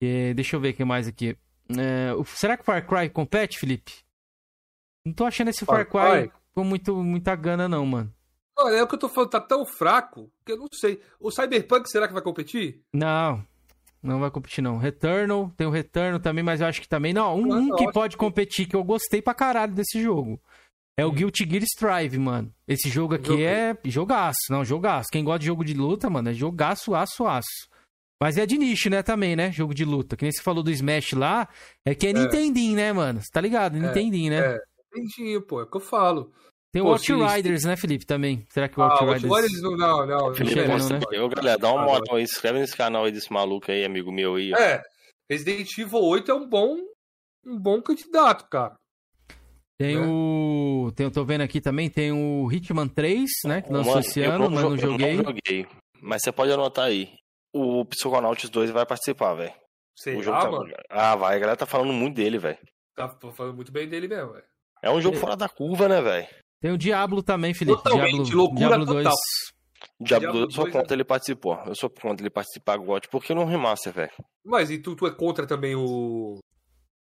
É, 0.00 0.34
deixa 0.34 0.56
eu 0.56 0.60
ver 0.60 0.70
o 0.70 0.74
que 0.74 0.84
mais 0.84 1.08
aqui. 1.08 1.36
É, 1.76 2.12
o- 2.14 2.24
será 2.24 2.56
que 2.56 2.62
o 2.62 2.66
Far 2.66 2.86
Cry 2.86 3.08
compete, 3.10 3.58
Felipe? 3.58 3.92
Não 5.04 5.12
tô 5.12 5.24
achando 5.24 5.48
esse 5.48 5.64
Far, 5.64 5.86
Far 5.88 6.20
Cry, 6.22 6.32
com 6.54 6.64
muito, 6.64 6.96
muita 7.02 7.34
gana, 7.36 7.68
não, 7.68 7.84
mano. 7.86 8.12
Olha, 8.58 8.76
é 8.76 8.82
o 8.82 8.86
que 8.88 8.94
eu 8.94 8.98
tô 8.98 9.08
falando, 9.08 9.30
tá 9.30 9.40
tão 9.40 9.64
fraco 9.66 10.30
que 10.44 10.52
eu 10.52 10.56
não 10.56 10.66
sei. 10.72 11.00
O 11.20 11.30
Cyberpunk 11.30 11.88
será 11.90 12.06
que 12.08 12.14
vai 12.14 12.22
competir? 12.22 12.80
Não. 12.92 13.44
Não 14.02 14.20
vai 14.20 14.30
competir, 14.30 14.62
não. 14.62 14.78
Returnal, 14.78 15.50
tem 15.56 15.66
o 15.66 15.70
Returnal 15.70 16.20
também, 16.20 16.42
mas 16.44 16.60
eu 16.60 16.66
acho 16.66 16.80
que 16.80 16.88
também. 16.88 17.12
Não, 17.12 17.36
um, 17.36 17.52
um 17.54 17.76
que 17.76 17.90
pode 17.92 18.16
competir, 18.16 18.66
que 18.66 18.76
eu 18.76 18.84
gostei 18.84 19.20
pra 19.20 19.34
caralho 19.34 19.74
desse 19.74 20.00
jogo. 20.00 20.40
É 20.96 21.04
o 21.04 21.12
Guilty 21.12 21.46
Gear 21.48 21.62
Strive, 21.64 22.18
mano. 22.18 22.50
Esse 22.66 22.88
jogo 22.88 23.14
aqui 23.14 23.26
Joguei. 23.28 23.44
é 23.46 23.76
jogaço. 23.84 24.38
Não, 24.48 24.64
jogaço. 24.64 25.08
Quem 25.12 25.22
gosta 25.24 25.40
de 25.40 25.46
jogo 25.46 25.64
de 25.64 25.74
luta, 25.74 26.08
mano, 26.08 26.30
é 26.30 26.32
jogaço, 26.32 26.94
aço, 26.94 27.26
aço. 27.26 27.68
Mas 28.22 28.38
é 28.38 28.46
de 28.46 28.56
nicho, 28.56 28.88
né, 28.88 29.02
também, 29.02 29.36
né? 29.36 29.52
Jogo 29.52 29.74
de 29.74 29.84
luta. 29.84 30.16
Que 30.16 30.24
nem 30.24 30.32
você 30.32 30.42
falou 30.42 30.62
do 30.62 30.70
Smash 30.70 31.12
lá, 31.12 31.48
é 31.84 31.94
que 31.94 32.06
é, 32.06 32.12
Nintendinho, 32.12 32.76
né, 32.76 32.92
mano? 32.92 33.20
Você 33.20 33.30
tá 33.30 33.40
ligado? 33.40 33.78
Nintendinho, 33.78 34.30
né? 34.30 34.54
é. 34.54 34.58
Entendi, 34.94 35.38
pô, 35.40 35.60
é 35.60 35.64
o 35.64 35.66
que 35.66 35.76
eu 35.76 35.80
falo. 35.80 36.32
Tem 36.72 36.82
o 36.82 36.98
sim, 36.98 37.12
Outriders, 37.12 37.64
né, 37.64 37.76
Felipe, 37.76 38.06
também. 38.06 38.46
Será 38.50 38.68
que 38.68 38.78
o 38.78 38.82
Ah, 38.82 38.88
o 38.88 38.90
Outriders... 38.90 39.24
Outriders 39.24 39.62
não, 39.62 39.76
não, 39.76 40.06
não. 40.06 40.34
Felipe, 40.34 40.54
chega, 40.54 40.68
não, 40.68 40.78
não, 40.78 40.84
você, 40.84 40.94
né? 40.94 41.22
Ô, 41.22 41.28
galera, 41.28 41.58
dá 41.58 41.72
uma 41.72 41.84
moto 41.84 42.14
aí, 42.14 42.26
se 42.26 42.34
inscreve 42.34 42.58
nesse 42.58 42.76
canal 42.76 43.04
aí 43.04 43.12
desse 43.12 43.32
maluco 43.32 43.70
aí, 43.70 43.84
amigo 43.84 44.10
meu 44.10 44.36
aí. 44.36 44.52
ó. 44.52 44.58
É, 44.58 44.82
Resident 45.30 45.78
Evil 45.78 46.00
8 46.00 46.30
é 46.30 46.34
um 46.34 46.48
bom, 46.48 46.76
um 47.46 47.58
bom 47.58 47.80
candidato, 47.82 48.48
cara. 48.48 48.74
Tem 49.78 49.96
né? 49.96 50.06
o... 50.06 50.90
Tem, 50.94 51.04
eu 51.04 51.10
tô 51.10 51.24
vendo 51.24 51.42
aqui 51.42 51.60
também, 51.60 51.90
tem 51.90 52.12
o 52.12 52.50
Hitman 52.50 52.88
3, 52.88 53.30
né, 53.44 53.60
que 53.60 53.70
lançou 53.70 53.98
esse 53.98 54.20
eu 54.20 54.32
ano, 54.32 54.50
mas 54.50 54.62
não 54.62 54.70
eu 54.70 54.78
joguei. 54.78 55.16
não 55.16 55.24
joguei. 55.24 55.66
Mas 56.00 56.22
você 56.22 56.32
pode 56.32 56.52
anotar 56.52 56.86
aí. 56.86 57.10
O 57.56 57.84
Psychonauts 57.86 58.48
2 58.50 58.70
vai 58.70 58.84
participar, 58.86 59.34
velho. 59.34 59.54
Sei 59.96 60.16
O 60.16 60.22
jogo 60.22 60.36
lá, 60.36 60.44
tá... 60.44 60.50
mano. 60.50 60.74
Ah, 60.90 61.16
vai. 61.16 61.36
A 61.36 61.38
galera 61.38 61.56
tá 61.56 61.66
falando 61.66 61.92
muito 61.92 62.16
dele, 62.16 62.38
velho. 62.38 62.58
Tá 62.94 63.08
falando 63.32 63.54
muito 63.56 63.72
bem 63.72 63.88
dele 63.88 64.08
mesmo, 64.08 64.32
velho. 64.32 64.44
É 64.82 64.90
um 64.90 65.00
jogo 65.00 65.16
É. 65.16 65.20
fora 65.20 65.36
da 65.36 65.48
curva, 65.48 65.88
né, 65.88 66.00
velho? 66.02 66.26
Tem 66.60 66.70
o 66.72 66.78
Diablo 66.78 67.22
também, 67.22 67.54
Felipe. 67.54 67.76
Totalmente, 67.82 68.24
Diablo, 68.24 68.36
loucura 68.36 68.68
Diablo 68.68 68.86
total. 68.86 69.02
2. 69.02 69.14
Diablo 70.00 70.06
Diablo 70.08 70.32
2 70.32 70.42
eu 70.44 70.50
sou 70.50 70.64
2 70.64 70.72
contra 70.76 70.94
ele 70.94 71.04
participou. 71.04 71.58
Eu 71.66 71.74
sou 71.74 71.90
contra 71.90 72.22
ele 72.22 72.30
participar 72.30 72.76
God, 72.78 73.04
porque 73.10 73.34
não 73.34 73.44
remaster, 73.46 73.92
velho. 73.92 74.12
Mas 74.44 74.70
e 74.70 74.78
tu, 74.78 74.94
tu 74.94 75.06
é 75.06 75.10
contra 75.14 75.46
também 75.46 75.74
o. 75.74 76.38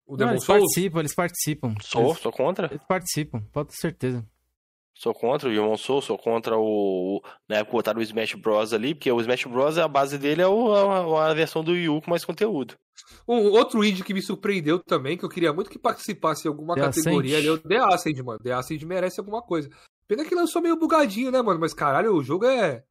O 0.06 0.12
Não, 0.12 0.16
Demon 0.18 0.30
eles 0.32 0.44
Souls? 0.44 0.60
participam, 0.60 0.98
eles 1.00 1.14
participam. 1.14 1.74
Sou, 1.82 2.06
Eles, 2.10 2.18
sou 2.18 2.32
contra. 2.32 2.66
eles 2.66 2.86
participam, 2.86 3.40
pode 3.52 3.70
ter 3.70 3.76
certeza. 3.76 4.24
Sou 4.98 5.12
contra 5.12 5.48
o 5.48 5.52
Demon 5.52 5.76
Soul, 5.76 6.00
sou 6.00 6.16
contra 6.16 6.56
o. 6.58 7.22
Na 7.46 7.56
época 7.56 7.72
botaram 7.76 8.00
o 8.00 8.02
Smash 8.02 8.32
Bros 8.34 8.72
ali, 8.72 8.94
porque 8.94 9.12
o 9.12 9.20
Smash 9.20 9.44
Bros, 9.44 9.76
a 9.76 9.86
base 9.86 10.16
dele 10.16 10.40
é 10.40 10.48
o- 10.48 10.72
a, 10.74 11.30
a 11.30 11.34
versão 11.34 11.62
do 11.62 11.72
Wii 11.72 11.88
U 11.90 12.00
com 12.00 12.08
mais 12.10 12.24
conteúdo. 12.24 12.74
Um 13.28 13.50
outro 13.50 13.84
indie 13.84 14.02
que 14.02 14.14
me 14.14 14.22
surpreendeu 14.22 14.78
também, 14.78 15.18
que 15.18 15.24
eu 15.24 15.28
queria 15.28 15.52
muito 15.52 15.68
que 15.68 15.78
participasse 15.78 16.46
em 16.46 16.50
alguma 16.50 16.74
The 16.74 16.80
categoria 16.80 17.36
Ascent. 17.36 17.46
ali, 17.46 17.48
é 17.48 17.52
o 17.52 17.58
The 17.58 17.94
Ascend, 17.94 18.22
mano. 18.22 18.38
The 18.42 18.52
Ascend 18.52 18.86
merece 18.86 19.20
alguma 19.20 19.42
coisa. 19.42 19.68
Pena 20.08 20.24
que 20.24 20.34
lançou 20.34 20.62
meio 20.62 20.78
bugadinho, 20.78 21.30
né, 21.30 21.42
mano? 21.42 21.60
Mas 21.60 21.74
caralho, 21.74 22.14
o 22.14 22.22
jogo 22.24 22.46
é. 22.46 22.82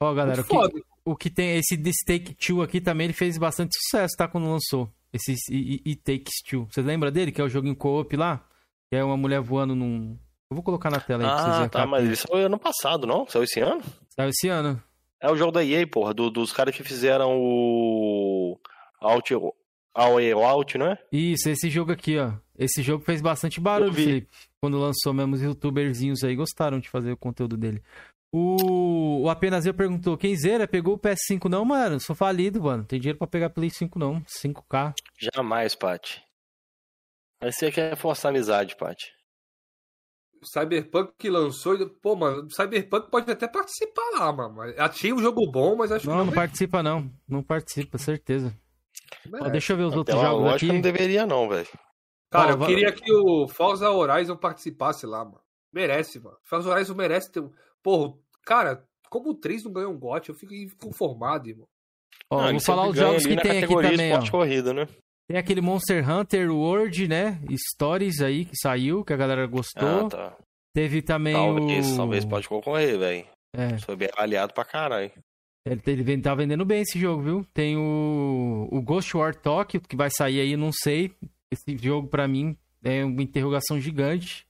Ó, 0.00 0.14
galera, 0.14 0.36
muito 0.36 0.46
o 0.46 0.48
que, 0.48 0.54
foda. 0.54 0.84
o 1.04 1.16
que 1.16 1.28
tem. 1.30 1.56
Esse 1.58 1.76
The 1.76 1.90
Take 2.06 2.34
Two 2.36 2.62
aqui 2.62 2.80
também, 2.80 3.06
ele 3.06 3.14
fez 3.14 3.36
bastante 3.36 3.76
sucesso, 3.76 4.14
tá? 4.16 4.28
Quando 4.28 4.48
lançou. 4.48 4.88
Esse 5.12 5.34
E 5.50 5.82
e- 5.84 5.96
Takes 5.96 6.40
Two. 6.48 6.68
Você 6.70 6.80
lembra 6.82 7.10
dele? 7.10 7.32
Que 7.32 7.40
é 7.40 7.44
o 7.44 7.48
jogo 7.48 7.66
em 7.66 7.74
co-op 7.74 8.16
lá? 8.16 8.46
Que 8.88 8.96
é 8.96 9.02
uma 9.02 9.16
mulher 9.16 9.40
voando 9.40 9.74
num. 9.74 10.16
Eu 10.50 10.56
vou 10.56 10.62
colocar 10.64 10.90
na 10.90 10.98
tela 11.00 11.22
aí 11.22 11.28
pra 11.28 11.36
vocês 11.36 11.48
Ah, 11.48 11.56
verem. 11.58 11.68
tá, 11.70 11.82
a 11.82 11.86
mas 11.86 12.04
ele 12.04 12.16
saiu 12.16 12.46
ano 12.46 12.58
passado, 12.58 13.06
não? 13.06 13.26
Saiu 13.28 13.44
esse 13.44 13.60
ano? 13.60 13.82
Saiu 14.16 14.30
esse 14.30 14.48
ano. 14.48 14.82
É 15.22 15.30
o 15.30 15.36
jogo 15.36 15.52
da 15.52 15.64
EA, 15.64 15.86
porra, 15.86 16.12
do- 16.12 16.30
dos 16.30 16.52
caras 16.52 16.74
que 16.74 16.82
fizeram 16.82 17.38
o. 17.38 18.58
Out, 19.00 19.32
Out, 19.94 20.32
Out, 20.32 20.78
não 20.78 20.86
é? 20.86 20.98
Isso, 21.12 21.48
esse 21.48 21.70
jogo 21.70 21.92
aqui, 21.92 22.18
ó. 22.18 22.32
Esse 22.58 22.82
jogo 22.82 23.04
fez 23.04 23.20
bastante 23.22 23.60
barulho. 23.60 23.92
Felipe. 23.92 24.28
Quando 24.60 24.78
lançou 24.78 25.12
mesmo, 25.14 25.34
os 25.34 25.42
youtuberzinhos 25.42 26.24
aí 26.24 26.34
gostaram 26.34 26.78
de 26.80 26.88
fazer 26.90 27.12
o 27.12 27.16
conteúdo 27.16 27.56
dele. 27.56 27.82
O, 28.32 29.22
o 29.24 29.28
Apenas 29.30 29.66
Eu 29.66 29.74
perguntou, 29.74 30.16
quem 30.16 30.36
zera 30.36 30.66
pegou 30.68 30.94
o 30.94 30.98
PS5? 30.98 31.48
Não, 31.48 31.64
mano, 31.64 31.98
sou 32.00 32.14
falido, 32.14 32.62
mano. 32.62 32.84
Tem 32.84 32.98
dinheiro 33.00 33.18
pra 33.18 33.26
pegar 33.26 33.50
Play 33.50 33.70
5 33.70 33.98
não. 33.98 34.22
5K. 34.42 34.94
Jamais, 35.34 35.74
Paty. 35.74 36.22
Mas 37.42 37.56
você 37.56 37.70
quer 37.72 37.96
forçar 37.96 38.30
a 38.30 38.34
amizade, 38.34 38.76
Paty. 38.76 39.12
Cyberpunk 40.42 41.12
que 41.18 41.28
lançou. 41.30 41.76
Pô, 42.02 42.16
mano, 42.16 42.48
Cyberpunk 42.50 43.10
pode 43.10 43.30
até 43.30 43.46
participar 43.48 44.02
lá, 44.18 44.32
mano. 44.32 44.62
Achei 44.78 45.12
um 45.12 45.18
jogo 45.18 45.50
bom, 45.50 45.76
mas 45.76 45.92
acho 45.92 46.06
Não, 46.06 46.12
que 46.14 46.18
não 46.18 46.26
não 46.26 46.32
participa 46.32 46.82
não. 46.82 47.10
Não 47.28 47.42
participa, 47.42 47.98
certeza. 47.98 48.54
Ó, 49.26 49.30
merece. 49.30 49.50
deixa 49.52 49.72
eu 49.72 49.76
ver 49.76 49.82
os 49.84 49.94
outros 49.96 50.16
Pela 50.16 50.28
jogos 50.30 50.52
aqui. 50.54 50.66
não 50.66 50.80
deveria, 50.80 51.26
não, 51.26 51.48
velho. 51.48 51.68
Cara, 52.30 52.54
Ó, 52.56 52.62
eu 52.62 52.66
queria 52.66 52.92
que 52.92 53.12
o 53.12 53.48
Forza 53.48 53.90
Horizon 53.90 54.36
participasse 54.36 55.04
lá, 55.06 55.24
mano. 55.24 55.40
Merece, 55.72 56.18
mano. 56.20 56.36
Forza 56.44 56.70
Horizon 56.70 56.94
merece 56.94 57.30
ter. 57.32 57.40
um- 57.40 57.50
Porra, 57.82 58.14
cara, 58.44 58.84
como 59.08 59.30
o 59.30 59.34
3 59.34 59.64
não 59.64 59.72
ganhou 59.72 59.92
um 59.92 59.98
GOT, 59.98 60.28
eu 60.28 60.34
fico 60.34 60.54
inconformado, 60.54 61.48
irmão. 61.48 61.66
Ó, 62.30 62.42
Não, 62.42 62.50
vou 62.52 62.60
falar 62.60 62.88
os 62.88 62.96
jogos 62.96 63.24
que 63.26 63.36
tem 63.36 63.64
aqui 63.64 63.74
também, 63.74 64.12
ó. 64.14 64.30
corrida, 64.30 64.72
né? 64.72 64.86
Tem 65.30 65.38
aquele 65.38 65.60
Monster 65.60 66.10
Hunter 66.10 66.50
World, 66.50 67.06
né? 67.06 67.40
Stories 67.72 68.20
aí 68.20 68.44
que 68.44 68.56
saiu, 68.56 69.04
que 69.04 69.12
a 69.12 69.16
galera 69.16 69.46
gostou. 69.46 70.06
Ah, 70.06 70.08
tá. 70.08 70.36
Teve 70.74 71.02
também 71.02 71.34
Talvez, 71.34 71.92
o... 71.92 71.96
talvez 71.96 72.24
pode 72.24 72.48
concorrer, 72.48 72.98
velho. 72.98 73.24
É, 73.56 73.78
Foi 73.78 73.94
bem 73.94 74.08
avaliado 74.12 74.52
pra 74.52 74.64
caralho. 74.64 75.08
ele, 75.64 75.80
ele 75.86 76.20
tá 76.20 76.34
vendendo 76.34 76.64
bem 76.64 76.82
esse 76.82 76.98
jogo, 76.98 77.22
viu? 77.22 77.46
Tem 77.54 77.76
o, 77.76 78.66
o 78.72 78.82
Ghost 78.82 79.16
War 79.16 79.32
Tokyo, 79.32 79.80
que 79.80 79.94
vai 79.94 80.10
sair 80.10 80.40
aí, 80.40 80.56
não 80.56 80.72
sei. 80.72 81.12
Esse 81.48 81.78
jogo, 81.78 82.08
pra 82.08 82.26
mim, 82.26 82.56
é 82.82 83.04
uma 83.04 83.22
interrogação 83.22 83.80
gigante. 83.80 84.44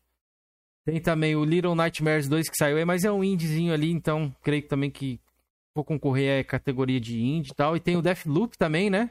Tem 0.86 0.98
também 0.98 1.36
o 1.36 1.44
Little 1.44 1.74
Nightmares 1.74 2.26
2 2.26 2.48
que 2.48 2.56
saiu 2.56 2.78
aí, 2.78 2.86
mas 2.86 3.04
é 3.04 3.12
um 3.12 3.22
indiezinho 3.22 3.74
ali, 3.74 3.90
então 3.90 4.34
creio 4.42 4.66
também 4.66 4.90
que 4.90 5.20
vou 5.74 5.84
concorrer 5.84 6.40
à 6.40 6.44
categoria 6.44 6.98
de 6.98 7.20
indie 7.20 7.50
e 7.52 7.54
tal. 7.54 7.76
E 7.76 7.80
tem 7.80 7.98
o 7.98 8.02
Deathloop 8.02 8.56
também, 8.56 8.88
né? 8.88 9.10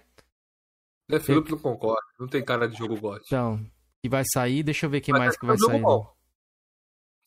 Deathloop 1.09 1.51
não 1.51 1.57
concorda, 1.57 2.07
não 2.19 2.27
tem 2.27 2.45
cara 2.45 2.67
de 2.67 2.77
jogo 2.77 2.99
GOT. 2.99 3.23
Então, 3.25 3.59
que 4.01 4.07
vai 4.07 4.23
sair. 4.31 4.61
Deixa 4.61 4.85
eu 4.85 4.89
ver 4.89 5.01
quem 5.01 5.11
Mas 5.11 5.19
mais 5.21 5.35
é 5.35 5.37
que 5.39 5.45
vai 5.45 5.57
sair. 5.57 5.81
né? 5.81 6.07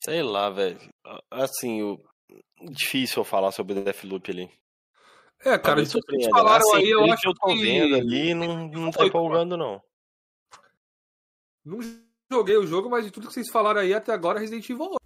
Sei 0.04 0.22
lá, 0.22 0.50
velho. 0.50 0.78
Assim, 1.30 1.82
o... 1.82 2.00
difícil 2.70 3.20
eu 3.20 3.24
falar 3.24 3.50
sobre 3.50 3.72
o 3.72 3.82
Deathloop 3.82 4.30
ali. 4.30 4.50
É, 5.44 5.58
cara, 5.58 5.76
vocês 5.76 5.90
surpreenda. 5.90 6.30
falaram 6.30 6.64
Assim, 6.64 6.76
aí, 6.76 6.90
eu 6.90 7.04
acho 7.04 7.22
que 7.22 7.28
eu 7.28 7.34
tô 7.34 7.48
que... 7.48 7.60
vendo 7.60 7.96
ali, 7.96 8.32
não, 8.32 8.68
não 8.68 8.90
tá 8.92 9.04
empolgando, 9.04 9.56
não. 9.56 9.82
Não 11.64 11.80
joguei 12.30 12.56
o 12.56 12.66
jogo, 12.66 12.88
mas 12.88 13.04
de 13.04 13.10
tudo 13.10 13.26
que 13.26 13.34
vocês 13.34 13.50
falaram 13.50 13.80
aí 13.80 13.92
até 13.92 14.12
agora, 14.12 14.38
Resident 14.38 14.68
Evil 14.70 14.84
8. 14.84 14.96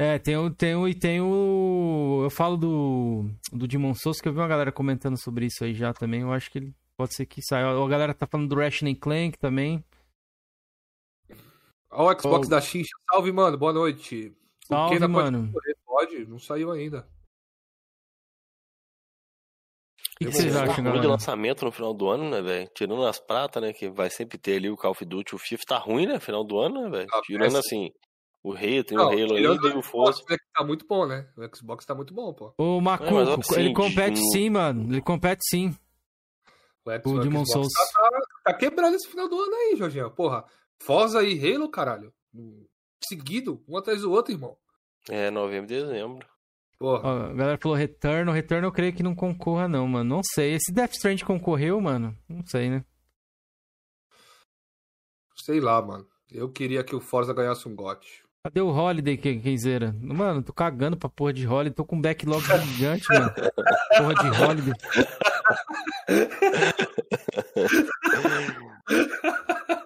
É, 0.00 0.16
tem 0.16 0.36
o, 0.36 0.48
tem 0.48 0.76
o, 0.76 0.86
e 0.86 0.94
tem 0.94 1.20
o. 1.20 2.20
Eu 2.22 2.30
falo 2.30 2.56
do, 2.56 3.28
do 3.52 3.66
Demon 3.66 3.94
Souls, 3.94 4.20
que 4.20 4.28
eu 4.28 4.32
vi 4.32 4.38
uma 4.38 4.46
galera 4.46 4.70
comentando 4.70 5.20
sobre 5.20 5.46
isso 5.46 5.64
aí 5.64 5.74
já 5.74 5.92
também. 5.92 6.20
Eu 6.20 6.32
acho 6.32 6.48
que 6.52 6.58
ele 6.58 6.72
pode 6.98 7.14
ser 7.14 7.24
que 7.26 7.40
saia. 7.40 7.66
A 7.68 7.88
galera 7.88 8.12
tá 8.12 8.26
falando 8.26 8.48
do 8.48 8.56
Ratchet 8.56 8.94
Clank 8.96 9.38
também. 9.38 9.82
Ó, 11.90 12.12
o 12.12 12.20
Xbox 12.20 12.48
Ô. 12.48 12.50
da 12.50 12.60
Xincha. 12.60 12.90
Salve, 13.10 13.32
mano. 13.32 13.56
Boa 13.56 13.72
noite. 13.72 14.36
O 14.64 14.66
Salve, 14.66 14.98
pode 14.98 15.12
mano. 15.12 15.46
concorrer? 15.46 15.76
Pode, 15.86 16.26
não 16.26 16.38
saiu 16.38 16.70
ainda. 16.72 17.08
O 20.00 20.18
que, 20.18 20.26
que 20.26 20.32
vocês 20.32 20.56
acham, 20.56 20.74
ruim 20.74 20.82
de 20.84 20.90
galera? 20.90 21.08
lançamento 21.10 21.64
no 21.64 21.70
final 21.70 21.94
do 21.94 22.08
ano, 22.08 22.28
né, 22.28 22.42
velho? 22.42 22.68
Tirando 22.74 23.06
as 23.06 23.20
pratas, 23.20 23.62
né? 23.62 23.72
Que 23.72 23.88
vai 23.88 24.10
sempre 24.10 24.36
ter 24.36 24.56
ali 24.56 24.68
o 24.68 24.76
Call 24.76 24.90
of 24.90 25.04
Duty, 25.04 25.34
o 25.36 25.38
FIFA 25.38 25.62
tá 25.66 25.78
ruim, 25.78 26.06
né? 26.06 26.18
Final 26.18 26.42
do 26.44 26.58
ano, 26.58 26.82
né, 26.82 26.90
velho? 26.90 27.08
Ah, 27.14 27.20
Tirando 27.22 27.56
assim, 27.56 27.92
o 28.42 28.52
Halo, 28.52 28.84
tem 28.84 28.96
Não, 28.98 29.04
o 29.04 29.12
Halo 29.12 29.34
aí, 29.36 29.42
e 29.44 29.46
o 29.76 29.82
Forza. 29.82 30.18
Xbox, 30.18 30.30
né, 30.30 30.36
tá 30.52 30.64
muito 30.64 30.86
bom, 30.88 31.06
né? 31.06 31.30
O 31.36 31.56
Xbox 31.56 31.86
tá 31.86 31.94
muito 31.94 32.12
bom, 32.12 32.34
pô. 32.34 32.52
É, 32.58 32.80
Macuco, 32.80 33.14
mas 33.14 33.28
assim, 33.28 33.60
ele 33.60 33.72
compete 33.72 34.14
de- 34.14 34.32
sim, 34.32 34.50
mano. 34.50 34.92
Ele 34.92 35.00
compete 35.00 35.40
sim. 35.48 35.76
O, 36.88 36.92
X- 36.92 37.06
O 37.06 37.20
Demon 37.20 37.44
Xbox 37.44 37.52
Souls. 37.52 37.72
Tá, 37.72 38.00
tá- 38.10 38.20
tá 38.44 38.54
quebrando 38.54 38.94
esse 38.96 39.08
final 39.08 39.28
do 39.28 39.40
ano 39.40 39.54
aí, 39.54 39.76
Jorginho. 39.76 40.10
Porra, 40.10 40.44
Forza 40.82 41.22
e 41.22 41.54
Halo, 41.54 41.70
caralho. 41.70 42.12
Seguido, 43.08 43.62
um 43.68 43.76
atrás 43.76 44.02
do 44.02 44.10
outro, 44.10 44.32
irmão. 44.32 44.56
É, 45.08 45.30
novembro 45.30 45.72
e 45.72 45.80
dezembro. 45.80 46.26
Porra. 46.78 47.08
Ó, 47.08 47.22
a 47.30 47.32
galera 47.34 47.58
falou 47.60 47.76
Return. 47.76 48.30
Return 48.30 48.64
eu 48.64 48.72
creio 48.72 48.92
que 48.92 49.02
não 49.02 49.14
concorra, 49.14 49.66
não, 49.66 49.86
mano. 49.88 50.16
Não 50.16 50.20
sei. 50.22 50.54
Esse 50.54 50.72
Death 50.72 50.92
Strand 50.94 51.22
concorreu, 51.24 51.80
mano? 51.80 52.16
Não 52.28 52.44
sei, 52.46 52.70
né? 52.70 52.84
Sei 55.36 55.60
lá, 55.60 55.80
mano. 55.80 56.06
Eu 56.30 56.50
queria 56.50 56.84
que 56.84 56.94
o 56.94 57.00
Forza 57.00 57.32
ganhasse 57.32 57.66
um 57.68 57.74
GOT. 57.74 58.22
Cadê 58.44 58.60
o 58.60 58.68
Holiday, 58.68 59.16
que- 59.16 59.40
Kenzeira? 59.40 59.94
Mano, 60.00 60.42
tô 60.42 60.52
cagando 60.52 60.96
pra 60.96 61.08
porra 61.08 61.32
de 61.32 61.46
Holiday. 61.46 61.74
Tô 61.74 61.84
com 61.84 61.96
um 61.96 62.00
backlog 62.00 62.42
gigante, 62.66 63.06
mano. 63.08 63.32
Porra 63.98 64.14
de 64.14 64.42
Holiday. 64.42 64.74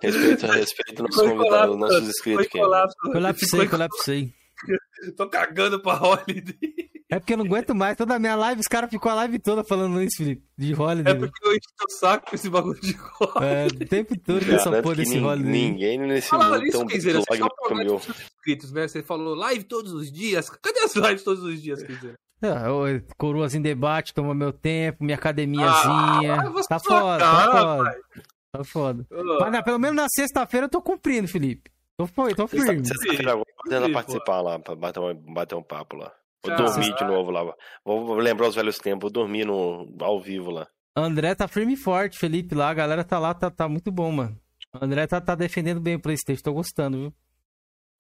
Respeito, 0.00 0.46
respeito 0.46 1.02
nossos 1.02 1.16
Foi 1.20 1.28
convidados, 1.30 1.74
colapso, 1.74 1.76
nossos 1.78 2.08
inscritos 2.08 2.46
aqui. 2.46 2.58
Colapsei, 3.12 3.48
Foi- 3.48 3.68
colapsei. 3.68 4.34
Tô 5.16 5.28
cagando 5.28 5.80
pra 5.80 5.94
Holiday. 6.00 6.56
É 7.10 7.18
porque 7.18 7.32
eu 7.34 7.36
não 7.36 7.44
aguento 7.44 7.74
mais. 7.74 7.96
Toda 7.96 8.14
a 8.14 8.18
minha 8.18 8.34
live, 8.36 8.60
os 8.60 8.66
caras 8.66 8.88
ficam 8.88 9.10
a 9.10 9.14
live 9.16 9.38
toda 9.38 9.62
falando 9.64 10.00
isso, 10.00 10.16
Felipe. 10.18 10.42
De 10.56 10.72
É 10.72 10.76
Holiday. 10.76 11.18
porque 11.18 11.46
eu 11.46 11.50
enchi 11.52 11.60
o 11.86 11.92
saco 11.98 12.30
com 12.30 12.36
esse 12.36 12.48
bagulho 12.48 12.80
de 12.80 12.96
Holiday. 13.20 13.64
É, 13.64 13.66
o 13.66 13.88
tempo 13.88 14.18
todo 14.18 14.46
nessa 14.46 14.70
Garanto 14.70 14.82
porra 14.84 14.94
desse 14.96 15.18
Holiday. 15.18 15.52
Ninguém 15.52 15.98
nesse 15.98 16.28
Fala 16.28 16.44
mundo 16.56 16.62
nisso, 16.62 16.80
um 16.80 16.86
Kenzeira, 16.86 17.18
você 17.20 17.36
falou 17.38 18.00
inscritos, 18.36 18.72
né? 18.72 18.88
Você 18.88 19.02
falou 19.02 19.34
live 19.34 19.64
todos 19.64 19.92
os 19.92 20.10
dias. 20.10 20.48
Cadê 20.48 20.78
as 20.80 20.94
lives 20.94 21.22
todos 21.22 21.42
os 21.42 21.60
dias, 21.60 21.82
Kenzeira? 21.82 22.14
Eu- 22.46 23.02
coroas 23.16 23.54
em 23.54 23.62
debate, 23.62 24.12
toma 24.14 24.34
meu 24.34 24.52
tempo, 24.52 25.04
minha 25.04 25.16
academiazinha. 25.16 26.34
Ah, 26.40 26.50
você 26.50 26.68
tá 26.68 26.78
sua 26.78 27.00
foda, 27.00 27.18
cara, 27.24 27.52
tá 27.52 27.60
foda. 27.60 27.84
pai. 27.84 28.00
Tá 28.52 28.64
foda. 28.64 29.06
Mas 29.40 29.52
na- 29.52 29.62
pelo 29.62 29.78
menos 29.78 29.96
na 29.96 30.06
sexta-feira 30.08 30.66
eu 30.66 30.70
tô 30.70 30.82
cumprindo, 30.82 31.26
Felipe. 31.28 31.70
Tô, 31.96 32.06
foi, 32.06 32.34
tô 32.34 32.46
firme. 32.46 32.84
Sexta-feira 32.84 33.32
agora, 33.32 33.46
vou 33.64 33.70
tentar 33.70 33.92
participar 33.92 34.40
lá, 34.40 34.58
pra 34.58 34.74
bater 34.74 35.00
um, 35.00 35.14
bater 35.14 35.54
um 35.54 35.62
papo 35.62 35.96
lá. 35.96 36.12
Vou 36.44 36.56
dormir 36.56 36.94
de 36.96 37.04
novo 37.04 37.30
lá. 37.30 37.44
Vou, 37.84 38.04
vou 38.04 38.16
lembrar 38.16 38.48
os 38.48 38.54
velhos 38.54 38.76
tempos, 38.78 39.02
vou 39.02 39.10
dormir 39.10 39.44
no, 39.46 39.94
ao 40.00 40.20
vivo 40.20 40.50
lá. 40.50 40.66
André 40.96 41.34
tá 41.34 41.46
firme 41.48 41.74
e 41.74 41.76
forte, 41.76 42.18
Felipe 42.18 42.54
lá, 42.54 42.68
a 42.70 42.74
galera 42.74 43.04
tá 43.04 43.18
lá, 43.18 43.32
tá, 43.32 43.50
tá 43.50 43.68
muito 43.68 43.90
bom, 43.92 44.10
mano. 44.10 44.36
André 44.80 45.06
tá, 45.06 45.20
tá 45.20 45.34
defendendo 45.34 45.80
bem 45.80 45.94
o 45.94 46.00
Playstation, 46.00 46.42
tô 46.42 46.52
gostando, 46.52 46.98
viu? 46.98 47.14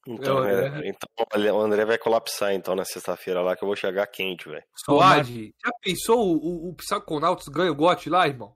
Então, 0.06 0.44
Eu- 0.48 0.66
é, 0.66 0.88
então 0.88 1.08
olha, 1.34 1.54
o 1.54 1.60
André 1.60 1.84
vai 1.84 1.96
colapsar 1.98 2.52
então 2.52 2.74
na 2.74 2.84
sexta-feira 2.84 3.40
lá, 3.40 3.56
que 3.56 3.62
eu 3.62 3.66
vou 3.68 3.76
chegar 3.76 4.06
quente, 4.08 4.48
velho. 4.48 4.64
Suade, 4.84 5.54
já 5.64 5.70
pensou 5.80 6.18
o, 6.18 6.36
o, 6.36 6.70
o 6.70 6.74
Psychonauts 6.74 7.46
ganha 7.48 7.70
o 7.70 7.74
GOT 7.74 8.10
lá, 8.10 8.26
irmão? 8.26 8.54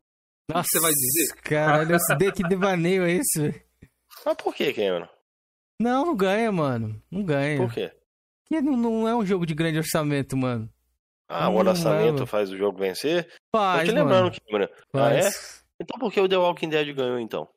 que 0.49 0.55
Nossa, 0.55 0.69
você 0.73 0.81
vai 0.81 0.93
dizer? 0.93 1.35
Caralho, 1.43 1.95
esse 1.97 2.15
de- 2.17 2.33
que 2.33 2.43
devaneio 2.43 3.05
é 3.05 3.13
esse, 3.13 3.41
velho? 3.41 3.63
Mas 4.25 4.37
por 4.37 4.55
que, 4.55 4.73
Cameron? 4.73 5.09
Não, 5.81 6.07
não 6.07 6.17
ganha, 6.17 6.51
mano. 6.51 7.01
Não 7.11 7.23
ganha. 7.25 7.59
Por 7.59 7.73
quê? 7.73 7.93
Porque 8.49 8.61
não, 8.63 8.77
não 8.77 9.07
é 9.09 9.15
um 9.15 9.25
jogo 9.27 9.45
de 9.47 9.55
grande 9.55 9.79
orçamento, 9.79 10.37
mano. 10.37 10.69
Ah, 11.29 11.49
o 11.49 11.57
orçamento 11.57 12.21
não. 12.21 12.27
faz 12.27 12.51
o 12.51 12.57
jogo 12.57 12.79
vencer? 12.79 13.25
Tô 13.53 13.59
Faz, 13.59 13.89
te 13.89 13.95
lembrando, 13.95 14.25
mano. 14.31 14.37
Cameron. 14.49 14.69
Ah, 14.95 15.13
é? 15.13 15.29
Então 15.81 15.99
por 15.99 16.13
que 16.13 16.21
o 16.21 16.29
The 16.29 16.37
Walking 16.39 16.69
Dead 16.71 16.95
ganhou 16.95 17.19
então? 17.19 17.49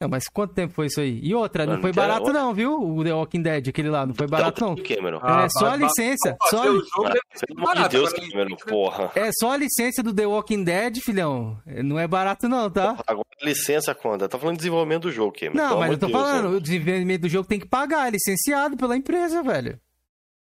Não, 0.00 0.08
mas 0.08 0.28
quanto 0.28 0.54
tempo 0.54 0.72
foi 0.72 0.86
isso 0.86 1.00
aí? 1.00 1.18
E 1.24 1.34
outra, 1.34 1.66
não 1.66 1.80
foi 1.80 1.92
que 1.92 1.98
era 1.98 2.06
barato 2.14 2.32
não, 2.32 2.54
viu? 2.54 2.80
O 2.80 3.02
The 3.02 3.12
Walking 3.12 3.42
Dead, 3.42 3.68
aquele 3.68 3.88
lá, 3.90 4.06
não 4.06 4.14
foi 4.14 4.28
barato 4.28 4.64
não. 4.64 4.76
Cameron. 4.76 5.18
Ah, 5.20 5.42
É 5.42 5.48
só 5.48 5.70
a 5.70 5.76
licença, 5.76 6.36
só, 6.48 6.58
fazer 6.58 6.68
o 6.70 6.84
jogo 6.84 7.04
deve 7.08 7.20
ser 7.34 7.46
Pelo 7.46 7.58
amor 7.58 7.68
de 7.70 7.74
barato, 7.80 7.96
Deus, 7.96 8.12
Cameron, 8.12 8.56
porra. 8.68 9.10
é 9.16 9.30
só 9.32 9.50
a 9.50 9.56
licença 9.56 10.00
do 10.00 10.14
The 10.14 10.24
Walking 10.24 10.62
Dead, 10.62 10.98
filhão. 11.00 11.58
Não 11.66 11.98
é 11.98 12.06
barato 12.06 12.48
não, 12.48 12.70
tá? 12.70 12.96
Agora 13.08 13.26
licença 13.42 13.92
conta. 13.92 14.28
Tá 14.28 14.38
falando 14.38 14.54
de 14.54 14.58
desenvolvimento 14.60 15.02
do 15.02 15.10
jogo, 15.12 15.32
Cameron. 15.32 15.56
Não, 15.56 15.68
pelo 15.70 15.80
mas 15.80 15.90
eu 15.92 15.98
tô 15.98 16.06
de 16.06 16.12
Deus, 16.12 16.24
falando, 16.24 16.50
né? 16.50 16.56
o 16.56 16.60
desenvolvimento 16.60 17.20
do 17.22 17.28
jogo 17.28 17.48
tem 17.48 17.58
que 17.58 17.66
pagar, 17.66 18.06
é 18.06 18.10
licenciado 18.10 18.76
pela 18.76 18.96
empresa, 18.96 19.42
velho. 19.42 19.80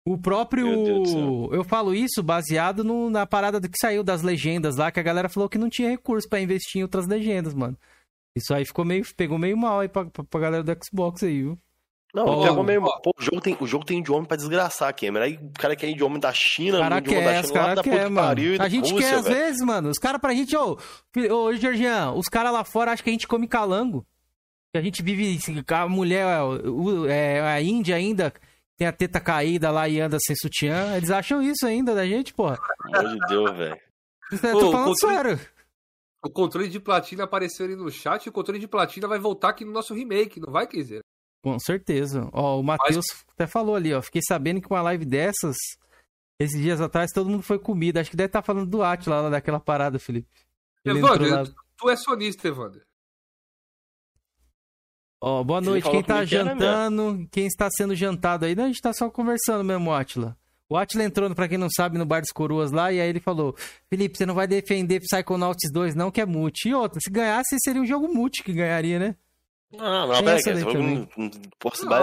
O 0.05 0.17
próprio. 0.17 0.65
Deus. 0.83 1.13
Eu 1.53 1.63
falo 1.63 1.93
isso 1.93 2.21
baseado 2.21 2.83
no- 2.83 3.09
na 3.09 3.25
parada 3.25 3.57
do 3.59 3.69
que 3.69 3.77
saiu 3.79 4.03
das 4.03 4.21
legendas 4.21 4.75
lá, 4.75 4.91
que 4.91 4.99
a 4.99 5.03
galera 5.03 5.29
falou 5.29 5.47
que 5.47 5.57
não 5.57 5.69
tinha 5.69 5.89
recurso 5.89 6.27
pra 6.27 6.41
investir 6.41 6.79
em 6.79 6.83
outras 6.83 7.07
legendas, 7.07 7.53
mano. 7.53 7.77
Isso 8.39 8.53
aí 8.53 8.65
ficou 8.65 8.83
meio. 8.83 9.03
pegou 9.15 9.37
meio 9.37 9.55
mal 9.57 9.79
aí 9.81 9.87
pra, 9.87 10.05
pra, 10.05 10.23
pra 10.23 10.39
galera 10.39 10.63
do 10.63 10.77
Xbox 10.83 11.23
aí, 11.23 11.41
viu? 11.43 11.57
Não, 12.11 12.25
Ó, 12.25 12.43
pegou 12.47 12.63
meio... 12.63 12.81
Pô, 13.03 13.11
o 13.19 13.21
jogo, 13.23 13.39
tem, 13.39 13.55
o 13.59 13.67
jogo 13.67 13.85
tem 13.85 13.99
idioma 13.99 14.25
pra 14.25 14.35
desgraçar, 14.35 14.91
Cameron. 14.95 15.25
Aí 15.25 15.35
o 15.35 15.51
cara 15.59 15.75
quer 15.75 15.89
idioma 15.89 16.17
da 16.17 16.33
China, 16.33 16.79
cara 16.79 16.97
idioma 16.97 17.19
quer, 17.19 17.25
da 17.25 17.43
China, 17.43 17.53
lá 17.53 17.61
cara 17.61 17.75
da 17.75 17.83
puta 17.83 17.95
quer, 17.95 18.03
que 18.05 18.09
mano. 18.11 18.27
pariu 18.27 18.57
da 18.57 18.63
A 18.63 18.69
gente 18.69 18.91
Rússia, 18.91 19.09
quer 19.09 19.15
às 19.17 19.23
velho. 19.25 19.35
vezes, 19.35 19.61
mano. 19.61 19.89
Os 19.89 19.99
caras 19.99 20.19
pra 20.19 20.33
gente, 20.33 20.57
ô, 20.57 20.75
filho- 21.13 21.35
ô, 21.35 21.53
Georgian, 21.55 22.11
os 22.13 22.25
caras 22.27 22.51
lá 22.51 22.63
fora 22.63 22.93
acham 22.93 23.03
que 23.03 23.11
a 23.11 23.13
gente 23.13 23.27
come 23.27 23.47
calango. 23.47 24.03
Que 24.73 24.79
a 24.79 24.81
gente 24.81 25.03
vive, 25.03 25.37
assim, 25.37 25.63
a 25.67 25.87
mulher, 25.87 26.25
o- 26.41 27.05
é, 27.07 27.41
a 27.41 27.61
Índia 27.61 27.95
ainda 27.95 28.33
tem 28.75 28.87
a 28.87 28.91
teta 28.91 29.19
caída 29.19 29.69
lá 29.69 29.87
e 29.87 29.99
anda 30.01 30.17
sem 30.19 30.35
sutiã. 30.35 30.95
Eles 30.97 31.11
acham 31.11 31.43
isso 31.43 31.67
ainda 31.67 31.93
da 31.93 32.07
gente, 32.07 32.33
porra. 32.33 32.57
Pelo 32.91 33.07
amor 33.07 33.19
de 33.19 33.27
Deus, 33.27 33.55
velho. 33.57 33.77
Tô 34.51 34.69
Ô, 34.69 34.71
falando 34.71 34.97
sério. 34.99 35.39
O 36.23 36.29
controle 36.29 36.67
de 36.67 36.79
platina 36.79 37.23
apareceu 37.23 37.65
ali 37.65 37.75
no 37.75 37.89
chat 37.89 38.25
e 38.25 38.29
o 38.29 38.31
controle 38.31 38.59
de 38.59 38.67
platina 38.67 39.07
vai 39.07 39.19
voltar 39.19 39.49
aqui 39.49 39.63
no 39.63 39.71
nosso 39.71 39.93
remake, 39.93 40.39
não 40.39 40.51
vai, 40.51 40.67
Kenzeira? 40.67 41.03
Com 41.41 41.57
certeza. 41.57 42.29
Ó, 42.33 42.59
o 42.59 42.63
Matheus 42.63 43.05
até 43.29 43.47
falou 43.47 43.75
ali, 43.75 43.93
ó. 43.93 44.01
Fiquei 44.01 44.21
sabendo 44.27 44.61
que 44.61 44.67
com 44.67 44.73
uma 44.73 44.81
live 44.81 45.05
dessas, 45.05 45.55
esses 46.37 46.59
dias 46.61 46.81
atrás, 46.81 47.11
todo 47.13 47.29
mundo 47.29 47.43
foi 47.43 47.57
comida. 47.57 48.01
Acho 48.01 48.11
que 48.11 48.17
deve 48.17 48.27
estar 48.27 48.41
falando 48.41 48.69
do 48.69 48.83
Atila 48.83 49.21
lá 49.21 49.29
daquela 49.29 49.59
parada, 49.59 49.97
Felipe. 49.97 50.27
Ele 50.83 50.99
entrou 50.99 51.17
lá. 51.17 51.25
Evandro, 51.25 51.55
tu 51.77 51.89
é 51.89 51.95
sonista, 51.95 52.47
Evandro. 52.47 52.81
Ó, 55.21 55.43
boa 55.43 55.59
noite. 55.59 55.89
Quem 55.89 56.03
tá 56.03 56.17
era 56.17 56.25
jantando, 56.25 57.27
quem 57.29 57.45
está 57.45 57.69
sendo 57.69 57.93
jantado 57.93 58.45
aí? 58.45 58.55
Não, 58.55 58.65
a 58.65 58.67
gente 58.67 58.81
tá 58.81 58.93
só 58.93 59.09
conversando 59.09 59.63
mesmo, 59.63 59.93
Atila. 59.93 60.37
O 60.69 60.77
Atila 60.77 61.03
entrou, 61.03 61.33
pra 61.33 61.47
quem 61.47 61.57
não 61.57 61.69
sabe, 61.69 61.97
no 61.97 62.05
Bar 62.05 62.21
dos 62.21 62.31
Coroas 62.31 62.71
lá, 62.71 62.91
e 62.91 63.01
aí 63.01 63.09
ele 63.09 63.19
falou: 63.19 63.55
Felipe, 63.89 64.15
você 64.17 64.25
não 64.25 64.35
vai 64.35 64.45
defender 64.47 64.99
Psychonauts 64.99 65.71
2, 65.71 65.95
não, 65.95 66.11
que 66.11 66.21
é 66.21 66.25
multi. 66.27 66.69
E 66.69 66.75
outra, 66.75 66.99
se 67.01 67.09
ganhasse, 67.09 67.57
seria 67.59 67.81
um 67.81 67.85
jogo 67.87 68.07
multi 68.07 68.43
que 68.43 68.53
ganharia, 68.53 68.99
né? 68.99 69.15
Não, 69.71 70.07
não, 70.07 70.13
peraí, 70.23 70.41
não-. 70.77 71.07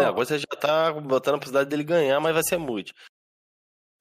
Agora 0.09 0.24
você 0.26 0.38
já 0.38 0.47
tá 0.60 0.93
botando 0.93 1.36
a 1.36 1.38
possibilidade 1.38 1.70
dele 1.70 1.84
ganhar, 1.84 2.18
mas 2.20 2.34
vai 2.34 2.43
ser 2.43 2.59
muito. 2.59 2.93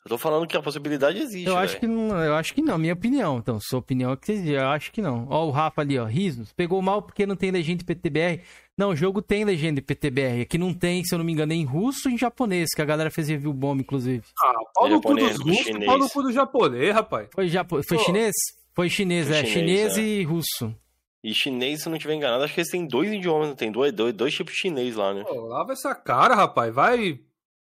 Eu 0.06 0.10
tô 0.10 0.18
falando 0.19 0.45
que 0.45 0.56
a 0.56 0.61
possibilidade 0.61 1.18
existe, 1.18 1.48
Eu 1.48 1.57
acho 1.57 1.80
que 1.80 1.88
não, 1.88 2.15
eu 2.23 2.36
acho 2.36 2.53
que 2.53 2.61
não, 2.61 2.77
minha 2.77 2.94
opinião. 2.94 3.40
Então, 3.40 3.60
sua 3.60 3.80
opinião 3.80 4.11
é 4.11 4.15
que 4.15 4.38
você 4.38 4.56
eu 4.56 4.68
acho 4.68 4.91
que 4.91 5.02
não. 5.02 5.26
Ó, 5.32 5.48
o 5.48 5.49
Rafa 5.49 5.82
ali, 5.82 5.98
ó, 5.98 6.06
risos. 6.06 6.53
Pegou 6.53 6.80
mal 6.80 7.02
porque 7.02 7.26
não 7.26 7.36
tem 7.36 7.49
legenda 7.49 7.82
em 7.82 7.86
PTBR. 7.86 8.41
Não, 8.77 8.90
o 8.90 8.95
jogo 8.95 9.19
tem 9.19 9.44
legenda 9.44 9.80
em 9.80 9.84
PTBR. 9.84 10.41
Aqui 10.41 10.60
não 10.60 10.76
tem, 10.76 11.03
se 11.03 11.15
eu 11.15 11.18
não 11.18 11.26
me 11.26 11.34
engano, 11.34 11.53
é 11.53 11.56
em 11.56 11.65
russo 11.65 12.07
e 12.07 12.14
em 12.14 12.18
japonês, 12.19 12.69
que 12.76 12.84
a 12.84 12.86
galera 12.86 13.10
fez 13.10 13.30
review 13.30 13.52
bom, 13.52 13.76
inclusive. 13.77 14.23
Ah, 14.40 14.53
pau 14.76 14.88
no 14.88 15.02
cu 15.02 15.10
Japonês, 15.10 15.38
dos 15.38 15.44
russos, 15.44 15.65
chinês. 15.65 15.86
pau 15.88 15.98
no 15.98 16.10
cu 16.10 16.22
do 16.22 16.32
japonês, 16.32 16.94
rapaz. 16.94 17.27
Foi, 17.34 17.48
japo... 17.48 17.82
Foi 17.82 17.98
chinês? 17.98 18.34
Foi 18.76 18.90
chinês, 18.90 19.27
Foi 19.27 19.38
é. 19.38 19.45
chinês, 19.45 19.94
Chinês 19.94 19.98
é. 19.98 20.02
e 20.02 20.23
russo. 20.23 20.76
E 21.23 21.34
chinês, 21.34 21.82
se 21.82 21.88
eu 21.88 21.91
não 21.91 21.98
tiver 21.98 22.14
enganado, 22.14 22.44
acho 22.44 22.53
que 22.53 22.60
eles 22.60 22.69
têm 22.69 22.86
dois 22.86 23.11
idiomas, 23.11 23.56
tem 23.56 23.72
dois, 23.72 23.91
dois, 23.91 24.14
dois 24.14 24.32
tipos 24.36 24.53
de 24.53 24.60
chinês 24.60 24.95
lá, 24.95 25.15
né? 25.15 25.23
Pô, 25.23 25.48
lava 25.48 25.72
essa 25.73 25.95
cara, 25.95 26.36
rapaz. 26.36 26.72
Vai. 26.72 27.19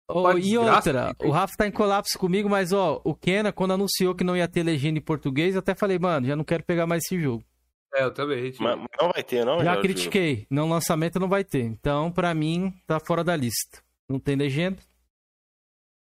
Rapaz, 0.08 0.38
e 0.38 0.40
desgraça, 0.50 0.88
outra, 0.90 1.02
Felipe. 1.06 1.26
o 1.26 1.30
Rafa 1.30 1.54
tá 1.56 1.66
em 1.66 1.72
colapso 1.72 2.18
comigo, 2.18 2.48
mas 2.48 2.72
ó, 2.72 3.00
o 3.04 3.14
Kena, 3.14 3.52
quando 3.52 3.72
anunciou 3.72 4.14
que 4.14 4.22
não 4.22 4.36
ia 4.36 4.46
ter 4.46 4.62
legenda 4.62 4.98
em 4.98 5.02
português, 5.02 5.54
eu 5.54 5.58
até 5.58 5.74
falei, 5.74 5.98
mano, 5.98 6.26
já 6.26 6.36
não 6.36 6.44
quero 6.44 6.62
pegar 6.64 6.86
mais 6.86 7.02
esse 7.04 7.20
jogo. 7.20 7.42
É, 7.94 8.04
eu 8.04 8.12
também. 8.14 8.44
gente. 8.44 8.62
Mas, 8.62 8.76
mas 8.78 8.88
não 9.00 9.10
vai 9.10 9.22
ter, 9.24 9.44
não, 9.44 9.58
Já 9.58 9.74
Jorge? 9.74 9.80
critiquei, 9.82 10.46
não 10.50 10.68
lançamento 10.68 11.18
não 11.18 11.28
vai 11.28 11.42
ter. 11.42 11.62
Então, 11.62 12.12
pra 12.12 12.32
mim, 12.34 12.72
tá 12.86 13.00
fora 13.00 13.24
da 13.24 13.34
lista. 13.34 13.82
Não 14.08 14.20
tem 14.20 14.36
legenda. 14.36 14.78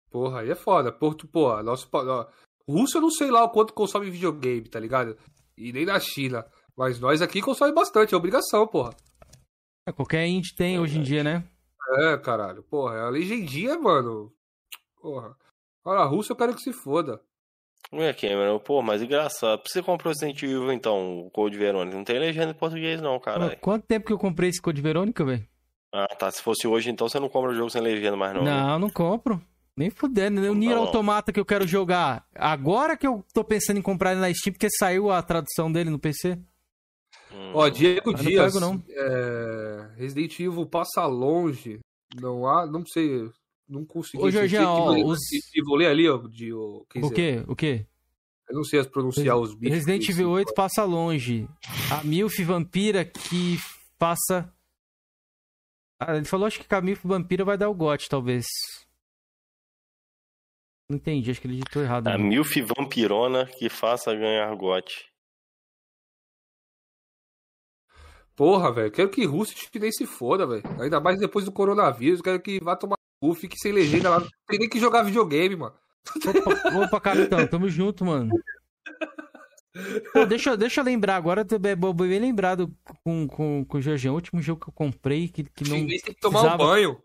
Porra, 0.09 0.41
aí 0.41 0.49
é 0.49 0.55
foda. 0.55 0.91
Porto, 0.91 1.27
porra, 1.27 1.61
nosso. 1.63 1.87
ó, 1.93 2.27
Rússia 2.67 2.97
eu 2.97 3.01
não 3.01 3.11
sei 3.11 3.29
lá 3.29 3.43
o 3.43 3.49
quanto 3.49 3.73
consome 3.73 4.09
videogame, 4.09 4.67
tá 4.67 4.79
ligado? 4.79 5.17
E 5.57 5.71
nem 5.71 5.85
na 5.85 5.99
China. 5.99 6.45
Mas 6.75 6.99
nós 6.99 7.21
aqui 7.21 7.41
consome 7.41 7.71
bastante, 7.73 8.13
é 8.13 8.17
obrigação, 8.17 8.67
porra. 8.67 8.93
É, 9.87 9.91
Qualquer 9.91 10.25
indie 10.27 10.55
tem 10.55 10.79
hoje 10.79 10.97
em 10.97 11.03
dia, 11.03 11.23
né? 11.23 11.43
É, 11.99 12.17
caralho. 12.17 12.63
Porra, 12.63 12.95
é 12.95 13.01
a 13.01 13.09
legendinha, 13.09 13.77
mano. 13.77 14.31
Porra. 15.01 15.35
Olha, 15.83 15.99
a 15.99 16.05
Rússia 16.05 16.33
eu 16.33 16.37
quero 16.37 16.55
que 16.55 16.61
se 16.61 16.73
foda. 16.73 17.21
Ué, 17.93 18.11
Cameron, 18.13 18.59
pô, 18.59 18.81
mas 18.81 19.01
engraçado. 19.01 19.59
Por 19.59 19.65
que 19.65 19.71
você 19.71 19.83
comprou 19.83 20.11
o 20.11 20.13
Resident 20.13 20.41
Evil, 20.41 20.71
então, 20.71 21.19
o 21.19 21.29
Code 21.29 21.57
Verônica? 21.57 21.95
Não 21.95 22.03
tem 22.03 22.17
legenda 22.17 22.51
em 22.51 22.55
português, 22.55 22.99
não, 22.99 23.19
caralho. 23.19 23.57
Quanto 23.61 23.85
tempo 23.85 24.07
que 24.07 24.13
eu 24.13 24.17
comprei 24.17 24.49
esse 24.49 24.61
Code 24.61 24.81
Verônica, 24.81 25.23
velho? 25.23 25.45
Ah, 25.93 26.07
tá. 26.07 26.29
Se 26.31 26.41
fosse 26.41 26.67
hoje, 26.67 26.89
então, 26.89 27.07
você 27.07 27.19
não 27.19 27.29
compra 27.29 27.51
o 27.51 27.55
jogo 27.55 27.69
sem 27.69 27.81
legenda 27.81 28.17
mais, 28.17 28.33
não. 28.33 28.43
Não, 28.43 28.73
né? 28.73 28.77
não, 28.79 28.89
compro. 28.89 29.39
Nem 29.77 29.89
fudendo. 29.89 30.41
O 30.41 30.55
Nier 30.55 30.73
Tá 30.73 30.79
bom. 30.79 30.85
Automata 30.85 31.31
que 31.31 31.39
eu 31.39 31.45
quero 31.45 31.67
jogar. 31.67 32.25
Agora 32.33 32.97
que 32.97 33.05
eu 33.05 33.23
tô 33.33 33.43
pensando 33.43 33.77
em 33.77 33.81
comprar 33.81 34.13
ele 34.13 34.21
na 34.21 34.33
Steam, 34.33 34.53
porque 34.53 34.69
saiu 34.69 35.11
a 35.11 35.21
tradução 35.21 35.71
dele 35.71 35.89
no 35.89 35.99
PC. 35.99 36.39
Hum. 37.35 37.51
Ó, 37.53 37.69
Diego 37.69 38.11
não 38.11 38.19
Dias. 38.23 38.53
pego, 38.53 38.59
não. 38.59 38.83
é, 38.89 39.91
Resident 39.97 40.39
Evil 40.39 40.65
passa 40.65 41.05
longe. 41.05 41.79
Não 42.19 42.47
há. 42.47 42.65
Não 42.65 42.85
sei. 42.85 43.29
Não 43.67 43.83
consegui. 43.85 44.23
Ô, 44.23 44.31
Jorginho, 44.31 44.67
ó, 44.67 44.91
os- 44.91 45.19
Resident 45.31 45.55
Evil, 45.55 45.75
lê 45.75 45.87
ali, 45.87 46.09
ó. 46.09 46.17
De, 46.17 46.53
o, 46.53 46.85
quer 46.89 47.03
O 47.03 47.11
quê? 47.11 47.43
O 47.47 47.55
quê? 47.55 47.85
Eu 48.47 48.55
não 48.55 48.63
sei 48.63 48.83
pronunciar 48.83 49.37
os 49.37 49.55
bichos. 49.55 49.75
Resident 49.75 50.07
Evil 50.07 50.29
8 50.29 50.53
passa 50.53 50.83
longe. 50.83 51.47
A 51.91 52.03
Milf 52.03 52.37
Vampira 52.43 53.03
que 53.03 53.57
passa. 53.97 54.53
Ah, 55.99 56.15
ele 56.15 56.25
falou 56.25 56.45
acho 56.45 56.63
que 56.63 56.75
a 56.75 56.81
Milf 56.81 57.03
Vampira 57.03 57.43
vai 57.43 57.57
dar 57.57 57.69
o 57.69 57.73
GOT, 57.73 58.07
talvez. 58.07 58.45
Não 60.87 60.97
entendi, 60.97 61.31
acho 61.31 61.41
que 61.41 61.47
ele 61.47 61.55
digitou 61.55 61.81
errado. 61.81 62.07
A 62.07 62.17
né? 62.17 62.23
Milf 62.23 62.55
Vampirona 62.77 63.47
que 63.47 63.67
faça 63.69 64.13
ganhar 64.13 64.53
gote. 64.55 65.11
Porra, 68.35 68.71
velho. 68.71 68.91
Quero 68.91 69.09
que 69.09 69.25
Russo 69.25 69.53
nem 69.79 69.91
se 69.91 70.05
foda, 70.05 70.45
velho. 70.45 70.63
Ainda 70.81 70.99
mais 70.99 71.19
depois 71.19 71.45
do 71.45 71.51
coronavírus. 71.51 72.21
Quero 72.21 72.39
que 72.41 72.59
vá 72.63 72.75
tomar 72.75 72.95
cu, 73.21 73.33
fique 73.33 73.57
sem 73.57 73.71
legenda 73.71 74.09
lá. 74.09 74.19
Não 74.19 74.27
tem 74.47 74.59
nem 74.59 74.69
que 74.69 74.79
jogar 74.79 75.03
videogame, 75.03 75.55
mano. 75.55 75.73
Opa, 76.27 76.77
opa 76.85 77.01
capitão, 77.01 77.47
tamo 77.47 77.67
junto, 77.69 78.03
mano. 78.05 78.29
Pô, 80.13 80.25
deixa, 80.25 80.55
deixa 80.55 80.79
eu 80.81 80.85
lembrar 80.85 81.15
agora, 81.17 81.45
bom- 81.77 81.93
bem 81.93 82.19
lembrado 82.19 82.73
com, 83.03 83.27
com, 83.27 83.65
com 83.65 83.77
o 83.77 83.81
Jorgian. 83.81 84.11
O 84.11 84.15
último 84.15 84.41
jogo 84.41 84.61
que 84.61 84.69
eu 84.69 84.73
comprei 84.73 85.27
que, 85.27 85.43
que 85.43 85.67
não. 85.69 85.77
Chinês 85.77 86.01
tem 86.01 86.13
que 86.13 86.19
tomar 86.21 86.39
um 86.39 86.43
precisava- 86.43 86.63
banho. 86.71 86.97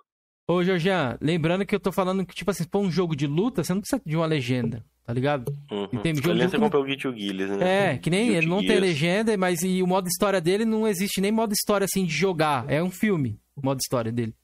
Ô, 0.50 0.64
Jorgian, 0.64 1.16
lembrando 1.20 1.64
que 1.64 1.72
eu 1.72 1.78
tô 1.78 1.92
falando 1.92 2.26
que, 2.26 2.34
tipo 2.34 2.50
assim, 2.50 2.64
se 2.64 2.68
for 2.68 2.80
um 2.80 2.90
jogo 2.90 3.14
de 3.14 3.24
luta, 3.24 3.62
você 3.62 3.72
não 3.72 3.80
precisa 3.80 4.02
de 4.04 4.16
uma 4.16 4.26
legenda, 4.26 4.84
tá 5.04 5.12
ligado? 5.12 5.56
Uhum. 5.70 6.02
Tem 6.02 6.12
jogo 6.12 6.36
você 6.36 6.58
comprou 6.58 6.82
o 6.82 6.88
Git 6.88 7.08
Guilherme, 7.08 7.56
né? 7.56 7.92
É, 7.92 7.98
que 7.98 8.10
nem 8.10 8.30
ele 8.30 8.48
não 8.48 8.58
tem 8.58 8.80
legenda, 8.80 9.36
mas 9.36 9.62
e 9.62 9.80
o 9.80 9.86
modo 9.86 10.08
história 10.08 10.40
dele 10.40 10.64
não 10.64 10.88
existe 10.88 11.20
nem 11.20 11.30
modo 11.30 11.52
história 11.52 11.84
assim 11.84 12.04
de 12.04 12.12
jogar. 12.12 12.68
É 12.68 12.82
um 12.82 12.90
filme, 12.90 13.40
o 13.54 13.64
modo 13.64 13.78
história 13.78 14.10
dele. 14.10 14.34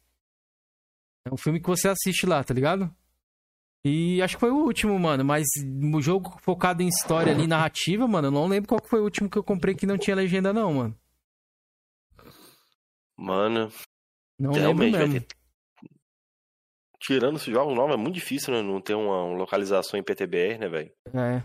É 1.28 1.34
um 1.34 1.36
filme 1.36 1.58
que 1.58 1.66
você 1.66 1.88
assiste 1.88 2.24
lá, 2.24 2.44
tá 2.44 2.54
ligado? 2.54 2.88
E 3.84 4.22
acho 4.22 4.36
que 4.36 4.40
foi 4.40 4.52
o 4.52 4.64
último, 4.64 4.96
mano. 5.00 5.24
Mas 5.24 5.48
o 5.92 6.00
jogo 6.00 6.38
focado 6.40 6.84
em 6.84 6.88
história 6.88 7.32
ali, 7.32 7.48
narrativa, 7.48 8.06
mano, 8.06 8.28
eu 8.28 8.32
não 8.32 8.46
lembro 8.46 8.68
qual 8.68 8.80
que 8.80 8.88
foi 8.88 9.00
o 9.00 9.04
último 9.04 9.28
que 9.28 9.36
eu 9.36 9.42
comprei 9.42 9.74
que 9.74 9.86
não 9.86 9.98
tinha 9.98 10.14
legenda, 10.14 10.52
não, 10.52 10.72
mano. 10.72 10.96
Mano, 13.18 13.72
Não 14.38 14.52
realmente 14.52 14.92
lembro 14.92 14.98
vai 14.98 15.08
mesmo. 15.08 15.26
ter. 15.26 15.35
Tirando 17.00 17.36
esses 17.36 17.52
jogos 17.52 17.74
novos, 17.74 17.94
é 17.94 17.96
muito 17.98 18.14
difícil, 18.14 18.52
né? 18.54 18.62
Não 18.62 18.80
ter 18.80 18.94
uma, 18.94 19.24
localização 19.36 19.98
em 19.98 20.02
PTBR, 20.02 20.58
né, 20.58 20.68
velho? 20.68 20.90
É. 21.14 21.42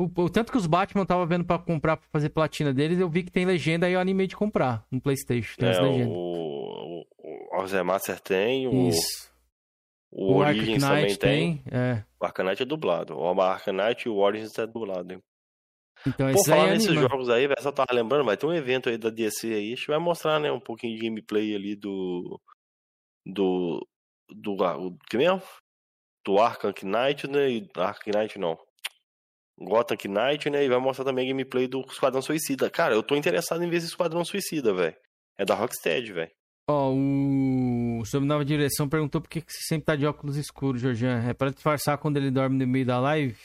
O, 0.00 0.04
o 0.22 0.30
tanto 0.30 0.50
que 0.50 0.58
os 0.58 0.66
Batman 0.66 1.02
eu 1.02 1.06
tava 1.06 1.26
vendo 1.26 1.44
pra 1.44 1.58
comprar 1.58 1.96
pra 1.96 2.08
fazer 2.10 2.30
platina 2.30 2.72
deles, 2.72 2.98
eu 2.98 3.08
vi 3.08 3.22
que 3.22 3.30
tem 3.30 3.44
legenda 3.44 3.86
aí 3.86 3.92
eu 3.92 4.00
animei 4.00 4.26
de 4.26 4.34
comprar 4.36 4.84
no 4.90 5.00
Playstation. 5.00 5.56
Tem 5.58 5.68
É, 5.68 5.80
legendas. 5.80 6.08
o, 6.08 6.12
o, 6.18 7.04
o 7.52 7.54
Alzheimer 7.60 8.00
tem, 8.24 8.66
o, 8.66 8.88
Isso. 8.88 9.30
o, 10.10 10.32
O 10.32 10.36
Origins 10.38 10.82
também 10.82 11.06
tem. 11.16 11.58
tem. 11.58 11.62
É. 11.70 12.02
O 12.20 12.24
Arcanite 12.24 12.62
é 12.62 12.66
dublado. 12.66 13.16
O 13.16 13.40
Arcanite 13.40 14.06
e 14.06 14.10
o 14.10 14.16
Origins 14.16 14.58
é 14.58 14.66
dublado. 14.66 15.12
Hein? 15.14 15.22
Então 16.06 16.32
Pô, 16.32 16.44
falar 16.44 16.70
nesses 16.70 16.88
anima. 16.88 17.08
jogos 17.08 17.28
aí, 17.28 17.46
velho, 17.46 17.62
só 17.62 17.70
tava 17.70 17.92
lembrando, 17.92 18.24
vai 18.24 18.36
ter 18.36 18.46
um 18.46 18.52
evento 18.52 18.88
aí 18.88 18.98
da 18.98 19.08
DC 19.10 19.46
aí, 19.54 19.72
a 19.72 19.76
gente 19.76 19.86
vai 19.86 19.98
mostrar, 19.98 20.40
né, 20.40 20.50
um 20.50 20.58
pouquinho 20.58 20.96
de 20.96 21.02
gameplay 21.06 21.54
ali 21.54 21.76
do. 21.76 22.40
Do. 23.24 23.86
Do. 24.28 24.62
ah, 24.64 24.76
o 24.76 24.96
que 25.08 25.16
mesmo? 25.16 25.42
Do 26.24 26.38
Arkham 26.38 26.72
Knight, 26.82 27.26
né? 27.28 27.50
E, 27.50 27.68
Arkham 27.76 28.12
Knight 28.14 28.38
não. 28.38 28.58
Gotham 29.58 29.96
Knight, 30.08 30.50
né? 30.50 30.64
E 30.64 30.68
vai 30.68 30.78
mostrar 30.78 31.04
também 31.04 31.28
gameplay 31.28 31.68
do 31.68 31.80
Esquadrão 31.82 32.22
Suicida. 32.22 32.70
Cara, 32.70 32.94
eu 32.94 33.02
tô 33.02 33.16
interessado 33.16 33.62
em 33.62 33.68
ver 33.68 33.76
esse 33.78 33.86
Esquadrão 33.86 34.24
Suicida, 34.24 34.72
velho. 34.72 34.96
É 35.36 35.44
da 35.44 35.54
Rocksteady, 35.54 36.12
velho. 36.12 36.30
Ó, 36.68 36.92
o 36.92 38.04
Sob 38.04 38.24
Nova 38.24 38.44
Direção 38.44 38.88
perguntou 38.88 39.20
por 39.20 39.28
que 39.28 39.40
que 39.40 39.52
você 39.52 39.62
sempre 39.62 39.86
tá 39.86 39.96
de 39.96 40.06
óculos 40.06 40.36
escuros, 40.36 40.80
Jorjan. 40.80 41.28
É 41.28 41.34
pra 41.34 41.50
disfarçar 41.50 41.98
quando 41.98 42.16
ele 42.16 42.30
dorme 42.30 42.56
no 42.58 42.66
meio 42.70 42.86
da 42.86 43.00
live? 43.00 43.38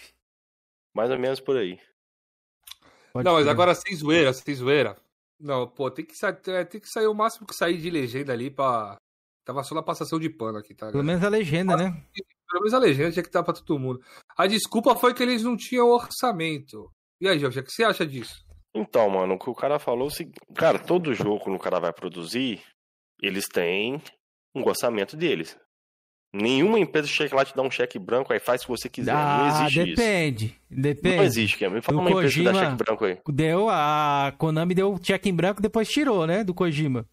Mais 0.95 1.10
ou 1.10 1.20
menos 1.20 1.40
por 1.40 1.58
aí. 1.58 1.80
Pode 3.12 3.26
não, 3.26 3.34
mas 3.34 3.48
agora 3.48 3.74
sem 3.74 3.95
zoeira, 3.95 4.32
sem 4.34 4.54
zoeira. 4.54 4.95
Não, 5.40 5.68
pô, 5.68 5.90
tem 5.90 6.06
que, 6.06 6.14
é, 6.52 6.64
tem 6.66 6.82
que 6.82 6.90
sair 6.90 7.08
o 7.08 7.14
máximo 7.14 7.48
que 7.48 7.56
sair 7.56 7.78
de 7.78 7.90
legenda 7.90 8.34
ali 8.34 8.49
pra. 8.49 8.98
Tava 9.48 9.64
só 9.64 9.74
na 9.74 9.82
passação 9.82 10.19
de 10.19 10.30
pano 10.30 10.57
aqui, 10.57 10.74
tá? 10.76 10.91
Pelo 10.91 11.06
menos 11.06 11.24
a 11.24 11.30
legenda, 11.30 11.78
né? 11.78 12.03
Pelo 12.49 12.61
menos 12.64 12.74
a 12.74 12.80
legenda 12.80 13.11
tinha 13.14 13.24
que 13.24 13.30
estar 13.30 13.41
pra 13.44 13.53
todo 13.53 13.80
mundo. 13.80 14.02
A 14.38 14.45
desculpa 14.45 14.94
foi 14.98 15.14
que 15.14 15.24
eles 15.24 15.41
não 15.41 15.56
tinham 15.56 15.88
orçamento. 15.88 16.91
E 17.22 17.30
aí, 17.30 17.40
Jorge, 17.40 17.61
o 17.61 17.64
que 17.64 17.72
você 17.72 17.86
acha 17.86 18.06
disso? 18.06 18.45
Então, 18.76 19.10
mano, 19.10 19.36
o 19.36 19.40
que 19.40 19.49
o 19.49 19.56
cara 19.56 19.80
falou 19.80 20.03
é 20.03 20.07
o 20.07 20.14
seguinte. 20.14 20.38
Cara, 20.53 20.78
todo 20.78 21.14
jogo 21.14 21.41
que 21.45 21.49
o 21.49 21.57
cara 21.57 21.80
vai 21.80 21.94
produzir, 21.94 22.61
eles 23.24 23.48
têm 23.48 24.02
um 24.53 24.64
orçamento 24.68 25.15
deles. 25.15 25.57
Nenhuma 26.34 26.78
empresa 26.78 27.07
chega 27.07 27.34
lá 27.34 27.44
e 27.44 27.45
te 27.45 27.56
dá 27.56 27.61
um 27.61 27.72
cheque 27.72 27.98
branco, 27.98 28.34
aí 28.34 28.40
faz 28.41 28.61
o 28.61 28.65
que 28.65 28.72
você 28.72 28.90
quiser. 28.90 29.14
não 29.14 29.22
Ah, 29.22 29.48
existe 29.48 29.80
isso. 29.80 29.95
depende. 29.95 30.56
Depende. 30.69 31.15
Não 31.15 31.24
existe, 31.24 31.57
Cameron. 31.57 31.76
Me 31.78 31.82
fala 31.82 31.98
Do 31.98 32.02
uma 32.02 32.11
empresa 32.11 32.34
que 32.36 32.44
dá 32.44 32.52
Kojima- 32.52 32.69
cheque 32.72 32.84
branco 32.84 33.06
aí. 33.06 33.19
Deu, 33.30 33.69
a 33.69 34.34
Konami 34.38 34.76
deu 34.76 34.99
cheque 35.02 35.30
em 35.30 35.34
branco 35.34 35.61
depois 35.61 35.88
tirou, 35.88 36.28
né? 36.28 36.44
Do 36.44 36.53
Kojima. 36.53 37.07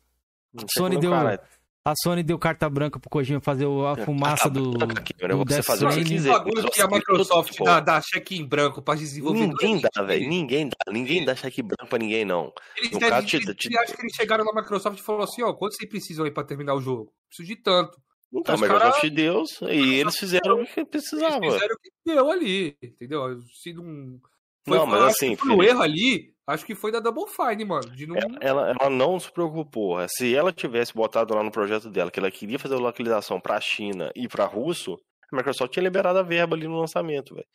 Não 0.52 0.66
Sony 0.68 0.94
sei 0.96 1.00
deu- 1.00 1.10
como, 1.12 1.22
caralho. 1.22 1.40
A 1.86 1.92
Sony 2.02 2.22
deu 2.22 2.38
carta 2.38 2.66
branca 2.70 2.98
pro 2.98 3.10
Kojima 3.10 3.42
fazer 3.42 3.66
a 3.66 4.04
fumaça 4.06 4.48
do. 4.48 4.70
Carta 4.70 4.86
branca, 4.86 5.04
Cameron, 5.18 5.44
do 5.44 5.50
você 5.50 5.54
Death 5.56 5.64
fazer 5.66 5.84
o 5.84 5.88
que 5.88 5.94
você 5.94 6.00
Stranding. 6.00 6.16
quiser. 6.16 6.32
bagulho 6.32 6.62
Só 6.62 6.68
que 6.70 6.80
a 6.80 6.86
Microsoft 6.88 7.58
dá, 7.62 7.80
dá 7.80 8.00
cheque 8.00 8.36
em 8.38 8.46
branco 8.46 8.80
pra 8.80 8.94
desenvolvedores. 8.94 9.50
Ninguém 9.60 9.82
dá, 9.94 10.02
velho. 10.02 10.28
Ninguém 10.28 10.68
dá. 10.70 10.92
Ninguém 10.92 11.24
dá 11.26 11.34
cheque 11.36 11.60
branco 11.62 11.86
pra 11.86 11.98
ninguém, 11.98 12.24
não. 12.24 12.50
Eles, 12.78 12.90
No 12.90 12.98
devem, 12.98 13.22
te- 13.26 13.36
eles, 13.36 13.48
eles 13.48 13.92
que 13.92 14.00
eles 14.00 14.14
chegaram 14.16 14.44
na 14.46 14.54
Microsoft 14.62 14.98
e 14.98 15.02
falaram 15.02 15.24
assim, 15.24 15.42
ó, 15.42 15.52
quanto 15.52 15.76
vocês 15.76 15.90
precisam 15.90 16.24
aí 16.24 16.30
pra 16.30 16.42
terminar 16.42 16.74
o 16.74 16.80
jogo? 16.80 17.12
Preciso 17.28 17.48
de 17.54 17.62
tanto. 17.62 17.98
Então, 18.32 18.54
a 18.54 18.58
Microsoft 18.58 19.00
cara- 19.02 19.14
deu 19.14 19.44
e 19.70 19.94
eles 19.94 20.16
fizeram 20.16 20.62
o 20.62 20.64
que 20.64 20.80
Eles 20.80 20.88
precisava. 20.90 21.38
fizeram 21.38 21.74
o 21.76 21.78
que 21.80 21.90
deu 22.06 22.30
ali, 22.32 22.76
entendeu? 22.82 23.38
Se 23.62 23.74
não... 23.74 24.18
Foi, 24.66 24.78
Não, 24.78 24.86
mas 24.86 25.02
assim, 25.02 25.36
foi 25.36 25.50
o 25.50 25.56
Felipe- 25.56 25.66
erro 25.70 25.82
ali, 25.82 26.33
acho 26.46 26.64
que 26.66 26.74
foi 26.74 26.90
da 26.92 27.00
Double 27.00 27.26
Fine, 27.28 27.64
mano. 27.64 27.90
Não... 28.08 28.16
Ela, 28.40 28.74
ela 28.78 28.90
não 28.90 29.18
se 29.18 29.30
preocupou. 29.30 29.98
Se 30.08 30.34
ela 30.34 30.52
tivesse 30.52 30.92
botado 30.94 31.34
lá 31.34 31.42
no 31.42 31.50
projeto 31.50 31.88
dela 31.90 32.10
que 32.10 32.18
ela 32.20 32.30
queria 32.30 32.58
fazer 32.58 32.74
a 32.74 32.78
localização 32.78 33.40
pra 33.40 33.60
China 33.60 34.10
e 34.14 34.28
pra 34.28 34.44
Russo, 34.44 34.98
a 35.32 35.36
Microsoft 35.36 35.72
tinha 35.72 35.82
liberado 35.82 36.18
a 36.18 36.22
verba 36.22 36.54
ali 36.56 36.66
no 36.68 36.78
lançamento, 36.80 37.34
velho. 37.34 37.46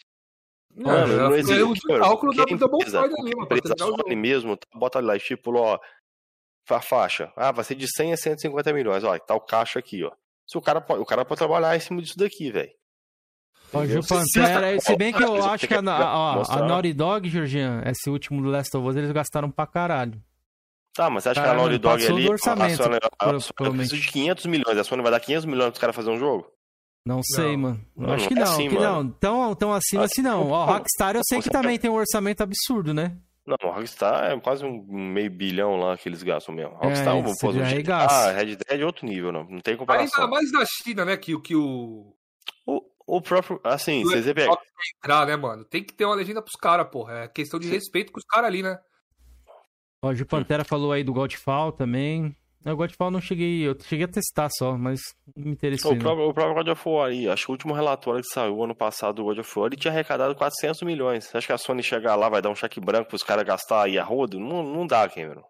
Não, 0.76 0.86
Mano, 0.92 1.18
não 1.18 1.36
existe. 1.36 1.88
Mano, 1.88 2.04
cálculo 2.04 2.34
da 2.36 2.44
Double 2.46 2.86
Fine 2.86 2.98
ali, 2.98 3.36
mano, 3.36 3.44
empresa 3.44 3.74
o 3.74 3.78
Sony 3.98 4.16
mesmo, 4.16 4.58
bota 4.76 5.00
lá, 5.00 5.16
estipula, 5.16 5.60
ó, 5.60 5.80
fa- 6.68 6.80
faixa. 6.82 7.34
Ah, 7.36 7.52
vai 7.52 7.64
ser 7.66 7.74
de 7.76 7.88
100 7.88 8.14
a 8.14 8.18
150 8.18 8.72
milhões. 8.74 9.04
Ó, 9.04 9.18
tá 9.18 9.34
o 9.34 9.42
caixa 9.42 9.80
aqui, 9.80 10.04
ó. 10.04 10.12
Se 10.48 10.58
o 10.58 10.62
cara 10.62 10.80
pode, 10.80 11.02
o 11.02 11.06
cara 11.06 11.26
pode 11.26 11.40
trabalhar 11.40 11.76
em 11.76 11.80
cima 11.80 12.02
disso 12.02 12.18
daqui, 12.18 12.52
velho. 12.52 12.72
Entendeu? 13.74 14.02
Pantera, 14.08 14.80
se 14.80 14.96
bem 14.98 15.14
que 15.14 15.24
eu 15.24 15.44
acho 15.46 15.68
que 15.68 15.74
a, 15.74 15.80
ó, 15.82 16.44
a. 16.50 16.62
Naughty 16.68 16.94
Dog, 16.94 17.30
Georgian, 17.30 17.82
esse 17.86 18.10
último 18.10 18.42
do 18.42 18.50
Last 18.50 18.76
of 18.76 18.88
Us, 18.88 18.96
eles 18.96 19.12
gastaram 19.12 19.50
pra 19.52 19.68
caralho. 19.68 20.22
Tá, 20.96 21.10
mas 21.10 21.24
você 21.24 21.30
acha 21.30 21.42
Cara, 21.42 21.54
que 21.54 21.56
a 21.56 21.62
Naughty 21.62 21.78
Dog 21.78 22.06
ali, 22.08 22.24
do 22.26 22.32
orçamento, 22.32 22.82
a 22.82 22.84
Sony, 22.84 22.98
a 23.20 23.40
Sony 23.40 23.78
precisa 23.78 23.96
de 24.02 24.08
500 24.08 24.46
milhões, 24.48 24.78
a 24.78 24.84
Sony 24.84 25.02
vai 25.04 25.12
dar 25.12 25.20
500 25.20 25.46
milhões 25.46 25.70
pros 25.70 25.80
caras 25.80 25.96
fazerem 25.96 26.18
um 26.18 26.20
jogo? 26.20 26.48
Não 27.06 27.22
sei, 27.24 27.54
Não. 27.54 27.58
mano. 27.58 27.86
Não, 27.96 28.14
acho 28.14 28.28
que 28.28 28.36
não 28.36 28.42
é 28.42 28.46
não, 28.46 28.52
assim, 28.54 28.70
que 28.70 28.76
não. 28.76 29.10
Tão, 29.10 29.56
tão 29.56 29.74
acima 29.74 30.04
Assim, 30.04 30.22
não. 30.22 30.50
Ó, 30.50 30.66
Rockstar 30.66 31.16
eu 31.16 31.22
sei 31.24 31.42
que 31.42 31.50
também 31.50 31.80
tem 31.80 31.90
um 31.90 31.96
orçamento 31.96 32.42
absurdo, 32.42 32.94
né? 32.94 33.16
Não, 33.48 33.72
a 33.72 33.74
Rockstar 33.76 34.32
é 34.32 34.40
quase 34.40 34.64
um 34.66 34.84
meio 34.92 35.32
bilhão 35.32 35.76
lá 35.78 35.98
que 35.98 36.08
eles 36.08 36.22
gastam 36.22 36.54
mesmo. 36.54 36.76
A 36.76 36.86
Rockstar, 36.86 37.16
É, 37.16 37.18
é, 37.18 37.20
eles 37.22 37.40
pô, 37.40 37.48
o 37.52 37.62
arregaçam. 37.62 38.32
GTA, 38.32 38.32
Red 38.38 38.46
Dead 38.58 38.82
é 38.82 38.86
outro 38.86 39.08
nível, 39.08 39.32
não, 39.32 39.44
não 39.46 39.60
tem 39.60 39.76
comparação. 39.78 40.24
Ainda 40.24 40.36
mais 40.36 40.52
na 40.52 40.64
China, 40.84 41.06
né, 41.06 41.18
que, 41.18 41.34
o- 41.34 41.42
que 41.42 41.56
o... 41.56 42.14
O, 43.10 43.22
próprio, 43.22 43.60
assim, 43.64 44.04
o 44.04 44.10
vocês 44.10 44.26
quer 44.26 44.48
entrar, 44.98 45.26
né, 45.26 45.36
mano? 45.36 45.66
Tem 45.66 45.84
que 45.84 45.94
ter 45.94 46.06
uma 46.06 46.14
legenda 46.14 46.44
pros 46.44 46.56
caras, 46.56 46.88
porra. 46.90 47.24
É 47.24 47.28
questão 47.28 47.60
de 47.60 47.68
respeito 47.68 48.12
com 48.12 48.20
os 48.20 48.26
caras 48.26 48.48
ali, 48.48 48.62
né? 48.62 48.78
Ó, 50.02 50.10
o 50.10 50.16
Gil 50.16 50.28
Pantera 50.28 50.64
falou 50.64 50.92
aí 50.92 51.04
do 51.04 51.12
Godfall 51.12 51.72
também. 51.72 52.36
O 52.64 52.76
Godfall 52.76 53.10
não 53.10 53.20
cheguei, 53.20 53.68
eu 53.68 53.76
cheguei 53.82 54.06
a 54.06 54.08
testar 54.08 54.50
só, 54.52 54.78
mas 54.78 55.00
não 55.36 55.46
me 55.46 55.52
interessei. 55.52 55.92
O 55.92 55.98
próprio, 55.98 56.30
o 56.30 56.34
próprio 56.34 56.56
God 56.56 56.68
of 56.68 56.88
War 56.88 57.08
aí, 57.10 57.28
acho 57.28 57.46
que 57.46 57.52
o 57.52 57.54
último 57.54 57.74
relatório 57.74 58.22
que 58.22 58.28
saiu 58.28 58.64
ano 58.64 58.76
passado 58.76 59.16
do 59.16 59.24
God 59.24 59.40
of 59.40 59.60
War, 59.60 59.68
ele 59.68 59.78
tinha 59.78 59.92
arrecadado 59.92 60.36
400 60.36 60.84
milhões. 60.84 61.26
Você 61.26 61.38
acha 61.38 61.48
que 61.48 61.54
a 61.54 61.58
Sony 61.58 61.82
chegar 61.82 62.16
lá 62.16 62.30
vai 62.30 62.42
dar 62.42 62.50
um 62.50 62.56
cheque 62.56 62.80
branco 62.80 63.10
pros 63.10 63.24
caras 63.24 63.44
gastar 63.44 63.86
aí 63.86 63.98
a 63.98 64.04
rodo? 64.04 64.40
Não, 64.40 64.62
não 64.62 64.86
dá, 64.86 65.10
Cameron. 65.10 65.44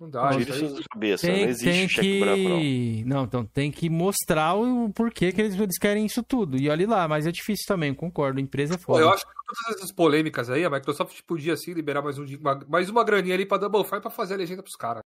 Não 0.00 0.10
dá, 0.10 0.30
isso 0.30 0.40
Tira 0.40 0.54
aí. 0.54 0.64
isso 0.64 0.74
da 0.74 0.82
cabeça, 0.90 1.26
Tem, 1.26 1.42
não 1.42 1.48
existe 1.50 1.64
tem 1.70 1.88
cheque 1.88 2.12
que... 2.12 2.20
branco, 2.20 3.08
não. 3.08 3.16
não. 3.18 3.24
então 3.24 3.46
tem 3.46 3.70
que 3.70 3.88
mostrar 3.88 4.54
o 4.54 4.90
porquê 4.92 5.30
que 5.30 5.40
eles, 5.40 5.54
eles 5.54 5.78
querem 5.78 6.04
isso 6.04 6.22
tudo. 6.24 6.60
E 6.60 6.68
olhe 6.68 6.86
lá, 6.86 7.06
mas 7.06 7.26
é 7.26 7.30
difícil 7.30 7.64
também, 7.68 7.94
concordo. 7.94 8.38
A 8.38 8.42
empresa 8.42 8.74
é 8.74 8.78
Pô, 8.78 8.82
foda. 8.94 9.00
eu 9.00 9.10
acho 9.10 9.24
que 9.24 9.32
todas 9.32 9.76
essas 9.76 9.92
polêmicas 9.94 10.50
aí, 10.50 10.64
a 10.64 10.70
Microsoft 10.70 11.20
podia 11.26 11.56
sim 11.56 11.72
liberar 11.72 12.02
mais, 12.02 12.18
um, 12.18 12.24
mais 12.68 12.90
uma 12.90 13.04
graninha 13.04 13.34
ali 13.34 13.46
pra 13.46 13.58
Double 13.58 13.84
Fine 13.84 14.00
pra 14.00 14.10
fazer 14.10 14.34
a 14.34 14.38
legenda 14.38 14.62
pros 14.62 14.76
caras. 14.76 15.02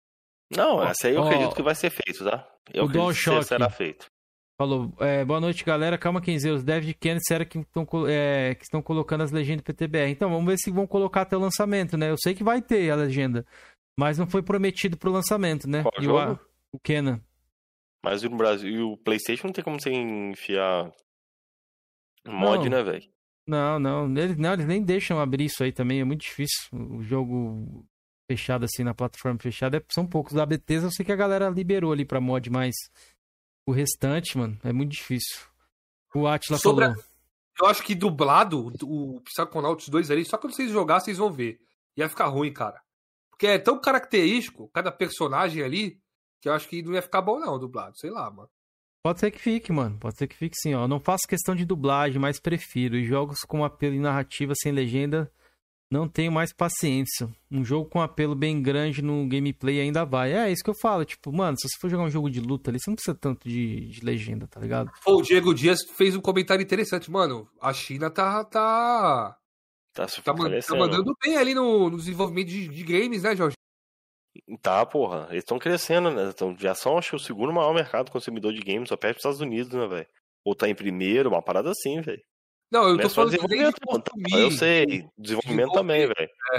Não, 0.56 0.82
essa 0.82 1.08
aí 1.08 1.14
eu 1.14 1.22
Ó, 1.22 1.26
acredito 1.26 1.54
que 1.56 1.62
vai 1.62 1.74
ser 1.74 1.90
feito, 1.90 2.24
tá? 2.24 2.48
Eu 2.72 2.84
o 2.84 2.88
acredito 2.88 3.38
que 3.38 3.42
será 3.44 3.68
feito. 3.68 4.06
Falou, 4.58 4.90
é, 5.00 5.22
boa 5.22 5.38
noite, 5.38 5.62
galera. 5.62 5.98
Calma, 5.98 6.18
Kenzie. 6.20 6.50
Os 6.50 6.64
devs 6.64 6.86
de 6.86 6.94
Kennedy 6.94 7.20
disseram 7.20 7.44
que 7.44 7.58
estão 7.58 7.86
é, 8.08 8.54
que 8.54 8.64
estão 8.64 8.80
colocando 8.80 9.22
as 9.22 9.30
legendas 9.30 9.62
PTBR. 9.62 10.10
Então, 10.10 10.30
vamos 10.30 10.46
ver 10.46 10.56
se 10.56 10.70
vão 10.70 10.86
colocar 10.86 11.22
até 11.22 11.36
o 11.36 11.40
lançamento, 11.40 11.98
né? 11.98 12.10
Eu 12.10 12.16
sei 12.16 12.34
que 12.34 12.42
vai 12.42 12.62
ter 12.62 12.90
a 12.90 12.96
legenda, 12.96 13.44
mas 13.98 14.18
não 14.18 14.26
foi 14.26 14.42
prometido 14.42 14.96
pro 14.96 15.10
lançamento, 15.12 15.68
né? 15.68 15.82
Qual 15.82 15.94
E 15.98 16.06
o, 16.06 16.10
jogo? 16.10 16.40
o 16.72 16.78
Kenan. 16.78 17.20
Mas 18.04 18.22
no 18.22 18.36
Brasil, 18.36 18.70
e 18.70 18.80
o 18.82 18.96
PlayStation 18.96 19.46
não 19.48 19.52
tem 19.52 19.64
como 19.64 19.80
você 19.80 19.90
enfiar 19.90 20.92
mod, 22.26 22.68
Não. 22.68 22.76
né, 22.78 22.82
velho? 22.82 23.04
Não, 23.46 23.78
não 23.78 24.08
eles, 24.18 24.36
não, 24.36 24.52
eles 24.54 24.66
nem 24.66 24.82
deixam 24.82 25.20
abrir 25.20 25.44
isso 25.44 25.62
aí 25.62 25.72
também. 25.72 26.00
É 26.00 26.04
muito 26.04 26.22
difícil. 26.22 26.68
O 26.72 27.00
jogo 27.02 27.86
fechado 28.30 28.64
assim 28.64 28.82
na 28.82 28.92
plataforma 28.94 29.38
fechada 29.38 29.76
é- 29.76 29.84
são 29.92 30.04
poucos. 30.06 30.32
Da 30.32 30.44
Bethesda 30.44 30.88
eu 30.88 30.92
sei 30.92 31.04
que 31.04 31.12
a 31.12 31.16
galera 31.16 31.48
liberou 31.48 31.92
ali 31.92 32.04
pra 32.04 32.20
mod, 32.20 32.50
mas 32.50 32.74
o 33.68 33.72
restante, 33.72 34.36
mano, 34.36 34.58
é 34.64 34.72
muito 34.72 34.92
difícil. 34.92 35.38
O 36.14 36.26
Atila 36.26 36.58
Sobre 36.58 36.84
a- 36.86 36.88
falou. 36.88 37.04
eu 37.60 37.66
acho 37.66 37.82
que 37.84 37.94
dublado, 37.94 38.72
o 38.82 39.20
Psychonauts 39.22 39.88
2 39.88 40.10
ali, 40.10 40.24
só 40.24 40.36
quando 40.38 40.54
vocês 40.54 40.70
jogar, 40.72 40.98
vocês 41.00 41.18
vão 41.18 41.30
ver. 41.30 41.60
Ia 41.96 42.08
ficar 42.08 42.26
ruim, 42.26 42.52
cara. 42.52 42.80
Porque 43.36 43.46
é 43.46 43.58
tão 43.58 43.78
característico, 43.78 44.70
cada 44.72 44.90
personagem 44.90 45.62
ali, 45.62 46.00
que 46.40 46.48
eu 46.48 46.54
acho 46.54 46.66
que 46.66 46.82
não 46.82 46.94
ia 46.94 47.02
ficar 47.02 47.20
bom, 47.20 47.38
não, 47.38 47.58
dublado. 47.58 47.96
Sei 47.98 48.10
lá, 48.10 48.30
mano. 48.30 48.48
Pode 49.02 49.20
ser 49.20 49.30
que 49.30 49.38
fique, 49.38 49.70
mano. 49.70 49.98
Pode 50.00 50.16
ser 50.16 50.26
que 50.26 50.34
fique 50.34 50.56
sim, 50.58 50.74
ó. 50.74 50.88
Não 50.88 50.98
faço 50.98 51.28
questão 51.28 51.54
de 51.54 51.64
dublagem, 51.64 52.18
mas 52.18 52.40
prefiro. 52.40 52.96
E 52.96 53.04
jogos 53.04 53.40
com 53.46 53.62
apelo 53.62 53.94
e 53.94 54.00
narrativa 54.00 54.54
sem 54.56 54.72
legenda, 54.72 55.30
não 55.90 56.08
tenho 56.08 56.32
mais 56.32 56.52
paciência. 56.52 57.28
Um 57.50 57.64
jogo 57.64 57.88
com 57.88 58.00
apelo 58.00 58.34
bem 58.34 58.60
grande 58.60 59.02
no 59.02 59.28
gameplay 59.28 59.80
ainda 59.80 60.04
vai. 60.04 60.32
É 60.32 60.50
isso 60.50 60.64
que 60.64 60.70
eu 60.70 60.78
falo. 60.80 61.04
Tipo, 61.04 61.30
mano, 61.30 61.56
se 61.60 61.68
você 61.68 61.78
for 61.78 61.90
jogar 61.90 62.04
um 62.04 62.10
jogo 62.10 62.30
de 62.30 62.40
luta 62.40 62.70
ali, 62.70 62.80
você 62.80 62.90
não 62.90 62.96
precisa 62.96 63.14
tanto 63.14 63.46
de, 63.46 63.88
de 63.90 64.04
legenda, 64.04 64.48
tá 64.48 64.58
ligado? 64.58 64.90
Pô, 65.04 65.18
o 65.18 65.22
Diego 65.22 65.54
Dias 65.54 65.80
fez 65.96 66.16
um 66.16 66.20
comentário 66.20 66.62
interessante, 66.62 67.10
mano. 67.10 67.48
A 67.60 67.72
China 67.72 68.10
tá. 68.10 68.42
tá... 68.44 69.36
Tá, 69.96 70.06
se 70.06 70.20
Tá, 70.22 70.34
tá 70.34 70.76
mandando 70.76 71.16
bem 71.24 71.38
ali 71.38 71.54
no, 71.54 71.88
no 71.88 71.96
desenvolvimento 71.96 72.48
de, 72.48 72.68
de 72.68 72.82
games, 72.84 73.22
né, 73.22 73.34
Jorge? 73.34 73.56
Tá, 74.60 74.84
porra. 74.84 75.26
Eles 75.30 75.42
estão 75.42 75.58
crescendo, 75.58 76.10
né? 76.10 76.30
Tão, 76.34 76.54
já 76.58 76.74
são, 76.74 76.98
acho 76.98 77.10
que, 77.10 77.16
o 77.16 77.18
segundo 77.18 77.50
maior 77.52 77.72
mercado 77.72 78.10
consumidor 78.10 78.52
de 78.52 78.60
games, 78.60 78.90
só 78.90 78.96
perde 78.96 79.16
os 79.16 79.20
Estados 79.20 79.40
Unidos, 79.40 79.72
né, 79.72 79.86
velho? 79.86 80.06
Ou 80.44 80.54
tá 80.54 80.68
em 80.68 80.74
primeiro, 80.74 81.30
uma 81.30 81.40
parada 81.42 81.70
assim, 81.70 82.00
velho. 82.02 82.20
Não, 82.70 82.82
eu 82.82 82.90
Não 82.90 82.96
tô 82.98 83.06
é 83.06 83.08
só 83.08 83.14
falando 83.14 83.30
de 83.30 83.36
desenvolvimento, 83.38 83.80
tá? 83.80 84.10
consumir. 84.12 84.42
Eu 84.42 84.50
sei, 84.50 85.08
desenvolvimento 85.16 85.72
também, 85.72 86.00
velho. 86.06 86.14
É. 86.52 86.58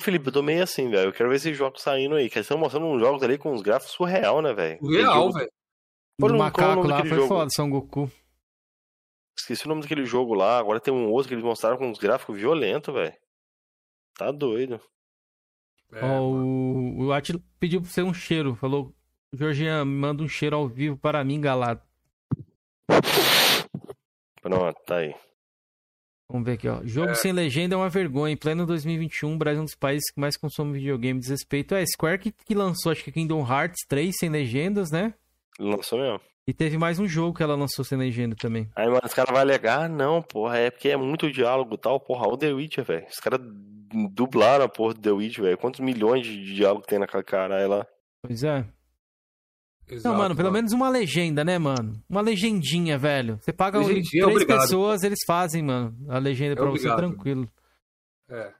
Felipe, 0.00 0.28
eu 0.28 0.32
tô 0.32 0.42
meio 0.42 0.62
assim, 0.62 0.88
velho. 0.88 1.08
Eu 1.08 1.12
quero 1.12 1.28
ver 1.30 1.36
esses 1.36 1.56
jogos 1.56 1.82
saindo 1.82 2.14
aí. 2.14 2.28
Que 2.30 2.38
eles 2.38 2.44
estão 2.46 2.58
mostrando 2.58 2.86
uns 2.86 3.00
jogos 3.00 3.22
ali 3.22 3.36
com 3.38 3.52
uns 3.52 3.62
gráficos 3.62 3.94
surreal, 3.94 4.40
né, 4.40 4.52
velho? 4.54 4.78
Tem 4.78 4.90
Real, 4.90 5.14
jogo- 5.14 5.32
velho. 5.32 5.50
O 6.20 6.28
macaco 6.38 6.86
lá 6.86 7.00
foi 7.00 7.08
jogo? 7.08 7.26
foda, 7.28 7.50
São 7.50 7.68
Goku. 7.68 8.10
Esqueci 9.48 9.64
o 9.64 9.68
nome 9.70 9.80
daquele 9.80 10.04
jogo 10.04 10.34
lá. 10.34 10.58
Agora 10.58 10.78
tem 10.78 10.92
um 10.92 11.10
outro 11.10 11.28
que 11.28 11.34
eles 11.34 11.44
mostraram 11.44 11.78
com 11.78 11.88
uns 11.88 11.98
gráficos 11.98 12.36
violentos, 12.36 12.92
velho. 12.92 13.14
Tá 14.14 14.30
doido. 14.30 14.78
É, 15.90 16.04
Ó, 16.04 16.20
o, 16.20 17.06
o 17.06 17.12
Atila 17.14 17.40
pediu 17.58 17.80
pra 17.80 17.88
você 17.88 18.02
um 18.02 18.12
cheiro. 18.12 18.54
Falou, 18.56 18.94
Jorginho, 19.32 19.86
me 19.86 19.94
manda 19.94 20.22
um 20.22 20.28
cheiro 20.28 20.54
ao 20.54 20.68
vivo 20.68 20.98
para 20.98 21.24
mim, 21.24 21.40
galado. 21.40 21.80
Pronto, 24.42 24.78
tá 24.84 24.96
aí. 24.96 25.14
Vamos 26.30 26.44
ver 26.44 26.52
aqui, 26.52 26.68
ó. 26.68 26.82
Jogo 26.84 27.14
sem 27.14 27.32
legenda 27.32 27.74
é 27.74 27.78
uma 27.78 27.88
vergonha. 27.88 28.34
Em 28.34 28.36
pleno 28.36 28.66
2021, 28.66 29.32
o 29.32 29.38
Brasil 29.38 29.60
é 29.60 29.62
um 29.62 29.64
dos 29.64 29.74
países 29.74 30.10
que 30.10 30.20
mais 30.20 30.36
consome 30.36 30.74
videogame. 30.74 31.20
Desrespeito 31.20 31.74
é 31.74 31.86
Square 31.86 32.18
que, 32.18 32.32
que 32.32 32.54
lançou, 32.54 32.92
acho 32.92 33.02
que 33.02 33.10
Kingdom 33.10 33.50
Hearts 33.50 33.86
3 33.88 34.14
sem 34.14 34.28
legendas, 34.28 34.90
né? 34.90 35.14
Lançou 35.58 35.98
mesmo. 35.98 36.20
E 36.48 36.54
teve 36.54 36.78
mais 36.78 36.98
um 36.98 37.06
jogo 37.06 37.36
que 37.36 37.42
ela 37.42 37.54
lançou 37.54 37.84
sem 37.84 37.98
legenda 37.98 38.34
também. 38.34 38.70
Aí, 38.74 38.86
mano, 38.86 39.02
os 39.04 39.12
caras 39.12 39.30
vão 39.30 39.38
alegar, 39.38 39.82
ah, 39.82 39.88
não, 39.88 40.22
porra, 40.22 40.56
é 40.56 40.70
porque 40.70 40.88
é 40.88 40.96
muito 40.96 41.30
diálogo 41.30 41.74
e 41.74 41.78
tal, 41.78 42.00
porra, 42.00 42.22
olha 42.22 42.32
o 42.32 42.38
The 42.38 42.52
Witcher, 42.54 42.84
velho. 42.86 43.06
Os 43.06 43.18
caras 43.18 43.38
dublaram 44.14 44.64
a 44.64 44.68
porra 44.68 44.94
do 44.94 45.00
The 45.02 45.10
Witcher, 45.10 45.44
velho. 45.44 45.58
Quantos 45.58 45.80
milhões 45.80 46.24
de 46.26 46.54
diálogo 46.54 46.86
tem 46.86 46.98
naquela 46.98 47.22
caralho 47.22 47.68
lá? 47.68 47.86
Pois 48.22 48.42
é. 48.42 48.64
exato, 49.90 50.08
Não, 50.08 50.16
mano, 50.16 50.34
pelo 50.34 50.50
menos 50.50 50.72
uma 50.72 50.88
legenda, 50.88 51.44
né, 51.44 51.58
mano? 51.58 52.02
Uma 52.08 52.22
legendinha, 52.22 52.96
velho. 52.96 53.38
Você 53.42 53.52
paga 53.52 53.78
Legendinha, 53.80 54.24
três 54.24 54.36
obrigado. 54.36 54.60
pessoas, 54.62 55.02
eles 55.02 55.18
fazem, 55.26 55.62
mano, 55.62 55.94
a 56.08 56.16
legenda 56.18 56.56
pra 56.56 56.64
Obrigado. 56.64 56.94
você 56.94 56.96
tranquilo. 56.96 57.46
É. 58.30 58.54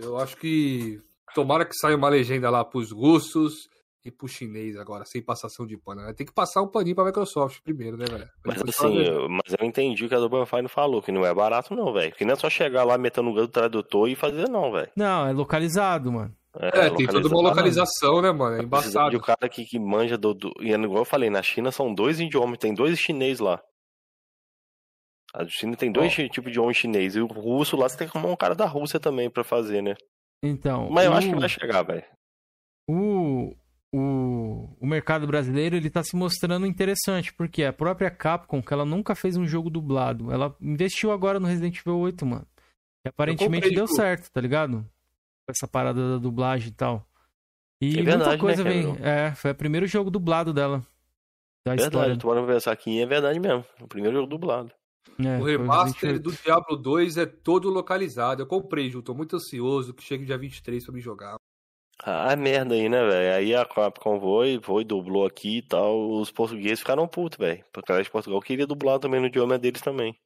Eu 0.00 0.18
acho 0.18 0.36
que 0.36 1.00
tomara 1.34 1.64
que 1.64 1.74
saia 1.74 1.96
uma 1.96 2.08
legenda 2.08 2.48
lá 2.48 2.64
pros 2.64 2.92
russos 2.92 3.68
e 4.04 4.10
pro 4.10 4.28
chinês 4.28 4.76
agora, 4.76 5.04
sem 5.04 5.22
passação 5.22 5.66
de 5.66 5.76
pano. 5.76 6.02
né? 6.02 6.12
Tem 6.12 6.26
que 6.26 6.32
passar 6.32 6.60
um 6.62 6.68
paninho 6.68 6.94
pra 6.94 7.04
Microsoft 7.04 7.60
primeiro, 7.62 7.96
né, 7.96 8.04
velho? 8.04 8.28
Mas 8.44 8.62
assim, 8.62 8.98
eu, 8.98 9.28
mas 9.28 9.54
eu 9.58 9.66
entendi 9.66 10.04
o 10.04 10.08
que 10.08 10.14
a 10.14 10.18
Double 10.18 10.44
Fine 10.44 10.68
falou, 10.68 11.00
que 11.02 11.10
não 11.10 11.24
é 11.24 11.32
barato 11.32 11.74
não, 11.74 11.92
velho. 11.92 12.14
Que 12.14 12.24
não 12.24 12.34
é 12.34 12.36
só 12.36 12.50
chegar 12.50 12.84
lá 12.84 12.98
metendo 12.98 13.30
o 13.30 13.34
do 13.34 13.48
tradutor 13.48 14.08
e 14.08 14.14
fazer 14.14 14.48
não, 14.48 14.70
velho. 14.70 14.90
Não, 14.94 15.26
é 15.26 15.32
localizado, 15.32 16.12
mano. 16.12 16.36
É, 16.56 16.90
tem 16.90 17.06
toda 17.06 17.26
uma 17.26 17.48
localização, 17.48 18.22
né, 18.22 18.30
mano? 18.30 18.56
É 18.56 18.62
embaçado. 18.62 19.10
de 19.10 19.16
um 19.16 19.20
cara 19.20 19.48
que, 19.48 19.64
que 19.64 19.78
manja 19.78 20.16
do, 20.16 20.34
do. 20.34 20.52
E 20.60 20.72
é 20.72 20.76
igual 20.76 20.98
eu 20.98 21.04
falei, 21.04 21.28
na 21.28 21.42
China 21.42 21.72
são 21.72 21.92
dois 21.92 22.20
idiomas, 22.20 22.58
tem 22.58 22.72
dois 22.72 22.98
chinês 22.98 23.40
lá. 23.40 23.60
A 25.34 25.44
China 25.48 25.74
tem 25.76 25.90
dois 25.90 26.12
tipos 26.12 26.44
de 26.44 26.50
idioma 26.50 26.72
chinês. 26.72 27.16
E 27.16 27.20
o 27.20 27.26
russo 27.26 27.76
lá 27.76 27.88
você 27.88 27.96
tem 27.96 28.08
que 28.08 28.16
arrumar 28.16 28.32
um 28.32 28.36
cara 28.36 28.54
da 28.54 28.66
Rússia 28.66 29.00
também 29.00 29.28
pra 29.28 29.42
fazer, 29.42 29.82
né? 29.82 29.96
Então, 30.40 30.88
Mas 30.90 31.06
eu 31.06 31.10
o, 31.10 31.14
acho 31.14 31.28
que 31.28 31.40
vai 31.40 31.48
chegar, 31.48 31.82
velho. 31.82 32.04
o, 32.88 33.52
o, 33.96 34.68
o 34.80 34.86
mercado 34.86 35.26
brasileiro, 35.26 35.76
ele 35.76 35.88
tá 35.90 36.02
se 36.02 36.16
mostrando 36.16 36.66
interessante, 36.66 37.32
porque 37.32 37.62
a 37.64 37.72
própria 37.72 38.10
Capcom, 38.10 38.62
que 38.62 38.72
ela 38.72 38.84
nunca 38.84 39.14
fez 39.14 39.36
um 39.36 39.46
jogo 39.46 39.70
dublado, 39.70 40.32
ela 40.32 40.54
investiu 40.60 41.12
agora 41.12 41.38
no 41.38 41.46
Resident 41.46 41.78
Evil 41.78 41.98
8, 41.98 42.26
mano. 42.26 42.46
E 43.04 43.08
aparentemente 43.08 43.68
deu 43.70 43.84
tipo- 43.84 43.96
certo, 43.96 44.30
tá 44.32 44.40
ligado? 44.40 44.78
Com 45.46 45.52
essa 45.56 45.68
parada 45.68 46.12
da 46.12 46.18
dublagem 46.18 46.68
e 46.68 46.72
tal. 46.72 47.06
E 47.80 47.90
É 47.90 47.96
muita 47.96 48.10
verdade, 48.16 48.40
coisa 48.40 48.64
né, 48.64 48.70
vem. 48.70 48.96
É, 49.02 49.34
foi 49.34 49.50
o 49.50 49.54
primeiro 49.54 49.86
jogo 49.86 50.10
dublado 50.10 50.52
dela. 50.52 50.78
Da 51.66 51.72
Verdade, 51.72 51.82
história. 51.82 52.16
tu 52.18 52.26
pode 52.26 52.46
pensar 52.46 52.72
aqui, 52.72 53.00
é 53.00 53.06
verdade 53.06 53.38
mesmo. 53.40 53.64
O 53.80 53.86
primeiro 53.88 54.16
jogo 54.16 54.28
dublado. 54.28 54.70
É, 55.18 55.38
O 55.40 55.44
remaster 55.44 56.18
do 56.20 56.32
Diablo 56.32 56.76
2 56.76 57.16
é 57.18 57.26
todo 57.26 57.70
localizado. 57.70 58.42
Eu 58.42 58.46
comprei, 58.46 58.90
Ju. 58.90 59.02
Tô 59.02 59.14
muito 59.14 59.36
ansioso 59.36 59.94
que 59.94 60.02
chegue 60.02 60.24
dia 60.24 60.36
23 60.36 60.84
pra 60.84 60.94
me 60.94 61.00
jogar. 61.00 61.36
Ah, 62.02 62.34
merda 62.36 62.74
aí, 62.74 62.88
né, 62.88 63.02
velho? 63.02 63.34
Aí 63.36 63.54
a 63.54 63.64
Capcom 63.64 64.20
foi, 64.20 64.60
foi, 64.62 64.84
dublou 64.84 65.24
aqui 65.26 65.58
e 65.58 65.62
tal. 65.62 66.10
Os 66.20 66.30
portugueses 66.30 66.80
ficaram 66.80 67.06
putos, 67.06 67.38
velho. 67.38 67.64
Porque 67.72 67.90
a 67.90 67.94
galera 67.94 68.04
de 68.04 68.10
Portugal 68.10 68.40
queria 68.40 68.66
dublar 68.66 68.98
também 68.98 69.20
no 69.20 69.26
idioma 69.26 69.58
deles 69.58 69.80
também. 69.80 70.18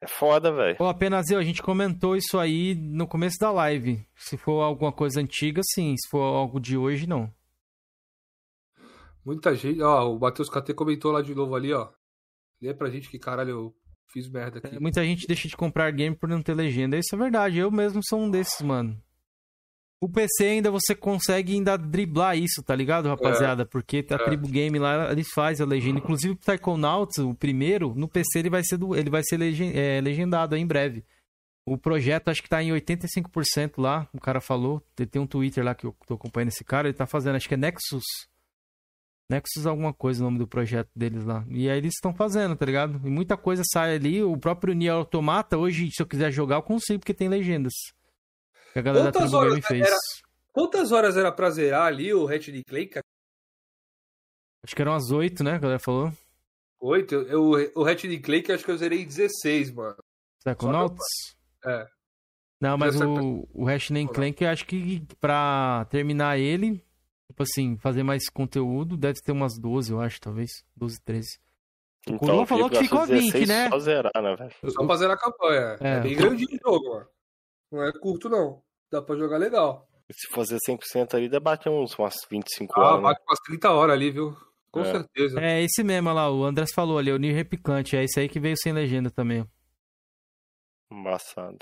É 0.00 0.06
foda, 0.06 0.52
velho. 0.52 0.76
Ó, 0.78 0.88
apenas 0.88 1.28
eu, 1.28 1.38
a 1.38 1.42
gente 1.42 1.60
comentou 1.60 2.16
isso 2.16 2.38
aí 2.38 2.74
no 2.74 3.06
começo 3.06 3.36
da 3.40 3.50
live. 3.50 4.06
Se 4.14 4.36
for 4.36 4.62
alguma 4.62 4.92
coisa 4.92 5.20
antiga, 5.20 5.60
sim. 5.74 5.96
Se 5.96 6.08
for 6.08 6.22
algo 6.22 6.60
de 6.60 6.76
hoje, 6.76 7.06
não. 7.06 7.32
Muita 9.24 9.54
gente. 9.56 9.82
Ó, 9.82 10.14
o 10.14 10.20
Matheus 10.20 10.48
KT 10.48 10.72
comentou 10.72 11.10
lá 11.10 11.20
de 11.20 11.34
novo 11.34 11.54
ali, 11.56 11.72
ó. 11.72 11.90
Lê 12.62 12.72
pra 12.72 12.90
gente 12.90 13.10
que 13.10 13.18
caralho 13.18 13.50
eu 13.50 13.74
fiz 14.12 14.30
merda 14.30 14.58
aqui. 14.58 14.76
É, 14.76 14.80
Muita 14.80 15.04
gente 15.04 15.26
deixa 15.26 15.48
de 15.48 15.56
comprar 15.56 15.90
game 15.90 16.16
por 16.16 16.28
não 16.28 16.42
ter 16.42 16.54
legenda. 16.54 16.96
Isso 16.96 17.14
é 17.14 17.18
verdade. 17.18 17.58
Eu 17.58 17.70
mesmo 17.70 18.00
sou 18.02 18.20
um 18.20 18.30
desses, 18.30 18.62
mano. 18.62 18.96
O 20.00 20.08
PC 20.08 20.44
ainda 20.44 20.70
você 20.70 20.94
consegue 20.94 21.54
ainda 21.54 21.76
driblar 21.76 22.38
isso, 22.38 22.62
tá 22.62 22.74
ligado, 22.74 23.08
rapaziada? 23.08 23.66
Porque 23.66 24.06
a 24.10 24.14
É. 24.14 24.18
Tribo 24.18 24.46
Game 24.46 24.78
lá, 24.78 25.10
eles 25.10 25.26
fazem 25.34 25.64
a 25.66 25.68
legenda. 25.68 25.98
Inclusive 25.98 26.34
o 26.34 26.36
Psychonauts, 26.36 27.18
o 27.18 27.34
primeiro, 27.34 27.92
no 27.96 28.06
PC 28.08 28.38
ele 28.38 28.50
vai 28.50 28.62
ser, 28.62 28.76
do, 28.76 28.94
ele 28.94 29.10
vai 29.10 29.22
ser 29.24 29.36
legen- 29.36 29.72
é, 29.74 30.00
legendado 30.00 30.54
em 30.56 30.64
breve. 30.64 31.04
O 31.66 31.76
projeto 31.76 32.28
acho 32.28 32.42
que 32.42 32.48
tá 32.48 32.62
em 32.62 32.70
85% 32.72 33.78
lá, 33.78 34.08
o 34.14 34.20
cara 34.20 34.40
falou. 34.40 34.80
Tem- 34.94 35.06
Tem 35.06 35.20
um 35.20 35.26
Twitter 35.26 35.64
lá 35.64 35.74
que 35.74 35.84
eu 35.84 35.94
tô 36.06 36.14
acompanhando 36.14 36.48
esse 36.50 36.64
cara, 36.64 36.86
ele 36.88 36.96
tá 36.96 37.06
fazendo, 37.06 37.34
acho 37.36 37.48
que 37.48 37.54
é 37.54 37.58
Nexus. 37.58 38.04
Nexus 39.30 39.66
alguma 39.66 39.92
coisa 39.92 40.22
o 40.22 40.24
nome 40.24 40.38
do 40.38 40.46
projeto 40.46 40.88
deles 40.96 41.24
lá. 41.24 41.44
E 41.50 41.68
aí 41.68 41.76
eles 41.76 41.94
estão 41.94 42.14
fazendo, 42.14 42.56
tá 42.56 42.64
ligado? 42.64 42.98
E 43.06 43.10
muita 43.10 43.36
coisa 43.36 43.62
sai 43.70 43.96
ali. 43.96 44.22
O 44.22 44.36
próprio 44.38 44.72
Nier 44.74 44.94
Automata, 44.94 45.58
hoje, 45.58 45.90
se 45.92 46.00
eu 46.00 46.06
quiser 46.06 46.30
jogar, 46.30 46.56
eu 46.56 46.62
consigo, 46.62 47.00
porque 47.00 47.12
tem 47.12 47.28
legendas. 47.28 47.74
Que 48.72 48.78
a 48.78 48.82
galera 48.82 49.04
da 49.06 49.12
Quantas 49.12 49.30
Game 49.32 49.44
horas 49.52 49.66
fez. 49.66 49.86
era? 49.86 49.96
Quantas 50.52 50.92
horas 50.92 51.16
era 51.16 51.32
pra 51.32 51.50
zerar 51.50 51.86
ali 51.86 52.12
o 52.12 52.24
Ratchet 52.26 52.62
Clank? 52.64 52.88
cara? 52.88 53.04
Acho 54.64 54.74
que 54.74 54.82
eram 54.82 54.94
as 54.94 55.10
8, 55.10 55.42
né? 55.44 55.52
A 55.54 55.58
galera 55.58 55.78
falou. 55.78 56.12
Oito? 56.80 57.14
Eu, 57.14 57.58
eu- 57.58 57.72
o 57.74 57.82
Ratchet 57.84 58.18
Clank 58.20 58.52
acho 58.52 58.64
que 58.64 58.70
eu 58.70 58.76
zerei 58.76 59.02
em 59.02 59.06
16, 59.06 59.70
mano. 59.72 59.96
Psychonauts? 60.44 61.04
É. 61.64 61.86
Não, 62.60 62.76
mas 62.76 63.00
o, 63.00 63.48
o 63.52 63.64
Ratchet 63.64 64.06
Clank, 64.08 64.42
eu 64.42 64.50
acho 64.50 64.66
que 64.66 65.02
pra 65.20 65.86
terminar 65.90 66.38
ele, 66.38 66.84
tipo 67.28 67.42
assim, 67.42 67.76
fazer 67.78 68.02
mais 68.02 68.28
conteúdo, 68.28 68.96
deve 68.96 69.20
ter 69.20 69.30
umas 69.32 69.58
12, 69.58 69.92
eu 69.92 70.00
acho, 70.00 70.20
talvez. 70.20 70.50
12, 70.76 71.00
13. 71.04 71.38
Então, 72.06 72.18
Coroa 72.18 72.46
falou 72.46 72.68
Felipe 72.68 72.78
que 72.78 72.84
ficou 72.84 72.98
gastou 73.00 73.16
20, 73.16 73.32
16 73.32 73.48
né? 73.48 73.68
Só 73.70 73.78
zerar, 73.78 74.12
né, 74.22 74.36
velho? 74.36 74.72
Só 74.72 74.86
pra 74.86 74.96
zerar 74.96 75.16
a 75.16 75.20
campanha. 75.20 75.76
É, 75.80 75.88
É. 75.96 76.00
bem 76.00 76.16
grandinho 76.16 76.48
o 76.64 76.72
jogo, 76.72 76.88
mano. 76.94 77.06
Não 77.70 77.82
é 77.84 77.92
curto, 77.92 78.28
não. 78.28 78.62
Dá 78.90 79.02
pra 79.02 79.16
jogar 79.16 79.36
legal. 79.38 79.88
Se 80.10 80.26
fazer 80.28 80.56
100% 80.66 81.14
ali, 81.14 81.28
dá 81.28 81.38
bater 81.38 81.68
uns, 81.70 81.98
umas 81.98 82.14
25 82.30 82.72
Ah, 82.80 82.84
horas, 82.84 82.96
né? 82.96 83.02
bate 83.02 83.20
umas 83.28 83.40
30 83.40 83.70
horas 83.72 83.94
ali, 83.94 84.10
viu? 84.10 84.34
Com 84.70 84.80
É. 84.80 84.84
certeza. 84.92 85.40
É 85.40 85.62
esse 85.62 85.82
mesmo, 85.84 86.08
olha 86.08 86.14
lá, 86.16 86.30
o 86.30 86.44
Andrés 86.44 86.72
falou 86.72 86.98
ali, 86.98 87.12
o 87.12 87.18
Nier 87.18 87.34
Replicante. 87.34 87.96
É 87.96 88.04
esse 88.04 88.18
aí 88.20 88.28
que 88.28 88.40
veio 88.40 88.56
sem 88.56 88.72
legenda 88.72 89.10
também. 89.10 89.44
Embaçado. 90.90 91.58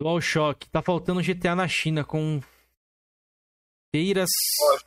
DualShock. 0.00 0.70
Tá 0.70 0.80
faltando 0.80 1.20
GTA 1.22 1.56
na 1.56 1.66
China 1.66 2.04
com 2.04 2.40
feiras. 3.94 4.28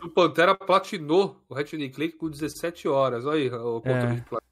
Ó, 0.02 0.06
o 0.06 0.10
Pantera 0.10 0.56
platinou 0.56 1.44
o 1.50 1.54
Ratchet 1.54 1.90
Clank 1.92 2.16
com 2.18 2.30
17 2.30 2.88
horas. 2.88 3.26
Olha 3.26 3.38
aí 3.42 3.50
o 3.50 3.82
controle 3.82 4.06
É. 4.06 4.16
de 4.16 4.22
platina. 4.22 4.52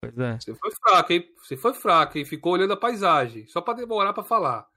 Pois 0.00 0.18
é. 0.18 0.38
Você 0.40 0.54
foi 0.54 0.70
fraco, 0.70 1.12
hein? 1.12 1.34
Você 1.42 1.56
foi 1.56 1.74
fraco, 1.74 2.18
hein? 2.18 2.24
Ficou 2.24 2.52
olhando 2.52 2.72
a 2.72 2.76
paisagem. 2.76 3.46
Só 3.48 3.60
pra 3.60 3.74
demorar 3.74 4.12
pra 4.12 4.22
falar. 4.22 4.68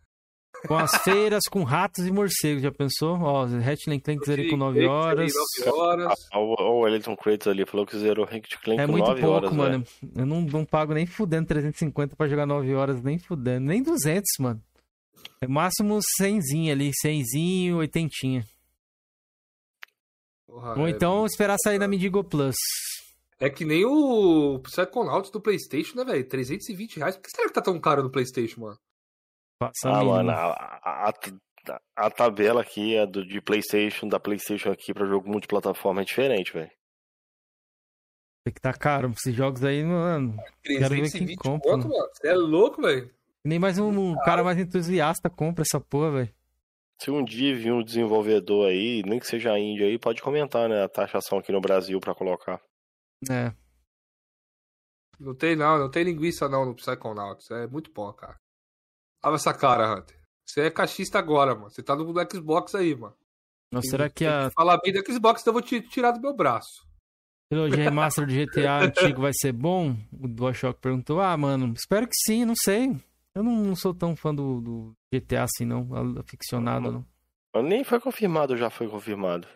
Com 0.68 0.76
as 0.76 0.92
feiras, 1.04 1.44
com 1.50 1.64
ratos 1.64 2.06
e 2.06 2.12
morcegos, 2.12 2.62
já 2.62 2.72
pensou? 2.72 3.18
Ó, 3.22 3.46
Hatchling 3.46 4.00
Clank 4.00 4.30
ali 4.30 4.50
com 4.50 4.58
9 4.58 4.86
horas. 4.88 5.32
9 5.66 5.78
horas. 5.78 6.14
Ah, 6.34 6.40
o, 6.40 6.82
Wellington 6.82 7.16
Kratos 7.16 7.48
ali 7.48 7.66
falou 7.66 7.86
que 7.86 7.98
zerou 7.98 8.26
Rank 8.26 8.44
Clank 8.62 8.82
É 8.82 8.86
com 8.86 8.92
muito 8.92 9.08
9 9.08 9.22
pouco, 9.22 9.36
horas, 9.36 9.54
mano. 9.54 9.86
velho. 10.02 10.14
Eu 10.18 10.26
não, 10.26 10.42
não 10.42 10.66
pago 10.66 10.94
nem 10.94 11.06
fudendo 11.06 11.48
350 11.48 12.16
pra 12.16 12.28
jogar 12.28 12.46
9 12.46 12.74
horas, 12.76 13.02
nem 13.02 13.18
fudendo. 13.18 13.68
Nem 13.68 13.82
200, 13.82 14.26
mano. 14.40 14.62
É 15.42 15.48
máximo 15.48 15.98
100zinho 16.22 16.72
ali, 16.72 16.92
100zinho, 17.06 17.78
80. 17.78 18.46
Porra, 20.46 20.78
Ou 20.78 20.88
é- 20.88 20.92
então 20.92 21.26
esperar 21.26 21.56
sair 21.64 21.78
na 21.80 21.88
Mendigo 21.88 22.22
Plus. 22.24 22.56
É 23.40 23.50
que 23.50 23.64
nem 23.64 23.86
o 23.86 24.60
Psychonauts 24.60 25.32
do 25.32 25.40
PlayStation, 25.40 25.96
né, 25.98 26.04
velho? 26.04 26.28
320 26.28 26.98
reais. 26.98 27.16
Por 27.16 27.24
que 27.24 27.30
será 27.34 27.48
que 27.48 27.54
tá 27.54 27.62
tão 27.62 27.80
caro 27.80 28.04
no 28.04 28.10
PlayStation, 28.12 28.60
mano? 28.62 28.78
Passa 29.60 29.90
Ah, 29.90 30.04
mano, 30.04 30.32
a, 30.32 30.54
a, 30.54 31.10
a- 31.10 31.80
a 31.96 32.10
tabela 32.10 32.62
aqui 32.62 32.96
é 32.96 33.06
do, 33.06 33.26
de 33.26 33.42
PlayStation, 33.42 34.08
da 34.08 34.20
PlayStation 34.20 34.72
aqui 34.72 34.94
pra 34.94 35.06
jogo 35.06 35.30
multiplataforma 35.30 36.02
é 36.02 36.06
diferente, 36.06 36.54
velho. 36.54 36.72
Tem 38.46 38.54
que 38.54 38.62
tá 38.62 38.74
caro. 38.74 39.12
Esses 39.12 39.36
jogos 39.36 39.64
aí, 39.64 39.84
mano. 39.84 40.38
Quero 40.64 40.80
ver 40.96 41.12
quem 41.12 41.36
320 41.36 41.38
compra, 41.38 41.72
conto, 41.72 41.88
mano. 41.90 42.00
mano. 42.00 42.10
Você 42.14 42.28
é 42.28 42.34
louco, 42.34 42.82
velho. 42.82 43.14
Nem 43.46 43.60
mais 43.60 43.78
um, 43.78 44.12
um 44.12 44.16
cara 44.22 44.44
mais 44.44 44.58
entusiasta 44.58 45.30
compra 45.30 45.64
essa 45.64 45.80
porra, 45.80 46.12
velho. 46.12 46.36
Se 47.02 47.12
um 47.12 47.24
dia 47.24 47.56
vir 47.56 47.72
um 47.72 47.84
desenvolvedor 47.84 48.68
aí, 48.70 49.04
nem 49.06 49.20
que 49.20 49.28
seja 49.28 49.58
índio 49.60 49.86
aí, 49.86 49.98
pode 50.00 50.22
comentar, 50.22 50.68
né, 50.68 50.84
a 50.84 50.90
taxação 50.90 51.38
aqui 51.38 51.52
no 51.52 51.62
Brasil 51.62 52.00
pra 52.00 52.16
colocar. 52.16 52.62
É. 53.30 53.54
Não 55.20 55.36
tem 55.36 55.56
não, 55.56 55.78
não 55.78 55.92
tem 55.92 56.04
linguiça 56.04 56.48
não 56.50 56.66
no 56.66 56.76
Psychonauts. 56.76 57.52
É 57.52 57.68
muito 57.68 57.92
bom, 57.94 58.12
cara. 58.14 58.38
Olha 59.24 59.36
essa 59.36 59.54
cara, 59.54 59.94
Hunter. 59.94 60.18
Você 60.46 60.62
é 60.62 60.72
cachista 60.72 61.20
agora, 61.20 61.54
mano. 61.54 61.70
Você 61.70 61.84
tá 61.84 61.96
no 61.96 62.14
Xbox 62.32 62.74
aí, 62.74 62.96
mano. 62.96 63.16
Ou 63.74 63.82
será 63.84 64.10
que 64.10 64.26
a 64.26 64.50
Falar 64.50 64.80
bem 64.82 64.92
do 64.92 65.06
Xbox, 65.06 65.42
então 65.42 65.52
eu 65.52 65.54
vou 65.54 65.62
te 65.62 65.80
tirar 65.82 66.12
do 66.12 66.22
meu 66.22 66.34
braço. 66.34 66.88
trilogia 67.52 67.84
remaster 67.84 68.26
do 68.26 68.34
GTA 68.34 68.80
antigo 68.86 69.22
vai 69.22 69.32
ser 69.34 69.52
bom? 69.52 69.96
O 70.12 70.28
DualShock 70.28 70.80
perguntou. 70.80 71.22
Ah, 71.22 71.38
mano, 71.38 71.74
espero 71.78 72.08
que 72.08 72.16
sim, 72.16 72.46
não 72.46 72.56
sei. 72.56 72.96
Eu 73.36 73.44
não, 73.44 73.56
não 73.64 73.76
sou 73.76 73.94
tão 73.94 74.16
fã 74.16 74.34
do, 74.34 74.60
do 74.60 74.94
GTA 75.14 75.44
assim, 75.44 75.66
não. 75.66 75.88
Aficionado, 76.18 76.92
não. 76.92 77.06
Mas 77.54 77.66
nem 77.66 77.84
foi 77.84 78.00
confirmado, 78.00 78.58
já 78.58 78.70
foi 78.70 78.88
confirmado. 78.88 79.48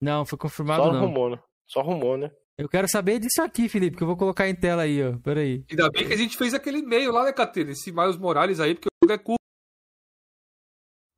Não, 0.00 0.24
foi 0.24 0.38
confirmado, 0.38 0.84
Só 0.84 0.92
não. 0.92 1.00
rumor, 1.00 1.30
né? 1.30 1.42
Só 1.66 1.82
rumor, 1.82 2.18
né? 2.18 2.30
Eu 2.56 2.68
quero 2.68 2.88
saber 2.88 3.18
disso 3.18 3.42
aqui, 3.42 3.68
Felipe, 3.68 3.96
que 3.96 4.02
eu 4.02 4.06
vou 4.06 4.16
colocar 4.16 4.48
em 4.48 4.54
tela 4.54 4.82
aí, 4.82 5.02
ó. 5.02 5.16
Pera 5.18 5.40
aí. 5.40 5.64
Ainda 5.70 5.90
bem 5.90 6.06
que 6.06 6.12
a 6.12 6.16
gente 6.16 6.36
fez 6.36 6.54
aquele 6.54 6.78
e-mail 6.78 7.12
lá, 7.12 7.24
né, 7.24 7.32
Catena? 7.32 7.70
Esse 7.70 7.92
Miles 7.92 8.16
Morales 8.16 8.58
aí, 8.60 8.74
porque 8.74 8.87
é 9.12 9.18
curto. 9.18 9.38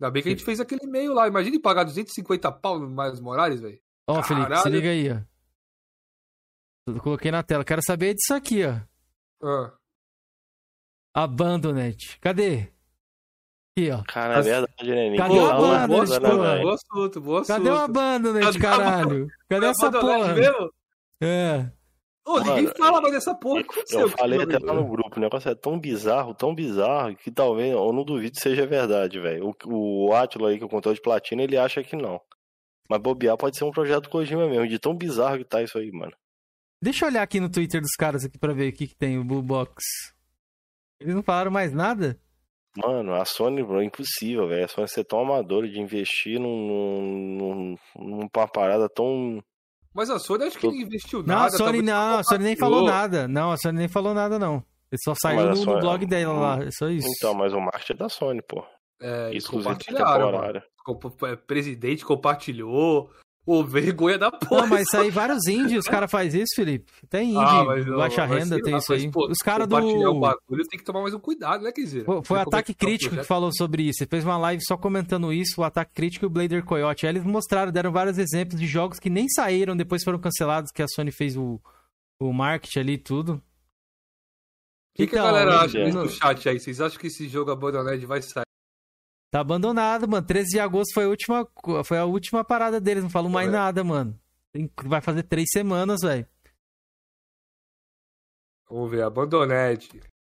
Ainda 0.01 0.11
bem 0.11 0.23
que 0.23 0.29
a 0.29 0.33
gente 0.33 0.45
fez 0.45 0.61
aquele 0.61 0.85
e-mail 0.85 1.13
lá. 1.13 1.29
Imagine 1.29 1.59
pagar 1.61 1.85
250 1.85 2.51
pau 2.53 2.79
no 2.79 2.89
Miles 2.89 3.21
Morales, 3.21 3.61
velho. 3.61 3.81
Ó, 4.09 4.23
Felipe, 4.23 4.57
se 4.57 4.69
liga 4.71 4.89
aí, 4.91 5.11
ó. 5.13 5.21
Eu 6.87 7.01
coloquei 7.01 7.31
na 7.31 7.43
tela. 7.43 7.65
Quero 7.65 7.83
saber 7.85 8.15
disso 8.15 8.35
aqui, 8.35 8.63
ó. 8.65 8.81
Ah. 9.47 9.77
Abandoned. 11.15 12.19
Cadê? 12.21 12.73
Aqui, 13.77 13.91
ó. 13.91 14.03
Cara, 14.05 14.35
é 14.35 14.39
As- 14.39 14.47
verdade, 14.47 14.91
né? 14.91 15.17
Cadê 15.17 15.35
o 15.35 15.47
fala 15.47 15.85
Abandoned, 15.85 16.11
né, 16.11 16.21
porra? 16.31 16.61
Boa 16.61 16.75
assunto, 16.75 17.21
boa 17.21 17.41
assunto. 17.41 17.57
Cadê 17.57 17.71
o 17.71 17.77
Abandoned, 17.79 18.59
caralho? 18.59 19.29
Cadê 19.49 19.67
essa 19.67 19.91
porra? 19.91 20.35
mesmo? 20.35 20.73
É. 21.21 21.71
Ô, 22.31 22.39
ninguém 22.39 22.63
Mano, 22.65 22.77
fala 22.77 23.01
mais 23.01 23.15
dessa 23.15 23.35
porra. 23.35 23.61
O 23.61 23.65
que 23.65 23.71
aconteceu? 23.73 24.01
Eu 24.01 24.09
falei 24.09 24.41
até 24.41 24.59
lá 24.59 24.73
no 24.73 24.87
grupo, 24.87 25.17
o 25.17 25.21
negócio 25.21 25.51
é 25.51 25.55
tão 25.55 25.79
bizarro, 25.79 26.35
tão 26.35 26.55
bizarro, 26.55 27.17
que 27.17 27.31
talvez, 27.31 27.73
eu 27.73 27.93
não 27.93 28.05
duvido 28.05 28.33
que 28.33 28.41
seja 28.41 28.67
verdade, 28.67 29.19
velho. 29.19 29.53
O, 29.67 30.09
o 30.09 30.15
Atila 30.15 30.51
aí, 30.51 30.59
que 30.59 30.65
eu 30.65 30.69
controle 30.69 30.97
de 30.97 31.03
platina, 31.03 31.43
ele 31.43 31.57
acha 31.57 31.83
que 31.83 31.97
não. 31.97 32.21
Mas 32.89 33.01
bobear 33.01 33.37
pode 33.37 33.57
ser 33.57 33.65
um 33.65 33.71
projeto 33.71 34.09
Kojima 34.09 34.49
mesmo, 34.49 34.69
de 34.69 34.79
tão 34.79 34.95
bizarro 34.95 35.39
que 35.39 35.45
tá 35.45 35.63
isso 35.63 35.79
aí, 35.79 35.91
mano. 35.91 36.13
Deixa 36.83 37.05
eu 37.05 37.11
olhar 37.11 37.23
aqui 37.23 37.41
no 37.41 37.51
Twitter 37.51 37.81
dos 37.81 37.95
caras 37.99 38.25
aqui 38.25 38.39
pra 38.39 38.53
ver 38.53 38.73
o 38.73 38.77
que, 38.77 38.87
que 38.87 38.97
tem 38.97 39.19
o 39.19 39.25
Blue 39.25 39.43
Box. 39.43 39.83
Eles 41.01 41.15
não 41.15 41.23
falaram 41.23 41.51
mais 41.51 41.73
nada? 41.73 42.19
Mano, 42.77 43.15
a 43.15 43.25
Sony, 43.25 43.63
bro, 43.63 43.81
é 43.81 43.85
impossível, 43.85 44.47
velho. 44.47 44.65
A 44.65 44.69
Sony 44.69 44.89
ser 44.89 45.05
tão 45.05 45.21
amadora 45.21 45.69
de 45.69 45.81
investir 45.81 46.39
num, 46.39 47.37
num, 47.37 47.77
numa 47.97 48.29
parada 48.29 48.89
tão. 48.89 49.43
Mas 49.95 50.09
a 50.11 50.19
Sony 50.19 50.45
acho 50.45 50.59
que 50.59 50.67
não 50.67 50.75
investiu 50.75 51.19
Não, 51.21 51.27
nada. 51.35 51.47
a 51.55 51.59
Sony 51.59 51.83
não, 51.83 52.19
a 52.19 52.25
Sony 52.25 52.45
nem 52.45 52.57
falou 52.57 52.85
nada. 52.85 53.27
Não, 53.29 53.53
a 53.53 53.57
Sony 53.57 53.79
nem 53.79 53.89
falou 53.89 54.15
nada, 54.15 54.39
não. 54.39 54.63
Ele 54.93 54.99
só 55.05 55.15
saiu 55.21 55.43
no, 55.43 55.51
no 55.51 55.57
Sony- 55.57 55.81
blog 55.81 56.07
dela 56.07 56.33
lá. 56.35 56.65
É 56.65 56.71
só 56.71 56.89
isso. 56.89 57.09
Então, 57.17 57.35
mas 57.35 57.53
o 57.53 57.61
marketing 57.61 57.93
é 57.93 57.97
da 57.97 58.09
Sony, 58.09 58.43
pô. 58.43 58.65
É, 59.01 59.31
Exclusivo 59.35 59.71
compartilharam, 59.75 60.33
mano. 60.33 60.63
é, 61.29 61.37
Presidente 61.37 62.05
compartilhou. 62.05 63.11
Ô, 63.47 63.65
vergonha 63.65 64.19
da 64.19 64.31
porra. 64.31 64.63
Não, 64.63 64.69
mas 64.69 64.83
isso 64.87 64.97
aí 64.97 65.11
vários 65.11 65.47
indies, 65.47 65.79
os 65.81 65.87
caras 65.87 66.11
fazem 66.11 66.43
isso, 66.43 66.55
Felipe. 66.55 66.93
Tem 67.09 67.31
indie, 67.31 67.39
Ah, 67.41 67.65
mas 67.65 67.87
não, 67.87 67.97
baixa 67.97 68.27
mas 68.27 68.39
renda, 68.45 68.63
tem 68.63 68.73
lá, 68.75 68.79
isso 68.79 68.93
mas, 68.93 69.03
aí. 69.03 69.11
pô, 69.11 69.27
Os 69.29 69.39
caras 69.39 69.67
compartilhar 69.67 70.11
o 70.11 70.15
do. 70.15 70.21
bagulho 70.21 70.65
tem 70.69 70.79
que 70.79 70.85
tomar 70.85 71.01
mais 71.03 71.15
um 71.15 71.19
cuidado, 71.19 71.65
né, 71.65 71.73
Kizera? 71.73 72.05
Foi, 72.05 72.23
foi 72.25 72.39
o 72.39 72.41
Ataque 72.43 72.75
Crítico 72.75 73.11
que 73.11 73.17
projeto. 73.17 73.27
falou 73.27 73.51
sobre 73.53 73.83
isso. 73.85 74.03
Ele 74.03 74.11
fez 74.11 74.25
uma 74.25 74.37
live 74.39 74.63
só 74.65 74.77
comentando 74.77 75.33
isso, 75.33 75.61
o 75.61 75.65
Ataque 75.65 75.93
Crítico 75.95 76.25
e 76.25 76.29
o 76.29 76.31
Blader 76.31 76.65
Coyote. 76.65 77.07
Aí 77.07 77.13
eles 77.13 77.25
mostraram, 77.25 77.73
deram 77.73 77.91
vários 77.91 78.19
exemplos 78.19 78.61
de 78.61 78.67
jogos 78.67 78.99
que 79.01 79.11
nem 79.11 79.27
saíram, 79.29 79.77
depois 79.77 80.05
foram 80.05 80.19
cancelados, 80.21 80.71
que 80.71 80.83
a 80.83 80.87
Sony 80.89 81.11
fez 81.11 81.37
o, 81.37 81.61
o 82.21 82.33
marketing 82.33 82.79
ali 82.79 82.93
e 82.93 82.99
tudo. 82.99 83.33
O 84.93 84.97
que, 84.97 85.07
que 85.07 85.17
a 85.17 85.21
Então, 85.21 85.33
galera 85.33 85.61
acha 85.63 85.79
é. 85.79 85.91
no 85.91 86.09
chat 86.09 86.49
aí? 86.49 86.59
Vocês 86.61 86.81
acham 86.81 86.99
que 87.01 87.07
esse 87.07 87.27
jogo 87.29 87.51
Abandoned 87.51 88.05
vai 88.07 88.21
sair? 88.21 88.45
Tá 89.31 89.41
abandonado, 89.41 90.09
mano. 90.09 90.27
13 90.27 90.51
de 90.51 90.61
agosto 90.61 90.93
foi 90.93 91.05
a 91.05 91.09
última, 91.09 91.49
foi 91.85 91.99
a 91.99 92.05
última 92.05 92.45
parada 92.45 92.81
deles. 92.81 93.03
Não 93.03 93.11
falam 93.11 93.31
mais 93.31 93.49
É. 93.49 93.53
nada, 93.53 93.85
mano. 93.85 94.19
Tem- 94.53 94.71
Vai 94.85 95.01
fazer 95.01 95.23
três 95.23 95.47
semanas, 95.53 96.01
velho. 96.03 96.27
Vamos 98.69 98.91
ver, 98.91 99.03
Abandoned. 99.03 99.89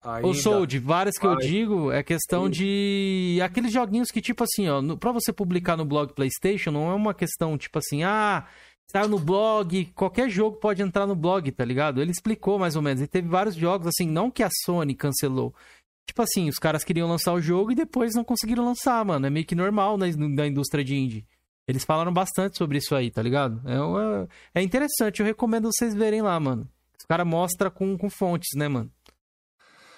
Ainda. 0.03 0.27
Ou 0.27 0.33
sou 0.33 0.65
de 0.65 0.79
várias 0.79 1.17
que 1.17 1.25
eu 1.25 1.31
vai. 1.35 1.41
digo, 1.47 1.91
é 1.91 2.03
questão 2.03 2.49
de. 2.49 3.39
Aqueles 3.41 3.71
joguinhos 3.71 4.09
que, 4.11 4.21
tipo 4.21 4.43
assim, 4.43 4.67
ó, 4.67 4.81
no... 4.81 4.97
pra 4.97 5.11
você 5.11 5.31
publicar 5.31 5.77
no 5.77 5.85
blog 5.85 6.13
PlayStation, 6.13 6.71
não 6.71 6.89
é 6.91 6.93
uma 6.93 7.13
questão, 7.13 7.57
tipo 7.57 7.77
assim, 7.79 8.03
ah, 8.03 8.45
saiu 8.91 9.07
no 9.07 9.17
blog, 9.17 9.85
qualquer 9.95 10.29
jogo 10.29 10.57
pode 10.57 10.81
entrar 10.81 11.07
no 11.07 11.15
blog, 11.15 11.49
tá 11.53 11.63
ligado? 11.63 12.01
Ele 12.01 12.11
explicou 12.11 12.59
mais 12.59 12.75
ou 12.75 12.81
menos. 12.81 13.01
E 13.01 13.07
teve 13.07 13.29
vários 13.29 13.55
jogos, 13.55 13.87
assim, 13.87 14.05
não 14.05 14.29
que 14.29 14.43
a 14.43 14.49
Sony 14.65 14.93
cancelou. 14.93 15.55
Tipo 16.05 16.21
assim, 16.21 16.49
os 16.49 16.57
caras 16.57 16.83
queriam 16.83 17.07
lançar 17.07 17.33
o 17.33 17.41
jogo 17.41 17.71
e 17.71 17.75
depois 17.75 18.13
não 18.13 18.23
conseguiram 18.23 18.65
lançar, 18.65 19.03
mano. 19.05 19.25
É 19.25 19.29
meio 19.29 19.45
que 19.45 19.55
normal 19.55 19.97
na, 19.97 20.05
na 20.07 20.47
indústria 20.47 20.83
de 20.83 20.95
indie. 20.95 21.25
Eles 21.67 21.85
falaram 21.85 22.11
bastante 22.11 22.57
sobre 22.57 22.77
isso 22.77 22.93
aí, 22.93 23.09
tá 23.09 23.21
ligado? 23.21 23.61
É, 23.69 23.79
uma- 23.79 24.27
é 24.53 24.61
interessante, 24.61 25.21
eu 25.21 25.25
recomendo 25.25 25.69
vocês 25.73 25.95
verem 25.95 26.21
lá, 26.21 26.37
mano. 26.39 26.67
Os 26.99 27.05
caras 27.05 27.25
mostram 27.25 27.71
com, 27.71 27.97
com 27.97 28.09
fontes, 28.09 28.49
né, 28.57 28.67
mano? 28.67 28.91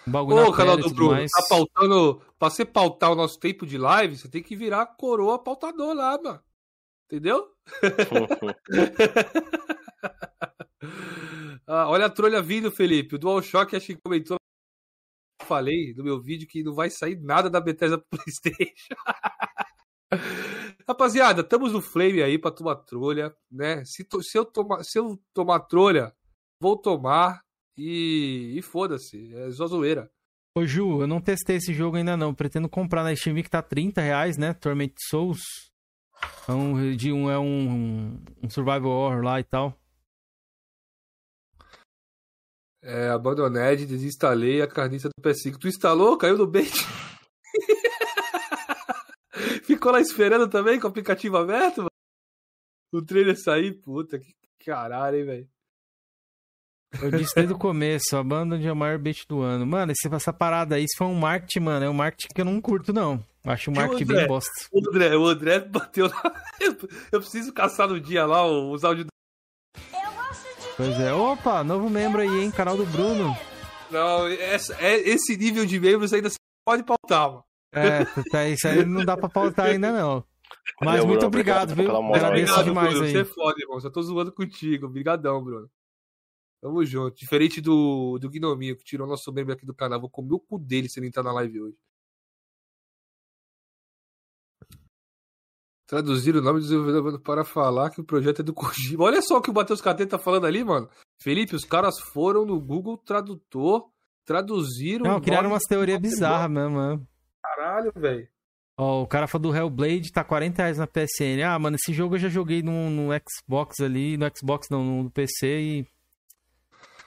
O 0.06 0.10
bagulho 0.12 0.38
Ô, 0.46 0.52
na 0.52 0.56
canal 0.56 0.78
do 0.78 0.94
Bruno, 0.94 1.14
mais. 1.14 1.32
tá 1.32 1.44
pautando. 1.50 2.22
Pra 2.38 2.50
você 2.52 2.64
pautar 2.64 3.12
o 3.12 3.16
nosso 3.16 3.40
tempo 3.40 3.66
de 3.66 3.78
live, 3.78 4.16
você 4.18 4.30
tem 4.30 4.44
que 4.44 4.56
virar 4.56 4.86
coroa 4.86 5.40
pautador 5.44 5.96
lá, 5.96 6.20
mano. 6.22 6.40
Entendeu? 7.08 7.48
Ah, 11.68 11.90
olha 11.90 12.06
a 12.06 12.10
trolha 12.12 12.44
vindo, 12.44 12.70
Felipe. 12.72 13.16
O 13.16 13.18
DualShock 13.18 13.76
acho 13.76 13.88
que 13.88 13.96
comentou. 13.96 14.38
Falei 15.46 15.94
no 15.96 16.04
meu 16.04 16.22
vídeo 16.22 16.48
que 16.48 16.64
não 16.64 16.74
vai 16.74 16.90
sair 16.90 17.20
nada 17.22 17.50
da 17.50 17.62
Bethesda 17.62 17.98
pro 17.98 18.08
PlayStation. 18.20 18.96
Rapaziada, 20.88 21.42
estamos 21.42 21.74
no 21.74 21.82
Flame 21.82 22.22
aí 22.22 22.38
pra 22.38 22.52
tomar 22.52 22.76
trolha, 22.78 23.36
né? 23.52 23.84
Se, 23.86 24.06
se 24.22 24.38
eu, 24.38 24.46
tomar, 24.46 24.84
se 24.84 25.00
eu 25.00 25.20
tomar 25.34 25.62
trolha, 25.62 26.14
vou 26.60 26.78
tomar 26.78 27.42
e, 27.78 28.54
e 28.56 28.62
foda-se. 28.62 29.34
É 29.36 29.52
só 29.52 29.68
zoeira. 29.68 30.10
Ô, 30.58 30.66
Ju, 30.66 31.02
eu 31.02 31.08
não 31.08 31.20
testei 31.20 31.58
esse 31.58 31.74
jogo 31.74 31.98
ainda 31.98 32.16
não. 32.16 32.34
Pretendo 32.34 32.70
comprar 32.70 33.04
na 33.04 33.16
Steam 33.16 33.36
que 33.42 33.50
tá 33.50 33.62
30 33.62 34.02
reais, 34.02 34.38
né? 34.38 34.54
Torment 34.54 34.94
Souls. 35.10 35.42
É 36.48 36.52
um, 36.52 36.96
de 36.96 37.12
um, 37.12 37.30
é 37.30 37.38
um, 37.38 38.18
um 38.42 38.50
survival 38.50 38.92
horror 38.92 39.24
lá 39.24 39.40
e 39.40 39.44
tal. 39.44 39.78
É, 42.88 43.10
Abandoned, 43.10 43.84
desinstalei 43.88 44.62
a 44.62 44.68
carniça 44.68 45.10
do 45.10 45.20
PS5. 45.20 45.58
Tu 45.58 45.68
instalou? 45.68 46.16
Caiu 46.20 46.38
no 46.38 46.46
bait? 46.46 46.72
Ficou 49.66 49.92
lá 49.92 50.00
esperando 50.00 50.48
também 50.48 50.80
com 50.80 50.86
o 50.86 50.90
aplicativo 50.92 51.36
aberto, 51.36 51.80
mano? 51.80 51.90
O 52.94 53.02
trailer 53.02 53.42
sair? 53.42 53.74
Puta, 53.82 54.20
que 54.20 54.32
caralho, 54.64 55.18
hein, 55.18 55.26
velho? 55.26 55.50
Eu 57.02 57.10
disse 57.10 57.34
desde 57.34 57.54
o 57.54 57.58
começo, 57.58 58.16
a 58.16 58.24
banda 58.24 58.56
de 58.58 58.68
é 58.68 58.72
o 58.72 58.76
maior 58.76 59.00
bait 59.00 59.26
do 59.28 59.42
ano. 59.42 59.66
Mano, 59.66 59.92
esse, 59.92 60.08
essa 60.14 60.32
parada 60.32 60.76
aí, 60.76 60.84
isso 60.84 60.96
foi 60.96 61.08
um 61.08 61.16
marketing, 61.16 61.62
mano. 61.62 61.86
É 61.88 61.90
um 61.90 61.94
marketing 61.94 62.36
que 62.36 62.42
eu 62.42 62.46
não 62.46 62.62
curto, 62.62 62.94
não. 62.94 63.20
Acho 63.44 63.72
um 63.72 63.74
o 63.74 63.78
marketing 63.78 64.04
André? 64.04 64.18
bem 64.18 64.28
bosta. 64.28 64.52
O 64.72 64.88
André, 64.88 65.18
o 65.18 65.26
André 65.26 65.60
bateu 65.60 66.08
lá. 66.08 66.44
Eu, 66.60 66.78
eu 67.12 67.20
preciso 67.20 67.52
caçar 67.52 67.88
no 67.88 68.00
dia 68.00 68.28
lá 68.28 68.46
os 68.46 68.84
áudios. 68.84 69.08
Pois 70.78 71.00
é. 71.00 71.14
Opa, 71.14 71.64
novo 71.64 71.90
membro 71.90 72.22
aí, 72.22 72.44
hein? 72.44 72.52
Canal 72.52 72.76
do 72.76 72.86
Bruno. 72.86 73.36
Não, 73.90 74.28
essa, 74.28 74.76
é, 74.82 74.96
esse 74.98 75.38
nível 75.38 75.66
de 75.66 75.80
membros 75.80 76.12
ainda 76.12 76.30
pode 76.66 76.84
pautar, 76.84 77.30
mano. 77.30 77.44
É, 77.72 78.06
tá, 78.32 78.48
isso 78.48 78.68
aí 78.68 78.86
não 78.86 79.04
dá 79.04 79.16
pra 79.18 79.30
pautar 79.30 79.68
ainda, 79.68 79.92
não. 79.92 80.24
Mas 80.82 80.92
Valeu, 80.92 81.08
muito 81.08 81.20
Bruno, 81.20 81.28
obrigado, 81.28 81.72
obrigado 81.72 81.94
viu? 81.94 82.04
moral. 82.04 82.16
Agradeço 82.16 82.54
Obrigado, 82.54 82.66
demais 82.66 82.90
Bruno. 82.90 83.06
aí. 83.06 83.12
Você 83.12 83.20
é 83.20 83.26
foda, 83.26 83.56
irmão. 83.60 83.80
Só 83.80 83.90
tô 83.90 84.02
zoando 84.02 84.32
contigo. 84.32 84.88
Obrigadão, 84.88 85.44
Bruno. 85.44 85.70
Tamo 86.62 86.84
junto. 86.86 87.16
Diferente 87.16 87.62
do, 87.62 88.18
do 88.20 88.30
Gnominho, 88.30 88.76
que 88.76 88.84
tirou 88.84 89.08
nosso 89.08 89.32
membro 89.32 89.54
aqui 89.54 89.66
do 89.66 89.74
canal. 89.74 90.00
Vou 90.00 90.10
comer 90.10 90.34
o 90.34 90.40
cu 90.40 90.58
dele 90.58 90.90
se 90.90 91.00
ele 91.00 91.08
entrar 91.08 91.24
na 91.24 91.32
live 91.34 91.62
hoje. 91.62 91.78
Traduzir 95.88 96.36
o 96.36 96.42
nome 96.42 96.60
do 96.60 96.64
desenvolvedor 96.64 97.20
para 97.22 97.44
falar 97.46 97.92
que 97.92 98.02
o 98.02 98.04
projeto 98.04 98.40
é 98.40 98.44
do 98.44 98.54
Kojima. 98.54 99.04
Olha 99.04 99.22
só 99.22 99.38
o 99.38 99.42
que 99.42 99.52
o 99.52 99.54
Matheus 99.54 99.82
Catete 99.82 100.10
tá 100.10 100.18
falando 100.18 100.46
ali, 100.48 100.64
mano. 100.64 100.90
Felipe, 101.22 101.56
os 101.56 101.64
caras 101.64 102.00
foram 102.00 102.44
no 102.46 102.60
Google 102.60 102.98
Tradutor, 102.98 103.86
traduziram. 104.26 105.06
Não, 105.06 105.22
criaram 105.22 105.50
umas 105.52 105.64
teorias 105.64 106.00
bizarras 106.00 106.50
mesmo, 106.50 106.78
né? 106.78 107.00
Caralho, 107.44 107.92
velho. 107.96 108.28
Ó, 108.78 109.04
o 109.04 109.08
cara 109.08 109.28
falou 109.28 109.52
do 109.52 109.56
Hellblade, 109.58 110.12
tá 110.12 110.24
40 110.24 110.62
reais 110.62 110.78
na 110.80 110.88
PSN. 110.88 111.42
Ah, 111.48 111.58
mano, 111.60 111.78
esse 111.78 111.94
jogo 111.94 112.16
eu 112.16 112.20
já 112.20 112.30
joguei 112.30 112.62
no, 112.64 112.90
no 112.90 113.10
Xbox 113.30 113.80
ali, 113.80 114.18
no 114.18 114.26
Xbox 114.36 114.68
não, 114.70 115.04
no 115.04 115.12
PC 115.12 115.48
e... 115.60 115.88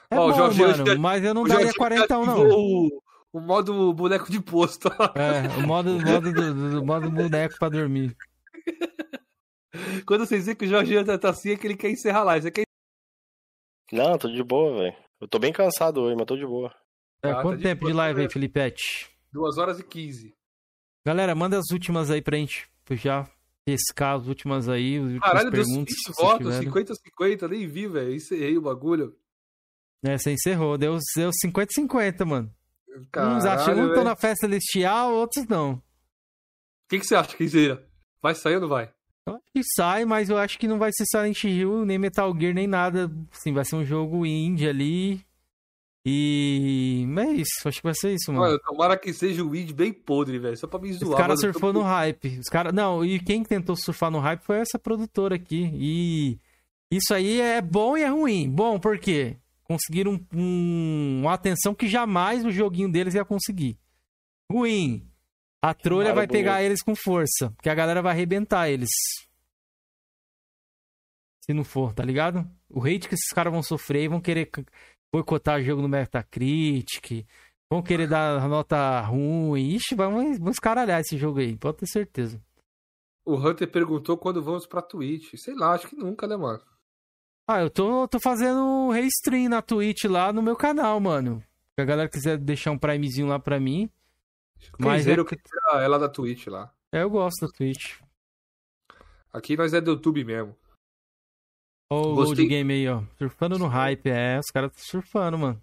É 0.09 0.17
Ó, 0.17 0.29
bom, 0.31 0.33
Jorge 0.37 0.61
mano, 0.61 0.85
já- 0.87 0.95
mas 0.97 1.23
eu 1.23 1.33
não 1.35 1.43
daria 1.43 1.65
Jorginho 1.65 1.77
40 1.77 2.17
não. 2.25 2.49
O, 2.49 3.01
o 3.33 3.39
modo 3.39 3.93
boneco 3.93 4.31
de 4.31 4.39
posto. 4.41 4.87
É, 5.13 5.59
o 5.61 5.67
modo, 5.67 5.91
modo, 5.99 6.33
do, 6.33 6.53
do- 6.53 6.71
do 6.79 6.85
modo 6.85 7.11
boneco 7.11 7.55
pra 7.59 7.69
dormir. 7.69 8.15
Quando 10.05 10.25
vocês 10.25 10.45
veem 10.45 10.55
que 10.57 10.65
o 10.65 10.67
Jorginho 10.67 11.05
tá, 11.05 11.17
tá 11.17 11.29
assim, 11.29 11.51
é 11.51 11.57
que 11.57 11.67
ele 11.67 11.77
quer 11.77 11.89
encerrar 11.91 12.21
a 12.21 12.23
live. 12.23 12.43
Você 12.43 12.51
quer 12.51 12.63
Não, 13.91 14.17
tô 14.17 14.27
de 14.27 14.43
boa, 14.43 14.77
velho. 14.79 14.95
Eu 15.21 15.27
tô 15.27 15.37
bem 15.39 15.51
cansado 15.53 16.01
hoje, 16.01 16.15
mas 16.15 16.25
tô 16.25 16.35
de 16.35 16.45
boa. 16.45 16.73
É, 17.23 17.29
Ah, 17.31 17.35
tá 17.35 17.41
quanto 17.41 17.57
de 17.57 17.63
tempo 17.63 17.81
boa, 17.81 17.91
de 17.91 17.97
live 17.97 18.19
aí, 18.21 18.25
né? 18.27 18.31
Filipete? 18.31 19.09
2 19.31 19.57
horas 19.57 19.79
e 19.79 19.83
15. 19.83 20.33
Galera, 21.05 21.35
manda 21.35 21.57
as 21.57 21.69
últimas 21.71 22.09
aí 22.09 22.21
pra 22.21 22.37
gente 22.37 22.67
já 22.91 23.29
pescar 23.65 24.15
as 24.19 24.27
últimas 24.27 24.67
aí, 24.67 24.97
as 24.97 25.03
últimas 25.03 25.21
Caralho, 25.21 25.51
deu 25.51 25.63
perguntas. 25.63 25.75
20 25.77 25.85
que 25.95 26.13
vocês 26.13 26.17
votos, 26.17 26.59
tiverem. 26.59 26.85
50-50, 27.43 27.49
nem 27.49 27.67
vi, 27.67 27.87
velho. 27.87 28.15
Encerrei 28.15 28.57
o 28.57 28.61
bagulho. 28.61 29.15
É, 30.03 30.17
você 30.17 30.31
encerrou. 30.31 30.77
Deu, 30.77 30.97
deu 31.15 31.29
50-50, 31.45 32.25
mano. 32.25 32.51
Uns 32.89 33.07
Caralho, 33.11 33.49
acham, 33.49 33.73
um 33.75 33.79
estão 33.81 33.93
velho. 33.93 34.03
na 34.05 34.15
festa 34.15 34.47
celestial, 34.47 35.13
outros 35.13 35.45
não. 35.47 35.73
O 35.73 35.81
que, 36.89 36.99
que 36.99 37.05
você 37.05 37.15
acha, 37.15 37.35
Kenzeira? 37.37 37.87
Vai 38.21 38.33
sair 38.33 38.55
ou 38.55 38.61
não 38.61 38.67
vai? 38.67 38.91
Que 39.55 39.61
sai, 39.75 40.05
mas 40.05 40.29
eu 40.29 40.37
acho 40.37 40.59
que 40.59 40.67
não 40.67 40.77
vai 40.77 40.91
ser 40.93 41.05
Silent 41.09 41.43
Hill, 41.43 41.83
nem 41.85 41.97
Metal 41.97 42.31
Gear, 42.39 42.53
nem 42.53 42.67
nada. 42.67 43.11
Assim, 43.31 43.51
vai 43.51 43.65
ser 43.65 43.75
um 43.77 43.85
jogo 43.85 44.25
indie 44.25 44.67
ali. 44.69 45.21
E. 46.05 47.05
É 47.17 47.31
isso, 47.33 47.67
acho 47.67 47.77
que 47.79 47.83
vai 47.83 47.93
ser 47.93 48.13
isso, 48.13 48.31
mano. 48.31 48.45
Mano, 48.45 48.59
tomara 48.65 48.97
que 48.97 49.13
seja 49.13 49.43
o 49.43 49.49
Weed 49.49 49.73
bem 49.73 49.91
podre, 49.91 50.39
velho. 50.39 50.57
Só 50.57 50.65
pra 50.67 50.79
me 50.79 50.91
Os 50.91 50.97
zoar. 50.97 51.17
caras 51.17 51.41
mano. 51.41 51.53
surfou 51.53 51.73
no 51.73 51.81
hype. 51.81 52.39
Os 52.39 52.47
cara... 52.47 52.71
Não, 52.71 53.03
e 53.03 53.19
quem 53.19 53.43
tentou 53.43 53.75
surfar 53.75 54.09
no 54.09 54.19
hype 54.19 54.41
foi 54.41 54.57
essa 54.59 54.79
produtora 54.79 55.35
aqui. 55.35 55.69
E 55.73 56.39
isso 56.91 57.13
aí 57.13 57.41
é 57.41 57.61
bom 57.61 57.97
e 57.97 58.01
é 58.03 58.07
ruim. 58.07 58.49
Bom, 58.49 58.79
por 58.79 58.97
quê? 58.97 59.35
Conseguiram 59.63 60.13
um- 60.13 60.25
um- 60.39 61.19
uma 61.23 61.33
atenção 61.33 61.75
que 61.75 61.87
jamais 61.87 62.45
o 62.45 62.51
joguinho 62.51 62.91
deles 62.91 63.13
ia 63.13 63.25
conseguir. 63.25 63.77
Ruim. 64.51 65.05
A 65.61 65.73
trolha 65.73 66.13
vai 66.13 66.25
pegar 66.27 66.63
eles 66.63 66.81
com 66.81 66.95
força. 66.95 67.51
Porque 67.57 67.69
a 67.69 67.75
galera 67.75 68.01
vai 68.01 68.13
arrebentar 68.13 68.69
eles. 68.69 68.89
Se 71.49 71.53
não 71.55 71.63
for, 71.63 71.91
tá 71.95 72.03
ligado? 72.05 72.47
O 72.69 72.79
hate 72.85 73.09
que 73.09 73.15
esses 73.15 73.33
caras 73.33 73.51
vão 73.51 73.63
sofrer 73.63 74.03
e 74.03 74.07
vão 74.07 74.21
querer 74.21 74.51
boicotar 75.11 75.59
o 75.59 75.63
jogo 75.63 75.81
no 75.81 75.89
Metacritic. 75.89 77.25
Vão 77.71 77.81
querer 77.81 78.07
dar 78.07 78.47
nota 78.47 79.01
ruim. 79.01 79.69
Ixi, 79.69 79.95
vamos, 79.95 80.37
vamos 80.37 80.59
caralhar 80.59 81.01
esse 81.01 81.17
jogo 81.17 81.39
aí, 81.39 81.57
pode 81.57 81.77
ter 81.77 81.87
certeza. 81.87 82.39
O 83.25 83.33
Hunter 83.35 83.67
perguntou 83.67 84.15
quando 84.15 84.43
vamos 84.43 84.67
pra 84.67 84.79
Twitch. 84.79 85.33
Sei 85.37 85.55
lá, 85.55 85.73
acho 85.73 85.87
que 85.87 85.95
nunca, 85.95 86.27
né, 86.27 86.37
mano? 86.37 86.61
Ah, 87.47 87.61
eu 87.61 87.71
tô, 87.71 88.07
tô 88.07 88.19
fazendo 88.19 88.91
restream 88.91 89.49
na 89.49 89.63
Twitch 89.63 90.03
lá 90.03 90.31
no 90.31 90.43
meu 90.43 90.55
canal, 90.55 90.99
mano. 90.99 91.43
Se 91.73 91.81
a 91.81 91.85
galera 91.85 92.07
quiser 92.07 92.37
deixar 92.37 92.69
um 92.69 92.77
primezinho 92.77 93.25
lá 93.25 93.39
pra 93.39 93.59
mim, 93.59 93.89
Mas 94.77 95.07
é 95.07 95.15
queria 95.15 95.83
ela 95.83 95.97
da 95.97 96.07
Twitch 96.09 96.45
lá. 96.45 96.71
é, 96.91 97.01
eu 97.01 97.09
gosto 97.09 97.47
da 97.47 97.51
Twitch. 97.51 97.99
Aqui 99.33 99.57
nós 99.57 99.73
é 99.73 99.81
do 99.81 99.93
YouTube 99.93 100.23
mesmo. 100.23 100.55
Ó 101.91 102.11
o 102.11 102.15
Gostei. 102.15 102.45
Load 102.45 102.47
Game 102.47 102.73
aí, 102.73 102.87
ó. 102.87 103.03
Surfando 103.17 103.57
no 103.57 103.67
hype, 103.67 104.09
é, 104.09 104.39
os 104.39 104.47
caras 104.47 104.71
estão 104.71 105.01
surfando, 105.01 105.37
mano. 105.37 105.61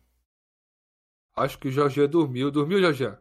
Acho 1.37 1.59
que 1.59 1.69
o 1.69 1.71
Jorginho 1.71 2.09
dormiu. 2.09 2.51
Dormiu, 2.51 2.81
Jorginho? 2.81 3.17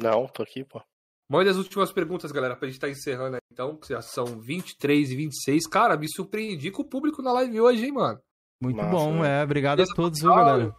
Não, 0.00 0.26
tô 0.28 0.42
aqui, 0.42 0.62
pô. 0.62 0.82
Mande 1.28 1.50
as 1.50 1.56
últimas 1.56 1.90
perguntas, 1.90 2.30
galera, 2.30 2.54
pra 2.54 2.68
gente 2.68 2.78
tá 2.78 2.88
encerrando 2.88 3.34
aí, 3.34 3.40
então, 3.50 3.76
que 3.76 3.88
já 3.88 4.00
são 4.00 4.38
23 4.40 5.10
e 5.10 5.16
26. 5.16 5.66
Cara, 5.66 5.96
me 5.96 6.08
surpreendi 6.08 6.70
com 6.70 6.82
o 6.82 6.88
público 6.88 7.20
na 7.20 7.32
live 7.32 7.60
hoje, 7.60 7.84
hein, 7.84 7.92
mano. 7.92 8.20
Muito 8.60 8.76
Massa, 8.76 8.90
bom, 8.90 9.22
né? 9.22 9.40
é. 9.40 9.42
Obrigado 9.42 9.78
Beleza 9.78 9.92
a 9.92 9.96
todos, 9.96 10.20
viu, 10.20 10.30
galera? 10.30 10.76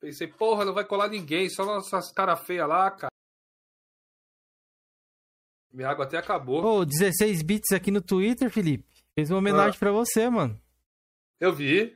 Pensei, 0.00 0.28
porra, 0.28 0.64
não 0.64 0.72
vai 0.72 0.86
colar 0.86 1.08
ninguém, 1.08 1.50
só 1.50 1.66
nossas 1.66 2.10
cara 2.12 2.34
feia 2.34 2.66
lá, 2.66 2.90
cara. 2.90 3.12
Minha 5.70 5.90
água 5.90 6.06
até 6.06 6.16
acabou. 6.16 6.64
Ô, 6.64 6.84
16 6.84 7.42
bits 7.42 7.72
aqui 7.72 7.90
no 7.90 8.00
Twitter, 8.00 8.50
Felipe. 8.50 8.97
Fez 9.18 9.32
uma 9.32 9.38
homenagem 9.40 9.74
Ah. 9.74 9.78
pra 9.80 9.90
você, 9.90 10.30
mano. 10.30 10.56
Eu 11.40 11.52
vi. 11.52 11.92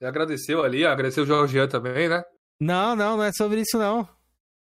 E 0.00 0.06
agradeceu 0.06 0.62
ali, 0.62 0.86
agradeceu 0.86 1.24
o 1.24 1.26
Jorgian 1.26 1.66
também, 1.66 2.08
né? 2.08 2.22
Não, 2.60 2.94
não, 2.94 3.16
não 3.16 3.24
é 3.24 3.32
sobre 3.32 3.60
isso, 3.62 3.76
não. 3.76 4.08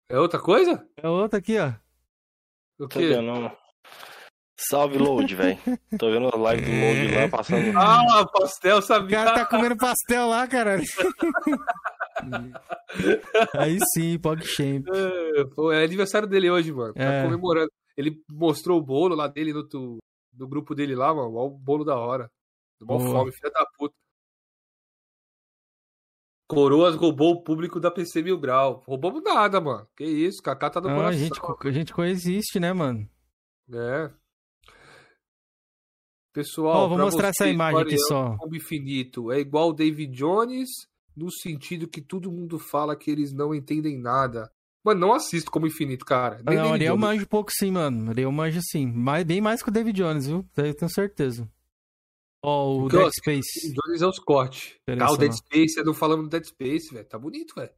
É 0.08 0.18
outra 0.18 0.40
coisa? 0.40 0.84
É 0.96 1.08
outra 1.08 1.38
aqui, 1.38 1.56
ó. 1.60 1.68
O 2.80 2.88
Tô 2.88 2.90
quê? 2.98 3.06
vendo. 3.06 3.22
não. 3.22 3.56
Salve, 4.58 4.98
Load, 4.98 5.32
velho. 5.36 5.56
Tô 5.96 6.10
vendo 6.10 6.26
a 6.28 6.36
live 6.36 6.64
do 6.64 6.70
Load 6.72 7.14
lá 7.14 7.28
passando. 7.28 7.78
Ah, 7.78 8.26
pastel, 8.32 8.78
O 8.78 8.82
sabia? 8.82 9.18
cara 9.18 9.34
tá 9.34 9.46
comendo 9.46 9.76
pastel 9.76 10.26
lá, 10.26 10.44
caralho. 10.48 10.82
Aí 13.56 13.78
sim, 13.94 14.18
PogChamp. 14.18 14.88
É, 14.92 15.76
é 15.80 15.84
aniversário 15.84 16.26
dele 16.26 16.50
hoje, 16.50 16.72
mano. 16.72 16.94
Tá 16.94 17.00
É. 17.04 17.22
comemorando. 17.22 17.70
Ele 17.96 18.20
mostrou 18.28 18.76
o 18.76 18.82
bolo 18.84 19.14
lá 19.14 19.28
dele 19.28 19.52
no, 19.52 19.62
tu- 19.68 19.98
no 20.36 20.46
grupo 20.48 20.74
dele 20.74 20.94
lá, 20.94 21.14
mano. 21.14 21.34
Olha 21.34 21.46
o 21.46 21.58
bolo 21.58 21.84
da 21.84 21.96
hora. 21.96 22.30
Do 22.78 22.86
mó 22.86 22.98
Boa. 22.98 23.10
fome, 23.10 23.32
filha 23.32 23.50
da 23.50 23.66
puta. 23.78 23.94
Coroas 26.48 26.94
roubou 26.94 27.32
o 27.32 27.42
público 27.42 27.80
da 27.80 27.90
PC 27.90 28.22
Mil 28.22 28.38
Grau. 28.38 28.84
Roubamos 28.86 29.22
nada, 29.22 29.60
mano. 29.60 29.88
Que 29.96 30.04
isso, 30.04 30.40
Kaká 30.42 30.70
tá 30.70 30.80
no 30.80 30.88
Não, 30.88 30.94
a 30.94 30.98
coração. 30.98 31.18
gente, 31.20 31.40
co- 31.40 31.58
a 31.60 31.72
gente 31.72 31.92
coexiste, 31.92 32.60
né, 32.60 32.72
mano? 32.72 33.08
É. 33.72 34.12
Pessoal, 36.32 36.84
Ó, 36.84 36.88
vou 36.88 36.98
mostrar 36.98 37.28
essa 37.28 37.44
vocês, 37.44 37.54
imagem 37.54 37.80
aqui 37.82 37.98
só. 37.98 38.36
Combo 38.36 38.54
Infinito 38.54 39.32
é 39.32 39.40
igual 39.40 39.70
o 39.70 39.72
David 39.72 40.12
Jones 40.14 40.68
no 41.16 41.30
sentido 41.32 41.88
que 41.88 42.02
todo 42.02 42.30
mundo 42.30 42.58
fala 42.58 42.94
que 42.94 43.10
eles 43.10 43.32
não 43.32 43.54
entendem 43.54 43.98
nada. 43.98 44.52
Mano, 44.86 45.00
não 45.00 45.12
assisto 45.12 45.50
como 45.50 45.66
Infinito, 45.66 46.04
cara. 46.04 46.40
Nem 46.46 46.56
não, 46.56 46.72
Ariel 46.72 46.94
Jones. 46.94 47.00
manjo 47.00 47.26
pouco 47.26 47.50
sim, 47.50 47.72
mano. 47.72 48.08
Ariel 48.08 48.30
manjo 48.30 48.60
sim. 48.62 48.86
Mais, 48.86 49.24
bem 49.24 49.40
mais 49.40 49.60
que 49.60 49.68
o 49.68 49.72
David 49.72 50.00
Jones, 50.00 50.28
viu? 50.28 50.48
Eu 50.56 50.74
tenho 50.74 50.88
certeza. 50.88 51.50
Ó, 52.40 52.76
o 52.76 52.80
Porque, 52.82 52.96
ó, 52.96 53.00
Dead 53.00 53.12
Space. 53.12 53.60
David 53.62 53.80
Jones 53.84 54.02
é 54.02 54.06
os 54.06 54.18
cortes. 54.20 54.78
Ah, 55.00 55.10
o. 55.10 55.16
Dead 55.16 55.32
Space, 55.32 55.76
eu 55.76 55.84
não 55.84 55.92
falando 55.92 56.22
do 56.22 56.28
Dead 56.28 56.44
Space, 56.44 56.94
velho. 56.94 57.04
Tá 57.04 57.18
bonito, 57.18 57.56
velho. 57.56 57.72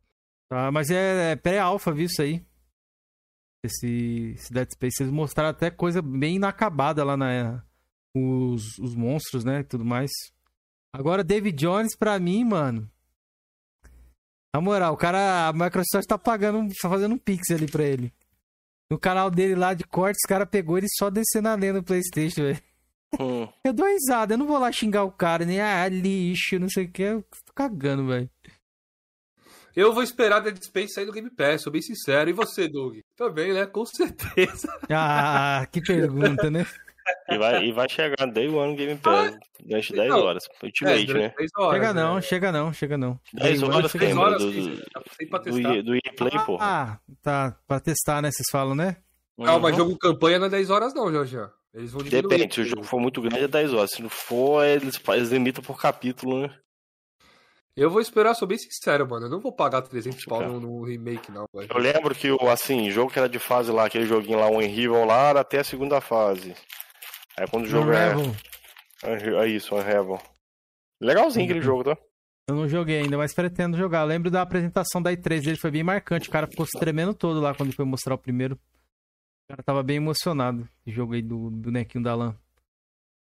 Tá, 0.50 0.70
mas 0.70 0.90
é, 0.90 1.32
é 1.32 1.36
pré-alpha, 1.36 1.92
viu 1.92 2.04
isso 2.04 2.20
aí? 2.20 2.44
Esse, 3.64 4.34
esse 4.34 4.52
Dead 4.52 4.68
Space. 4.70 5.02
Eles 5.02 5.10
mostraram 5.10 5.48
até 5.48 5.70
coisa 5.70 6.02
bem 6.02 6.36
inacabada 6.36 7.02
lá 7.04 7.16
na. 7.16 7.64
Os, 8.14 8.76
os 8.78 8.94
monstros, 8.94 9.44
né? 9.44 9.60
E 9.60 9.64
tudo 9.64 9.84
mais. 9.84 10.10
Agora, 10.92 11.24
David 11.24 11.56
Jones, 11.56 11.96
pra 11.96 12.18
mim, 12.18 12.44
mano. 12.44 12.86
Na 14.54 14.60
moral, 14.60 14.94
o 14.94 14.96
cara. 14.96 15.48
A 15.48 15.52
Microsoft 15.52 16.06
tá 16.06 16.18
pagando. 16.18 16.72
Tá 16.80 16.88
fazendo 16.88 17.14
um 17.14 17.18
pix 17.18 17.50
ali 17.50 17.66
pra 17.66 17.84
ele. 17.84 18.12
No 18.90 18.98
canal 18.98 19.30
dele 19.30 19.54
lá 19.54 19.74
de 19.74 19.84
cortes, 19.84 20.22
o 20.24 20.28
cara 20.28 20.46
pegou 20.46 20.78
ele 20.78 20.86
só 20.88 21.10
descendo 21.10 21.48
a 21.48 21.54
lenha 21.54 21.74
no 21.74 21.82
PlayStation, 21.82 22.42
velho. 22.42 22.62
Hum, 23.20 23.48
Eu 23.64 23.72
dou 23.72 23.86
risada, 23.86 24.34
eu 24.34 24.38
não 24.38 24.46
vou 24.46 24.58
lá 24.58 24.70
xingar 24.72 25.04
o 25.04 25.10
cara, 25.12 25.44
nem 25.44 25.60
ah, 25.60 25.86
lixo, 25.88 26.58
não 26.58 26.68
sei 26.68 26.86
o 26.86 26.90
que. 26.90 27.02
Eu 27.02 27.22
tô 27.44 27.52
cagando, 27.54 28.06
velho. 28.06 28.30
Eu 29.76 29.92
vou 29.92 30.02
esperar 30.02 30.40
Dead 30.40 30.56
Space 30.62 30.94
sair 30.94 31.06
do 31.06 31.12
Game 31.12 31.30
Pass, 31.30 31.62
sou 31.62 31.72
bem 31.72 31.82
sincero. 31.82 32.30
E 32.30 32.32
você, 32.32 32.66
Doug? 32.66 32.98
Também, 33.16 33.52
né? 33.52 33.66
Com 33.66 33.84
certeza. 33.86 34.68
Ah, 34.90 35.66
que 35.70 35.80
pergunta, 35.80 36.50
né? 36.50 36.66
e, 37.30 37.38
vai, 37.38 37.64
e 37.64 37.72
vai 37.72 37.88
chegar 37.88 38.26
Day 38.26 38.48
One 38.48 38.74
Game 38.76 38.96
Pass 38.96 39.36
durante 39.64 39.92
10 39.92 40.08
Não. 40.10 40.24
horas. 40.24 40.44
Ultimate, 40.62 41.06
durante 41.06 41.28
né? 41.38 41.46
horas, 41.56 41.74
Chega 41.80 41.94
não, 41.94 42.14
né? 42.14 42.20
chega 42.22 42.52
não, 42.52 42.72
chega 42.72 42.98
não. 42.98 43.20
10 43.34 43.60
Day 43.60 43.68
one 43.68 43.76
horas 43.76 43.90
chega 43.92 44.06
tem, 44.06 44.14
Três 44.14 44.14
não. 44.14 44.22
mano. 44.22 44.34
horas, 44.36 44.54
Do, 44.54 44.76
do, 44.76 45.30
tá 45.30 45.38
do, 45.72 45.82
do 45.82 45.94
EA 45.94 46.12
Play, 46.16 46.44
porra. 46.46 46.64
Ah, 46.66 46.98
tá, 47.22 47.56
pra 47.66 47.80
testar, 47.80 48.22
né? 48.22 48.30
Vocês 48.30 48.46
falam, 48.50 48.74
né? 48.74 48.96
Não, 49.36 49.60
mas 49.60 49.72
Uhum. 49.72 49.78
jogo 49.84 49.98
campanha 49.98 50.38
não 50.38 50.46
é 50.46 50.50
10 50.50 50.70
horas, 50.70 50.92
não, 50.94 51.12
Jorge. 51.12 51.38
Eles 51.74 51.92
vão 51.92 52.02
diminuir. 52.02 52.28
Depende, 52.28 52.54
se 52.54 52.60
o 52.62 52.64
jogo 52.64 52.82
for 52.82 52.98
muito 52.98 53.20
grande 53.20 53.44
é 53.44 53.48
10 53.48 53.72
horas. 53.74 53.90
Se 53.92 54.02
não 54.02 54.08
for, 54.08 54.64
eles, 54.64 55.00
eles 55.08 55.28
limitam 55.30 55.62
por 55.62 55.80
capítulo, 55.80 56.42
né? 56.42 56.54
Eu 57.76 57.88
vou 57.90 58.00
esperar, 58.00 58.34
sou 58.34 58.48
bem 58.48 58.58
sincero, 58.58 59.08
mano. 59.08 59.26
Eu 59.26 59.30
não 59.30 59.38
vou 59.38 59.52
pagar 59.52 59.82
300 59.82 60.24
pau 60.24 60.42
no, 60.42 60.58
no 60.58 60.82
remake, 60.82 61.30
não, 61.30 61.46
velho. 61.54 61.68
Eu 61.72 61.78
lembro 61.78 62.12
que, 62.12 62.28
o 62.32 62.48
assim, 62.50 62.90
jogo 62.90 63.12
que 63.12 63.18
era 63.20 63.28
de 63.28 63.38
fase 63.38 63.70
lá, 63.70 63.84
aquele 63.86 64.04
joguinho 64.06 64.40
lá, 64.40 64.48
o 64.50 64.60
Enrival 64.60 65.04
lá, 65.04 65.28
era 65.28 65.40
até 65.42 65.60
a 65.60 65.64
segunda 65.64 66.00
fase. 66.00 66.56
Aí 67.38 67.46
quando 67.48 67.64
o 67.64 67.68
jogo 67.68 67.92
é. 67.92 68.16
Unravel. 68.16 69.40
É 69.40 69.46
isso, 69.46 69.74
Unravel. 69.74 70.20
Legalzinho 71.00 71.44
aquele 71.44 71.62
jogo, 71.62 71.84
tá? 71.84 71.96
Eu 72.48 72.56
não 72.56 72.68
joguei 72.68 73.00
ainda, 73.00 73.16
mas 73.16 73.32
pretendo 73.32 73.76
jogar. 73.76 74.00
Eu 74.00 74.06
lembro 74.06 74.30
da 74.30 74.42
apresentação 74.42 75.00
da 75.00 75.12
E3 75.12 75.44
dele, 75.44 75.56
foi 75.56 75.70
bem 75.70 75.84
marcante. 75.84 76.28
O 76.28 76.32
cara 76.32 76.48
ficou 76.48 76.66
se 76.66 76.76
tremendo 76.78 77.14
todo 77.14 77.40
lá 77.40 77.54
quando 77.54 77.68
ele 77.68 77.76
foi 77.76 77.84
mostrar 77.84 78.14
o 78.14 78.18
primeiro. 78.18 78.56
O 78.56 79.52
cara 79.52 79.62
tava 79.62 79.82
bem 79.82 79.98
emocionado. 79.98 80.68
Esse 80.84 80.96
jogo 80.96 81.14
aí 81.14 81.22
do 81.22 81.50
bonequinho 81.50 82.02
da 82.02 82.14
LAN. 82.14 82.36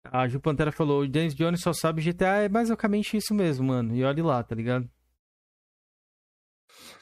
A 0.03 0.27
Ju 0.27 0.39
Pantera 0.39 0.71
falou: 0.71 1.01
o 1.01 1.05
James 1.05 1.35
Jones 1.35 1.61
só 1.61 1.71
sabe 1.71 2.01
GTA. 2.01 2.43
É 2.43 2.49
basicamente 2.49 3.17
isso 3.17 3.35
mesmo, 3.35 3.67
mano. 3.67 3.95
E 3.95 4.03
olhe 4.03 4.21
lá, 4.21 4.43
tá 4.43 4.55
ligado? 4.55 4.89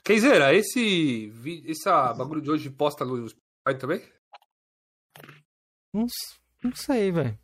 Kenzeira, 0.03 0.53
esse, 0.53 1.31
essa 1.67 2.13
bagulho 2.13 2.41
de 2.41 2.49
hoje 2.51 2.69
posta 2.69 3.05
no 3.05 3.29
Spotify 3.29 3.79
também? 3.79 4.01
Não, 5.93 6.07
não 6.63 6.75
sei, 6.75 7.11
velho. 7.11 7.39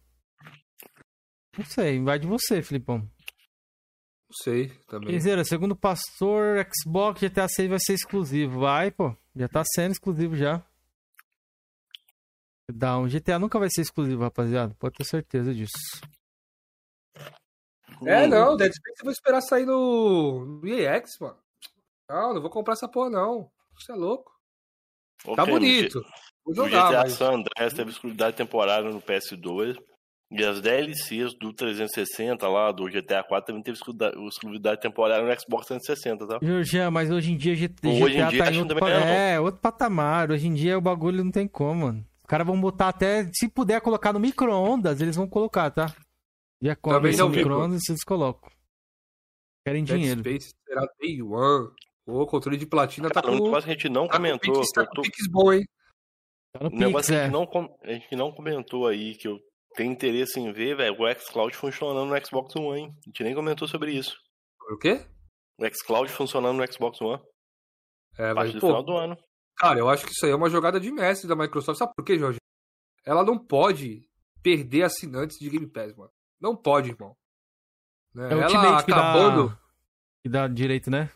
Não 1.57 1.65
sei, 1.65 2.01
vai 2.01 2.19
de 2.19 2.27
você, 2.27 2.61
Filipão. 2.61 2.99
Não 2.99 4.43
sei, 4.43 4.69
também. 4.87 5.09
Quinzeira, 5.09 5.43
segundo 5.45 5.71
o 5.71 5.77
pastor, 5.77 6.67
Xbox 6.83 7.21
GTA 7.21 7.47
6 7.47 7.69
vai 7.69 7.79
ser 7.79 7.93
exclusivo. 7.93 8.59
Vai, 8.59 8.91
pô. 8.91 9.15
Já 9.35 9.47
tá 9.47 9.63
sendo 9.73 9.91
exclusivo 9.91 10.35
já. 10.35 10.65
Dá 12.71 12.97
um 12.97 13.07
GTA 13.07 13.37
nunca 13.37 13.59
vai 13.59 13.69
ser 13.69 13.81
exclusivo, 13.81 14.23
rapaziada. 14.23 14.73
Pode 14.79 14.95
ter 14.95 15.05
certeza 15.05 15.53
disso. 15.53 15.77
É, 18.05 18.25
Hum, 18.25 18.27
não, 18.27 18.57
Dead 18.57 18.73
Space 18.73 18.99
eu 18.99 19.05
vou 19.05 19.11
esperar 19.11 19.41
sair 19.41 19.65
no, 19.65 20.45
no 20.45 20.67
EX, 20.67 21.17
mano. 21.19 21.37
Não, 22.09 22.33
não 22.33 22.41
vou 22.41 22.49
comprar 22.49 22.73
essa 22.73 22.89
porra, 22.89 23.09
não. 23.09 23.49
Você 23.73 23.91
é 23.91 23.95
louco. 23.95 24.31
ok, 25.23 25.35
Tá 25.35 25.45
bonito. 25.45 26.03
Vou 26.45 26.53
O 26.53 26.55
jogar, 26.55 26.89
GTA 26.89 27.01
mas... 27.03 27.13
San 27.13 27.31
Andreas 27.33 27.73
teve 27.73 27.89
exclusividade 27.91 28.35
temporária 28.37 28.89
no 28.89 29.01
PS2. 29.01 29.75
E 30.31 30.43
as 30.43 30.59
DLCs 30.59 31.33
do 31.35 31.53
360 31.53 32.47
lá, 32.49 32.71
do 32.71 32.85
GTA 32.85 33.23
4, 33.23 33.45
também 33.47 33.61
teve 33.61 33.77
exclusividade- 33.77 34.81
temporária 34.81 35.23
no 35.23 35.39
Xbox 35.39 35.67
360, 35.67 36.27
tá? 36.27 36.39
Jean, 36.63 36.89
mas 36.89 37.11
hoje 37.11 37.31
em 37.31 37.37
dia 37.37 37.55
G- 37.55 37.67
GTA 37.67 37.89
Hoje 37.89 38.17
em 38.17 38.27
dia, 38.29 38.43
tá 38.43 38.49
em 38.49 38.53
que 38.53 38.59
outro, 38.59 38.79
pa- 38.79 38.89
não. 38.89 38.95
é, 38.97 39.39
outro 39.39 39.61
patamar. 39.61 40.31
Hoje 40.31 40.47
em 40.47 40.53
dia 40.55 40.77
o 40.77 40.81
bagulho 40.81 41.23
não 41.23 41.31
tem 41.31 41.47
como, 41.47 41.85
mano. 41.85 42.05
Os 42.19 42.25
caras 42.27 42.45
vão 42.45 42.59
botar 42.59 42.89
até. 42.89 43.29
Se 43.33 43.47
puder 43.47 43.79
colocar 43.81 44.11
no 44.13 44.19
micro-ondas, 44.19 44.99
eles 44.99 45.15
vão 45.15 45.27
colocar, 45.27 45.69
tá? 45.69 45.93
Já 46.61 46.75
não 46.83 47.29
no 47.29 47.29
micro-ondas 47.29 47.87
eles 47.87 48.03
colocam. 48.03 48.49
Querem 49.65 49.83
Dead 49.83 49.97
dinheiro. 49.99 50.19
Space 50.21 50.53
será 50.67 50.87
Day 50.99 51.21
One. 51.21 51.69
O 52.07 52.25
controle 52.25 52.57
de 52.57 52.65
platina 52.65 53.09
tá 53.09 53.21
Cara, 53.21 53.33
um 53.33 53.39
com... 53.39 53.51
que 53.65 53.69
a 53.69 53.73
gente 53.73 53.89
não 53.89 54.07
Tá 54.07 54.13
com 54.13 54.17
comentou, 54.23 54.53
pix, 54.59 54.71
tá 54.71 54.85
com 54.85 55.01
pix 55.01 55.27
bom, 55.29 55.53
hein? 55.53 55.63
Tá 56.57 56.63
no 56.63 56.73
um 56.73 56.77
negócio 56.79 56.95
Pix, 56.95 57.07
que 57.07 57.13
a 57.13 57.17
é. 57.17 57.23
gente, 57.25 57.33
não, 57.33 57.77
a 57.83 57.91
gente 57.93 58.15
não 58.15 58.31
comentou 58.31 58.87
aí, 58.87 59.15
que 59.15 59.27
eu 59.27 59.39
tenho 59.75 59.91
interesse 59.91 60.39
em 60.39 60.51
ver, 60.53 60.75
velho, 60.77 60.95
o 60.99 61.13
xCloud 61.19 61.55
funcionando 61.55 62.09
no 62.09 62.25
Xbox 62.25 62.55
One, 62.55 62.79
hein? 62.81 62.95
A 63.05 63.09
gente 63.09 63.23
nem 63.23 63.35
comentou 63.35 63.67
sobre 63.67 63.91
isso. 63.91 64.15
O 64.71 64.77
quê? 64.77 65.05
O 65.59 65.65
xCloud 65.67 66.11
funcionando 66.11 66.57
no 66.57 66.71
Xbox 66.73 66.99
One, 67.01 67.21
É, 68.17 68.29
a 68.29 68.35
partir 68.35 68.53
mas, 68.53 68.53
do 68.53 68.59
pô, 68.61 68.67
final 68.67 68.83
do 68.83 68.95
ano. 68.97 69.17
cara, 69.57 69.79
eu 69.79 69.89
acho 69.89 70.05
que 70.05 70.11
isso 70.11 70.25
aí 70.25 70.31
é 70.31 70.35
uma 70.35 70.49
jogada 70.49 70.79
de 70.79 70.91
mestre 70.91 71.27
da 71.27 71.35
Microsoft. 71.35 71.77
Sabe 71.77 71.93
por 71.95 72.05
quê, 72.05 72.17
Jorge? 72.17 72.39
Ela 73.05 73.23
não 73.23 73.37
pode 73.37 74.07
perder 74.41 74.83
assinantes 74.83 75.37
de 75.39 75.49
Game 75.49 75.67
Pass, 75.67 75.93
mano. 75.95 76.11
Não 76.39 76.55
pode, 76.55 76.91
irmão. 76.91 77.15
Né? 78.13 78.25
É 78.31 78.35
o 78.35 78.41
Ela 78.41 78.45
Ultimate 78.45 78.85
que 78.85 78.91
acabando... 78.91 79.49
dá, 79.49 79.59
que 80.23 80.29
dá 80.29 80.47
direito, 80.47 80.89
né? 80.89 81.11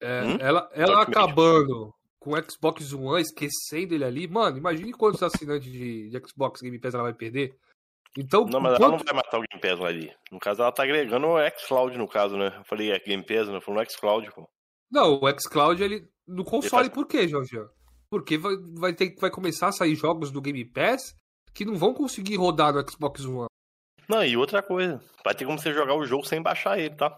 É, 0.00 0.22
Hum? 0.22 0.36
ela 0.40 0.68
ela 0.72 0.98
Ultimate. 0.98 1.10
acabando 1.10 1.94
com 2.26 2.32
o 2.32 2.50
Xbox 2.50 2.92
One, 2.92 3.22
esquecendo 3.22 3.94
ele 3.94 4.04
ali, 4.04 4.26
mano, 4.26 4.58
imagine 4.58 4.92
quantos 4.92 5.22
assinantes 5.22 5.70
de, 5.70 6.10
de 6.10 6.22
Xbox 6.28 6.60
Game 6.60 6.76
Pass 6.80 6.94
ela 6.94 7.04
vai 7.04 7.14
perder. 7.14 7.56
Então, 8.18 8.44
Não, 8.46 8.58
mas 8.60 8.72
ela 8.80 8.88
não 8.88 8.96
quanto- 8.98 9.04
vai 9.04 9.14
matar 9.14 9.38
o 9.38 9.42
Game 9.48 9.60
Pass 9.60 9.80
ali. 9.80 10.12
No 10.32 10.40
caso, 10.40 10.62
ela 10.62 10.72
tá 10.72 10.82
agregando 10.82 11.26
o 11.28 11.36
xCloud, 11.58 11.96
no 11.96 12.08
caso, 12.08 12.36
né? 12.36 12.52
Eu 12.58 12.64
falei 12.64 12.90
é, 12.90 12.98
Game 12.98 13.22
Pass, 13.24 13.46
né? 13.48 13.56
Eu 13.56 13.60
falei 13.60 13.84
no 13.84 13.90
xCloud, 13.90 14.28
pô. 14.34 14.48
não, 14.90 15.20
o 15.22 15.38
xCloud 15.40 15.80
ele 15.82 16.08
no 16.26 16.42
console, 16.44 16.68
faz- 16.70 16.88
por 16.88 17.06
quê, 17.06 17.28
Jorge? 17.28 17.56
Porque 18.10 18.36
vai, 18.38 18.56
vai 18.74 18.92
ter 18.94 19.14
vai 19.20 19.30
começar 19.30 19.68
a 19.68 19.72
sair 19.72 19.94
jogos 19.94 20.30
do 20.32 20.40
Game 20.40 20.64
Pass 20.64 21.14
que 21.54 21.64
não 21.64 21.76
vão 21.76 21.94
conseguir 21.94 22.36
rodar 22.36 22.72
no 22.74 22.90
Xbox 22.90 23.24
One. 23.24 23.48
Não, 24.08 24.24
e 24.24 24.36
outra 24.36 24.62
coisa, 24.62 25.00
vai 25.24 25.34
ter 25.34 25.44
como 25.44 25.58
você 25.58 25.72
jogar 25.72 25.94
o 25.94 26.04
jogo 26.04 26.24
sem 26.26 26.40
baixar 26.42 26.78
ele, 26.78 26.94
tá? 26.94 27.16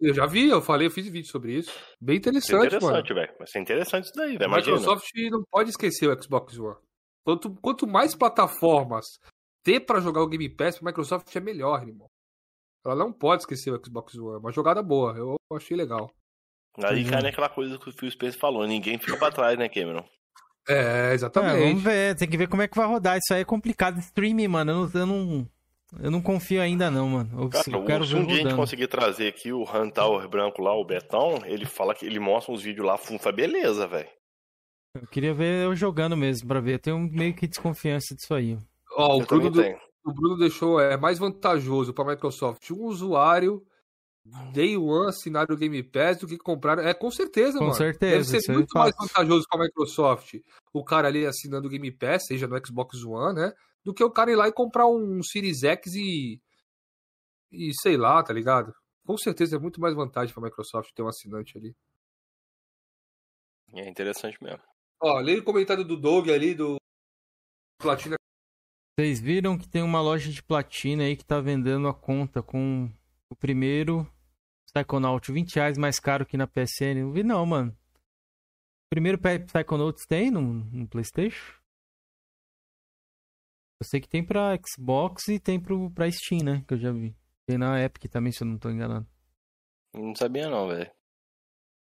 Eu 0.00 0.14
já 0.14 0.24
vi, 0.26 0.48
eu 0.48 0.62
falei, 0.62 0.86
eu 0.86 0.90
fiz 0.90 1.06
vídeo 1.08 1.28
sobre 1.30 1.52
isso. 1.58 1.70
Bem 2.00 2.16
Isso 2.16 2.28
é 2.28 2.30
interessante, 2.30 2.52
mano. 2.54 2.66
interessante, 2.66 3.14
velho. 3.14 3.34
Vai 3.38 3.46
ser 3.46 3.58
interessante 3.60 4.04
isso 4.04 4.14
daí, 4.16 4.32
velho. 4.38 4.44
A 4.44 4.46
Imagina. 4.46 4.76
Microsoft 4.76 5.10
não 5.30 5.42
pode 5.50 5.70
esquecer 5.70 6.08
o 6.08 6.22
Xbox 6.22 6.58
One. 6.58 6.76
Quanto, 7.24 7.54
quanto 7.56 7.86
mais 7.86 8.14
plataformas 8.14 9.18
ter 9.62 9.80
pra 9.80 10.00
jogar 10.00 10.22
o 10.22 10.28
Game 10.28 10.48
Pass, 10.48 10.78
a 10.80 10.84
Microsoft 10.84 11.34
é 11.36 11.40
melhor, 11.40 11.86
irmão. 11.86 12.08
Ela 12.84 12.94
não 12.96 13.12
pode 13.12 13.42
esquecer 13.42 13.70
o 13.70 13.84
Xbox 13.84 14.14
One. 14.14 14.36
É 14.36 14.38
uma 14.38 14.52
jogada 14.52 14.82
boa. 14.82 15.14
Eu 15.16 15.36
achei 15.54 15.76
legal. 15.76 16.10
Aí 16.82 17.04
Uhum. 17.04 17.10
cai 17.10 17.22
naquela 17.22 17.48
coisa 17.50 17.78
que 17.78 17.90
o 17.90 17.92
Phil 17.92 18.10
Spencer 18.10 18.40
falou, 18.40 18.66
ninguém 18.66 18.96
fica 18.98 19.18
pra 19.18 19.30
trás, 19.30 19.58
né, 19.58 19.68
Cameron? 19.68 20.04
É, 20.68 21.10
É, 21.10 21.14
exatamente. 21.14 21.58
vamos 21.68 21.82
ver, 21.82 22.16
tem 22.16 22.28
que 22.28 22.36
ver 22.38 22.48
como 22.48 22.62
é 22.62 22.68
que 22.68 22.76
vai 22.76 22.86
rodar. 22.86 23.18
Isso 23.18 23.34
aí 23.34 23.42
é 23.42 23.44
complicado. 23.44 23.98
Streaming, 23.98 24.48
mano, 24.48 24.70
eu 24.72 24.76
não, 24.76 25.00
eu 25.00 25.06
não, 25.06 25.48
eu 25.98 26.10
não 26.10 26.20
confio 26.22 26.60
ainda 26.62 26.90
não, 26.90 27.08
mano. 27.08 27.42
Eu, 27.42 27.48
Cara, 27.48 27.64
eu 27.70 27.84
quero 27.84 28.04
se 28.04 28.14
um 28.14 28.24
dia 28.26 28.36
a 28.36 28.38
gente 28.48 28.54
conseguir 28.56 28.86
trazer 28.88 29.28
aqui 29.28 29.52
o 29.52 29.64
Han 29.68 29.90
Tower 29.90 30.28
branco 30.28 30.62
lá, 30.62 30.72
o 30.74 30.84
Betão, 30.84 31.40
ele 31.44 31.64
fala 31.66 31.94
que 31.94 32.06
ele 32.06 32.20
mostra 32.20 32.52
uns 32.52 32.62
vídeos 32.62 32.86
lá, 32.86 32.96
funfa, 32.96 33.32
beleza, 33.32 33.86
velho. 33.86 34.08
Eu 34.94 35.06
queria 35.06 35.32
ver 35.32 35.64
eu 35.64 35.74
jogando 35.74 36.16
mesmo, 36.16 36.48
pra 36.48 36.60
ver. 36.60 36.74
Eu 36.74 36.78
tenho 36.80 36.98
meio 36.98 37.34
que 37.34 37.46
desconfiança 37.46 38.14
disso 38.14 38.34
aí. 38.34 38.58
Ó, 38.96 39.16
o 39.16 39.20
Eu 39.20 39.26
Bruno, 39.26 39.50
do- 39.50 39.62
o 40.04 40.12
Bruno 40.12 40.36
deixou, 40.38 40.80
é 40.80 40.96
mais 40.96 41.18
vantajoso 41.18 41.94
pra 41.94 42.04
Microsoft 42.04 42.70
um 42.70 42.84
usuário 42.86 43.62
Day 44.52 44.76
One 44.76 45.08
assinar 45.08 45.46
o 45.50 45.56
Game 45.56 45.82
Pass 45.82 46.18
do 46.18 46.26
que 46.26 46.36
comprar. 46.38 46.78
É, 46.78 46.92
com 46.92 47.10
certeza, 47.10 47.58
Com 47.58 47.64
mano. 47.66 47.76
certeza, 47.76 48.32
Deve 48.32 48.42
ser 48.42 48.52
muito 48.52 48.76
é 48.76 48.80
mais 48.80 48.94
vantajoso 48.98 49.46
pra 49.48 49.60
Microsoft 49.60 50.34
o 50.72 50.84
cara 50.84 51.08
ali 51.08 51.24
assinando 51.26 51.66
o 51.68 51.70
Game 51.70 51.90
Pass, 51.92 52.26
seja 52.26 52.46
no 52.46 52.58
Xbox 52.64 53.02
One, 53.04 53.40
né? 53.40 53.52
Do 53.84 53.94
que 53.94 54.04
o 54.04 54.10
cara 54.10 54.30
ir 54.30 54.36
lá 54.36 54.48
e 54.48 54.52
comprar 54.52 54.86
um 54.86 55.22
Series 55.22 55.62
X 55.62 55.94
e. 55.94 56.40
E 57.52 57.72
sei 57.82 57.96
lá, 57.96 58.22
tá 58.22 58.32
ligado? 58.32 58.72
Com 59.04 59.16
certeza 59.16 59.56
é 59.56 59.58
muito 59.58 59.80
mais 59.80 59.94
vantagem 59.94 60.32
pra 60.32 60.42
Microsoft 60.42 60.92
ter 60.94 61.02
um 61.02 61.08
assinante 61.08 61.58
ali. 61.58 61.74
É 63.74 63.88
interessante 63.88 64.42
mesmo. 64.42 64.62
Ó, 65.02 65.18
leia 65.20 65.40
o 65.40 65.44
comentário 65.44 65.84
do 65.84 65.96
Doug 65.96 66.28
ali, 66.28 66.54
do 66.54 66.76
Platina. 67.80 68.16
Vocês 68.98 69.20
viram 69.20 69.56
que 69.56 69.68
tem 69.68 69.82
uma 69.82 70.02
loja 70.02 70.30
de 70.30 70.42
platina 70.42 71.04
aí 71.04 71.16
que 71.16 71.24
tá 71.24 71.40
vendendo 71.40 71.88
a 71.88 71.94
conta 71.94 72.42
com 72.42 72.92
o 73.30 73.34
primeiro 73.34 74.06
Psychonaut 74.66 75.32
20 75.32 75.54
reais 75.54 75.78
mais 75.78 75.98
caro 75.98 76.26
que 76.26 76.36
na 76.36 76.46
PSN? 76.46 77.02
Não 77.02 77.12
vi 77.12 77.22
não, 77.22 77.46
mano. 77.46 77.72
O 77.72 78.90
primeiro 78.90 79.18
Psychonauts 79.18 80.04
tem 80.06 80.30
no, 80.30 80.42
no 80.42 80.86
Playstation? 80.86 81.59
Eu 83.80 83.86
sei 83.86 84.00
que 84.00 84.08
tem 84.08 84.24
pra 84.24 84.58
Xbox 84.58 85.28
e 85.28 85.40
tem 85.40 85.58
pro, 85.58 85.90
pra 85.90 86.10
Steam, 86.10 86.42
né? 86.44 86.64
Que 86.68 86.74
eu 86.74 86.78
já 86.78 86.92
vi. 86.92 87.16
Tem 87.46 87.56
na 87.56 87.82
Epic 87.82 88.10
também, 88.10 88.30
se 88.30 88.42
eu 88.42 88.46
não 88.46 88.58
tô 88.58 88.68
enganado. 88.70 89.06
Não 89.94 90.14
sabia 90.14 90.48
não, 90.48 90.68
velho. 90.68 90.90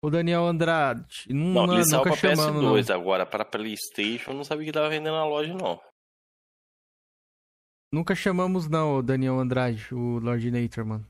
O 0.05 0.11
Daniel 0.11 0.45
Andrade. 0.47 1.27
Não, 1.29 1.53
Não, 1.53 1.67
não, 1.67 1.75
ele 1.75 1.85
saiu 1.85 1.99
nunca 2.05 2.11
pra 2.17 2.19
chamamos, 2.37 2.63
PS2, 2.65 2.89
não. 2.89 2.97
agora 3.01 3.27
pra 3.27 3.45
Playstation, 3.45 4.31
eu 4.31 4.37
não 4.37 4.45
sabia 4.45 4.67
que 4.67 4.73
tava 4.73 4.89
vendendo 4.89 5.13
na 5.15 5.25
loja, 5.27 5.55
não. 5.55 5.81
Nunca 7.93 8.15
chamamos, 8.15 8.69
não, 8.69 8.97
o 8.97 9.03
Daniel 9.03 9.39
Andrade, 9.39 9.95
o 9.95 10.19
Lord 10.19 10.51
Nature, 10.51 10.87
mano. 10.87 11.07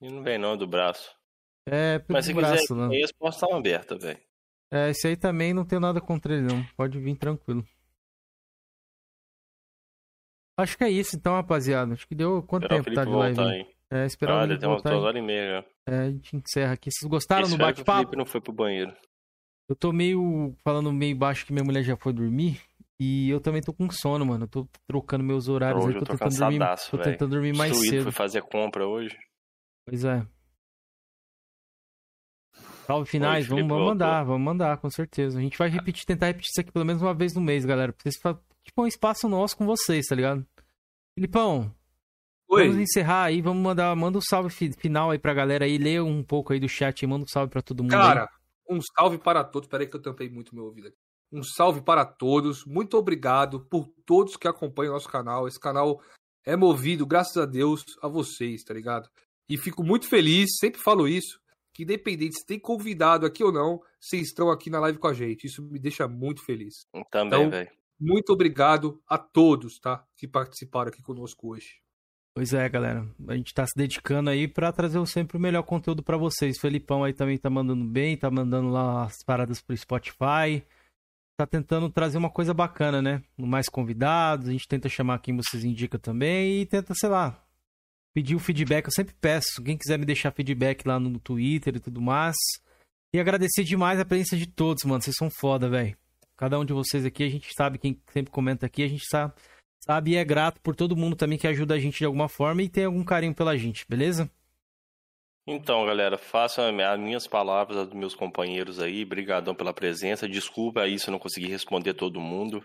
E 0.00 0.10
não 0.10 0.22
vem 0.22 0.38
não, 0.38 0.56
do 0.56 0.66
braço. 0.66 1.14
É, 1.66 1.98
pelo 2.00 2.16
Mas 2.16 2.26
se 2.26 2.34
braço, 2.34 2.66
quiser, 2.66 2.74
né? 2.74 2.94
aí 2.96 3.02
as 3.02 3.12
portas 3.12 3.40
estão 3.40 3.56
abertas, 3.56 4.02
velho. 4.02 4.20
É, 4.70 4.90
esse 4.90 5.06
aí 5.06 5.16
também 5.16 5.54
não 5.54 5.64
tenho 5.64 5.80
nada 5.80 6.00
contra 6.00 6.34
ele, 6.34 6.42
não. 6.42 6.64
Pode 6.76 6.98
vir 6.98 7.16
tranquilo. 7.16 7.64
Acho 10.62 10.76
que 10.78 10.84
é 10.84 10.90
isso, 10.90 11.16
então, 11.16 11.34
rapaziada. 11.34 11.92
Acho 11.94 12.06
que 12.06 12.14
deu 12.14 12.42
quanto 12.42 12.64
Esperar 12.64 12.80
o 12.80 12.84
tempo 12.84 12.94
tá 12.96 13.04
de 13.04 13.10
live? 13.10 13.36
voltar. 13.36 13.66
É, 13.90 14.06
esperar 14.06 14.32
o 14.32 14.36
Olha, 14.38 14.46
Felipe 14.48 14.66
voltar. 14.66 14.90
duas 14.90 15.02
horas 15.04 15.18
e 15.22 15.22
meia 15.26 15.50
já. 15.86 15.92
É, 15.94 15.98
a 16.00 16.10
gente 16.10 16.36
encerra 16.36 16.72
aqui. 16.72 16.90
Vocês 16.90 17.08
gostaram 17.10 17.42
do 17.42 17.48
que 17.50 17.54
o 17.54 17.58
bate-papo? 17.58 17.98
Felipe 18.00 18.16
não 18.16 18.24
foi 18.26 18.40
pro 18.40 18.52
banheiro. 18.52 18.92
Eu 19.68 19.76
tô 19.76 19.92
meio 19.92 20.54
falando 20.64 20.92
meio 20.92 21.14
baixo 21.16 21.44
que 21.46 21.52
minha 21.52 21.64
mulher 21.64 21.82
já 21.82 21.96
foi 21.96 22.12
dormir. 22.12 22.60
E 23.00 23.28
eu 23.30 23.40
também 23.40 23.60
tô 23.60 23.72
com 23.72 23.90
sono, 23.90 24.24
mano. 24.24 24.44
Eu 24.44 24.48
tô 24.48 24.68
trocando 24.86 25.24
meus 25.24 25.48
horários 25.48 25.84
Hoje 25.84 25.94
aí. 25.96 26.00
Tô 26.00 26.06
tô 26.06 26.12
tentando 26.16 26.38
dormir, 26.38 26.58
tô 26.90 26.98
tentando 26.98 27.30
dormir 27.30 27.56
mais 27.56 27.70
Destruído, 27.72 27.92
cedo. 27.96 28.02
fui 28.04 28.12
fazer 28.12 28.42
compra 28.42 28.86
hoje. 28.86 29.16
Pois 29.86 30.04
é. 30.04 30.24
Salve 32.86 33.08
finais, 33.08 33.48
Oi, 33.50 33.62
vamos, 33.62 33.86
mandar, 33.86 34.24
vamos 34.24 34.44
mandar, 34.44 34.76
com 34.78 34.90
certeza. 34.90 35.38
A 35.38 35.42
gente 35.42 35.56
vai 35.56 35.68
repetir, 35.68 36.04
tentar 36.04 36.26
repetir 36.26 36.50
isso 36.50 36.60
aqui 36.60 36.72
pelo 36.72 36.84
menos 36.84 37.00
uma 37.00 37.14
vez 37.14 37.34
no 37.34 37.40
mês, 37.40 37.64
galera. 37.64 37.94
Vocês 37.96 38.16
fa- 38.20 38.38
tipo 38.64 38.82
um 38.82 38.86
espaço 38.86 39.28
nosso 39.28 39.56
com 39.56 39.64
vocês, 39.66 40.06
tá 40.06 40.14
ligado? 40.14 40.44
Filipão, 41.14 41.74
Oi. 42.48 42.68
Vamos 42.68 42.82
encerrar 42.82 43.24
aí, 43.24 43.40
vamos 43.40 43.62
mandar, 43.62 43.94
manda 43.96 44.18
um 44.18 44.20
salve 44.20 44.50
fi- 44.50 44.72
final 44.72 45.10
aí 45.10 45.18
pra 45.18 45.32
galera 45.32 45.64
aí, 45.64 45.78
lê 45.78 45.98
um 45.98 46.22
pouco 46.22 46.52
aí 46.52 46.60
do 46.60 46.68
chat 46.68 47.00
e 47.00 47.06
manda 47.06 47.24
um 47.24 47.28
salve 47.28 47.50
pra 47.50 47.62
todo 47.62 47.82
mundo. 47.82 47.94
aí. 47.94 47.98
Cara, 48.00 48.28
um 48.68 48.78
salve 48.94 49.16
para 49.16 49.42
todos. 49.42 49.68
Peraí 49.70 49.86
que 49.86 49.96
eu 49.96 50.02
tampei 50.02 50.28
muito 50.28 50.54
meu 50.54 50.64
ouvido 50.64 50.88
aqui. 50.88 50.96
Um 51.32 51.42
salve 51.42 51.80
para 51.80 52.04
todos. 52.04 52.66
Muito 52.66 52.94
obrigado 52.98 53.60
por 53.70 53.88
todos 54.04 54.36
que 54.36 54.46
acompanham 54.46 54.92
nosso 54.92 55.08
canal. 55.08 55.48
Esse 55.48 55.58
canal 55.58 56.02
é 56.44 56.54
movido, 56.54 57.06
graças 57.06 57.38
a 57.38 57.46
Deus, 57.46 57.82
a 58.02 58.08
vocês, 58.08 58.62
tá 58.64 58.74
ligado? 58.74 59.08
E 59.48 59.56
fico 59.56 59.82
muito 59.82 60.06
feliz, 60.06 60.50
sempre 60.60 60.78
falo 60.78 61.08
isso, 61.08 61.40
que 61.72 61.84
independente 61.84 62.38
se 62.38 62.44
tem 62.46 62.60
convidado 62.60 63.24
aqui 63.24 63.42
ou 63.42 63.50
não, 63.50 63.80
vocês 63.98 64.24
estão 64.26 64.50
aqui 64.50 64.68
na 64.68 64.78
live 64.80 64.98
com 64.98 65.08
a 65.08 65.14
gente. 65.14 65.46
Isso 65.46 65.62
me 65.62 65.78
deixa 65.78 66.06
muito 66.06 66.44
feliz. 66.44 66.84
Também, 67.10 67.38
Então, 67.38 67.50
velho. 67.50 67.70
Muito 68.04 68.32
obrigado 68.32 69.00
a 69.06 69.16
todos, 69.16 69.78
tá? 69.78 70.04
Que 70.16 70.26
participaram 70.26 70.88
aqui 70.88 71.00
conosco 71.00 71.52
hoje. 71.52 71.80
Pois 72.34 72.52
é, 72.52 72.68
galera. 72.68 73.08
A 73.28 73.36
gente 73.36 73.54
tá 73.54 73.64
se 73.64 73.74
dedicando 73.76 74.28
aí 74.28 74.48
pra 74.48 74.72
trazer 74.72 75.06
sempre 75.06 75.36
o 75.36 75.40
melhor 75.40 75.62
conteúdo 75.62 76.02
pra 76.02 76.16
vocês. 76.16 76.58
Felipão 76.58 77.04
aí 77.04 77.12
também 77.12 77.38
tá 77.38 77.48
mandando 77.48 77.84
bem, 77.84 78.16
tá 78.16 78.28
mandando 78.28 78.70
lá 78.70 79.04
as 79.04 79.22
paradas 79.24 79.62
pro 79.62 79.76
Spotify. 79.76 80.66
Tá 81.38 81.46
tentando 81.46 81.88
trazer 81.90 82.18
uma 82.18 82.28
coisa 82.28 82.52
bacana, 82.52 83.00
né? 83.00 83.22
Mais 83.38 83.68
convidados, 83.68 84.48
a 84.48 84.52
gente 84.52 84.66
tenta 84.66 84.88
chamar 84.88 85.20
quem 85.20 85.36
vocês 85.36 85.62
indicam 85.62 86.00
também 86.00 86.62
e 86.62 86.66
tenta, 86.66 86.94
sei 86.94 87.08
lá, 87.08 87.40
pedir 88.12 88.34
o 88.34 88.40
feedback. 88.40 88.86
Eu 88.86 88.92
sempre 88.92 89.14
peço, 89.20 89.62
quem 89.62 89.78
quiser 89.78 89.96
me 89.96 90.04
deixar 90.04 90.32
feedback 90.32 90.84
lá 90.86 90.98
no 90.98 91.20
Twitter 91.20 91.76
e 91.76 91.80
tudo 91.80 92.02
mais. 92.02 92.36
E 93.14 93.20
agradecer 93.20 93.62
demais 93.62 94.00
a 94.00 94.04
presença 94.04 94.36
de 94.36 94.46
todos, 94.48 94.82
mano. 94.82 95.00
Vocês 95.00 95.14
são 95.16 95.30
foda, 95.30 95.68
velho. 95.68 95.96
Cada 96.36 96.58
um 96.58 96.64
de 96.64 96.72
vocês 96.72 97.04
aqui, 97.04 97.22
a 97.22 97.28
gente 97.28 97.52
sabe, 97.54 97.78
quem 97.78 98.00
sempre 98.08 98.32
comenta 98.32 98.66
aqui, 98.66 98.82
a 98.82 98.88
gente 98.88 99.06
sabe 99.08 99.34
sabe? 99.84 100.12
E 100.12 100.16
é 100.16 100.24
grato 100.24 100.60
por 100.60 100.74
todo 100.74 100.96
mundo 100.96 101.16
também 101.16 101.38
que 101.38 101.46
ajuda 101.46 101.74
a 101.74 101.78
gente 101.78 101.98
de 101.98 102.04
alguma 102.04 102.28
forma 102.28 102.62
e 102.62 102.68
tem 102.68 102.84
algum 102.84 103.04
carinho 103.04 103.34
pela 103.34 103.56
gente, 103.56 103.84
beleza? 103.88 104.30
Então, 105.46 105.84
galera, 105.84 106.16
façam 106.16 106.64
as 106.64 107.00
minhas 107.00 107.26
palavras, 107.26 107.76
as 107.76 107.88
dos 107.88 107.96
meus 107.96 108.14
companheiros 108.14 108.78
aí. 108.78 109.04
Brigadão 109.04 109.56
pela 109.56 109.74
presença. 109.74 110.28
Desculpa 110.28 110.82
aí 110.82 110.98
se 110.98 111.08
eu 111.08 111.12
não 111.12 111.18
consegui 111.18 111.48
responder 111.48 111.94
todo 111.94 112.20
mundo. 112.20 112.62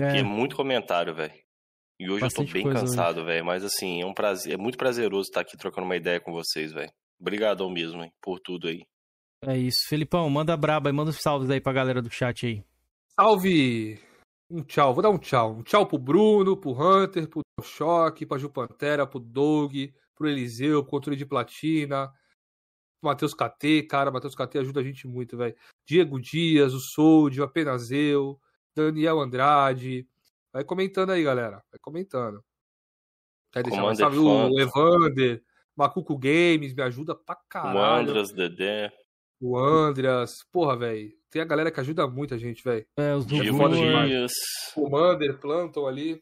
É 0.00 0.18
É, 0.18 0.22
muito 0.22 0.56
comentário, 0.56 1.14
velho. 1.14 1.34
E 2.00 2.06
hoje 2.08 2.22
eu 2.22 2.26
Bastante 2.26 2.48
tô 2.48 2.52
bem 2.54 2.62
coisa 2.62 2.80
cansado, 2.80 3.24
velho. 3.24 3.44
Mas 3.44 3.62
assim, 3.64 4.00
é 4.00 4.06
um 4.06 4.14
prazer, 4.14 4.54
é 4.54 4.56
muito 4.56 4.78
prazeroso 4.78 5.28
estar 5.28 5.42
aqui 5.42 5.58
trocando 5.58 5.86
uma 5.86 5.96
ideia 5.96 6.18
com 6.18 6.32
vocês, 6.32 6.72
velho. 6.72 6.90
Obrigadão 7.20 7.70
mesmo, 7.70 8.02
hein, 8.02 8.10
por 8.22 8.40
tudo 8.40 8.68
aí. 8.68 8.82
é 9.44 9.56
isso. 9.56 9.80
Felipão, 9.88 10.28
manda 10.30 10.56
braba 10.56 10.88
aí, 10.88 10.94
manda 10.94 11.10
os 11.10 11.20
salves 11.20 11.50
aí 11.50 11.60
pra 11.60 11.72
galera 11.72 12.00
do 12.00 12.10
chat 12.10 12.46
aí. 12.46 12.64
Salve! 13.18 13.98
Um 14.50 14.62
tchau, 14.62 14.92
vou 14.92 15.02
dar 15.02 15.08
um 15.08 15.16
tchau. 15.16 15.54
Um 15.54 15.62
tchau 15.62 15.86
pro 15.86 15.98
Bruno, 15.98 16.54
pro 16.54 16.72
Hunter, 16.72 17.26
pro 17.26 17.40
Choque, 17.62 18.26
pra 18.26 18.36
Ju 18.36 18.50
Pantera, 18.50 19.06
pro 19.06 19.18
Doug, 19.18 19.72
pro 20.14 20.28
Eliseu, 20.28 20.82
pro 20.82 20.90
Controle 20.90 21.16
de 21.16 21.24
Platina, 21.24 22.08
pro 22.08 23.08
Matheus 23.10 23.32
KT, 23.32 23.84
cara, 23.88 24.10
Matheus 24.10 24.34
KT 24.34 24.58
ajuda 24.58 24.80
a 24.80 24.82
gente 24.82 25.08
muito, 25.08 25.34
velho. 25.34 25.56
Diego 25.88 26.20
Dias, 26.20 26.74
o 26.74 26.78
Soldio, 26.78 27.42
apenas 27.42 27.90
eu, 27.90 28.38
Daniel 28.74 29.18
Andrade. 29.18 30.06
Vai 30.52 30.62
comentando 30.62 31.10
aí, 31.10 31.24
galera. 31.24 31.64
Vai 31.70 31.78
comentando. 31.80 32.44
Quer 33.50 33.62
deixar 33.62 33.82
mais 33.82 33.96
salve? 33.96 34.18
O. 34.18 34.60
Evander, 34.60 35.42
Macuco 35.74 36.18
Games, 36.18 36.74
me 36.74 36.82
ajuda 36.82 37.14
pra 37.14 37.34
O 37.34 37.48
caralho. 37.48 37.80
Andras, 37.80 38.30
Dedé. 38.30 38.92
O 39.40 39.56
Andreas. 39.56 40.44
Porra, 40.52 40.76
velho. 40.76 41.16
Tem 41.36 41.42
a 41.42 41.44
galera 41.44 41.70
que 41.70 41.78
ajuda 41.78 42.06
muito 42.08 42.32
a 42.32 42.38
gente, 42.38 42.64
velho. 42.64 42.86
É, 42.98 43.14
os 43.14 43.26
demais. 43.26 44.08
Dias. 44.08 44.32
Commander, 44.74 45.38
Planton 45.38 45.86
ali. 45.86 46.18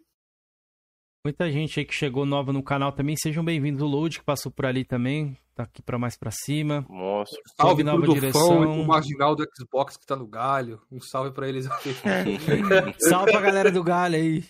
muita 1.24 1.48
gente 1.52 1.78
aí 1.78 1.86
que 1.86 1.94
chegou 1.94 2.26
nova 2.26 2.52
no 2.52 2.64
canal 2.64 2.90
também. 2.90 3.14
Sejam 3.16 3.44
bem-vindos. 3.44 3.80
O 3.80 3.86
Load, 3.86 4.18
que 4.18 4.24
passou 4.24 4.50
por 4.50 4.66
ali 4.66 4.84
também, 4.84 5.38
tá 5.54 5.62
aqui 5.62 5.80
pra 5.80 6.00
mais 6.00 6.16
pra 6.16 6.32
cima. 6.32 6.84
Monstro. 6.88 7.40
Salve 7.56 7.84
pro 7.84 7.92
nova 7.92 8.06
Dufão 8.06 8.14
direção. 8.14 8.64
e 8.64 8.74
pro 8.74 8.86
Marginal 8.88 9.36
do 9.36 9.44
Xbox 9.56 9.96
que 9.96 10.04
tá 10.04 10.16
no 10.16 10.26
galho. 10.26 10.82
Um 10.90 11.00
salve 11.00 11.30
pra 11.30 11.48
eles 11.48 11.70
aqui. 11.70 11.94
Salve 12.98 13.30
pra 13.30 13.40
galera 13.40 13.70
do 13.70 13.84
Galho 13.84 14.16
aí. 14.16 14.44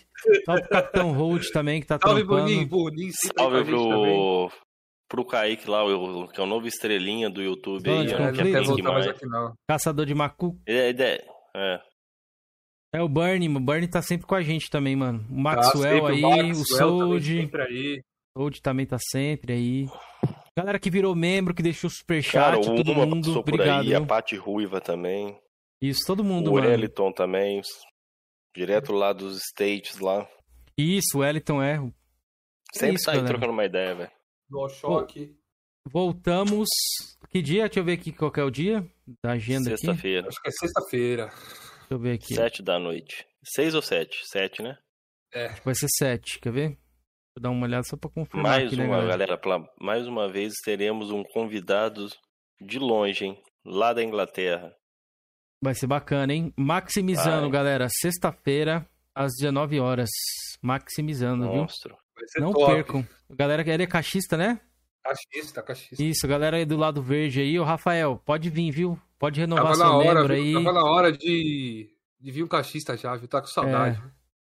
Salve 0.47 0.61
pro 0.61 0.69
Capitão 0.71 1.11
Hold 1.11 1.45
também, 1.53 1.79
que 1.79 1.85
tá 1.85 1.99
salve, 2.01 2.21
trampando. 2.21 2.41
Boninho. 2.41 2.67
Boninho 2.67 3.11
Salve 3.37 3.65
gente 3.65 3.87
também. 3.87 4.49
Pro, 5.07 5.25
Kaique 5.25 5.69
lá, 5.69 5.83
o- 5.85 6.27
que 6.27 6.39
é 6.39 6.43
o 6.43 6.47
novo 6.47 6.67
estrelinha 6.67 7.29
do 7.29 7.41
YouTube 7.41 7.89
aí. 7.89 8.05
É, 8.05 8.05
que 8.05 8.13
não 8.13 8.19
é 8.27 8.31
quer 8.31 8.37
conflito. 8.37 8.53
bem 8.53 8.63
voltar 8.63 8.91
mais 8.93 9.21
não. 9.23 9.53
Caçador 9.69 10.05
de 10.05 10.13
Macu. 10.15 10.59
É, 10.67 10.89
é, 10.89 11.25
é. 11.55 11.81
É 12.95 13.01
o 13.01 13.09
Bernie, 13.09 13.49
o 13.49 13.59
Bernie 13.59 13.89
tá 13.89 14.01
sempre 14.01 14.25
com 14.25 14.35
a 14.35 14.41
gente 14.41 14.69
também, 14.69 14.95
mano. 14.95 15.19
O 15.29 15.35
Tá 15.35 15.41
Maxwell 15.41 15.93
sempre 16.07 16.13
aí, 16.15 16.21
Maxwell 16.21 16.51
o 16.51 16.65
Sold. 16.65 17.49
aí. 17.59 18.01
Sold 18.37 18.61
também 18.61 18.85
tá 18.85 18.97
sempre 18.99 19.53
aí. 19.53 19.85
Galera 20.57 20.79
que 20.79 20.89
virou 20.89 21.13
membro, 21.13 21.53
que 21.53 21.61
deixou 21.61 21.89
Cara, 21.89 21.97
superchat, 21.97 22.69
o 22.69 22.75
todo 22.75 22.95
mundo, 22.95 23.37
obrigado. 23.39 23.81
aí, 23.81 23.93
a? 23.93 24.05
Paty 24.05 24.37
Ruiva 24.37 24.79
também. 24.79 25.37
Isso, 25.81 26.05
todo 26.07 26.23
mundo, 26.23 26.51
o 26.51 26.53
mano. 26.53 26.67
Wellington 26.69 27.11
também. 27.11 27.61
Direto 28.55 28.93
lá 28.93 29.11
dos 29.11 29.41
States 29.51 29.99
lá. 29.99 30.25
Isso, 30.77 31.17
o 31.17 31.19
Wellington 31.19 31.61
é. 31.61 31.77
Sempre 32.73 32.95
isso, 32.95 33.05
tá 33.05 33.11
aí 33.11 33.17
galera. 33.17 33.33
trocando 33.33 33.51
uma 33.51 33.65
ideia, 33.65 33.93
velho. 33.95 34.11
Do 34.49 34.67
choque. 34.69 35.35
Voltamos. 35.87 36.67
Que 37.29 37.41
dia? 37.41 37.63
Deixa 37.65 37.79
eu 37.79 37.83
ver 37.83 37.93
aqui 37.93 38.11
qual 38.11 38.31
que 38.31 38.39
é 38.39 38.43
o 38.43 38.49
dia 38.51 38.85
da 39.23 39.33
agenda 39.33 39.69
aqui. 39.73 39.81
Deixa 39.81 39.85
Sexta-feira. 39.87 40.27
Acho 40.27 40.41
que 40.41 40.47
é 40.47 40.51
sexta-feira. 40.51 41.29
eu 41.89 41.99
ver 41.99 42.13
aqui. 42.13 42.33
Sete 42.33 42.63
da 42.63 42.79
noite. 42.79 43.25
Seis 43.43 43.75
ou 43.75 43.81
sete? 43.81 44.17
Sete, 44.27 44.61
né? 44.63 44.77
Vai 45.65 45.75
ser 45.75 45.87
7, 45.97 46.39
quer 46.39 46.51
ver? 46.53 46.69
Deixa 46.69 46.79
eu 47.35 47.41
dar 47.41 47.49
uma 47.49 47.65
olhada 47.65 47.83
só 47.83 47.97
pra 47.97 48.09
confirmar 48.09 48.53
Mais 48.53 48.67
aqui, 48.67 48.77
né, 48.77 48.85
uma, 48.85 48.95
galera? 49.01 49.11
galera. 49.17 49.37
pela- 49.37 49.69
mais 49.81 50.07
uma 50.07 50.31
vez 50.31 50.53
teremos 50.63 51.11
um 51.11 51.23
convidado 51.25 52.07
de 52.61 52.79
longe, 52.79 53.25
hein? 53.25 53.43
Lá 53.65 53.91
da 53.91 54.01
Inglaterra. 54.01 54.73
Vai 55.61 55.75
ser 55.75 55.87
bacana, 55.87 56.33
hein? 56.33 56.53
Maximizando, 56.57 57.41
Vai. 57.41 57.51
galera. 57.51 57.87
Sexta-feira, 57.89 58.89
às 59.13 59.33
19 59.33 59.77
horas. 59.79 60.09
Maximizando, 60.61 61.43
viu? 61.43 61.55
Monstro. 61.61 61.95
Ser 61.95 62.04
Não 62.37 62.51
top. 62.53 62.73
percam. 62.73 63.07
Galera, 63.29 63.61
ele 63.69 63.83
é 63.83 63.87
caixista, 63.87 64.35
né? 64.37 64.59
Cachista, 65.03 65.61
cachista. 65.61 66.03
Isso, 66.03 66.27
galera 66.27 66.57
aí 66.57 66.65
do 66.65 66.77
lado 66.77 67.01
verde 67.01 67.39
aí. 67.41 67.59
Ô, 67.59 67.63
Rafael, 67.63 68.21
pode 68.25 68.49
vir, 68.49 68.71
viu? 68.71 68.99
Pode 69.19 69.39
renovar 69.39 69.63
Tava 69.65 69.75
seu 69.75 69.85
hora, 69.87 70.19
membro 70.21 70.33
viu? 70.35 70.43
aí. 70.57 70.63
Tava 70.65 70.73
na 70.73 70.83
hora 70.83 71.11
de, 71.11 71.89
de 72.19 72.31
vir 72.31 72.43
um 72.43 72.47
cachista 72.47 72.97
já, 72.97 73.15
viu? 73.15 73.27
Tá 73.27 73.39
com 73.41 73.47
saudade. 73.47 74.01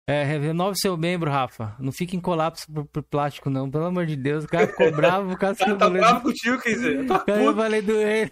É, 0.08 0.24
renove 0.24 0.78
seu 0.78 0.98
membro, 0.98 1.30
Rafa. 1.32 1.74
Não 1.80 1.92
fique 1.92 2.18
em 2.18 2.20
colapso 2.20 2.66
por, 2.72 2.86
por 2.86 3.04
plástico, 3.04 3.50
não. 3.50 3.70
Pelo 3.72 3.86
amor 3.86 4.06
de 4.06 4.16
Deus. 4.18 4.44
O 4.44 4.48
cara 4.48 4.68
ficou 4.68 4.92
bravo, 4.92 5.32
o 5.34 5.38
cara 5.38 5.56
Tá, 5.56 5.64
ficou 5.64 5.78
tá 5.80 5.86
valendo- 5.88 6.02
bravo 6.02 6.22
contigo, 6.24 6.60
quer 6.62 6.70
dizer. 6.72 7.06
Tá 7.08 7.16
o 7.16 7.26
cara 7.26 7.44
eu 7.44 7.56
falei 7.56 7.82
do 7.82 7.94
ele. 7.94 8.32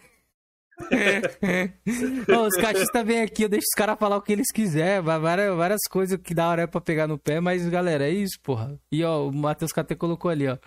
Ô, 2.35 2.48
os 2.48 2.56
caixistas 2.56 3.06
vêm 3.06 3.22
aqui, 3.22 3.43
eu 3.43 3.49
deixo 3.49 3.66
os 3.66 3.75
caras 3.77 3.98
falar 3.99 4.17
o 4.17 4.22
que 4.22 4.32
eles 4.32 4.51
quiserem. 4.53 5.01
Várias, 5.01 5.56
várias 5.56 5.82
coisas 5.90 6.17
que 6.22 6.33
da 6.33 6.48
hora 6.49 6.64
é 6.64 6.67
pra 6.67 6.82
pegar 6.82 7.08
no 7.08 7.17
pé, 7.17 7.40
mas, 7.40 7.67
galera, 7.69 8.08
é 8.08 8.11
isso, 8.11 8.40
porra. 8.41 8.80
E, 8.91 9.03
ó, 9.03 9.27
o 9.27 9.33
Matheus 9.33 9.72
KT 9.72 9.95
colocou 9.95 10.32
ali, 10.32 10.48
ó. 10.48 10.58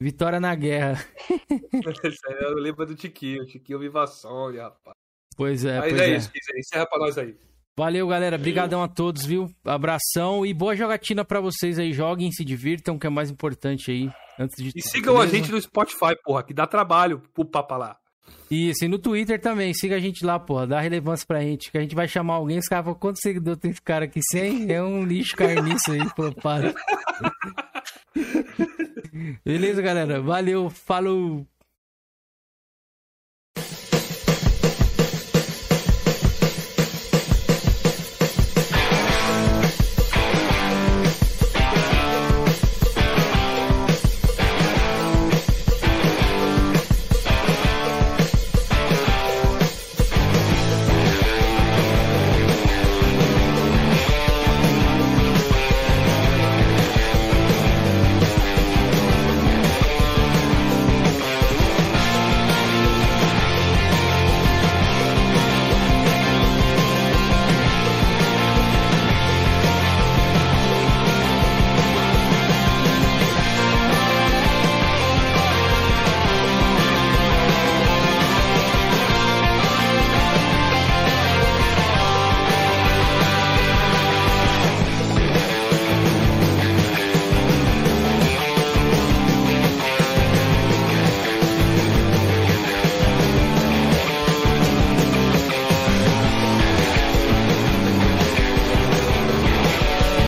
Vitória 0.00 0.40
na 0.40 0.54
guerra. 0.54 1.04
Eu 2.40 2.54
lembro 2.54 2.84
do 2.84 2.94
Tiquinho. 2.94 3.46
Tiquinho 3.46 3.78
Viva 3.78 4.06
Sônia, 4.06 4.64
rapaz. 4.64 4.96
Pois 5.36 5.64
é, 5.64 5.78
Mas 5.78 5.90
pois 5.90 6.00
é, 6.00 6.10
é. 6.10 6.16
isso, 6.16 6.30
Kizer. 6.30 6.58
Encerra 6.58 6.86
pra 6.86 6.98
nós 6.98 7.16
aí. 7.16 7.36
Valeu, 7.78 8.06
galera. 8.08 8.36
Brigadão 8.36 8.82
a 8.82 8.88
todos, 8.88 9.24
viu? 9.24 9.48
Abração 9.64 10.44
e 10.44 10.52
boa 10.52 10.76
jogatina 10.76 11.24
pra 11.24 11.40
vocês 11.40 11.78
aí. 11.78 11.92
Joguem, 11.92 12.30
se 12.32 12.44
divirtam, 12.44 12.98
que 12.98 13.06
é 13.06 13.10
mais 13.10 13.30
importante 13.30 13.90
aí. 13.90 14.10
Antes 14.38 14.62
de 14.62 14.72
E 14.76 14.82
sigam 14.82 15.14
a 15.16 15.20
beleza? 15.20 15.36
gente 15.36 15.52
no 15.52 15.60
Spotify, 15.60 16.14
porra, 16.24 16.42
que 16.42 16.52
dá 16.52 16.66
trabalho 16.66 17.22
pro 17.32 17.44
Papa 17.44 17.76
lá. 17.76 17.96
Isso, 18.50 18.84
e 18.84 18.88
no 18.88 18.98
Twitter 18.98 19.40
também. 19.40 19.72
Siga 19.72 19.96
a 19.96 20.00
gente 20.00 20.24
lá, 20.24 20.38
porra. 20.38 20.66
Dá 20.66 20.80
relevância 20.80 21.26
pra 21.26 21.40
gente. 21.40 21.70
Que 21.70 21.78
a 21.78 21.80
gente 21.80 21.94
vai 21.94 22.06
chamar 22.06 22.34
alguém. 22.34 22.58
Os 22.58 22.68
caras 22.68 22.84
falam, 22.84 22.98
quantos 22.98 23.22
seguidores 23.22 23.58
tem 23.58 23.70
esse 23.70 23.80
cara 23.80 24.04
aqui? 24.04 24.20
100? 24.30 24.72
É 24.72 24.82
um 24.82 25.04
lixo 25.04 25.34
carniço 25.34 25.92
aí, 25.92 26.00
para. 26.42 26.74
Beleza, 29.44 29.80
galera. 29.80 30.20
Valeu. 30.20 30.68
Falou. 30.68 31.46